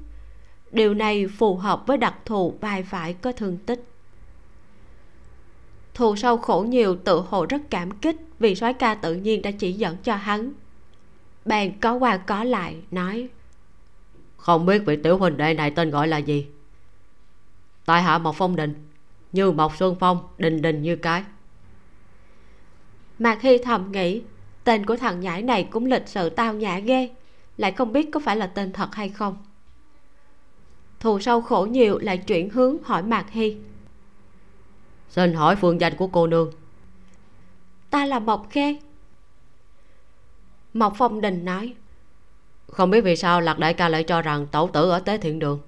Điều 0.70 0.94
này 0.94 1.26
phù 1.26 1.56
hợp 1.56 1.86
với 1.86 1.96
đặc 1.96 2.14
thù 2.24 2.54
vai 2.60 2.82
phải 2.82 3.14
có 3.14 3.32
thương 3.32 3.58
tích. 3.66 3.84
Thù 5.94 6.16
sâu 6.16 6.36
khổ 6.36 6.66
nhiều 6.68 6.96
tự 6.96 7.20
hồ 7.28 7.46
rất 7.48 7.62
cảm 7.70 7.90
kích 7.90 8.16
vì 8.38 8.54
soái 8.54 8.72
ca 8.72 8.94
tự 8.94 9.14
nhiên 9.14 9.42
đã 9.42 9.50
chỉ 9.50 9.72
dẫn 9.72 9.96
cho 10.02 10.16
hắn. 10.16 10.52
Bèn 11.44 11.80
có 11.80 11.94
qua 11.94 12.16
có 12.16 12.44
lại 12.44 12.76
nói 12.90 13.28
không 14.42 14.66
biết 14.66 14.82
vị 14.86 14.96
tiểu 14.96 15.18
huynh 15.18 15.36
đệ 15.36 15.54
này 15.54 15.70
tên 15.70 15.90
gọi 15.90 16.08
là 16.08 16.16
gì? 16.18 16.46
Tại 17.84 18.02
hạ 18.02 18.18
mộc 18.18 18.34
phong 18.38 18.56
đình 18.56 18.88
như 19.32 19.50
mộc 19.50 19.76
xuân 19.76 19.96
phong 20.00 20.28
đình 20.38 20.62
đình 20.62 20.82
như 20.82 20.96
cái. 20.96 21.24
Mạc 23.18 23.42
hy 23.42 23.58
thầm 23.58 23.92
nghĩ 23.92 24.22
tên 24.64 24.86
của 24.86 24.96
thằng 24.96 25.20
nhãi 25.20 25.42
này 25.42 25.68
cũng 25.70 25.86
lịch 25.86 26.08
sự 26.08 26.28
tao 26.30 26.54
nhã 26.54 26.78
ghê. 26.78 27.10
Lại 27.56 27.72
không 27.72 27.92
biết 27.92 28.08
có 28.12 28.20
phải 28.20 28.36
là 28.36 28.46
tên 28.46 28.72
thật 28.72 28.94
hay 28.94 29.08
không. 29.08 29.36
Thù 31.00 31.20
sâu 31.20 31.40
khổ 31.40 31.66
nhiều 31.70 31.98
lại 31.98 32.18
chuyển 32.18 32.50
hướng 32.50 32.82
hỏi 32.82 33.02
mạc 33.02 33.30
hy. 33.30 33.56
Xin 35.08 35.34
hỏi 35.34 35.56
phương 35.56 35.80
danh 35.80 35.96
của 35.96 36.06
cô 36.06 36.26
nương. 36.26 36.52
Ta 37.90 38.06
là 38.06 38.18
mộc 38.18 38.46
khê. 38.50 38.76
Mộc 40.74 40.94
phong 40.96 41.20
đình 41.20 41.44
nói. 41.44 41.74
Không 42.68 42.90
biết 42.90 43.00
vì 43.00 43.16
sao 43.16 43.40
lạc 43.40 43.58
đại 43.58 43.74
ca 43.74 43.88
lại 43.88 44.04
cho 44.04 44.22
rằng 44.22 44.46
tẩu 44.46 44.70
tử 44.72 44.90
ở 44.90 45.00
tế 45.00 45.18
thiện 45.18 45.38
đường. 45.38 45.60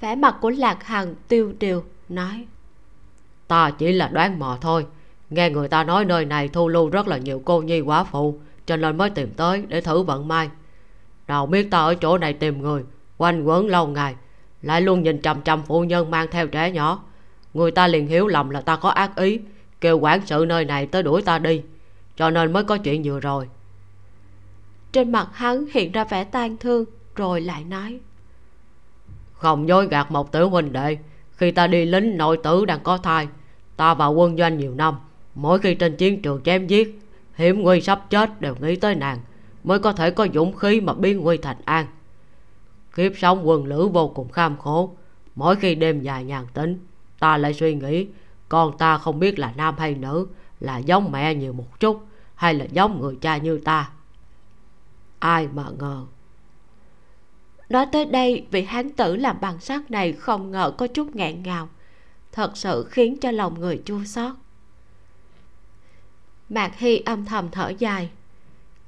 Vẻ 0.00 0.14
mặt 0.14 0.36
của 0.40 0.50
lạc 0.50 0.84
hằng 0.84 1.14
tiêu 1.28 1.52
điều 1.58 1.84
nói. 2.08 2.46
Ta 3.48 3.70
chỉ 3.70 3.92
là 3.92 4.08
đoán 4.08 4.38
mò 4.38 4.58
thôi 4.60 4.86
nghe 5.34 5.50
người 5.50 5.68
ta 5.68 5.84
nói 5.84 6.04
nơi 6.04 6.24
này 6.24 6.48
thu 6.48 6.68
lưu 6.68 6.88
rất 6.88 7.08
là 7.08 7.16
nhiều 7.16 7.42
cô 7.44 7.62
nhi 7.62 7.80
quá 7.80 8.04
phụ 8.04 8.38
cho 8.66 8.76
nên 8.76 8.96
mới 8.96 9.10
tìm 9.10 9.30
tới 9.36 9.64
để 9.68 9.80
thử 9.80 10.02
vận 10.02 10.28
may. 10.28 10.50
Nào 11.28 11.46
biết 11.46 11.70
ta 11.70 11.78
ở 11.78 11.94
chỗ 11.94 12.18
này 12.18 12.32
tìm 12.32 12.62
người 12.62 12.82
quanh 13.18 13.44
quẩn 13.44 13.66
lâu 13.66 13.86
ngày 13.86 14.14
lại 14.62 14.80
luôn 14.80 15.02
nhìn 15.02 15.22
chằm 15.22 15.42
chằm 15.42 15.62
phụ 15.62 15.80
nhân 15.80 16.10
mang 16.10 16.26
theo 16.30 16.46
trẻ 16.46 16.70
nhỏ. 16.70 17.02
Người 17.54 17.70
ta 17.70 17.86
liền 17.86 18.06
hiểu 18.06 18.26
lầm 18.26 18.50
là 18.50 18.60
ta 18.60 18.76
có 18.76 18.88
ác 18.88 19.16
ý 19.16 19.40
kêu 19.80 19.98
quản 19.98 20.26
sự 20.26 20.44
nơi 20.48 20.64
này 20.64 20.86
tới 20.86 21.02
đuổi 21.02 21.22
ta 21.22 21.38
đi 21.38 21.62
cho 22.16 22.30
nên 22.30 22.52
mới 22.52 22.64
có 22.64 22.76
chuyện 22.76 23.02
vừa 23.04 23.20
rồi. 23.20 23.48
Trên 24.92 25.12
mặt 25.12 25.28
hắn 25.32 25.66
hiện 25.72 25.92
ra 25.92 26.04
vẻ 26.04 26.24
tang 26.24 26.56
thương 26.56 26.84
rồi 27.16 27.40
lại 27.40 27.64
nói. 27.64 28.00
Không 29.32 29.68
dối 29.68 29.88
gạt 29.88 30.10
một 30.10 30.32
tiểu 30.32 30.50
huynh 30.50 30.72
đệ 30.72 30.98
khi 31.36 31.50
ta 31.50 31.66
đi 31.66 31.84
lính 31.84 32.16
nội 32.16 32.38
tử 32.42 32.64
đang 32.64 32.80
có 32.80 32.96
thai 32.96 33.28
ta 33.76 33.94
vào 33.94 34.12
quân 34.12 34.36
doanh 34.36 34.58
nhiều 34.58 34.74
năm 34.74 34.94
mỗi 35.34 35.58
khi 35.58 35.74
trên 35.74 35.96
chiến 35.96 36.22
trường 36.22 36.42
chém 36.42 36.66
giết, 36.66 37.00
hiểm 37.34 37.62
nguy 37.62 37.80
sắp 37.80 38.10
chết 38.10 38.40
đều 38.40 38.54
nghĩ 38.60 38.76
tới 38.76 38.94
nàng, 38.94 39.18
mới 39.64 39.78
có 39.78 39.92
thể 39.92 40.10
có 40.10 40.26
dũng 40.34 40.56
khí 40.56 40.80
mà 40.80 40.94
biến 40.94 41.20
nguy 41.20 41.36
thành 41.36 41.56
an. 41.64 41.86
Kiếp 42.96 43.12
sống 43.16 43.48
quân 43.48 43.64
lữ 43.64 43.88
vô 43.88 44.08
cùng 44.08 44.28
kham 44.28 44.56
khổ. 44.58 44.96
Mỗi 45.34 45.56
khi 45.56 45.74
đêm 45.74 46.00
dài 46.00 46.24
nhàn 46.24 46.46
tính, 46.54 46.86
ta 47.18 47.36
lại 47.36 47.54
suy 47.54 47.74
nghĩ, 47.74 48.06
con 48.48 48.78
ta 48.78 48.98
không 48.98 49.18
biết 49.18 49.38
là 49.38 49.52
nam 49.56 49.74
hay 49.78 49.94
nữ, 49.94 50.26
là 50.60 50.78
giống 50.78 51.12
mẹ 51.12 51.34
nhiều 51.34 51.52
một 51.52 51.80
chút, 51.80 52.06
hay 52.34 52.54
là 52.54 52.64
giống 52.64 53.00
người 53.00 53.16
cha 53.20 53.36
như 53.36 53.58
ta. 53.58 53.90
Ai 55.18 55.48
mà 55.54 55.64
ngờ. 55.78 56.04
Nói 57.68 57.86
tới 57.92 58.04
đây, 58.04 58.46
vị 58.50 58.62
hán 58.62 58.90
tử 58.90 59.16
làm 59.16 59.40
bằng 59.40 59.60
sắt 59.60 59.90
này 59.90 60.12
không 60.12 60.50
ngờ 60.50 60.72
có 60.78 60.86
chút 60.86 61.16
nghẹn 61.16 61.42
ngào. 61.42 61.68
Thật 62.32 62.56
sự 62.56 62.86
khiến 62.90 63.16
cho 63.20 63.30
lòng 63.30 63.60
người 63.60 63.82
chua 63.84 64.04
xót 64.04 64.32
mạc 66.54 66.78
hy 66.78 66.98
âm 66.98 67.24
thầm 67.24 67.48
thở 67.50 67.72
dài. 67.78 68.10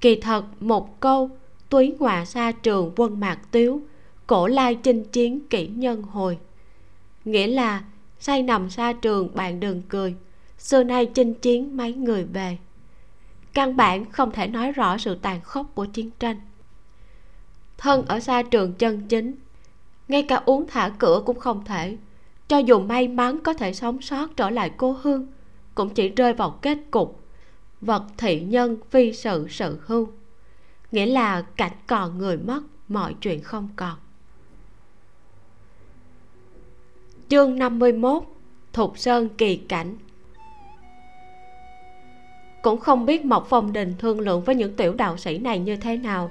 Kỳ 0.00 0.20
thật, 0.20 0.44
một 0.60 1.00
câu, 1.00 1.30
túy 1.68 1.94
ngọa 1.98 2.24
xa 2.24 2.52
trường 2.52 2.92
quân 2.96 3.20
mạc 3.20 3.38
tiếu, 3.50 3.82
cổ 4.26 4.46
lai 4.46 4.74
chinh 4.74 5.04
chiến 5.04 5.40
kỹ 5.50 5.66
nhân 5.66 6.02
hồi. 6.02 6.38
Nghĩa 7.24 7.46
là, 7.46 7.84
say 8.20 8.42
nằm 8.42 8.70
xa 8.70 8.92
trường, 8.92 9.34
bạn 9.34 9.60
đừng 9.60 9.82
cười, 9.88 10.14
xưa 10.58 10.84
nay 10.84 11.06
chinh 11.06 11.34
chiến 11.34 11.76
mấy 11.76 11.92
người 11.92 12.24
về. 12.24 12.58
Căn 13.54 13.76
bản 13.76 14.10
không 14.10 14.30
thể 14.30 14.46
nói 14.46 14.72
rõ 14.72 14.98
sự 14.98 15.14
tàn 15.14 15.40
khốc 15.40 15.66
của 15.74 15.84
chiến 15.84 16.10
tranh. 16.18 16.36
Thân 17.78 18.06
ở 18.06 18.20
xa 18.20 18.42
trường 18.42 18.72
chân 18.72 19.08
chính, 19.08 19.34
ngay 20.08 20.22
cả 20.22 20.42
uống 20.44 20.66
thả 20.66 20.88
cửa 20.98 21.22
cũng 21.26 21.40
không 21.40 21.64
thể, 21.64 21.96
cho 22.48 22.58
dù 22.58 22.80
may 22.80 23.08
mắn 23.08 23.38
có 23.40 23.54
thể 23.54 23.72
sống 23.74 24.00
sót 24.00 24.36
trở 24.36 24.50
lại 24.50 24.70
cô 24.76 24.96
hương, 25.02 25.26
cũng 25.74 25.90
chỉ 25.90 26.08
rơi 26.08 26.32
vào 26.32 26.50
kết 26.50 26.78
cục 26.90 27.23
vật 27.84 28.02
thị 28.18 28.40
nhân 28.40 28.76
phi 28.90 29.12
sự 29.12 29.46
sự 29.50 29.78
hưu 29.86 30.08
nghĩa 30.92 31.06
là 31.06 31.42
cảnh 31.42 31.72
còn 31.86 32.18
người 32.18 32.36
mất, 32.36 32.60
mọi 32.88 33.14
chuyện 33.20 33.40
không 33.40 33.68
còn. 33.76 33.94
Chương 37.28 37.58
51 37.58 38.22
Thục 38.72 38.98
Sơn 38.98 39.28
kỳ 39.38 39.56
cảnh. 39.56 39.96
Cũng 42.62 42.80
không 42.80 43.06
biết 43.06 43.24
mộc 43.24 43.46
phong 43.48 43.72
đình 43.72 43.94
thương 43.98 44.20
lượng 44.20 44.42
với 44.44 44.54
những 44.54 44.76
tiểu 44.76 44.94
đạo 44.94 45.16
sĩ 45.16 45.38
này 45.38 45.58
như 45.58 45.76
thế 45.76 45.96
nào. 45.96 46.30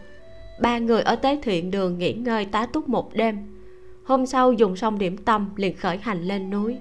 Ba 0.62 0.78
người 0.78 1.02
ở 1.02 1.16
tế 1.16 1.40
thiện 1.44 1.72
đường 1.72 1.98
nghỉ 1.98 2.14
ngơi 2.14 2.46
tá 2.46 2.66
túc 2.66 2.90
một 2.90 3.14
đêm. 3.14 3.60
Hôm 4.06 4.26
sau 4.26 4.54
dùng 4.54 4.76
xong 4.76 5.00
điểm 5.00 5.18
tâm 5.18 5.50
liền 5.56 5.78
khởi 5.78 5.98
hành 5.98 6.24
lên 6.24 6.50
núi. 6.50 6.78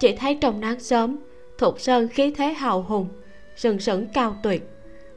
Chỉ 0.00 0.16
thấy 0.16 0.34
trong 0.34 0.60
nắng 0.60 0.80
sớm 0.80 1.16
thục 1.58 1.80
sơn 1.80 2.08
khí 2.08 2.30
thế 2.36 2.52
hào 2.52 2.82
hùng, 2.82 3.08
sừng 3.56 3.80
sững 3.80 4.06
cao 4.06 4.36
tuyệt, 4.42 4.68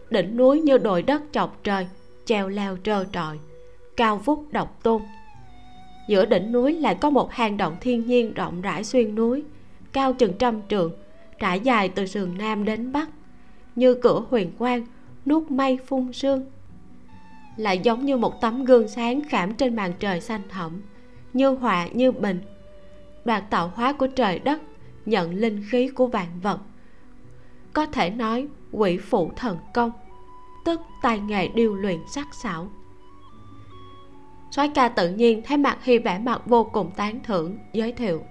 đỉnh 0.10 0.38
núi 0.38 0.62
như 0.62 0.78
đồi 0.78 1.02
đất 1.02 1.22
chọc 1.32 1.60
trời, 1.64 1.88
treo 2.26 2.48
leo 2.48 2.78
trơ 2.84 3.06
trọi, 3.12 3.40
cao 3.98 4.18
vút 4.18 4.46
độc 4.52 4.80
tôn. 4.84 5.02
Giữa 6.08 6.26
đỉnh 6.26 6.52
núi 6.52 6.74
lại 6.74 6.96
có 6.96 7.10
một 7.10 7.32
hang 7.32 7.58
động 7.58 7.76
thiên 7.82 8.08
nhiên 8.08 8.34
rộng 8.34 8.62
rãi 8.62 8.84
xuyên 8.84 9.16
núi, 9.16 9.44
cao 9.92 10.14
chừng 10.14 10.34
trăm 10.34 10.62
trượng, 10.70 10.94
trải 11.40 11.60
dài 11.60 11.90
từ 11.90 12.06
sườn 12.06 12.38
nam 12.38 12.66
đến 12.66 12.92
bắc, 12.92 13.10
như 13.76 13.94
cửa 13.94 14.24
huyền 14.30 14.52
quang 14.58 14.86
nuốt 15.26 15.52
mây 15.52 15.78
phun 15.86 16.14
sương. 16.14 16.46
Lại 17.58 17.80
giống 17.80 18.06
như 18.06 18.18
một 18.18 18.42
tấm 18.42 18.66
gương 18.66 18.88
sáng 18.88 19.22
khảm 19.30 19.54
trên 19.54 19.76
màn 19.76 19.94
trời 20.00 20.22
xanh 20.22 20.42
thẳm 20.50 20.82
như 21.34 21.50
họa, 21.50 21.88
như 21.88 22.12
bình. 22.12 22.42
Đoạt 23.26 23.50
tạo 23.50 23.72
hóa 23.76 23.94
của 23.94 24.08
trời 24.08 24.40
đất 24.40 24.62
nhận 25.06 25.34
linh 25.34 25.64
khí 25.70 25.88
của 25.88 26.08
vạn 26.08 26.40
vật. 26.42 26.60
Có 27.74 27.86
thể 27.86 28.10
nói, 28.10 28.48
quỷ 28.72 28.98
phụ 28.98 29.32
thần 29.36 29.58
công, 29.74 29.92
tức 30.66 30.82
tài 31.02 31.20
nghệ 31.20 31.48
điêu 31.48 31.76
luyện 31.76 32.00
sắc 32.08 32.28
sảo. 32.34 32.68
Soái 34.52 34.70
ca 34.76 34.90
tự 34.90 35.10
nhiên 35.10 35.42
thấy 35.46 35.58
mặt 35.58 35.78
hy 35.84 35.98
vẻ 35.98 36.20
mặt 36.20 36.42
vô 36.46 36.64
cùng 36.64 36.92
tán 36.92 37.20
thưởng, 37.24 37.58
giới 37.74 37.92
thiệu. 37.92 38.24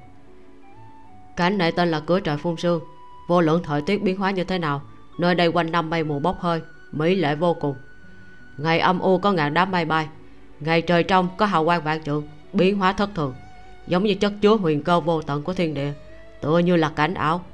Cảnh 1.37 1.59
này 1.59 1.73
tên 1.73 1.91
là 1.91 2.01
cửa 2.01 2.21
trời 2.21 2.37
phun 2.37 2.57
sương. 2.57 2.81
Vô 3.29 3.41
luận 3.41 3.63
thời 3.63 3.83
tiết 3.83 4.03
biến 4.03 4.17
hóa 4.17 4.31
như 4.31 4.45
thế 4.45 4.59
nào, 4.59 4.83
nơi 5.19 5.35
đây 5.35 5.49
quanh 5.49 5.73
năm 5.73 5.91
mây 5.91 6.05
mù 6.05 6.19
bốc 6.19 6.41
hơi, 6.41 6.61
mỹ 6.93 7.15
lệ 7.15 7.35
vô 7.35 7.55
cùng. 7.61 7.75
Ngày 8.59 8.79
âm 8.79 8.99
u 8.99 9.19
có 9.19 9.33
ngàn 9.33 9.55
đám 9.55 9.71
mây 9.71 9.85
bay, 9.85 10.09
ngày 10.61 10.83
trời 10.83 11.03
trong 11.03 11.29
có 11.37 11.47
hào 11.47 11.65
quang 11.65 11.83
vạn 11.83 12.03
trượng, 12.03 12.25
biến 12.53 12.79
hóa 12.79 12.93
thất 12.93 13.11
thường, 13.15 13.35
giống 13.87 14.05
như 14.05 14.15
chất 14.15 14.33
chứa 14.41 14.57
huyền 14.57 14.83
cơ 14.83 15.01
vô 15.01 15.23
tận 15.23 15.43
của 15.43 15.55
thiên 15.55 15.75
địa 15.75 15.93
tựa 16.45 16.59
như 16.59 16.77
là 16.77 16.89
cảnh 16.89 17.15
ảo. 17.15 17.45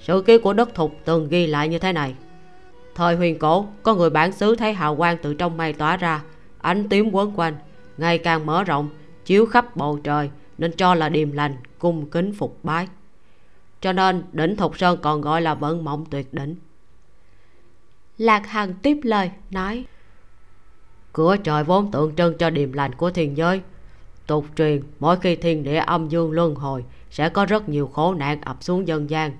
Sự 0.00 0.22
ký 0.26 0.38
của 0.38 0.52
đất 0.52 0.74
thục 0.74 0.96
từng 1.04 1.28
ghi 1.28 1.46
lại 1.46 1.68
như 1.68 1.78
thế 1.78 1.92
này. 1.92 2.14
Thời 2.94 3.16
huyền 3.16 3.38
cổ, 3.38 3.66
có 3.82 3.94
người 3.94 4.10
bản 4.10 4.32
xứ 4.32 4.56
thấy 4.56 4.72
hào 4.72 4.96
quang 4.96 5.16
từ 5.22 5.34
trong 5.34 5.56
mây 5.56 5.72
tỏa 5.72 5.96
ra, 5.96 6.22
ánh 6.58 6.88
tím 6.88 7.10
quấn 7.12 7.32
quanh, 7.36 7.54
ngày 7.96 8.18
càng 8.18 8.46
mở 8.46 8.64
rộng, 8.64 8.88
chiếu 9.24 9.46
khắp 9.46 9.76
bầu 9.76 9.98
trời, 10.04 10.30
nên 10.58 10.72
cho 10.76 10.94
là 10.94 11.08
điềm 11.08 11.32
lành, 11.32 11.56
cung 11.78 12.10
kính 12.10 12.32
phục 12.32 12.58
bái. 12.62 12.88
Cho 13.80 13.92
nên 13.92 14.22
đỉnh 14.32 14.56
thục 14.56 14.78
sơn 14.78 14.98
còn 15.02 15.20
gọi 15.20 15.42
là 15.42 15.54
vận 15.54 15.84
mộng 15.84 16.04
tuyệt 16.10 16.34
đỉnh. 16.34 16.56
Lạc 18.18 18.46
hằng 18.46 18.74
tiếp 18.74 18.98
lời, 19.02 19.30
nói, 19.50 19.84
cửa 21.12 21.36
trời 21.36 21.64
vốn 21.64 21.90
tượng 21.90 22.14
trưng 22.16 22.38
cho 22.38 22.50
điềm 22.50 22.72
lành 22.72 22.94
của 22.94 23.10
thiên 23.10 23.36
giới 23.36 23.60
tục 24.26 24.46
truyền. 24.56 24.82
Mỗi 24.98 25.16
khi 25.16 25.36
thiên 25.36 25.62
địa 25.62 25.76
âm 25.76 26.08
dương 26.08 26.30
luân 26.30 26.54
hồi, 26.54 26.84
sẽ 27.10 27.28
có 27.28 27.46
rất 27.46 27.68
nhiều 27.68 27.90
khổ 27.94 28.14
nạn 28.14 28.40
ập 28.40 28.56
xuống 28.60 28.88
dân 28.88 29.10
gian. 29.10 29.32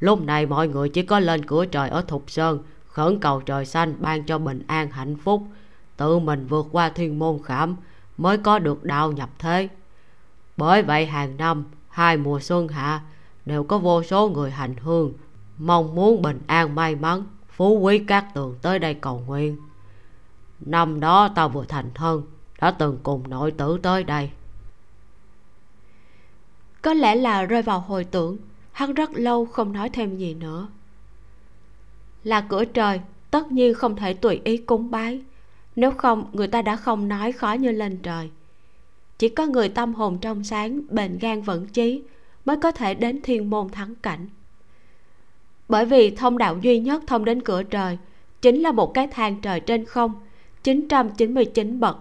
Lúc 0.00 0.22
này 0.22 0.46
mọi 0.46 0.68
người 0.68 0.88
chỉ 0.88 1.02
có 1.02 1.18
lên 1.18 1.46
cửa 1.46 1.66
trời 1.66 1.88
ở 1.88 2.02
thục 2.08 2.30
sơn, 2.30 2.58
khẩn 2.86 3.20
cầu 3.20 3.40
trời 3.40 3.66
xanh 3.66 3.94
ban 3.98 4.24
cho 4.24 4.38
bình 4.38 4.62
an 4.66 4.90
hạnh 4.90 5.16
phúc. 5.16 5.42
Tự 5.96 6.18
mình 6.18 6.46
vượt 6.46 6.66
qua 6.72 6.88
thiên 6.88 7.18
môn 7.18 7.38
khảm 7.44 7.76
mới 8.16 8.38
có 8.38 8.58
được 8.58 8.84
đạo 8.84 9.12
nhập 9.12 9.30
thế. 9.38 9.68
Bởi 10.56 10.82
vậy 10.82 11.06
hàng 11.06 11.36
năm, 11.36 11.64
hai 11.88 12.16
mùa 12.16 12.40
xuân 12.40 12.68
hạ, 12.68 13.00
đều 13.46 13.64
có 13.64 13.78
vô 13.78 14.02
số 14.02 14.28
người 14.28 14.50
hành 14.50 14.74
hương, 14.76 15.12
mong 15.58 15.94
muốn 15.94 16.22
bình 16.22 16.40
an 16.46 16.74
may 16.74 16.94
mắn, 16.94 17.24
phú 17.48 17.78
quý 17.78 17.98
các 17.98 18.26
tường 18.34 18.54
tới 18.62 18.78
đây 18.78 18.94
cầu 18.94 19.22
nguyện. 19.26 19.56
Năm 20.60 21.00
đó 21.00 21.28
tao 21.34 21.48
vừa 21.48 21.64
thành 21.64 21.90
thân 21.94 22.22
đã 22.64 22.70
từng 22.70 22.98
cùng 23.02 23.22
nội 23.28 23.50
tử 23.50 23.78
tới 23.82 24.04
đây. 24.04 24.30
Có 26.82 26.94
lẽ 26.94 27.14
là 27.14 27.44
rơi 27.44 27.62
vào 27.62 27.80
hồi 27.80 28.04
tưởng, 28.04 28.36
hắn 28.72 28.94
rất 28.94 29.10
lâu 29.14 29.46
không 29.46 29.72
nói 29.72 29.88
thêm 29.88 30.16
gì 30.16 30.34
nữa. 30.34 30.68
Là 32.22 32.40
cửa 32.40 32.64
trời, 32.64 33.00
tất 33.30 33.52
nhiên 33.52 33.74
không 33.74 33.96
thể 33.96 34.14
tùy 34.14 34.40
ý 34.44 34.56
cúng 34.56 34.90
bái. 34.90 35.22
Nếu 35.76 35.90
không, 35.90 36.30
người 36.32 36.46
ta 36.46 36.62
đã 36.62 36.76
không 36.76 37.08
nói 37.08 37.32
khó 37.32 37.52
như 37.52 37.70
lên 37.70 37.98
trời. 38.02 38.30
Chỉ 39.18 39.28
có 39.28 39.46
người 39.46 39.68
tâm 39.68 39.94
hồn 39.94 40.18
trong 40.20 40.44
sáng, 40.44 40.80
bền 40.90 41.18
gan 41.18 41.42
vẫn 41.42 41.66
chí, 41.66 42.02
mới 42.44 42.56
có 42.62 42.72
thể 42.72 42.94
đến 42.94 43.20
thiên 43.22 43.50
môn 43.50 43.68
thắng 43.68 43.94
cảnh. 43.94 44.28
Bởi 45.68 45.86
vì 45.86 46.10
thông 46.10 46.38
đạo 46.38 46.58
duy 46.62 46.78
nhất 46.78 47.02
thông 47.06 47.24
đến 47.24 47.42
cửa 47.42 47.62
trời 47.62 47.98
chính 48.42 48.62
là 48.62 48.72
một 48.72 48.94
cái 48.94 49.06
thang 49.06 49.40
trời 49.42 49.60
trên 49.60 49.84
không 49.84 50.12
999 50.62 51.80
bậc 51.80 51.98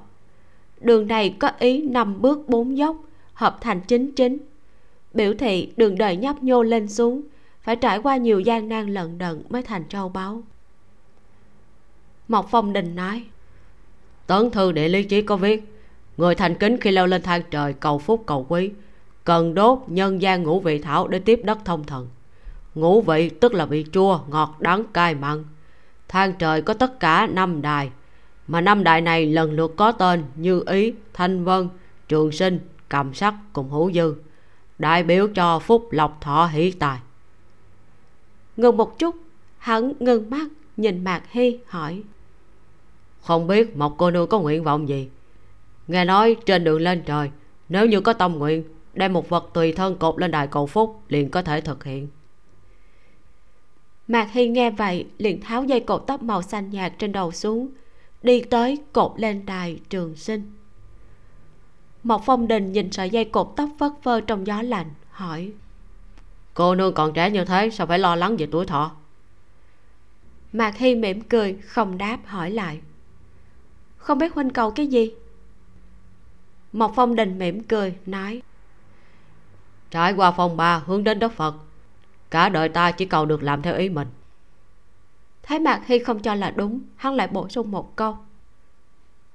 đường 0.83 1.07
này 1.07 1.35
có 1.39 1.51
ý 1.59 1.81
năm 1.81 2.21
bước 2.21 2.49
bốn 2.49 2.77
dốc, 2.77 2.95
hợp 3.33 3.57
thành 3.61 3.81
chính 3.81 4.11
chính. 4.11 4.37
Biểu 5.13 5.33
thị 5.33 5.73
đường 5.77 5.97
đời 5.97 6.15
nhấp 6.15 6.43
nhô 6.43 6.63
lên 6.63 6.89
xuống, 6.89 7.21
phải 7.61 7.75
trải 7.75 7.97
qua 7.97 8.17
nhiều 8.17 8.39
gian 8.39 8.69
nan 8.69 8.93
lận 8.93 9.17
đận 9.17 9.43
mới 9.49 9.61
thành 9.61 9.87
châu 9.89 10.09
báu. 10.09 10.43
Mộc 12.27 12.47
phong 12.51 12.73
đình 12.73 12.95
nói, 12.95 13.23
tấn 14.27 14.49
thư 14.49 14.71
địa 14.71 14.87
lý 14.87 15.03
chí 15.03 15.21
có 15.21 15.35
viết, 15.35 15.63
người 16.17 16.35
thành 16.35 16.55
kính 16.55 16.77
khi 16.81 16.91
leo 16.91 17.07
lên 17.07 17.21
thang 17.21 17.41
trời, 17.51 17.73
cầu 17.73 17.99
phúc, 17.99 18.23
cầu 18.25 18.45
quý, 18.49 18.71
cần 19.23 19.53
đốt 19.53 19.79
nhân 19.87 20.21
gian 20.21 20.43
ngũ 20.43 20.59
vị 20.59 20.79
thảo 20.79 21.07
để 21.07 21.19
tiếp 21.19 21.41
đất 21.43 21.57
thông 21.65 21.83
thần. 21.83 22.07
Ngũ 22.75 23.01
vị 23.01 23.29
tức 23.29 23.53
là 23.53 23.65
vị 23.65 23.85
chua, 23.91 24.19
ngọt, 24.29 24.55
đắng, 24.59 24.83
cay, 24.93 25.15
mặn. 25.15 25.43
Thang 26.07 26.33
trời 26.39 26.61
có 26.61 26.73
tất 26.73 26.99
cả 26.99 27.27
năm 27.27 27.61
đài 27.61 27.91
mà 28.47 28.61
năm 28.61 28.83
đại 28.83 29.01
này 29.01 29.25
lần 29.25 29.51
lượt 29.51 29.73
có 29.77 29.91
tên 29.91 30.23
như 30.35 30.63
ý, 30.67 30.93
thanh 31.13 31.43
vân, 31.43 31.69
trường 32.07 32.31
sinh, 32.31 32.59
cầm 32.89 33.13
sắc 33.13 33.33
cùng 33.53 33.69
hữu 33.69 33.91
dư, 33.91 34.15
đại 34.79 35.03
biểu 35.03 35.27
cho 35.35 35.59
phúc 35.59 35.87
lộc 35.91 36.21
thọ 36.21 36.45
hỷ 36.45 36.71
tài. 36.71 36.99
Ngừng 38.57 38.77
một 38.77 38.99
chút, 38.99 39.15
hắn 39.57 39.93
ngưng 39.99 40.29
mắt, 40.29 40.47
nhìn 40.77 41.03
mạc 41.03 41.23
hy 41.31 41.59
hỏi. 41.65 42.03
Không 43.21 43.47
biết 43.47 43.75
một 43.77 43.97
cô 43.97 44.11
nương 44.11 44.29
có 44.29 44.39
nguyện 44.39 44.63
vọng 44.63 44.89
gì? 44.89 45.09
Nghe 45.87 46.05
nói 46.05 46.35
trên 46.45 46.63
đường 46.63 46.81
lên 46.81 47.03
trời, 47.05 47.31
nếu 47.69 47.85
như 47.85 48.01
có 48.01 48.13
tâm 48.13 48.33
nguyện, 48.33 48.63
đem 48.93 49.13
một 49.13 49.29
vật 49.29 49.49
tùy 49.53 49.73
thân 49.73 49.95
cột 49.95 50.19
lên 50.19 50.31
đài 50.31 50.47
cầu 50.47 50.67
phúc 50.67 51.01
liền 51.09 51.29
có 51.29 51.41
thể 51.41 51.61
thực 51.61 51.83
hiện. 51.83 52.07
Mạc 54.07 54.31
hy 54.31 54.47
nghe 54.47 54.71
vậy 54.71 55.05
liền 55.17 55.41
tháo 55.41 55.63
dây 55.63 55.79
cột 55.79 56.03
tóc 56.07 56.23
màu 56.23 56.41
xanh 56.41 56.69
nhạt 56.69 56.93
trên 56.99 57.11
đầu 57.11 57.31
xuống 57.31 57.69
đi 58.23 58.41
tới 58.41 58.77
cột 58.93 59.13
lên 59.17 59.45
đài 59.45 59.79
trường 59.89 60.15
sinh. 60.15 60.51
Một 62.03 62.25
phong 62.25 62.47
đình 62.47 62.71
nhìn 62.71 62.91
sợi 62.91 63.09
dây 63.09 63.25
cột 63.25 63.53
tóc 63.55 63.69
phất 63.79 63.91
phơ 64.03 64.21
trong 64.21 64.47
gió 64.47 64.61
lạnh 64.61 64.93
hỏi 65.09 65.51
cô 66.53 66.75
nương 66.75 66.93
còn 66.93 67.13
trẻ 67.13 67.29
như 67.29 67.45
thế 67.45 67.69
sao 67.69 67.87
phải 67.87 67.99
lo 67.99 68.15
lắng 68.15 68.37
về 68.37 68.47
tuổi 68.51 68.65
thọ? 68.65 68.91
Mạc 70.53 70.77
hy 70.77 70.95
mỉm 70.95 71.21
cười 71.21 71.53
không 71.53 71.97
đáp 71.97 72.17
hỏi 72.25 72.51
lại 72.51 72.81
không 73.97 74.17
biết 74.17 74.33
huynh 74.33 74.49
cầu 74.49 74.71
cái 74.71 74.87
gì? 74.87 75.13
Một 76.71 76.91
phong 76.95 77.15
đình 77.15 77.39
mỉm 77.39 77.63
cười 77.63 77.95
nói 78.05 78.41
trải 79.91 80.13
qua 80.13 80.31
phong 80.31 80.57
ba 80.57 80.81
hướng 80.85 81.03
đến 81.03 81.19
đất 81.19 81.31
phật 81.33 81.55
cả 82.31 82.49
đời 82.49 82.69
ta 82.69 82.91
chỉ 82.91 83.05
cầu 83.05 83.25
được 83.25 83.43
làm 83.43 83.61
theo 83.61 83.75
ý 83.75 83.89
mình 83.89 84.07
thấy 85.43 85.59
mạc 85.59 85.81
hy 85.85 85.99
không 85.99 86.19
cho 86.19 86.35
là 86.35 86.51
đúng, 86.51 86.79
hắn 86.95 87.13
lại 87.13 87.27
bổ 87.27 87.49
sung 87.49 87.71
một 87.71 87.95
câu. 87.95 88.17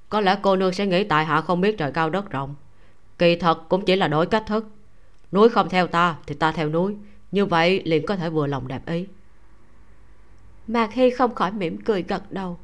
Có 0.09 0.21
lẽ 0.21 0.39
cô 0.43 0.57
nương 0.57 0.73
sẽ 0.73 0.87
nghĩ 0.87 1.05
tại 1.05 1.25
hạ 1.25 1.41
không 1.41 1.61
biết 1.61 1.79
trời 1.79 1.93
cao 1.93 2.11
đất 2.11 2.31
rộng. 2.31 2.55
Kỳ 3.19 3.37
thật 3.37 3.69
cũng 3.69 3.85
chỉ 3.85 3.97
là 3.97 4.09
đổi 4.09 4.27
cách 4.27 4.45
thức. 4.47 4.67
Núi 5.33 5.49
không 5.49 5.69
theo 5.69 5.87
ta 5.87 6.17
thì 6.27 6.35
ta 6.35 6.53
theo 6.53 6.69
núi. 6.69 6.97
Như 7.33 7.47
vậy 7.47 7.83
liền 7.85 8.07
có 8.07 8.17
thể 8.17 8.31
vừa 8.31 8.47
lòng 8.47 8.69
đẹp 8.69 8.87
ý. 8.87 9.07
Mạc 10.67 10.93
hy 10.93 11.11
không 11.11 11.35
khỏi 11.35 11.53
mỉm 11.53 11.81
cười 11.85 12.03
gật 12.03 12.33
đầu. 12.33 12.59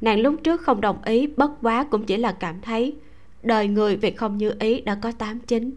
Nàng 0.00 0.20
lúc 0.20 0.34
trước 0.44 0.60
không 0.60 0.80
đồng 0.80 1.04
ý, 1.04 1.26
bất 1.26 1.50
quá 1.62 1.86
cũng 1.90 2.06
chỉ 2.06 2.16
là 2.16 2.32
cảm 2.32 2.60
thấy 2.60 2.96
đời 3.42 3.68
người 3.68 3.96
việc 3.96 4.16
không 4.16 4.38
như 4.38 4.52
ý 4.58 4.80
đã 4.80 4.94
có 4.94 5.12
tám 5.12 5.38
chín. 5.38 5.70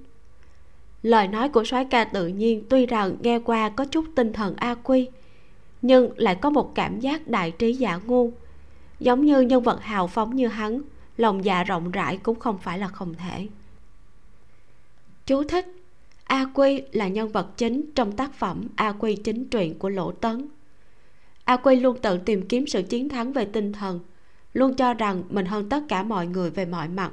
Lời 1.04 1.28
nói 1.28 1.50
của 1.50 1.64
soái 1.64 1.86
ca 1.86 2.04
tự 2.04 2.28
nhiên 2.28 2.64
tuy 2.70 2.86
rằng 2.86 3.16
nghe 3.22 3.40
qua 3.40 3.70
có 3.70 3.86
chút 3.86 4.06
tinh 4.16 4.34
thần 4.34 4.56
a 4.58 4.76
quy 4.76 5.10
nhưng 5.84 6.12
lại 6.18 6.36
có 6.36 6.50
một 6.50 6.76
cảm 6.76 7.00
giác 7.00 7.28
đại 7.28 7.52
trí 7.52 7.74
giả 7.74 8.00
ngu. 8.06 8.32
Giống 9.00 9.26
như 9.26 9.42
nhân 9.42 9.64
vật 9.64 9.82
hào 9.82 10.08
phóng 10.08 10.36
như 10.36 10.48
hắn, 10.48 10.82
lòng 11.18 11.46
dạ 11.46 11.64
rộng 11.64 11.92
rãi 11.92 12.18
cũng 12.18 12.40
không 12.40 12.58
phải 12.58 12.80
là 12.80 12.88
không 12.88 13.14
thể. 13.14 13.48
Chú 15.26 15.44
thích, 15.44 15.68
a 16.24 16.46
quy 16.54 16.82
là 16.92 17.08
nhân 17.08 17.30
vật 17.30 17.48
chính 17.58 17.92
trong 17.96 18.12
tác 18.12 18.34
phẩm 18.34 18.68
a 18.76 18.92
quy 18.92 19.16
chính 19.16 19.46
truyện 19.46 19.80
của 19.80 19.90
lỗ 19.90 20.12
tấn. 20.12 20.48
A 21.44 21.58
quy 21.58 21.76
luôn 21.76 21.98
tự 22.02 22.18
tìm 22.18 22.48
kiếm 22.48 22.68
sự 22.68 22.82
chiến 22.82 23.10
thắng 23.10 23.34
về 23.34 23.46
tinh 23.46 23.74
thần, 23.74 24.00
luôn 24.54 24.76
cho 24.76 24.94
rằng 24.94 25.24
mình 25.30 25.46
hơn 25.46 25.70
tất 25.70 25.84
cả 25.88 26.04
mọi 26.04 26.28
người 26.28 26.50
về 26.50 26.66
mọi 26.66 26.88
mặt, 26.88 27.12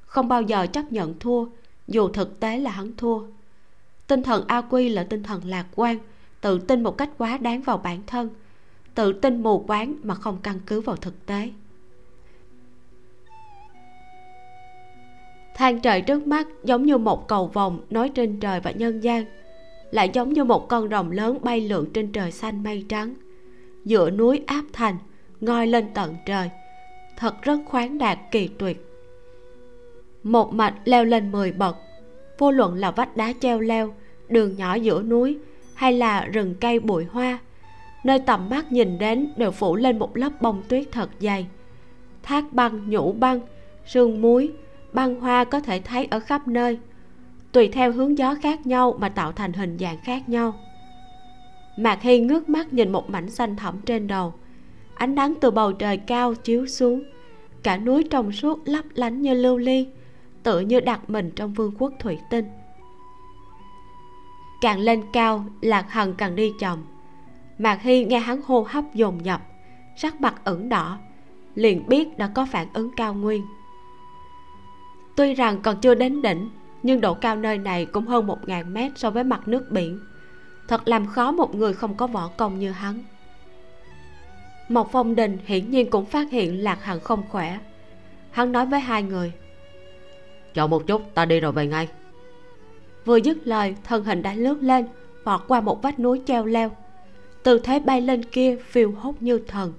không 0.00 0.28
bao 0.28 0.42
giờ 0.42 0.66
chấp 0.66 0.92
nhận 0.92 1.18
thua, 1.18 1.46
dù 1.88 2.08
thực 2.08 2.40
tế 2.40 2.58
là 2.58 2.70
hắn 2.70 2.96
thua. 2.96 3.20
Tinh 4.06 4.22
thần 4.22 4.44
a 4.48 4.60
quy 4.60 4.88
là 4.88 5.04
tinh 5.04 5.22
thần 5.22 5.44
lạc 5.44 5.66
quan 5.74 5.98
tự 6.44 6.58
tin 6.58 6.82
một 6.82 6.98
cách 6.98 7.10
quá 7.18 7.38
đáng 7.38 7.60
vào 7.60 7.78
bản 7.78 8.00
thân, 8.06 8.28
tự 8.94 9.12
tin 9.12 9.42
mù 9.42 9.58
quáng 9.58 9.94
mà 10.02 10.14
không 10.14 10.38
căn 10.42 10.56
cứ 10.66 10.80
vào 10.80 10.96
thực 10.96 11.26
tế. 11.26 11.50
Than 15.54 15.80
trời 15.80 16.00
trước 16.00 16.26
mắt 16.26 16.48
giống 16.64 16.86
như 16.86 16.98
một 16.98 17.28
cầu 17.28 17.46
vòng 17.46 17.80
nối 17.90 18.08
trên 18.08 18.40
trời 18.40 18.60
và 18.60 18.70
nhân 18.70 19.00
gian, 19.00 19.24
lại 19.90 20.10
giống 20.12 20.32
như 20.32 20.44
một 20.44 20.68
con 20.68 20.88
rồng 20.88 21.10
lớn 21.10 21.38
bay 21.42 21.60
lượn 21.60 21.90
trên 21.92 22.12
trời 22.12 22.30
xanh 22.30 22.62
mây 22.62 22.86
trắng, 22.88 23.14
giữa 23.84 24.10
núi 24.10 24.40
áp 24.46 24.64
thành, 24.72 24.96
ngoi 25.40 25.66
lên 25.66 25.86
tận 25.94 26.14
trời, 26.26 26.50
thật 27.16 27.42
rất 27.42 27.58
khoáng 27.66 27.98
đạt, 27.98 28.18
kỳ 28.30 28.48
tuyệt. 28.48 28.86
Một 30.22 30.54
mạch 30.54 30.74
leo 30.84 31.04
lên 31.04 31.32
mười 31.32 31.52
bậc, 31.52 31.76
vô 32.38 32.50
luận 32.50 32.74
là 32.74 32.90
vách 32.90 33.16
đá 33.16 33.32
treo 33.40 33.60
leo, 33.60 33.94
đường 34.28 34.56
nhỏ 34.56 34.74
giữa 34.74 35.02
núi 35.02 35.38
hay 35.74 35.92
là 35.92 36.24
rừng 36.24 36.54
cây 36.60 36.80
bụi 36.80 37.04
hoa. 37.04 37.38
Nơi 38.04 38.18
tầm 38.18 38.48
mắt 38.48 38.72
nhìn 38.72 38.98
đến 38.98 39.32
đều 39.36 39.50
phủ 39.50 39.76
lên 39.76 39.98
một 39.98 40.16
lớp 40.16 40.42
bông 40.42 40.62
tuyết 40.68 40.92
thật 40.92 41.10
dày. 41.20 41.46
Thác 42.22 42.52
băng, 42.52 42.90
nhũ 42.90 43.12
băng, 43.12 43.40
sương 43.86 44.22
muối, 44.22 44.52
băng 44.92 45.20
hoa 45.20 45.44
có 45.44 45.60
thể 45.60 45.80
thấy 45.80 46.04
ở 46.10 46.20
khắp 46.20 46.48
nơi. 46.48 46.78
Tùy 47.52 47.68
theo 47.68 47.92
hướng 47.92 48.18
gió 48.18 48.34
khác 48.42 48.66
nhau 48.66 48.96
mà 48.98 49.08
tạo 49.08 49.32
thành 49.32 49.52
hình 49.52 49.76
dạng 49.80 49.98
khác 50.04 50.28
nhau. 50.28 50.54
Mạc 51.76 52.02
hy 52.02 52.20
ngước 52.20 52.48
mắt 52.48 52.72
nhìn 52.72 52.92
một 52.92 53.10
mảnh 53.10 53.30
xanh 53.30 53.56
thẳm 53.56 53.80
trên 53.86 54.06
đầu. 54.06 54.34
Ánh 54.94 55.14
nắng 55.14 55.34
từ 55.40 55.50
bầu 55.50 55.72
trời 55.72 55.96
cao 55.96 56.34
chiếu 56.34 56.66
xuống. 56.66 57.04
Cả 57.62 57.76
núi 57.76 58.04
trong 58.10 58.32
suốt 58.32 58.68
lấp 58.68 58.84
lánh 58.94 59.22
như 59.22 59.34
lưu 59.34 59.58
ly 59.58 59.86
tự 60.44 60.60
như 60.60 60.80
đặt 60.80 61.10
mình 61.10 61.30
trong 61.36 61.52
vương 61.52 61.72
quốc 61.78 61.92
thủy 61.98 62.18
tinh 62.30 62.44
càng 64.64 64.80
lên 64.80 65.02
cao, 65.12 65.44
lạc 65.60 65.90
hằng 65.90 66.14
càng 66.14 66.36
đi 66.36 66.52
chậm 66.60 66.84
mạc 67.58 67.82
hy 67.82 68.04
nghe 68.04 68.18
hắn 68.18 68.40
hô 68.46 68.66
hấp 68.68 68.84
dồn 68.94 69.24
dập, 69.24 69.40
sắc 69.96 70.20
mặt 70.20 70.34
ửng 70.44 70.68
đỏ, 70.68 70.98
liền 71.54 71.88
biết 71.88 72.18
đã 72.18 72.30
có 72.34 72.46
phản 72.50 72.66
ứng 72.74 72.90
cao 72.96 73.14
nguyên. 73.14 73.46
Tuy 75.16 75.34
rằng 75.34 75.62
còn 75.62 75.80
chưa 75.80 75.94
đến 75.94 76.22
đỉnh, 76.22 76.50
nhưng 76.82 77.00
độ 77.00 77.14
cao 77.14 77.36
nơi 77.36 77.58
này 77.58 77.86
cũng 77.86 78.06
hơn 78.06 78.26
một 78.26 78.48
ngàn 78.48 78.74
mét 78.74 78.92
so 78.96 79.10
với 79.10 79.24
mặt 79.24 79.48
nước 79.48 79.70
biển. 79.70 80.00
Thật 80.68 80.88
làm 80.88 81.06
khó 81.06 81.32
một 81.32 81.54
người 81.54 81.72
không 81.72 81.94
có 81.94 82.06
võ 82.06 82.28
công 82.28 82.58
như 82.58 82.70
hắn. 82.70 83.04
Một 84.68 84.92
phong 84.92 85.14
đình 85.14 85.38
hiển 85.44 85.70
nhiên 85.70 85.90
cũng 85.90 86.04
phát 86.04 86.30
hiện 86.30 86.64
lạc 86.64 86.84
hằng 86.84 87.00
không 87.00 87.22
khỏe. 87.28 87.58
Hắn 88.30 88.52
nói 88.52 88.66
với 88.66 88.80
hai 88.80 89.02
người, 89.02 89.32
chờ 90.54 90.66
một 90.66 90.86
chút, 90.86 91.14
ta 91.14 91.24
đi 91.24 91.40
rồi 91.40 91.52
về 91.52 91.66
ngay 91.66 91.88
vừa 93.04 93.16
dứt 93.16 93.38
lời 93.44 93.74
thân 93.84 94.04
hình 94.04 94.22
đã 94.22 94.34
lướt 94.34 94.62
lên 94.62 94.86
vọt 95.24 95.40
qua 95.48 95.60
một 95.60 95.82
vách 95.82 96.00
núi 96.00 96.22
treo 96.26 96.46
leo. 96.46 96.70
Tư 97.42 97.58
thế 97.58 97.78
bay 97.78 98.00
lên 98.00 98.24
kia 98.24 98.56
phiêu 98.56 98.92
hốt 98.92 99.22
như 99.22 99.38
thần 99.38 99.72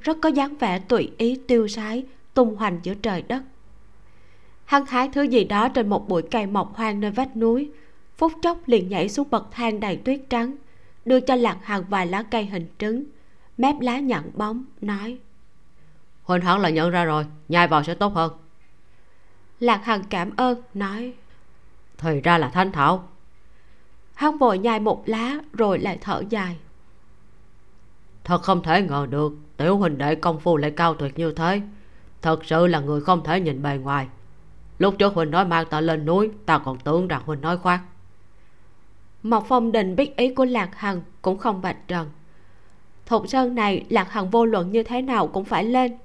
rất 0.00 0.16
có 0.22 0.28
dáng 0.28 0.56
vẻ 0.56 0.78
tùy 0.78 1.12
ý 1.18 1.40
tiêu 1.48 1.68
sái 1.68 2.04
tung 2.34 2.56
hoành 2.56 2.80
giữa 2.82 2.94
trời 2.94 3.22
đất. 3.22 3.42
Hắn 4.64 4.86
hái 4.86 5.08
thứ 5.12 5.22
gì 5.22 5.44
đó 5.44 5.68
trên 5.68 5.88
một 5.88 6.08
bụi 6.08 6.22
cây 6.22 6.46
mọc 6.46 6.76
hoang 6.76 7.00
nơi 7.00 7.10
vách 7.10 7.36
núi 7.36 7.70
phút 8.16 8.32
chốc 8.42 8.58
liền 8.66 8.88
nhảy 8.88 9.08
xuống 9.08 9.30
bậc 9.30 9.46
thang 9.50 9.80
đầy 9.80 9.96
tuyết 9.96 10.20
trắng 10.30 10.56
đưa 11.04 11.20
cho 11.20 11.34
lạc 11.34 11.58
hằng 11.62 11.84
vài 11.88 12.06
lá 12.06 12.22
cây 12.22 12.46
hình 12.46 12.66
trứng 12.78 13.04
mép 13.58 13.80
lá 13.80 13.98
nhận 13.98 14.30
bóng 14.34 14.64
nói 14.80 15.18
huynh 16.22 16.42
hẳn 16.42 16.60
là 16.60 16.70
nhận 16.70 16.90
ra 16.90 17.04
rồi 17.04 17.26
nhai 17.48 17.68
vào 17.68 17.82
sẽ 17.82 17.94
tốt 17.94 18.14
hơn. 18.14 18.32
Lạc 19.60 19.84
hằng 19.84 20.02
cảm 20.10 20.30
ơn 20.36 20.62
nói 20.74 21.12
thì 22.02 22.20
ra 22.20 22.38
là 22.38 22.48
thanh 22.48 22.72
thảo. 22.72 23.04
Hắn 24.14 24.38
vội 24.38 24.58
nhai 24.58 24.80
một 24.80 25.02
lá 25.06 25.34
rồi 25.52 25.78
lại 25.78 25.98
thở 26.00 26.22
dài. 26.30 26.56
Thật 28.24 28.42
không 28.42 28.62
thể 28.62 28.82
ngờ 28.82 29.06
được, 29.10 29.32
tiểu 29.56 29.76
huynh 29.76 29.98
đệ 29.98 30.14
công 30.14 30.40
phu 30.40 30.56
lại 30.56 30.70
cao 30.70 30.94
tuyệt 30.94 31.18
như 31.18 31.32
thế. 31.32 31.60
Thật 32.22 32.44
sự 32.44 32.66
là 32.66 32.80
người 32.80 33.00
không 33.00 33.24
thể 33.24 33.40
nhìn 33.40 33.62
bề 33.62 33.76
ngoài. 33.76 34.08
Lúc 34.78 34.94
trước 34.98 35.14
huynh 35.14 35.30
nói 35.30 35.44
mang 35.44 35.66
ta 35.70 35.80
lên 35.80 36.06
núi, 36.06 36.30
ta 36.46 36.58
còn 36.58 36.78
tưởng 36.78 37.08
rằng 37.08 37.22
huynh 37.26 37.40
nói 37.40 37.58
khoác. 37.58 37.80
Mộc 39.22 39.44
phong 39.48 39.72
đình 39.72 39.96
biết 39.96 40.16
ý 40.16 40.34
của 40.34 40.44
lạc 40.44 40.70
hằng 40.76 41.02
cũng 41.22 41.38
không 41.38 41.62
bạch 41.62 41.88
trần. 41.88 42.10
Thục 43.06 43.28
sơn 43.28 43.54
này, 43.54 43.84
lạc 43.88 44.10
hằng 44.10 44.30
vô 44.30 44.44
luận 44.44 44.72
như 44.72 44.82
thế 44.82 45.02
nào 45.02 45.26
cũng 45.26 45.44
phải 45.44 45.64
lên. 45.64 45.96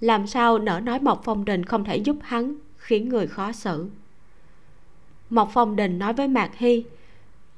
Làm 0.00 0.26
sao 0.26 0.58
nỡ 0.58 0.80
nói 0.80 1.00
mộc 1.00 1.20
phong 1.24 1.44
đình 1.44 1.64
không 1.64 1.84
thể 1.84 1.96
giúp 1.96 2.16
hắn, 2.22 2.54
khiến 2.76 3.08
người 3.08 3.26
khó 3.26 3.52
xử 3.52 3.88
mộc 5.30 5.50
phong 5.52 5.76
đình 5.76 5.98
nói 5.98 6.12
với 6.12 6.28
mạc 6.28 6.50
hy. 6.56 6.84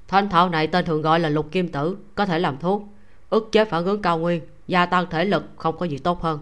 Thanh 0.08 0.28
thảo 0.28 0.48
này 0.48 0.66
tên 0.66 0.84
thường 0.84 1.02
gọi 1.02 1.20
là 1.20 1.28
lục 1.28 1.48
kim 1.50 1.68
tử 1.68 1.97
có 2.14 2.26
thể 2.26 2.38
làm 2.38 2.58
thuốc 2.58 2.82
ức 3.30 3.48
chế 3.52 3.64
phản 3.64 3.84
ứng 3.84 4.02
cao 4.02 4.18
nguyên 4.18 4.40
gia 4.66 4.86
tăng 4.86 5.06
thể 5.10 5.24
lực 5.24 5.44
không 5.56 5.78
có 5.78 5.86
gì 5.86 5.98
tốt 5.98 6.20
hơn. 6.20 6.40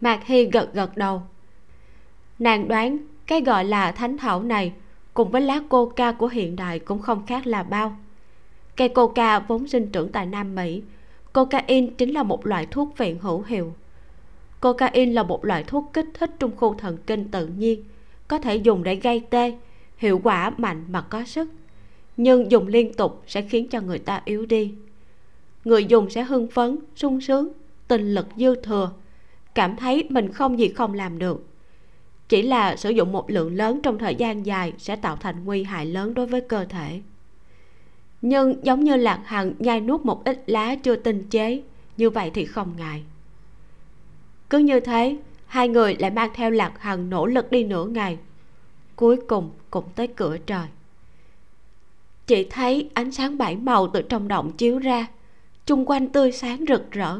Mạc 0.00 0.26
hy 0.26 0.44
gật 0.44 0.74
gật 0.74 0.96
đầu. 0.96 1.22
Nàng 2.38 2.68
đoán 2.68 2.98
cái 3.26 3.40
gọi 3.40 3.64
là 3.64 3.92
thánh 3.92 4.18
thảo 4.18 4.42
này 4.42 4.72
cùng 5.14 5.30
với 5.30 5.42
lá 5.42 5.60
coca 5.68 6.12
của 6.12 6.28
hiện 6.28 6.56
đại 6.56 6.78
cũng 6.78 7.02
không 7.02 7.26
khác 7.26 7.46
là 7.46 7.62
bao. 7.62 7.96
Cây 8.76 8.88
coca 8.88 9.38
vốn 9.38 9.68
sinh 9.68 9.92
trưởng 9.92 10.12
tại 10.12 10.26
nam 10.26 10.54
mỹ 10.54 10.82
cocaine 11.32 11.86
chính 11.98 12.12
là 12.12 12.22
một 12.22 12.46
loại 12.46 12.66
thuốc 12.70 12.98
viện 12.98 13.18
hữu 13.18 13.42
hiệu. 13.42 13.72
Cocaine 14.60 15.12
là 15.12 15.22
một 15.22 15.44
loại 15.44 15.64
thuốc 15.64 15.90
kích 15.92 16.08
thích 16.14 16.30
trung 16.38 16.56
khu 16.56 16.74
thần 16.74 16.96
kinh 17.06 17.30
tự 17.30 17.46
nhiên 17.46 17.84
có 18.32 18.38
thể 18.38 18.56
dùng 18.56 18.82
để 18.82 18.94
gây 18.94 19.22
tê, 19.30 19.54
hiệu 19.96 20.20
quả 20.24 20.50
mạnh 20.56 20.84
mà 20.88 21.00
có 21.00 21.24
sức. 21.24 21.48
Nhưng 22.16 22.50
dùng 22.50 22.66
liên 22.66 22.94
tục 22.94 23.22
sẽ 23.26 23.42
khiến 23.42 23.68
cho 23.68 23.80
người 23.80 23.98
ta 23.98 24.22
yếu 24.24 24.46
đi. 24.46 24.74
Người 25.64 25.84
dùng 25.84 26.10
sẽ 26.10 26.22
hưng 26.22 26.48
phấn, 26.50 26.78
sung 26.96 27.20
sướng, 27.20 27.48
tinh 27.88 28.14
lực 28.14 28.26
dư 28.36 28.54
thừa, 28.54 28.90
cảm 29.54 29.76
thấy 29.76 30.04
mình 30.08 30.32
không 30.32 30.58
gì 30.58 30.68
không 30.68 30.94
làm 30.94 31.18
được. 31.18 31.46
Chỉ 32.28 32.42
là 32.42 32.76
sử 32.76 32.90
dụng 32.90 33.12
một 33.12 33.30
lượng 33.30 33.56
lớn 33.56 33.80
trong 33.82 33.98
thời 33.98 34.14
gian 34.14 34.46
dài 34.46 34.72
sẽ 34.78 34.96
tạo 34.96 35.16
thành 35.16 35.44
nguy 35.44 35.62
hại 35.62 35.86
lớn 35.86 36.14
đối 36.14 36.26
với 36.26 36.40
cơ 36.40 36.64
thể. 36.64 37.00
Nhưng 38.22 38.54
giống 38.62 38.84
như 38.84 38.96
lạc 38.96 39.20
hằng 39.24 39.54
nhai 39.58 39.80
nuốt 39.80 40.04
một 40.04 40.24
ít 40.24 40.42
lá 40.46 40.74
chưa 40.74 40.96
tinh 40.96 41.24
chế, 41.30 41.62
như 41.96 42.10
vậy 42.10 42.30
thì 42.34 42.44
không 42.44 42.72
ngại. 42.76 43.02
Cứ 44.50 44.58
như 44.58 44.80
thế 44.80 45.16
hai 45.52 45.68
người 45.68 45.96
lại 45.98 46.10
mang 46.10 46.30
theo 46.34 46.50
lạc 46.50 46.72
hằng 46.78 47.10
nỗ 47.10 47.26
lực 47.26 47.50
đi 47.50 47.64
nửa 47.64 47.86
ngày. 47.86 48.18
Cuối 48.96 49.16
cùng 49.28 49.50
cũng 49.70 49.84
tới 49.94 50.06
cửa 50.06 50.36
trời. 50.46 50.66
Chỉ 52.26 52.46
thấy 52.50 52.90
ánh 52.94 53.12
sáng 53.12 53.38
bảy 53.38 53.56
màu 53.56 53.88
từ 53.88 54.02
trong 54.02 54.28
động 54.28 54.52
chiếu 54.52 54.78
ra. 54.78 55.06
Chung 55.66 55.86
quanh 55.86 56.08
tươi 56.08 56.32
sáng 56.32 56.64
rực 56.68 56.90
rỡ. 56.90 57.18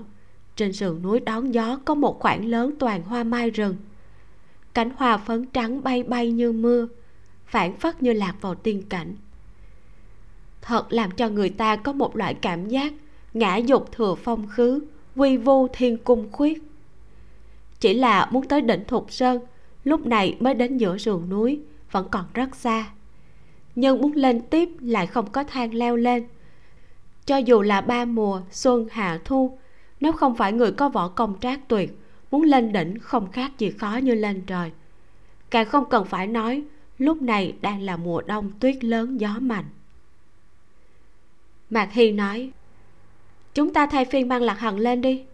Trên 0.57 0.73
sườn 0.73 1.03
núi 1.03 1.21
đón 1.21 1.55
gió 1.55 1.79
có 1.85 1.95
một 1.95 2.21
khoảng 2.21 2.45
lớn 2.45 2.75
toàn 2.79 3.03
hoa 3.03 3.25
mai 3.25 3.51
rừng. 3.51 3.77
Cánh 4.75 4.91
hoa 4.97 5.17
phấn 5.17 5.47
trắng 5.47 5.83
bay 5.83 6.03
bay 6.03 6.33
như 6.33 6.53
mưa 6.53 6.89
phản 7.47 7.77
phất 7.77 8.03
như 8.03 8.13
lạc 8.13 8.35
vào 8.41 8.55
tiên 8.55 8.83
cảnh. 8.89 9.17
Thật 10.63 10.93
làm 10.93 11.11
cho 11.11 11.29
người 11.29 11.51
ta 11.51 11.77
có 11.77 11.93
một 11.93 12.17
loại 12.17 12.35
cảm 12.35 12.69
giác 12.69 12.93
ngã 13.35 13.57
dục 13.57 13.93
thừa 13.93 14.15
phong 14.15 14.49
khứ, 14.49 14.81
quy 15.17 15.37
vu 15.37 15.69
thiên 15.73 15.97
cung 15.97 16.33
khuyết 16.33 16.72
chỉ 17.83 17.95
là 17.95 18.29
muốn 18.31 18.49
tới 18.49 18.61
đỉnh 18.61 18.85
thục 18.85 19.13
sơn, 19.13 19.41
lúc 19.85 20.07
này 20.07 20.37
mới 20.41 20.55
đến 20.55 20.79
giữa 20.79 20.99
sườn 20.99 21.29
núi, 21.29 21.61
vẫn 21.91 22.09
còn 22.11 22.25
rất 22.35 22.57
xa. 22.57 22.91
Nhưng 23.75 24.01
muốn 24.01 24.13
lên 24.13 24.43
tiếp 24.51 24.69
lại 24.81 25.07
không 25.07 25.31
có 25.31 25.45
thang 25.45 25.75
leo 25.75 25.97
lên. 25.97 26.25
Cho 27.27 27.37
dù 27.37 27.63
là 27.63 27.81
ba 27.81 28.05
mùa, 28.05 28.41
xuân, 28.51 28.87
hạ, 28.91 29.21
thu, 29.25 29.59
nếu 30.01 30.13
không 30.13 30.37
phải 30.37 30.53
người 30.53 30.73
có 30.73 30.89
võ 30.89 31.09
công 31.09 31.35
trác 31.41 31.69
tuyệt, 31.69 31.99
muốn 32.31 32.43
lên 32.43 32.73
đỉnh 32.73 32.99
không 32.99 33.33
khác 33.33 33.59
gì 33.59 33.71
khó 33.71 33.97
như 33.97 34.15
lên 34.15 34.43
trời. 34.47 34.71
Càng 35.51 35.67
không 35.67 35.85
cần 35.91 36.05
phải 36.05 36.27
nói, 36.27 36.63
lúc 36.99 37.23
này 37.23 37.55
đang 37.61 37.83
là 37.83 37.97
mùa 37.97 38.23
đông 38.23 38.51
tuyết 38.61 38.85
lớn 38.85 39.21
gió 39.21 39.39
mạnh. 39.41 39.65
Mạc 41.71 41.93
hy 41.93 42.13
nói, 42.13 42.51
chúng 43.55 43.73
ta 43.73 43.87
thay 43.87 44.05
phiên 44.05 44.29
mang 44.29 44.43
lạc 44.43 44.59
hằng 44.59 44.79
lên 44.79 45.01
đi. 45.01 45.25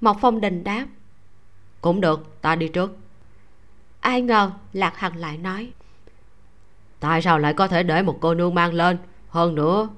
Mộc 0.00 0.18
phong 0.20 0.40
đình 0.40 0.64
đáp 0.64 0.86
cũng 1.86 2.00
được, 2.00 2.42
ta 2.42 2.56
đi 2.56 2.68
trước. 2.68 2.96
Ai 4.00 4.22
ngờ, 4.22 4.50
lạc 4.72 4.96
hằng 4.96 5.16
lại 5.16 5.38
nói. 5.38 5.72
Tại 7.00 7.22
sao 7.22 7.38
lại 7.38 7.54
có 7.54 7.68
thể 7.68 7.82
để 7.82 8.02
một 8.02 8.18
cô 8.20 8.34
nương 8.34 8.54
mang 8.54 8.74
lên? 8.74 8.98
Hơn 9.28 9.54
nữa. 9.54 9.88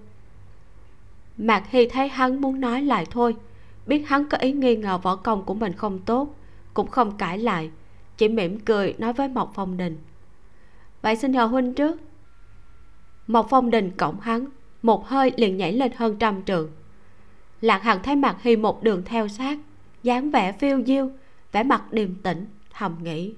Mạc 1.38 1.70
hy 1.70 1.88
thấy 1.88 2.08
hắn 2.08 2.40
muốn 2.40 2.60
nói 2.60 2.82
lại 2.82 3.06
thôi. 3.10 3.36
Biết 3.86 4.08
hắn 4.08 4.28
có 4.28 4.38
ý 4.38 4.52
nghi 4.52 4.76
ngờ 4.76 4.98
võ 4.98 5.16
công 5.16 5.44
của 5.44 5.54
mình 5.54 5.72
không 5.72 5.98
tốt, 5.98 6.34
cũng 6.74 6.86
không 6.86 7.16
cãi 7.16 7.38
lại. 7.38 7.70
Chỉ 8.16 8.28
mỉm 8.28 8.60
cười 8.60 8.94
nói 8.98 9.12
với 9.12 9.28
mộc 9.28 9.52
phong 9.54 9.76
đình. 9.76 9.98
Vậy 11.02 11.16
xin 11.16 11.32
nhờ 11.32 11.44
huynh 11.44 11.74
trước. 11.74 12.00
Mộc 13.26 13.46
phong 13.50 13.70
đình 13.70 13.90
cổng 13.90 14.20
hắn, 14.20 14.46
một 14.82 15.08
hơi 15.08 15.32
liền 15.36 15.56
nhảy 15.56 15.72
lên 15.72 15.92
hơn 15.96 16.16
trăm 16.18 16.42
trượng. 16.44 16.70
Lạc 17.60 17.82
hằng 17.82 18.02
thấy 18.02 18.16
mặt 18.16 18.36
hy 18.42 18.56
một 18.56 18.82
đường 18.82 19.02
theo 19.04 19.28
sát, 19.28 19.58
dáng 20.02 20.30
vẻ 20.30 20.52
phiêu 20.52 20.82
diêu 20.86 21.10
vẻ 21.52 21.62
mặt 21.62 21.92
điềm 21.92 22.14
tĩnh, 22.14 22.46
thầm 22.74 22.96
nghĩ. 23.02 23.34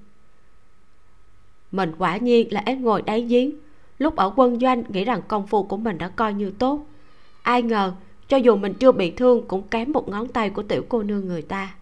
Mình 1.73 1.93
quả 1.99 2.17
nhiên 2.17 2.53
là 2.53 2.63
ép 2.67 2.79
ngồi 2.79 3.03
đáy 3.03 3.23
giếng. 3.23 3.51
Lúc 3.99 4.17
ở 4.17 4.33
quân 4.37 4.61
doanh, 4.61 4.83
nghĩ 4.89 5.05
rằng 5.05 5.23
công 5.29 5.47
phu 5.47 5.63
của 5.63 5.77
mình 5.77 5.99
đã 5.99 6.09
coi 6.09 6.35
như 6.35 6.51
tốt. 6.59 6.87
Ai 7.43 7.63
ngờ, 7.63 7.93
cho 8.29 8.37
dù 8.37 8.57
mình 8.57 8.75
chưa 8.75 8.93
bị 8.93 9.11
thương, 9.11 9.49
cũng 9.49 9.69
kém 9.69 9.93
một 9.93 10.09
ngón 10.09 10.29
tay 10.29 10.51
của 10.51 10.63
tiểu 10.63 10.85
cô 10.89 11.03
nương 11.03 11.27
người 11.27 11.43
ta. 11.43 11.75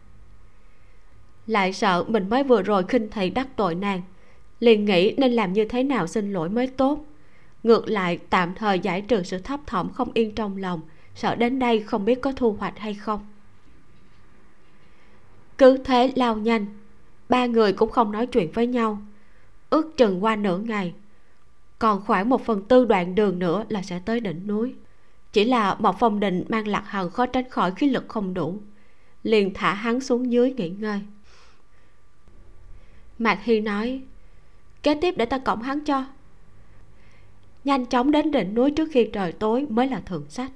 Lại 1.47 1.73
sợ 1.73 2.05
mình 2.09 2.29
mới 2.29 2.45
vừa 2.45 2.63
rồi 2.63 2.85
khinh 2.89 3.11
thị 3.11 3.31
đắc 3.31 3.49
tội 3.57 3.75
nàng. 3.75 4.03
Liền 4.61 4.85
nghĩ 4.85 5.15
nên 5.17 5.33
làm 5.33 5.53
như 5.53 5.65
thế 5.65 5.83
nào 5.83 6.07
xin 6.07 6.33
lỗi 6.33 6.49
mới 6.49 6.67
tốt. 6.67 7.05
Ngược 7.63 7.89
lại, 7.89 8.19
tạm 8.31 8.55
thời 8.55 8.81
giải 8.81 9.01
trừ 9.01 9.23
sự 9.23 9.39
thấp 9.39 9.61
thỏm 9.67 9.93
không 9.93 10.11
yên 10.15 10.35
trong 10.35 10.57
lòng. 10.57 10.81
Sợ 11.15 11.35
đến 11.35 11.59
đây 11.59 11.81
không 11.81 12.05
biết 12.05 12.21
có 12.21 12.33
thu 12.37 12.53
hoạch 12.53 12.79
hay 12.79 12.95
không 12.95 13.21
cứ 15.59 15.79
thế 15.85 16.13
lao 16.17 16.37
nhanh. 16.37 16.67
Ba 17.29 17.47
người 17.47 17.73
cũng 17.73 17.91
không 17.91 18.13
nói 18.13 18.27
chuyện 18.27 18.51
với 18.53 18.67
nhau. 18.67 19.03
Ước 19.71 19.97
chừng 19.97 20.25
qua 20.25 20.37
nửa 20.37 20.59
ngày. 20.59 20.95
Còn 21.79 22.05
khoảng 22.07 22.29
một 22.29 22.45
phần 22.45 22.65
tư 22.65 22.85
đoạn 22.85 23.15
đường 23.15 23.39
nữa 23.39 23.65
là 23.69 23.83
sẽ 23.83 24.01
tới 24.05 24.21
đỉnh 24.21 24.47
núi. 24.47 24.75
Chỉ 25.33 25.45
là 25.45 25.75
một 25.75 25.97
phong 25.99 26.21
định 26.21 26.45
mang 26.49 26.69
lạc 26.69 26.85
hằng 26.87 27.11
khó 27.11 27.27
tránh 27.27 27.51
khỏi 27.51 27.73
khí 27.77 27.91
lực 27.91 28.05
không 28.09 28.35
đủ. 28.35 28.61
Liền 29.23 29.55
thả 29.55 29.75
hắn 29.75 30.01
xuống 30.01 30.33
dưới 30.33 30.53
nghỉ 30.53 30.69
ngơi. 30.69 31.01
Mạc 33.19 33.39
hy 33.43 33.61
nói, 33.61 34.03
kế 34.83 34.95
tiếp 34.95 35.15
để 35.17 35.25
ta 35.27 35.39
cộng 35.39 35.63
hắn 35.63 35.85
cho. 35.85 36.05
Nhanh 37.65 37.87
chóng 37.87 38.11
đến 38.11 38.31
đỉnh 38.31 38.55
núi 38.55 38.71
trước 38.71 38.89
khi 38.93 39.09
trời 39.13 39.33
tối 39.33 39.67
mới 39.69 39.87
là 39.87 40.01
thượng 40.01 40.25
sách. 40.29 40.51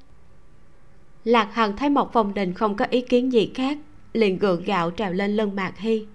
Lạc 1.25 1.49
hằng 1.53 1.77
thấy 1.77 1.91
một 1.91 2.13
phòng 2.13 2.35
đình 2.35 2.55
không 2.55 2.77
có 2.77 2.85
ý 2.91 3.01
kiến 3.01 3.33
gì 3.33 3.51
khác 3.55 3.79
liền 4.13 4.39
gượng 4.39 4.65
gạo 4.65 4.91
trèo 4.91 5.13
lên 5.13 5.37
lưng 5.37 5.57
mạc 5.57 5.79
hy. 5.79 6.07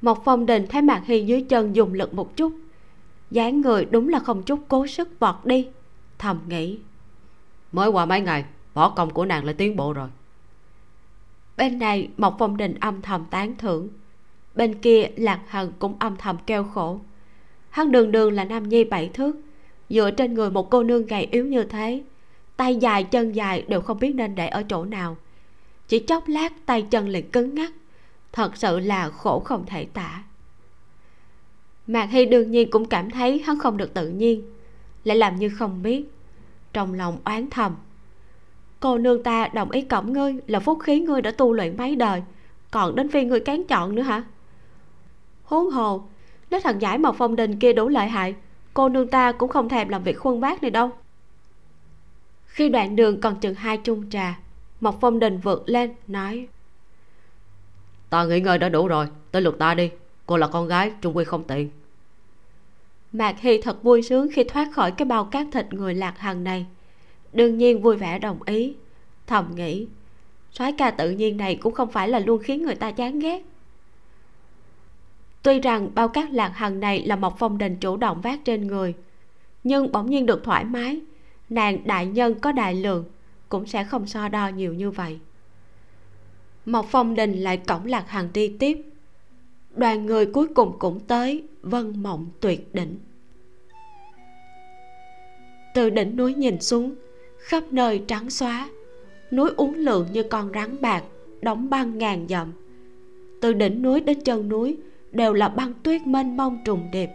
Một 0.00 0.24
phong 0.24 0.46
đình 0.46 0.66
thấy 0.66 0.82
mạc 0.82 1.02
hy 1.06 1.20
dưới 1.20 1.42
chân 1.42 1.76
dùng 1.76 1.94
lực 1.94 2.14
một 2.14 2.36
chút. 2.36 2.52
Dáng 3.30 3.60
người 3.60 3.84
đúng 3.84 4.08
là 4.08 4.18
không 4.18 4.42
chút 4.42 4.60
cố 4.68 4.86
sức 4.86 5.08
vọt 5.20 5.34
đi. 5.44 5.68
Thầm 6.18 6.40
nghĩ 6.48 6.78
mới 7.72 7.88
qua 7.88 8.06
mấy 8.06 8.20
ngày 8.20 8.44
võ 8.74 8.90
công 8.90 9.10
của 9.10 9.24
nàng 9.24 9.44
lại 9.44 9.54
tiến 9.54 9.76
bộ 9.76 9.92
rồi. 9.92 10.08
Bên 11.56 11.78
này 11.78 12.08
một 12.16 12.34
phong 12.38 12.56
đình 12.56 12.74
âm 12.80 13.02
thầm 13.02 13.24
tán 13.30 13.56
thưởng. 13.56 13.88
Bên 14.54 14.74
kia 14.74 15.08
lạc 15.16 15.40
hằng 15.46 15.72
cũng 15.78 15.96
âm 15.98 16.16
thầm 16.16 16.36
kêu 16.46 16.64
khổ. 16.64 17.00
Hắn 17.70 17.92
đường 17.92 18.12
đường 18.12 18.32
là 18.32 18.44
nam 18.44 18.68
nhi 18.68 18.84
bảy 18.84 19.08
thước 19.08 19.36
dựa 19.88 20.10
trên 20.10 20.34
người 20.34 20.50
một 20.50 20.70
cô 20.70 20.82
nương 20.82 21.06
gầy 21.06 21.28
yếu 21.30 21.46
như 21.46 21.64
thế. 21.64 22.02
Tay 22.56 22.76
dài 22.76 23.04
chân 23.04 23.32
dài 23.32 23.64
đều 23.68 23.80
không 23.80 23.98
biết 23.98 24.14
nên 24.14 24.34
để 24.34 24.48
ở 24.48 24.62
chỗ 24.62 24.84
nào 24.84 25.16
chỉ 25.88 25.98
chốc 25.98 26.28
lát 26.28 26.52
tay 26.66 26.82
chân 26.82 27.08
liền 27.08 27.30
cứng 27.30 27.54
ngắc 27.54 27.72
thật 28.32 28.56
sự 28.56 28.78
là 28.78 29.10
khổ 29.10 29.40
không 29.40 29.66
thể 29.66 29.84
tả. 29.84 30.22
Mạc 31.86 32.06
hy 32.06 32.24
đương 32.24 32.50
nhiên 32.50 32.70
cũng 32.70 32.84
cảm 32.84 33.10
thấy 33.10 33.38
hắn 33.38 33.58
không 33.58 33.76
được 33.76 33.94
tự 33.94 34.08
nhiên, 34.08 34.42
lại 35.04 35.16
làm 35.16 35.36
như 35.36 35.48
không 35.48 35.82
biết. 35.82 36.04
Trong 36.72 36.94
lòng 36.94 37.18
oán 37.24 37.50
thầm, 37.50 37.76
cô 38.80 38.98
nương 38.98 39.22
ta 39.22 39.48
đồng 39.48 39.70
ý 39.70 39.82
cõng 39.82 40.12
ngươi 40.12 40.36
là 40.46 40.60
phúc 40.60 40.78
khí 40.82 41.00
ngươi 41.00 41.22
đã 41.22 41.30
tu 41.30 41.52
luyện 41.52 41.76
mấy 41.76 41.96
đời, 41.96 42.22
còn 42.70 42.96
đến 42.96 43.08
phiên 43.08 43.28
ngươi 43.28 43.40
cán 43.40 43.64
chọn 43.64 43.94
nữa 43.94 44.02
hả? 44.02 44.24
Huống 45.44 45.70
hồ, 45.70 46.02
nếu 46.50 46.60
thằng 46.60 46.82
giải 46.82 46.98
mộc 46.98 47.16
phong 47.18 47.36
đình 47.36 47.58
kia 47.58 47.72
đủ 47.72 47.88
lợi 47.88 48.08
hại, 48.08 48.34
cô 48.74 48.88
nương 48.88 49.08
ta 49.08 49.32
cũng 49.32 49.48
không 49.48 49.68
thèm 49.68 49.88
làm 49.88 50.02
việc 50.02 50.18
khuân 50.18 50.40
bác 50.40 50.62
này 50.62 50.70
đâu. 50.70 50.90
Khi 52.46 52.68
đoạn 52.68 52.96
đường 52.96 53.20
còn 53.20 53.40
chừng 53.40 53.54
hai 53.54 53.76
chung 53.76 54.10
trà 54.10 54.38
mộc 54.80 54.98
phong 55.00 55.18
đình 55.18 55.38
vượt 55.38 55.68
lên 55.68 55.94
nói 56.06 56.48
ta 58.10 58.24
nghỉ 58.24 58.40
ngơi 58.40 58.58
đã 58.58 58.68
đủ 58.68 58.88
rồi 58.88 59.06
tới 59.30 59.42
lượt 59.42 59.58
ta 59.58 59.74
đi. 59.74 59.90
Cô 60.26 60.36
là 60.36 60.46
con 60.46 60.68
gái 60.68 60.92
trung 61.00 61.16
quy 61.16 61.24
không 61.24 61.44
tiện. 61.44 61.70
Mạc 63.12 63.40
hy 63.40 63.62
thật 63.62 63.82
vui 63.82 64.02
sướng 64.02 64.28
khi 64.32 64.44
thoát 64.44 64.68
khỏi 64.72 64.90
cái 64.90 65.06
bao 65.06 65.24
cát 65.24 65.46
thịt 65.52 65.72
người 65.72 65.94
lạc 65.94 66.18
hằng 66.18 66.44
này. 66.44 66.66
Đương 67.32 67.58
nhiên 67.58 67.82
vui 67.82 67.96
vẻ 67.96 68.18
đồng 68.18 68.42
ý. 68.42 68.74
Thầm 69.26 69.54
nghĩ 69.54 69.86
soái 70.52 70.72
ca 70.72 70.90
tự 70.90 71.10
nhiên 71.10 71.36
này 71.36 71.56
cũng 71.56 71.74
không 71.74 71.90
phải 71.90 72.08
là 72.08 72.18
luôn 72.18 72.42
khiến 72.42 72.62
người 72.62 72.74
ta 72.74 72.90
chán 72.90 73.18
ghét. 73.18 73.42
Tuy 75.42 75.60
rằng 75.60 75.90
bao 75.94 76.08
cát 76.08 76.30
lạc 76.30 76.52
hằng 76.54 76.80
này 76.80 77.02
là 77.06 77.16
một 77.16 77.38
phong 77.38 77.58
đình 77.58 77.76
chủ 77.76 77.96
động 77.96 78.20
vác 78.20 78.44
trên 78.44 78.66
người 78.66 78.94
nhưng 79.64 79.92
bỗng 79.92 80.10
nhiên 80.10 80.26
được 80.26 80.44
thoải 80.44 80.64
mái 80.64 81.00
nàng 81.48 81.86
đại 81.86 82.06
nhân 82.06 82.40
có 82.40 82.52
đại 82.52 82.74
lượng 82.74 83.04
cũng 83.48 83.66
sẽ 83.66 83.84
không 83.84 84.06
so 84.06 84.28
đo 84.28 84.48
nhiều 84.48 84.74
như 84.74 84.90
vậy. 84.90 85.18
Một 86.66 86.86
phong 86.90 87.14
đình 87.14 87.32
lại 87.32 87.56
cổng 87.56 87.86
lạc 87.86 88.08
hàng 88.08 88.28
đi 88.32 88.56
tiếp. 88.58 88.82
Đoàn 89.76 90.06
người 90.06 90.26
cuối 90.26 90.46
cùng 90.54 90.78
cũng 90.78 91.00
tới, 91.00 91.42
vân 91.62 92.02
mộng 92.02 92.26
tuyệt 92.40 92.74
đỉnh. 92.74 92.98
Từ 95.74 95.90
đỉnh 95.90 96.16
núi 96.16 96.34
nhìn 96.34 96.60
xuống, 96.60 96.94
khắp 97.38 97.64
nơi 97.70 98.02
trắng 98.06 98.30
xóa, 98.30 98.68
núi 99.30 99.50
uốn 99.56 99.74
lượn 99.74 100.06
như 100.12 100.22
con 100.22 100.50
rắn 100.54 100.80
bạc, 100.80 101.04
đóng 101.40 101.70
băng 101.70 101.98
ngàn 101.98 102.26
dặm. 102.28 102.52
Từ 103.40 103.52
đỉnh 103.52 103.82
núi 103.82 104.00
đến 104.00 104.20
chân 104.20 104.48
núi 104.48 104.76
đều 105.12 105.32
là 105.32 105.48
băng 105.48 105.72
tuyết 105.82 106.06
mênh 106.06 106.36
mông 106.36 106.58
trùng 106.64 106.90
điệp. 106.92 107.08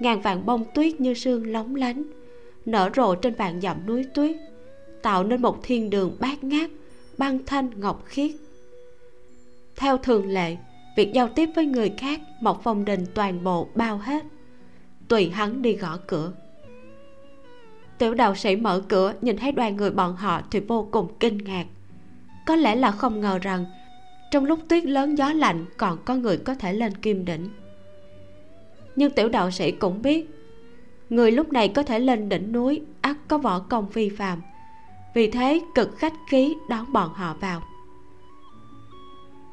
Ngàn 0.00 0.20
vạn 0.20 0.46
bông 0.46 0.64
tuyết 0.74 1.00
như 1.00 1.14
sương 1.14 1.52
lóng 1.52 1.74
lánh, 1.74 2.02
nở 2.66 2.90
rộ 2.96 3.14
trên 3.14 3.34
vạn 3.34 3.60
dặm 3.60 3.86
núi 3.86 4.04
tuyết 4.14 4.36
tạo 5.04 5.24
nên 5.24 5.42
một 5.42 5.58
thiên 5.62 5.90
đường 5.90 6.16
bát 6.20 6.44
ngát, 6.44 6.70
băng 7.18 7.38
thanh, 7.46 7.70
ngọc 7.80 8.02
khiết. 8.06 8.30
Theo 9.76 9.98
thường 9.98 10.26
lệ, 10.26 10.56
việc 10.96 11.12
giao 11.12 11.28
tiếp 11.28 11.48
với 11.54 11.66
người 11.66 11.92
khác 11.98 12.20
mộc 12.40 12.60
phong 12.64 12.84
đình 12.84 13.06
toàn 13.14 13.44
bộ 13.44 13.68
bao 13.74 13.98
hết, 13.98 14.24
tùy 15.08 15.30
hắn 15.30 15.62
đi 15.62 15.72
gõ 15.72 15.98
cửa. 16.06 16.32
Tiểu 17.98 18.14
đạo 18.14 18.34
sĩ 18.34 18.56
mở 18.56 18.82
cửa, 18.88 19.14
nhìn 19.20 19.36
thấy 19.36 19.52
đoàn 19.52 19.76
người 19.76 19.90
bọn 19.90 20.16
họ 20.16 20.40
thì 20.50 20.60
vô 20.60 20.88
cùng 20.90 21.08
kinh 21.20 21.38
ngạc. 21.38 21.66
Có 22.46 22.56
lẽ 22.56 22.76
là 22.76 22.90
không 22.90 23.20
ngờ 23.20 23.38
rằng, 23.38 23.64
trong 24.30 24.44
lúc 24.44 24.58
tuyết 24.68 24.84
lớn 24.84 25.18
gió 25.18 25.32
lạnh, 25.32 25.64
còn 25.76 25.98
có 26.04 26.14
người 26.14 26.36
có 26.36 26.54
thể 26.54 26.72
lên 26.72 26.94
kim 26.94 27.24
đỉnh. 27.24 27.48
Nhưng 28.96 29.10
tiểu 29.10 29.28
đạo 29.28 29.50
sĩ 29.50 29.72
cũng 29.72 30.02
biết, 30.02 30.30
người 31.10 31.30
lúc 31.30 31.52
này 31.52 31.68
có 31.68 31.82
thể 31.82 31.98
lên 31.98 32.28
đỉnh 32.28 32.52
núi, 32.52 32.80
ắt 33.00 33.16
có 33.28 33.38
võ 33.38 33.58
công 33.58 33.90
phi 33.90 34.08
phàm 34.08 34.42
vì 35.14 35.30
thế 35.30 35.60
cực 35.74 35.98
khách 35.98 36.14
khí 36.28 36.54
đón 36.68 36.92
bọn 36.92 37.10
họ 37.14 37.34
vào. 37.40 37.62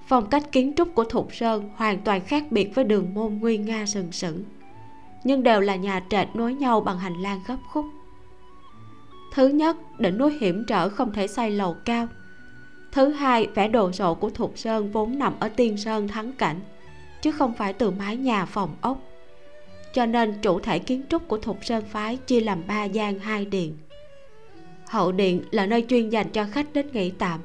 Phong 0.07 0.29
cách 0.29 0.51
kiến 0.51 0.73
trúc 0.77 0.95
của 0.95 1.03
thục 1.03 1.35
sơn 1.35 1.69
hoàn 1.75 2.01
toàn 2.01 2.21
khác 2.21 2.43
biệt 2.51 2.75
với 2.75 2.85
đường 2.85 3.13
môn 3.13 3.37
nguy 3.41 3.57
nga 3.57 3.85
sừng 3.85 4.11
sững, 4.11 4.43
nhưng 5.23 5.43
đều 5.43 5.61
là 5.61 5.75
nhà 5.75 6.03
trệt 6.09 6.27
nối 6.33 6.53
nhau 6.53 6.81
bằng 6.81 6.99
hành 6.99 7.21
lang 7.21 7.41
gấp 7.47 7.57
khúc. 7.71 7.85
Thứ 9.33 9.47
nhất, 9.47 9.77
đỉnh 9.99 10.17
núi 10.17 10.37
hiểm 10.41 10.65
trở 10.67 10.89
không 10.89 11.13
thể 11.13 11.27
xây 11.27 11.49
lầu 11.49 11.75
cao. 11.85 12.07
Thứ 12.91 13.09
hai, 13.09 13.47
vẻ 13.55 13.67
đồ 13.67 13.91
sộ 13.91 14.13
của 14.15 14.29
thục 14.29 14.57
sơn 14.57 14.91
vốn 14.91 15.19
nằm 15.19 15.33
ở 15.39 15.49
tiên 15.49 15.77
sơn 15.77 16.07
thắng 16.07 16.31
cảnh, 16.31 16.59
chứ 17.21 17.31
không 17.31 17.53
phải 17.53 17.73
từ 17.73 17.91
mái 17.91 18.17
nhà 18.17 18.45
phòng 18.45 18.75
ốc. 18.81 18.99
Cho 19.93 20.05
nên 20.05 20.41
chủ 20.41 20.59
thể 20.59 20.79
kiến 20.79 21.03
trúc 21.09 21.27
của 21.27 21.37
thục 21.37 21.65
sơn 21.65 21.83
phái 21.89 22.17
chia 22.17 22.39
làm 22.39 22.63
ba 22.67 22.83
gian 22.83 23.19
hai 23.19 23.45
điện 23.45 23.77
hậu 24.91 25.11
điện 25.11 25.43
là 25.51 25.65
nơi 25.65 25.85
chuyên 25.89 26.09
dành 26.09 26.29
cho 26.29 26.45
khách 26.51 26.73
đến 26.73 26.87
nghỉ 26.91 27.11
tạm. 27.11 27.39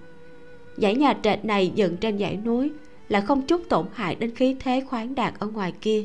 Dãy 0.77 0.95
nhà 0.95 1.15
trệt 1.23 1.45
này 1.45 1.73
dựng 1.75 1.97
trên 1.97 2.19
dãy 2.19 2.37
núi 2.37 2.73
là 3.09 3.21
không 3.21 3.47
chút 3.47 3.63
tổn 3.69 3.87
hại 3.95 4.15
đến 4.15 4.35
khí 4.35 4.57
thế 4.61 4.85
khoáng 4.89 5.15
đạt 5.15 5.35
ở 5.39 5.47
ngoài 5.47 5.73
kia. 5.81 6.05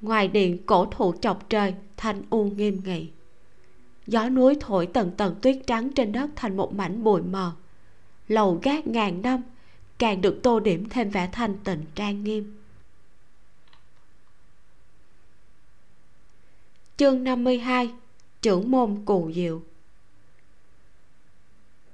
Ngoài 0.00 0.28
điện, 0.28 0.66
cổ 0.66 0.84
thụ 0.84 1.14
chọc 1.20 1.50
trời, 1.50 1.74
thanh 1.96 2.22
u 2.30 2.44
nghiêm 2.44 2.80
nghị. 2.84 3.08
Gió 4.06 4.28
núi 4.28 4.56
thổi 4.60 4.86
tầng 4.86 5.10
tầng 5.16 5.34
tuyết 5.42 5.58
trắng 5.66 5.92
trên 5.92 6.12
đất 6.12 6.30
thành 6.36 6.56
một 6.56 6.74
mảnh 6.74 7.04
bụi 7.04 7.22
mờ. 7.22 7.52
Lầu 8.28 8.60
gác 8.62 8.86
ngàn 8.86 9.22
năm, 9.22 9.42
càng 9.98 10.20
được 10.20 10.40
tô 10.42 10.60
điểm 10.60 10.88
thêm 10.88 11.10
vẻ 11.10 11.28
thanh 11.32 11.58
tịnh 11.64 11.84
trang 11.94 12.24
nghiêm. 12.24 12.56
Chương 16.96 17.24
52 17.24 17.90
trưởng 18.46 18.70
môn 18.70 18.96
cù 19.04 19.30
diệu. 19.34 19.62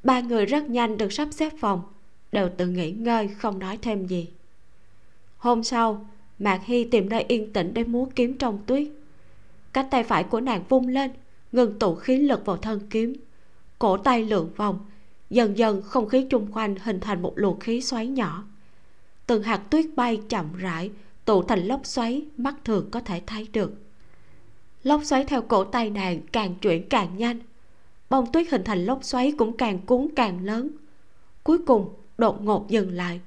Ba 0.02 0.20
người 0.20 0.46
rất 0.46 0.70
nhanh 0.70 0.98
được 0.98 1.12
sắp 1.12 1.28
xếp 1.30 1.52
phòng, 1.60 1.82
đều 2.32 2.50
tự 2.56 2.66
nghỉ 2.66 2.90
ngơi, 2.90 3.28
không 3.28 3.58
nói 3.58 3.78
thêm 3.82 4.06
gì. 4.06 4.28
Hôm 5.36 5.62
sau, 5.62 6.06
mạc 6.38 6.60
hy 6.64 6.84
tìm 6.84 7.08
nơi 7.08 7.24
yên 7.28 7.52
tĩnh 7.52 7.74
để 7.74 7.84
múa 7.84 8.06
kiếm 8.14 8.38
trong 8.38 8.58
tuyết. 8.66 8.88
Cánh 9.72 9.90
tay 9.90 10.04
phải 10.04 10.24
của 10.24 10.40
nàng 10.40 10.64
vung 10.68 10.88
lên, 10.88 11.10
ngừng 11.52 11.78
tụ 11.78 11.94
khí 11.94 12.16
lực 12.16 12.46
vào 12.46 12.56
thân 12.56 12.80
kiếm. 12.90 13.12
Cổ 13.78 13.96
tay 13.96 14.24
lượn 14.24 14.50
vòng, 14.56 14.78
dần 15.30 15.58
dần 15.58 15.82
không 15.82 16.08
khí 16.08 16.26
chung 16.30 16.52
quanh 16.52 16.76
hình 16.82 17.00
thành 17.00 17.22
một 17.22 17.32
luồng 17.36 17.60
khí 17.60 17.80
xoáy 17.80 18.06
nhỏ. 18.06 18.44
Từng 19.26 19.42
hạt 19.42 19.62
tuyết 19.70 19.86
bay 19.96 20.20
chậm 20.28 20.46
rãi, 20.56 20.90
tụ 21.24 21.42
thành 21.42 21.66
lốc 21.66 21.86
xoáy, 21.86 22.22
mắt 22.36 22.54
thường 22.64 22.88
có 22.90 23.00
thể 23.00 23.22
thấy 23.26 23.48
được 23.52 23.81
lốc 24.82 25.04
xoáy 25.04 25.24
theo 25.24 25.42
cổ 25.42 25.64
tay 25.64 25.90
nàng 25.90 26.20
càng 26.32 26.54
chuyển 26.54 26.88
càng 26.88 27.16
nhanh. 27.16 27.38
Bông 28.10 28.32
tuyết 28.32 28.50
hình 28.50 28.64
thành 28.64 28.84
lốc 28.84 29.04
xoáy 29.04 29.32
cũng 29.38 29.56
càng 29.56 29.78
cuốn 29.78 30.08
càng 30.16 30.44
lớn. 30.44 30.70
Cuối 31.42 31.58
cùng 31.66 31.94
đột 32.18 32.42
ngột 32.42 32.68
dừng 32.68 32.92
lại. 32.92 33.20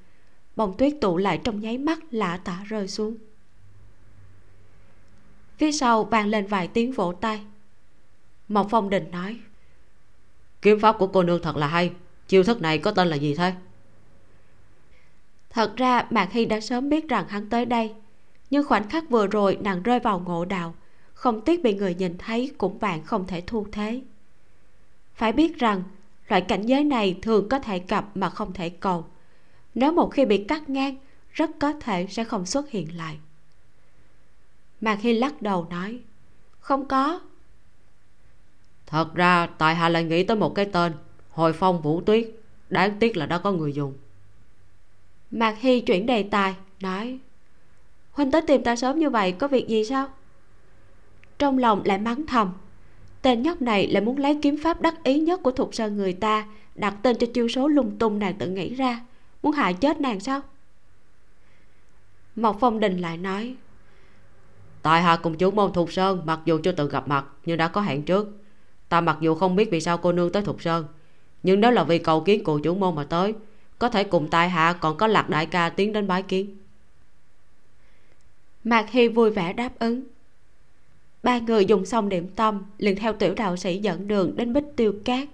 Bông 0.56 0.78
tuyết 0.78 0.94
tụ 1.02 1.18
lại 1.18 1.42
trong 1.44 1.60
nháy 1.60 1.78
mắt 1.78 2.00
lạ 2.12 2.40
tả 2.44 2.64
rơi 2.68 2.88
xuống. 2.88 3.16
Phía 5.58 5.72
sau 5.72 6.04
vang 6.04 6.28
lên 6.28 6.48
vài 6.48 6.68
tiếng 6.68 6.92
vỗ 6.92 7.14
tay. 7.14 7.42
Mộc 8.48 8.68
phong 8.70 8.90
đình 8.90 9.12
nói 9.12 9.40
kiếm 10.62 10.80
pháp 10.80 10.96
của 11.00 11.08
cô 11.08 11.24
nương 11.24 11.42
thật 11.42 11.56
là 11.56 11.68
hay. 11.68 11.92
Chiêu 12.28 12.44
thức 12.44 12.62
này 12.62 12.78
có 12.78 12.92
tên 12.92 13.08
là 13.08 13.16
gì 13.16 13.36
thế? 13.36 13.54
Thật 15.50 15.78
ra 15.78 16.08
mạc 16.10 16.32
hy 16.32 16.46
đã 16.46 16.60
sớm 16.60 16.90
biết 16.90 17.10
rằng 17.10 17.28
hắn 17.28 17.50
tới 17.50 17.66
đây 17.66 17.94
nhưng 18.50 18.68
khoảnh 18.68 18.90
khắc 18.90 19.10
vừa 19.10 19.28
rồi 19.28 19.58
nàng 19.62 19.84
rơi 19.84 20.00
vào 20.00 20.20
ngộ 20.20 20.46
đạo 20.46 20.76
không 21.16 21.42
tiếc 21.42 21.64
bị 21.64 21.74
người 21.74 21.96
nhìn 21.96 22.18
thấy 22.18 22.52
cũng 22.58 22.80
bạn 22.80 23.04
không 23.04 23.28
thể 23.28 23.44
thu 23.48 23.68
thế. 23.72 24.02
Phải 25.16 25.32
biết 25.32 25.58
rằng 25.58 25.84
loại 26.28 26.42
cảnh 26.42 26.62
giới 26.62 26.84
này 26.84 27.20
thường 27.22 27.50
có 27.50 27.60
thể 27.60 27.82
gặp 27.88 28.06
mà 28.16 28.30
không 28.30 28.54
thể 28.54 28.70
cầu. 28.70 29.06
Nếu 29.76 29.92
một 29.92 30.08
khi 30.08 30.26
bị 30.26 30.44
cắt 30.44 30.70
ngang 30.70 30.96
rất 31.32 31.50
có 31.60 31.74
thể 31.74 32.08
sẽ 32.10 32.24
không 32.24 32.46
xuất 32.46 32.70
hiện 32.70 32.98
lại. 32.98 33.18
Mạc 34.82 35.00
hy 35.02 35.14
lắc 35.14 35.42
đầu 35.42 35.68
nói 35.70 36.00
không 36.60 36.88
có. 36.88 37.20
Thật 38.86 39.16
ra 39.16 39.48
tại 39.58 39.76
hạ 39.76 39.90
lại 39.90 40.04
nghĩ 40.04 40.24
tới 40.24 40.38
một 40.38 40.56
cái 40.56 40.66
tên 40.66 40.94
hồi 41.30 41.54
phong 41.54 41.82
vũ 41.82 42.02
tuyết. 42.02 42.32
Đáng 42.70 43.00
tiếc 43.00 43.18
là 43.18 43.26
đã 43.26 43.38
có 43.38 43.52
người 43.52 43.74
dùng. 43.74 43.94
Mạc 45.32 45.58
hy 45.60 45.82
chuyển 45.82 46.06
đề 46.06 46.24
tài 46.24 46.56
nói 46.80 47.20
huynh 48.12 48.32
tới 48.32 48.42
tìm 48.42 48.64
ta 48.64 48.76
sớm 48.76 49.00
như 49.00 49.10
vậy 49.10 49.32
có 49.32 49.48
việc 49.48 49.68
gì 49.68 49.86
sao 49.86 50.10
trong 51.40 51.58
lòng 51.58 51.82
lại 51.86 51.98
mắng 51.98 52.26
thầm. 52.28 52.54
Tên 53.22 53.42
nhóc 53.42 53.62
này 53.62 53.88
lại 53.88 54.02
muốn 54.02 54.18
lấy 54.18 54.40
kiếm 54.42 54.58
pháp 54.64 54.82
đắc 54.82 55.04
ý 55.04 55.20
nhất 55.20 55.40
của 55.44 55.52
thục 55.52 55.76
sơn 55.76 55.98
người 55.98 56.14
ta 56.14 56.48
đặt 56.76 56.96
tên 57.02 57.18
cho 57.18 57.28
chiêu 57.34 57.48
số 57.48 57.68
lung 57.68 57.98
tung 58.00 58.20
nàng 58.20 58.38
tự 58.38 58.50
nghĩ 58.50 58.74
ra. 58.74 59.02
Muốn 59.44 59.52
hại 59.52 59.74
chết 59.74 60.02
nàng 60.02 60.20
sao? 60.20 60.42
Mộc 62.36 62.58
phong 62.60 62.80
đình 62.80 62.98
lại 62.98 63.18
nói 63.18 63.56
tại 64.82 65.02
hạ 65.02 65.18
cùng 65.24 65.38
chủ 65.38 65.52
môn 65.52 65.74
thục 65.74 65.92
sơn 65.92 66.22
mặc 66.26 66.40
dù 66.46 66.60
chưa 66.64 66.72
từng 66.72 66.90
gặp 66.90 67.08
mặt 67.08 67.26
nhưng 67.46 67.58
đã 67.58 67.68
có 67.68 67.82
hẹn 67.82 68.04
trước. 68.04 68.28
Ta 68.90 69.02
mặc 69.02 69.18
dù 69.22 69.36
không 69.36 69.56
biết 69.56 69.70
vì 69.72 69.82
sao 69.82 69.98
cô 69.98 70.12
nương 70.12 70.32
tới 70.32 70.44
thục 70.44 70.62
sơn 70.62 70.86
nhưng 71.44 71.62
nếu 71.62 71.72
là 71.72 71.84
vì 71.84 72.00
cầu 72.00 72.22
kiến 72.22 72.44
cụ 72.44 72.60
chủ 72.64 72.76
môn 72.76 72.96
mà 72.96 73.04
tới. 73.04 73.34
Có 73.80 73.90
thể 73.90 74.04
cùng 74.04 74.28
tại 74.30 74.50
hạ 74.50 74.74
còn 74.82 74.98
có 74.98 75.08
lạc 75.08 75.30
đại 75.30 75.46
ca 75.46 75.70
tiến 75.70 75.94
đến 75.94 76.08
bái 76.08 76.24
kiến. 76.24 76.58
Mạc 78.64 78.90
hy 78.90 79.08
vui 79.08 79.30
vẻ 79.30 79.54
đáp 79.54 79.80
ứng 79.80 80.04
ba 81.26 81.40
người 81.40 81.66
dùng 81.66 81.86
xong 81.86 82.10
điểm 82.10 82.28
tâm, 82.36 82.66
liền 82.78 82.96
theo 82.96 83.14
tiểu 83.14 83.34
đạo 83.34 83.58
sĩ 83.58 83.78
dẫn 83.78 84.08
đường 84.08 84.36
đến 84.36 84.54
bích 84.54 84.64
tiêu 84.76 84.94
cát, 85.06 85.28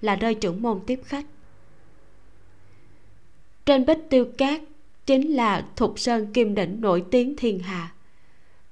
là 0.00 0.16
nơi 0.16 0.34
trưởng 0.34 0.62
môn 0.62 0.80
tiếp 0.86 1.00
khách. 1.04 1.26
Trên 3.66 3.86
bích 3.86 3.98
tiêu 4.10 4.24
cát 4.38 4.62
chính 5.06 5.34
là 5.34 5.66
thục 5.76 5.98
sơn 5.98 6.32
kim 6.32 6.54
đỉnh 6.54 6.80
nổi 6.80 7.04
tiếng 7.10 7.36
thiên 7.36 7.58
hạ. 7.58 7.92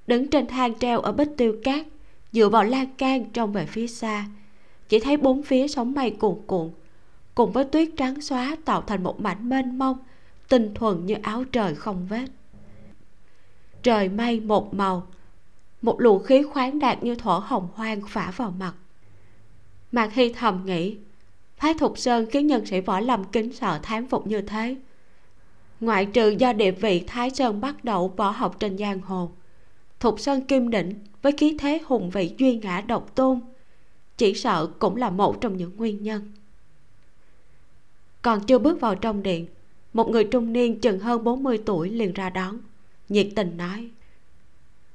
Đứng 0.07 0.27
trên 0.27 0.47
thang 0.47 0.73
treo 0.79 0.99
ở 0.99 1.11
bích 1.11 1.29
tiêu 1.37 1.55
cát, 1.63 1.85
dựa 2.31 2.49
vào 2.49 2.63
lan 2.63 2.87
can 2.97 3.29
trông 3.33 3.53
về 3.53 3.65
phía 3.65 3.87
xa, 3.87 4.25
chỉ 4.89 4.99
thấy 4.99 5.17
bốn 5.17 5.43
phía 5.43 5.67
sóng 5.67 5.93
mây 5.93 6.11
cuồn 6.11 6.35
cuộn, 6.47 6.71
cùng 7.35 7.51
với 7.51 7.65
tuyết 7.65 7.89
trắng 7.97 8.21
xóa 8.21 8.55
tạo 8.65 8.81
thành 8.81 9.03
một 9.03 9.21
mảnh 9.21 9.49
mênh 9.49 9.77
mông, 9.77 9.97
tinh 10.49 10.73
thuần 10.73 11.05
như 11.05 11.15
áo 11.21 11.43
trời 11.51 11.75
không 11.75 12.07
vết. 12.09 12.25
Trời 13.83 14.09
mây 14.09 14.39
một 14.39 14.73
màu 14.73 15.07
một 15.83 16.01
luồng 16.01 16.23
khí 16.23 16.43
khoáng 16.43 16.79
đạt 16.79 17.03
như 17.03 17.15
thổ 17.15 17.39
hồng 17.39 17.67
hoang 17.73 18.01
phả 18.07 18.31
vào 18.35 18.51
mặt. 18.51 18.73
Mạc 19.91 20.13
hy 20.13 20.33
thầm 20.33 20.65
nghĩ 20.65 20.97
phái 21.57 21.73
thục 21.73 21.97
sơn 21.97 22.25
khiến 22.31 22.47
nhân 22.47 22.65
sĩ 22.65 22.81
võ 22.81 22.99
lâm 22.99 23.23
kính 23.23 23.53
sợ 23.53 23.79
thán 23.83 24.09
phục 24.09 24.27
như 24.27 24.41
thế. 24.41 24.75
Ngoại 25.79 26.05
trừ 26.05 26.29
do 26.29 26.53
địa 26.53 26.71
vị 26.71 27.03
thái 27.07 27.29
sơn 27.29 27.61
bắt 27.61 27.83
đầu 27.83 28.13
võ 28.17 28.29
học 28.29 28.59
trên 28.59 28.77
giang 28.77 29.01
hồ, 29.01 29.31
thục 29.99 30.19
sơn 30.19 30.41
kim 30.41 30.69
đỉnh 30.69 30.93
với 31.21 31.31
khí 31.31 31.57
thế 31.59 31.79
hùng 31.85 32.09
vị 32.09 32.35
duy 32.37 32.55
ngã 32.55 32.81
độc 32.81 33.15
tôn, 33.15 33.39
chỉ 34.17 34.33
sợ 34.33 34.67
cũng 34.79 34.95
là 34.95 35.09
một 35.09 35.41
trong 35.41 35.57
những 35.57 35.77
nguyên 35.77 36.03
nhân. 36.03 36.31
Còn 38.21 38.45
chưa 38.45 38.59
bước 38.59 38.81
vào 38.81 38.95
trong 38.95 39.23
điện, 39.23 39.47
một 39.93 40.09
người 40.09 40.23
trung 40.23 40.53
niên 40.53 40.79
chừng 40.79 40.99
hơn 40.99 41.23
40 41.23 41.57
tuổi 41.65 41.89
liền 41.89 42.13
ra 42.13 42.29
đón, 42.29 42.57
nhiệt 43.09 43.27
tình 43.35 43.57
nói 43.57 43.89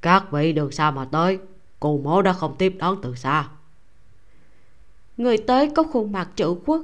các 0.03 0.33
vị 0.33 0.53
đường 0.53 0.73
xa 0.73 0.91
mà 0.91 1.05
tới 1.05 1.39
cù 1.81 1.99
mố 1.99 2.23
đã 2.23 2.33
không 2.33 2.55
tiếp 2.59 2.75
đón 2.79 2.99
từ 3.03 3.15
xa. 3.15 3.49
Người 5.17 5.39
tới 5.39 5.71
có 5.71 5.83
khuôn 5.83 6.13
mặt 6.13 6.31
chữ 6.37 6.57
quốc, 6.67 6.83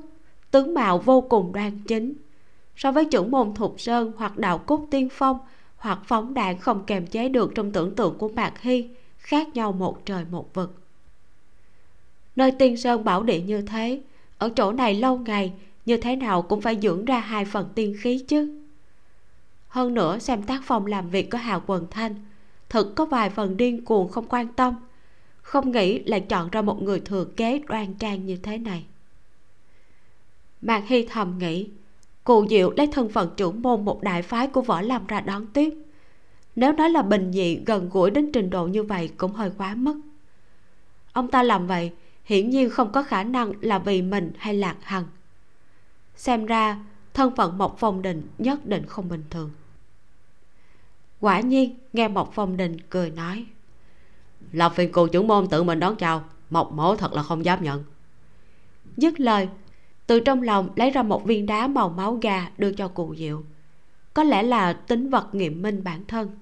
tướng 0.50 0.74
mạo 0.74 0.98
vô 0.98 1.20
cùng 1.20 1.52
đoan 1.52 1.78
chính. 1.78 2.14
So 2.76 2.92
với 2.92 3.04
chủ 3.04 3.24
môn 3.24 3.54
thục 3.54 3.80
sơn 3.80 4.12
hoặc 4.16 4.38
đạo 4.38 4.58
cốt 4.58 4.86
tiên 4.90 5.08
phong, 5.12 5.38
hoặc 5.76 5.98
phóng 6.06 6.34
đạn 6.34 6.58
không 6.58 6.84
kềm 6.86 7.06
chế 7.06 7.28
được 7.28 7.52
trong 7.54 7.72
tưởng 7.72 7.94
tượng 7.94 8.18
của 8.18 8.28
mạc 8.28 8.60
hy, 8.60 8.88
khác 9.18 9.48
nhau 9.54 9.72
một 9.72 10.06
trời 10.06 10.24
một 10.30 10.54
vực. 10.54 10.74
Nơi 12.36 12.50
tiên 12.50 12.76
sơn 12.76 13.04
bảo 13.04 13.22
địa 13.22 13.40
như 13.40 13.62
thế, 13.62 14.02
ở 14.38 14.50
chỗ 14.56 14.72
này 14.72 14.94
lâu 14.94 15.18
ngày, 15.18 15.52
như 15.86 15.96
thế 15.96 16.16
nào 16.16 16.42
cũng 16.42 16.60
phải 16.60 16.78
dưỡng 16.82 17.04
ra 17.04 17.18
hai 17.18 17.44
phần 17.44 17.68
tiên 17.74 17.94
khí 18.00 18.24
chứ. 18.28 18.60
Hơn 19.68 19.94
nữa, 19.94 20.18
xem 20.18 20.42
tác 20.42 20.60
phong 20.64 20.86
làm 20.86 21.10
việc 21.10 21.30
của 21.30 21.38
hào 21.38 21.62
quần 21.66 21.86
thanh 21.90 22.14
thực 22.74 22.94
có 22.94 23.04
vài 23.04 23.30
phần 23.30 23.56
điên 23.56 23.84
cuồng 23.84 24.08
không 24.08 24.26
quan 24.28 24.48
tâm. 24.48 24.74
Không 25.42 25.70
nghĩ 25.70 25.98
lại 25.98 26.20
chọn 26.20 26.50
ra 26.50 26.62
một 26.62 26.82
người 26.82 27.00
thừa 27.00 27.24
kế 27.24 27.60
đoan 27.68 27.94
trang 27.94 28.26
như 28.26 28.36
thế 28.36 28.58
này. 28.58 28.84
Mạc 30.60 30.82
hy 30.86 31.06
thầm 31.06 31.38
nghĩ, 31.38 31.68
cụ 32.24 32.46
diệu 32.50 32.70
lấy 32.76 32.86
thân 32.86 33.08
phận 33.08 33.30
trưởng 33.36 33.62
môn 33.62 33.84
một 33.84 34.02
đại 34.02 34.22
phái 34.22 34.46
của 34.46 34.60
võ 34.62 34.80
lâm 34.80 35.06
ra 35.06 35.20
đón 35.20 35.46
tiếp. 35.46 35.74
Nếu 36.56 36.72
nói 36.72 36.90
là 36.90 37.02
bình 37.02 37.32
dị 37.32 37.56
gần 37.66 37.90
gũi 37.92 38.10
đến 38.10 38.30
trình 38.32 38.50
độ 38.50 38.66
như 38.66 38.82
vậy 38.82 39.10
cũng 39.16 39.32
hơi 39.32 39.50
quá 39.58 39.74
mức. 39.74 40.00
Ông 41.12 41.28
ta 41.28 41.42
làm 41.42 41.66
vậy 41.66 41.92
hiển 42.24 42.50
nhiên 42.50 42.70
không 42.70 42.92
có 42.92 43.02
khả 43.02 43.24
năng 43.24 43.52
là 43.60 43.78
vì 43.78 44.02
mình 44.02 44.32
hay 44.38 44.54
lạc 44.54 44.76
hằng. 44.82 45.04
Xem 46.16 46.46
ra 46.46 46.84
thân 47.14 47.36
phận 47.36 47.58
mộc 47.58 47.76
phong 47.78 48.02
đình 48.02 48.28
nhất 48.38 48.66
định 48.66 48.86
không 48.86 49.08
bình 49.08 49.24
thường 49.30 49.50
quả 51.24 51.40
nhiên, 51.40 51.78
nghe 51.92 52.08
mộc 52.08 52.30
phong 52.34 52.56
đình 52.56 52.76
cười 52.90 53.10
nói. 53.10 53.46
Là 54.52 54.68
phiền 54.68 54.92
cù 54.92 55.06
trưởng 55.06 55.26
môn 55.26 55.48
tự 55.48 55.62
mình 55.62 55.80
đón 55.80 55.96
chào, 55.96 56.24
mộc 56.50 56.72
mổ 56.72 56.96
thật 56.96 57.12
là 57.12 57.22
không 57.22 57.44
dám 57.44 57.62
nhận. 57.62 57.84
Dứt 58.96 59.20
lời, 59.20 59.48
từ 60.06 60.20
trong 60.20 60.42
lòng 60.42 60.68
lấy 60.76 60.90
ra 60.90 61.02
một 61.02 61.24
viên 61.24 61.46
đá 61.46 61.66
màu 61.66 61.88
máu 61.88 62.14
gà 62.22 62.50
đưa 62.58 62.72
cho 62.72 62.88
cụ 62.88 63.14
diệu. 63.18 63.42
Có 64.14 64.22
lẽ 64.22 64.42
là 64.42 64.72
tính 64.72 65.10
vật 65.10 65.34
nghiệm 65.34 65.62
minh 65.62 65.84
bản 65.84 66.04
thân. 66.08 66.38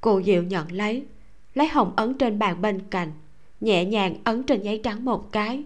Cụ 0.00 0.22
diệu 0.22 0.42
nhận 0.42 0.72
lấy 0.72 1.06
lấy 1.54 1.68
hồng 1.68 1.92
ấn 1.96 2.18
trên 2.18 2.38
bàn 2.38 2.62
bên 2.62 2.80
cạnh, 2.90 3.12
nhẹ 3.60 3.84
nhàng 3.84 4.16
ấn 4.24 4.42
trên 4.42 4.62
giấy 4.62 4.80
trắng 4.84 5.04
một 5.04 5.32
cái. 5.32 5.64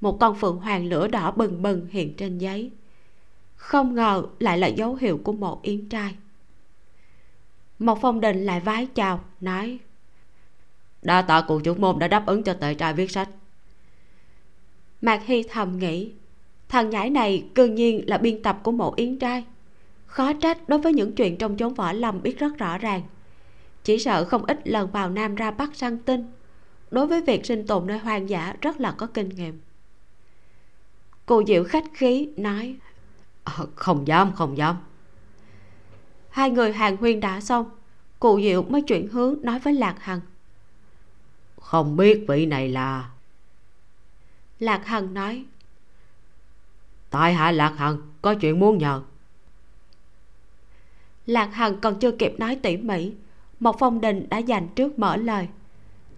Một 0.00 0.18
con 0.20 0.36
phượng 0.36 0.56
hoàng 0.56 0.86
lửa 0.86 1.08
đỏ 1.08 1.30
bừng 1.30 1.62
bừng 1.62 1.86
hiện 1.90 2.14
trên 2.16 2.38
giấy. 2.38 2.70
Không 3.56 3.94
ngờ 3.94 4.26
lại 4.38 4.58
là 4.58 4.66
dấu 4.66 4.94
hiệu 4.94 5.20
của 5.24 5.32
một 5.32 5.62
yến 5.62 5.88
trai 5.88 6.14
một 7.78 7.98
phong 8.02 8.20
đình 8.20 8.44
lại 8.44 8.60
vái 8.60 8.86
chào 8.94 9.20
nói 9.40 9.78
đa 11.06 11.22
tạ 11.22 11.40
cụ 11.40 11.60
chủ 11.60 11.74
môn 11.74 11.98
đã 11.98 12.08
đáp 12.08 12.26
ứng 12.26 12.42
cho 12.42 12.54
tệ 12.54 12.74
trai 12.74 12.94
viết 12.94 13.10
sách. 13.10 13.28
Mạc 15.00 15.22
hy 15.26 15.42
thầm 15.42 15.78
nghĩ 15.78 16.12
thằng 16.68 16.90
nhãi 16.90 17.10
này 17.10 17.48
cương 17.54 17.74
nhiên 17.74 18.04
là 18.06 18.18
biên 18.18 18.42
tập 18.42 18.60
của 18.62 18.72
một 18.72 18.96
yến 18.96 19.18
trai. 19.18 19.44
Khó 20.06 20.32
trách 20.32 20.68
đối 20.68 20.78
với 20.78 20.92
những 20.92 21.12
chuyện 21.14 21.36
trong 21.38 21.56
chốn 21.56 21.74
võ 21.74 21.92
lâm 21.92 22.22
biết 22.22 22.38
rất 22.38 22.58
rõ 22.58 22.78
ràng. 22.78 23.02
Chỉ 23.84 23.98
sợ 23.98 24.24
không 24.24 24.44
ít 24.44 24.68
lần 24.68 24.90
vào 24.90 25.10
nam 25.10 25.34
ra 25.34 25.50
bắc 25.50 25.76
săn 25.76 25.98
tinh 25.98 26.32
đối 26.90 27.06
với 27.06 27.22
việc 27.22 27.46
sinh 27.46 27.66
tồn 27.66 27.86
nơi 27.86 27.98
hoang 27.98 28.28
dã 28.28 28.54
rất 28.60 28.80
là 28.80 28.92
có 28.92 29.06
kinh 29.06 29.28
nghiệm. 29.28 29.60
Cô 31.26 31.42
diệu 31.46 31.64
khách 31.64 31.84
khí 31.94 32.28
nói 32.36 32.76
à, 33.44 33.52
không 33.74 34.06
dám 34.06 34.32
không 34.32 34.56
dám 34.56 34.76
hai 36.36 36.50
người 36.50 36.72
hàng 36.72 36.96
huyên 36.96 37.20
đã 37.20 37.40
xong. 37.40 37.70
Cụ 38.20 38.40
diệu 38.40 38.62
mới 38.62 38.82
chuyển 38.82 39.08
hướng 39.08 39.34
nói 39.42 39.58
với 39.58 39.74
lạc 39.74 39.96
hằng. 40.00 40.20
Không 41.60 41.96
biết 41.96 42.24
vị 42.28 42.46
này 42.46 42.68
là? 42.68 43.10
Lạc 44.58 44.86
hằng 44.86 45.14
nói. 45.14 45.44
Tại 47.10 47.34
hạ 47.34 47.50
lạc 47.50 47.74
hằng 47.76 47.98
có 48.22 48.34
chuyện 48.34 48.60
muốn 48.60 48.78
nhờ. 48.78 49.02
Lạc 51.26 51.46
hằng 51.46 51.80
còn 51.80 51.98
chưa 51.98 52.12
kịp 52.12 52.34
nói 52.38 52.56
tỉ 52.62 52.76
mỉ 52.76 53.12
một 53.60 53.76
phong 53.78 54.00
đình 54.00 54.28
đã 54.28 54.38
dành 54.38 54.68
trước 54.68 54.98
mở 54.98 55.16
lời. 55.16 55.48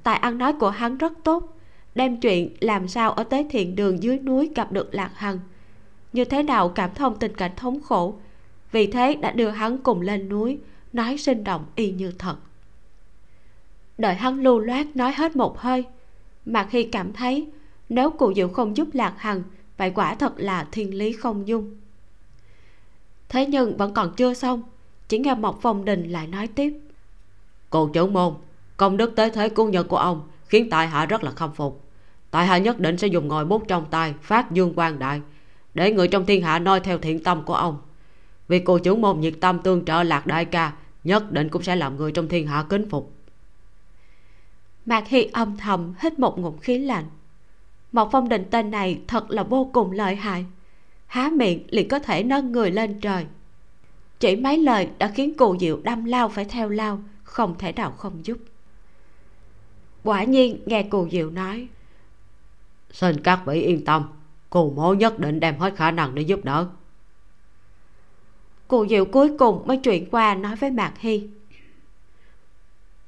Tài 0.03 0.17
ăn 0.17 0.39
nói 0.39 0.53
của 0.53 0.71
hắn 0.71 0.99
rất 0.99 1.13
tốt 1.25 1.59
đem 1.95 2.21
chuyện 2.21 2.57
làm 2.61 2.89
sao 2.89 3.11
ở 3.13 3.25
tới 3.25 3.47
thiện 3.51 3.77
đường 3.77 4.03
dưới 4.03 4.19
núi 4.19 4.51
gặp 4.55 4.73
được 4.73 4.95
lạc 4.95 5.11
hằng. 5.15 5.39
Như 6.13 6.25
thế 6.25 6.43
nào 6.43 6.69
cảm 6.69 6.95
thông 6.95 7.19
tình 7.19 7.35
cảnh 7.35 7.53
thống 7.57 7.81
khổ 7.83 8.15
vì 8.73 8.87
thế 8.87 9.15
đã 9.15 9.31
đưa 9.31 9.49
hắn 9.49 9.79
cùng 9.79 10.01
lên 10.01 10.29
núi, 10.29 10.59
nói 10.93 11.19
sinh 11.19 11.45
động 11.45 11.65
y 11.75 11.91
như 11.91 12.13
thật. 12.19 12.37
Đợi 13.99 14.15
hắn 14.15 14.41
lưu 14.41 14.59
loát 14.59 14.97
nói 14.97 15.13
hết 15.17 15.37
một 15.37 15.59
hơi, 15.59 15.85
mà 16.47 16.67
khi 16.71 16.85
cảm 16.85 17.13
thấy 17.13 17.47
nếu 17.89 18.11
cụ 18.11 18.35
diệu 18.35 18.49
không 18.49 18.77
giúp 18.77 18.89
lạc 18.93 19.15
hằng, 19.17 19.43
vậy 19.77 19.93
quả 19.95 20.15
thật 20.15 20.33
là 20.37 20.67
thiên 20.73 20.95
lý 20.95 21.13
không 21.13 21.49
dung. 21.49 21.77
Thế 23.29 23.47
nhưng 23.47 23.77
vẫn 23.77 23.95
còn 23.95 24.15
chưa 24.17 24.35
xong, 24.35 24.63
chỉ 25.09 25.19
nghe 25.19 25.35
một 25.35 25.63
phong 25.63 25.85
đình 25.85 26.13
lại 26.13 26.27
nói 26.27 26.47
tiếp. 26.47 26.75
Cụ 27.71 27.89
chủ 27.93 28.07
môn, 28.07 28.35
công 28.77 28.97
đức 28.97 29.13
tới 29.17 29.31
thế 29.31 29.49
cung 29.49 29.71
nhật 29.71 29.89
của 29.89 29.97
ông 29.97 30.29
khiến 30.47 30.71
tại 30.71 30.87
hạ 30.87 31.07
rất 31.07 31.25
là 31.25 31.31
khâm 31.31 31.53
phục. 31.53 31.85
Tại 32.31 32.47
hạ 32.47 32.59
nhất 32.59 32.81
định 32.81 32.99
sẽ 32.99 33.07
dùng 33.07 33.29
ngòi 33.29 33.45
bút 33.45 33.69
trong 33.69 33.87
tay 33.91 34.15
phát 34.23 34.53
dương 34.53 34.75
quang 34.75 34.99
đại, 34.99 35.21
để 35.75 35.93
người 35.93 36.09
trong 36.09 36.27
thiên 36.27 36.43
hạ 36.43 36.59
noi 36.59 36.81
theo 36.81 36.99
thiện 36.99 37.23
tâm 37.23 37.45
của 37.45 37.55
ông 37.55 37.79
vì 38.49 38.59
cụ 38.59 38.79
chủ 38.79 38.97
môn 38.97 39.21
nhiệt 39.21 39.35
tâm 39.41 39.59
tương 39.59 39.85
trợ 39.85 40.03
lạc 40.03 40.27
đại 40.27 40.45
ca 40.45 40.73
nhất 41.05 41.33
định 41.33 41.49
cũng 41.49 41.63
sẽ 41.63 41.77
làm 41.77 41.97
người 41.97 42.13
trong 42.13 42.29
thiên 42.29 42.47
hạ 42.47 42.65
kính 42.69 42.91
phục. 42.91 43.13
Mạc 44.87 45.09
hy 45.09 45.25
âm 45.33 45.57
thầm 45.57 45.95
hít 45.99 46.19
một 46.19 46.39
ngụm 46.39 46.59
khí 46.59 46.79
lạnh. 46.79 47.05
Một 47.93 48.09
phong 48.13 48.29
đình 48.29 48.45
tên 48.51 48.71
này 48.71 49.01
thật 49.07 49.31
là 49.31 49.43
vô 49.43 49.71
cùng 49.73 49.93
lợi 49.93 50.17
hại. 50.17 50.47
Há 51.07 51.31
miệng 51.37 51.67
liền 51.71 51.89
có 51.89 51.99
thể 51.99 52.23
nâng 52.23 52.53
người 52.53 52.71
lên 52.71 53.01
trời. 53.01 53.27
Chỉ 54.21 54.37
mấy 54.37 54.59
lời 54.59 54.89
đã 54.99 55.09
khiến 55.09 55.35
cụ 55.37 55.57
diệu 55.61 55.81
đâm 55.83 56.05
lao 56.05 56.29
phải 56.29 56.45
theo 56.45 56.69
lao 56.69 57.03
không 57.23 57.55
thể 57.59 57.73
nào 57.73 57.91
không 57.91 58.27
giúp. 58.27 58.39
Quả 60.03 60.25
nhiên 60.25 60.61
nghe 60.67 60.83
cụ 60.83 61.09
diệu 61.11 61.31
nói 61.31 61.69
xin 62.93 63.21
các 63.21 63.41
vị 63.47 63.61
yên 63.61 63.85
tâm 63.85 64.05
cụ 64.51 64.71
mố 64.71 64.95
nhất 64.95 65.19
định 65.19 65.41
đem 65.41 65.59
hết 65.59 65.77
khả 65.77 65.91
năng 65.91 66.15
để 66.15 66.23
giúp 66.23 66.45
đỡ 66.45 66.69
cụ 68.69 68.87
diệu 68.87 69.05
cuối 69.05 69.37
cùng 69.39 69.67
mới 69.67 69.77
chuyển 69.77 70.11
qua 70.11 70.35
nói 70.35 70.57
với 70.57 70.71
mạc 70.71 70.93
hy. 70.99 71.29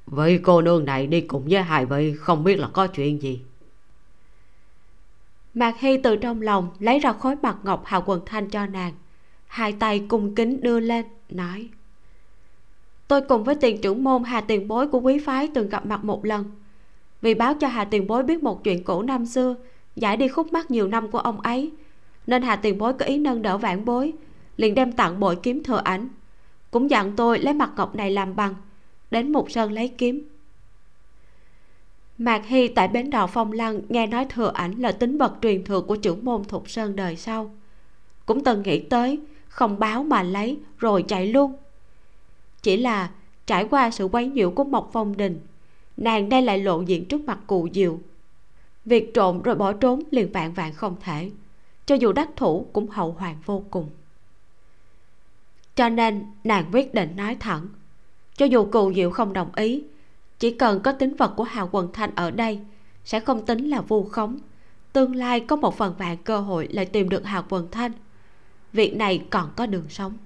Vị 0.07 0.39
cô 0.43 0.63
nương 0.63 0.85
này 0.85 1.07
đi 1.07 1.21
cùng 1.21 1.45
với 1.51 1.63
hai 1.63 1.87
vị 1.87 2.15
không 2.17 2.45
biết 2.45 2.59
là 2.59 2.69
có 2.73 2.87
chuyện 2.87 3.23
gì? 3.23 3.41
Mạc 5.55 5.81
hy 5.81 5.97
từ 5.97 6.17
trong 6.17 6.43
lòng 6.43 6.69
lấy 6.79 6.99
ra 6.99 7.13
khối 7.13 7.37
mặt 7.43 7.57
ngọc 7.63 7.85
hào 7.85 8.03
quần 8.07 8.21
thanh 8.27 8.51
cho 8.51 8.67
nàng. 8.67 8.93
Hai 9.47 9.73
tay 9.73 10.05
cung 10.09 10.35
kính 10.35 10.61
đưa 10.61 10.81
lên 10.81 11.07
nói 11.29 11.69
tôi 13.11 13.21
cùng 13.21 13.45
với 13.45 13.55
tiền 13.55 13.81
trưởng 13.81 14.05
môn 14.05 14.25
hà 14.25 14.41
tiền 14.41 14.69
bối 14.69 14.89
của 14.89 15.01
quý 15.01 15.19
phái 15.19 15.49
từng 15.55 15.69
gặp 15.69 15.87
mặt 15.87 16.05
một 16.05 16.25
lần. 16.25 16.45
Vì 17.23 17.35
báo 17.35 17.55
cho 17.55 17.69
hà 17.69 17.85
tiền 17.85 18.07
bối 18.07 18.23
biết 18.23 18.43
một 18.43 18.65
chuyện 18.65 18.85
cũ 18.85 19.03
năm 19.03 19.27
xưa 19.27 19.55
giải 19.97 20.17
đi 20.17 20.29
khúc 20.29 20.53
mắc 20.53 20.71
nhiều 20.71 20.89
năm 20.89 21.11
của 21.11 21.19
ông 21.19 21.41
ấy 21.41 21.71
nên 22.27 22.43
hà 22.43 22.57
tiền 22.57 22.79
bối 22.79 22.93
có 22.93 23.05
ý 23.05 23.19
nâng 23.19 23.43
đỡ 23.43 23.59
vãn 23.59 23.85
bối 23.85 24.13
liền 24.61 24.75
đem 24.75 24.93
tặng 24.93 25.21
bội 25.21 25.37
kiếm 25.43 25.63
thừa 25.63 25.81
ảnh. 25.85 26.09
Cũng 26.71 26.91
dặn 26.91 27.17
tôi 27.17 27.39
lấy 27.39 27.55
mặt 27.55 27.71
ngọc 27.77 27.95
này 27.95 28.11
làm 28.11 28.37
bằng, 28.37 28.55
đến 29.11 29.33
một 29.33 29.51
sơn 29.51 29.73
lấy 29.73 29.89
kiếm. 29.89 30.29
Mạc 32.19 32.47
hy 32.47 32.69
tại 32.69 32.89
bến 32.89 33.11
đò 33.11 33.27
phong 33.27 33.53
lăng 33.53 33.81
nghe 33.89 34.07
nói 34.07 34.27
thừa 34.31 34.51
ảnh 34.55 34.73
là 34.73 34.93
tính 34.93 35.19
bậc 35.19 35.33
truyền 35.43 35.65
thừa 35.65 35.81
của 35.81 35.97
trưởng 35.97 36.25
môn 36.25 36.45
thục 36.45 36.71
sơn 36.71 36.97
đời 36.97 37.17
sau. 37.17 37.51
Cũng 38.27 38.45
từng 38.45 38.63
nghĩ 38.63 38.81
tới, 38.81 39.19
không 39.49 39.79
báo 39.79 40.03
mà 40.03 40.23
lấy, 40.23 40.59
rồi 40.79 41.05
chạy 41.09 41.27
luôn. 41.27 41.53
Chỉ 42.63 42.77
là 42.77 43.11
trải 43.47 43.65
qua 43.71 43.91
sự 43.91 44.05
quấy 44.05 44.27
nhiễu 44.27 44.51
của 44.51 44.65
mộc 44.65 44.91
phong 44.93 45.17
đình, 45.17 45.41
nàng 45.97 46.29
đây 46.29 46.43
lại 46.43 46.59
lộ 46.59 46.81
diện 46.81 47.05
trước 47.05 47.21
mặt 47.21 47.39
cụ 47.47 47.69
diệu. 47.75 47.99
Việc 48.85 49.15
trộm 49.15 49.43
rồi 49.43 49.55
bỏ 49.55 49.73
trốn 49.73 50.03
liền 50.11 50.33
vạn 50.33 50.53
vạn 50.53 50.73
không 50.73 50.97
thể, 51.01 51.31
cho 51.87 51.95
dù 51.95 52.13
đắc 52.13 52.29
thủ 52.37 52.67
cũng 52.73 52.89
hậu 52.89 53.13
hoàng 53.13 53.37
vô 53.47 53.65
cùng 53.71 53.91
cho 55.81 55.89
nên 55.89 56.27
nàng 56.45 56.65
quyết 56.73 56.95
định 56.95 57.17
nói 57.17 57.37
thẳng. 57.41 57.69
Cho 58.37 58.47
dù 58.47 58.65
cù 58.65 58.93
diệu 58.95 59.11
không 59.11 59.33
đồng 59.33 59.55
ý, 59.57 59.85
chỉ 60.39 60.51
cần 60.51 60.81
có 60.81 60.93
tính 60.93 61.17
vật 61.17 61.33
của 61.37 61.45
hào 61.45 61.69
quần 61.73 61.93
thanh 61.93 62.15
ở 62.15 62.31
đây, 62.31 62.61
sẽ 63.05 63.21
không 63.21 63.47
tính 63.47 63.71
là 63.71 63.81
vu 63.81 64.05
khống. 64.05 64.39
Tương 64.93 65.17
lai 65.17 65.41
có 65.41 65.57
một 65.57 65.77
phần 65.77 65.95
vạn 65.99 66.17
cơ 66.17 66.41
hội 66.41 66.69
lại 66.71 66.87
tìm 66.87 67.09
được 67.09 67.25
hào 67.25 67.45
quần 67.49 67.71
thanh 67.71 67.93
việc 68.73 68.97
này 68.97 69.27
còn 69.31 69.51
có 69.57 69.67
đường 69.67 69.89
sống. 69.89 70.17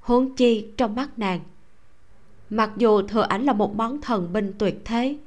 Huống 0.00 0.36
chi 0.36 0.66
trong 0.76 0.94
mắt 0.94 1.18
nàng, 1.18 1.40
mặc 2.50 2.70
dù 2.76 3.02
thừa 3.02 3.22
ảnh 3.22 3.44
là 3.44 3.52
một 3.52 3.76
món 3.76 4.00
thần 4.00 4.32
binh 4.32 4.52
tuyệt 4.58 4.80
thế, 4.84 5.18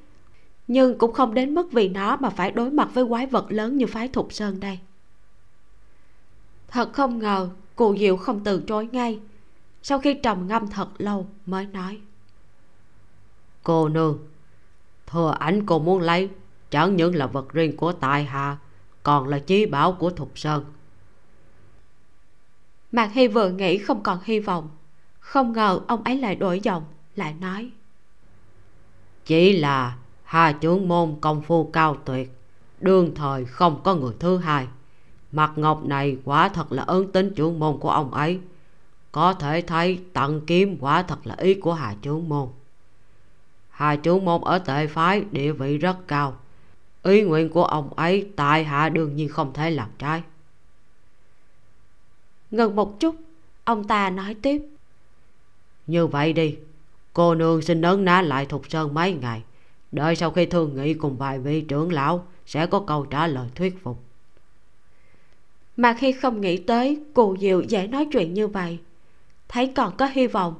nhưng 0.67 0.97
cũng 0.97 1.13
không 1.13 1.33
đến 1.33 1.55
mức 1.55 1.71
vì 1.71 1.89
nó 1.89 2.17
mà 2.17 2.29
phải 2.29 2.51
đối 2.51 2.71
mặt 2.71 2.89
với 2.93 3.05
quái 3.07 3.25
vật 3.25 3.45
lớn 3.49 3.77
như 3.77 3.85
phái 3.87 4.07
thục 4.07 4.33
sơn 4.33 4.59
đây. 4.59 4.79
Thật 6.67 6.93
không 6.93 7.19
ngờ 7.19 7.49
cụ 7.81 7.95
diệu 7.97 8.17
không 8.17 8.43
từ 8.43 8.63
chối 8.67 8.89
ngay. 8.91 9.19
Sau 9.83 9.99
khi 9.99 10.13
trầm 10.13 10.47
ngâm 10.47 10.67
thật 10.67 10.87
lâu 10.97 11.27
mới 11.45 11.65
nói. 11.65 12.01
Cô 13.63 13.89
nương 13.89 14.19
thừa 15.07 15.35
ảnh 15.39 15.65
cô 15.65 15.79
muốn 15.79 16.01
lấy 16.01 16.29
chẳng 16.69 16.95
những 16.95 17.15
là 17.15 17.27
vật 17.27 17.53
riêng 17.53 17.77
của 17.77 17.91
tại 17.91 18.23
hạ 18.23 18.57
còn 19.03 19.27
là 19.27 19.39
chí 19.39 19.65
bảo 19.65 19.93
của 19.93 20.09
thục 20.09 20.39
sơn. 20.39 20.65
Mạc 22.91 23.11
hy 23.13 23.27
vừa 23.27 23.49
nghĩ 23.49 23.77
không 23.77 24.03
còn 24.03 24.19
hy 24.23 24.39
vọng. 24.39 24.69
Không 25.19 25.53
ngờ 25.53 25.79
ông 25.87 26.03
ấy 26.03 26.17
lại 26.17 26.35
đổi 26.35 26.59
giọng 26.59 26.83
lại 27.15 27.35
nói. 27.41 27.71
Chỉ 29.25 29.57
là 29.57 29.97
hà 30.23 30.51
trưởng 30.51 30.87
môn 30.87 31.15
công 31.21 31.41
phu 31.41 31.69
cao 31.73 31.97
tuyệt 32.05 32.31
đương 32.79 33.15
thời 33.15 33.45
không 33.45 33.81
có 33.83 33.95
người 33.95 34.13
thứ 34.19 34.37
hai 34.37 34.67
mặt 35.31 35.51
ngọc 35.55 35.85
này 35.85 36.17
quả 36.25 36.49
thật 36.49 36.71
là 36.71 36.83
ơn 36.83 37.11
tính 37.11 37.33
chủ 37.35 37.51
môn 37.51 37.77
của 37.77 37.89
ông 37.89 38.13
ấy. 38.13 38.39
Có 39.11 39.33
thể 39.33 39.61
thấy 39.61 39.99
tặng 40.13 40.41
kiếm 40.47 40.77
quả 40.79 41.03
thật 41.03 41.27
là 41.27 41.35
ý 41.37 41.53
của 41.53 41.73
hà 41.73 41.95
chủ 42.01 42.21
môn. 42.21 42.47
Hà 43.69 43.95
chủ 43.95 44.19
môn 44.19 44.41
ở 44.41 44.59
tệ 44.59 44.87
phái, 44.87 45.23
địa 45.31 45.51
vị 45.51 45.77
rất 45.77 45.97
cao. 46.07 46.37
Ý 47.03 47.21
nguyện 47.21 47.49
của 47.49 47.65
ông 47.65 47.93
ấy 47.93 48.29
tại 48.35 48.63
hạ 48.63 48.89
đương 48.89 49.15
nhiên 49.15 49.29
không 49.29 49.53
thể 49.53 49.71
làm 49.71 49.89
trái. 49.97 50.23
Ngừng 52.51 52.75
một 52.75 52.99
chút, 52.99 53.15
ông 53.63 53.87
ta 53.87 54.09
nói 54.09 54.35
tiếp. 54.41 54.61
Như 55.87 56.07
vậy 56.07 56.33
đi, 56.33 56.57
cô 57.13 57.35
nương 57.35 57.61
xin 57.61 57.81
nấn 57.81 58.05
ná 58.05 58.21
lại 58.21 58.45
thục 58.45 58.69
sơn 58.69 58.93
mấy 58.93 59.13
ngày. 59.13 59.43
Đợi 59.91 60.15
sau 60.15 60.31
khi 60.31 60.45
thương 60.45 60.75
nghị 60.75 60.93
cùng 60.93 61.17
vài 61.17 61.39
vị 61.39 61.61
trưởng 61.61 61.91
lão, 61.91 62.25
sẽ 62.45 62.65
có 62.65 62.83
câu 62.87 63.05
trả 63.05 63.27
lời 63.27 63.47
thuyết 63.55 63.83
phục 63.83 64.03
mà 65.81 65.93
khi 65.93 66.11
không 66.11 66.41
nghĩ 66.41 66.57
tới 66.57 67.03
cù 67.13 67.37
diệu 67.37 67.61
dễ 67.61 67.87
nói 67.87 68.07
chuyện 68.11 68.33
như 68.33 68.47
vậy. 68.47 68.79
Thấy 69.47 69.67
còn 69.75 69.97
có 69.97 70.05
hy 70.05 70.27
vọng, 70.27 70.55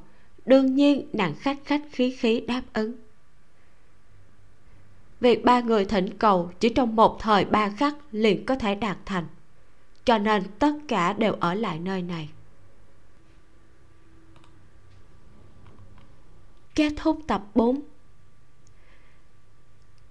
đương 0.45 0.75
nhiên 0.75 1.07
nàng 1.13 1.35
khách 1.35 1.57
khách 1.65 1.81
khí 1.91 2.11
khí 2.11 2.41
đáp 2.47 2.61
ứng. 2.73 2.93
Việc 5.19 5.45
ba 5.45 5.61
người 5.61 5.85
thỉnh 5.85 6.17
cầu 6.17 6.51
chỉ 6.59 6.69
trong 6.69 6.95
một 6.95 7.17
thời 7.19 7.45
ba 7.45 7.69
khắc 7.69 7.95
liền 8.11 8.45
có 8.45 8.55
thể 8.55 8.75
đạt 8.75 8.97
thành, 9.05 9.27
cho 10.05 10.17
nên 10.17 10.43
tất 10.59 10.73
cả 10.87 11.13
đều 11.13 11.33
ở 11.33 11.53
lại 11.53 11.79
nơi 11.79 12.01
này. 12.01 12.29
Kết 16.75 16.93
thúc 16.97 17.19
tập 17.27 17.43
4 17.55 17.81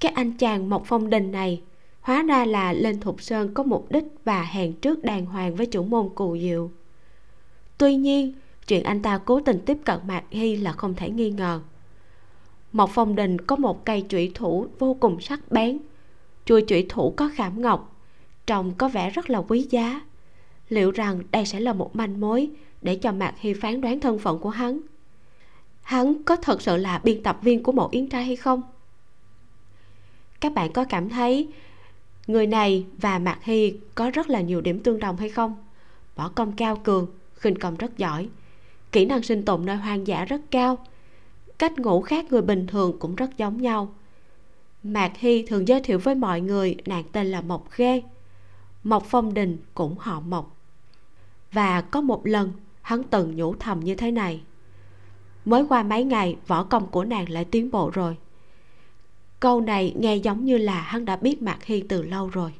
cái 0.01 0.13
anh 0.13 0.37
chàng 0.37 0.71
mộc 0.71 0.83
phong 0.87 1.11
đình 1.11 1.33
này 1.33 1.63
hóa 2.01 2.23
ra 2.23 2.45
là 2.45 2.73
lên 2.73 3.01
thục 3.01 3.23
sơn 3.23 3.55
có 3.55 3.63
mục 3.63 3.93
đích 3.93 4.05
và 4.25 4.43
hẹn 4.43 4.73
trước 4.73 5.05
đàng 5.05 5.27
hoàng 5.27 5.55
với 5.55 5.67
chủ 5.67 5.85
môn 5.85 6.09
cù 6.15 6.39
diệu. 6.39 6.71
Tuy 7.79 7.97
nhiên, 7.97 8.33
chuyện 8.67 8.83
anh 8.83 9.03
ta 9.03 9.21
cố 9.25 9.41
tình 9.41 9.61
tiếp 9.67 9.79
cận 9.85 9.99
mạc 10.07 10.25
hy 10.31 10.57
là 10.57 10.73
không 10.73 10.95
thể 10.95 11.11
nghi 11.11 11.31
ngờ. 11.31 11.61
Mộc 12.73 12.91
phong 12.93 13.15
đình 13.15 13.41
có 13.41 13.57
một 13.57 13.85
cây 13.85 14.05
chủy 14.09 14.33
thủ 14.35 14.67
vô 14.79 14.97
cùng 15.01 15.21
sắc 15.21 15.41
bén. 15.51 15.79
Chuôi 16.45 16.63
chủy 16.63 16.87
thủ 16.89 17.15
có 17.17 17.31
khảm 17.35 17.63
ngọc, 17.63 17.97
trông 18.47 18.75
có 18.75 18.89
vẻ 18.89 19.11
rất 19.11 19.31
là 19.31 19.39
quý 19.39 19.67
giá. 19.71 20.01
Liệu 20.69 20.91
rằng 20.91 21.23
đây 21.31 21.47
sẽ 21.47 21.61
là 21.61 21.73
một 21.73 21.97
manh 21.97 22.21
mối 22.21 22.51
để 22.83 22.97
cho 22.97 23.13
mạc 23.13 23.35
hy 23.39 23.55
phán 23.55 23.81
đoán 23.81 24.01
thân 24.01 24.19
phận 24.19 24.39
của 24.39 24.51
hắn? 24.51 24.81
Hắn 25.83 26.23
có 26.25 26.37
thật 26.37 26.63
sự 26.63 26.77
là 26.77 26.99
biên 26.99 27.23
tập 27.23 27.39
viên 27.43 27.63
của 27.63 27.73
một 27.73 27.91
yến 27.91 28.09
trai 28.09 28.25
hay 28.25 28.37
không? 28.37 28.63
Các 30.41 30.53
bạn 30.53 30.73
có 30.73 30.85
cảm 30.85 31.09
thấy 31.09 31.49
người 32.33 32.47
này 32.47 32.87
và 32.99 33.19
mạc 33.19 33.39
hy 33.43 33.75
có 33.95 34.11
rất 34.11 34.31
là 34.31 34.41
nhiều 34.41 34.61
điểm 34.61 34.83
tương 34.83 34.99
đồng 34.99 35.17
hay 35.17 35.29
không? 35.29 35.57
Võ 36.17 36.29
công 36.29 36.53
cao 36.53 36.77
cường, 36.77 37.07
khinh 37.35 37.59
công 37.59 37.77
rất 37.77 37.99
giỏi, 37.99 38.29
kỹ 38.93 39.05
năng 39.05 39.23
sinh 39.23 39.45
tồn 39.45 39.67
nơi 39.67 39.77
hoang 39.77 40.07
dã 40.07 40.25
rất 40.25 40.41
cao, 40.51 40.79
cách 41.59 41.79
ngủ 41.79 42.03
khác 42.03 42.27
người 42.31 42.43
bình 42.43 42.67
thường 42.67 42.99
cũng 42.99 43.15
rất 43.15 43.37
giống 43.37 43.63
nhau. 43.63 43.95
Mạc 44.83 45.13
hy 45.17 45.43
thường 45.47 45.69
giới 45.69 45.81
thiệu 45.81 45.99
với 45.99 46.15
mọi 46.15 46.41
người 46.41 46.77
nàng 46.87 47.05
tên 47.13 47.27
là 47.27 47.41
mộc 47.41 47.77
ghê. 47.77 48.03
Mộc 48.85 49.05
phong 49.07 49.35
đình 49.35 49.59
cũng 49.75 49.95
họ 49.99 50.21
mộc. 50.21 50.57
Và 51.53 51.81
có 51.81 52.01
một 52.01 52.27
lần, 52.27 52.53
hắn 52.83 53.03
từng 53.03 53.37
nhủ 53.37 53.55
thầm 53.55 53.81
như 53.81 53.95
thế 53.95 54.11
này. 54.11 54.41
Mới 55.45 55.65
qua 55.69 55.83
mấy 55.83 56.05
ngày, 56.05 56.37
võ 56.47 56.65
công 56.65 56.87
của 56.87 57.05
nàng 57.05 57.29
lại 57.29 57.45
tiến 57.45 57.71
bộ 57.71 57.91
rồi 57.95 58.17
câu 59.41 59.61
này 59.61 59.95
nghe 59.99 60.17
giống 60.17 60.45
như 60.45 60.59
là 60.59 60.81
hắn 60.81 61.05
đã 61.05 61.17
biết 61.17 61.43
mạc 61.43 61.65
hiên 61.65 61.89
từ 61.89 62.03
lâu 62.03 62.29
rồi. 62.29 62.53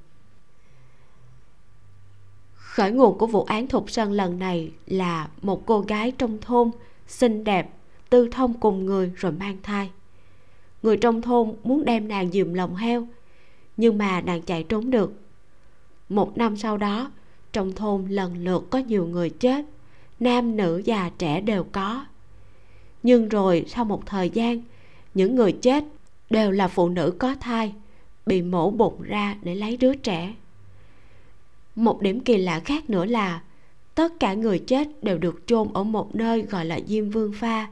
Khởi 2.55 2.91
nguồn 2.91 3.19
của 3.19 3.27
vụ 3.27 3.45
án 3.45 3.67
thục 3.67 3.91
sơn 3.91 4.13
lần 4.13 4.39
này 4.39 4.71
là 4.87 5.29
một 5.43 5.67
cô 5.67 5.81
gái 5.81 6.13
trong 6.19 6.39
thôn, 6.41 6.71
xinh 7.07 7.45
đẹp, 7.45 7.71
tư 8.11 8.29
thông 8.33 8.61
cùng 8.61 8.87
người 8.87 9.13
rồi 9.17 9.33
mang 9.33 9.57
thai. 9.63 9.91
Người 10.83 10.97
trong 10.97 11.23
thôn 11.23 11.55
muốn 11.63 11.85
đem 11.85 12.09
nàng 12.09 12.31
dìm 12.31 12.55
lòng 12.55 12.77
heo, 12.77 13.07
nhưng 13.77 13.99
mà 13.99 14.21
nàng 14.21 14.43
chạy 14.43 14.63
trốn 14.63 14.91
được. 14.91 15.13
Một 16.09 16.39
năm 16.39 16.57
sau 16.57 16.77
đó, 16.77 17.11
trong 17.53 17.73
thôn 17.73 18.07
lần 18.09 18.45
lượt 18.45 18.67
có 18.71 18.79
nhiều 18.79 19.07
người 19.07 19.31
chết, 19.31 19.65
nam, 20.21 20.57
nữ, 20.57 20.83
già, 20.85 21.11
trẻ 21.19 21.41
đều 21.41 21.65
có. 21.73 22.05
Nhưng 23.03 23.29
rồi 23.29 23.65
sau 23.69 23.85
một 23.85 24.07
thời 24.07 24.31
gian, 24.31 24.63
những 25.15 25.37
người 25.37 25.53
chết 25.53 25.85
đều 26.31 26.51
là 26.51 26.69
phụ 26.69 26.89
nữ 26.89 27.15
có 27.19 27.35
thai, 27.41 27.73
bị 28.27 28.43
mổ 28.43 28.71
bụng 28.71 29.03
ra 29.03 29.37
để 29.43 29.55
lấy 29.55 29.77
đứa 29.77 29.95
trẻ. 29.95 30.35
Một 31.77 32.03
điểm 32.03 32.21
kỳ 32.21 32.37
lạ 32.37 32.61
khác 32.61 32.91
nữa 32.91 33.05
là, 33.05 33.43
tất 33.95 34.13
cả 34.21 34.35
người 34.35 34.59
chết 34.59 34.89
đều 35.03 35.19
được 35.19 35.43
chôn 35.47 35.69
ở 35.75 35.85
một 35.85 36.15
nơi 36.15 36.43
gọi 36.43 36.65
là 36.65 36.81
diêm 36.87 37.11
vương 37.11 37.33
pha, 37.33 37.69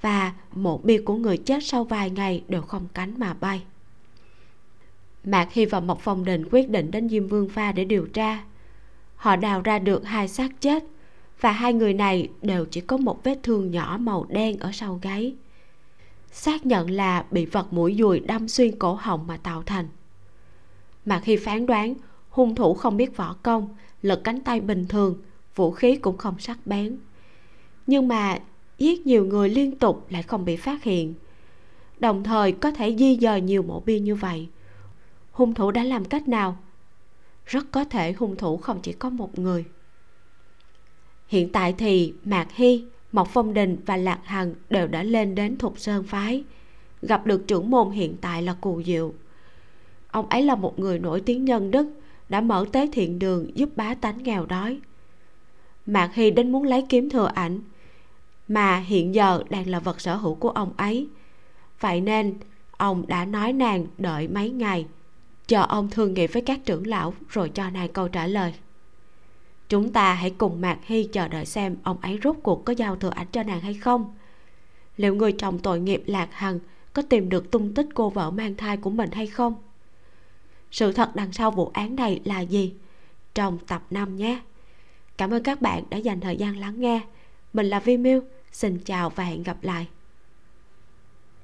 và 0.00 0.32
mộ 0.54 0.78
bia 0.78 1.02
của 1.04 1.14
người 1.14 1.36
chết 1.36 1.58
sau 1.62 1.84
vài 1.84 2.10
ngày 2.10 2.42
đều 2.48 2.62
không 2.62 2.88
cánh 2.94 3.14
mà 3.18 3.34
bay. 3.40 3.62
Mạc 5.24 5.52
hy 5.52 5.66
và 5.66 5.80
mộc 5.80 6.00
phong 6.00 6.24
đình 6.24 6.48
quyết 6.50 6.70
định 6.70 6.90
đến 6.90 7.08
diêm 7.08 7.28
vương 7.28 7.48
pha 7.48 7.72
để 7.72 7.84
điều 7.84 8.06
tra. 8.06 8.44
Họ 9.16 9.36
đào 9.36 9.60
ra 9.60 9.78
được 9.78 10.04
hai 10.04 10.28
xác 10.28 10.60
chết, 10.60 10.84
và 11.40 11.52
hai 11.52 11.72
người 11.72 11.94
này 11.94 12.28
đều 12.42 12.64
chỉ 12.64 12.80
có 12.80 12.96
một 12.96 13.24
vết 13.24 13.38
thương 13.42 13.70
nhỏ 13.70 13.96
màu 14.00 14.26
đen 14.28 14.58
ở 14.58 14.70
sau 14.72 14.98
gáy 15.02 15.34
xác 16.32 16.66
nhận 16.66 16.90
là 16.90 17.24
bị 17.30 17.46
vật 17.46 17.72
mũi 17.72 17.96
dùi 17.98 18.20
đâm 18.20 18.48
xuyên 18.48 18.78
cổ 18.78 18.94
họng 18.94 19.26
mà 19.26 19.36
tạo 19.36 19.62
thành. 19.62 19.88
Mà 21.04 21.20
khi 21.20 21.36
phán 21.36 21.66
đoán, 21.66 21.94
hung 22.28 22.54
thủ 22.54 22.74
không 22.74 22.96
biết 22.96 23.16
võ 23.16 23.36
công, 23.42 23.76
lật 24.02 24.20
cánh 24.24 24.40
tay 24.40 24.60
bình 24.60 24.86
thường, 24.88 25.22
vũ 25.54 25.70
khí 25.70 25.96
cũng 25.96 26.16
không 26.16 26.38
sắc 26.38 26.66
bén. 26.66 26.98
Nhưng 27.86 28.08
mà 28.08 28.38
giết 28.78 29.06
nhiều 29.06 29.24
người 29.24 29.48
liên 29.48 29.78
tục 29.78 30.06
lại 30.10 30.22
không 30.22 30.44
bị 30.44 30.56
phát 30.56 30.82
hiện. 30.82 31.14
Đồng 31.98 32.24
thời 32.24 32.52
có 32.52 32.70
thể 32.70 32.96
di 32.96 33.18
dời 33.20 33.40
nhiều 33.40 33.62
mộ 33.62 33.80
bia 33.80 33.98
như 34.00 34.14
vậy. 34.14 34.48
Hung 35.32 35.54
thủ 35.54 35.70
đã 35.70 35.84
làm 35.84 36.04
cách 36.04 36.28
nào? 36.28 36.56
Rất 37.46 37.66
có 37.70 37.84
thể 37.84 38.12
hung 38.12 38.36
thủ 38.36 38.56
không 38.56 38.80
chỉ 38.82 38.92
có 38.92 39.10
một 39.10 39.38
người. 39.38 39.64
Hiện 41.28 41.52
tại 41.52 41.74
thì 41.78 42.14
mạc 42.24 42.52
hy 42.52 42.84
mộc 43.12 43.28
phong 43.28 43.54
đình 43.54 43.76
và 43.86 43.96
lạc 43.96 44.20
hằng 44.24 44.54
đều 44.70 44.86
đã 44.86 45.02
lên 45.02 45.34
đến 45.34 45.56
thục 45.56 45.78
sơn 45.78 46.04
phái. 46.04 46.44
Gặp 47.02 47.26
được 47.26 47.46
trưởng 47.46 47.70
môn 47.70 47.90
hiện 47.90 48.16
tại 48.20 48.42
là 48.42 48.54
cù 48.60 48.82
diệu. 48.82 49.14
Ông 50.10 50.28
ấy 50.28 50.42
là 50.42 50.54
một 50.54 50.78
người 50.78 50.98
nổi 50.98 51.20
tiếng 51.20 51.44
nhân 51.44 51.70
đức, 51.70 51.86
đã 52.28 52.40
mở 52.40 52.66
tế 52.72 52.88
thiện 52.92 53.18
đường 53.18 53.56
giúp 53.56 53.68
bá 53.76 53.94
tánh 53.94 54.22
nghèo 54.22 54.46
đói. 54.46 54.80
Mạc 55.86 56.14
hy 56.14 56.30
đến 56.30 56.52
muốn 56.52 56.64
lấy 56.64 56.86
kiếm 56.88 57.10
thừa 57.10 57.30
ảnh, 57.34 57.60
mà 58.48 58.78
hiện 58.78 59.14
giờ 59.14 59.42
đang 59.50 59.68
là 59.68 59.80
vật 59.80 60.00
sở 60.00 60.16
hữu 60.16 60.34
của 60.34 60.50
ông 60.50 60.72
ấy. 60.76 61.08
Vậy 61.80 62.00
nên, 62.00 62.34
ông 62.70 63.06
đã 63.06 63.24
nói 63.24 63.52
nàng 63.52 63.86
đợi 63.98 64.28
mấy 64.28 64.50
ngày, 64.50 64.86
chờ 65.46 65.62
ông 65.62 65.90
thương 65.90 66.14
nghị 66.14 66.26
với 66.26 66.42
các 66.42 66.60
trưởng 66.64 66.86
lão, 66.86 67.14
rồi 67.28 67.48
cho 67.48 67.70
nàng 67.70 67.88
câu 67.88 68.08
trả 68.08 68.26
lời 68.26 68.54
chúng 69.72 69.92
ta 69.92 70.14
hãy 70.14 70.30
cùng 70.30 70.60
mạc 70.60 70.78
hy 70.82 71.04
chờ 71.04 71.28
đợi 71.28 71.46
xem 71.46 71.76
ông 71.82 71.96
ấy 72.00 72.18
rốt 72.24 72.36
cuộc 72.42 72.64
có 72.64 72.72
giao 72.72 72.96
thừa 72.96 73.10
ảnh 73.10 73.26
cho 73.32 73.42
nàng 73.42 73.60
hay 73.60 73.74
không. 73.74 74.14
Liệu 74.96 75.14
người 75.14 75.32
chồng 75.32 75.58
tội 75.58 75.80
nghiệp 75.80 76.02
lạc 76.06 76.28
hằng 76.32 76.58
có 76.92 77.02
tìm 77.02 77.28
được 77.28 77.50
tung 77.50 77.74
tích 77.74 77.86
cô 77.94 78.10
vợ 78.10 78.30
mang 78.30 78.54
thai 78.54 78.76
của 78.76 78.90
mình 78.90 79.10
hay 79.12 79.26
không? 79.26 79.54
Sự 80.70 80.92
thật 80.92 81.16
đằng 81.16 81.32
sau 81.32 81.50
vụ 81.50 81.70
án 81.72 81.96
này 81.96 82.20
là 82.24 82.40
gì? 82.40 82.74
Trong 83.34 83.58
tập 83.66 83.82
5 83.90 84.16
nhé. 84.16 84.40
Cảm 85.16 85.30
ơn 85.30 85.42
các 85.42 85.62
bạn 85.62 85.84
đã 85.90 85.98
dành 85.98 86.20
thời 86.20 86.36
gian 86.36 86.56
lắng 86.56 86.80
nghe. 86.80 87.00
Mình 87.52 87.66
là 87.66 87.80
vi 87.80 87.96
miu. 87.96 88.20
Xin 88.52 88.78
chào 88.78 89.10
và 89.10 89.24
hẹn 89.24 89.42
gặp 89.42 89.56
lại. 89.62 89.86